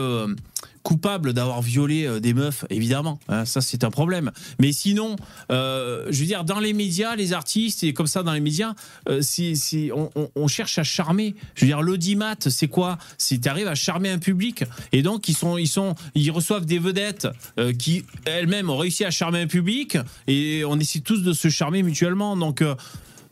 coupable 0.83 1.33
d'avoir 1.33 1.63
violé 1.63 2.21
des 2.21 2.35
meufs, 2.35 2.65
évidemment, 2.69 3.21
hein, 3.29 3.45
ça 3.45 3.61
c'est 3.61 3.85
un 3.85 3.91
problème. 3.91 4.33
Mais 4.59 4.73
sinon, 4.73 5.15
je 5.49 6.11
veux 6.11 6.27
dire, 6.27 6.43
dans 6.43 6.59
les 6.59 6.73
médias, 6.73 7.15
les 7.15 7.33
artistes 7.33 7.85
et 7.85 7.93
comme 7.95 8.09
ça 8.09 8.25
dans 8.25 8.33
les 8.33 8.41
médias, 8.41 8.75
c'est, 9.21 9.55
on, 9.93 10.49
cherche 10.49 10.79
à 10.79 10.83
charmer. 10.83 11.37
Je 11.55 11.61
veux 11.61 11.67
dire, 11.69 11.83
l'audimat, 11.83 12.35
c'est 12.49 12.67
quoi? 12.67 12.99
C'est 13.17 13.39
t'arrives 13.43 13.69
à 13.69 13.77
charmer 13.77 14.11
un 14.11 14.19
public 14.19 14.65
et 14.91 15.03
donc 15.03 15.29
ils 15.29 15.37
sont, 15.37 15.57
ils 15.57 15.69
sont, 15.69 15.95
ils 16.17 16.31
reçoivent 16.33 16.67
des 16.67 16.81
vedettes 16.81 17.29
qui 17.79 18.05
elles-mêmes 18.25 18.69
ont 18.69 18.77
réussi 18.77 19.05
à 19.05 19.13
charmer 19.13 19.41
un 19.41 19.47
public 19.47 19.99
et 20.27 20.65
on 20.67 20.81
essaie 20.81 21.01
tous 21.01 21.23
de 21.23 21.33
se 21.33 21.49
charmer 21.49 21.85
mutuellement. 21.85 22.37
Donc 22.37 22.65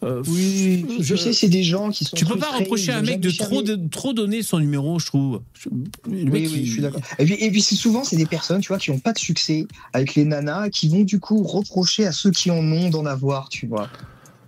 euh, 0.02 0.22
Oui, 0.28 0.86
je 1.00 1.14
sais, 1.14 1.32
c'est 1.32 1.48
des 1.48 1.62
gens 1.62 1.90
qui 1.90 2.04
sont. 2.04 2.16
tu 2.16 2.24
peux 2.24 2.38
pas 2.38 2.56
reprocher 2.56 2.92
à 2.92 2.98
un 2.98 3.02
mec 3.02 3.20
de 3.20 3.30
trop, 3.30 3.62
de 3.62 3.76
trop 3.88 4.12
donner 4.12 4.42
son 4.42 4.58
numéro, 4.58 4.98
je 4.98 5.06
trouve. 5.06 5.42
Le 5.66 5.70
Oui, 6.10 6.24
mec, 6.24 6.32
oui, 6.50 6.52
il- 6.60 6.66
je 6.66 6.72
suis 6.72 6.82
d'accord. 6.82 7.00
Et 7.18 7.24
puis, 7.24 7.34
et 7.34 7.50
puis 7.50 7.60
souvent 7.62 8.04
c'est 8.04 8.16
des 8.16 8.26
personnes, 8.26 8.60
tu 8.60 8.68
vois, 8.68 8.78
qui 8.78 8.90
n'ont 8.90 8.98
pas 8.98 9.12
de 9.12 9.18
succès 9.18 9.66
avec 9.92 10.14
les 10.14 10.24
nanas, 10.24 10.70
qui 10.70 10.88
vont 10.88 11.02
du 11.02 11.20
coup 11.20 11.42
reprocher 11.42 12.06
à 12.06 12.12
ceux 12.12 12.30
qui 12.30 12.50
en 12.50 12.58
ont 12.72 12.88
d'en 12.90 13.04
avoir, 13.06 13.48
tu 13.48 13.66
vois. 13.66 13.88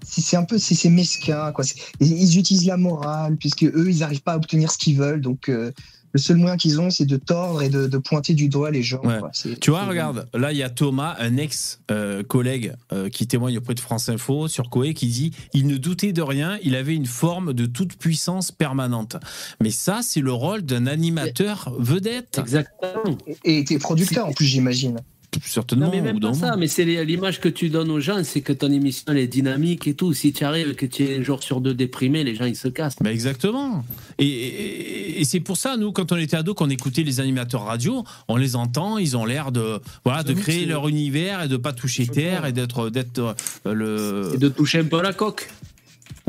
C'est 0.05 0.37
un 0.37 0.43
peu, 0.45 0.59
c'est 0.59 0.89
mesquin, 0.91 1.53
quoi. 1.53 1.65
Ils 2.01 2.37
utilisent 2.39 2.67
la 2.67 2.77
morale, 2.77 3.37
puisque 3.37 3.63
eux, 3.65 3.87
ils 3.89 3.99
n'arrivent 3.99 4.23
pas 4.23 4.33
à 4.33 4.37
obtenir 4.37 4.71
ce 4.73 4.77
qu'ils 4.79 4.97
veulent, 4.97 5.21
donc 5.21 5.49
euh, 5.49 5.71
le 6.13 6.21
seul 6.21 6.37
moyen 6.37 6.57
qu'ils 6.57 6.81
ont, 6.81 6.91
c'est 6.91 7.05
de 7.07 7.17
tordre 7.17 7.63
et 7.63 7.69
de, 7.71 7.87
de 7.87 7.99
pointer 7.99 8.35
du 8.35 8.49
doigt 8.49 8.71
les 8.71 8.83
gens. 8.83 9.01
Ouais. 9.03 9.19
quoi. 9.19 9.31
C'est- 9.33 9.59
Tu 9.61 9.71
vois, 9.71 9.85
regarde, 9.87 10.29
là, 10.35 10.53
il 10.53 10.59
y 10.59 10.63
a 10.63 10.71
Thomas, 10.71 11.17
un 11.19 11.37
ex-collègue 11.37 12.75
euh, 12.93 13.09
qui 13.09 13.27
témoigne 13.27 13.59
auprès 13.59 13.75
de 13.75 13.81
France 13.81 14.09
Info 14.09 14.49
sur 14.49 14.71
Coé, 14.71 14.95
qui 14.95 15.07
dit 15.09 15.33
Il 15.55 15.67
ne 15.67 15.77
doutait 15.77 16.13
de 16.13 16.23
rien, 16.23 16.59
il 16.63 16.75
avait 16.77 16.95
une 16.95 17.07
forme 17.07 17.53
de 17.53 17.67
toute 17.67 17.97
puissance 17.97 18.53
permanente. 18.53 19.17
Mais 19.61 19.71
ça, 19.71 20.01
c'est 20.03 20.21
le 20.21 20.33
rôle 20.33 20.63
d'un 20.63 20.87
animateur 20.87 21.73
vedette. 21.79 22.39
Exactement. 22.39 23.17
Et 23.45 23.65
t'es 23.65 23.79
producteur 23.79 24.27
en 24.27 24.33
plus, 24.33 24.47
j'imagine. 24.47 24.99
Certainement. 25.45 25.87
Non, 25.87 25.93
mais 25.93 26.01
même 26.03 26.21
pas 26.21 26.35
ça, 26.35 26.57
mais 26.57 26.67
c'est 26.69 26.85
l'image 26.85 27.41
que 27.41 27.49
tu 27.49 27.69
donnes 27.71 27.91
aux 27.91 28.01
gens, 28.01 28.23
c'est 28.23 28.43
que 28.43 28.53
ton 28.53 28.71
émission 28.71 29.05
elle 29.09 29.19
est 29.19 29.27
dynamique 29.27 29.87
et 29.87 29.95
tout. 29.95 30.13
Si 30.13 30.33
tu 30.33 30.45
arrives 30.45 30.75
que 30.75 30.85
tu 30.87 31.05
es 31.05 31.19
un 31.19 31.23
jour 31.23 31.43
sur 31.43 31.61
deux 31.61 31.75
déprimé, 31.75 32.23
les 32.23 32.35
gens 32.35 32.45
ils 32.45 32.57
se 32.57 32.69
cassent. 32.69 32.97
Bah, 33.01 33.11
exactement. 33.13 33.85
Et, 34.19 34.27
et- 34.27 35.21
et 35.21 35.25
c'est 35.25 35.41
pour 35.41 35.57
ça, 35.57 35.77
nous, 35.77 35.93
quand 35.93 36.13
on 36.13 36.17
était 36.17 36.37
ados, 36.37 36.55
qu'on 36.55 36.69
écoutait 36.71 37.03
les 37.03 37.21
animateurs 37.21 37.65
radio, 37.65 38.05
on 38.29 38.37
les 38.37 38.57
entend, 38.57 38.99
ils 38.99 39.17
ont 39.17 39.25
l'air 39.25 39.53
de, 39.53 39.79
voilà, 40.05 40.23
de 40.23 40.33
créer 40.33 40.67
leur 40.67 40.89
univers 40.89 41.43
et 41.43 41.49
de 41.49 41.57
pas 41.57 41.73
toucher 41.73 42.07
terre 42.07 42.45
et 42.47 42.53
d'être, 42.53 42.91
d'être 42.91 43.35
euh, 43.67 43.73
le. 43.75 44.33
Et 44.35 44.39
de 44.39 44.49
toucher 44.49 44.81
un 44.81 44.85
peu 44.85 45.01
la 45.03 45.13
coque. 45.13 45.49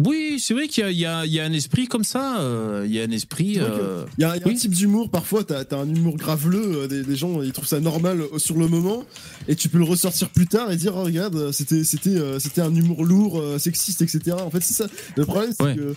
Oui, 0.03 0.37
c'est 0.39 0.53
vrai 0.53 0.67
qu'il 0.67 0.83
y 0.91 1.05
a, 1.05 1.25
y 1.25 1.29
y 1.29 1.39
un 1.39 1.53
esprit 1.53 1.87
comme 1.87 2.03
ça. 2.03 2.39
euh, 2.41 2.83
Il 2.85 2.93
y 2.93 2.99
a 2.99 3.03
un 3.03 3.11
esprit. 3.11 3.59
Euh, 3.59 4.05
Il 4.17 4.21
y 4.21 4.25
a, 4.25 4.35
il 4.35 4.39
y 4.39 4.43
a 4.43 4.47
oui. 4.47 4.53
un 4.53 4.55
type 4.57 4.71
d'humour, 4.73 5.09
parfois, 5.09 5.43
t'as 5.43 5.61
as 5.71 5.75
un 5.75 5.87
humour 5.87 6.17
graveleux, 6.17 6.83
euh, 6.83 6.87
des, 6.87 7.03
des 7.03 7.15
gens 7.15 7.41
ils 7.41 7.51
trouvent 7.51 7.67
ça 7.67 7.79
normal 7.79 8.21
euh, 8.21 8.39
sur 8.39 8.57
le 8.57 8.67
moment, 8.67 9.05
et 9.47 9.55
tu 9.55 9.69
peux 9.69 9.77
le 9.77 9.83
ressortir 9.83 10.29
plus 10.29 10.47
tard 10.47 10.71
et 10.71 10.77
dire, 10.77 10.93
oh, 10.95 11.03
regarde, 11.03 11.35
euh, 11.35 11.51
c'était 11.51 12.09
euh, 12.09 12.39
un 12.57 12.75
humour 12.75 13.05
lourd, 13.05 13.39
euh, 13.39 13.59
sexiste, 13.59 14.01
etc. 14.01 14.35
En 14.39 14.49
fait, 14.49 14.61
c'est 14.61 14.73
ça. 14.73 14.87
Le 15.15 15.25
problème, 15.25 15.51
c'est 15.57 15.63
Ouais. 15.63 15.75
que 15.75 15.81
euh, 15.81 15.93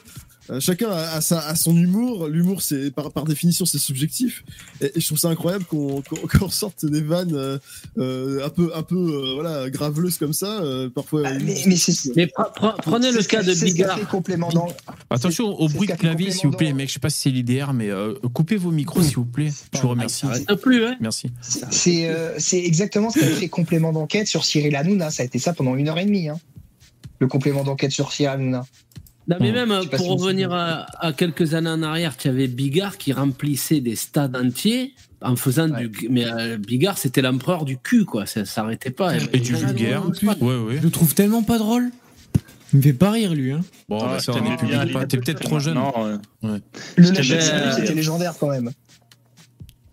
chacun 0.61 0.89
a, 0.91 1.17
a 1.17 1.21
sa- 1.21 1.41
a 1.47 1.55
son 1.55 1.77
humour. 1.77 2.29
L'humour, 2.29 2.63
c'est 2.63 2.91
par, 2.91 3.11
par 3.13 3.25
définition, 3.25 3.65
c'est 3.67 3.79
subjectif. 3.79 4.45
Et, 4.81 4.87
et 4.95 5.01
je 5.01 5.07
trouve 5.07 5.19
ça 5.19 5.29
incroyable 5.29 5.65
qu'on 5.65 6.03
qu'on 6.03 6.17
qu'on 6.39 6.49
sorte 6.49 6.85
des 6.87 7.01
vannes 7.01 7.35
euh, 7.35 7.59
euh, 7.99 8.45
un 8.47 8.49
peu, 8.51 8.71
un 8.75 8.83
peu 8.83 8.97
euh, 8.97 9.35
voilà, 9.35 9.69
graveleuses 9.71 10.19
comme 10.19 10.33
ça. 10.33 10.61
euh, 10.63 10.89
parfois. 10.91 11.23
Ah, 11.27 11.33
mais 11.43 11.55
mais 11.67 11.77
c'est- 11.77 12.15
Mais 12.17 12.27
pre- 12.27 12.53
pre- 12.55 12.77
prenez 12.83 13.13
le 13.13 13.23
cas 13.23 13.43
de 13.43 13.53
Bigard. 13.55 13.99
fait 13.99 14.07
complément 14.07 14.49
dans- 14.51 14.69
Attention 15.11 15.47
au 15.61 15.69
bruit 15.69 15.89
de 15.89 15.95
clavier, 15.95 16.31
s'il 16.31 16.49
vous 16.49 16.57
plaît, 16.57 16.73
mec. 16.73 16.89
Je 16.89 16.95
sais 16.95 17.01
pas 17.01 17.11
si 17.11 17.21
c'est 17.21 17.31
l'IDR, 17.31 17.73
mais 17.73 17.91
euh, 17.91 18.15
coupez 18.33 18.57
vos 18.57 18.71
micros, 18.71 19.03
s'il 19.03 19.17
vous 19.17 19.25
plaît. 19.25 19.53
Je 19.75 19.81
vous 19.81 19.89
remercie. 19.89 20.27
Arrête 20.27 20.55
plus, 20.57 20.85
hein. 20.85 20.97
Merci. 21.01 21.31
C'est 21.71 22.09
euh, 22.09 22.35
c'est 22.39 22.59
exactement 22.63 23.11
ce 23.11 23.19
qu'a 23.21 23.27
fait 23.27 23.49
complément 23.49 23.93
d'enquête 23.93 24.27
sur 24.27 24.45
Cyril 24.45 24.75
Hanouna. 24.77 25.11
Ça 25.11 25.23
a 25.23 25.27
été 25.27 25.39
ça 25.39 25.53
pendant 25.53 25.75
une 25.77 25.89
heure 25.89 25.99
et 25.99 26.05
demie. 26.05 26.29
hein. 26.29 26.39
Le 27.19 27.27
complément 27.29 27.65
d'enquête 27.65 27.93
sur 27.93 28.13
Cyril 28.13 28.29
Hanouna. 28.41 28.67
Non, 29.29 29.37
mais 29.41 29.51
même 29.53 29.73
pour 29.97 30.21
revenir 30.21 30.53
à, 30.53 30.87
à 31.05 31.13
quelques 31.13 31.55
années 31.55 31.71
en 31.71 31.83
arrière, 31.83 32.17
tu 32.17 32.29
avais 32.29 32.47
Bigard 32.47 32.97
qui 32.97 33.13
remplissait 33.13 33.81
des 33.81 33.97
stades 33.97 34.37
entiers 34.37 34.95
en 35.21 35.35
faisant 35.35 35.69
Ouais. 35.71 35.89
du. 35.89 36.09
Mais 36.09 36.25
euh, 36.27 36.59
Bigard, 36.59 36.97
c'était 36.99 37.23
l'empereur 37.23 37.65
du 37.65 37.77
cul, 37.79 38.05
quoi. 38.05 38.27
Ça 38.27 38.45
s'arrêtait 38.45 38.91
pas. 38.91 39.17
Et 39.33 39.41
du 39.41 39.55
vulgaire. 39.55 40.05
Ouais, 40.41 40.57
ouais. 40.57 40.77
Je 40.79 40.83
le 40.83 40.91
trouve 40.91 41.15
tellement 41.15 41.43
pas 41.43 41.59
drôle. 41.59 41.91
Il 42.73 42.79
me 42.79 42.83
fait 42.83 42.93
pas 42.93 43.11
rire, 43.13 43.33
lui. 43.35 43.53
Hein. 43.53 43.61
Bon, 43.89 43.99
Ah, 44.03 44.07
bah, 44.15 44.19
ça, 44.19 44.33
on 44.33 44.45
est 44.45 44.93
pas-. 44.93 45.07
T'es 45.07 45.17
peut-être 45.19 45.41
trop 45.41 45.59
jeune. 45.61 45.75
Non, 45.75 45.93
euh, 46.45 46.59
c'était 46.97 47.95
légendaire 47.95 48.35
quand 48.39 48.51
même. 48.51 48.71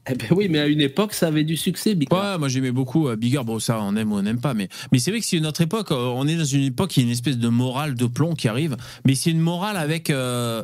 Eh 0.09 0.15
ben 0.15 0.27
oui, 0.31 0.47
mais 0.49 0.59
à 0.59 0.67
une 0.67 0.81
époque, 0.81 1.13
ça 1.13 1.27
avait 1.27 1.45
du 1.45 1.55
succès, 1.55 1.95
Bigard. 1.95 2.33
Ouais, 2.33 2.37
moi 2.37 2.49
j'aimais 2.49 2.71
beaucoup 2.71 3.07
euh, 3.07 3.15
Bigard. 3.15 3.45
Bon, 3.45 3.59
ça, 3.59 3.79
on 3.81 3.95
aime 3.95 4.11
ou 4.11 4.15
on 4.17 4.21
n'aime 4.21 4.41
pas. 4.41 4.53
Mais, 4.53 4.67
mais 4.91 4.99
c'est 4.99 5.11
vrai 5.11 5.21
que 5.21 5.25
c'est 5.25 5.37
une 5.37 5.45
autre 5.45 5.61
époque. 5.61 5.91
euh, 5.91 5.95
On 6.15 6.27
est 6.27 6.35
dans 6.35 6.43
une 6.43 6.63
époque, 6.63 6.97
il 6.97 7.01
y 7.01 7.03
a 7.03 7.05
une 7.05 7.11
espèce 7.13 7.37
de 7.37 7.47
morale 7.47 7.95
de 7.95 8.05
plomb 8.05 8.33
qui 8.33 8.47
arrive. 8.49 8.75
Mais 9.05 9.15
c'est 9.15 9.31
une 9.31 9.39
morale 9.39 9.77
avec. 9.77 10.09
euh, 10.09 10.63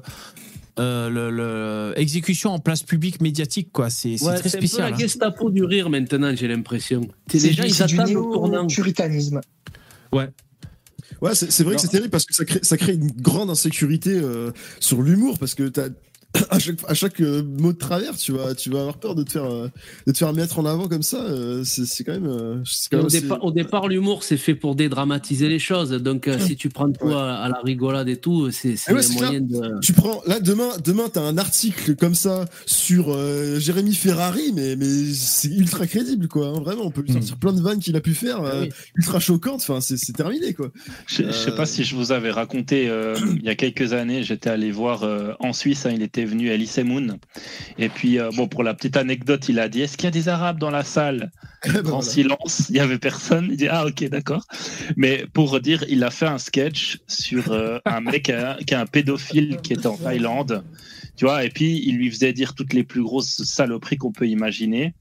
euh, 0.80 1.10
le, 1.10 1.30
le- 1.32 1.94
exécution 1.99 2.52
en 2.52 2.60
place 2.60 2.84
publique 2.84 3.20
médiatique 3.22 3.70
quoi 3.74 3.90
c'est 3.90 4.11
Ouais, 4.24 4.36
très 4.40 4.48
c'est 4.48 4.57
un 4.57 4.61
peu 4.61 4.68
spécial 4.68 4.90
la 4.91 4.95
hein. 4.95 4.99
Gestapo 4.99 5.49
du 5.49 5.66
rire 5.66 5.90
maintenant, 5.90 6.34
j'ai 6.34 6.48
l'impression. 6.48 7.02
C'est 7.30 7.38
C'est 7.40 7.48
Les 7.49 7.53
gens, 7.53 7.64
du, 7.64 7.70
ils 7.70 7.84
attendent 7.84 8.16
au 8.16 8.32
tournant. 8.34 8.61
néo-puritanisme. 8.66 9.41
ouais 10.14 10.30
Ouais, 11.22 11.36
c'est 11.36 11.52
c'est 11.52 11.66
vrai 11.66 11.76
que 11.76 11.82
c'est 11.82 11.90
terrible 11.90 12.11
parce 12.11 12.24
que 12.26 12.34
ça 12.34 12.45
crée, 12.45 12.60
ça 12.61 12.78
crée 12.78 12.94
une 12.94 13.11
grande 13.11 13.49
insécurité 13.49 14.11
euh, 14.24 14.52
sur 14.80 15.02
l'humour 15.02 15.38
parce 15.38 15.53
que 15.53 15.64
t'as 15.68 15.90
à 16.52 16.60
chaque, 16.60 16.76
à 16.88 16.94
chaque 16.94 17.22
euh, 17.22 17.42
mot 17.44 17.74
de 17.74 17.78
travers, 17.78 18.16
tu 18.16 18.32
vas, 18.34 18.54
tu 18.54 18.70
vas 18.70 18.82
avoir 18.82 18.98
peur 19.00 19.16
de 19.16 19.24
te 19.24 19.32
faire, 19.32 19.46
euh, 19.46 19.68
de 20.06 20.12
te 20.12 20.18
faire 20.18 20.32
mettre 20.34 20.60
en 20.60 20.66
avant 20.66 20.88
comme 20.88 21.02
ça. 21.02 21.24
euh, 21.24 21.64
c'est 21.64 21.86
c'est 21.86 22.04
quand 22.04 22.12
même. 22.14 22.28
euh, 22.28 22.58
c'est 22.66 22.90
quand 22.92 22.98
Et 22.98 23.00
même 23.00 23.06
Au, 23.08 23.10
départ, 23.10 23.44
au 23.46 23.52
départ, 23.52 23.88
l'humour, 23.88 24.24
c'est 24.24 24.38
fait 24.38 24.54
pour 24.54 24.76
dédramatiser 24.76 25.50
les 25.50 25.58
choses. 25.58 25.90
Donc, 25.92 26.28
euh, 26.28 26.38
si 26.38 26.56
tu 26.56 26.70
prends 26.70 26.92
tout 26.92 27.08
Ouais. 27.08 27.16
à, 27.16 27.36
à 27.38 27.50
la 27.50 27.60
rigolade 27.64 28.08
et 28.10 28.18
tout, 28.18 28.52
c'est 28.52 28.76
c'est 28.76 28.92
Ah 28.92 28.94
ouais, 28.96 29.08
moyen 29.10 29.42
de. 29.42 29.80
Tu 29.82 29.94
prends 29.94 30.22
là 30.28 30.40
demain, 30.40 30.70
demain 30.84 31.10
t'as 31.12 31.22
un 31.24 31.38
article 31.40 31.96
comme 31.96 32.14
ça 32.16 32.46
sur 32.68 33.08
euh, 33.10 33.58
Jérémy 33.60 33.96
Ferrari, 33.96 34.52
mais 34.54 34.76
mais 34.76 34.86
c'est 35.14 35.50
ultra 35.50 35.88
crédible 35.88 36.28
quoi. 36.28 36.50
hein, 36.50 36.60
vraiment, 36.60 36.84
on 36.86 36.92
peut 36.92 37.02
lui 37.02 37.12
sortir 37.12 37.38
plein 37.38 37.54
de 37.54 37.62
vannes 37.62 37.80
qu'il 37.80 37.96
a 37.96 38.02
pu 38.02 38.14
faire, 38.14 38.42
euh, 38.44 38.52
Ah 38.54 38.60
oui. 38.62 38.70
ultra 38.96 39.20
choquantes. 39.20 39.62
Enfin, 39.62 39.82
c'est 39.82 39.98
c'est 39.98 40.14
terminé 40.14 40.54
quoi. 40.54 40.70
Je 41.08 41.24
ne 41.24 41.32
sais 41.32 41.50
Euh, 41.50 41.56
pas 41.56 41.66
si 41.66 41.84
je 41.84 41.96
vous 41.96 42.12
avais 42.12 42.30
raconté, 42.32 42.88
euh, 42.88 43.16
il 43.38 43.44
y 43.44 43.50
a 43.50 43.56
quelques 43.56 43.94
années, 43.94 44.22
j'étais 44.24 44.50
allé 44.52 44.72
voir 44.72 45.04
euh, 45.04 45.34
en 45.40 45.54
Suisse, 45.54 45.86
hein, 45.88 45.92
il 45.94 46.04
était 46.04 46.19
venu 46.26 46.52
à 46.52 46.84
Moon. 46.84 47.20
Et 47.78 47.90
puis, 47.90 48.20
euh, 48.20 48.30
bon, 48.36 48.48
pour 48.48 48.64
la 48.64 48.74
petite 48.74 48.98
anecdote, 48.98 49.50
il 49.50 49.60
a 49.60 49.70
dit 49.70 49.82
Est-ce 49.82 49.98
qu'il 49.98 50.06
y 50.06 50.08
a 50.08 50.12
des 50.12 50.30
Arabes 50.30 50.60
dans 50.60 50.72
la 50.72 50.84
salle? 50.84 51.32
Ben 51.66 51.82
voilà. 51.82 52.02
silence, 52.02 52.68
il 52.70 52.74
n'y 52.74 52.80
avait 52.80 53.00
personne. 53.00 53.48
Il 53.52 53.58
dit 53.58 53.68
Ah, 53.68 53.86
ok, 53.86 54.06
d'accord. 54.10 54.46
Mais 54.96 55.26
pour 55.34 55.60
dire, 55.60 55.84
il 55.90 56.04
a 56.04 56.12
fait 56.12 56.28
un 56.28 56.38
sketch 56.38 57.00
sur 57.08 57.52
euh, 57.52 57.80
un 57.86 58.00
mec 58.02 58.32
qui 58.66 58.74
est 58.74 58.78
un 58.78 58.86
pédophile 58.86 59.58
qui 59.58 59.74
est 59.74 59.86
en 59.86 59.98
Thaïlande. 59.98 60.64
Tu 61.20 61.26
vois, 61.26 61.44
et 61.44 61.50
puis 61.50 61.84
il 61.86 61.98
lui 61.98 62.10
faisait 62.10 62.32
dire 62.32 62.56
toutes 62.56 62.72
les 62.72 62.86
plus 62.86 63.04
grosses 63.04 63.44
saloperies 63.44 63.98
qu'on 63.98 64.14
peut 64.14 64.30
imaginer. 64.30 64.94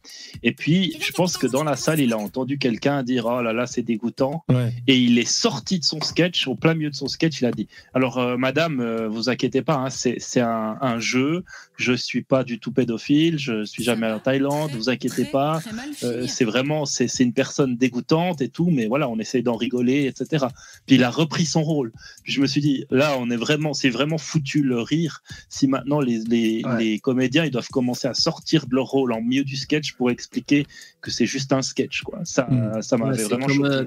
Et 0.43 0.51
puis, 0.51 0.97
je 1.01 1.13
pense 1.13 1.37
que 1.37 1.47
dans 1.47 1.63
la 1.63 1.77
salle, 1.77 2.01
il 2.01 2.13
a 2.13 2.19
entendu 2.19 2.59
quelqu'un 2.59 3.05
dire 3.05 3.27
Oh 3.27 3.41
là 3.41 3.53
là, 3.53 3.69
c'est 3.69 3.83
dégoûtant. 3.83 4.43
ouais 4.49 4.73
Et 4.89 4.99
il 4.99 5.17
est 5.21 5.31
sorti 5.31 5.79
de 5.79 5.85
son 5.85 6.01
sketch, 6.01 6.49
au 6.49 6.57
plein 6.57 6.75
milieu 6.75 6.91
de 6.91 6.97
son 6.97 7.07
sketch, 7.07 7.41
il 7.41 7.47
a 7.47 7.53
dit 7.53 7.69
Alors, 7.95 8.19
euh, 8.19 8.37
madame, 8.37 8.81
euh, 8.81 9.07
vous 9.09 9.31
inquiétez 9.31 9.63
pas, 9.63 9.77
hein, 9.77 9.91
c'est 9.91 10.41
un 10.41 10.99
jeu, 10.99 11.45
je 11.79 11.93
suis 11.95 12.23
pas 12.23 12.43
du 12.45 12.59
tout 12.59 12.73
pédophile, 12.73 13.39
je 13.39 13.65
suis 13.65 13.83
jamais 13.85 14.07
allé 14.07 14.17
en 14.17 14.19
Thaïlande, 14.19 14.73
vous 14.73 14.91
inquiétez 14.91 15.25
pas, 15.25 15.63
euh, 16.03 16.27
c'est 16.27 16.45
vraiment, 16.45 16.85
c'est 16.87 17.09
c'est 17.09 17.23
une 17.25 17.33
personne 17.33 17.77
dégoûtante 17.77 18.43
et 18.43 18.49
tout, 18.49 18.69
mais 18.71 18.87
voilà, 18.89 19.09
on 19.09 19.19
essaie 19.19 19.43
d'en 19.43 19.57
rigoler, 19.57 20.07
etc. 20.07 20.47
Puis 20.87 20.97
il 20.97 21.05
a 21.05 21.11
repris 21.11 21.47
son 21.47 21.63
rôle. 21.63 21.93
Puis 22.25 22.33
je 22.33 22.41
me 22.41 22.47
suis 22.47 22.61
dit 22.61 22.85
Là, 22.91 23.17
on 23.19 23.31
est 23.31 23.37
vraiment, 23.37 23.75
c'est 23.75 23.91
vraiment 23.91 24.19
foutu 24.19 24.63
le 24.63 24.81
rire 24.81 25.23
si 25.49 25.67
maintenant 25.69 26.01
les, 26.01 26.19
les, 26.25 26.63
Ouais. 26.65 26.79
les 26.85 26.99
comédiens 26.99 27.45
ils 27.45 27.51
doivent 27.53 27.69
commencer 27.69 28.09
à 28.09 28.15
sortir 28.15 28.67
de 28.67 28.75
leur 28.75 28.87
rôle 28.87 29.13
en 29.13 29.21
milieu 29.23 29.45
du 29.45 29.57
sketch 29.57 29.93
pour 29.93 30.11
expliquer 30.11 30.67
que 31.01 31.11
c'est 31.13 31.27
juste 31.27 31.53
un 31.53 31.63
sketch, 31.63 32.03
quoi. 32.03 32.19
Ça, 32.25 32.49
Mm. 32.51 32.83
ça 32.83 32.97
m'avait 32.97 33.17
c'est 33.19 33.25
vraiment 33.25 33.47
comme, 33.47 33.57
choqué. 33.57 33.69
euh, 33.69 33.85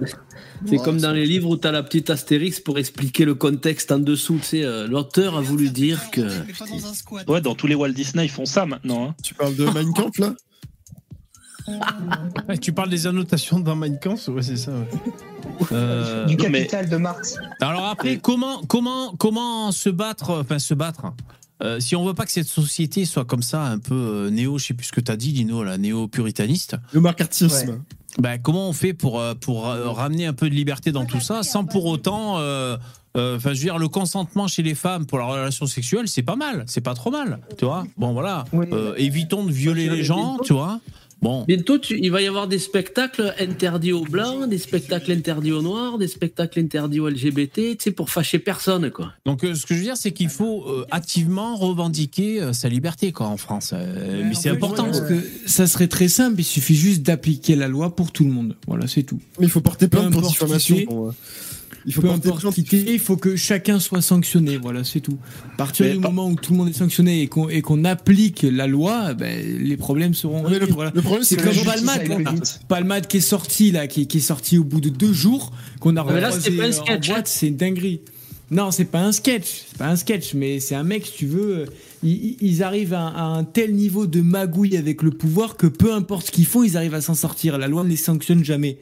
c'est 0.66 0.78
Ouais, 0.78 0.84
comme 0.86 1.00
dans 1.02 1.12
les 1.12 1.26
livres 1.26 1.50
où 1.50 1.58
tu 1.58 1.68
as 1.68 1.72
la 1.74 1.84
petite 1.84 2.10
astérix 2.10 2.60
pour 2.62 2.80
expliquer 2.80 3.26
le 3.26 3.36
contexte 3.36 3.92
en 3.92 4.00
dessous. 4.00 4.38
Tu 4.40 4.46
sais, 4.46 4.64
euh, 4.64 4.88
l'auteur 4.88 5.36
a 5.38 5.42
voulu 5.42 5.70
dire 5.70 6.10
que. 6.12 6.22
Ouais, 7.28 7.42
dans 7.42 7.56
tous 7.56 7.68
les 7.68 7.76
Walt 7.82 7.94
Disney, 7.94 8.28
font 8.28 8.45
ça 8.45 8.66
maintenant. 8.66 9.10
hein. 9.10 9.16
Tu 9.24 9.34
parles 9.34 9.56
de 9.56 9.66
Mein 9.74 9.91
Kampf 9.94 10.18
là? 10.20 10.34
Ouais, 12.49 12.58
tu 12.58 12.74
parles 12.74 12.90
des 12.90 13.06
annotations 13.08 13.60
dans 13.60 13.76
Mein 13.76 13.99
Kampf 13.99 14.28
ouais 14.30 14.41
c'est 14.41 14.58
ça 14.58 14.72
ouais. 14.72 14.88
Euh, 15.72 16.26
Du 16.26 16.36
mais- 16.38 16.62
capital 16.62 16.90
de 16.90 16.98
Marx. 16.98 17.36
Alors 17.62 17.86
après, 17.86 18.18
comment, 18.18 18.62
comment, 18.68 19.14
comment 19.18 19.72
se 19.72 19.90
battre, 19.90 20.32
enfin 20.41 20.58
se 20.60 20.74
battre? 20.74 21.14
Euh, 21.64 21.80
si 21.80 21.95
on 21.95 22.03
veut 22.03 22.16
pas 22.16 22.26
que 22.26 22.32
cette 22.32 22.48
société 22.48 23.06
soit 23.06 23.26
comme 23.26 23.44
ça, 23.44 23.62
un 23.66 23.78
peu 23.78 23.94
euh, 23.94 24.30
néo, 24.32 24.58
je 24.58 24.66
sais 24.66 24.74
plus 24.74 24.88
ce 24.88 24.91
que 24.91 25.02
tu 25.02 25.12
as 25.12 25.16
dit, 25.16 25.32
Lino, 25.32 25.64
la 25.64 25.78
néo-puritaniste, 25.78 26.76
Le 26.91 26.99
marcartisme. 27.02 27.70
Ouais. 27.70 27.78
ben, 28.18 28.40
comment 28.41 28.68
on 28.68 28.74
fait 28.74 28.94
pour, 28.94 29.22
pour 29.41 29.68
euh, 29.70 29.91
ramener 29.91 30.26
un 30.26 30.34
peu 30.34 30.49
de 30.49 30.56
liberté 30.56 30.91
dans 30.91 31.06
tout 31.06 31.20
ça 31.22 31.44
sans 31.44 31.64
pour 31.66 31.86
autant. 31.86 32.38
Euh, 33.16 33.20
euh, 33.34 33.36
Enfin, 33.38 33.50
je 33.54 33.60
veux 33.60 33.66
dire, 33.66 33.78
le 33.78 33.88
consentement 33.88 34.48
chez 34.48 34.64
les 34.64 34.76
femmes 34.76 35.06
pour 35.06 35.18
la 35.20 35.26
relation 35.26 35.66
sexuelle, 35.66 36.08
c'est 36.08 36.24
pas 36.24 36.36
mal, 36.36 36.64
c'est 36.68 36.82
pas 36.82 36.94
trop 36.94 37.12
mal, 37.12 37.40
tu 37.58 37.66
vois. 37.66 37.86
Bon, 37.98 38.14
voilà. 38.14 38.46
Oui. 38.54 38.66
Euh, 38.72 38.94
évitons 38.98 39.44
de 39.46 39.52
violer 39.52 39.90
les 39.90 40.04
gens, 40.04 40.38
tu 40.44 40.54
vois. 40.54 40.80
Bon. 41.22 41.46
Bientôt, 41.48 41.78
tu- 41.78 42.00
il 42.02 42.10
va 42.12 42.20
y 42.24 42.26
avoir 42.26 42.48
des 42.48 42.58
spectacles 42.58 43.36
interdits 43.40 43.92
aux 43.92 44.06
blancs, 44.06 44.50
des 44.50 44.58
spectacles 44.58 45.12
interdits 45.12 45.52
aux 45.52 45.62
noirs, 45.62 46.00
des 46.00 46.08
spectacles 46.08 46.60
interdits 46.60 47.00
aux 47.00 47.08
LGBT, 47.10 47.54
tu 47.54 47.76
sais, 47.80 47.92
pour 47.92 48.10
fâcher 48.10 48.40
personne, 48.40 48.90
quoi. 48.90 49.14
Donc, 49.28 49.44
euh, 49.44 49.54
ce 49.54 49.68
que 49.68 49.76
je 49.76 49.80
veux 49.82 49.86
dire, 49.86 49.98
c'est 49.98 50.14
qu'il 50.14 50.30
faut 50.30 50.64
euh, 50.68 50.84
activement 50.90 51.56
revendiquer 51.58 52.42
euh, 52.42 52.54
sa 52.54 52.70
liberté, 52.70 53.12
quoi, 53.12 53.28
en 53.28 53.38
France. 53.38 53.70
Euh, 53.76 54.24
mais 54.28 54.34
c'est 54.34 54.50
important. 54.50 54.86
Parce 54.86 55.02
que 55.02 55.24
ça 55.46 55.68
serait 55.68 55.88
très 55.88 56.08
simple, 56.08 56.40
il 56.40 56.44
suffit 56.44 56.74
juste 56.76 57.04
d'appliquer 57.04 57.56
la 57.56 57.68
loi 57.68 57.96
pour 57.96 58.12
tout 58.12 58.24
le 58.24 58.32
monde. 58.32 58.56
Voilà, 58.66 58.88
c'est 58.88 59.04
tout. 59.04 59.20
Mais 59.40 59.46
il 59.46 59.52
faut 59.52 59.62
porter 59.62 59.88
plainte 59.88 60.12
pour 60.12 60.24
diffamation. 60.24 61.14
Il 61.86 61.94
faut 61.94 62.02
Peu 62.02 62.08
porter 62.10 62.28
importe 62.30 62.41
plainte. 62.41 62.53
qui 62.56 62.64
t'es, 62.64 62.94
il 62.94 62.99
faut 62.99 63.18
que 63.18 63.36
chacun 63.36 63.80
soit 63.80 64.02
sanctionné. 64.02 64.58
Voilà, 64.58 64.84
c'est 64.84 64.99
tout. 64.99 65.18
À 65.53 65.58
partir 65.58 65.86
Mais 65.86 65.94
du 65.94 65.99
par- 65.99 66.12
moment 66.12 66.30
où 66.30 66.36
tout 66.36 66.52
le 66.53 66.58
monde 66.60 66.70
est 66.70 66.74
sanctionné 66.74 67.22
et 67.24 67.28
qu'on 67.28 67.49
et 67.49 67.62
qu'on 67.62 67.84
applique 67.86 68.44
la 68.44 68.68
loi, 68.68 69.14
ben, 69.14 69.40
les 69.60 69.78
problèmes 69.78 70.14
seront 70.14 70.48
Mais 70.49 70.60
le, 70.60 70.68
voilà. 70.68 70.91
le 70.94 71.02
problème, 71.02 71.24
C'est 71.24 71.38
comme 71.38 71.56
Palmade, 71.66 72.08
là. 72.24 72.34
Palmade 72.68 73.08
qui 73.08 73.18
est 73.18 73.22
sorti 73.22 73.72
là, 73.72 73.88
qui, 73.88 74.08
qui 74.08 74.18
est 74.18 74.22
sorti 74.22 74.58
au 74.58 74.64
bout 74.64 74.82
de 74.82 74.90
deux 74.90 75.14
jours, 75.14 75.52
qu'on 75.80 75.95
a 75.98 76.03
Mais 76.03 76.20
là, 76.22 76.28
recroisé, 76.30 76.41
c'était 76.52 76.58
pas 76.58 76.66
un 76.68 76.72
sketch, 76.72 77.10
en 77.10 77.14
boîte, 77.14 77.28
c'est 77.28 77.48
une 77.48 77.58
dinguerie. 77.58 78.02
Non, 78.52 78.70
c'est 78.72 78.84
pas 78.86 78.99
un 79.02 79.14
sketch, 79.14 79.64
c'est 79.70 79.78
pas 79.78 79.88
un 79.88 79.95
sketch, 79.95 80.34
mais 80.34 80.60
c'est 80.60 80.76
un 80.76 80.84
mec, 80.84 81.06
si 81.06 81.14
tu 81.20 81.26
veux, 81.26 81.58
euh, 81.60 81.66
ils, 82.03 82.36
ils 82.41 82.64
arrivent 82.64 82.94
à, 82.94 83.08
à 83.08 83.24
un 83.24 83.45
tel 83.45 83.74
niveau 83.74 84.08
de 84.08 84.20
magouille 84.22 84.76
avec 84.76 85.03
le 85.03 85.12
pouvoir 85.12 85.56
que 85.56 85.68
peu 85.68 85.94
importe 85.94 86.26
ce 86.28 86.32
qu'ils 86.32 86.45
font, 86.45 86.62
ils 86.62 86.76
arrivent 86.76 86.94
à 86.94 86.99
s'en 86.99 87.16
sortir. 87.16 87.58
La 87.58 87.70
loi 87.70 87.86
ne 87.86 87.90
les 87.90 87.95
sanctionne 87.95 88.44
jamais. 88.44 88.78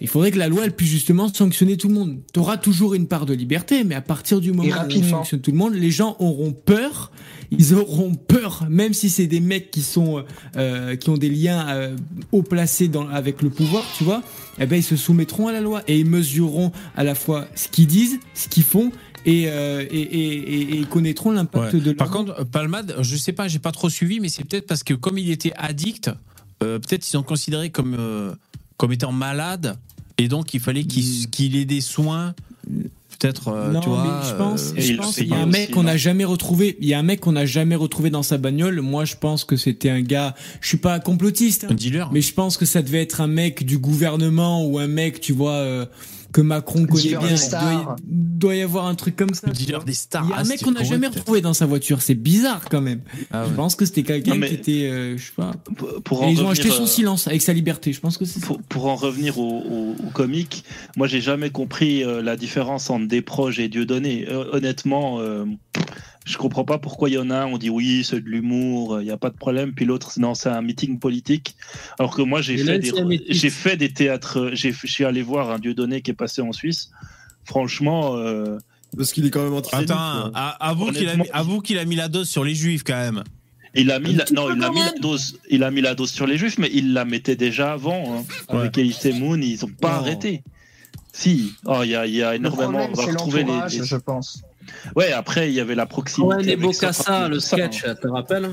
Il 0.00 0.08
faudrait 0.08 0.30
que 0.30 0.38
la 0.38 0.48
loi 0.48 0.64
elle 0.64 0.74
puisse 0.74 0.88
justement 0.90 1.32
sanctionner 1.32 1.76
tout 1.76 1.88
le 1.88 1.94
monde. 1.94 2.18
Tu 2.32 2.40
auras 2.40 2.56
toujours 2.56 2.94
une 2.94 3.06
part 3.06 3.26
de 3.26 3.34
liberté, 3.34 3.84
mais 3.84 3.94
à 3.94 4.00
partir 4.00 4.40
du 4.40 4.52
moment 4.52 4.68
où 4.68 4.98
on 4.98 5.02
sanctionne 5.08 5.40
tout 5.40 5.50
le 5.50 5.56
monde, 5.58 5.74
les 5.74 5.90
gens 5.90 6.16
auront 6.18 6.52
peur. 6.52 7.10
Ils 7.50 7.74
auront 7.74 8.14
peur, 8.14 8.64
même 8.70 8.94
si 8.94 9.10
c'est 9.10 9.26
des 9.26 9.40
mecs 9.40 9.70
qui 9.72 9.82
sont 9.82 10.24
euh, 10.56 10.94
qui 10.96 11.10
ont 11.10 11.16
des 11.18 11.28
liens 11.28 11.68
euh, 11.70 11.96
haut 12.30 12.42
placés 12.44 12.86
dans, 12.88 13.08
avec 13.08 13.42
le 13.42 13.50
pouvoir, 13.50 13.84
tu 13.98 14.04
vois. 14.04 14.22
Eh 14.60 14.66
ben 14.66 14.76
ils 14.76 14.84
se 14.84 14.94
soumettront 14.96 15.48
à 15.48 15.52
la 15.52 15.60
loi 15.60 15.82
et 15.88 15.98
ils 15.98 16.06
mesureront 16.06 16.70
à 16.96 17.02
la 17.02 17.14
fois 17.16 17.46
ce 17.56 17.66
qu'ils 17.68 17.88
disent, 17.88 18.18
ce 18.34 18.48
qu'ils 18.48 18.62
font 18.62 18.92
et, 19.26 19.44
euh, 19.48 19.84
et, 19.90 20.00
et, 20.00 20.36
et- 20.76 20.80
et 20.80 20.84
connaîtront 20.84 21.32
l'impact 21.32 21.74
Ouais. 21.74 21.80
de. 21.80 21.92
Par 21.92 22.10
contre, 22.10 22.44
Palmade, 22.46 22.94
je 23.00 23.16
sais 23.16 23.32
pas, 23.32 23.48
j'ai 23.48 23.58
pas 23.58 23.72
trop 23.72 23.90
suivi, 23.90 24.20
mais 24.20 24.28
c'est 24.28 24.44
peut-être 24.44 24.66
parce 24.68 24.82
que 24.84 24.94
comme 24.94 25.18
il 25.18 25.30
était 25.30 25.52
addict, 25.56 26.08
euh, 26.62 26.78
peut-être 26.78 27.04
ils 27.12 27.16
ont 27.16 27.22
considéré 27.24 27.70
comme 27.70 27.96
euh, 27.98 28.32
comme 28.76 28.92
étant 28.92 29.12
malade, 29.12 29.76
et 30.20 30.28
donc 30.28 30.52
il 30.52 30.60
fallait 30.60 30.84
qu'il 30.84 31.30
qu'il 31.30 31.56
ait 31.56 31.64
des 31.64 31.80
soins. 31.80 32.34
Peut-être, 33.18 33.48
euh, 33.48 33.72
non, 33.72 33.80
tu 33.80 33.88
vois. 33.88 34.04
mais 34.04 34.28
je 34.28 34.34
pense, 34.34 34.70
euh, 34.70 34.80
je 34.80 34.94
pense 34.94 35.18
y 35.18 35.32
a 35.32 35.36
un 35.36 35.46
mec 35.46 35.70
qu'on 35.72 35.82
n'a 35.82 35.96
jamais 35.96 36.24
retrouvé. 36.24 36.76
Il 36.80 36.88
y 36.88 36.94
a 36.94 36.98
un 36.98 37.02
mec 37.02 37.20
qu'on 37.20 37.32
n'a 37.32 37.44
jamais 37.44 37.74
retrouvé 37.74 38.08
dans 38.08 38.22
sa 38.22 38.38
bagnole. 38.38 38.80
Moi, 38.80 39.04
je 39.04 39.16
pense 39.16 39.44
que 39.44 39.56
c'était 39.56 39.90
un 39.90 40.00
gars. 40.00 40.34
Je 40.60 40.68
suis 40.68 40.78
pas 40.78 41.00
complotiste, 41.00 41.64
hein, 41.64 41.68
un 41.70 41.74
dealer. 41.74 42.10
mais 42.12 42.22
je 42.22 42.32
pense 42.32 42.56
que 42.56 42.64
ça 42.64 42.80
devait 42.80 43.02
être 43.02 43.20
un 43.20 43.26
mec 43.26 43.64
du 43.64 43.78
gouvernement 43.78 44.64
ou 44.64 44.78
un 44.78 44.86
mec, 44.86 45.20
tu 45.20 45.32
vois, 45.32 45.52
euh, 45.52 45.86
que 46.32 46.40
Macron 46.40 46.86
connaît 46.86 47.02
bien. 47.08 47.18
doit, 47.20 47.28
y- 47.30 47.96
doit 48.08 48.54
y 48.54 48.62
avoir 48.62 48.86
un 48.86 48.94
truc 48.94 49.16
comme 49.16 49.34
ça. 49.34 49.48
dealer 49.50 49.84
des 49.84 49.92
stars. 49.94 50.24
Il 50.26 50.30
y 50.30 50.32
a 50.32 50.36
un 50.36 50.38
Ah, 50.40 50.42
mec 50.44 50.52
c'était 50.58 50.64
qu'on 50.64 50.70
n'a 50.72 50.84
jamais 50.84 51.08
retrouvé 51.08 51.40
dans 51.40 51.54
sa 51.54 51.66
voiture. 51.66 52.02
C'est 52.02 52.14
bizarre 52.14 52.64
quand 52.70 52.80
même. 52.80 53.00
Ah 53.30 53.44
Je 53.48 53.54
pense 53.54 53.74
que 53.74 53.84
c'était 53.84 54.02
quelqu'un 54.02 54.40
qui 54.40 54.54
était, 54.54 54.88
euh, 54.90 55.16
je 55.18 55.26
sais 55.26 55.32
pas. 55.36 55.52
Pour- 56.04 56.24
ils 56.26 56.40
ont 56.42 56.48
acheté 56.50 56.70
son 56.70 56.84
euh, 56.84 56.86
silence 56.86 57.26
avec 57.26 57.42
sa 57.42 57.52
liberté. 57.52 57.92
Je 57.92 58.00
pense 58.00 58.16
que 58.18 58.24
c'est 58.24 58.40
ça. 58.40 58.46
pour, 58.46 58.62
pour 58.62 58.86
en 58.86 58.96
revenir 58.96 59.38
au, 59.38 59.58
au, 59.60 59.94
au 60.06 60.10
comique, 60.12 60.64
moi 60.96 61.06
j'ai 61.06 61.20
jamais 61.20 61.50
compris 61.50 62.04
euh, 62.04 62.22
la 62.22 62.36
différence 62.36 62.90
entre 62.90 63.06
des 63.08 63.22
proches 63.22 63.58
et 63.58 63.68
Dieudonné. 63.68 64.26
Euh, 64.28 64.44
honnêtement, 64.52 65.18
euh, 65.20 65.44
je 66.26 66.36
comprends 66.36 66.64
pas 66.64 66.78
pourquoi 66.78 67.08
il 67.08 67.14
y 67.14 67.18
en 67.18 67.30
a 67.30 67.36
un, 67.38 67.46
on 67.46 67.58
dit 67.58 67.70
oui, 67.70 68.04
c'est 68.04 68.20
de 68.20 68.28
l'humour, 68.28 69.00
il 69.00 69.04
n'y 69.04 69.10
a 69.10 69.16
pas 69.16 69.30
de 69.30 69.36
problème, 69.36 69.72
puis 69.72 69.84
l'autre, 69.84 70.12
non, 70.18 70.34
c'est 70.34 70.48
un 70.50 70.62
meeting 70.62 70.98
politique. 70.98 71.56
Alors 71.98 72.14
que 72.14 72.22
moi 72.22 72.40
j'ai 72.42 72.56
fait, 72.58 72.78
des, 72.78 72.92
j'ai 73.28 73.50
fait 73.50 73.76
des 73.76 73.92
théâtres, 73.92 74.50
j'ai- 74.52 74.72
je 74.72 74.86
suis 74.86 75.04
allé 75.04 75.22
voir 75.22 75.50
un 75.50 75.58
Dieudonné 75.58 76.02
qui 76.02 76.10
est 76.10 76.14
passé 76.14 76.42
en 76.42 76.52
Suisse. 76.52 76.90
Franchement, 77.44 78.16
euh, 78.16 78.58
Parce 78.96 79.12
qu'il 79.12 79.24
est 79.26 79.30
quand 79.30 79.42
même 79.42 79.54
anti 79.54 79.70
Attends, 79.74 79.94
à- 80.34 80.56
avoue 80.68 80.92
qu'il 80.92 81.08
a, 81.08 81.16
mis- 81.16 81.30
avoue 81.32 81.60
qu'il 81.60 81.78
a 81.78 81.84
mis 81.84 81.96
la 81.96 82.08
dose 82.08 82.28
sur 82.28 82.44
les 82.44 82.54
juifs 82.54 82.82
quand 82.84 82.94
même. 82.98 83.24
Il 83.74 83.90
a 83.92 84.00
mis, 84.00 84.14
la, 84.14 84.24
non, 84.32 84.52
il 84.54 84.62
a 84.64 84.70
mis 84.70 84.80
la 84.80 84.92
dose, 85.00 85.38
il 85.48 85.62
a 85.62 85.70
mis 85.70 85.80
la 85.80 85.94
dose 85.94 86.10
sur 86.10 86.26
les 86.26 86.36
juifs, 86.36 86.58
mais 86.58 86.68
il 86.74 86.92
la 86.92 87.04
mettait 87.04 87.36
déjà 87.36 87.72
avant. 87.72 88.18
hein. 88.18 88.24
Avec 88.48 88.76
Elise 88.78 89.04
Moon, 89.14 89.40
ils 89.40 89.64
ont 89.64 89.68
pas 89.68 89.90
Non. 89.90 89.94
arrêté. 90.00 90.42
Si, 91.12 91.52
oh, 91.66 91.80
il 91.84 91.90
y 91.90 91.94
a, 91.96 92.06
il 92.06 92.14
y 92.14 92.22
a 92.22 92.34
énormément. 92.36 92.70
problème, 92.72 92.90
On 92.92 92.94
va 92.96 93.04
c'est 93.04 93.10
retrouver 93.12 93.38
les, 93.42 93.46
l'entourage, 93.48 93.78
les- 93.78 93.86
je 93.86 93.96
pense. 93.96 94.42
Ouais, 94.96 95.12
après 95.12 95.48
il 95.50 95.54
y 95.54 95.60
avait 95.60 95.74
la 95.74 95.86
proximité. 95.86 96.34
Ouais, 96.36 96.42
les 96.42 96.56
Bocassa, 96.56 97.28
le 97.28 97.40
ça, 97.40 97.56
sketch, 97.56 97.84
hein. 97.86 97.94
tu 97.94 98.02
te 98.02 98.08
rappelles 98.08 98.50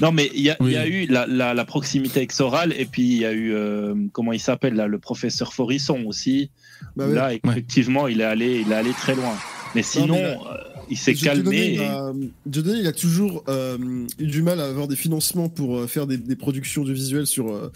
Non, 0.00 0.12
mais 0.12 0.30
il 0.34 0.42
y, 0.42 0.50
a- 0.50 0.56
y 0.60 0.88
eu 0.88 1.06
la, 1.06 1.26
la, 1.26 1.54
la 1.54 1.64
proximité 1.64 2.26
Soral 2.30 2.74
et 2.76 2.84
puis 2.84 3.02
il 3.02 3.18
y 3.18 3.24
a 3.24 3.32
eu 3.32 3.54
euh, 3.54 3.94
comment 4.12 4.32
il 4.32 4.40
s'appelle 4.40 4.74
là, 4.74 4.86
le 4.86 4.98
professeur 4.98 5.54
Forisson 5.54 6.04
aussi. 6.06 6.50
Bah. 6.96 7.06
Là, 7.06 7.32
effectivement, 7.32 8.06
il 8.08 8.20
est 8.20 8.24
allé, 8.24 8.62
il 8.66 8.70
est 8.72 8.74
allé 8.74 8.90
très 8.92 9.14
loin. 9.14 9.34
Mais 9.74 9.82
sinon, 9.82 10.14
mais 10.14 10.22
là- 10.22 10.38
euh, 10.52 10.75
il 10.90 10.96
s'est 10.96 11.14
calmé. 11.14 11.74
il 11.74 11.80
et- 11.80 11.84
a- 11.84 12.12
Dieudonné, 12.46 12.78
il 12.80 12.86
a 12.86 12.92
toujours 12.92 13.44
euh, 13.48 13.76
eu 14.18 14.26
du 14.26 14.42
mal 14.42 14.60
à 14.60 14.66
avoir 14.66 14.88
des 14.88 14.96
financements 14.96 15.48
pour 15.48 15.76
euh, 15.78 15.86
faire 15.86 16.06
des, 16.06 16.16
des 16.16 16.36
productions 16.36 16.82
audiovisuelles 16.82 17.26
sur 17.26 17.52
euh, 17.52 17.70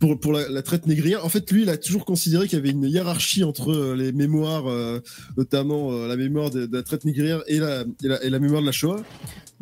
pour 0.00 0.18
pour 0.20 0.32
la, 0.32 0.48
la 0.48 0.62
traite 0.62 0.86
négrière. 0.86 1.24
En 1.24 1.28
fait, 1.28 1.50
lui, 1.50 1.62
il 1.62 1.68
a 1.70 1.76
toujours 1.76 2.04
considéré 2.04 2.46
qu'il 2.48 2.58
y 2.58 2.60
avait 2.60 2.70
une 2.70 2.84
hiérarchie 2.84 3.44
entre 3.44 3.94
les 3.94 4.12
mémoires, 4.12 4.64
notamment 5.36 5.92
la 6.06 6.16
mémoire 6.16 6.50
de, 6.50 6.66
de 6.66 6.76
la 6.76 6.82
traite 6.82 7.04
négrière 7.04 7.42
et 7.46 7.58
la, 7.58 7.84
et 8.02 8.08
la 8.08 8.24
et 8.24 8.30
la 8.30 8.38
mémoire 8.38 8.60
de 8.60 8.66
la 8.66 8.72
Shoah. 8.72 9.02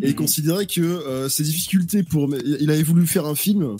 Et 0.03 0.09
il 0.09 0.15
considérait 0.15 0.67
que 0.67 1.27
ses 1.29 1.43
difficultés 1.43 2.03
pour, 2.03 2.31
il 2.61 2.71
avait 2.71 2.83
voulu 2.83 3.07
faire 3.07 3.27
un 3.27 3.35
film. 3.35 3.77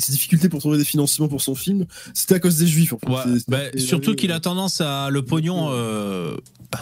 Ses 0.00 0.12
difficultés 0.12 0.48
pour 0.48 0.60
trouver 0.60 0.78
des 0.78 0.84
financements 0.84 1.28
pour 1.28 1.40
son 1.42 1.54
film, 1.54 1.86
c'était 2.14 2.34
à 2.34 2.40
cause 2.40 2.56
des 2.56 2.66
juifs. 2.66 2.92
En 2.92 2.98
fait. 2.98 3.08
Ouais, 3.08 3.38
C'est- 3.38 3.50
bah, 3.50 3.58
surtout 3.76 4.14
qu'il 4.14 4.32
a 4.32 4.40
tendance 4.40 4.80
à 4.80 5.10
le 5.10 5.22
pognon. 5.22 5.68
euh, 5.70 6.34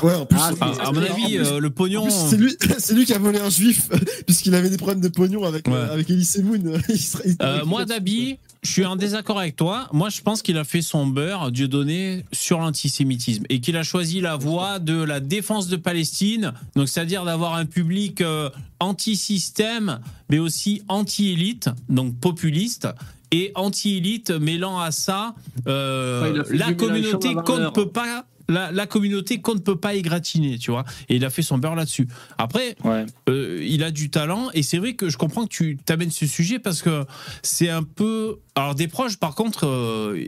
Ouais, 0.03 0.15
en 0.15 0.27
plus, 0.27 0.39
Ah, 0.41 0.53
à, 0.61 0.89
à 0.89 0.93
mon 0.93 1.01
avis, 1.03 1.39
euh, 1.39 1.61
le 1.61 1.71
pognon. 1.71 2.09
c'est 2.11 2.37
lui, 2.37 2.55
c'est 2.79 2.95
lui 2.95 3.07
qui 3.07 3.15
a 3.15 3.19
volé 3.19 3.39
un 3.39 3.49
juif, 3.51 3.89
puisqu'il 4.27 4.55
avait 4.55 4.69
des 4.71 4.77
problèmes 4.77 5.01
de 5.01 5.09
pognon 5.09 5.45
avec, 5.45 5.67
Ouais. 5.67 5.75
euh, 5.75 5.93
avec 5.93 6.11
Elise 6.11 6.43
Moon. 6.45 6.59
Il 6.91 6.99
serait- 7.01 7.23
il 7.27 7.37
Euh, 7.41 7.57
serait- 7.59 7.65
moi, 7.67 7.85
Dabi, 7.87 8.39
je 8.63 8.73
suis 8.73 8.85
en 8.85 8.97
désaccord 8.97 9.39
avec 9.39 9.57
toi. 9.57 9.89
Moi, 9.93 10.09
je 10.09 10.21
pense 10.21 10.43
qu'il 10.43 10.59
a 10.59 10.65
fait 10.65 10.83
son 10.83 11.07
beurre, 11.07 11.53
Dieu 11.53 11.69
donné, 11.69 12.25
sur 12.33 12.59
l'antisémitisme 12.59 13.45
et 13.49 13.61
qu'il 13.61 13.77
a 13.77 13.83
choisi 13.83 14.21
la 14.21 14.37
voie 14.37 14.79
de 14.79 15.01
la 15.01 15.21
défense 15.21 15.69
de 15.69 15.77
Palestine. 15.77 16.53
Donc, 16.75 16.89
c'est-à-dire 16.89 17.25
d'avoir 17.25 17.55
un 17.55 17.67
public 17.67 18.21
euh, 18.21 18.51
anti-système, 18.81 20.01
mais 20.29 20.39
aussi 20.39 20.83
anti-élite, 20.89 21.71
donc 21.89 22.19
populiste. 22.19 22.89
Et 23.31 23.53
anti-élite 23.55 24.31
mêlant 24.31 24.79
à 24.79 24.91
ça 24.91 25.35
euh, 25.67 26.43
la 26.51 26.73
communauté 26.73 27.35
qu'on 27.35 27.59
ne 27.59 27.69
peut 27.69 27.91
pas 27.91 28.25
la, 28.49 28.73
la 28.73 28.87
communauté 28.87 29.41
qu'on 29.41 29.55
ne 29.55 29.61
peut 29.61 29.77
pas 29.77 29.95
égratigner, 29.95 30.59
tu 30.59 30.71
vois. 30.71 30.85
Et 31.09 31.17
il 31.17 31.25
a 31.25 31.31
fait 31.31 31.43
son 31.43 31.59
beurre 31.59 31.75
là-dessus. 31.75 32.09
Après, 32.39 32.77
Ouais. 32.85 33.05
euh, 33.29 33.63
il 33.67 33.83
a 33.83 33.91
du 33.91 34.11
talent 34.11 34.49
et 34.55 34.63
c'est 34.63 34.79
vrai 34.79 34.95
que 34.95 35.09
je 35.11 35.17
comprends 35.17 35.45
que 35.45 35.49
tu 35.51 35.77
t'amènes 35.85 36.11
ce 36.11 36.27
sujet 36.27 36.59
parce 36.59 36.83
que 36.83 37.05
c'est 37.43 37.69
un 37.69 37.83
peu. 37.83 38.37
Alors 38.57 38.75
des 38.75 38.89
proches, 38.89 39.19
par 39.19 39.35
contre, 39.37 39.67
euh, 39.67 40.25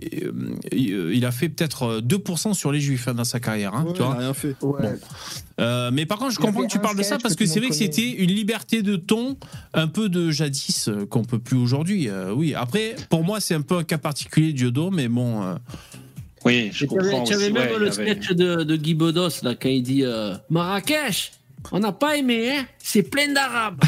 il 0.73 1.11
il 1.13 1.25
a 1.25 1.33
fait 1.33 1.49
peut-être 1.49 2.01
2% 2.01 2.55
sur 2.55 2.71
les 2.73 2.81
juifs 2.81 3.09
hein, 3.09 3.15
dans 3.15 3.25
sa 3.25 3.41
carrière, 3.41 3.75
hein, 3.75 3.85
Ouais, 3.87 3.93
tu 3.93 4.01
il 4.01 4.05
vois. 4.05 4.15
rien 4.17 4.35
fait. 4.35 4.55
Ouais. 4.63 4.95
Euh, 5.61 5.91
mais 5.93 6.07
par 6.07 6.19
contre, 6.19 6.31
je 6.33 6.39
Il 6.39 6.43
comprends 6.43 6.63
que 6.63 6.71
tu 6.71 6.79
parles 6.79 6.97
de 6.97 7.03
ça 7.03 7.19
parce 7.19 7.35
que 7.35 7.41
que 7.45 7.47
c'est 7.51 7.59
vrai 7.61 7.69
que 7.71 7.75
c'était 7.75 8.09
une 8.09 8.31
liberté 8.31 8.83
de 8.83 8.97
ton, 8.97 9.37
un 9.75 9.89
peu 9.89 10.09
de 10.09 10.31
jadis 10.31 10.89
euh, 10.89 11.07
qu'on 11.07 11.25
peut 11.25 11.39
plus 11.39 11.57
aujourd'hui. 11.57 12.09
euh, 12.09 12.33
oui. 12.33 12.55
Après, 12.55 12.95
pour 13.11 13.25
moi, 13.25 13.41
c'est 13.41 13.55
un 13.55 13.63
peu 13.63 13.77
un 13.79 13.85
cas 13.85 13.99
particulier 13.99 14.53
Diodo, 14.53 14.91
mais 14.91 15.09
bon. 15.09 15.57
Oui, 16.45 16.71
je 16.73 16.87
comprends. 16.87 17.25
Tu 17.25 17.35
avais 17.35 17.51
même 17.51 17.71
ouais, 17.73 17.79
le 17.79 17.87
avait- 17.87 17.93
sketch 18.15 18.31
de, 18.33 18.63
de 18.65 18.77
Guy 18.77 18.95
Bedos, 18.95 19.43
là, 19.43 19.55
quand 19.55 19.69
il 19.69 19.83
dit 19.83 20.05
euh, 20.05 20.35
Marrakech, 20.49 21.33
on 21.73 21.79
n'a 21.81 21.93
pas 21.93 22.17
aimé, 22.17 22.51
hein 22.57 22.67
c'est 22.79 23.03
plein 23.03 23.33
d'arabes. 23.33 23.83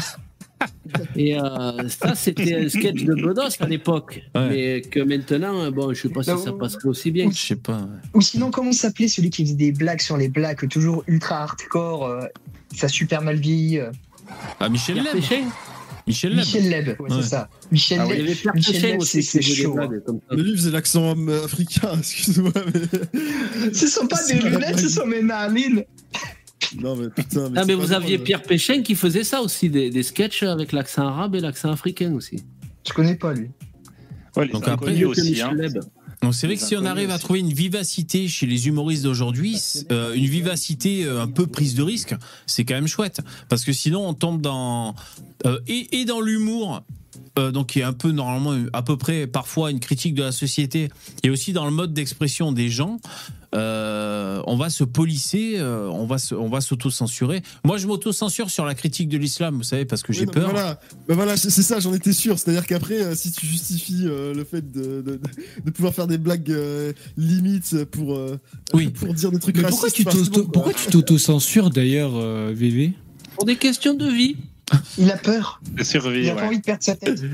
Et 1.15 1.37
euh, 1.37 1.89
ça, 1.89 2.15
c'était 2.15 2.55
un 2.55 2.69
sketch 2.69 3.03
de 3.03 3.13
Bedos 3.15 3.49
à 3.59 3.67
l'époque. 3.67 4.23
Ouais. 4.35 4.49
Mais 4.49 4.81
que 4.81 4.99
maintenant, 5.01 5.61
euh, 5.63 5.71
bon, 5.71 5.93
je 5.93 6.03
sais 6.03 6.09
pas 6.09 6.23
si 6.23 6.29
Non. 6.29 6.37
ça 6.37 6.53
passerait 6.53 6.87
aussi 6.87 7.11
bien. 7.11 7.29
Je 7.31 7.37
sais 7.37 7.55
pas. 7.55 7.77
ouais. 7.79 7.87
Ou 8.13 8.21
sinon, 8.21 8.49
comment 8.51 8.71
s'appelait 8.71 9.07
celui 9.09 9.29
qui 9.29 9.43
faisait 9.43 9.55
des 9.55 9.71
blagues 9.71 9.99
sur 10.01 10.15
les 10.15 10.29
blagues, 10.29 10.67
toujours 10.69 11.03
ultra 11.07 11.43
hardcore, 11.43 12.05
euh, 12.05 12.25
ça 12.75 12.87
super 12.87 13.21
mal 13.21 13.35
vieilli. 13.37 13.79
euh, 13.79 13.91
Ah, 14.59 14.69
Michel. 14.69 15.03
Péchin 15.11 15.43
Michel 16.07 16.31
Leb. 16.31 16.39
Michel 16.39 16.69
Leb, 16.69 16.87
ouais, 16.87 16.95
Ouais. 16.99 17.21
c'est 17.21 17.29
ça. 17.29 17.49
Michel 17.71 17.99
Ah, 18.01 18.13
Leb. 18.13 18.35
Pierre 18.35 18.55
Michel 18.55 19.01
c'est 19.01 19.41
chaud. 19.41 19.75
Mais 20.31 20.41
lui, 20.43 20.51
il 20.51 20.57
faisait 20.57 20.71
l'accent 20.71 21.15
euh, 21.17 21.45
africain, 21.45 21.91
excuse-moi. 21.99 22.51
Mais... 22.73 23.73
Ce 23.73 23.87
sont 23.87 24.07
pas 24.07 24.19
des 24.27 24.35
lunettes, 24.39 24.79
ce 24.79 24.89
sont 24.89 25.05
mes 25.05 25.21
narines. 25.21 25.83
Non, 26.79 26.95
mais 26.95 27.09
putain. 27.09 27.51
Ah, 27.55 27.61
c'est 27.61 27.67
mais 27.67 27.73
pas 27.75 27.81
vous 27.81 27.87
drôle. 27.87 27.93
aviez 27.93 28.17
Pierre 28.17 28.41
Péchin 28.41 28.81
qui 28.81 28.95
faisait 28.95 29.23
ça 29.23 29.41
aussi, 29.41 29.69
des, 29.69 29.89
des 29.89 30.03
sketchs 30.03 30.43
avec 30.43 30.71
l'accent 30.71 31.07
arabe 31.07 31.35
et 31.35 31.39
l'accent 31.39 31.71
africain 31.71 32.13
aussi. 32.13 32.43
Je 32.87 32.93
connais 32.93 33.15
pas 33.15 33.33
lui. 33.33 33.49
Ouais, 34.35 34.45
les 34.45 34.51
Donc 34.51 34.67
après, 34.67 35.03
aussi. 35.03 35.31
Michel 35.31 35.71
Hein. 35.75 35.79
Donc 36.23 36.33
c'est 36.33 36.47
vrai 36.47 36.55
que 36.55 36.63
si 36.63 36.77
on 36.77 36.85
arrive 36.85 37.11
à 37.11 37.19
trouver 37.19 37.41
une 37.41 37.51
vivacité 37.51 38.29
chez 38.29 38.45
les 38.45 38.69
humoristes 38.69 39.03
d'aujourd'hui, 39.03 39.61
euh, 39.91 40.13
une 40.13 40.25
vivacité 40.25 41.03
euh, 41.03 41.21
un 41.21 41.27
peu 41.27 41.47
prise 41.47 41.75
de 41.75 41.83
risque, 41.83 42.15
c'est 42.45 42.63
quand 42.63 42.75
même 42.75 42.87
chouette. 42.87 43.19
Parce 43.49 43.65
que 43.65 43.73
sinon 43.73 44.07
on 44.07 44.13
tombe 44.13 44.39
dans... 44.39 44.95
euh, 45.45 45.59
et 45.67 46.05
dans 46.05 46.21
l'humour, 46.21 46.81
euh, 47.39 47.51
donc 47.51 47.67
qui 47.67 47.79
est 47.79 47.83
un 47.83 47.93
peu 47.93 48.11
normalement 48.11 48.55
à 48.73 48.81
peu 48.83 48.97
près 48.97 49.27
parfois 49.27 49.71
une 49.71 49.79
critique 49.79 50.13
de 50.15 50.23
la 50.23 50.31
société, 50.31 50.89
et 51.23 51.29
aussi 51.29 51.53
dans 51.53 51.65
le 51.65 51.71
mode 51.71 51.93
d'expression 51.93 52.51
des 52.51 52.69
gens, 52.69 52.99
euh, 53.55 54.41
on 54.47 54.55
va 54.57 54.69
se 54.71 54.83
polisser, 54.83 55.53
euh, 55.57 55.87
on 55.89 56.05
va 56.07 56.17
se, 56.17 56.33
on 56.33 56.49
va 56.49 56.59
s'auto-censurer. 56.61 57.43
Moi 57.63 57.77
je 57.77 57.85
m'auto-censure 57.87 58.49
sur 58.49 58.65
la 58.65 58.73
critique 58.73 59.09
de 59.09 59.17
l'islam, 59.17 59.55
vous 59.57 59.63
savez, 59.63 59.85
parce 59.85 60.01
que 60.01 60.11
Oui, 60.11 60.17
j'ai 60.19 60.25
peur. 60.25 60.49
Voilà, 60.49 60.79
Bah 61.07 61.13
voilà 61.15 61.37
c'est 61.37 61.49
ça, 61.51 61.79
j'en 61.79 61.93
étais 61.93 62.13
sûr. 62.13 62.39
C'est-à-dire 62.39 62.65
qu'après, 62.65 63.01
euh, 63.01 63.15
si 63.15 63.31
tu 63.31 63.45
justifies 63.45 64.05
euh, 64.07 64.33
le 64.33 64.43
fait 64.43 64.71
de, 64.71 65.01
de, 65.01 65.19
de 65.65 65.71
pouvoir 65.71 65.93
faire 65.93 66.07
des 66.07 66.17
blagues 66.17 66.49
euh, 66.49 66.93
limites 67.15 67.83
pour, 67.85 68.15
euh, 68.15 68.39
Oui. 68.73 68.87
pour 68.89 69.13
dire 69.13 69.31
des 69.31 69.39
trucs 69.39 69.57
Mais 69.57 69.63
racistes. 69.63 70.03
pourquoi 70.51 70.73
tu 70.73 70.87
t'auto-censures 70.89 71.69
d'ailleurs, 71.69 72.13
euh, 72.15 72.53
VV 72.55 72.93
Pour 73.35 73.45
des 73.45 73.55
questions 73.55 73.93
de 73.93 74.07
vie. 74.07 74.35
Il 74.97 75.11
a 75.11 75.17
peur. 75.17 75.61
De 75.75 75.83
Il 76.19 76.29
a 76.29 76.35
pas 76.35 76.45
envie 76.47 76.57
de 76.59 76.63
perdre 76.63 76.83
sa 76.83 76.95
tête. 76.95 77.21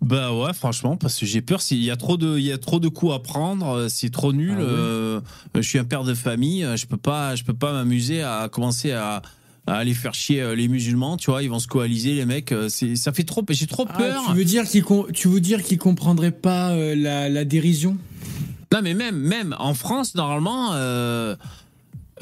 Bah 0.00 0.32
ouais, 0.32 0.52
franchement, 0.54 0.96
parce 0.96 1.18
que 1.18 1.26
j'ai 1.26 1.40
peur. 1.42 1.60
s'il 1.60 1.82
y 1.82 1.90
a 1.90 1.96
trop 1.96 2.16
de, 2.16 2.38
il 2.38 2.44
y 2.44 2.52
a 2.52 2.58
trop 2.58 2.78
de 2.80 2.88
coups 2.88 3.12
à 3.12 3.18
prendre. 3.18 3.66
euh, 3.76 3.88
C'est 3.88 4.10
trop 4.10 4.32
nul. 4.32 4.52
Ah 4.56 4.60
ouais. 4.60 4.64
euh, 4.68 5.20
je 5.56 5.60
suis 5.62 5.78
un 5.78 5.84
père 5.84 6.04
de 6.04 6.14
famille. 6.14 6.64
euh, 6.64 6.76
Je 6.76 6.86
peux 6.86 6.96
pas, 6.96 7.34
je 7.34 7.42
peux 7.44 7.54
pas 7.54 7.72
m'amuser 7.72 8.22
à 8.22 8.48
commencer 8.50 8.92
à, 8.92 9.20
à 9.66 9.74
aller 9.74 9.94
faire 9.94 10.14
chier 10.14 10.54
les 10.54 10.68
musulmans. 10.68 11.16
Tu 11.16 11.30
vois, 11.30 11.42
ils 11.42 11.50
vont 11.50 11.58
se 11.58 11.66
coaliser, 11.66 12.14
les 12.14 12.24
mecs. 12.24 12.54
C'est, 12.68 12.94
ça 12.96 13.12
fait 13.12 13.24
trop. 13.24 13.44
J'ai 13.50 13.66
trop 13.66 13.84
Ah, 13.88 13.98
peur. 13.98 14.22
tu 14.30 14.36
veux 14.36 14.44
dire 14.44 14.64
qu'ils 14.64 14.84
tu 15.12 15.28
veux 15.28 15.40
dire 15.40 15.62
qu'ils 15.62 15.78
comprendraient 15.78 16.30
pas 16.30 16.70
euh, 16.70 16.94
la, 16.94 17.28
la 17.28 17.44
dérision? 17.44 17.96
Non, 18.72 18.80
mais 18.82 18.94
même, 18.94 19.16
même 19.16 19.56
en 19.58 19.74
France, 19.74 20.14
normalement. 20.14 20.70
euh, 20.74 21.34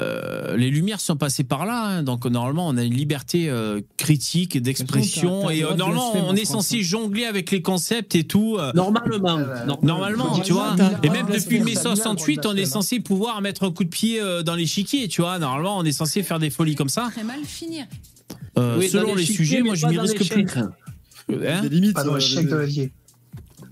euh, 0.01 0.57
les 0.57 0.69
lumières 0.69 0.99
sont 0.99 1.15
passées 1.15 1.45
par 1.45 1.65
là, 1.65 1.85
hein, 1.85 2.03
donc 2.03 2.25
normalement 2.25 2.67
on 2.67 2.75
a 2.75 2.83
une 2.83 2.93
liberté 2.93 3.49
euh, 3.49 3.79
critique, 3.97 4.61
d'expression, 4.61 5.49
et 5.49 5.63
euh, 5.63 5.73
normalement 5.75 6.11
on 6.27 6.35
est 6.35 6.43
censé 6.45 6.81
jongler 6.83 7.25
avec 7.25 7.49
les 7.51 7.61
concepts 7.61 8.13
et 8.15 8.25
tout. 8.25 8.57
euh, 8.59 8.71
Normalement. 8.73 9.39
Euh, 9.39 9.65
Normalement, 9.81 10.39
tu 10.39 10.51
vois. 10.53 10.75
Et 11.03 11.09
même 11.09 11.27
depuis 11.27 11.59
mai 11.59 11.65
Mila, 11.71 11.81
68, 11.81 12.45
on 12.45 12.55
est 12.55 12.65
censé 12.65 12.99
pouvoir 12.99 13.41
mettre 13.41 13.63
un 13.63 13.71
coup 13.71 13.83
de 13.85 13.89
pied 13.89 14.19
euh, 14.19 14.43
dans 14.43 14.55
l'échiquier, 14.55 15.07
tu 15.07 15.21
vois. 15.21 15.39
Normalement, 15.39 15.77
on 15.77 15.83
est 15.85 15.91
censé 15.91 16.23
faire 16.23 16.39
des 16.39 16.49
folies 16.49 16.75
comme 16.75 16.89
ça. 16.89 17.09
Très 17.11 17.23
mal 17.23 17.39
finir. 17.45 17.85
Euh, 18.57 18.81
selon 18.81 19.15
les 19.15 19.25
sujets, 19.25 19.61
moi, 19.61 19.75
je 19.75 19.87
m'y 19.87 19.97
risque 19.97 20.19
l'échec. 20.19 20.47
plus. 20.47 20.59
Hein 20.59 20.71
des 21.61 21.69
limites. 21.69 21.93
Pas 21.93 22.03
dans 22.03 22.15
euh, 22.15 22.59
l'avier. 22.59 22.91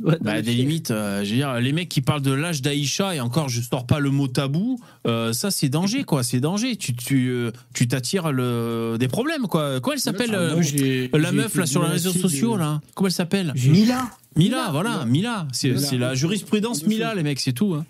Ouais, 0.01 0.17
bah, 0.21 0.41
des 0.41 0.53
limites, 0.53 0.91
euh, 0.91 1.23
je 1.23 1.29
veux 1.31 1.35
dire, 1.35 1.53
les 1.59 1.71
mecs 1.73 1.89
qui 1.89 2.01
parlent 2.01 2.21
de 2.21 2.31
l'âge 2.31 2.61
d'Aïcha 2.61 3.15
et 3.15 3.19
encore, 3.19 3.49
je 3.49 3.61
sors 3.61 3.85
pas 3.85 3.99
le 3.99 4.09
mot 4.09 4.27
tabou, 4.27 4.79
euh, 5.07 5.33
ça 5.33 5.51
c'est 5.51 5.69
danger, 5.69 6.03
quoi. 6.03 6.23
C'est 6.23 6.39
danger. 6.39 6.75
Tu 6.75 6.93
tu 6.95 7.29
euh, 7.29 7.51
tu 7.73 7.87
t'attires 7.87 8.31
le 8.31 8.97
des 8.99 9.07
problèmes, 9.07 9.47
quoi. 9.47 9.79
Comment 9.79 9.93
elle 9.93 9.99
s'appelle 9.99 10.31
Ah, 10.33 11.17
la 11.17 11.31
meuf 11.31 11.55
là 11.55 11.65
sur 11.65 11.83
les 11.83 11.89
réseaux 11.89 12.11
sociaux 12.13 12.57
là 12.57 12.81
Comment 12.95 13.07
elle 13.07 13.13
s'appelle? 13.13 13.53
Mila. 13.55 14.09
Mila, 14.35 14.69
voilà, 14.71 15.05
Mila. 15.05 15.47
C'est 15.51 15.69
Mila. 15.69 15.79
c'est 15.81 15.97
la 15.97 16.15
jurisprudence 16.15 16.85
Mila, 16.87 17.13
les 17.15 17.23
mecs, 17.23 17.39
c'est 17.39 17.53
tout. 17.53 17.73
Hein. 17.75 17.85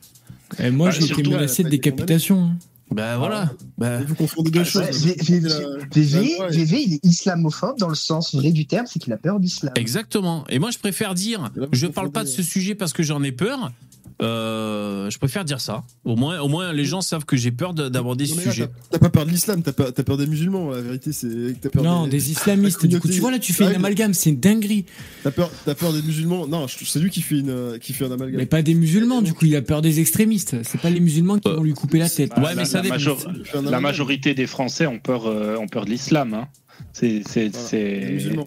Eh, 0.60 0.70
moi, 0.72 0.90
Ah, 0.90 0.92
j'ai 1.00 1.06
été 1.12 1.24
menacé 1.24 1.64
de 1.64 1.70
décapitation. 1.70 2.44
hein. 2.44 2.56
Ben 2.92 3.18
voilà. 3.18 3.52
Ben, 3.78 4.04
Vous 4.04 4.14
confondez 4.16 4.52
deux 4.52 4.64
choses. 4.64 4.84
Ouais, 4.84 4.92
Vous 4.92 5.06
V- 5.08 5.16
confondez 5.18 5.40
V- 5.40 5.50
la- 5.50 5.78
VV, 5.92 6.38
la- 6.40 6.48
VV, 6.50 6.82
il 6.84 6.94
est 6.96 7.06
islamophobe 7.06 7.80
dans 7.80 7.90
le 7.90 7.96
sens 7.96 8.36
vrai 8.36 8.52
du 8.52 8.66
terme, 8.68 8.86
c'est 8.88 9.00
qu'il 9.00 9.12
a 9.14 9.18
peur 9.18 9.40
d'islam. 9.40 9.74
Exactement. 9.78 10.44
Et 10.50 10.60
moi, 10.60 10.70
je 10.72 10.78
préfère 10.78 11.16
dire, 11.16 11.50
je 11.72 11.88
parle 11.88 12.12
pas 12.12 12.24
de 12.24 12.30
ce 12.30 12.44
sujet 12.44 12.76
parce 12.76 12.94
que 12.94 13.02
j'en 13.02 13.24
ai 13.24 13.32
peur. 13.32 13.72
Euh, 14.22 15.10
je 15.10 15.18
préfère 15.18 15.44
dire 15.46 15.60
ça. 15.62 15.84
Au 16.06 16.16
moins, 16.16 16.40
au 16.40 16.48
moins, 16.48 16.72
les 16.74 16.86
gens 16.86 17.02
savent 17.02 17.26
que 17.26 17.36
j'ai 17.38 17.52
peur 17.52 17.74
de- 17.74 17.90
d'aborder 17.90 18.26
ce 18.26 18.36
là, 18.36 18.42
sujet. 18.44 18.70
t'as- 18.92 19.00
pas 19.00 19.10
peur 19.10 19.26
de 19.26 19.32
l'islam, 19.32 19.62
t'as 19.64 19.74
pas- 19.74 19.92
peur 19.92 20.18
des 20.18 20.28
musulmans. 20.28 20.72
La 20.72 20.82
vérité, 20.82 21.12
c'est 21.12 21.28
que 21.28 21.54
t'as 21.62 21.70
peur 21.70 21.84
Non, 21.84 22.08
des 22.08 22.32
islamistes. 22.32 22.86
Du 22.86 23.00
coup, 23.00 23.08
tu 23.08 23.20
vois, 23.20 23.32
là, 23.32 23.40
tu 23.40 23.54
fais 23.54 23.64
une 23.66 23.76
amalgame, 23.76 24.14
c'est 24.14 24.30
une 24.30 24.40
dinguerie. 24.40 24.86
T'as 25.24 25.32
peur, 25.32 25.50
t'as 25.66 25.76
peur 25.76 25.94
des 25.94 26.02
musulmans 26.02 26.48
Non, 26.48 26.68
c'est 26.68 27.00
lui 27.00 27.10
qui 27.10 27.22
fait 27.22 27.40
une, 27.40 27.50
euh, 27.50 27.78
qui 27.78 27.94
fait 27.94 28.06
un 28.06 28.12
amalgame. 28.12 28.38
Mais 28.40 28.46
pas 28.46 28.62
des 28.62 28.74
musulmans, 28.76 29.22
du 29.22 29.34
coup, 29.34 29.46
il 29.46 29.56
a 29.56 29.62
peur 29.62 29.82
des 29.82 30.00
extrémistes. 30.00 30.56
C'est 30.64 30.80
pas 30.82 30.90
les 30.90 31.00
musulmans 31.00 31.40
qui 31.40 31.50
vont 31.50 31.64
lui 31.64 31.74
couper 31.74 32.00
la 32.00 32.10
tête. 32.10 32.32
La, 32.38 32.54
la 32.54 32.84
major- 32.84 33.20
la 33.64 33.80
majorité 33.80 34.34
des 34.34 34.48
Français 34.48 34.88
ont 34.88 35.00
peur, 35.00 35.26
euh, 35.28 35.58
ont 35.58 35.68
peur 35.68 35.86
de 35.86 35.90
l'islam. 35.92 36.34
Hein. 36.34 36.48
C'est, 36.92 37.22
c'est... 37.26 37.52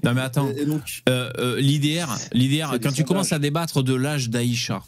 Non 0.05 0.13
mais 0.15 0.21
attends, 0.21 0.49
Euh, 1.09 1.31
euh, 1.39 1.61
l'IDR, 1.61 2.17
l'IDR, 2.33 2.77
quand 2.83 2.93
tu 2.93 3.05
commences 3.05 3.33
à 3.33 3.39
débattre 3.39 3.83
de 3.83 3.95
l'âge 3.95 4.31
d'Aïcha, 4.31 4.83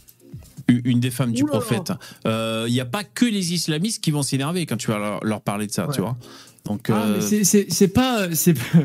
une 0.69 1.01
des 1.01 1.11
femmes 1.11 1.32
du 1.32 1.43
Oula. 1.43 1.53
prophète, 1.53 1.93
il 2.24 2.73
n'y 2.73 2.81
a 2.81 2.85
pas 2.86 3.05
que 3.05 3.24
les 3.24 3.55
islamistes 3.55 4.03
qui 4.03 4.11
vont 4.11 4.23
s'énerver 4.23 4.66
quand 4.66 4.77
tu 4.77 4.90
vas 4.90 4.99
leur, 4.99 5.24
leur 5.24 5.40
parler 5.40 5.66
de 5.66 5.73
ça, 5.73 5.89
tu 5.95 6.01
vois. 6.01 6.16
Donc, 6.65 6.90
Ah, 6.90 7.07
mais 7.09 7.24
euh, 7.24 7.45
c'est- 7.45 7.89
pas 7.89 8.28
c'est 8.35 8.53
pas 8.53 8.78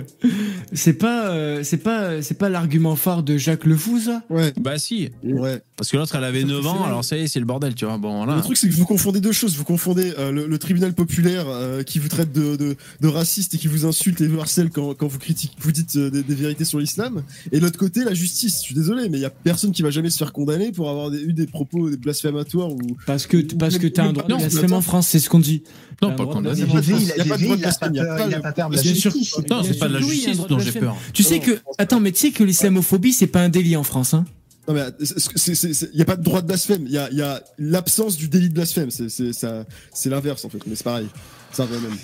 c'est 0.72 0.94
pas 0.94 1.28
euh, 1.32 1.64
c'est 1.64 1.78
pas 1.78 2.22
c'est 2.22 2.38
pas 2.38 2.48
l'argument 2.48 2.96
phare 2.96 3.24
de 3.24 3.36
Jacques 3.38 3.66
Le 3.66 3.76
Fou 3.76 4.00
ça? 4.00 4.22
Ouais. 4.30 4.54
Bah 4.58 4.78
si. 4.78 5.10
Ouais. 5.24 5.62
Parce 5.84 5.92
que 5.92 5.98
l'autre 5.98 6.16
elle 6.16 6.24
avait 6.24 6.46
9 6.46 6.66
ans, 6.66 6.86
alors 6.86 7.04
ça 7.04 7.18
y 7.18 7.24
est, 7.24 7.28
c'est 7.28 7.42
le 7.42 7.46
bordel, 7.46 7.76
tu 7.76 7.84
vois. 7.84 7.98
Bon 7.98 8.24
là. 8.26 8.38
Le 8.38 8.42
truc, 8.42 8.56
c'est 8.56 8.70
que 8.70 8.74
vous 8.74 8.86
confondez 8.86 9.20
deux 9.20 9.34
choses. 9.34 9.58
Vous 9.58 9.66
confondez 9.66 10.14
euh, 10.18 10.32
le, 10.32 10.48
le 10.48 10.58
tribunal 10.58 10.94
populaire 10.94 11.44
euh, 11.50 11.84
qui 11.84 12.00
vous 12.00 12.08
traite 12.08 12.32
de, 12.32 12.56
de, 12.56 12.78
de 13.02 13.08
raciste 13.10 13.54
et 13.54 13.58
qui 13.58 13.68
vous 13.68 13.86
insulte 13.86 14.22
et 14.22 14.28
vous 14.28 14.40
harcèle 14.40 14.70
quand, 14.70 14.94
quand 14.94 15.08
vous 15.08 15.20
critiquez, 15.20 15.54
vous 15.60 15.74
dites 15.74 15.98
euh, 15.98 16.10
des, 16.10 16.24
des 16.24 16.36
vérités 16.36 16.64
sur 16.64 16.80
l'islam. 16.80 17.24
Et 17.52 17.60
de 17.60 17.66
l'autre 17.66 17.78
côté, 17.78 18.06
la 18.06 18.14
justice. 18.14 18.56
Je 18.60 18.62
suis 18.62 18.76
désolé, 18.76 19.10
mais 19.10 19.18
il 19.18 19.22
y 19.22 19.26
a 19.26 19.30
personne 19.30 19.74
qui 19.74 19.82
va 19.82 19.90
jamais 19.90 20.10
se 20.10 20.18
faire 20.18 20.32
condamner 20.32 20.72
pour 20.72 20.90
avoir 20.90 21.12
des- 21.12 21.20
eu 21.22 21.34
des 21.34 21.48
propos 21.48 21.90
des 21.90 21.98
blasphématoires 21.98 22.70
ou. 22.72 22.80
parce 23.06 23.28
que 23.28 23.36
parce 23.56 23.78
que 23.78 23.88
t'as 23.88 24.06
un 24.06 24.14
droit 24.14 24.24
de 24.26 24.36
blasphème 24.36 24.72
en 24.74 24.82
France 24.82 25.08
c'est 25.10 25.20
ce 25.20 25.30
qu'on 25.30 25.40
dit 25.40 25.64
Non, 26.02 26.16
pas 26.16 26.26
condamné. 26.26 26.62
Il 26.62 26.68
y 27.18 27.20
a 27.20 27.26
pas 27.26 27.38
de 27.38 27.44
droit 27.44 27.58
de. 27.58 27.64
Non, 29.50 29.64
c'est 29.64 29.78
pas 29.80 29.88
de 29.90 29.94
la 29.96 30.00
justice 30.00 30.38
dont 30.48 30.60
j'ai 30.60 30.72
peur. 30.72 30.96
Tu 31.14 31.24
sais 31.24 31.40
que 31.40 31.60
attends 31.78 32.00
mais 32.00 32.12
tu 32.14 32.20
sais 32.20 32.32
que 32.32 32.44
l'islamophobie 32.46 33.12
c'est 33.14 33.28
pas 33.28 33.42
un 33.42 33.50
délit 33.50 33.76
en 33.76 33.84
France 33.84 34.14
hein 34.14 34.26
Non 34.68 34.74
mais 34.74 34.82
il 35.00 35.90
n'y 35.96 36.02
a 36.02 36.06
pas 36.06 36.16
de 36.16 36.24
droit 36.24 36.42
de 36.42 36.48
blasphème. 36.48 36.84
Il 36.86 36.92
y 36.94 36.98
a, 36.98 37.10
il 37.12 37.18
y 37.18 37.22
a 37.22 37.44
l'absence 37.58 38.16
du 38.18 38.28
délit 38.30 38.50
de 38.50 38.54
blasphème. 38.54 38.90
C'est 38.92 40.10
l'inverse 40.10 40.46
en 40.46 40.50
fait. 40.50 40.60
Mais 40.68 40.76
c'est 40.76 40.84
pareil. 40.84 41.08
Ça 41.52 41.64
revient 41.66 41.82
même. 41.84 41.98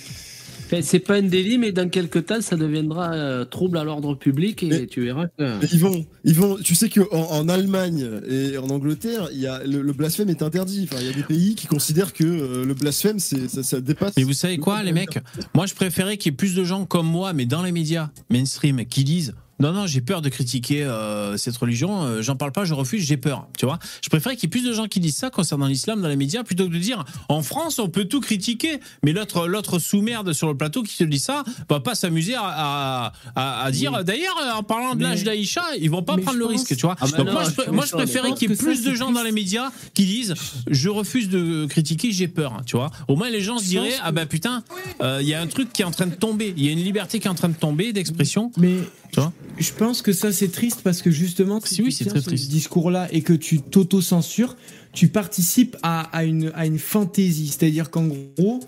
C'est 0.84 1.00
pas 1.00 1.16
un 1.16 1.24
délit, 1.24 1.58
mais 1.58 1.72
dans 1.72 1.90
quelques 1.90 2.28
temps, 2.28 2.42
ça 2.42 2.56
deviendra 2.56 3.12
euh, 3.14 3.44
trouble 3.44 3.80
à 3.80 3.84
l'ordre 3.84 4.14
public 4.14 4.62
et 4.62 4.68
Mais- 4.68 4.86
tu 4.86 5.04
verras 5.04 5.26
que. 5.36 5.66
Ils 5.74 5.80
vont, 5.80 6.06
ils 6.26 6.36
vont. 6.36 6.58
Tu 6.58 6.76
sais 6.76 6.90
que 6.90 7.02
en, 7.12 7.40
en 7.40 7.50
Allemagne 7.50 8.08
et 8.30 8.56
en 8.60 8.70
Angleterre, 8.70 9.30
il 9.32 9.40
y 9.40 9.48
a 9.48 9.64
le, 9.64 9.82
le 9.82 9.94
blasphème 9.94 10.30
est 10.30 10.44
interdit. 10.44 10.88
Enfin, 10.92 11.02
il 11.02 11.08
y 11.08 11.10
a 11.10 11.14
des 11.14 11.24
pays 11.24 11.56
qui 11.56 11.66
considèrent 11.66 12.14
que 12.14 12.24
euh, 12.24 12.66
le 12.66 12.74
blasphème, 12.76 13.18
ça, 13.18 13.38
ça 13.64 13.82
dépasse. 13.82 14.14
Mais 14.16 14.24
vous 14.24 14.34
savez 14.34 14.60
quoi, 14.60 14.84
les 14.84 14.92
mecs? 14.92 15.18
Moi, 15.56 15.66
je 15.66 15.74
préférais 15.74 16.18
qu'il 16.18 16.32
y 16.32 16.34
ait 16.34 16.38
plus 16.38 16.54
de 16.54 16.64
gens 16.64 16.86
comme 16.86 17.08
moi, 17.08 17.34
mais 17.34 17.48
dans 17.48 17.64
les 17.64 17.72
médias 17.72 18.12
mainstream, 18.30 18.86
qui 18.86 19.04
disent 19.04 19.34
non, 19.60 19.74
non, 19.74 19.88
j'ai 19.88 20.02
peur 20.02 20.22
de 20.22 20.30
critiquer 20.30 20.84
euh, 20.84 21.36
cette 21.38 21.58
religion, 21.58 22.04
euh, 22.04 22.22
j'en 22.22 22.36
parle 22.36 22.52
pas, 22.52 22.66
je 22.66 22.74
refuse, 22.74 23.04
j'ai 23.06 23.18
peur. 23.18 23.48
Tu 23.58 23.66
vois. 23.66 23.80
Je 24.02 24.10
préférais 24.10 24.36
qu'il 24.36 24.44
y 24.44 24.48
ait 24.48 24.50
plus 24.62 24.64
de 24.64 24.74
gens 24.74 24.88
qui 24.88 25.00
disent 25.00 25.18
ça 25.18 25.30
concernant 25.30 25.66
l'islam 25.68 26.02
dans 26.02 26.08
les 26.08 26.16
médias 26.16 26.44
plutôt 26.44 26.68
que 26.68 26.74
de 26.74 26.78
dire 26.80 27.04
en 27.28 27.42
France, 27.42 27.80
on 27.80 27.90
peut 27.90 28.06
tout 28.06 28.22
critiquer, 28.22 28.80
mais 29.04 29.12
l'autre 29.14 29.48
l'autre 29.48 29.80
sous-merde 29.80 30.32
sur 30.34 30.48
le 30.48 30.56
plateau 30.58 30.84
qui 30.84 30.96
te 30.98 31.04
dit 31.04 31.20
ça 31.20 31.44
va 31.70 31.80
pas 31.80 31.96
s'amuser 31.96 32.36
à, 32.38 33.12
à, 33.36 33.72
dire. 33.72 34.04
D'ailleurs, 34.04 34.36
en 34.56 34.64
parlant 34.64 34.94
de 34.96 35.00
Mais- 35.00 35.10
l'âge 35.10 35.24
d'Aïcha, 35.24 35.64
ils 35.80 35.90
vont 35.90 36.04
pas 36.04 36.16
mais 36.16 36.24
prendre 36.24 36.38
le 36.40 36.46
pense- 36.46 36.54
risque, 36.54 36.76
tu 36.76 36.82
vois. 36.86 36.96
Ah 37.00 37.06
bah 37.12 37.18
Donc 37.18 37.28
non, 37.28 37.34
moi, 37.34 37.44
je 37.44 37.72
moi, 37.72 37.86
je 37.86 37.92
préférais 37.92 38.34
qu'il 38.34 38.50
y 38.50 38.54
ait 38.54 38.56
plus 38.56 38.84
de 38.84 38.94
gens 38.94 39.12
dans 39.12 39.24
les 39.24 39.32
médias 39.32 39.72
qui 39.94 40.06
disent 40.06 40.34
je 40.70 40.90
refuse 40.90 41.30
de 41.30 41.66
critiquer, 41.66 42.12
j'ai 42.12 42.28
peur, 42.28 42.62
tu 42.66 42.76
vois. 42.78 42.92
Au 43.08 43.16
moins, 43.16 43.30
les 43.30 43.42
gens 43.42 43.58
se 43.60 43.66
diraient 43.66 43.94
ah 44.04 44.12
bah 44.12 44.26
putain, 44.26 44.64
euh, 45.02 45.20
il 45.22 45.28
y 45.28 45.34
a 45.34 45.42
un 45.42 45.48
truc 45.48 45.72
qui 45.74 45.82
est 45.82 45.86
en 45.86 45.92
train 45.92 46.08
de 46.08 46.16
tomber, 46.16 46.54
il 46.58 46.66
y 46.66 46.70
a 46.70 46.72
une 46.72 46.84
liberté 46.84 47.20
qui 47.20 47.28
est 47.28 47.32
en 47.32 47.36
train 47.36 47.50
de 47.50 47.54
tomber 47.56 47.94
d'expression. 47.94 48.52
mais 48.58 48.76
Tu 49.12 49.20
vois 49.20 49.34
je 49.58 49.74
pense 49.74 50.02
que 50.02 50.14
ça 50.14 50.32
c'est 50.32 50.48
triste 50.48 50.80
parce 50.86 51.02
que 51.02 51.12
justement 51.12 51.60
si, 51.60 51.76
Si, 51.76 51.82
oui, 51.82 51.90
tu 51.90 51.96
c'est 51.98 52.04
tiens 52.06 52.14
très 52.14 52.22
ce 52.22 52.28
triste. 52.28 52.50
discours 52.50 52.92
là 52.92 53.10
et 53.12 53.22
que 53.22 53.34
tu 53.34 53.60
t'auto-censures 53.60 54.56
tu 54.94 55.10
participes 55.10 55.76
à, 55.84 56.02
à 56.16 56.24
une 56.24 56.52
à 56.56 56.66
une 56.66 56.80
fantaisie 56.80 57.48
c'est-à-dire 57.50 57.90
qu'en 57.90 58.08
gros 58.08 58.62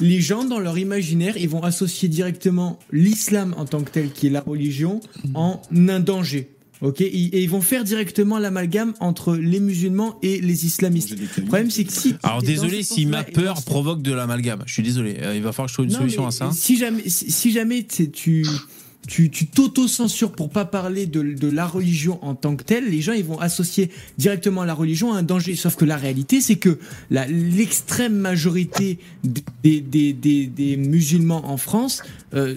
les 0.00 0.20
gens 0.20 0.44
dans 0.44 0.58
leur 0.58 0.76
imaginaire 0.76 1.36
ils 1.36 1.48
vont 1.48 1.62
associer 1.62 2.08
directement 2.08 2.80
l'islam 2.90 3.54
en 3.56 3.64
tant 3.64 3.82
que 3.82 3.90
tel 3.90 4.10
qui 4.10 4.26
est 4.26 4.30
la 4.30 4.40
religion 4.40 4.98
en 5.34 5.62
un 5.76 6.00
danger 6.00 6.50
Ok, 6.82 7.00
et 7.00 7.04
et 7.06 7.42
ils 7.42 7.48
vont 7.48 7.60
faire 7.62 7.84
directement 7.84 8.38
l'amalgame 8.40 8.92
entre 8.98 9.36
les 9.36 9.60
musulmans 9.60 10.18
et 10.22 10.40
les 10.40 10.66
islamistes. 10.66 11.10
Le 11.38 11.44
problème, 11.44 11.70
c'est 11.70 11.84
que 11.84 11.92
si. 11.92 12.14
Alors 12.24 12.42
désolé 12.42 12.82
si 12.82 13.06
ma 13.06 13.22
peur 13.22 13.62
provoque 13.62 14.02
de 14.02 14.12
l'amalgame. 14.12 14.64
Je 14.66 14.72
suis 14.74 14.82
désolé. 14.82 15.16
Euh, 15.22 15.36
il 15.36 15.42
va 15.42 15.52
falloir 15.52 15.66
que 15.68 15.70
je 15.70 15.74
trouve 15.76 15.86
une 15.86 15.92
Non, 15.92 15.98
solution 16.00 16.26
à 16.26 16.30
ça. 16.32 16.50
Si 16.52 16.76
jamais, 16.76 17.08
si, 17.08 17.30
si 17.30 17.52
jamais 17.52 17.84
tu 17.84 18.44
tu 19.06 19.30
t'auto-censures 19.30 20.32
pour 20.32 20.50
pas 20.50 20.64
parler 20.64 21.06
de, 21.06 21.22
de 21.22 21.48
la 21.50 21.66
religion 21.66 22.18
en 22.24 22.34
tant 22.34 22.56
que 22.56 22.64
telle, 22.64 22.90
les 22.90 23.00
gens 23.00 23.12
ils 23.12 23.24
vont 23.24 23.38
associer 23.38 23.90
directement 24.18 24.64
la 24.64 24.74
religion 24.74 25.12
à 25.12 25.18
un 25.18 25.22
danger. 25.22 25.56
Sauf 25.56 25.76
que 25.76 25.84
la 25.84 25.96
réalité, 25.96 26.40
c'est 26.40 26.56
que 26.56 26.78
l'extrême 27.10 28.14
majorité 28.14 28.98
des, 29.22 29.80
des, 29.80 30.12
des, 30.12 30.46
des 30.46 30.76
musulmans 30.76 31.48
en 31.50 31.56
France 31.56 32.02
euh, 32.34 32.56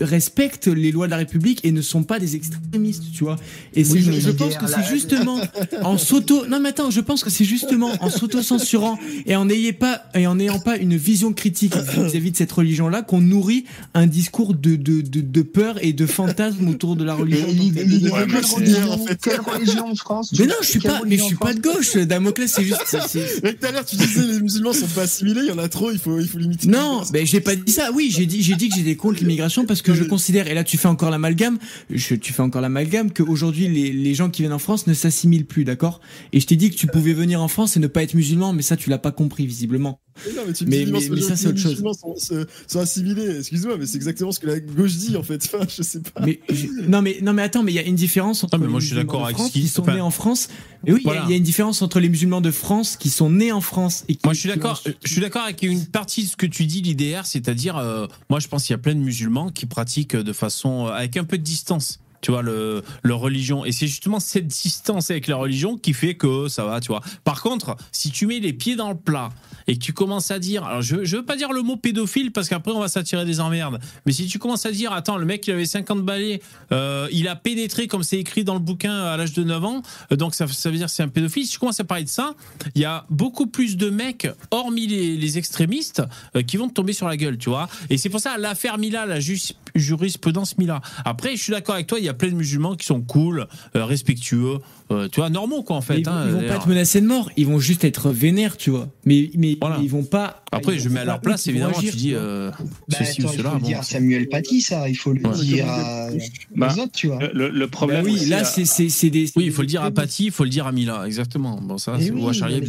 respectent 0.00 0.68
les 0.68 0.92
lois 0.92 1.06
de 1.06 1.10
la 1.10 1.16
République 1.16 1.60
et 1.64 1.72
ne 1.72 1.82
sont 1.82 2.02
pas 2.04 2.18
des 2.18 2.36
extrémistes, 2.36 3.04
tu 3.12 3.24
vois. 3.24 3.36
Et 3.74 3.84
c'est- 3.84 3.92
Oui, 3.94 4.02
je, 4.02 4.12
je 4.20 4.30
pense 4.30 4.56
que 4.56 4.66
c'est 4.66 4.84
justement 4.88 5.40
en 5.82 5.98
s'auto. 5.98 6.46
Non, 6.46 6.60
mais 6.60 6.68
attends, 6.70 6.90
je 6.90 7.00
pense 7.00 7.24
que 7.24 7.30
c'est 7.30 7.44
justement 7.44 7.90
en 8.00 8.10
s'auto-censurant 8.10 8.98
et 9.26 9.34
en 9.36 9.46
n'ayant 9.46 9.72
pas 9.78 10.02
et 10.14 10.26
en 10.26 10.36
n'ayant 10.36 10.60
pas 10.60 10.76
une 10.76 10.96
vision 10.96 11.32
critique 11.32 11.74
vis-à-vis 11.76 12.30
de 12.32 12.36
cette 12.36 12.52
religion-là 12.52 13.02
qu'on 13.02 13.20
nourrit 13.20 13.64
un 13.94 14.06
discours 14.06 14.54
de, 14.54 14.76
de, 14.76 15.00
de, 15.00 15.20
de 15.20 15.42
peur 15.42 15.76
et 15.82 15.92
de 15.92 16.06
fantasme 16.06 16.68
autour 16.68 16.96
de 16.96 17.04
la 17.04 17.14
religion. 17.14 17.46
Ouais, 17.48 18.26
mais 18.26 18.40
c'est 18.42 18.54
religion, 18.54 18.92
en 18.92 18.98
fait. 19.06 19.18
quelle 19.20 19.40
religion 19.40 19.86
en 19.90 19.94
France 19.94 20.32
Mais 20.38 20.46
non, 20.46 20.54
je 20.62 20.66
suis 20.68 20.80
pas, 20.80 21.00
mais 21.06 21.16
je 21.18 21.22
suis 21.24 21.36
pas 21.36 21.54
de 21.54 21.60
gauche. 21.60 21.96
Damoclès, 21.96 22.50
c'est 22.52 22.64
juste. 22.64 22.96
Mais 23.42 23.54
tout 23.54 23.66
à 23.66 23.72
l'heure, 23.72 23.84
tu 23.84 23.96
disais 23.96 24.26
les 24.26 24.40
musulmans 24.40 24.72
sont 24.72 24.86
pas 24.86 25.02
assimilés. 25.02 25.40
Il 25.44 25.48
y 25.48 25.52
en 25.52 25.58
a 25.58 25.68
trop. 25.68 25.90
Il 25.90 25.98
faut, 25.98 26.18
il 26.20 26.28
faut 26.28 26.38
limiter. 26.38 26.68
Non, 26.68 27.02
mais 27.12 27.26
j'ai 27.26 27.40
pas 27.40 27.56
dit 27.56 27.72
ça. 27.72 27.90
Oui, 27.92 28.12
j'ai 28.16 28.26
dit, 28.26 28.42
j'ai 28.42 28.54
dit 28.54 28.68
que 28.68 28.76
j'étais 28.76 28.96
contre 28.96 29.20
l'immigration 29.20 29.64
parce 29.66 29.82
que 29.82 29.87
je 29.94 30.02
Oui. 30.02 30.08
considère, 30.08 30.46
et 30.48 30.54
là 30.54 30.64
tu 30.64 30.76
fais 30.78 30.88
encore 30.88 31.10
l'amalgame, 31.10 31.58
je, 31.90 32.14
tu 32.14 32.32
fais 32.32 32.42
encore 32.42 32.60
l'amalgame 32.62 33.12
qu'aujourd'hui 33.12 33.68
les, 33.68 33.92
les 33.92 34.14
gens 34.14 34.30
qui 34.30 34.42
viennent 34.42 34.52
en 34.52 34.58
France 34.58 34.86
ne 34.86 34.94
s'assimilent 34.94 35.46
plus, 35.46 35.64
d'accord? 35.64 36.00
Et 36.32 36.40
je 36.40 36.46
t'ai 36.46 36.56
dit 36.56 36.70
que 36.70 36.76
tu 36.76 36.86
pouvais 36.86 37.12
venir 37.12 37.42
en 37.42 37.48
France 37.48 37.76
et 37.76 37.80
ne 37.80 37.86
pas 37.86 38.02
être 38.02 38.14
musulman, 38.14 38.52
mais 38.52 38.62
ça 38.62 38.76
tu 38.76 38.90
l'as 38.90 38.98
pas 38.98 39.12
compris 39.12 39.46
visiblement. 39.46 40.00
Non, 40.36 40.42
mais, 40.46 40.52
tu 40.52 40.66
Mais- 40.66 40.84
mais- 40.86 41.08
mais 41.10 41.20
ça, 41.20 41.36
c'est 41.36 41.48
autre 41.48 41.58
chose. 41.58 41.70
musulmans 41.72 41.92
Sont, 41.94 42.14
sont, 42.16 42.44
sont 42.66 42.80
assimilés. 42.80 43.38
Excuse-moi, 43.38 43.76
mais 43.78 43.86
c'est 43.86 43.96
exactement 43.96 44.32
ce 44.32 44.40
que 44.40 44.46
la 44.46 44.60
gauche 44.60 44.94
dit 44.96 45.16
en 45.16 45.22
fait. 45.22 45.42
Enfin, 45.54 45.64
je 45.68 45.82
sais 45.82 46.00
pas. 46.00 46.20
Mais 46.24 46.40
je- 46.50 46.66
non, 46.88 47.02
mais 47.02 47.18
non, 47.22 47.32
mais 47.32 47.42
attends, 47.42 47.62
mais 47.62 47.72
il 47.72 47.76
y 47.76 47.78
a 47.78 47.82
une 47.84 47.94
différence 47.94 48.44
entre 48.44 48.54
Ah, 48.54 48.58
mais 48.58 48.66
les 48.66 48.70
moi, 48.70 48.80
je 48.80 48.86
suis 48.86 48.94
musulmans 48.94 49.12
d'accord 49.12 49.20
de 49.20 49.24
avec 49.26 49.36
France 49.36 49.48
ce 49.48 49.52
qui- 49.52 49.68
sont 49.68 49.82
enfin, 49.82 49.94
nés 49.94 50.00
en 50.00 50.10
France. 50.10 50.48
Mais 50.84 50.92
oui, 50.92 50.98
il 50.98 51.02
y 51.02 51.04
voilà. 51.04 51.26
y, 51.28 51.32
a 51.32 51.36
une 51.36 51.42
différence 51.42 51.82
entre 51.82 51.98
les 52.00 52.08
musulmans 52.08 52.40
de 52.40 52.50
France 52.50 52.96
qui 52.96 53.10
sont 53.10 53.30
nés 53.30 53.50
en 53.52 53.60
France 53.60 54.04
et 54.08 54.14
qui. 54.14 54.20
Moi, 54.24 54.32
je 54.34 54.40
suis 54.40 54.48
d'accord. 54.48 54.82
Je 55.04 55.10
suis 55.12 55.20
d'accord 55.20 55.42
avec 55.42 55.62
une 55.62 55.84
partie 55.86 56.24
de 56.24 56.28
ce 56.28 56.36
que 56.36 56.46
tu 56.46 56.66
dis, 56.66 56.82
l'IDR, 56.82 57.26
c'est-à-dire, 57.26 57.76
euh, 57.76 58.06
moi, 58.30 58.38
je 58.40 58.48
pense 58.48 58.64
qu'il 58.64 58.72
y 58.72 58.74
a 58.74 58.78
plein 58.78 58.94
de 58.94 59.00
musulmans 59.00 59.50
qui 59.50 59.66
pratiquent 59.66 60.14
de 60.16 60.32
façon 60.32 60.86
euh, 60.86 60.90
avec 60.90 61.16
un 61.16 61.24
peu 61.24 61.36
de 61.38 61.42
distance. 61.42 61.98
Tu 62.20 62.30
vois 62.32 62.42
le 62.42 62.82
leur 63.02 63.20
religion 63.20 63.64
et 63.64 63.72
c'est 63.72 63.86
justement 63.86 64.18
cette 64.20 64.48
distance 64.48 65.10
avec 65.10 65.28
la 65.28 65.36
religion 65.36 65.76
qui 65.76 65.92
fait 65.92 66.14
que 66.14 66.48
ça 66.48 66.64
va, 66.64 66.80
tu 66.80 66.88
vois. 66.88 67.00
Par 67.24 67.42
contre, 67.42 67.76
si 67.92 68.10
tu 68.10 68.26
mets 68.26 68.40
les 68.40 68.52
pieds 68.52 68.74
dans 68.76 68.88
le 68.90 68.96
plat 68.96 69.28
et 69.66 69.74
que 69.78 69.84
tu 69.84 69.92
commences 69.92 70.30
à 70.30 70.38
dire, 70.38 70.64
alors 70.64 70.82
je 70.82 71.04
je 71.04 71.16
veux 71.16 71.24
pas 71.24 71.36
dire 71.36 71.52
le 71.52 71.62
mot 71.62 71.76
pédophile 71.76 72.32
parce 72.32 72.48
qu'après 72.48 72.72
on 72.72 72.80
va 72.80 72.88
s'attirer 72.88 73.24
des 73.24 73.40
emmerdes, 73.40 73.78
mais 74.04 74.12
si 74.12 74.26
tu 74.26 74.38
commences 74.38 74.66
à 74.66 74.72
dire, 74.72 74.92
attends, 74.92 75.16
le 75.16 75.26
mec 75.26 75.46
il 75.46 75.52
avait 75.52 75.64
50 75.66 76.02
balais, 76.04 76.40
euh, 76.72 77.06
il 77.12 77.28
a 77.28 77.36
pénétré 77.36 77.86
comme 77.86 78.02
c'est 78.02 78.18
écrit 78.18 78.44
dans 78.44 78.54
le 78.54 78.60
bouquin 78.60 78.94
à 79.04 79.16
l'âge 79.16 79.32
de 79.32 79.44
9 79.44 79.64
ans, 79.64 79.82
euh, 80.12 80.16
donc 80.16 80.34
ça, 80.34 80.46
ça 80.48 80.70
veut 80.70 80.76
dire 80.76 80.90
c'est 80.90 81.02
un 81.02 81.08
pédophile. 81.08 81.46
Si 81.46 81.52
tu 81.52 81.58
commences 81.58 81.80
à 81.80 81.84
parler 81.84 82.04
de 82.04 82.08
ça, 82.08 82.34
il 82.74 82.82
y 82.82 82.84
a 82.84 83.06
beaucoup 83.10 83.46
plus 83.46 83.76
de 83.76 83.90
mecs, 83.90 84.26
hormis 84.50 84.86
les, 84.86 85.38
extrémistes, 85.38 86.02
euh, 86.36 86.42
qui 86.42 86.56
vont 86.56 86.68
te 86.68 86.74
tomber 86.74 86.92
sur 86.92 87.06
la 87.06 87.16
gueule, 87.16 87.38
tu 87.38 87.48
vois. 87.50 87.68
Et 87.90 87.96
c'est 87.98 88.08
pour 88.08 88.20
ça 88.20 88.38
l'affaire 88.38 88.78
Mila, 88.78 89.06
la 89.06 89.20
jus- 89.20 89.54
jurisprudence 89.78 90.58
Mila. 90.58 90.80
Après, 91.04 91.36
je 91.36 91.42
suis 91.42 91.52
d'accord 91.52 91.74
avec 91.74 91.86
toi, 91.86 91.98
il 91.98 92.04
y 92.04 92.08
a 92.08 92.14
plein 92.14 92.30
de 92.30 92.34
musulmans 92.34 92.76
qui 92.76 92.86
sont 92.86 93.00
cool, 93.00 93.46
euh, 93.76 93.84
respectueux, 93.84 94.58
euh, 94.90 95.08
tu 95.10 95.20
vois, 95.20 95.28
normaux 95.30 95.62
quoi 95.62 95.76
en 95.76 95.80
fait. 95.82 95.98
Ils, 95.98 96.04
vont- 96.06 96.12
hein, 96.12 96.24
ils 96.26 96.32
vont 96.32 96.48
pas 96.48 96.54
être 96.56 96.68
menacés 96.68 97.00
de 97.00 97.06
mort, 97.06 97.30
ils 97.36 97.46
vont 97.46 97.58
juste 97.58 97.84
être 97.84 98.10
vénères, 98.10 98.56
tu 98.56 98.70
vois. 98.70 98.88
Mais, 99.04 99.30
mais 99.34 99.56
Voilà. 99.60 99.78
ils 99.82 99.88
vont 99.90 100.02
pas. 100.04 100.42
Après, 100.50 100.74
ils 100.76 100.80
je 100.80 100.88
vont- 100.88 100.94
mets 100.94 101.00
à 101.00 101.04
leur 101.04 101.20
place, 101.20 101.44
vont 101.46 101.50
évidemment, 101.50 101.76
agir, 101.78 101.90
tu 101.90 101.96
dis 101.96 102.14
euh, 102.14 102.50
Bah, 102.88 102.96
ceci 102.98 103.20
attends, 103.20 103.28
ou 103.28 103.32
il 103.32 103.36
cela. 103.38 103.48
faut 103.50 103.54
le 103.56 103.60
bon. 103.60 103.66
dire 103.66 103.78
à 103.80 103.82
Samuel 103.82 104.28
Paty, 104.28 104.60
ça. 104.62 104.88
Il 104.88 104.94
faut 104.94 105.12
le 105.12 105.26
Ouais. 105.26 105.34
dire 105.44 105.68
à, 105.68 106.08
Bah, 106.56 106.72
aux 106.74 106.80
autres, 106.80 106.92
tu 106.92 107.08
vois. 107.08 107.18
Le, 107.34 107.66
problème. 107.68 108.02
Bah 108.02 108.10
oui, 108.10 108.16
aussi, 108.16 108.26
là 108.30 108.38
à- 108.40 108.44
c'est 108.44 109.10
des. 109.10 109.26
Oui, 109.36 109.44
il 109.46 109.52
faut 109.52 109.62
le 109.62 109.68
dire 109.68 109.82
à 109.82 109.90
Paty, 109.90 110.26
il 110.26 110.30
faut 110.30 110.44
le 110.44 110.50
dire 110.50 110.66
à 110.66 110.72
Mila, 110.72 111.04
exactement. 111.06 111.60
Bon, 111.62 111.76
ça, 111.78 111.96
c'est 112.00 112.10
oui, 112.10 112.34
Charlie 112.34 112.62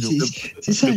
c'est- 0.60 0.72
ça. 0.72 0.88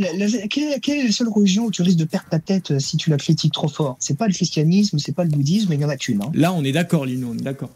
quelle 0.49 0.99
est 0.99 1.05
la 1.05 1.11
seule 1.11 1.29
religion 1.29 1.65
où 1.65 1.71
tu 1.71 1.81
risques 1.81 1.97
de 1.97 2.03
perdre 2.05 2.27
ta 2.29 2.39
tête 2.39 2.71
euh, 2.71 2.79
si 2.79 2.97
tu 2.97 3.09
la 3.09 3.17
critiques 3.17 3.53
trop 3.53 3.67
fort? 3.67 3.95
C'est 3.99 4.17
pas 4.17 4.27
le 4.27 4.33
christianisme, 4.33 4.99
c'est 4.99 5.13
pas 5.15 5.23
le 5.23 5.29
bouddhisme, 5.29 5.71
il 5.73 5.79
y 5.79 5.85
en 5.85 5.89
a 5.89 5.97
qu'une. 5.97 6.21
hein. 6.21 6.31
Là, 6.33 6.53
on 6.53 6.63
est 6.63 6.71
d'accord, 6.71 7.05
Lino, 7.05 7.29
on 7.33 7.37
est 7.37 7.43
d'accord. 7.43 7.69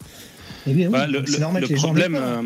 Eh 0.66 0.72
bien, 0.72 0.86
oui, 0.86 0.92
Bah, 0.92 1.06
le, 1.06 1.22
c'est 1.26 1.34
le- 1.34 1.38
normal 1.40 1.62
le 1.62 1.68
que 1.68 1.72
les 1.72 1.78
gens 1.78 1.86
problème, 1.88 2.14
euh, 2.16 2.42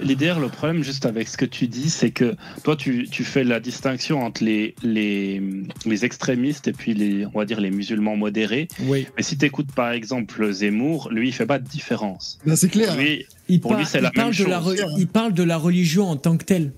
le 0.00 0.48
problème 0.48 0.82
juste 0.82 1.06
avec 1.06 1.28
ce 1.28 1.36
que 1.36 1.44
tu 1.44 1.66
dis, 1.68 1.90
c'est 1.90 2.10
que 2.10 2.34
toi, 2.62 2.76
tu, 2.76 3.08
tu 3.10 3.24
fais 3.24 3.44
la 3.44 3.60
distinction 3.60 4.22
entre 4.22 4.44
les, 4.44 4.74
les, 4.82 5.42
les 5.86 6.04
extrémistes 6.04 6.68
et 6.68 6.72
puis 6.72 6.94
les, 6.94 7.26
on 7.26 7.38
va 7.38 7.44
dire, 7.44 7.60
les 7.60 7.70
musulmans 7.70 8.16
modérés. 8.16 8.68
Oui. 8.80 9.06
Mais 9.16 9.22
si 9.22 9.36
tu 9.38 9.46
écoutes 9.46 9.72
par 9.72 9.90
exemple 9.92 10.50
Zemmour, 10.52 11.08
lui, 11.10 11.28
il 11.28 11.32
fait 11.32 11.46
pas 11.46 11.58
de 11.58 11.66
différence. 11.68 12.38
Bah, 12.46 12.56
c'est 12.56 12.68
clair. 12.68 12.96
Lui, 12.96 13.26
Il, 13.48 13.60
pour 13.60 13.74
lui, 13.74 13.84
c'est 13.86 14.00
la 14.00 14.10
même 14.14 14.32
chose. 14.32 14.48
la 14.48 14.60
re- 14.60 14.94
il 14.98 15.06
parle 15.06 15.32
de 15.32 15.42
la 15.42 15.56
religion 15.56 16.08
en 16.08 16.16
tant 16.16 16.36
que 16.36 16.44
telle. 16.44 16.72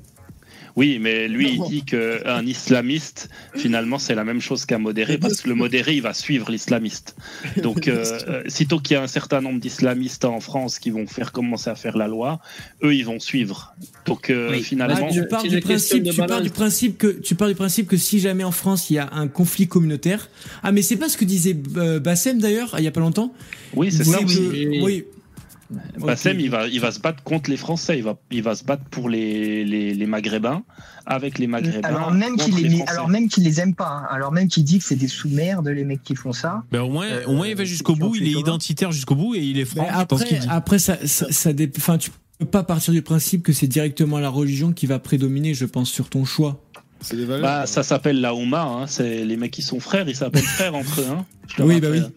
Oui, 0.77 0.99
mais 1.01 1.29
lui, 1.29 1.59
Non. 1.59 1.67
il 1.67 1.71
dit 1.71 1.85
qu'un 1.85 2.47
islamiste, 2.47 3.29
finalement, 3.57 3.99
c'est 3.99 4.15
la 4.15 4.25
même 4.25 4.41
chose 4.41 4.67
qu'un 4.67 4.79
modéré, 4.79 5.19
parce 5.19 5.41
que 5.41 5.49
le 5.49 5.55
modéré, 5.55 5.95
il 5.95 6.03
va 6.03 6.15
suivre 6.15 6.51
l'islamiste. 6.51 7.17
Donc, 7.63 7.89
euh, 7.89 8.43
sitôt 8.47 8.79
qu'il 8.79 8.95
y 8.95 8.97
a 8.97 9.03
un 9.03 9.07
certain 9.09 9.41
nombre 9.41 9.61
d'islamistes 9.61 10.25
en 10.25 10.41
France 10.41 10.79
qui 10.79 10.91
vont 10.91 11.07
faire 11.07 11.33
commencer 11.33 11.71
à 11.71 11.75
faire 11.75 11.97
la 11.97 12.09
loi, 12.09 12.41
eux, 12.83 12.95
ils 12.95 13.05
vont 13.05 13.19
suivre. 13.21 13.75
Donc, 14.07 14.31
euh, 14.31 14.51
Oui. 14.53 14.63
finalement, 14.63 15.09
Ah, 15.11 15.13
tu 15.13 15.27
pars, 15.27 15.43
c'est 15.43 15.49
du 15.49 15.61
principe, 15.61 16.03
de 16.05 16.11
tu 16.11 16.17
pars 16.17 16.27
balance. 16.29 16.43
du 16.45 16.51
principe 16.51 16.99
que 16.99 17.09
tu 17.09 17.35
pars 17.35 17.49
du 17.49 17.55
principe 17.55 17.87
que 17.89 17.97
si 17.97 18.21
jamais 18.21 18.45
en 18.45 18.53
France 18.53 18.91
il 18.91 18.95
y 18.95 18.99
a 18.99 19.09
un 19.13 19.29
conflit 19.29 19.67
communautaire, 19.69 20.29
ah 20.63 20.73
mais 20.73 20.83
c'est 20.83 20.97
pas 20.97 21.09
ce 21.09 21.17
que 21.17 21.25
disait 21.25 21.57
euh, 21.77 21.99
Bassem 22.01 22.39
d'ailleurs 22.39 22.75
il 22.79 22.85
y 22.85 22.89
a 22.89 22.91
pas 22.91 23.01
longtemps. 23.01 23.33
oui, 23.75 23.91
c'est 23.93 24.05
ça. 24.05 24.19
que- 24.19 24.83
oui. 24.85 25.05
Bassem, 25.99 26.37
Ok. 26.37 26.43
il 26.43 26.51
va, 26.51 26.67
il 26.67 26.81
va 26.81 26.91
se 26.91 26.99
battre 27.01 27.23
contre 27.23 27.49
les 27.51 27.57
Français, 27.57 27.97
il 27.99 28.03
va, 28.05 28.17
il 28.31 28.43
va 28.43 28.55
se 28.55 28.65
battre 28.65 28.83
pour 28.91 29.09
les, 29.09 29.65
les, 29.65 29.95
les 29.95 30.07
Maghrébins, 30.07 30.63
avec 31.07 31.39
les 31.39 31.47
Maghrébins. 31.47 31.87
Alors 31.89 32.11
même 32.13 32.37
qu'il 32.37 32.57
les 32.57 32.63
les, 32.69 32.77
Français. 32.79 32.93
alors 32.93 33.09
même 33.09 33.29
qu'il 33.29 33.45
les 33.45 33.61
aime 33.61 33.75
pas, 33.75 33.89
hein. 34.03 34.07
alors 34.11 34.33
même 34.33 34.49
qu'il 34.49 34.65
dit 34.65 34.79
que 34.79 34.85
c'est 34.85 34.97
des 34.97 35.09
sous-merdes 35.09 35.69
les 35.69 35.85
mecs 35.85 36.03
qui 36.03 36.17
font 36.17 36.33
ça. 36.33 36.65
Ben, 36.73 36.81
au 36.81 36.91
moins, 36.91 37.07
Euh, 37.07 37.25
au 37.27 37.35
moins, 37.35 37.47
il 37.47 37.57
va 37.57 37.65
jusqu'au 37.65 37.95
qui 37.95 38.03
ont 38.03 38.09
bout, 38.09 38.17
il 38.17 38.27
est 38.27 38.39
identitaire 38.41 38.91
jusqu'au 38.93 39.15
bout 39.15 39.35
et 39.37 39.41
il 39.41 39.59
est 39.61 39.65
franc 39.65 39.87
après, 39.93 40.25
dit. 40.25 40.39
après 40.49 40.79
ça, 40.79 40.99
ça, 41.07 41.27
ça 41.31 41.53
dé- 41.53 41.71
enfin, 41.77 41.99
tu 41.99 42.11
peux 42.39 42.47
pas 42.47 42.63
partir 42.65 42.93
du 42.93 43.03
principe 43.03 43.43
que 43.43 43.53
c'est 43.53 43.67
directement 43.69 44.19
la 44.19 44.29
religion 44.31 44.73
qui 44.73 44.87
va 44.87 44.99
prédominer, 44.99 45.55
je 45.55 45.67
pense, 45.67 45.91
sur 45.91 46.09
ton 46.09 46.25
choix. 46.25 46.61
C'est 47.03 47.17
des 47.17 47.25
valeurs. 47.25 47.43
Bah, 47.43 47.67
ça 47.67 47.83
s'appelle 47.83 48.21
la 48.21 48.35
Ouma, 48.35 48.63
hein. 48.63 48.87
c'est 48.87 49.25
les 49.25 49.37
mecs 49.37 49.53
qui 49.53 49.63
sont 49.63 49.81
frères, 49.81 50.09
ils 50.09 50.17
s'appellent 50.17 50.43
frères 50.43 50.75
entre 50.75 51.01
eux. 51.01 51.07
Hein. 51.11 51.25
Oui, 51.61 51.81
bah 51.81 51.89
rappelle. 51.89 52.11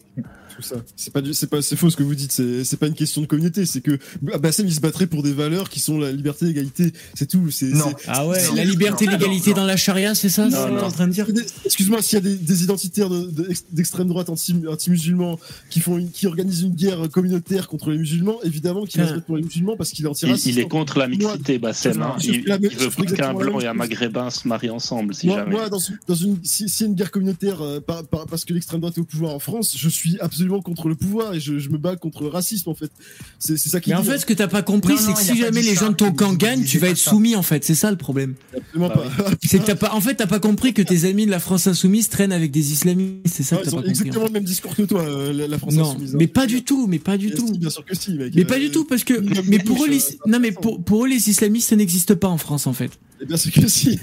Tout 0.55 0.61
ça. 0.61 0.75
C'est 0.95 1.11
pas, 1.13 1.21
c'est 1.33 1.49
pas, 1.49 1.61
c'est 1.61 1.75
faux 1.75 1.89
ce 1.89 1.97
que 1.97 2.03
vous 2.03 2.15
dites. 2.15 2.31
C'est, 2.31 2.63
c'est 2.63 2.77
pas 2.77 2.87
une 2.87 2.93
question 2.93 3.21
de 3.21 3.27
communauté. 3.27 3.65
C'est 3.65 3.81
que 3.81 3.97
bah, 4.21 4.37
Bassem 4.37 4.65
il 4.67 4.73
se 4.73 4.79
battrait 4.79 5.07
pour 5.07 5.23
des 5.23 5.33
valeurs 5.33 5.69
qui 5.69 5.79
sont 5.79 5.97
la 5.99 6.11
liberté, 6.11 6.45
l'égalité. 6.45 6.91
C'est 7.13 7.27
tout. 7.27 7.49
C'est, 7.51 7.71
Ah 8.07 8.27
ouais, 8.27 8.39
la 8.55 8.63
liberté, 8.63 9.05
l'égalité 9.07 9.53
dans 9.53 9.65
la 9.65 9.77
charia, 9.77 10.15
c'est 10.15 10.29
ça, 10.29 10.49
ce 10.49 10.55
que 10.55 10.83
en 10.83 10.91
train 10.91 11.07
de 11.07 11.13
dire 11.13 11.27
Excuse-moi, 11.65 12.01
s'il 12.01 12.15
y 12.15 12.17
a 12.17 12.21
des, 12.21 12.35
des 12.35 12.63
identitaires 12.63 13.09
de- 13.09 13.25
de- 13.31 13.49
d'extrême 13.71 14.07
droite 14.07 14.29
anti- 14.29 14.55
anti-musulmans 14.67 15.39
qui 15.69 15.79
font, 15.79 15.97
une- 15.97 16.11
qui 16.11 16.27
organisent 16.27 16.61
une 16.61 16.75
guerre 16.75 17.09
communautaire 17.09 17.67
contre 17.67 17.89
les 17.91 17.97
musulmans, 17.97 18.37
évidemment 18.43 18.85
qu'il 18.85 19.01
va 19.01 19.07
se 19.07 19.19
pour 19.19 19.37
les 19.37 19.43
musulmans 19.43 19.75
parce 19.77 19.91
qu'il 19.91 20.05
est 20.05 20.09
antiraciste. 20.09 20.45
il 20.47 20.59
est 20.59 20.67
contre 20.67 20.99
la 20.99 21.07
mixité, 21.07 21.57
Bassem. 21.59 22.01
Hein. 22.01 22.15
Il, 22.23 22.43
veut 22.43 22.89
plus 22.89 23.13
qu'un 23.13 23.33
blanc 23.33 23.59
et 23.59 23.67
un 23.67 23.73
maghrébin 23.73 24.29
se 24.29 24.47
marient 24.47 24.69
ensemble, 24.69 25.13
si 25.15 25.27
moi, 25.27 25.37
jamais. 25.37 25.51
moi, 25.51 25.69
dans 25.69 25.79
une, 25.79 25.97
dans 26.07 26.15
une, 26.15 26.37
si- 26.43 26.67
s'il 26.69 26.81
y 26.85 26.87
a 26.87 26.89
une 26.89 26.95
guerre 26.95 27.11
communautaire 27.11 27.61
euh, 27.61 27.79
par- 27.79 28.03
par- 28.05 28.25
parce 28.27 28.43
que 28.45 28.53
l'extrême 28.53 28.79
droite 28.81 28.97
est 28.97 29.01
au 29.01 29.05
pouvoir 29.05 29.33
en 29.33 29.39
France, 29.39 29.75
je 29.77 29.89
suis 29.89 30.19
absolument 30.19 30.42
contre 30.61 30.87
le 30.89 30.95
pouvoir 30.95 31.33
et 31.33 31.39
je, 31.39 31.59
je 31.59 31.69
me 31.69 31.77
bats 31.77 31.95
contre 31.95 32.23
le 32.23 32.29
racisme 32.29 32.69
en 32.69 32.73
fait. 32.75 32.91
C'est 33.39 33.57
ça 33.57 33.79
qui 33.79 33.89
Mais 33.89 33.95
en 33.95 34.03
fait, 34.03 34.13
hein. 34.15 34.17
ce 34.19 34.25
que 34.25 34.33
t'as 34.33 34.47
pas 34.47 34.61
compris, 34.61 34.97
c'est 34.97 35.13
que 35.13 35.19
si 35.19 35.37
jamais 35.37 35.61
les 35.61 35.75
ça. 35.75 35.85
gens 35.85 35.89
de 35.91 35.95
ton 35.95 36.11
camp 36.11 36.33
gagnent, 36.33 36.63
tu 36.63 36.79
vas 36.79 36.89
être 36.89 36.97
ça. 36.97 37.11
soumis, 37.11 37.35
en 37.35 37.41
fait. 37.41 37.63
C'est 37.63 37.75
ça 37.75 37.91
le 37.91 37.97
problème. 37.97 38.35
absolument 38.55 38.89
Bah 38.89 39.03
pas. 39.17 39.31
C'est 39.43 39.59
que 39.59 39.65
t'as 39.65 39.75
pas, 39.75 39.93
en 39.93 40.01
fait, 40.01 40.15
t'as 40.15 40.27
pas 40.27 40.39
compris 40.39 40.73
que 40.73 40.81
tes 40.81 41.05
amis 41.05 41.25
de 41.25 41.31
la 41.31 41.39
France 41.39 41.67
insoumise 41.67 42.09
traînent 42.09 42.31
avec 42.31 42.51
des 42.51 42.71
islamistes. 42.71 43.27
C'est 43.27 43.43
ça 43.43 43.57
que 43.57 43.61
ils 43.63 43.65
t'as 43.65 43.77
ont 43.77 43.81
pas 43.81 43.87
compris. 43.87 43.89
en 43.89 43.91
exactement 43.91 44.21
fait. 44.25 44.27
le 44.29 44.33
même 44.33 44.43
discours 44.43 44.75
que 44.75 44.83
toi, 44.83 45.01
euh, 45.01 45.33
la, 45.33 45.47
la 45.47 45.57
France 45.57 45.73
Non, 45.73 45.89
insoumise, 45.89 46.13
hein. 46.15 46.17
mais 46.19 46.27
pas 46.27 46.45
du 46.45 46.63
tout, 46.63 46.87
mais 46.87 46.99
pas 46.99 47.17
du 47.17 47.31
tout. 47.31 47.51
bien 47.57 47.69
sûr 47.69 47.85
que 47.85 47.95
si, 47.95 48.13
mec. 48.15 48.33
Mais 48.35 48.45
pas 48.45 48.55
Euh, 48.55 48.59
du 48.59 48.71
tout, 48.71 48.85
parce 48.85 49.03
que, 49.03 49.13
a 49.13 49.41
mais 49.47 49.59
pour 49.59 49.83
eux, 49.85 49.89
euh, 49.89 49.99
non, 50.27 50.39
mais 50.39 50.51
pour, 50.51 50.83
pour 50.83 51.05
eux, 51.05 51.07
les 51.07 51.29
islamistes, 51.29 51.69
ça 51.69 51.75
n'existe 51.75 52.15
pas 52.15 52.27
en 52.27 52.37
France, 52.37 52.67
en 52.67 52.73
fait. 52.73 52.91
Et 53.23 53.25
Bien 53.25 53.37
sûr 53.37 53.51
que 53.51 53.67
si. 53.67 53.99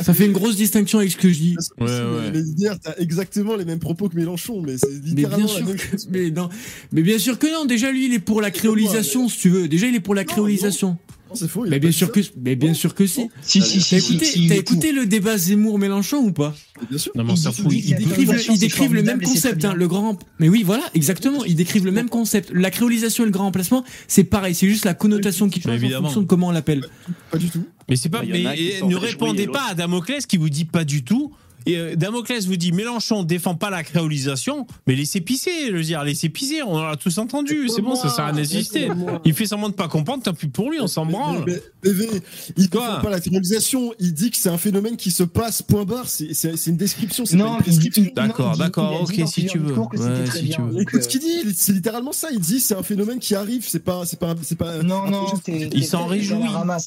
Ça 0.00 0.12
fait 0.12 0.26
une 0.26 0.32
grosse 0.32 0.56
distinction 0.56 0.98
avec 0.98 1.10
ce 1.12 1.16
que 1.16 1.28
je 1.30 1.38
dis. 1.38 1.56
Bien 1.78 1.86
Ouais, 1.86 1.92
si, 1.92 2.02
ouais. 2.02 2.30
Mais, 2.32 2.42
mais 2.42 2.48
hier, 2.56 2.78
t'as 2.80 2.94
exactement 2.98 3.56
les 3.56 3.64
mêmes 3.64 3.78
propos 3.78 4.08
que 4.08 4.16
Mélenchon, 4.16 4.60
mais 4.62 4.76
c'est 4.76 4.88
Mais 4.90 5.08
littéralement 5.10 5.36
bien 5.46 5.46
la 5.46 5.52
sûr 5.60 5.66
même 5.66 5.76
que, 5.76 5.90
chose. 5.90 6.08
mais 6.10 6.30
non, 6.30 6.48
mais 6.92 7.02
bien 7.02 7.18
sûr 7.18 7.38
que 7.38 7.46
non. 7.52 7.64
Déjà, 7.64 7.90
lui, 7.90 8.06
il 8.06 8.14
est 8.14 8.18
pour 8.18 8.40
la 8.40 8.50
créolisation, 8.50 9.28
si 9.28 9.38
tu 9.38 9.48
veux. 9.48 9.68
Déjà, 9.68 9.86
il 9.86 9.94
est 9.94 10.00
pour 10.00 10.14
la 10.14 10.22
Non, 10.22 10.26
créolisation. 10.32 10.88
Non, 10.88 10.96
c'est 11.36 11.48
faux. 11.48 11.64
Mais 11.68 11.78
bien 11.78 11.92
sûr 11.92 12.10
que, 12.10 12.20
mais 12.42 12.56
bien 12.56 12.74
sûr 12.74 12.94
que 12.94 13.06
si. 13.06 13.28
Si 13.42 13.62
si 13.62 13.78
T'as 13.78 14.00
si 14.00 14.14
écouté, 14.14 14.48
t'as 14.48 14.56
écouté 14.56 14.92
le 14.92 15.06
débat 15.06 15.36
Zemmour-Mélenchon 15.36 16.18
ou 16.18 16.32
pas? 16.32 16.54
Bien 16.88 16.98
sûr. 16.98 17.12
Non, 17.14 17.24
mais 17.24 17.32
on 17.32 17.70
Ils 17.70 17.94
décrivent, 17.94 18.10
créolisation, 18.10 18.52
ils 18.52 18.58
c'est 18.58 18.66
décrivent 18.66 18.94
le 18.94 19.02
même 19.02 19.20
concept, 19.22 19.64
hein, 19.64 19.74
le 19.74 19.88
grand. 19.88 20.18
Mais 20.38 20.48
oui, 20.48 20.62
voilà, 20.64 20.84
exactement. 20.94 21.44
Ils 21.44 21.54
décrivent 21.54 21.84
le 21.84 21.92
même 21.92 22.08
concept. 22.08 22.50
La 22.52 22.70
créolisation 22.70 23.24
et 23.24 23.26
le 23.26 23.32
grand 23.32 23.44
remplacement, 23.44 23.84
c'est 24.08 24.24
pareil. 24.24 24.54
C'est 24.54 24.68
juste 24.68 24.84
la 24.84 24.94
connotation 24.94 25.48
qui 25.48 25.60
change 25.60 25.84
en 25.84 26.02
fonction 26.02 26.22
de 26.22 26.26
comment 26.26 26.48
on 26.48 26.52
l'appelle. 26.52 26.84
Pas 27.30 27.38
du 27.38 27.48
tout. 27.48 27.64
Mais 27.88 27.96
c'est 27.96 28.08
pas. 28.08 28.20
Bah, 28.20 28.26
mais 28.30 28.80
ne 28.82 28.96
répondez 28.96 29.46
pas 29.46 29.70
à 29.70 29.74
Damoclès 29.74 30.26
qui 30.26 30.36
vous 30.36 30.50
dit 30.50 30.64
pas 30.64 30.84
du 30.84 31.04
tout. 31.04 31.32
Et 31.66 31.76
euh, 31.76 31.96
Damoclès 31.96 32.46
vous 32.46 32.56
dit 32.56 32.72
Mélenchon 32.72 33.24
défend 33.24 33.54
pas 33.56 33.70
la 33.70 33.82
créolisation, 33.82 34.66
mais 34.86 34.94
laissez 34.94 35.20
pisser, 35.20 35.50
je 35.68 35.72
veux 35.76 35.82
dire, 35.82 36.04
laissez 36.04 36.28
pisser, 36.28 36.62
on 36.62 36.80
l'a 36.80 36.96
tous 36.96 37.18
entendu, 37.18 37.68
c'est 37.68 37.82
bon, 37.82 37.96
ça 37.96 38.08
sert 38.08 38.24
à 38.26 38.32
d'insister. 38.32 38.88
Il 39.24 39.34
fait 39.34 39.46
semblant 39.46 39.68
de 39.68 39.74
pas 39.74 39.88
comprendre, 39.88 40.22
tant 40.22 40.32
pis 40.32 40.46
pour 40.46 40.70
lui, 40.70 40.78
on 40.80 40.86
s'en 40.86 41.04
branle. 41.06 41.44
mais- 41.46 41.60
mais- 41.84 41.92
mais- 41.92 42.20
il 42.56 42.70
Quoi 42.70 42.80
défend 42.88 43.00
pas 43.02 43.10
la 43.10 43.20
théorisation, 43.20 43.92
il 43.98 44.14
dit 44.14 44.30
que 44.30 44.36
c'est 44.36 44.48
un 44.48 44.58
phénomène 44.58 44.96
qui 44.96 45.10
se 45.10 45.24
passe, 45.24 45.62
point 45.62 45.84
barre, 45.84 46.08
c'est 46.08 46.30
une 46.66 46.76
description, 46.76 47.26
c'est 47.26 47.36
pas 47.36 47.58
une 47.66 47.82
il- 47.96 48.12
D'accord, 48.14 48.56
d'accord, 48.56 49.02
ok, 49.02 49.22
si 49.26 49.46
tu 49.46 49.58
veux. 49.58 49.72
Ouais, 49.76 50.24
si 50.32 50.42
bien. 50.42 50.68
tu 50.74 50.80
Écoute 50.82 51.02
ce 51.02 51.08
qu'il 51.08 51.20
dit, 51.20 51.52
c'est 51.54 51.72
littéralement 51.72 52.12
ça, 52.12 52.28
il 52.32 52.38
dit 52.40 52.60
c'est 52.60 52.74
un 52.74 52.82
phénomène 52.82 53.18
qui 53.18 53.34
arrive, 53.34 53.64
c'est 53.68 53.82
pas, 53.82 54.04
c'est 54.06 54.18
pas, 54.18 54.34
c'est 54.42 54.56
pas. 54.56 54.82
Non, 54.82 55.10
non, 55.10 55.26
Il 55.72 55.84
s'en 55.84 56.06
réjouit. 56.06 56.36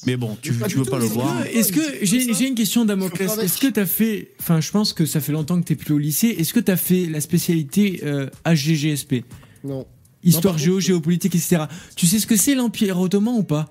Mais 0.06 0.16
bon, 0.16 0.36
tu, 0.40 0.52
veux 0.52 0.84
pas 0.84 0.98
le 0.98 1.04
voir. 1.04 1.44
Est-ce 1.52 1.72
que 1.72 1.80
j'ai 2.02 2.46
une 2.48 2.54
question 2.54 2.84
Damoclès 2.86 3.36
Est-ce 3.38 3.58
que 3.58 3.66
t'as 3.68 3.86
fait 3.86 4.30
Enfin, 4.40 4.60
je 4.60 4.69
pense 4.70 4.92
que 4.92 5.06
ça 5.06 5.20
fait 5.20 5.32
longtemps 5.32 5.60
que 5.60 5.66
t'es 5.66 5.74
plus 5.76 5.94
au 5.94 5.98
lycée. 5.98 6.28
Est-ce 6.38 6.52
que 6.52 6.60
t'as 6.60 6.76
fait 6.76 7.06
la 7.06 7.20
spécialité 7.20 8.00
euh, 8.04 8.28
HGGSP 8.46 9.24
Non, 9.64 9.86
Histoire 10.22 10.44
Non, 10.44 10.50
par 10.50 10.58
géo, 10.58 10.74
contre- 10.74 10.84
géopolitique, 10.86 11.34
etc. 11.34 11.64
Tu 11.96 12.06
sais 12.06 12.18
ce 12.18 12.26
que 12.26 12.36
c'est 12.36 12.54
l'Empire 12.54 12.98
ottoman 13.00 13.34
ou 13.34 13.42
pas? 13.42 13.70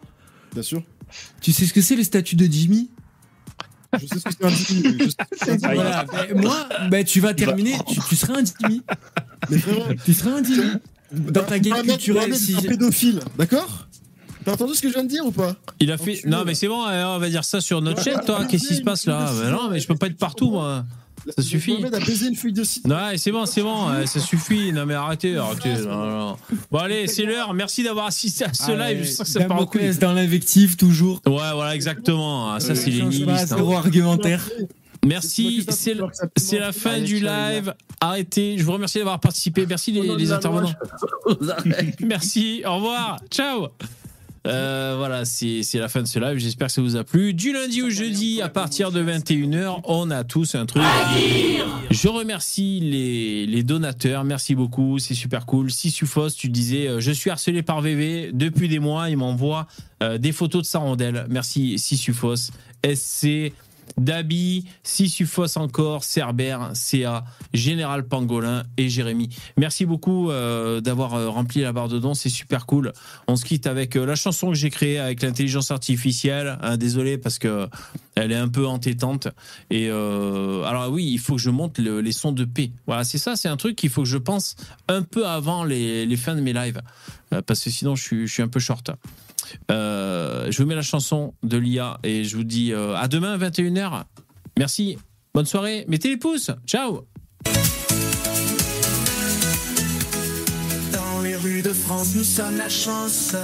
Bien 0.53 0.63
sûr. 0.63 0.83
Tu 1.41 1.51
sais 1.51 1.65
ce 1.65 1.73
que 1.73 1.81
c'est 1.81 1.95
le 1.95 2.03
statut 2.03 2.35
de 2.35 2.45
Jimmy? 2.51 2.89
Je 3.99 4.05
sais 4.05 4.19
ce 4.19 4.23
que 4.23 4.29
c'est 4.39 4.45
un 4.45 4.49
Jimmy, 4.49 4.97
je 4.99 5.03
sais 5.05 5.09
ce 5.09 5.15
que 5.15 5.37
c'est 5.37 5.49
un 5.51 5.57
Jimmy. 5.59 5.73
Voilà. 5.75 6.05
Moi, 6.35 6.69
ben, 6.91 7.03
tu 7.03 7.19
vas 7.19 7.33
terminer. 7.33 7.73
Tu, 7.87 7.99
tu 8.07 8.15
seras 8.15 8.39
un 8.39 8.43
Jimmy. 8.45 8.81
Mais 9.49 9.57
Tu 10.05 10.13
seras 10.13 10.31
un 10.39 10.43
Jimmy. 10.43 10.69
Dans 11.11 11.43
ta 11.43 11.57
game 11.57 11.73
Mohamed- 11.73 11.91
culturelle, 11.97 12.35
si. 12.35 12.55
un 12.55 12.61
pédophile, 12.61 13.19
d'accord? 13.37 13.87
T'as 14.45 14.53
entendu 14.53 14.73
ce 14.75 14.81
que 14.81 14.87
je 14.89 14.93
viens 14.93 15.03
de 15.03 15.09
dire 15.09 15.25
ou 15.25 15.31
pas 15.31 15.55
Il 15.79 15.91
a 15.91 15.97
fait. 15.97 16.21
Non, 16.25 16.43
mais 16.45 16.55
c'est 16.55 16.67
bon, 16.67 16.81
on 16.83 17.17
va 17.19 17.29
dire 17.29 17.43
ça 17.43 17.59
sur 17.61 17.81
notre 17.81 17.97
Ouais, 17.99 18.03
chaîne, 18.13 18.21
toi. 18.25 18.39
ouais, 18.39 18.47
Qu'est-ce 18.47 18.67
qui 18.67 18.73
se 18.75 18.79
ouais, 18.79 18.85
passe 18.85 19.05
là 19.05 19.31
Non, 19.51 19.69
mais 19.69 19.79
je 19.79 19.87
peux 19.87 19.95
pas 19.95 20.07
être 20.07 20.17
partout, 20.17 20.51
moi. 20.51 20.85
Ça 21.35 21.43
suffit. 21.43 21.73
Une 21.75 22.35
feuille 22.35 22.53
de 22.53 22.63
site. 22.63 22.87
Non, 22.87 22.97
c'est 23.17 23.31
bon, 23.31 23.45
c'est 23.45 23.61
bon, 23.61 24.05
ça 24.05 24.19
suffit. 24.21 24.71
Non, 24.71 24.85
mais 24.85 24.93
arrêtez, 24.93 25.35
arrêtez. 25.37 25.73
non, 25.85 26.05
non. 26.09 26.37
Bon, 26.71 26.79
allez, 26.79 27.07
c'est 27.07 27.23
l'heure. 27.25 27.53
Merci 27.53 27.83
d'avoir 27.83 28.05
assisté 28.07 28.45
à 28.45 28.53
ce 28.53 28.71
Ah, 28.71 28.91
live. 28.93 29.03
Je 29.03 29.09
sens 29.11 29.27
que 29.27 29.33
ça 29.39 29.41
part 29.43 29.57
en 29.57 29.65
couille. 29.65 29.81
Damoclès 29.81 29.99
dans 29.99 30.13
l'invective, 30.13 30.77
toujours. 30.77 31.21
Ouais, 31.27 31.33
voilà, 31.53 31.75
exactement. 31.75 32.53
Ah, 32.53 32.59
ça, 32.61 32.73
c'est 32.75 32.89
les 32.89 33.03
nihilistes. 33.03 33.29
hein. 33.51 33.57
zéro 33.57 33.75
argumentaire. 33.75 34.47
Merci, 35.05 35.65
c'est 36.37 36.59
la 36.59 36.71
fin 36.71 36.99
du 37.01 37.19
live. 37.19 37.73
Arrêtez. 38.01 38.57
Je 38.57 38.63
vous 38.63 38.71
remercie 38.73 38.97
d'avoir 38.97 39.19
participé. 39.19 39.65
Merci 39.67 39.91
les, 39.91 40.15
les 40.15 40.31
intervenants. 40.31 40.71
Merci. 42.01 42.63
Au 42.65 42.75
revoir. 42.75 43.19
Ciao. 43.29 43.67
Euh, 44.47 44.95
voilà, 44.97 45.25
c'est 45.25 45.63
la 45.75 45.89
fin 45.89 46.01
de 46.01 46.07
ce 46.07 46.19
live. 46.19 46.37
J'espère 46.37 46.67
que 46.67 46.73
ça 46.73 46.81
vous 46.81 46.95
a 46.95 47.03
plu. 47.03 47.33
Du 47.33 47.53
lundi 47.53 47.81
au 47.81 47.89
jeudi, 47.89 48.41
à 48.41 48.49
partir 48.49 48.91
de 48.91 49.03
21h, 49.03 49.81
on 49.83 50.11
a 50.11 50.23
tous 50.23 50.55
un 50.55 50.65
truc. 50.65 50.83
Je 51.91 52.07
remercie 52.07 52.79
les, 52.79 53.45
les 53.45 53.63
donateurs. 53.63 54.23
Merci 54.23 54.55
beaucoup. 54.55 54.99
C'est 54.99 55.13
super 55.13 55.45
cool. 55.45 55.71
Sissufos, 55.71 56.29
tu 56.29 56.49
disais, 56.49 56.87
euh, 56.87 56.99
je 56.99 57.11
suis 57.11 57.29
harcelé 57.29 57.63
par 57.63 57.81
VV 57.81 58.31
depuis 58.33 58.69
des 58.69 58.79
mois. 58.79 59.09
Il 59.09 59.17
m'envoie 59.17 59.67
euh, 60.03 60.17
des 60.17 60.31
photos 60.31 60.61
de 60.63 60.67
sa 60.67 60.79
rondelle. 60.79 61.25
Merci, 61.29 61.77
Sissufos. 61.77 62.51
SC. 62.83 63.51
Dabi, 63.99 64.65
Sissufos 64.83 65.57
encore, 65.57 66.03
Cerber, 66.03 66.57
CA, 66.73 67.25
Général 67.53 68.07
Pangolin 68.07 68.63
et 68.77 68.89
Jérémy. 68.89 69.29
Merci 69.57 69.85
beaucoup 69.85 70.31
euh, 70.31 70.81
d'avoir 70.81 71.13
euh, 71.13 71.29
rempli 71.29 71.61
la 71.61 71.71
barre 71.73 71.89
de 71.89 71.99
dons, 71.99 72.13
c'est 72.13 72.29
super 72.29 72.65
cool. 72.65 72.93
On 73.27 73.35
se 73.35 73.45
quitte 73.45 73.67
avec 73.67 73.95
euh, 73.95 74.05
la 74.05 74.15
chanson 74.15 74.49
que 74.49 74.55
j'ai 74.55 74.69
créée 74.69 74.99
avec 74.99 75.21
l'intelligence 75.21 75.71
artificielle. 75.71 76.57
Hein, 76.61 76.77
désolé 76.77 77.17
parce 77.17 77.39
que 77.39 77.67
elle 78.15 78.31
est 78.31 78.35
un 78.35 78.49
peu 78.49 78.65
entêtante. 78.67 79.27
Et 79.69 79.89
alors 79.89 80.89
oui, 80.89 81.05
il 81.09 81.19
faut 81.19 81.35
que 81.35 81.41
je 81.41 81.49
monte 81.49 81.77
le- 81.77 82.01
les 82.01 82.11
sons 82.11 82.31
de 82.33 82.43
paix. 82.43 82.71
Voilà, 82.85 83.03
c'est 83.03 83.17
ça, 83.17 83.35
c'est 83.35 83.47
un 83.47 83.55
truc 83.55 83.75
qu'il 83.77 83.89
faut 83.89 84.01
que 84.03 84.07
je 84.09 84.17
pense 84.17 84.55
un 84.87 85.03
peu 85.03 85.25
avant 85.25 85.63
les, 85.63 86.17
fins 86.17 86.35
de 86.35 86.41
mes 86.41 86.51
lives. 86.53 86.81
Parce 87.45 87.63
que 87.63 87.69
sinon, 87.69 87.95
je 87.95 88.25
suis 88.25 88.41
un 88.41 88.47
peu 88.47 88.59
short. 88.59 88.91
Euh, 89.71 90.51
je 90.51 90.61
vous 90.61 90.67
mets 90.67 90.75
la 90.75 90.81
chanson 90.81 91.33
de 91.43 91.57
l'IA 91.57 91.99
et 92.03 92.23
je 92.23 92.35
vous 92.35 92.43
dis 92.43 92.73
euh, 92.73 92.95
à 92.95 93.07
demain 93.07 93.37
21h. 93.37 94.03
Merci. 94.57 94.97
Bonne 95.33 95.45
soirée. 95.45 95.85
Mettez 95.87 96.09
les 96.09 96.17
pouces. 96.17 96.51
Ciao. 96.65 97.01
Dans 100.93 101.21
les 101.21 101.35
rues 101.35 101.61
de 101.61 101.73
France. 101.73 102.15
Nous 102.15 102.23
sommes 102.23 102.57
la 102.57 102.69
chance. 102.69 103.35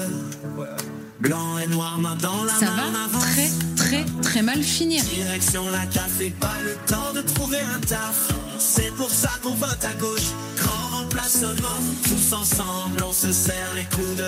Blanc 1.20 1.58
et 1.60 1.68
noir, 1.68 1.98
main 1.98 2.16
dans 2.22 2.44
la 2.44 2.52
Ça 2.54 2.66
main, 2.72 2.92
va 2.92 3.04
avance. 3.06 3.24
très 3.24 3.50
très 3.76 4.06
très 4.22 4.42
mal 4.42 4.62
finir. 4.62 5.02
Direction 5.04 5.70
la 5.70 5.86
CAF 5.86 6.20
et 6.22 6.30
pas 6.32 6.54
le 6.64 6.76
temps 6.88 7.14
de 7.14 7.22
trouver 7.22 7.60
un 7.60 7.80
taf. 7.80 8.32
C'est 8.60 8.94
pour 8.96 9.10
ça 9.10 9.30
qu'on 9.42 9.54
vote 9.54 9.84
à 9.84 9.94
gauche. 10.00 10.32
Grand 10.58 10.98
remplacement, 11.04 11.54
tous 12.04 12.34
ensemble, 12.34 13.02
on 13.08 13.14
se 13.14 13.32
serre 13.32 13.74
les 13.76 13.86
coudes. 13.96 14.26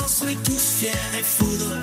France, 0.00 0.22
oui, 0.24 0.38
tous 0.44 0.78
fiers 0.78 0.90
et 1.18 1.22
foudres. 1.22 1.76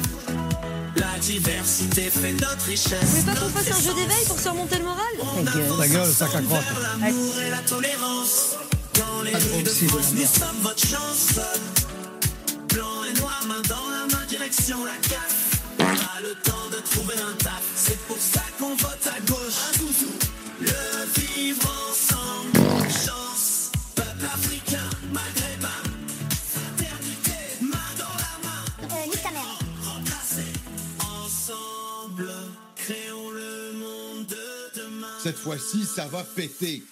La 0.95 1.19
diversité 1.19 2.09
fait 2.09 2.33
notre 2.33 2.65
richesse. 2.65 2.99
Vous 3.03 3.21
voulez 3.21 3.33
pas 3.33 3.39
qu'on 3.39 3.49
fasse 3.49 3.79
un 3.79 3.81
jeu 3.81 3.93
d'éveil 3.93 4.25
pour 4.27 4.39
se 4.39 4.49
remonter 4.49 4.77
le 4.79 4.85
moral 4.85 5.77
Ta 5.79 5.87
gueule, 5.87 6.11
sac 6.11 6.33
à 6.33 6.41
crotte. 6.41 6.63
L'amour 6.81 7.33
et 7.45 7.49
la 7.51 7.57
tolérance. 7.59 8.55
Dans 8.95 9.21
les 9.21 9.35
rues 9.35 9.63
de 9.63 9.69
France, 9.69 10.13
nous 10.15 10.21
sommes 10.21 10.61
votre 10.63 10.79
chance. 10.79 11.39
Blanc 12.73 13.03
et 13.03 13.19
noir, 13.19 13.39
main 13.47 13.61
dans 13.69 13.89
la 13.89 14.17
main, 14.17 14.25
direction 14.27 14.77
la 14.83 14.97
CAF. 15.07 15.61
Pas 15.77 16.21
le 16.21 16.33
temps 16.43 16.69
de 16.71 16.81
trouver 16.89 17.15
un 17.21 17.35
taf, 17.43 17.61
c'est 17.75 17.99
pour 18.07 18.17
ça 18.17 18.41
Cette 35.27 35.39
fois-ci, 35.39 35.83
ça 35.83 36.05
va 36.05 36.23
péter. 36.23 36.83